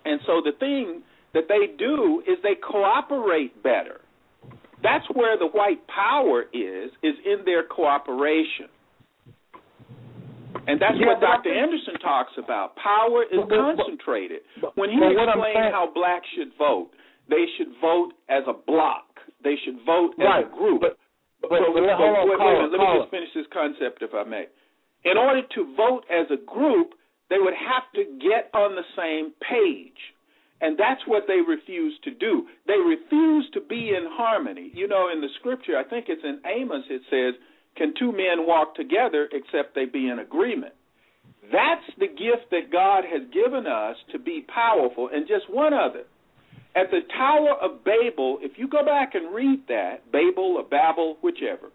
And 0.05 0.21
so 0.27 0.41
the 0.45 0.53
thing 0.59 1.03
that 1.35 1.45
they 1.49 1.75
do 1.79 2.23
is 2.27 2.39
they 2.43 2.55
cooperate 2.55 3.63
better. 3.63 4.01
That's 4.83 5.07
where 5.15 5.39
the 5.39 5.47
white 5.47 5.87
power 5.87 6.43
is, 6.53 6.91
is 7.03 7.15
in 7.25 7.45
their 7.45 7.63
cooperation. 7.63 8.69
And 10.67 10.79
that's 10.79 10.95
Yeah, 10.99 11.07
what 11.07 11.21
Dr. 11.21 11.51
think- 11.51 11.57
Anderson 11.57 11.95
talks 11.99 12.37
about. 12.39 12.77
Power 12.77 13.25
is 13.25 13.41
But- 13.41 13.49
concentrated. 13.49 14.43
but- 14.61 14.77
when 14.77 14.91
he 14.91 14.99
but 14.99 15.13
explained 15.13 15.73
how 15.73 15.87
blacks 15.87 16.29
should 16.35 16.53
vote, 16.55 16.91
they 17.29 17.47
should 17.57 17.73
vote 17.81 18.13
as 18.29 18.47
a 18.47 18.53
block. 18.53 19.21
They 19.41 19.57
should 19.57 19.81
vote 19.81 20.15
as 20.21 20.45
a 20.45 20.49
group. 20.49 20.81
but- 20.83 20.97
But, 21.41 21.51
but- 21.51 21.59
but- 21.59 21.75
but 21.75 21.83
but 21.83 21.97
hold 21.97 22.09
on, 22.09 22.15
wait, 22.15 22.29
wait 22.29 22.35
a 22.35 22.39
caller, 22.39 22.53
minute. 22.55 22.71
Let 22.79 22.81
me 22.95 22.99
just 23.01 23.11
finish 23.11 23.33
this 23.33 23.47
concept, 23.49 24.03
if 24.03 24.15
I 24.15 24.23
may. 24.25 24.47
In 25.05 25.17
order 25.19 25.43
to 25.43 25.65
vote 25.75 26.05
as 26.09 26.31
a 26.31 26.37
group, 26.37 26.95
They 27.29 27.39
would 27.39 27.55
have 27.55 27.91
to 27.93 28.05
get 28.21 28.51
on 28.53 28.75
the 28.75 28.85
same 28.95 29.31
page. 29.41 30.13
And 30.63 30.79
that's 30.79 31.03
what 31.07 31.25
they 31.27 31.41
refuse 31.47 31.99
to 32.05 32.15
do. 32.15 32.47
They 32.69 32.79
refuse 32.79 33.51
to 33.53 33.61
be 33.61 33.91
in 33.91 34.07
harmony. 34.09 34.71
You 34.73 34.87
know, 34.87 35.11
in 35.13 35.21
the 35.21 35.29
scripture, 35.41 35.77
I 35.77 35.83
think 35.83 36.07
it's 36.09 36.23
in 36.25 36.41
Amos, 36.47 36.85
it 36.89 37.03
says, 37.11 37.35
Can 37.77 37.93
two 37.99 38.13
men 38.13 38.47
walk 38.47 38.77
together 38.77 39.29
except 39.33 39.75
they 39.75 39.87
be 39.87 40.09
in 40.09 40.21
agreement? 40.21 40.73
That's 41.51 41.85
the 41.99 42.07
gift 42.07 42.51
that 42.53 42.71
God 42.71 43.03
has 43.05 43.23
given 43.35 43.67
us 43.67 43.97
to 44.13 44.21
be 44.21 44.47
powerful. 44.55 45.11
And 45.13 45.27
just 45.27 45.51
one 45.51 45.75
other. 45.75 46.05
At 46.75 46.91
the 46.91 47.01
Tower 47.13 47.55
of 47.61 47.85
Babel, 47.85 48.39
if 48.41 48.53
you 48.57 48.67
go 48.69 48.85
back 48.85 49.15
and 49.15 49.35
read 49.35 49.65
that, 49.69 50.11
Babel 50.11 50.57
or 50.57 50.65
Babel, 50.65 51.19
whichever, 51.21 51.69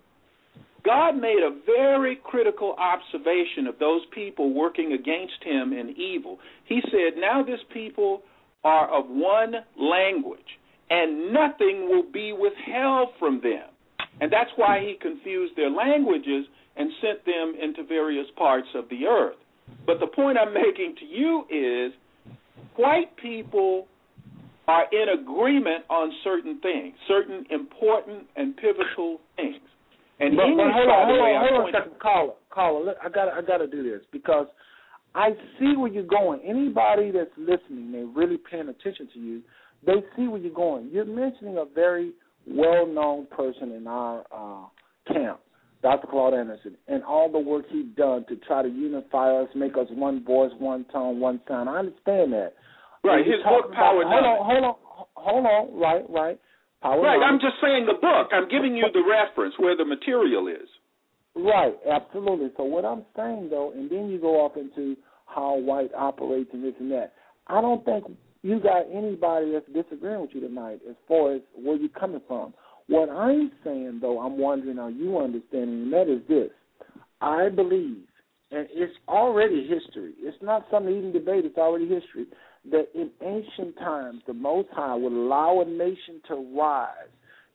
God 0.83 1.17
made 1.17 1.43
a 1.43 1.59
very 1.65 2.15
critical 2.23 2.73
observation 2.79 3.67
of 3.67 3.77
those 3.79 4.01
people 4.15 4.53
working 4.53 4.93
against 4.93 5.43
him 5.43 5.73
in 5.73 5.93
evil. 5.97 6.39
He 6.65 6.79
said, 6.89 7.19
Now 7.19 7.43
this 7.43 7.59
people 7.71 8.23
are 8.63 8.93
of 8.93 9.05
one 9.07 9.53
language, 9.79 10.39
and 10.89 11.33
nothing 11.33 11.87
will 11.89 12.09
be 12.11 12.33
withheld 12.33 13.09
from 13.19 13.41
them. 13.41 13.69
And 14.19 14.31
that's 14.31 14.49
why 14.55 14.79
he 14.79 14.95
confused 14.99 15.53
their 15.55 15.69
languages 15.69 16.45
and 16.75 16.89
sent 17.01 17.25
them 17.25 17.53
into 17.61 17.83
various 17.83 18.27
parts 18.37 18.67
of 18.75 18.89
the 18.89 19.05
earth. 19.05 19.37
But 19.85 19.99
the 19.99 20.07
point 20.07 20.37
I'm 20.37 20.53
making 20.53 20.95
to 20.99 21.05
you 21.05 21.45
is 21.49 21.93
white 22.75 23.15
people 23.17 23.87
are 24.67 24.85
in 24.91 25.19
agreement 25.19 25.85
on 25.89 26.11
certain 26.23 26.59
things, 26.61 26.93
certain 27.07 27.45
important 27.49 28.27
and 28.35 28.55
pivotal 28.57 29.19
things. 29.35 29.55
And 30.19 30.35
but, 30.35 30.45
English, 30.45 30.65
but 30.65 30.73
hold 30.73 30.89
on, 30.89 31.07
hold 31.07 31.19
on, 31.19 31.27
I 31.27 31.47
hold 31.47 31.61
on 31.61 31.69
a 31.69 31.77
second, 31.77 31.99
caller, 31.99 32.33
caller. 32.49 32.85
Look, 32.85 32.97
I 33.03 33.09
got, 33.09 33.27
I 33.29 33.41
got 33.41 33.57
to 33.57 33.67
do 33.67 33.83
this 33.83 34.01
because 34.11 34.47
I 35.17 35.31
see 35.59 35.75
where 35.75 35.91
you're 35.91 36.03
going. 36.03 36.41
Anybody 36.47 37.09
that's 37.09 37.31
listening, 37.37 37.91
they're 37.91 38.05
really 38.05 38.37
paying 38.37 38.69
attention 38.69 39.09
to 39.15 39.19
you. 39.19 39.41
They 39.83 40.03
see 40.15 40.27
where 40.27 40.39
you're 40.39 40.53
going. 40.53 40.89
You're 40.93 41.05
mentioning 41.05 41.57
a 41.57 41.65
very 41.65 42.11
well-known 42.45 43.25
person 43.35 43.71
in 43.71 43.87
our 43.87 44.23
uh, 44.31 44.67
camp, 45.11 45.39
Dr. 45.81 46.07
Claude 46.07 46.35
Anderson, 46.35 46.77
and 46.87 47.03
all 47.03 47.31
the 47.31 47.39
work 47.39 47.65
he's 47.69 47.87
done 47.97 48.25
to 48.29 48.35
try 48.47 48.61
to 48.61 48.69
unify 48.69 49.31
us, 49.31 49.49
make 49.55 49.73
us 49.73 49.87
one 49.89 50.23
voice, 50.23 50.51
one 50.59 50.85
tone, 50.93 51.19
one 51.19 51.41
sound. 51.47 51.67
I 51.67 51.77
understand 51.77 52.31
that. 52.33 52.53
Right, 53.03 53.25
his 53.25 53.41
book, 53.43 53.73
Power 53.73 54.03
about, 54.03 54.11
hold 54.11 54.25
on, 54.25 54.45
hold 54.45 54.63
on, 54.63 54.75
hold 55.15 55.45
on. 55.45 55.79
Right, 55.79 56.03
right. 56.09 56.39
Power 56.83 57.01
Right. 57.01 57.19
I'm 57.23 57.39
just 57.39 57.55
saying 57.59 57.87
the 57.87 57.93
book. 57.93 58.29
I'm 58.31 58.47
giving 58.49 58.75
you 58.75 58.85
the 58.93 59.01
reference 59.01 59.55
where 59.57 59.75
the 59.75 59.85
material 59.85 60.47
is. 60.47 60.69
Right, 61.35 61.73
absolutely. 61.89 62.49
So 62.57 62.63
what 62.63 62.85
I'm 62.85 63.03
saying 63.15 63.49
though, 63.49 63.71
and 63.71 63.89
then 63.89 64.09
you 64.09 64.19
go 64.19 64.41
off 64.45 64.57
into 64.57 64.95
how 65.27 65.57
white 65.57 65.91
operates 65.95 66.49
and 66.53 66.63
this 66.63 66.73
and 66.79 66.91
that. 66.91 67.13
I 67.47 67.61
don't 67.61 67.83
think 67.85 68.05
you 68.41 68.59
got 68.59 68.83
anybody 68.91 69.51
that's 69.51 69.67
disagreeing 69.73 70.21
with 70.21 70.31
you 70.33 70.41
tonight 70.41 70.79
as 70.89 70.95
far 71.07 71.35
as 71.35 71.41
where 71.55 71.77
you're 71.77 71.89
coming 71.89 72.21
from. 72.27 72.53
What 72.87 73.09
I'm 73.09 73.51
saying 73.63 73.99
though, 74.01 74.19
I'm 74.19 74.37
wondering 74.37 74.79
are 74.79 74.89
you 74.89 75.17
understanding, 75.17 75.83
and 75.83 75.93
that 75.93 76.09
is 76.11 76.21
this. 76.27 76.49
I 77.21 77.49
believe, 77.49 78.03
and 78.51 78.67
it's 78.71 78.93
already 79.07 79.67
history. 79.67 80.13
It's 80.19 80.37
not 80.41 80.65
something 80.71 80.95
even 80.95 81.11
debate. 81.11 81.45
It's 81.45 81.57
already 81.57 81.87
history. 81.87 82.25
That 82.71 82.87
in 82.93 83.11
ancient 83.21 83.77
times, 83.77 84.21
the 84.27 84.33
Most 84.33 84.69
High 84.71 84.95
would 84.95 85.11
allow 85.11 85.61
a 85.61 85.65
nation 85.65 86.21
to 86.27 86.57
rise, 86.57 86.89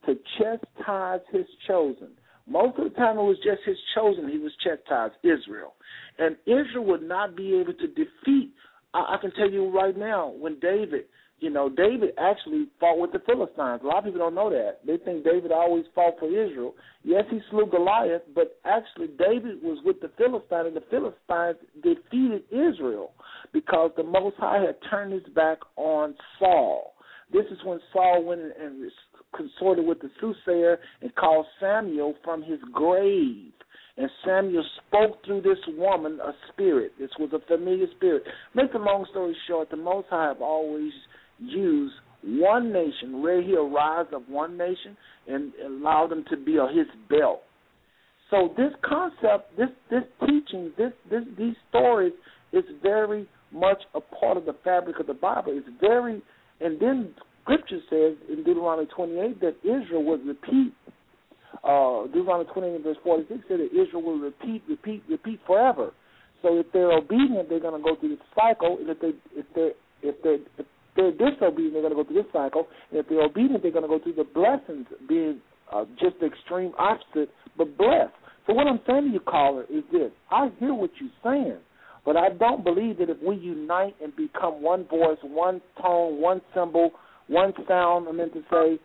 to 0.06 0.16
chastise 0.38 1.20
His 1.30 1.46
chosen. 1.66 2.08
Most 2.46 2.78
of 2.78 2.84
the 2.84 2.90
time, 2.90 3.18
it 3.18 3.22
was 3.22 3.38
just 3.44 3.60
His 3.64 3.76
chosen. 3.94 4.28
He 4.28 4.38
was 4.38 4.52
chastised, 4.62 5.14
Israel, 5.22 5.74
and 6.18 6.36
Israel 6.46 6.84
would 6.86 7.02
not 7.02 7.36
be 7.36 7.54
able 7.56 7.74
to 7.74 7.86
defeat. 7.86 8.52
I, 8.94 9.14
I 9.14 9.16
can 9.20 9.32
tell 9.32 9.50
you 9.50 9.70
right 9.70 9.96
now, 9.96 10.28
when 10.28 10.58
David, 10.58 11.04
you 11.38 11.50
know, 11.50 11.68
David 11.68 12.10
actually 12.18 12.68
fought 12.78 12.98
with 12.98 13.12
the 13.12 13.18
Philistines. 13.20 13.80
A 13.82 13.86
lot 13.86 13.98
of 13.98 14.04
people 14.04 14.20
don't 14.20 14.34
know 14.34 14.50
that. 14.50 14.78
They 14.86 14.96
think 14.96 15.24
David 15.24 15.50
always 15.50 15.84
fought 15.94 16.14
for 16.18 16.26
Israel. 16.26 16.74
Yes, 17.02 17.24
he 17.30 17.40
slew 17.50 17.66
Goliath, 17.66 18.22
but 18.34 18.58
actually 18.64 19.08
David 19.18 19.62
was 19.62 19.78
with 19.84 20.00
the 20.00 20.10
Philistines, 20.16 20.66
and 20.68 20.76
the 20.76 20.84
Philistines 20.88 21.58
defeated 21.82 22.42
Israel 22.50 23.12
because 23.52 23.90
the 23.96 24.04
Most 24.04 24.36
High 24.38 24.62
had 24.64 24.76
turned 24.88 25.12
his 25.12 25.32
back 25.34 25.58
on 25.76 26.14
Saul. 26.38 26.94
This 27.32 27.46
is 27.50 27.58
when 27.64 27.80
Saul 27.92 28.22
went 28.24 28.42
and- 28.42 28.52
and 28.52 28.92
consorted 29.36 29.86
with 29.86 30.00
the 30.00 30.10
soothsayer 30.20 30.78
and 31.00 31.14
called 31.14 31.46
Samuel 31.60 32.14
from 32.24 32.42
his 32.42 32.58
grave. 32.72 33.52
And 33.96 34.10
Samuel 34.24 34.64
spoke 34.86 35.24
through 35.24 35.42
this 35.42 35.58
woman 35.76 36.18
a 36.22 36.32
spirit. 36.52 36.92
This 36.98 37.10
was 37.18 37.30
a 37.32 37.46
familiar 37.46 37.86
spirit. 37.96 38.22
Make 38.54 38.72
the 38.72 38.78
long 38.78 39.06
story 39.10 39.36
short, 39.46 39.70
the 39.70 39.76
Most 39.76 40.08
High 40.08 40.28
have 40.28 40.40
always 40.40 40.92
used 41.38 41.94
one 42.24 42.72
nation, 42.72 43.22
where 43.22 43.42
he 43.42 43.54
arise 43.54 44.06
of 44.12 44.22
one 44.28 44.56
nation, 44.56 44.96
and 45.28 45.52
allow 45.66 46.06
them 46.06 46.24
to 46.30 46.36
be 46.36 46.52
on 46.52 46.76
his 46.76 46.86
belt. 47.10 47.42
So 48.30 48.54
this 48.56 48.72
concept, 48.82 49.56
this 49.58 49.68
this 49.90 50.04
teaching, 50.20 50.72
this 50.78 50.92
this 51.10 51.22
these 51.36 51.56
stories 51.68 52.12
is 52.52 52.64
very 52.82 53.28
much 53.52 53.82
a 53.94 54.00
part 54.00 54.36
of 54.36 54.46
the 54.46 54.54
fabric 54.64 54.98
of 55.00 55.06
the 55.06 55.14
Bible. 55.14 55.52
It's 55.54 55.68
very, 55.80 56.22
and 56.60 56.80
then 56.80 57.14
Scripture 57.42 57.80
says 57.90 58.16
in 58.28 58.44
Deuteronomy 58.44 58.88
28 58.94 59.40
that 59.40 59.56
Israel 59.62 60.04
would 60.04 60.26
repeat. 60.26 60.72
Uh, 61.64 62.06
Deuteronomy 62.06 62.48
28 62.52 62.82
verse 62.82 62.96
46 63.02 63.40
said 63.48 63.60
that 63.60 63.70
Israel 63.72 64.02
will 64.02 64.18
repeat, 64.18 64.62
repeat, 64.68 65.02
repeat 65.08 65.40
forever. 65.46 65.92
So 66.42 66.58
if 66.58 66.66
they're 66.72 66.92
obedient, 66.92 67.48
they're 67.48 67.60
going 67.60 67.80
to 67.80 67.82
go 67.82 67.96
through 67.98 68.16
this 68.16 68.26
cycle, 68.34 68.78
and 68.78 68.90
if 68.90 68.98
they 69.00 69.12
if 69.34 69.46
they 69.54 69.70
if 70.02 70.22
they 70.22 70.38
if 70.58 70.66
they're 70.96 71.12
disobedient, 71.12 71.72
they're 71.72 71.82
going 71.82 71.94
to 71.94 72.02
go 72.02 72.04
through 72.04 72.22
this 72.22 72.32
cycle, 72.32 72.66
and 72.90 72.98
if 72.98 73.08
they're 73.08 73.22
obedient, 73.22 73.62
they're 73.62 73.72
going 73.72 73.84
to 73.84 73.88
go 73.88 74.00
through 74.02 74.14
the 74.14 74.26
blessings, 74.34 74.86
being 75.08 75.40
uh, 75.72 75.84
just 76.00 76.18
the 76.20 76.26
extreme 76.26 76.72
opposite, 76.78 77.30
but 77.56 77.76
blessed. 77.78 78.12
So 78.46 78.54
what 78.54 78.66
I'm 78.66 78.80
saying 78.86 79.06
to 79.06 79.10
you, 79.10 79.20
caller, 79.20 79.64
is 79.70 79.84
this: 79.92 80.10
I 80.30 80.50
hear 80.58 80.74
what 80.74 80.90
you're 81.00 81.14
saying, 81.22 81.58
but 82.04 82.16
I 82.16 82.30
don't 82.30 82.64
believe 82.64 82.98
that 82.98 83.08
if 83.08 83.18
we 83.22 83.36
unite 83.36 83.94
and 84.02 84.14
become 84.16 84.62
one 84.62 84.84
voice, 84.88 85.18
one 85.22 85.60
tone, 85.80 86.20
one 86.20 86.40
symbol, 86.54 86.90
one 87.28 87.52
sound, 87.68 88.08
I 88.08 88.12
meant 88.12 88.32
to 88.34 88.42
say, 88.50 88.78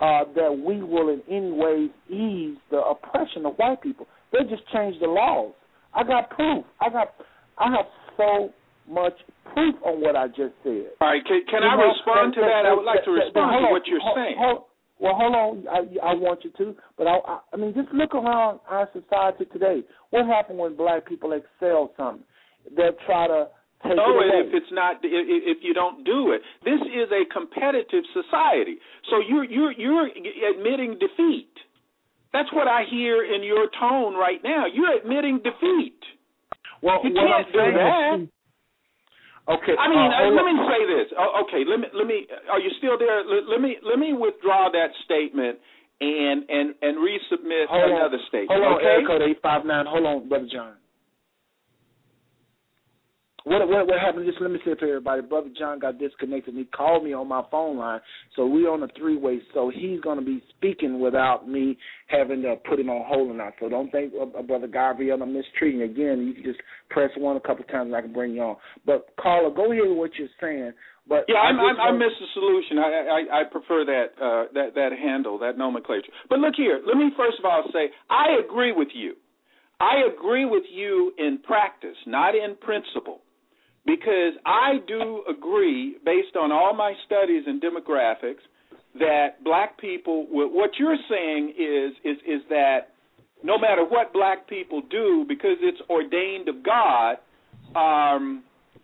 uh, 0.00 0.24
that 0.34 0.50
we 0.66 0.82
will 0.82 1.08
in 1.08 1.22
any 1.30 1.52
ways 1.52 1.90
ease 2.10 2.58
the 2.70 2.78
oppression 2.82 3.46
of 3.46 3.54
white 3.56 3.80
people. 3.82 4.06
They 4.32 4.40
just 4.50 4.62
changed 4.72 5.00
the 5.00 5.06
laws. 5.06 5.52
I 5.94 6.02
got 6.02 6.30
proof. 6.30 6.64
I 6.80 6.90
got. 6.90 7.14
I 7.58 7.70
have 7.70 7.86
so 8.16 8.50
much 8.90 9.14
proof 9.54 9.76
on 9.86 10.00
what 10.00 10.16
I 10.16 10.26
just 10.28 10.52
said. 10.64 10.90
All 11.00 11.08
right, 11.08 11.22
can, 11.24 11.40
can 11.48 11.62
I 11.62 11.76
know, 11.76 11.86
respond 11.94 12.34
to 12.34 12.40
that? 12.40 12.66
I 12.66 12.74
would 12.74 12.84
like 12.84 13.04
to 13.04 13.12
that- 13.12 13.30
that- 13.32 13.40
respond 13.40 13.66
to 13.66 13.70
what 13.72 13.86
you're 13.86 14.00
hold- 14.00 14.16
saying. 14.16 14.34
hold- 14.36 14.64
well, 14.98 15.14
hold 15.14 15.34
on. 15.34 15.64
I, 15.68 16.10
I 16.10 16.14
want 16.14 16.44
you 16.44 16.50
to, 16.58 16.74
but 16.98 17.06
I, 17.06 17.16
I, 17.18 17.38
I 17.52 17.56
mean, 17.56 17.74
just 17.74 17.92
look 17.92 18.14
around 18.14 18.60
our 18.68 18.88
society 18.92 19.44
today. 19.52 19.82
What 20.10 20.26
happened 20.26 20.58
when 20.58 20.76
black 20.76 21.06
people 21.06 21.32
excel 21.32 21.92
something? 21.96 22.24
They'll 22.76 22.96
try 23.06 23.26
to 23.28 23.48
take 23.86 23.96
No, 23.96 24.18
it 24.20 24.32
away. 24.32 24.48
if 24.48 24.54
it's 24.54 24.72
not, 24.72 24.96
if 25.02 25.58
you 25.62 25.74
don't 25.74 26.04
do 26.04 26.32
it, 26.32 26.40
this 26.64 26.80
is 26.82 27.08
a 27.12 27.22
competitive 27.32 28.04
society. 28.12 28.76
So 29.10 29.20
you're 29.20 29.44
you're 29.44 29.72
you're 29.72 30.08
admitting 30.50 30.98
defeat. 30.98 31.52
That's 32.32 32.50
what 32.52 32.66
I 32.66 32.82
hear 32.90 33.22
in 33.22 33.44
your 33.44 33.68
tone 33.78 34.14
right 34.14 34.42
now. 34.42 34.66
You're 34.66 34.96
admitting 34.98 35.38
defeat. 35.44 36.00
Well, 36.82 36.98
you 37.04 37.14
what 37.14 37.22
can't 37.30 37.46
I'm 37.46 37.52
do 37.52 37.78
that. 37.78 38.28
Okay. 39.46 39.76
I 39.78 39.88
mean, 39.92 40.08
uh, 40.10 40.24
uh, 40.24 40.30
let 40.32 40.44
me 40.48 40.56
say 40.66 40.80
this. 40.88 41.12
Oh, 41.20 41.44
okay, 41.44 41.62
let 41.68 41.78
me 41.78 41.86
let 41.92 42.06
me. 42.06 42.26
Are 42.50 42.58
you 42.60 42.70
still 42.78 42.96
there? 42.98 43.22
Let, 43.24 43.60
me 43.60 43.76
let 43.84 43.98
me 43.98 44.12
withdraw 44.14 44.70
that 44.72 44.88
statement 45.04 45.58
and 46.00 46.48
and 46.48 46.74
and 46.80 46.96
resubmit 46.96 47.66
Hold 47.68 47.92
on. 47.92 47.96
another 48.00 48.18
statement. 48.28 48.50
Hold 48.50 48.64
on, 48.64 48.76
okay. 48.80 48.86
Eric 48.86 49.06
code 49.06 49.22
eight 49.22 49.38
five 49.42 49.64
nine. 49.66 49.84
Hold 49.86 50.06
on, 50.06 50.28
brother 50.28 50.48
John. 50.50 50.74
What 53.44 53.68
what 53.68 53.86
what 53.86 54.00
happened? 54.00 54.24
Just 54.26 54.40
let 54.40 54.50
me 54.50 54.58
say 54.64 54.72
it 54.72 54.78
for 54.78 54.86
everybody. 54.86 55.20
Brother 55.20 55.50
John 55.58 55.78
got 55.78 55.98
disconnected. 55.98 56.54
and 56.54 56.64
He 56.64 56.70
called 56.70 57.04
me 57.04 57.12
on 57.12 57.28
my 57.28 57.42
phone 57.50 57.76
line, 57.76 58.00
so 58.36 58.46
we 58.46 58.62
on 58.62 58.82
a 58.82 58.88
three 58.96 59.18
way. 59.18 59.40
So 59.52 59.70
he's 59.74 60.00
going 60.00 60.18
to 60.18 60.24
be 60.24 60.42
speaking 60.56 60.98
without 60.98 61.46
me 61.46 61.76
having 62.06 62.40
to 62.42 62.56
put 62.68 62.80
him 62.80 62.88
on 62.88 63.04
hold 63.06 63.30
or 63.30 63.34
not. 63.34 63.52
So 63.60 63.68
don't 63.68 63.92
think, 63.92 64.14
uh, 64.16 64.40
brother 64.42 64.66
Gabriel, 64.66 65.20
I'm 65.22 65.34
mistreating. 65.34 65.82
Again, 65.82 66.24
you 66.26 66.32
can 66.32 66.42
just 66.42 66.60
press 66.88 67.10
one 67.18 67.36
a 67.36 67.40
couple 67.40 67.64
times, 67.64 67.88
and 67.88 67.96
I 67.96 68.00
can 68.00 68.14
bring 68.14 68.32
you 68.32 68.42
on. 68.42 68.56
But 68.86 69.08
caller, 69.20 69.50
go 69.54 69.70
ahead 69.72 69.88
with 69.88 69.98
what 69.98 70.10
you're 70.16 70.28
saying. 70.40 70.72
But 71.06 71.26
Yeah, 71.28 71.36
I 71.36 71.52
I'm, 71.52 71.60
I'm, 71.60 71.76
I 71.80 71.92
miss 71.92 72.16
the 72.18 72.26
solution. 72.32 72.78
I, 72.78 72.88
I, 72.88 73.40
I 73.40 73.44
prefer 73.44 73.84
that 73.84 74.06
uh, 74.16 74.44
that 74.54 74.74
that 74.74 74.92
handle, 74.96 75.38
that 75.40 75.58
nomenclature. 75.58 76.08
But 76.30 76.38
look 76.38 76.54
here. 76.56 76.80
Let 76.86 76.96
me 76.96 77.10
first 77.14 77.38
of 77.38 77.44
all 77.44 77.62
say 77.74 77.90
I 78.08 78.40
agree 78.42 78.72
with 78.72 78.88
you. 78.94 79.16
I 79.80 80.08
agree 80.08 80.46
with 80.46 80.62
you 80.72 81.12
in 81.18 81.40
practice, 81.44 81.96
not 82.06 82.34
in 82.34 82.56
principle, 82.56 83.20
because 83.86 84.32
I 84.46 84.78
do 84.86 85.24
agree, 85.28 85.96
based 86.04 86.36
on 86.36 86.50
all 86.52 86.74
my 86.74 86.94
studies 87.06 87.44
in 87.46 87.60
demographics, 87.60 88.42
that 88.98 89.42
black 89.44 89.78
people. 89.78 90.26
What 90.30 90.70
you're 90.78 90.96
saying 91.08 91.54
is 91.58 91.92
is 92.04 92.16
is 92.26 92.40
that 92.48 92.90
no 93.42 93.58
matter 93.58 93.84
what 93.84 94.12
black 94.12 94.48
people 94.48 94.82
do, 94.90 95.24
because 95.28 95.56
it's 95.60 95.80
ordained 95.90 96.48
of 96.48 96.62
God, 96.64 97.16
um, 97.76 98.42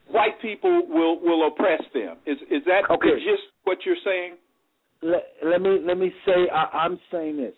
white 0.09 0.41
people 0.43 0.83
will 0.89 1.20
will 1.20 1.47
oppress 1.47 1.83
them. 1.95 2.17
Is 2.27 2.39
is 2.51 2.62
that 2.67 2.91
Okay. 2.91 3.15
just 3.25 3.43
what 3.65 3.79
you're 3.87 3.97
saying? 4.05 4.35
let, 5.03 5.23
let 5.45 5.62
me 5.62 5.79
let 5.87 5.97
me 5.97 6.12
say 6.27 6.49
I, 6.53 6.65
I'm 6.85 6.99
saying 7.11 7.37
this. 7.37 7.55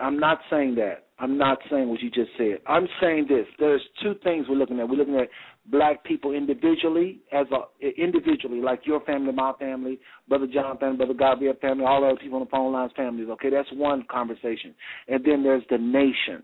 I'm 0.00 0.18
not 0.20 0.38
saying 0.48 0.76
that. 0.76 1.06
I'm 1.18 1.36
not 1.36 1.58
saying 1.70 1.88
what 1.88 2.00
you 2.00 2.10
just 2.10 2.30
said. 2.38 2.58
I'm 2.66 2.86
saying 3.00 3.26
this. 3.28 3.46
There's 3.58 3.82
two 4.02 4.14
things 4.22 4.46
we're 4.48 4.56
looking 4.56 4.78
at. 4.80 4.88
We're 4.88 4.96
looking 4.96 5.16
at 5.16 5.28
black 5.70 6.02
people 6.04 6.32
individually, 6.32 7.20
as 7.32 7.46
a 7.52 8.00
individually, 8.00 8.60
like 8.60 8.80
your 8.84 9.00
family, 9.02 9.32
my 9.32 9.52
family, 9.58 9.98
brother 10.28 10.46
John 10.46 10.78
family, 10.78 10.96
brother 10.96 11.14
Gabriel 11.14 11.54
family, 11.60 11.84
all 11.84 12.00
the 12.00 12.08
other 12.08 12.18
people 12.20 12.38
on 12.38 12.44
the 12.44 12.50
phone 12.50 12.72
lines 12.72 12.92
families. 12.96 13.28
Okay, 13.30 13.50
that's 13.50 13.68
one 13.72 14.04
conversation. 14.10 14.74
And 15.08 15.24
then 15.24 15.42
there's 15.42 15.62
the 15.70 15.78
nation. 15.78 16.42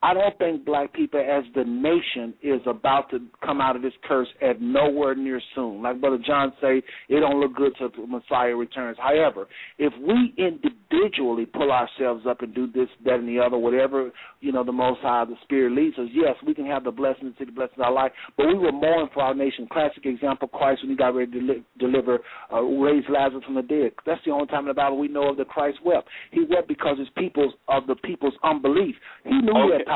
I 0.00 0.14
don't 0.14 0.38
think 0.38 0.64
black 0.64 0.92
people 0.92 1.18
as 1.18 1.42
the 1.56 1.64
nation 1.64 2.32
is 2.40 2.60
about 2.66 3.10
to 3.10 3.18
come 3.44 3.60
out 3.60 3.74
of 3.74 3.82
this 3.82 3.92
curse 4.04 4.28
at 4.40 4.60
nowhere 4.60 5.16
near 5.16 5.40
soon. 5.56 5.82
Like 5.82 6.00
Brother 6.00 6.20
John 6.24 6.52
say, 6.60 6.82
it 7.08 7.18
don't 7.20 7.40
look 7.40 7.56
good 7.56 7.72
till 7.78 7.90
the 7.90 8.06
Messiah 8.06 8.54
returns. 8.54 8.96
However, 9.00 9.48
if 9.76 9.92
we 10.00 10.32
individually 10.38 11.46
pull 11.46 11.72
ourselves 11.72 12.26
up 12.28 12.42
and 12.42 12.54
do 12.54 12.68
this, 12.68 12.88
that, 13.04 13.14
and 13.14 13.28
the 13.28 13.40
other, 13.40 13.58
whatever 13.58 14.12
you 14.40 14.52
know 14.52 14.62
the 14.62 14.70
Most 14.70 15.00
High, 15.00 15.24
the 15.24 15.34
Spirit 15.42 15.72
leads 15.72 15.98
us, 15.98 16.06
yes, 16.12 16.36
we 16.46 16.54
can 16.54 16.66
have 16.66 16.84
the 16.84 16.92
blessings, 16.92 17.34
see 17.36 17.46
the 17.46 17.50
blessings 17.50 17.78
of 17.78 17.86
our 17.86 17.92
life. 17.92 18.12
But 18.36 18.46
we 18.46 18.54
were 18.54 18.70
mourning 18.70 19.08
for 19.12 19.24
our 19.24 19.34
nation. 19.34 19.66
Classic 19.68 20.06
example: 20.06 20.46
Christ 20.46 20.82
when 20.82 20.90
he 20.90 20.96
got 20.96 21.16
ready 21.16 21.32
to 21.32 21.40
deli- 21.40 21.64
deliver, 21.80 22.20
uh, 22.52 22.60
raise 22.62 23.02
Lazarus 23.08 23.42
from 23.44 23.56
the 23.56 23.62
dead. 23.62 23.90
That's 24.06 24.20
the 24.24 24.30
only 24.30 24.46
time 24.46 24.60
in 24.60 24.68
the 24.68 24.74
Bible 24.74 24.96
we 24.96 25.08
know 25.08 25.30
of 25.30 25.38
that 25.38 25.48
Christ 25.48 25.78
wept. 25.84 26.06
He 26.30 26.44
wept 26.48 26.68
because 26.68 27.00
his 27.00 27.08
people's 27.16 27.54
of 27.66 27.88
the 27.88 27.96
people's 27.96 28.34
unbelief. 28.44 28.94
He 29.24 29.40
knew 29.40 29.52
he 29.66 29.72
had 29.72 29.87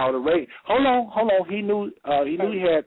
Hold 0.67 0.87
on, 0.87 1.09
hold 1.13 1.31
on. 1.31 1.49
He 1.49 1.63
knew 1.63 1.91
uh, 2.05 2.25
he 2.25 2.37
knew 2.37 2.53
he 2.53 2.61
had. 2.61 2.85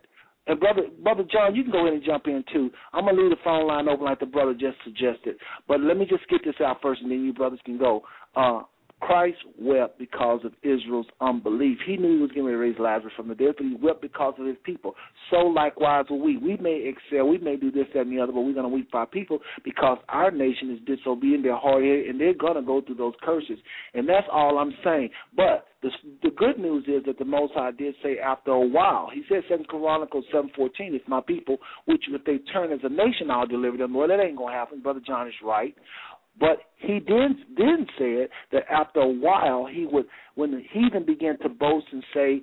And 0.48 0.60
brother, 0.60 0.84
brother 1.02 1.24
John, 1.32 1.56
you 1.56 1.64
can 1.64 1.72
go 1.72 1.80
ahead 1.82 1.94
and 1.94 2.04
jump 2.04 2.28
in 2.28 2.44
too. 2.54 2.70
I'm 2.94 3.06
gonna 3.06 3.20
leave 3.20 3.32
the 3.32 3.38
phone 3.44 3.68
line 3.68 3.88
open 3.90 4.06
like 4.06 4.20
the 4.20 4.28
brother 4.28 4.54
just 4.54 4.78
suggested. 4.84 5.38
But 5.68 5.82
let 5.82 5.98
me 5.98 6.06
just 6.06 6.28
get 6.30 6.42
this 6.46 6.56
out 6.64 6.78
first, 6.84 7.02
and 7.02 7.10
then 7.10 7.24
you 7.24 7.34
brothers 7.34 7.60
can 7.66 7.80
go. 7.80 8.04
Uh, 8.36 8.62
Christ 9.06 9.38
wept 9.60 10.00
because 10.00 10.42
of 10.44 10.54
Israel's 10.64 11.06
unbelief. 11.22 11.78
He 11.86 11.98
knew 11.98 12.16
he 12.16 12.22
was 12.22 12.32
going 12.32 12.48
to 12.48 12.58
raise 12.58 12.76
Lazarus 12.80 13.14
from 13.16 13.28
the 13.28 13.36
dead, 13.36 13.56
but 13.58 13.66
he 13.66 13.76
wept 13.82 14.02
because 14.02 14.34
of 14.40 14.48
his 14.48 14.58
people. 14.64 14.96
So 15.30 15.38
likewise 15.38 16.06
will 16.10 16.22
we. 16.22 16.38
We 16.38 16.58
may 16.58 16.92
excel, 16.92 17.28
we 17.28 17.38
may 17.38 17.56
do 17.56 17.72
this, 17.72 17.86
that, 17.94 18.02
and 18.02 18.12
the 18.12 18.22
other, 18.22 18.34
but 18.34 18.42
we're 18.42 18.54
going 18.54 18.70
to 18.70 18.76
weep 18.76 18.90
for 18.92 19.02
our 19.02 19.06
people 19.06 19.40
because 19.64 19.98
our 20.10 20.32
nation 20.32 20.72
is 20.72 20.80
disobedient, 20.86 21.44
they're 21.44 21.56
hard 21.56 21.84
headed, 21.84 22.10
and 22.10 22.20
they're 22.20 22.34
going 22.34 22.56
to 22.56 22.62
go 22.62 22.82
through 22.82 22.96
those 22.96 23.14
curses. 23.22 23.60
And 23.94 24.10
that's 24.10 24.28
all 24.32 24.58
I'm 24.58 24.74
saying. 24.84 25.10
But 25.36 25.68
the 25.86 25.90
the 26.24 26.32
good 26.32 26.58
news 26.58 26.86
is 26.88 27.04
that 27.06 27.20
the 27.20 27.26
Most 27.26 27.54
High 27.54 27.72
did 27.72 27.94
say 28.02 28.18
after 28.18 28.52
a 28.52 28.68
while. 28.68 29.10
He 29.14 29.22
said 29.30 29.44
Second 29.48 29.68
Chronicles 29.68 30.26
seven 30.32 30.50
fourteen, 30.56 30.96
if 30.96 31.08
my 31.08 31.22
people, 31.22 31.58
which 31.86 32.06
if 32.10 32.24
they 32.26 32.38
turn 32.52 32.72
as 32.72 32.80
a 32.84 32.90
nation, 32.90 33.30
I'll 33.30 33.46
deliver 33.46 33.78
them. 33.78 33.94
Well, 33.94 34.08
that 34.08 34.20
ain't 34.20 34.38
gonna 34.38 34.54
happen. 34.54 34.82
Brother 34.82 35.02
John 35.06 35.28
is 35.28 35.34
right. 35.44 35.76
But 36.40 36.60
he 36.78 37.00
then 37.08 37.46
then 37.58 37.88
said 37.98 38.30
that 38.52 38.64
after 38.70 39.00
a 39.02 39.08
while 39.08 39.66
he 39.66 39.86
would 39.86 40.06
when 40.36 40.52
the 40.52 40.62
heathen 40.72 41.06
began 41.06 41.38
to 41.40 41.50
boast 41.50 41.88
and 41.92 42.04
say, 42.14 42.42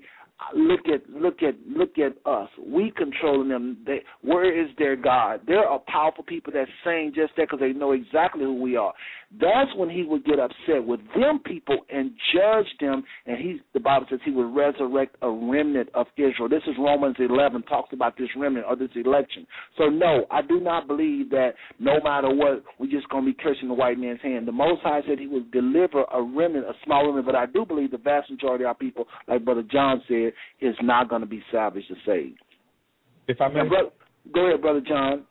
Look 0.55 0.81
at 0.93 1.09
look 1.11 1.43
at 1.43 1.55
look 1.67 1.99
at 1.99 2.13
us. 2.29 2.49
We 2.65 2.93
controlling 2.97 3.49
them. 3.49 3.79
They, 3.87 4.03
where 4.23 4.45
is 4.53 4.71
their 4.79 4.97
God? 4.97 5.41
There 5.47 5.67
are 5.67 5.81
powerful 5.87 6.25
people 6.25 6.53
that 6.55 6.67
saying 6.85 7.13
just 7.15 7.33
that 7.37 7.49
because 7.51 7.61
they 7.61 7.73
know 7.73 7.93
exactly 7.93 8.45
who 8.45 8.61
we 8.61 8.77
are. 8.77 8.93
That's 9.41 9.71
when 9.77 9.89
he 9.89 10.03
would 10.03 10.25
get 10.25 10.39
upset 10.39 10.85
with 10.87 11.01
them 11.17 11.41
people 11.45 11.79
and 11.91 12.11
judge 12.35 12.67
them. 12.81 13.03
And 13.27 13.39
he, 13.39 13.61
the 13.73 13.81
Bible 13.81 14.07
says, 14.11 14.19
he 14.25 14.31
would 14.31 14.55
resurrect 14.55 15.17
a 15.23 15.31
remnant 15.31 15.89
of 15.95 16.07
Israel. 16.17 16.49
This 16.51 16.63
is 16.67 16.75
Romans 16.79 17.17
11 17.19 17.63
talks 17.63 17.93
about 17.95 18.19
this 18.19 18.29
remnant 18.37 18.67
or 18.69 18.77
this 18.77 18.91
election. 18.95 19.47
So 19.79 19.89
no, 19.89 20.27
I 20.31 20.43
do 20.43 20.61
not 20.61 20.87
believe 20.87 21.31
that 21.31 21.53
no 21.79 21.95
matter 22.05 22.29
what, 22.29 22.63
we're 22.79 22.91
just 22.91 23.09
going 23.09 23.25
to 23.25 23.33
be 23.33 23.39
cursing 23.43 23.69
the 23.69 23.75
white 23.75 23.99
man's 23.99 24.21
hand. 24.21 24.47
The 24.47 24.53
Most 24.53 24.83
High 24.83 25.01
said 25.09 25.19
he 25.19 25.27
would 25.27 25.51
deliver 25.51 26.05
a 26.13 26.23
remnant, 26.23 26.67
a 26.67 26.75
small 26.85 27.07
remnant, 27.07 27.27
but 27.27 27.35
I 27.35 27.47
do 27.47 27.65
believe 27.65 27.91
the 27.91 27.99
vast 27.99 28.31
majority 28.31 28.65
of 28.65 28.69
our 28.69 28.75
people, 28.75 29.07
like 29.29 29.45
Brother 29.45 29.65
John 29.71 30.03
said, 30.09 30.32
is 30.61 30.75
not 30.83 31.09
going 31.09 31.21
to 31.21 31.27
be 31.27 31.43
salvaged 31.51 31.91
or 31.91 31.97
saved. 32.07 32.39
If 33.29 33.41
I 33.41 33.49
may, 33.49 33.69
bro- 33.69 33.93
go 34.35 34.47
ahead, 34.47 34.61
Brother 34.61 34.81
John. 34.87 35.25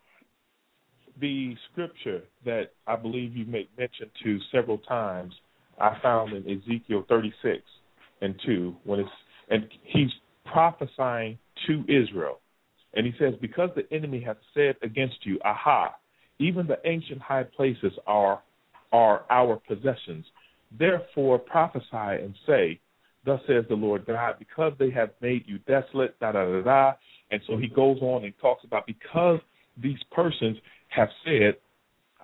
the 1.19 1.55
scripture 1.71 2.23
that 2.45 2.71
I 2.87 2.95
believe 2.95 3.35
you 3.35 3.45
make 3.45 3.69
mention 3.77 4.09
to 4.23 4.39
several 4.51 4.77
times, 4.79 5.33
I 5.79 5.97
found 6.01 6.33
in 6.33 6.43
Ezekiel 6.49 7.05
36 7.09 7.61
and 8.21 8.35
2, 8.45 8.75
when 8.83 8.99
it's 9.01 9.09
and 9.49 9.67
he's 9.83 10.09
prophesying 10.45 11.37
to 11.67 11.83
Israel, 11.87 12.39
and 12.93 13.05
he 13.05 13.13
says, 13.19 13.33
"Because 13.41 13.69
the 13.75 13.91
enemy 13.93 14.21
hath 14.21 14.37
said 14.53 14.75
against 14.81 15.25
you, 15.25 15.39
Aha! 15.43 15.95
Even 16.39 16.65
the 16.65 16.79
ancient 16.85 17.21
high 17.21 17.43
places 17.43 17.93
are 18.07 18.41
are 18.91 19.25
our 19.29 19.57
possessions. 19.67 20.25
Therefore 20.77 21.39
prophesy 21.39 21.85
and 21.93 22.33
say, 22.45 22.79
Thus 23.25 23.39
says 23.47 23.65
the 23.69 23.75
Lord 23.75 24.05
God, 24.05 24.35
because 24.39 24.73
they 24.79 24.89
have 24.91 25.11
made 25.21 25.43
you 25.45 25.59
desolate, 25.59 26.19
da 26.19 26.31
da 26.31 26.45
da 26.45 26.61
da. 26.61 26.93
And 27.29 27.41
so 27.47 27.57
he 27.57 27.67
goes 27.67 27.99
on 28.01 28.23
and 28.25 28.33
talks 28.41 28.63
about 28.63 28.87
because 28.87 29.39
these 29.81 29.99
persons 30.11 30.57
have 30.89 31.09
said, 31.25 31.55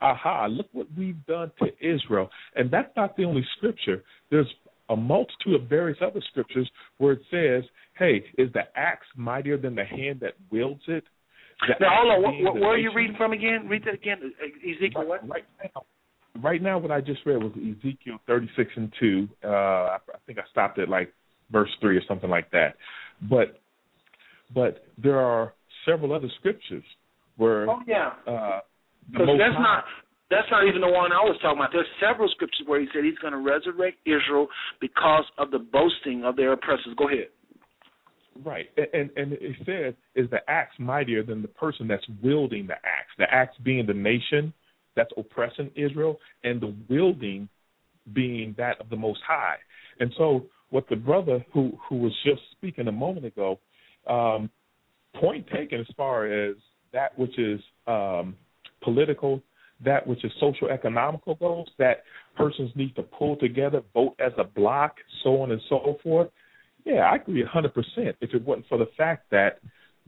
Aha, 0.01 0.47
look 0.47 0.67
what 0.73 0.87
we've 0.97 1.23
done 1.25 1.51
to 1.59 1.67
Israel. 1.79 2.29
And 2.55 2.69
that's 2.69 2.91
not 2.95 3.17
the 3.17 3.25
only 3.25 3.45
scripture. 3.57 4.03
There's 4.29 4.47
a 4.89 4.95
multitude 4.95 5.55
of 5.55 5.67
various 5.67 5.97
other 6.01 6.21
scriptures 6.29 6.69
where 6.97 7.13
it 7.13 7.21
says, 7.31 7.63
Hey, 7.97 8.23
is 8.37 8.51
the 8.53 8.63
axe 8.75 9.07
mightier 9.15 9.57
than 9.57 9.75
the 9.75 9.85
hand 9.85 10.19
that 10.21 10.33
wields 10.51 10.83
it? 10.87 11.03
The 11.61 11.73
Now 11.79 11.89
hold 12.01 12.13
on. 12.13 12.21
What, 12.21 12.53
what, 12.53 12.61
where 12.61 12.73
are 12.73 12.77
you 12.77 12.91
reading 12.93 13.15
from 13.17 13.33
again? 13.33 13.67
Read 13.67 13.83
that 13.85 13.95
again. 13.95 14.19
Uh, 14.21 14.69
Ezekiel 14.69 15.07
what? 15.07 15.27
Right 15.27 15.45
now, 15.63 15.83
right 16.41 16.61
now, 16.61 16.77
what 16.77 16.91
I 16.91 17.01
just 17.01 17.19
read 17.25 17.41
was 17.43 17.51
Ezekiel 17.53 18.19
36 18.27 18.69
and 18.75 18.91
2. 18.99 19.27
Uh, 19.43 19.47
I, 19.47 19.95
I 19.95 20.17
think 20.25 20.39
I 20.39 20.43
stopped 20.51 20.79
at 20.79 20.89
like 20.89 21.13
verse 21.51 21.69
3 21.81 21.97
or 21.97 22.01
something 22.07 22.29
like 22.29 22.49
that. 22.51 22.75
But 23.29 23.59
but 24.53 24.85
there 25.01 25.19
are 25.19 25.53
several 25.85 26.13
other 26.13 26.29
scriptures 26.39 26.83
where 27.37 27.69
Oh 27.69 27.79
yeah. 27.87 28.11
uh, 28.27 28.59
Because 29.11 29.27
that's 29.39 29.55
High- 29.55 29.61
not 29.61 29.83
that's 30.29 30.47
not 30.51 30.67
even 30.67 30.81
the 30.81 30.87
one 30.89 31.11
I 31.13 31.21
was 31.23 31.37
talking 31.41 31.57
about. 31.57 31.69
There's 31.71 31.87
several 32.01 32.27
scriptures 32.29 32.63
where 32.65 32.81
he 32.81 32.87
said 32.93 33.03
he's 33.05 33.17
going 33.19 33.31
to 33.31 33.39
resurrect 33.39 33.97
Israel 34.05 34.47
because 34.81 35.23
of 35.37 35.51
the 35.51 35.59
boasting 35.59 36.25
of 36.25 36.35
their 36.35 36.51
oppressors. 36.53 36.93
Go 36.97 37.07
ahead. 37.07 37.27
Right, 38.45 38.67
and 38.77 38.87
and, 38.93 39.09
and 39.17 39.33
it 39.33 39.55
says, 39.65 39.93
"Is 40.15 40.29
the 40.29 40.47
axe 40.49 40.75
mightier 40.77 41.23
than 41.23 41.41
the 41.41 41.47
person 41.47 41.87
that's 41.87 42.05
wielding 42.21 42.67
the 42.67 42.73
axe? 42.75 43.09
The 43.17 43.33
axe 43.33 43.55
being 43.63 43.87
the 43.87 43.93
nation 43.95 44.53
that's 44.97 45.11
oppressing 45.17 45.71
Israel, 45.75 46.19
and 46.43 46.59
the 46.59 46.75
wielding 46.89 47.47
being 48.13 48.53
that 48.57 48.81
of 48.81 48.89
the 48.89 48.97
Most 48.97 49.21
High." 49.25 49.55
And 50.01 50.11
so, 50.17 50.47
what 50.69 50.89
the 50.89 50.97
brother 50.97 51.45
who 51.53 51.71
who 51.87 51.97
was 51.97 52.13
just 52.25 52.41
speaking 52.51 52.87
a 52.87 52.91
moment 52.91 53.25
ago, 53.25 53.59
um, 54.07 54.49
point 55.15 55.47
taken 55.55 55.79
as 55.79 55.87
far 55.95 56.25
as 56.25 56.55
that 56.93 57.17
which 57.17 57.37
is 57.39 57.61
um, 57.87 58.35
political, 58.83 59.41
that 59.83 60.05
which 60.05 60.23
is 60.23 60.31
social 60.39 60.69
economical 60.69 61.35
goals, 61.35 61.69
that 61.77 62.03
persons 62.35 62.71
need 62.75 62.95
to 62.95 63.03
pull 63.03 63.35
together, 63.37 63.81
vote 63.93 64.15
as 64.19 64.31
a 64.37 64.43
block, 64.43 64.95
so 65.23 65.41
on 65.41 65.51
and 65.51 65.61
so 65.69 65.97
forth. 66.03 66.29
Yeah, 66.85 67.01
I 67.11 67.15
agree 67.15 67.43
a 67.43 67.47
hundred 67.47 67.73
percent. 67.73 68.15
If 68.21 68.33
it 68.33 68.43
wasn't 68.45 68.67
for 68.67 68.77
the 68.77 68.89
fact 68.97 69.29
that 69.31 69.59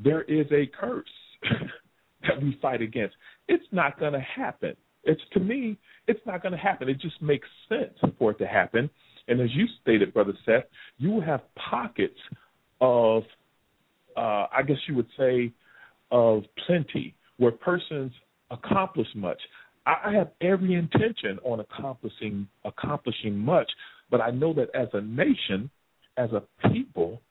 there 0.02 0.22
is 0.24 0.46
a 0.52 0.70
curse 0.80 1.06
that 2.22 2.42
we 2.42 2.58
fight 2.62 2.82
against, 2.82 3.16
it's 3.50 3.66
not 3.72 4.00
going 4.00 4.14
to 4.14 4.22
happen. 4.22 4.74
It's 5.04 5.22
to 5.34 5.40
me, 5.40 5.78
it's 6.08 6.20
not 6.26 6.42
going 6.42 6.52
to 6.54 6.58
happen. 6.58 6.88
It 6.88 7.02
just 7.02 7.22
makes 7.22 7.48
sense 7.68 7.98
for 8.18 8.32
it 8.32 8.38
to 8.38 8.48
happen. 8.48 8.90
And 9.28 9.42
as 9.42 9.50
you 9.54 9.66
stated, 9.82 10.14
brother 10.14 10.34
Seth, 10.46 10.64
you 10.98 11.10
will 11.10 11.22
have 11.22 11.42
pockets 11.70 12.20
of, 12.80 13.24
uh, 14.16 14.48
I 14.52 14.62
guess 14.66 14.78
you 14.88 14.96
would 14.96 15.08
say, 15.18 15.52
of 16.12 16.44
plenty 16.66 17.16
where 17.38 17.52
persons 17.52 18.12
accomplish 18.52 19.08
much. 19.16 19.40
I 19.86 19.96
I 20.06 20.14
have 20.14 20.32
every 20.42 20.76
intention 20.76 21.40
on 21.44 21.60
accomplishing 21.60 22.48
accomplishing 22.66 23.36
much, 23.38 23.70
but 24.12 24.22
I 24.22 24.32
know 24.32 24.54
that 24.54 24.70
as 24.76 24.88
a 24.94 25.02
nation, 25.02 25.70
as 26.18 26.30
a 26.32 26.44
people, 26.70 27.22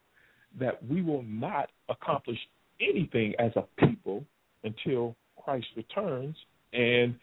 that 0.59 0.83
we 0.89 1.01
will 1.01 1.23
not 1.23 1.69
accomplish 1.89 2.39
anything 2.81 3.33
as 3.39 3.51
a 3.55 3.63
people 3.85 4.23
until 4.63 5.15
Christ 5.49 5.65
returns 5.75 6.35
and 6.73 7.15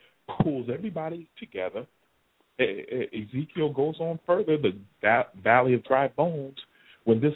pulls 0.42 0.66
everybody 0.68 1.28
together. 1.38 1.86
Ezekiel 2.58 3.72
goes 3.72 3.94
on 4.00 4.18
further, 4.26 4.56
the 4.58 4.72
valley 5.44 5.74
of 5.74 5.84
dry 5.84 6.08
bones, 6.08 6.56
when 7.05 7.20
this 7.20 7.34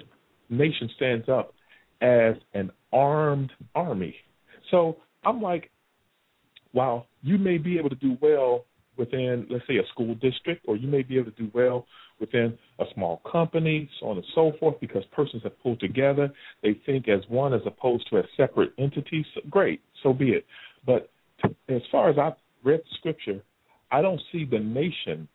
nation 0.48 0.90
stands 0.96 1.28
up 1.28 1.54
as 2.00 2.34
an 2.54 2.72
armed 2.92 3.52
army. 3.76 4.16
So 4.72 4.96
I'm 5.22 5.40
like, 5.40 5.70
while 6.72 7.06
you 7.22 7.38
may 7.38 7.56
be 7.56 7.78
able 7.78 7.90
to 7.90 7.94
do 7.94 8.18
well 8.20 8.64
within, 8.96 9.46
let's 9.48 9.64
say, 9.68 9.76
a 9.76 9.86
school 9.92 10.16
district, 10.16 10.64
or 10.66 10.76
you 10.76 10.88
may 10.88 11.02
be 11.02 11.18
able 11.18 11.30
to 11.30 11.36
do 11.40 11.52
well 11.54 11.86
within 12.20 12.56
a 12.78 12.84
small 12.94 13.22
company, 13.30 13.88
so 13.98 14.08
on 14.08 14.16
and 14.16 14.26
so 14.34 14.52
forth, 14.60 14.78
because 14.80 15.02
persons 15.12 15.42
have 15.42 15.58
pulled 15.62 15.80
together. 15.80 16.30
They 16.62 16.78
think 16.86 17.08
as 17.08 17.20
one 17.28 17.54
as 17.54 17.62
opposed 17.66 18.08
to 18.10 18.18
as 18.18 18.24
separate 18.36 18.72
entities. 18.78 19.24
So, 19.34 19.40
great, 19.50 19.80
so 20.02 20.12
be 20.12 20.30
it. 20.30 20.44
But 20.86 21.10
as 21.68 21.82
far 21.90 22.10
as 22.10 22.18
I've 22.18 22.34
read 22.62 22.80
scripture, 22.98 23.42
I 23.90 24.02
don't 24.02 24.20
see 24.30 24.44
the 24.44 24.58
nation, 24.58 25.26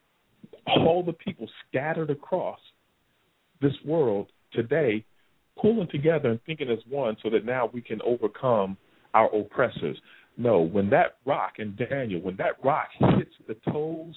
all 0.68 1.04
the 1.04 1.14
people 1.14 1.48
scattered 1.68 2.10
across 2.10 2.60
this 3.62 3.74
world 3.86 4.28
today, 4.54 5.04
pulling 5.60 5.88
together 5.90 6.30
and 6.30 6.40
thinking 6.46 6.70
as 6.70 6.80
one 6.90 7.18
so 7.24 7.30
that 7.30 7.46
now 7.46 7.70
we 7.74 7.82
can 7.82 8.02
overcome 8.04 8.78
our 9.14 9.34
oppressors. 9.36 9.98
No, 10.38 10.62
when 10.62 10.90
that 10.90 11.18
rock 11.26 11.54
in 11.60 11.76
Daniel, 11.76 12.22
when 12.22 12.36
that 12.38 12.64
rock 12.64 12.90
hits 13.18 13.32
the 13.48 13.56
toes 13.72 14.16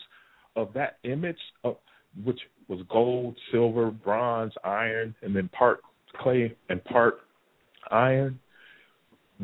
of 0.57 0.73
that 0.75 0.99
image, 1.05 1.39
of, 1.63 1.77
which 2.25 2.41
was 2.69 2.81
gold, 2.91 3.37
silver, 3.51 3.91
bronze, 3.91 4.53
iron, 4.65 5.15
and 5.23 5.35
then 5.35 5.49
part 5.49 5.81
clay 6.21 6.55
and 6.69 6.85
part 6.85 7.21
iron, 7.91 8.39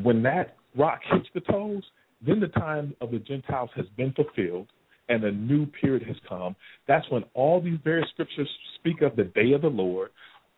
when 0.02 0.22
that 0.22 0.56
rock 0.76 1.00
hits 1.10 1.28
the 1.34 1.40
toes, 1.40 1.82
then 2.26 2.40
the 2.40 2.48
time 2.48 2.94
of 3.00 3.10
the 3.10 3.18
Gentiles 3.18 3.70
has 3.76 3.86
been 3.96 4.12
fulfilled 4.12 4.68
and 5.08 5.22
a 5.24 5.32
new 5.32 5.66
period 5.66 6.02
has 6.06 6.16
come. 6.28 6.56
That's 6.88 7.08
when 7.10 7.24
all 7.34 7.60
these 7.60 7.78
various 7.84 8.08
scriptures 8.10 8.48
speak 8.76 9.02
of 9.02 9.16
the 9.16 9.24
day 9.24 9.52
of 9.52 9.62
the 9.62 9.68
Lord. 9.68 10.10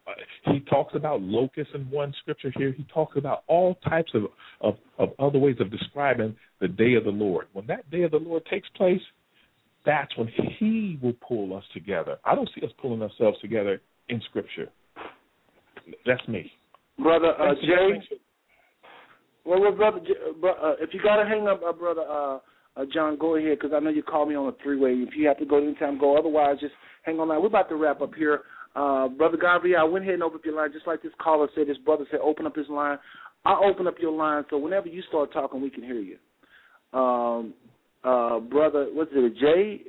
Uh, 0.07 0.13
he 0.53 0.61
talks 0.61 0.95
about 0.95 1.21
locusts 1.21 1.73
in 1.75 1.91
one 1.91 2.15
scripture 2.21 2.53
here. 2.57 2.73
He 2.73 2.87
talks 2.95 3.17
about 3.17 3.43
all 3.49 3.75
types 3.89 4.13
of, 4.15 4.27
of, 4.61 4.77
of 4.99 5.11
other 5.19 5.39
ways 5.39 5.57
of 5.59 5.71
describing 5.71 6.37
the 6.61 6.69
day 6.69 6.95
of 6.95 7.05
the 7.05 7.11
Lord. 7.11 7.49
When 7.53 7.67
that 7.67 7.91
day 7.91 8.03
of 8.03 8.13
the 8.13 8.19
Lord 8.19 8.47
takes 8.47 8.69
place, 8.77 9.01
that's 9.87 10.15
when 10.19 10.29
He 10.59 10.99
will 11.03 11.15
pull 11.27 11.57
us 11.57 11.65
together. 11.73 12.19
I 12.25 12.35
don't 12.35 12.51
see 12.55 12.67
us 12.67 12.73
pulling 12.83 13.01
ourselves 13.03 13.39
together 13.41 13.81
in 14.09 14.21
Scripture. 14.29 14.69
That's 16.05 16.27
me. 16.29 16.53
Brother 16.99 17.33
uh, 17.41 17.55
Jay. 17.55 18.03
Well, 19.45 19.61
well, 19.61 19.73
brother, 19.73 20.01
J- 20.01 20.15
uh, 20.43 20.47
uh, 20.47 20.75
if 20.81 20.93
you 20.93 21.01
gotta 21.03 21.27
hang 21.27 21.47
up, 21.47 21.63
uh, 21.67 21.73
brother 21.73 22.03
uh, 22.03 22.39
uh, 22.77 22.85
John, 22.93 23.17
go 23.17 23.37
ahead 23.37 23.59
because 23.61 23.75
I 23.75 23.81
know 23.81 23.91
you 23.91 24.03
called 24.03 24.29
me 24.29 24.35
on 24.35 24.49
a 24.49 24.63
three-way. 24.63 24.93
If 24.93 25.17
you 25.17 25.29
have 25.29 25.39
to 25.39 25.47
go 25.47 25.59
anytime, 25.59 25.99
go. 25.99 26.19
Otherwise, 26.19 26.57
just 26.61 26.75
hang 27.05 27.21
on 27.21 27.29
line. 27.29 27.41
We're 27.41 27.47
about 27.47 27.69
to 27.69 27.77
wrap 27.77 28.01
up 28.03 28.15
here. 28.15 28.43
Uh, 28.75 29.09
brother 29.09 29.39
Gabriel, 29.39 29.81
I 29.81 29.85
went 29.85 30.05
ahead 30.05 30.15
and 30.15 30.23
opened 30.23 30.41
up 30.41 30.45
your 30.45 30.57
line 30.57 30.73
just 30.73 30.87
like 30.87 31.03
this 31.03 31.13
caller 31.19 31.49
said. 31.55 31.69
His 31.69 31.79
brother 31.79 32.05
said, 32.11 32.21
open 32.23 32.45
up 32.45 32.55
his 32.55 32.69
line. 32.69 32.99
I'll 33.47 33.65
open 33.65 33.87
up 33.87 33.95
your 34.01 34.13
line 34.13 34.45
so 34.51 34.59
whenever 34.59 34.89
you 34.89 35.03
start 35.09 35.33
talking, 35.33 35.63
we 35.63 35.71
can 35.71 35.83
hear 35.83 36.01
you. 36.01 36.19
Um, 36.93 37.55
uh, 38.07 38.39
brother, 38.41 38.87
what's 38.93 39.11
it, 39.13 39.37
Jay 39.39 39.83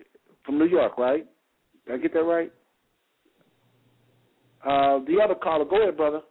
from 0.45 0.57
New 0.57 0.65
York, 0.65 0.97
right? 0.97 1.25
Did 1.85 1.95
I 1.95 1.97
get 1.97 2.13
that 2.13 2.23
right? 2.23 2.51
Uh, 4.65 4.99
the 5.05 5.21
other 5.23 5.35
caller, 5.35 5.65
go 5.65 5.81
ahead, 5.81 5.95
brother. 5.95 6.21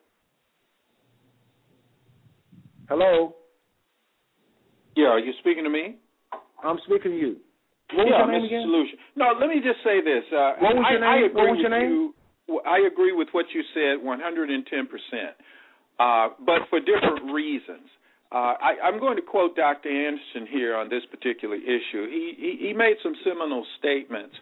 Hello, 2.89 3.35
Yeah, 4.97 5.09
are 5.09 5.19
you 5.19 5.33
speaking 5.41 5.65
to 5.65 5.71
me? 5.71 5.97
I'm 6.63 6.79
speaking 6.87 7.13
to 7.13 7.19
you. 7.19 7.37
What 7.95 8.07
yeah, 8.09 8.23
Mr. 8.27 8.47
again? 8.47 8.63
Solution. 8.65 8.99
No, 9.15 9.27
let 9.39 9.49
me 9.49 9.57
just 9.57 9.83
say 9.85 10.01
this. 10.03 10.25
Uh, 10.33 10.55
What 10.59 10.75
was 10.77 10.85
I, 10.89 10.93
your 10.93 11.05
I 11.05 11.21
name? 11.21 11.31
agree 11.31 11.43
What 11.43 11.51
was 11.51 11.61
your 11.61 11.71
with 11.71 11.81
name? 11.81 11.91
You, 12.49 12.61
I 12.67 12.79
agree 12.87 13.13
with 13.13 13.29
what 13.33 13.47
you 13.55 13.63
said 13.75 13.99
110%, 14.03 14.67
uh, 15.99 16.35
but 16.45 16.63
for 16.71 16.79
different 16.81 17.33
reasons. 17.33 17.87
Uh, 18.33 18.55
I, 18.61 18.75
I'm 18.85 18.99
going 18.99 19.17
to 19.17 19.23
quote 19.23 19.57
Dr. 19.57 19.89
Anderson 19.89 20.47
here 20.51 20.77
on 20.77 20.89
this 20.89 21.03
particular 21.11 21.57
issue. 21.57 22.09
He, 22.11 22.35
he, 22.37 22.69
he 22.69 22.73
made 22.73 22.97
some 23.03 23.15
seminal 23.25 23.65
statements. 23.79 24.35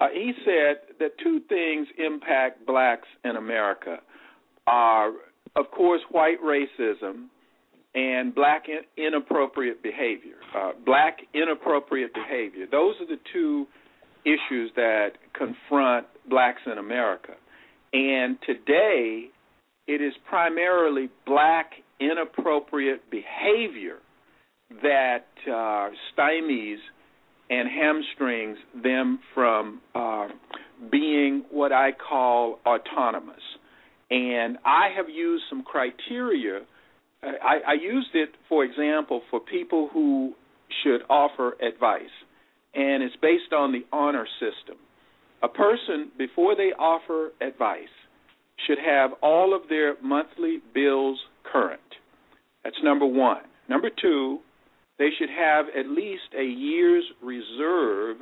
Uh, 0.00 0.08
he 0.12 0.32
said 0.44 0.96
that 0.98 1.18
two 1.22 1.40
things 1.48 1.88
impact 1.98 2.66
blacks 2.66 3.08
in 3.24 3.36
America 3.36 3.98
are, 4.66 5.12
of 5.56 5.70
course, 5.70 6.00
white 6.10 6.38
racism 6.42 7.26
and 7.94 8.34
black 8.34 8.66
in, 8.68 8.80
inappropriate 9.02 9.82
behavior. 9.82 10.36
Uh, 10.56 10.72
black 10.86 11.18
inappropriate 11.34 12.14
behavior. 12.14 12.66
Those 12.70 12.94
are 13.00 13.06
the 13.06 13.20
two 13.32 13.66
issues 14.24 14.70
that 14.76 15.12
confront 15.36 16.06
blacks 16.28 16.62
in 16.66 16.78
America. 16.78 17.32
And 17.92 18.38
today, 18.46 19.28
it 19.86 20.02
is 20.02 20.12
primarily 20.28 21.08
black 21.26 21.72
inappropriate 22.00 23.10
behavior 23.10 23.98
that 24.82 25.26
uh, 25.46 25.88
stymies 26.12 26.76
and 27.50 27.68
hamstrings 27.68 28.58
them 28.82 29.18
from 29.34 29.80
uh, 29.94 30.28
being 30.90 31.44
what 31.50 31.72
I 31.72 31.90
call 31.92 32.58
autonomous. 32.66 33.42
And 34.10 34.58
I 34.64 34.88
have 34.96 35.08
used 35.08 35.44
some 35.48 35.62
criteria. 35.62 36.60
I, 37.22 37.58
I 37.66 37.72
used 37.74 38.10
it, 38.14 38.30
for 38.48 38.64
example, 38.64 39.22
for 39.30 39.40
people 39.40 39.88
who 39.92 40.34
should 40.82 41.00
offer 41.08 41.56
advice, 41.66 42.02
and 42.74 43.02
it's 43.02 43.16
based 43.20 43.52
on 43.52 43.72
the 43.72 43.84
honor 43.92 44.26
system. 44.38 44.76
A 45.42 45.48
person, 45.48 46.10
before 46.18 46.54
they 46.54 46.72
offer 46.78 47.32
advice, 47.40 47.88
should 48.66 48.78
have 48.78 49.12
all 49.22 49.54
of 49.54 49.68
their 49.68 49.94
monthly 50.02 50.58
bills 50.74 51.18
current. 51.52 51.80
That's 52.64 52.76
number 52.82 53.06
one. 53.06 53.42
Number 53.68 53.90
two, 54.00 54.38
they 54.98 55.08
should 55.18 55.30
have 55.30 55.66
at 55.78 55.86
least 55.88 56.22
a 56.38 56.44
year's 56.44 57.04
reserve 57.22 58.16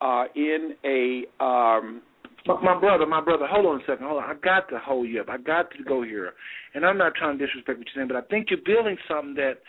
uh, 0.00 0.24
in 0.34 0.74
a. 0.84 1.44
Um, 1.44 2.02
My, 2.46 2.60
my 2.60 2.78
brother, 2.78 3.06
my 3.06 3.22
brother, 3.22 3.46
hold 3.48 3.64
on 3.64 3.80
a 3.80 3.84
second. 3.86 4.06
Hold 4.06 4.22
on. 4.22 4.28
I 4.28 4.34
got 4.34 4.68
to 4.68 4.78
hold 4.78 5.08
you 5.08 5.20
up. 5.20 5.28
I 5.30 5.38
got 5.38 5.70
to 5.70 5.82
go 5.82 6.02
here. 6.02 6.34
And 6.74 6.84
I'm 6.84 6.98
not 6.98 7.14
trying 7.14 7.38
to 7.38 7.46
disrespect 7.46 7.78
what 7.78 7.86
you're 7.86 7.96
saying, 7.96 8.08
but 8.08 8.16
I 8.16 8.26
think 8.28 8.48
you're 8.50 8.60
building 8.66 8.98
something 9.08 9.34
that 9.36 9.64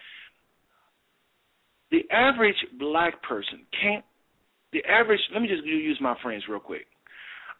the 1.91 2.03
average 2.11 2.57
black 2.77 3.23
person 3.23 3.63
can't. 3.81 4.03
The 4.73 4.83
average. 4.91 5.21
Let 5.31 5.41
me 5.41 5.47
just 5.47 5.65
use 5.65 5.97
my 6.01 6.15
friends 6.21 6.43
real 6.49 6.59
quick. 6.59 6.87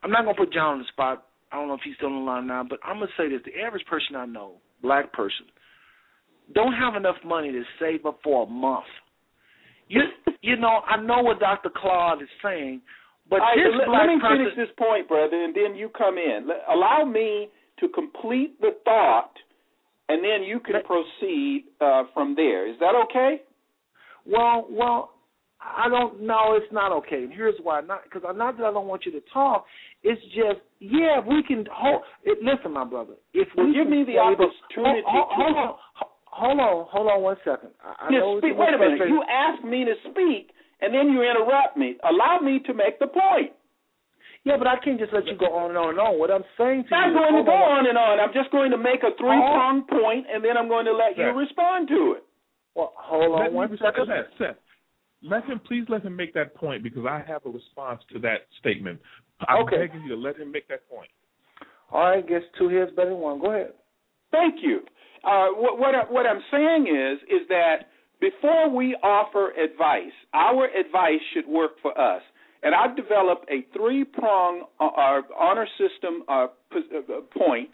I'm 0.04 0.12
not 0.12 0.26
gonna 0.26 0.38
put 0.38 0.52
John 0.52 0.74
on 0.74 0.80
the 0.80 0.86
spot. 0.92 1.28
I 1.52 1.56
don't 1.56 1.70
know 1.70 1.76
if 1.76 1.86
he's 1.86 1.96
still 1.96 2.10
on 2.10 2.26
the 2.26 2.32
line 2.32 2.48
now, 2.48 2.66
but 2.68 2.80
I'm 2.84 3.00
gonna 3.00 3.08
say 3.16 3.30
this: 3.30 3.40
the 3.46 3.62
average 3.62 3.86
person 3.86 4.18
I 4.18 4.26
know, 4.26 4.60
black 4.82 5.12
person, 5.14 5.46
don't 6.54 6.74
have 6.74 6.96
enough 6.96 7.18
money 7.26 7.52
to 7.52 7.64
save 7.80 8.06
up 8.06 8.20
for 8.24 8.46
a 8.46 8.50
month. 8.50 8.86
You, 9.88 10.02
you 10.42 10.56
know, 10.58 10.82
I 10.88 11.02
know 11.02 11.22
what 11.22 11.40
Dr. 11.40 11.70
Claude 11.76 12.22
is 12.22 12.30
saying, 12.44 12.82
but 13.30 13.38
right, 13.38 13.56
this 13.56 13.74
let, 13.78 13.88
black 13.88 14.02
let 14.08 14.16
me 14.16 14.22
person, 14.22 14.38
finish 14.38 14.56
this 14.56 14.76
point, 14.78 15.08
brother, 15.08 15.44
and 15.44 15.56
then 15.56 15.76
you 15.76 15.90
come 15.90 16.18
in. 16.18 16.48
Let, 16.48 16.58
allow 16.70 17.06
me 17.06 17.50
to 17.80 17.88
complete 17.90 18.60
the 18.62 18.72
thought, 18.84 19.32
and 20.10 20.24
then 20.24 20.44
you 20.44 20.60
can 20.60 20.76
proceed 20.86 21.66
uh, 21.82 22.04
from 22.14 22.36
there. 22.36 22.70
Is 22.70 22.78
that 22.80 22.94
okay? 23.06 23.42
Well, 24.26 24.68
well, 24.70 25.15
I 25.66 25.90
don't 25.90 26.22
know. 26.22 26.54
It's 26.62 26.72
not 26.72 26.92
okay. 26.92 27.24
And 27.24 27.34
here's 27.34 27.56
why. 27.64 27.82
Not 27.82 28.04
because 28.04 28.22
I'm 28.28 28.38
not 28.38 28.58
that 28.58 28.66
I 28.66 28.72
don't 28.72 28.88
want 28.88 29.06
you 29.06 29.12
to 29.14 29.22
talk. 29.34 29.66
It's 30.04 30.22
just 30.36 30.62
yeah, 30.80 31.20
if 31.20 31.26
we 31.26 31.42
can 31.44 31.66
hold. 31.74 32.04
It, 32.24 32.38
listen, 32.44 32.72
my 32.74 32.86
brother. 32.86 33.14
If 33.34 33.48
Well, 33.58 33.68
we 33.68 33.74
give 33.74 33.88
me 33.90 34.04
the 34.06 34.20
opportunity 34.20 35.02
Hold, 35.06 35.28
hold, 35.32 35.56
hold 35.56 35.58
on. 35.58 35.76
Hold 36.36 36.60
on, 36.60 36.86
hold 36.92 37.08
on 37.08 37.22
one 37.24 37.38
second. 37.48 37.72
I, 37.80 37.96
I 37.96 38.08
Just 38.12 38.20
know 38.20 38.36
it's 38.36 38.44
speak, 38.44 38.60
wait 38.60 38.76
a 38.76 38.78
minute. 38.78 39.08
You 39.08 39.24
asked 39.24 39.64
me 39.64 39.86
to 39.88 39.96
speak, 40.12 40.52
and 40.84 40.92
then 40.94 41.08
you 41.08 41.24
interrupt 41.24 41.78
me. 41.80 41.96
Allow 42.04 42.40
me 42.44 42.60
to 42.68 42.74
make 42.76 43.00
the 43.00 43.08
point. 43.08 43.56
Yeah, 44.44 44.58
but 44.60 44.68
I 44.68 44.76
can't 44.84 45.00
just 45.00 45.14
let 45.14 45.26
you 45.26 45.40
go 45.40 45.48
on 45.56 45.72
and 45.72 45.78
on 45.80 45.90
and 45.96 46.00
on. 46.00 46.20
What 46.20 46.30
I'm 46.30 46.44
saying 46.60 46.86
to 46.90 46.96
I'm 46.96 47.16
you, 47.16 47.16
not 47.16 47.32
going 47.32 47.40
to 47.40 47.48
go 47.50 47.56
on 47.56 47.88
and 47.88 47.98
on. 47.98 48.20
I'm 48.20 48.34
just 48.36 48.52
going 48.52 48.70
to 48.72 48.78
make 48.78 49.00
a 49.02 49.16
three 49.18 49.32
pronged 49.42 49.88
point, 49.88 50.28
and 50.28 50.44
then 50.44 50.60
I'm 50.60 50.68
going 50.68 50.86
to 50.86 50.94
let 50.94 51.16
you 51.18 51.32
respond 51.32 51.88
to 51.88 52.20
it. 52.20 52.24
Well, 52.76 52.92
hold 53.00 53.32
on 53.32 53.40
Let 53.40 53.52
me 53.52 53.56
one 53.56 53.72
respond- 53.72 53.96
second. 53.96 54.12
Seth, 54.12 54.38
Seth, 54.38 54.58
let 55.24 55.46
him 55.46 55.60
please 55.60 55.86
let 55.90 56.04
him 56.04 56.16
make 56.16 56.34
that 56.34 56.56
point 56.56 56.84
because 56.84 57.06
I 57.10 57.24
have 57.28 57.46
a 57.46 57.50
response 57.50 58.02
to 58.14 58.20
that 58.20 58.48
statement. 58.60 59.00
I'm 59.48 59.64
Okay. 59.64 59.78
begging 59.78 60.04
you 60.04 60.10
to 60.10 60.16
let 60.16 60.38
him 60.38 60.52
make 60.52 60.68
that 60.70 60.88
point. 60.90 61.10
All 61.92 62.10
right, 62.10 62.28
guess 62.28 62.42
two 62.58 62.70
heads 62.70 62.92
better 62.96 63.10
than 63.12 63.20
one. 63.20 63.40
Go 63.40 63.52
ahead. 63.52 63.74
Thank 64.32 64.62
you. 64.62 64.82
Uh, 65.24 65.48
what 65.50 65.80
what, 65.80 65.96
I, 65.96 66.02
what 66.10 66.26
I'm 66.26 66.42
saying 66.52 66.88
is 66.88 67.20
is 67.30 67.48
that 67.50 67.88
before 68.20 68.70
we 68.70 68.96
offer 69.04 69.52
advice, 69.52 70.14
our 70.34 70.66
advice 70.66 71.20
should 71.34 71.48
work 71.48 71.72
for 71.82 71.98
us. 72.00 72.22
And 72.64 72.74
I've 72.74 72.96
developed 72.96 73.48
a 73.52 73.62
three-prong 73.78 74.64
uh, 74.80 74.86
uh, 74.86 75.22
honor 75.40 75.68
system 75.78 76.24
uh, 76.28 76.48
p- 76.72 76.90
uh, 76.98 77.22
point 77.38 77.70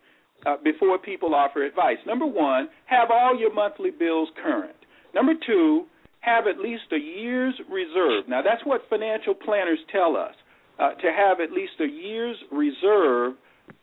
uh, 0.45 0.57
before 0.63 0.97
people 0.97 1.33
offer 1.33 1.63
advice. 1.63 1.97
Number 2.05 2.25
one, 2.25 2.67
have 2.87 3.09
all 3.09 3.39
your 3.39 3.53
monthly 3.53 3.91
bills 3.91 4.27
current. 4.43 4.75
Number 5.15 5.33
two, 5.47 5.85
have 6.21 6.45
at 6.47 6.59
least 6.59 6.83
a 6.91 6.97
year's 6.97 7.55
reserve. 7.69 8.27
Now 8.27 8.41
that's 8.41 8.65
what 8.65 8.81
financial 8.89 9.33
planners 9.33 9.79
tell 9.91 10.15
us 10.15 10.33
uh, 10.79 10.93
to 10.93 11.11
have 11.11 11.39
at 11.39 11.51
least 11.51 11.73
a 11.79 11.85
year's 11.85 12.37
reserve 12.51 13.33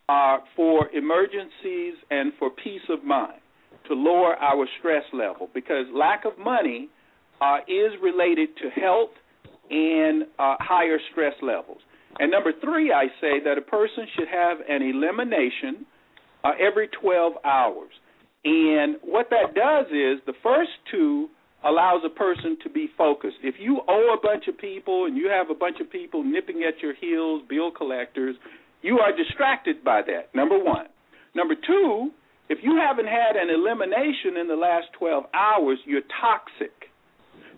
uh, 0.07 0.37
for 0.55 0.89
emergencies 0.93 1.93
and 2.09 2.33
for 2.39 2.49
peace 2.49 2.81
of 2.89 3.03
mind 3.03 3.39
to 3.87 3.93
lower 3.93 4.35
our 4.35 4.67
stress 4.79 5.03
level 5.13 5.49
because 5.53 5.85
lack 5.93 6.25
of 6.25 6.37
money 6.37 6.89
uh, 7.41 7.57
is 7.67 7.91
related 8.01 8.49
to 8.57 8.69
health 8.69 9.11
and 9.69 10.23
uh, 10.39 10.55
higher 10.59 10.97
stress 11.11 11.33
levels. 11.41 11.79
And 12.19 12.31
number 12.31 12.51
three, 12.59 12.91
I 12.91 13.05
say 13.21 13.39
that 13.45 13.57
a 13.57 13.61
person 13.61 14.07
should 14.17 14.27
have 14.27 14.57
an 14.67 14.81
elimination 14.81 15.85
uh, 16.43 16.51
every 16.59 16.89
12 17.01 17.33
hours. 17.45 17.91
And 18.43 18.95
what 19.03 19.29
that 19.29 19.53
does 19.53 19.85
is 19.87 20.21
the 20.25 20.33
first 20.41 20.71
two 20.91 21.29
allows 21.65 22.01
a 22.05 22.09
person 22.09 22.57
to 22.63 22.69
be 22.69 22.89
focused. 22.97 23.37
If 23.43 23.55
you 23.59 23.81
owe 23.87 24.15
a 24.17 24.21
bunch 24.21 24.47
of 24.47 24.57
people 24.57 25.05
and 25.05 25.17
you 25.17 25.29
have 25.29 25.49
a 25.49 25.55
bunch 25.55 25.77
of 25.81 25.91
people 25.91 26.23
nipping 26.23 26.63
at 26.67 26.81
your 26.81 26.93
heels, 26.93 27.43
bill 27.49 27.71
collectors, 27.71 28.35
you 28.81 28.99
are 28.99 29.15
distracted 29.15 29.83
by 29.83 30.01
that, 30.03 30.33
number 30.33 30.57
one. 30.57 30.85
Number 31.35 31.55
two, 31.55 32.11
if 32.47 32.59
you 32.63 32.77
haven't 32.77 33.07
had 33.07 33.35
an 33.35 33.49
elimination 33.49 34.37
in 34.39 34.47
the 34.47 34.55
last 34.55 34.87
12 34.97 35.25
hours, 35.33 35.77
you're 35.85 36.07
toxic. 36.21 36.89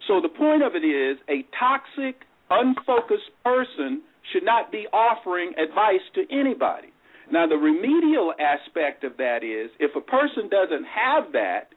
So 0.08 0.20
the 0.20 0.30
point 0.30 0.64
of 0.64 0.74
it 0.76 0.86
is 0.86 1.18
a 1.30 1.46
toxic, 1.58 2.26
unfocused 2.50 3.32
person 3.44 4.02
should 4.34 4.44
not 4.44 4.72
be 4.72 4.88
offering 4.92 5.54
advice 5.58 6.04
to 6.16 6.26
anybody. 6.32 6.90
Now, 7.32 7.48
the 7.48 7.56
remedial 7.56 8.34
aspect 8.40 9.06
of 9.06 9.16
that 9.18 9.44
is 9.44 9.72
if 9.80 9.96
a 9.96 10.02
person 10.02 10.50
doesn't 10.50 10.84
have 10.84 11.32
that, 11.32 11.70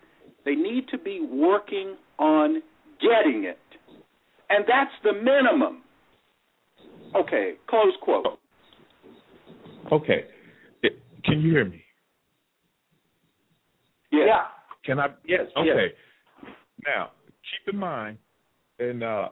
they 0.45 0.55
need 0.55 0.89
to 0.89 0.99
be 0.99 1.27
working 1.31 1.97
on 2.19 2.63
getting 3.01 3.45
it. 3.45 3.59
And 4.51 4.65
that's 4.69 4.91
the 5.03 5.13
minimum. 5.13 5.83
Okay, 7.15 7.55
close 7.69 7.93
quote. 8.03 8.39
Okay. 9.93 10.27
Can 11.25 11.41
you 11.41 11.51
hear 11.53 11.65
me? 11.65 11.83
Yes. 14.13 14.27
Yeah. 14.29 14.43
Can 14.85 15.01
I? 15.01 15.07
Yes. 15.27 15.47
Okay. 15.57 15.67
Yes. 15.67 16.53
Now, 16.87 17.11
keep 17.65 17.73
in 17.73 17.81
mind, 17.81 18.19
and 18.79 19.03
uh, 19.03 19.31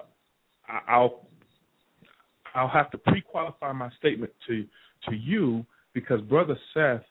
I- 0.68 0.80
I'll 0.88 1.26
I'll 2.54 2.68
have 2.68 2.90
to 2.92 2.98
pre-qualify 2.98 3.72
my 3.72 3.90
statement 3.98 4.32
to 4.46 4.66
to 5.08 5.14
you 5.14 5.66
because 5.92 6.20
brother 6.22 6.56
Seth, 6.72 7.02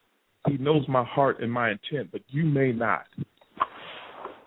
he 0.47 0.57
knows 0.57 0.87
my 0.87 1.03
heart 1.03 1.41
and 1.41 1.51
my 1.51 1.71
intent, 1.71 2.11
but 2.11 2.21
you 2.27 2.43
may 2.43 2.71
not. 2.71 3.05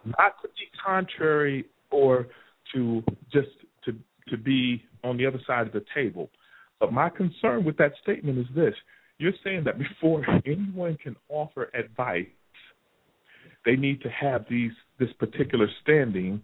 Not 0.05 0.41
to 0.42 0.49
be 0.49 0.68
contrary 0.84 1.66
or 1.91 2.26
to 2.74 3.02
just 3.33 3.49
to 3.84 3.92
to 4.28 4.36
be 4.36 4.83
on 5.02 5.16
the 5.16 5.26
other 5.26 5.41
side 5.47 5.66
of 5.66 5.73
the 5.73 5.84
table, 5.94 6.31
but 6.81 6.92
my 6.92 7.08
concern 7.08 7.65
with 7.65 7.76
that 7.78 7.92
statement 8.02 8.39
is 8.39 8.47
this: 8.55 8.74
you're 9.18 9.33
saying 9.42 9.65
that 9.65 9.78
before 9.78 10.24
anyone 10.44 10.97
can 11.02 11.16
offer 11.28 11.70
advice 11.74 12.26
they 13.65 13.76
need 13.76 14.02
to 14.02 14.08
have 14.10 14.44
these 14.49 14.73
this 14.99 15.12
particular 15.18 15.66
standing, 15.83 16.42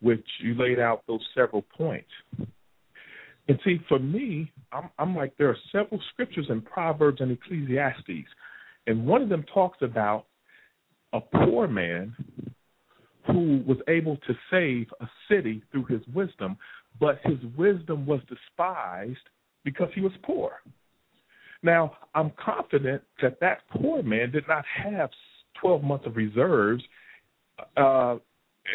which 0.00 0.26
you 0.40 0.54
laid 0.54 0.80
out 0.80 1.02
those 1.06 1.20
several 1.34 1.62
points. 1.76 2.08
And 3.48 3.58
see, 3.64 3.80
for 3.88 3.98
me, 3.98 4.50
I'm, 4.72 4.90
I'm 4.98 5.16
like 5.16 5.36
there 5.36 5.48
are 5.48 5.56
several 5.70 6.00
scriptures 6.12 6.46
in 6.48 6.62
Proverbs 6.62 7.20
and 7.20 7.30
Ecclesiastes, 7.30 8.28
and 8.86 9.06
one 9.06 9.22
of 9.22 9.28
them 9.28 9.44
talks 9.52 9.78
about 9.82 10.26
a 11.12 11.20
poor 11.20 11.68
man 11.68 12.14
who 13.26 13.62
was 13.66 13.78
able 13.88 14.16
to 14.18 14.34
save 14.50 14.86
a 15.00 15.08
city 15.30 15.62
through 15.70 15.84
his 15.84 16.00
wisdom, 16.14 16.56
but 17.00 17.18
his 17.24 17.38
wisdom 17.56 18.06
was 18.06 18.20
despised 18.28 19.28
because 19.64 19.88
he 19.94 20.00
was 20.00 20.12
poor. 20.22 20.52
Now, 21.62 21.96
I'm 22.14 22.32
confident 22.44 23.02
that 23.20 23.38
that 23.40 23.60
poor 23.70 24.02
man 24.02 24.32
did 24.32 24.44
not 24.48 24.64
have 24.84 25.10
12 25.60 25.82
months 25.82 26.06
of 26.06 26.16
reserves, 26.16 26.82
uh, 27.76 28.16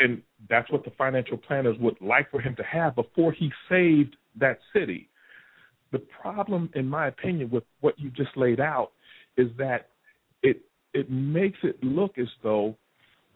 and 0.01 0.21
that's 0.49 0.71
what 0.71 0.85
the 0.85 0.91
financial 0.97 1.37
planners 1.37 1.75
would 1.79 1.99
like 2.01 2.31
for 2.31 2.39
him 2.39 2.55
to 2.55 2.63
have 2.63 2.95
before 2.95 3.31
he 3.31 3.51
saved 3.69 4.15
that 4.39 4.59
city. 4.73 5.09
The 5.91 5.99
problem, 5.99 6.69
in 6.75 6.87
my 6.87 7.07
opinion, 7.07 7.49
with 7.49 7.63
what 7.81 7.97
you 7.97 8.09
just 8.11 8.35
laid 8.35 8.59
out 8.59 8.91
is 9.37 9.47
that 9.57 9.89
it 10.43 10.61
it 10.93 11.09
makes 11.09 11.59
it 11.63 11.81
look 11.83 12.17
as 12.17 12.27
though 12.43 12.75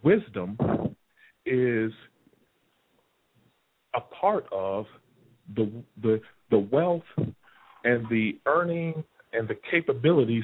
wisdom 0.04 0.58
is 1.46 1.92
a 3.94 4.02
part 4.02 4.46
of 4.52 4.86
the 5.56 5.72
the 6.02 6.22
the 6.50 6.60
wealth 6.60 7.04
and 7.84 8.08
the 8.10 8.38
earning 8.46 9.04
and 9.34 9.48
the 9.48 9.58
capabilities 9.70 10.44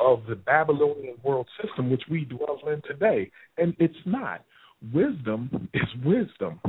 of 0.00 0.22
the 0.28 0.36
Babylonian 0.36 1.16
world 1.22 1.46
system 1.62 1.90
which 1.90 2.02
we 2.10 2.24
dwell 2.24 2.60
in 2.66 2.80
today. 2.82 3.30
And 3.56 3.74
it's 3.78 3.94
not. 4.06 4.44
Wisdom 4.92 5.68
is 5.74 5.88
wisdom. 6.04 6.60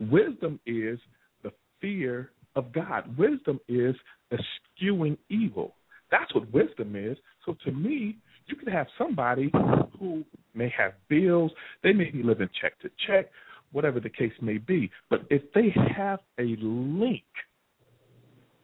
Wisdom 0.00 0.58
is 0.66 0.98
the 1.42 1.52
fear 1.80 2.30
of 2.56 2.72
God. 2.72 3.16
Wisdom 3.18 3.60
is 3.68 3.94
eschewing 4.32 5.18
evil. 5.28 5.74
That's 6.10 6.34
what 6.34 6.50
wisdom 6.52 6.96
is. 6.96 7.16
So 7.44 7.56
to 7.64 7.72
me, 7.72 8.18
you 8.46 8.56
can 8.56 8.72
have 8.72 8.86
somebody 8.98 9.50
who 9.98 10.24
may 10.54 10.72
have 10.76 10.92
bills, 11.08 11.52
they 11.82 11.92
may 11.92 12.10
be 12.10 12.22
living 12.22 12.48
check 12.60 12.78
to 12.80 12.90
check, 13.06 13.30
whatever 13.72 14.00
the 14.00 14.10
case 14.10 14.32
may 14.40 14.58
be. 14.58 14.90
But 15.10 15.22
if 15.30 15.42
they 15.54 15.74
have 15.96 16.20
a 16.38 16.56
link 16.60 17.24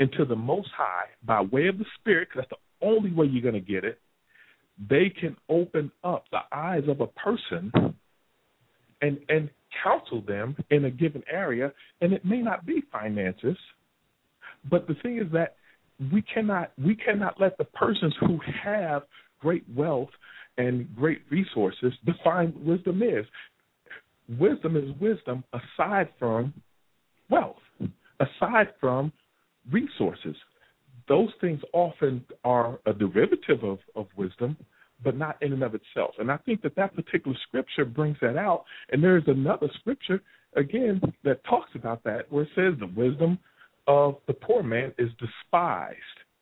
into 0.00 0.24
the 0.24 0.36
Most 0.36 0.68
High 0.76 1.06
by 1.24 1.40
way 1.40 1.66
of 1.68 1.78
the 1.78 1.84
Spirit, 1.98 2.28
because 2.28 2.46
that's 2.48 2.60
the 2.60 2.86
only 2.86 3.12
way 3.12 3.26
you're 3.26 3.42
going 3.42 3.54
to 3.54 3.60
get 3.60 3.84
it, 3.84 4.00
they 4.88 5.10
can 5.20 5.36
open 5.48 5.90
up 6.04 6.24
the 6.30 6.40
eyes 6.52 6.84
of 6.88 7.00
a 7.00 7.06
person 7.06 7.72
and 9.00 9.18
and 9.28 9.50
counsel 9.82 10.22
them 10.22 10.56
in 10.70 10.84
a 10.84 10.90
given 10.90 11.22
area. 11.30 11.72
And 12.00 12.12
it 12.12 12.24
may 12.24 12.40
not 12.40 12.64
be 12.64 12.82
finances, 12.92 13.56
but 14.70 14.86
the 14.86 14.94
thing 15.02 15.18
is 15.18 15.30
that 15.32 15.56
we 16.12 16.22
cannot 16.22 16.72
we 16.82 16.94
cannot 16.94 17.40
let 17.40 17.58
the 17.58 17.64
persons 17.64 18.14
who 18.20 18.38
have 18.62 19.02
great 19.40 19.64
wealth 19.74 20.10
and 20.56 20.94
great 20.96 21.22
resources 21.30 21.92
define 22.04 22.52
what 22.52 22.64
wisdom 22.64 23.02
is. 23.02 23.24
Wisdom 24.38 24.76
is 24.76 24.90
wisdom 25.00 25.44
aside 25.52 26.08
from 26.18 26.52
wealth, 27.30 27.56
aside 28.20 28.68
from 28.80 29.12
resources. 29.70 30.36
Those 31.08 31.30
things 31.40 31.60
often 31.72 32.24
are 32.44 32.78
a 32.84 32.92
derivative 32.92 33.64
of, 33.64 33.78
of 33.96 34.06
wisdom, 34.16 34.56
but 35.02 35.16
not 35.16 35.42
in 35.42 35.52
and 35.52 35.62
of 35.62 35.74
itself. 35.74 36.10
And 36.18 36.30
I 36.30 36.36
think 36.38 36.60
that 36.62 36.74
that 36.76 36.94
particular 36.94 37.36
scripture 37.46 37.84
brings 37.84 38.18
that 38.20 38.36
out. 38.36 38.64
And 38.90 39.02
there 39.02 39.16
is 39.16 39.24
another 39.26 39.68
scripture, 39.80 40.20
again, 40.56 41.00
that 41.24 41.44
talks 41.44 41.70
about 41.74 42.02
that, 42.04 42.30
where 42.30 42.42
it 42.42 42.50
says 42.54 42.74
the 42.78 42.92
wisdom 42.94 43.38
of 43.86 44.16
the 44.26 44.34
poor 44.34 44.62
man 44.62 44.92
is 44.98 45.08
despised. 45.18 45.96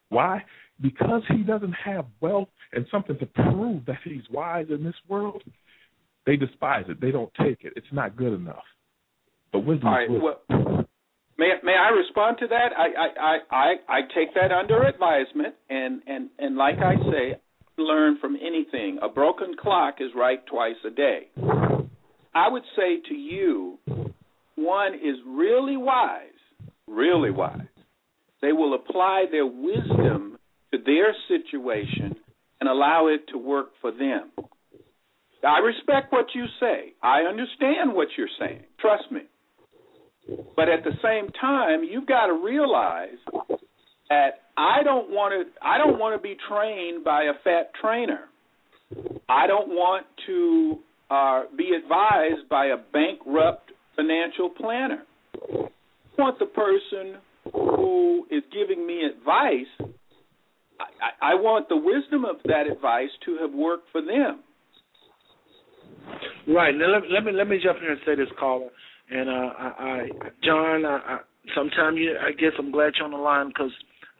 Why? 0.08 0.42
Because 0.80 1.22
he 1.28 1.42
doesn't 1.42 1.72
have 1.72 2.04
wealth 2.20 2.48
and 2.72 2.86
something 2.90 3.18
to 3.18 3.26
prove 3.26 3.86
that 3.86 3.98
he's 4.04 4.22
wise 4.30 4.66
in 4.68 4.84
this 4.84 4.94
world. 5.08 5.42
They 6.26 6.36
despise 6.36 6.84
it. 6.88 7.00
They 7.00 7.10
don't 7.10 7.32
take 7.40 7.64
it. 7.64 7.72
It's 7.76 7.86
not 7.92 8.16
good 8.16 8.34
enough. 8.34 8.64
But 9.52 9.60
wisdom 9.60 9.88
All 9.88 9.94
right. 9.94 10.10
is. 10.10 10.22
Well, 10.22 10.86
may 11.38 11.52
may 11.62 11.76
I 11.76 11.90
respond 11.90 12.38
to 12.40 12.48
that? 12.48 12.70
I 12.76 12.88
I 12.88 13.08
I 13.20 13.56
I, 13.56 13.74
I 13.88 14.00
take 14.14 14.34
that 14.34 14.52
under 14.52 14.82
advisement, 14.82 15.54
and 15.70 16.02
and 16.06 16.28
and 16.38 16.56
like 16.56 16.78
I 16.78 16.96
say, 17.10 17.40
learn 17.78 18.18
from 18.20 18.36
anything. 18.36 18.98
A 19.02 19.08
broken 19.08 19.54
clock 19.58 19.96
is 20.00 20.10
right 20.16 20.44
twice 20.46 20.76
a 20.86 20.90
day. 20.90 21.28
I 22.34 22.48
would 22.48 22.64
say 22.76 23.00
to 23.08 23.14
you, 23.14 23.78
one 24.56 24.94
is 24.94 25.16
really 25.26 25.76
wise, 25.76 26.20
really 26.86 27.30
wise. 27.30 27.60
They 28.42 28.52
will 28.52 28.74
apply 28.74 29.24
their 29.30 29.46
wisdom 29.46 30.38
to 30.72 30.78
their 30.84 31.14
situation 31.28 32.16
and 32.60 32.68
allow 32.68 33.08
it 33.08 33.28
to 33.32 33.38
work 33.38 33.68
for 33.80 33.90
them. 33.90 34.30
I 35.46 35.58
respect 35.58 36.12
what 36.12 36.26
you 36.34 36.46
say. 36.60 36.94
I 37.02 37.20
understand 37.20 37.94
what 37.94 38.08
you're 38.16 38.28
saying. 38.38 38.64
Trust 38.80 39.04
me. 39.12 39.20
But 40.56 40.68
at 40.68 40.82
the 40.82 40.92
same 41.02 41.30
time, 41.40 41.84
you've 41.84 42.06
got 42.06 42.26
to 42.26 42.32
realize 42.32 43.18
that 44.08 44.40
I 44.56 44.82
don't 44.82 45.10
want 45.10 45.32
to 45.34 45.66
I 45.66 45.78
don't 45.78 45.98
want 45.98 46.20
to 46.20 46.22
be 46.22 46.36
trained 46.48 47.04
by 47.04 47.24
a 47.24 47.34
fat 47.44 47.72
trainer. 47.80 48.20
I 49.28 49.46
don't 49.46 49.68
want 49.68 50.06
to 50.26 50.78
uh, 51.10 51.42
be 51.56 51.70
advised 51.74 52.48
by 52.48 52.66
a 52.66 52.76
bankrupt 52.92 53.72
financial 53.94 54.50
planner. 54.50 55.02
I 55.34 56.18
want 56.18 56.38
the 56.38 56.46
person 56.46 57.20
who 57.52 58.26
is 58.30 58.42
giving 58.52 58.86
me 58.86 59.02
advice. 59.04 59.90
I, 60.80 61.32
I 61.32 61.34
want 61.34 61.68
the 61.68 61.76
wisdom 61.76 62.24
of 62.24 62.36
that 62.46 62.66
advice 62.70 63.10
to 63.24 63.38
have 63.40 63.52
worked 63.52 63.88
for 63.92 64.00
them. 64.02 64.40
Right. 66.48 66.74
Now 66.74 66.86
let, 66.86 67.10
let 67.10 67.24
me 67.24 67.32
let 67.32 67.48
me 67.48 67.58
jump 67.62 67.78
in 67.78 67.82
here 67.84 67.92
and 67.92 68.00
say 68.06 68.14
this, 68.14 68.28
caller. 68.38 68.68
And 69.10 69.28
uh, 69.28 69.32
I, 69.32 69.68
I 69.78 70.08
John, 70.44 70.84
I, 70.84 70.96
I 70.96 71.18
sometime 71.54 71.96
you, 71.96 72.16
I 72.20 72.32
guess 72.32 72.52
I'm 72.58 72.70
glad 72.70 72.92
you're 72.96 73.04
on 73.04 73.12
the 73.12 73.16
line 73.18 73.48
because 73.48 73.72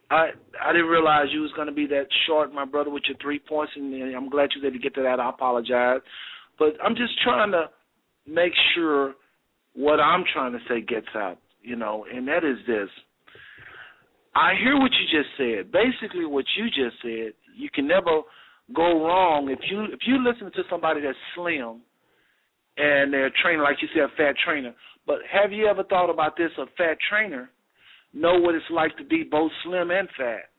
I 0.09 0.29
I 0.63 0.71
didn't 0.73 0.87
realize 0.87 1.27
you 1.31 1.41
was 1.41 1.51
going 1.55 1.67
to 1.67 1.73
be 1.73 1.87
that 1.87 2.07
short, 2.27 2.53
my 2.53 2.65
brother, 2.65 2.89
with 2.89 3.03
your 3.07 3.17
three 3.21 3.39
points, 3.39 3.73
and 3.75 3.93
I'm 4.15 4.29
glad 4.29 4.49
you 4.55 4.61
was 4.61 4.67
able 4.67 4.77
to 4.77 4.83
get 4.83 4.95
to 4.95 5.03
that. 5.03 5.19
I 5.19 5.29
apologize, 5.29 6.01
but 6.59 6.73
I'm 6.83 6.95
just 6.95 7.13
trying 7.23 7.51
to 7.51 7.65
make 8.27 8.53
sure 8.75 9.13
what 9.75 9.99
I'm 9.99 10.23
trying 10.33 10.53
to 10.53 10.59
say 10.67 10.81
gets 10.81 11.07
out. 11.15 11.37
you 11.61 11.75
know, 11.75 12.05
and 12.11 12.27
that 12.27 12.43
is 12.43 12.57
this. 12.65 12.89
I 14.37 14.53
hear 14.61 14.77
what 14.77 14.91
you 14.91 15.05
just 15.09 15.29
said. 15.35 15.71
Basically, 15.71 16.25
what 16.25 16.45
you 16.55 16.65
just 16.65 17.01
said, 17.01 17.33
you 17.55 17.69
can 17.73 17.87
never 17.87 18.21
go 18.75 19.03
wrong 19.03 19.49
if 19.49 19.59
you 19.69 19.85
if 19.85 20.01
you 20.05 20.23
listen 20.23 20.51
to 20.51 20.63
somebody 20.69 21.01
that's 21.01 21.17
slim 21.33 21.81
and 22.77 23.11
they're 23.11 23.27
a 23.27 23.31
trainer, 23.41 23.63
like 23.63 23.77
you 23.81 23.87
said, 23.95 24.03
a 24.03 24.09
fat 24.15 24.35
trainer. 24.45 24.75
But 25.07 25.19
have 25.31 25.51
you 25.51 25.65
ever 25.65 25.83
thought 25.83 26.11
about 26.11 26.37
this? 26.37 26.51
A 26.59 26.65
fat 26.77 26.97
trainer 27.09 27.49
know 28.13 28.39
what 28.39 28.53
it's 28.53 28.65
like 28.69 28.95
to 28.97 29.03
be 29.03 29.23
both 29.23 29.51
slim 29.63 29.89
and 29.89 30.07
fat. 30.15 30.49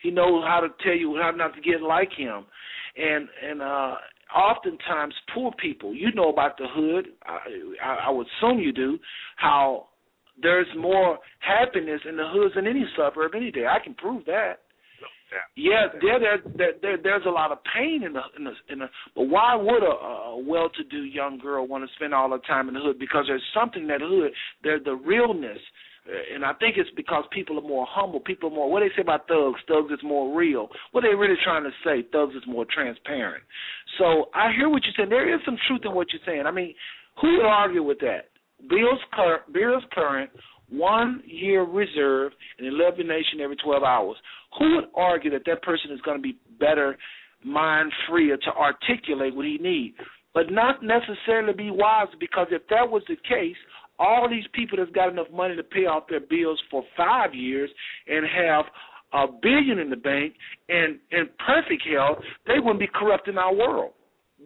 He 0.00 0.12
knows 0.12 0.44
how 0.46 0.60
to 0.60 0.68
tell 0.84 0.94
you 0.94 1.18
how 1.20 1.32
not 1.32 1.56
to 1.56 1.60
get 1.60 1.82
like 1.82 2.12
him, 2.16 2.44
and 2.96 3.28
and 3.42 3.60
uh 3.60 3.94
oftentimes 4.36 5.14
poor 5.34 5.50
people, 5.60 5.92
you 5.92 6.12
know 6.14 6.30
about 6.30 6.56
the 6.56 6.66
hood. 6.68 7.08
I, 7.26 7.38
I, 7.82 7.94
I 8.06 8.10
would 8.10 8.26
assume 8.38 8.60
you 8.60 8.72
do. 8.72 8.98
How 9.36 9.88
there's 10.40 10.66
more 10.76 11.18
happiness 11.40 12.00
in 12.08 12.16
the 12.16 12.28
hoods 12.32 12.54
than 12.54 12.66
any 12.66 12.84
suburb 12.96 13.32
any 13.34 13.50
day. 13.50 13.66
I 13.66 13.82
can 13.82 13.94
prove 13.94 14.24
that. 14.26 14.60
Yeah, 15.56 15.86
there, 16.00 16.20
there, 16.20 16.38
there, 16.56 16.72
there, 16.80 16.96
there's 17.02 17.26
a 17.26 17.30
lot 17.30 17.50
of 17.50 17.58
pain 17.74 18.02
in 18.04 18.12
the, 18.12 18.20
in 18.38 18.44
the, 18.44 18.52
in 18.70 18.78
the. 18.80 18.86
But 19.16 19.24
why 19.28 19.54
would 19.56 19.82
a, 19.82 19.86
a 19.86 20.42
well-to-do 20.42 21.04
young 21.04 21.38
girl 21.38 21.66
want 21.66 21.84
to 21.84 21.94
spend 21.96 22.14
all 22.14 22.30
her 22.30 22.38
time 22.46 22.68
in 22.68 22.74
the 22.74 22.80
hood? 22.80 22.98
Because 22.98 23.24
there's 23.26 23.42
something 23.52 23.86
that 23.88 24.00
hood. 24.00 24.30
There's 24.62 24.84
the 24.84 24.94
realness, 24.94 25.58
uh, 26.06 26.34
and 26.34 26.44
I 26.44 26.52
think 26.54 26.76
it's 26.76 26.90
because 26.94 27.24
people 27.32 27.58
are 27.58 27.68
more 27.68 27.86
humble. 27.88 28.20
People 28.20 28.50
are 28.50 28.54
more. 28.54 28.70
What 28.70 28.80
they 28.80 28.94
say 28.94 29.02
about 29.02 29.26
thugs? 29.26 29.60
Thugs 29.66 29.92
is 29.92 30.00
more 30.04 30.36
real. 30.36 30.68
What 30.92 31.00
they 31.02 31.14
really 31.14 31.38
trying 31.42 31.64
to 31.64 31.72
say? 31.84 32.06
Thugs 32.12 32.36
is 32.36 32.42
more 32.46 32.66
transparent. 32.72 33.42
So 33.98 34.26
I 34.34 34.52
hear 34.56 34.68
what 34.68 34.82
you're 34.84 34.94
saying. 34.96 35.10
There 35.10 35.34
is 35.34 35.40
some 35.44 35.56
truth 35.66 35.80
in 35.84 35.94
what 35.94 36.08
you're 36.12 36.22
saying. 36.24 36.46
I 36.46 36.52
mean, 36.52 36.74
who 37.20 37.38
would 37.38 37.46
argue 37.46 37.82
with 37.82 37.98
that? 38.00 38.30
Bills, 38.68 39.00
cur- 39.12 39.42
bills 39.52 39.82
current 39.92 40.30
one 40.70 41.22
year 41.26 41.62
reserve 41.62 42.32
and 42.58 42.66
elimination 42.66 43.40
every 43.42 43.56
12 43.56 43.82
hours. 43.82 44.16
Who 44.58 44.76
would 44.76 44.86
argue 44.94 45.30
that 45.30 45.42
that 45.46 45.62
person 45.62 45.90
is 45.92 46.00
going 46.00 46.18
to 46.18 46.22
be 46.22 46.38
better, 46.58 46.96
mind 47.44 47.92
freer 48.08 48.36
to 48.36 48.50
articulate 48.52 49.34
what 49.34 49.46
he 49.46 49.58
needs? 49.58 49.96
But 50.32 50.50
not 50.50 50.82
necessarily 50.82 51.52
be 51.52 51.70
wise 51.70 52.08
because 52.18 52.48
if 52.50 52.62
that 52.68 52.88
was 52.88 53.02
the 53.08 53.16
case, 53.28 53.56
all 53.98 54.28
these 54.28 54.44
people 54.52 54.78
that's 54.78 54.90
got 54.90 55.10
enough 55.10 55.30
money 55.32 55.54
to 55.54 55.62
pay 55.62 55.86
off 55.86 56.04
their 56.08 56.20
bills 56.20 56.60
for 56.70 56.82
five 56.96 57.34
years 57.34 57.70
and 58.08 58.26
have 58.26 58.64
a 59.12 59.26
billion 59.40 59.78
in 59.78 59.90
the 59.90 59.96
bank 59.96 60.34
and 60.68 60.98
in 61.12 61.28
perfect 61.46 61.82
health, 61.88 62.18
they 62.46 62.58
wouldn't 62.58 62.80
be 62.80 62.88
corrupt 62.92 63.28
in 63.28 63.38
our 63.38 63.54
world. 63.54 63.92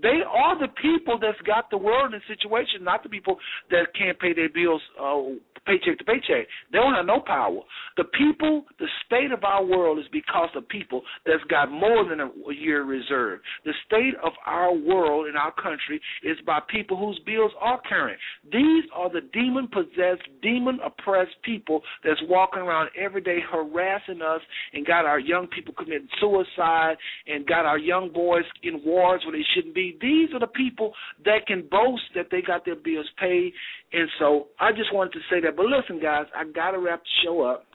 They 0.03 0.21
are 0.29 0.59
the 0.59 0.69
people 0.81 1.19
that's 1.21 1.41
got 1.47 1.71
the 1.71 1.79
world 1.79 2.15
in 2.15 2.21
situation, 2.29 2.83
not 2.83 3.03
the 3.03 3.09
people 3.09 3.37
that 3.71 3.95
can't 3.99 4.19
pay 4.19 4.33
their 4.33 4.49
bills 4.49 4.83
uh, 5.01 5.35
paycheck 5.69 5.99
to 5.99 6.05
paycheck. 6.05 6.49
They 6.73 6.79
don't 6.79 6.95
have 6.95 7.07
no 7.07 7.21
power. 7.21 7.61
The 7.97 8.05
people, 8.05 8.65
the 8.79 8.89
state 9.07 9.33
of 9.33 9.45
our 9.45 9.65
world 9.65 9.99
is 9.99 10.07
because 10.13 10.49
of 10.57 10.67
people 10.69 11.03
that's 11.27 11.45
got 11.51 11.71
more 11.71 12.09
than 12.09 12.21
a, 12.21 12.27
a 12.27 12.55
year 12.55 12.85
reserve. 12.85 13.41
The 13.65 13.73
state 13.87 14.15
of 14.25 14.33
our 14.47 14.75
world 14.75 15.29
in 15.29 15.37
our 15.37 15.53
country 15.53 16.01
is 16.23 16.39
by 16.47 16.61
people 16.69 16.97
whose 16.97 17.21
bills 17.27 17.53
are 17.61 17.81
current. 17.89 18.19
These 18.51 18.85
are 18.95 19.11
the 19.13 19.21
demon 19.33 19.69
possessed, 19.69 20.23
demon 20.43 20.79
oppressed 20.85 21.37
people 21.43 21.83
that's 22.03 22.21
walking 22.29 22.63
around 22.63 22.91
every 22.99 23.21
day 23.21 23.39
harassing 23.51 24.23
us 24.23 24.41
and 24.73 24.87
got 24.87 25.05
our 25.05 25.21
young 25.21 25.47
people 25.49 25.75
committing 25.77 26.09
suicide 26.21 26.97
and 27.27 27.47
got 27.47 27.67
our 27.67 27.79
young 27.79 28.11
boys 28.13 28.45
in 28.63 28.81
wars 28.85 29.23
where 29.25 29.37
they 29.37 29.45
shouldn't 29.55 29.75
be. 29.75 29.88
These 30.01 30.31
are 30.35 30.41
the 30.41 30.47
people 30.49 30.93
that 31.25 31.47
can 31.47 31.67
boast 31.71 32.03
that 32.15 32.27
they 32.31 32.43
got 32.43 32.65
their 32.65 32.77
bills 32.77 33.07
paid. 33.19 33.53
And 33.93 34.09
so 34.19 34.49
I 34.61 34.73
just 34.73 34.93
wanted 34.93 35.13
to 35.15 35.21
say 35.31 35.41
that. 35.43 35.57
But 35.57 35.67
listen, 35.67 36.01
guys, 36.01 36.27
I 36.35 36.45
gotta 36.45 36.79
wrap 36.79 37.01
the 37.03 37.09
show 37.25 37.43
up. 37.43 37.67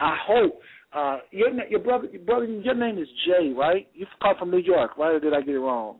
I 0.00 0.16
hope 0.26 0.60
uh, 0.92 1.18
your 1.30 1.50
your 1.68 1.80
brother 1.80 2.08
your 2.12 2.22
brother 2.22 2.46
your 2.46 2.74
name 2.74 2.98
is 2.98 3.08
Jay, 3.26 3.52
right? 3.56 3.88
You 3.94 4.06
come 4.22 4.34
from 4.38 4.50
New 4.50 4.58
York, 4.58 4.96
right? 4.98 5.14
Or 5.14 5.20
did 5.20 5.34
I 5.34 5.40
get 5.40 5.54
it 5.54 5.58
wrong? 5.58 5.98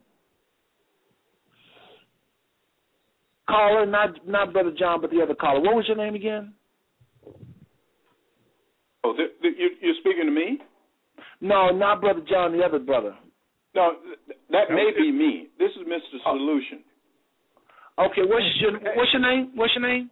Caller, 3.48 3.86
not 3.86 4.26
not 4.26 4.52
brother 4.52 4.72
John, 4.76 5.00
but 5.00 5.10
the 5.10 5.20
other 5.22 5.34
caller. 5.34 5.60
What 5.60 5.76
was 5.76 5.84
your 5.88 5.96
name 5.96 6.14
again? 6.14 6.54
Oh, 9.02 9.14
th- 9.16 9.30
th- 9.42 9.54
you, 9.58 9.70
you're 9.80 9.94
speaking 10.00 10.26
to 10.26 10.30
me? 10.30 10.58
No, 11.40 11.70
not 11.70 12.00
brother 12.00 12.20
John, 12.28 12.56
the 12.56 12.62
other 12.62 12.78
brother. 12.78 13.14
No, 13.74 13.92
th- 14.50 14.68
that 14.68 14.74
may 14.74 14.90
be 14.96 15.12
me. 15.12 15.48
This 15.58 15.70
is 15.72 15.86
Mr. 15.86 16.18
Oh. 16.26 16.36
Solution. 16.36 16.80
Okay, 17.98 18.22
what's 18.22 18.44
your 18.60 18.72
what's 18.96 19.12
your 19.12 19.22
name? 19.22 19.50
What's 19.54 19.72
your 19.74 19.86
name? 19.86 20.10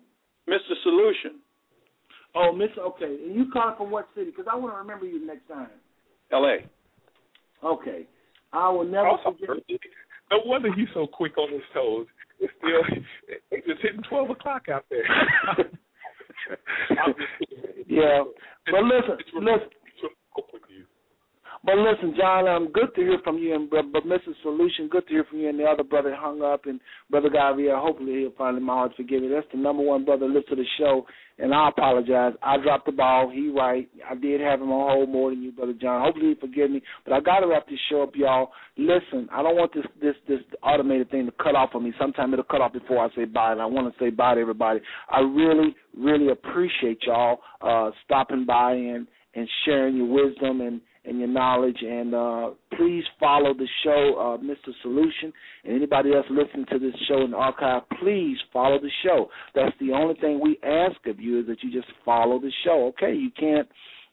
Mr. 0.49 0.75
Solution, 0.83 1.41
Oh, 2.35 2.53
Mr. 2.55 2.79
Okay, 2.79 3.19
and 3.25 3.35
you 3.35 3.51
calling 3.53 3.75
from 3.77 3.91
what 3.91 4.09
city? 4.15 4.31
Because 4.31 4.47
I 4.51 4.57
want 4.57 4.73
to 4.75 4.79
remember 4.79 5.05
you 5.07 5.27
next 5.27 5.47
time. 5.49 5.69
L.A. 6.33 6.65
Okay, 7.65 8.07
I 8.53 8.69
will 8.71 8.85
never 8.85 9.09
Also, 9.09 9.37
forget. 9.47 9.65
no 10.31 10.39
wonder 10.45 10.71
he's 10.75 10.89
so 10.95 11.07
quick 11.07 11.37
on 11.39 11.53
his 11.53 11.63
toes. 11.75 12.07
It's 12.41 12.53
still, 12.59 13.03
it's 13.51 13.67
just 13.67 13.83
hitting 13.83 14.03
twelve 14.09 14.31
o'clock 14.31 14.69
out 14.73 14.85
there. 14.91 15.05
I'm 16.91 17.15
just 17.15 17.51
kidding. 17.51 17.85
Yeah, 17.89 18.23
but 18.71 18.83
listen, 18.85 19.17
listen. 19.35 19.69
You. 21.63 21.69
But 21.69 21.77
listen, 21.79 22.15
John, 22.17 22.47
um, 22.47 22.69
good 22.73 22.95
to 22.95 23.01
hear 23.01 23.19
from 23.25 23.39
you, 23.39 23.55
and 23.55 23.69
but, 23.69 23.85
Mrs. 24.07 24.35
Solution, 24.43 24.89
good 24.89 25.07
to 25.07 25.13
hear 25.13 25.25
from 25.25 25.41
you, 25.41 25.49
and 25.49 25.59
the 25.59 25.65
other 25.65 25.83
brother 25.83 26.15
hung 26.17 26.43
up, 26.43 26.67
and 26.67 26.81
brother 27.11 27.31
Gabriel. 27.31 27.81
Hopefully, 27.81 28.21
he'll 28.21 28.33
finally 28.39 28.63
my 28.63 28.75
heart 28.75 28.93
forgive 28.97 29.23
me. 29.23 29.29
That's 29.29 29.47
the 29.53 29.59
number 29.59 29.83
one 29.83 30.05
brother 30.05 30.27
listen 30.27 30.51
to 30.51 30.57
the 30.57 30.65
show, 30.79 31.05
and 31.39 31.53
I 31.53 31.69
apologize. 31.69 32.35
I 32.43 32.59
dropped 32.59 32.87
the 32.87 32.93
ball. 32.93 33.31
He 33.31 33.51
right. 33.51 33.89
I 34.09 34.15
did 34.15 34.41
have 34.41 34.61
him 34.61 34.71
on 34.71 34.91
hold 34.91 35.09
more 35.09 35.31
than 35.31 35.43
you, 35.43 35.51
brother 35.51 35.75
John. 35.75 36.03
Hopefully, 36.03 36.29
he 36.29 36.35
forgive 36.41 36.71
me. 36.71 36.81
But 37.05 37.15
I 37.15 37.21
gotta 37.21 37.49
wrap 37.49 37.69
this 37.69 37.79
show 37.91 38.03
up, 38.03 38.13
y'all. 38.15 38.51
Listen, 38.77 39.29
I 39.33 39.43
don't 39.43 39.57
want 39.57 39.75
this 39.75 39.87
this 40.01 40.15
this 40.29 40.41
automated 40.63 41.11
thing 41.11 41.27
to 41.27 41.33
cut 41.33 41.57
off 41.57 41.71
on 41.75 41.83
me. 41.83 41.93
Sometimes 41.99 42.33
it'll 42.33 42.45
cut 42.45 42.61
off 42.61 42.73
before 42.73 43.05
I 43.05 43.15
say 43.17 43.25
bye, 43.25 43.53
and 43.53 43.61
I 43.61 43.67
want 43.67 43.93
to 43.93 43.99
say 43.99 44.11
bye 44.11 44.37
to 44.37 44.41
everybody. 44.41 44.81
I 45.11 45.21
really, 45.21 45.75
really 45.97 46.29
appreciate 46.29 46.99
y'all 47.05 47.41
uh 47.61 47.91
stopping 48.05 48.47
by 48.47 48.73
and 48.75 49.09
and 49.35 49.49
sharing 49.65 49.97
your 49.97 50.07
wisdom 50.07 50.61
and 50.61 50.81
and 51.09 51.19
your 51.19 51.29
knowledge. 51.29 51.79
And 51.83 52.15
uh, 52.15 52.51
please 52.77 53.05
follow 53.19 53.55
the 53.55 53.69
show, 53.85 54.15
uh, 54.19 54.45
Mr. 54.45 54.73
Solution, 54.83 55.33
and 55.65 55.75
anybody 55.75 56.15
else 56.15 56.27
listening 56.31 56.67
to 56.71 56.79
this 56.79 56.95
show 57.09 57.25
in 57.25 57.33
the 57.33 57.37
archive. 57.37 57.83
Please 58.01 58.37
follow 58.53 58.79
the 58.79 58.91
show. 59.05 59.29
That's 59.55 59.75
the 59.81 59.93
only 59.93 60.15
thing 60.21 60.41
we 60.43 60.59
ask 60.63 60.97
of 61.07 61.21
you 61.21 61.41
is 61.41 61.47
that 61.47 61.63
you 61.63 61.73
just 61.73 61.93
follow 62.05 62.41
the 62.41 62.53
show. 62.65 62.93
Okay, 62.97 63.15
you 63.15 63.31
can't 63.39 63.69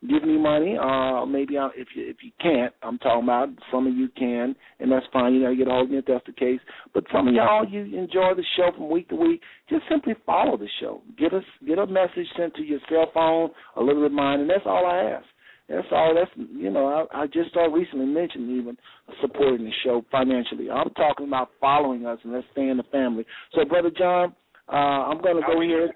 give 0.09 0.23
me 0.23 0.37
money. 0.37 0.77
Uh, 0.77 1.25
maybe 1.25 1.57
I, 1.57 1.69
if 1.75 1.87
you 1.95 2.07
if 2.09 2.17
you 2.21 2.31
can't, 2.41 2.73
I'm 2.83 2.97
talking 2.99 3.23
about 3.23 3.49
some 3.71 3.87
of 3.87 3.95
you 3.95 4.09
can, 4.17 4.55
and 4.79 4.91
that's 4.91 5.05
fine. 5.11 5.33
You 5.33 5.41
know, 5.41 5.49
you 5.49 5.57
get 5.57 5.67
hold 5.67 5.85
of 5.85 5.91
me 5.91 5.97
if 5.97 6.05
that's 6.05 6.25
the 6.25 6.33
case. 6.33 6.59
But 6.93 7.05
some 7.11 7.27
of 7.27 7.33
y'all, 7.33 7.67
you 7.67 7.81
enjoy 7.97 8.33
the 8.35 8.45
show 8.57 8.71
from 8.75 8.89
week 8.89 9.09
to 9.09 9.15
week. 9.15 9.41
Just 9.69 9.83
simply 9.89 10.15
follow 10.25 10.57
the 10.57 10.69
show. 10.79 11.01
Get 11.17 11.33
us 11.33 11.43
get 11.67 11.79
a 11.79 11.87
message 11.87 12.27
sent 12.37 12.53
to 12.55 12.63
your 12.63 12.79
cell 12.89 13.09
phone, 13.13 13.49
a 13.75 13.81
little 13.81 14.01
reminder, 14.01 14.43
and 14.43 14.49
that's 14.49 14.65
all 14.65 14.85
I 14.85 15.15
ask. 15.15 15.25
That's 15.67 15.87
all. 15.91 16.13
That's 16.13 16.29
you 16.53 16.69
know. 16.69 17.07
I, 17.11 17.23
I 17.23 17.27
just 17.27 17.49
started 17.49 17.73
recently 17.73 18.05
mentioning 18.05 18.55
even 18.59 18.77
supporting 19.21 19.65
the 19.65 19.71
show 19.83 20.05
financially. 20.11 20.69
I'm 20.69 20.89
talking 20.91 21.27
about 21.27 21.49
following 21.59 22.05
us 22.05 22.19
and 22.23 22.33
let's 22.33 22.45
stay 22.51 22.69
in 22.69 22.77
the 22.77 22.83
family. 22.91 23.25
So, 23.53 23.65
brother 23.65 23.89
John, 23.97 24.35
uh, 24.71 25.09
I'm 25.09 25.21
going 25.21 25.37
to 25.37 25.41
go 25.41 25.61
here. 25.61 25.89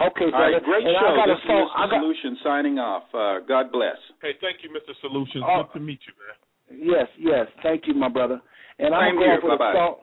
Okay, 0.00 0.24
All 0.24 0.30
brother. 0.30 0.52
right, 0.54 0.62
great 0.64 0.86
and 0.86 0.94
show. 0.98 1.06
I 1.06 1.16
got 1.16 1.26
This 1.26 1.38
a 1.38 1.42
is 1.42 1.46
phone. 1.46 1.66
Mr. 1.68 1.76
I 1.76 1.90
got, 1.90 2.00
Solution 2.02 2.38
signing 2.42 2.78
off. 2.78 3.02
Uh, 3.12 3.40
God 3.46 3.70
bless. 3.72 3.96
Hey, 4.22 4.32
thank 4.40 4.58
you, 4.62 4.70
Mr. 4.70 4.94
Solutions. 5.00 5.44
Oh. 5.46 5.64
Good 5.72 5.78
to 5.78 5.84
meet 5.84 6.00
you, 6.06 6.14
man. 6.18 6.86
Yes, 6.86 7.08
yes. 7.18 7.46
Thank 7.62 7.86
you, 7.86 7.94
my 7.94 8.08
brother. 8.08 8.40
And 8.78 8.94
I'm 8.94 9.14
gonna 9.16 9.20
go 9.20 9.24
here. 9.26 9.34
off 9.36 9.42
with 9.42 9.58
Bye-bye. 9.58 9.70
a 9.70 9.74
song. 9.74 9.94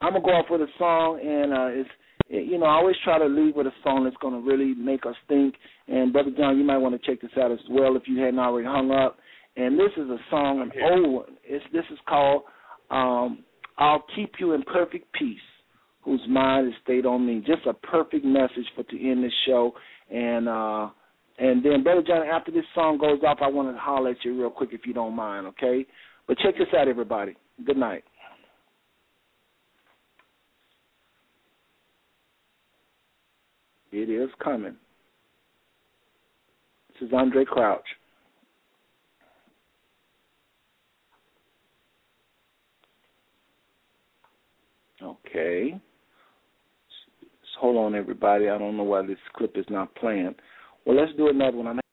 I'm 0.00 0.12
gonna 0.14 0.24
go 0.24 0.30
off 0.30 0.46
with 0.50 0.60
a 0.62 0.72
song, 0.78 1.20
and 1.20 1.52
uh, 1.52 1.80
it's 1.80 1.90
it, 1.90 1.94
you 2.28 2.58
know 2.58 2.66
I 2.66 2.74
always 2.74 2.96
try 3.04 3.18
to 3.18 3.26
leave 3.26 3.54
with 3.54 3.66
a 3.66 3.72
song 3.82 4.04
that's 4.04 4.16
gonna 4.20 4.40
really 4.40 4.74
make 4.74 5.06
us 5.06 5.16
think. 5.28 5.54
And 5.88 6.12
brother 6.12 6.30
John, 6.36 6.58
you 6.58 6.64
might 6.64 6.78
want 6.78 7.00
to 7.00 7.06
check 7.10 7.20
this 7.20 7.30
out 7.40 7.52
as 7.52 7.58
well 7.70 7.96
if 7.96 8.04
you 8.06 8.18
hadn't 8.20 8.38
already 8.38 8.66
hung 8.66 8.90
up. 8.90 9.18
And 9.56 9.78
this 9.78 9.92
is 9.96 10.08
a 10.08 10.18
song, 10.30 10.60
an 10.60 10.72
old 10.82 11.12
one. 11.12 11.36
It's 11.44 11.64
this 11.72 11.84
is 11.92 11.98
called 12.08 12.42
um, 12.90 13.44
"I'll 13.78 14.04
Keep 14.16 14.34
You 14.40 14.52
in 14.52 14.62
Perfect 14.62 15.12
Peace." 15.12 15.38
Whose 16.02 16.20
mind 16.28 16.68
is 16.68 16.74
stayed 16.82 17.06
on 17.06 17.26
me. 17.26 17.42
Just 17.46 17.66
a 17.66 17.72
perfect 17.72 18.26
message 18.26 18.66
for 18.76 18.82
to 18.82 19.10
end 19.10 19.24
this 19.24 19.32
show. 19.46 19.72
And 20.10 20.48
uh 20.48 20.90
and 21.38 21.64
then 21.64 21.82
Brother 21.82 22.02
John, 22.06 22.26
after 22.26 22.52
this 22.52 22.64
song 22.74 22.98
goes 22.98 23.20
off, 23.26 23.38
I 23.40 23.48
want 23.48 23.74
to 23.74 23.80
holler 23.80 24.10
at 24.10 24.16
you 24.24 24.38
real 24.38 24.50
quick 24.50 24.70
if 24.72 24.86
you 24.86 24.92
don't 24.92 25.16
mind, 25.16 25.46
okay? 25.48 25.84
But 26.28 26.38
check 26.38 26.56
this 26.56 26.68
out, 26.78 26.88
everybody. 26.88 27.36
Good 27.66 27.76
night. 27.76 28.04
It 33.96 34.10
is 34.10 34.28
coming. 34.42 34.74
This 36.88 37.06
is 37.06 37.14
Andraé 37.14 37.46
Crouch. 37.46 37.86
Okay. 45.00 45.80
Hold 47.60 47.76
on, 47.76 47.94
everybody. 47.94 48.48
I 48.48 48.58
don't 48.58 48.76
know 48.76 48.82
why 48.82 49.06
this 49.06 49.16
clip 49.36 49.56
is 49.56 49.64
not 49.70 49.94
playing. 49.94 50.34
Well, 50.84 50.96
let's 50.96 51.16
do 51.16 51.28
another 51.28 51.56
one. 51.56 51.68
I'm 51.68 51.83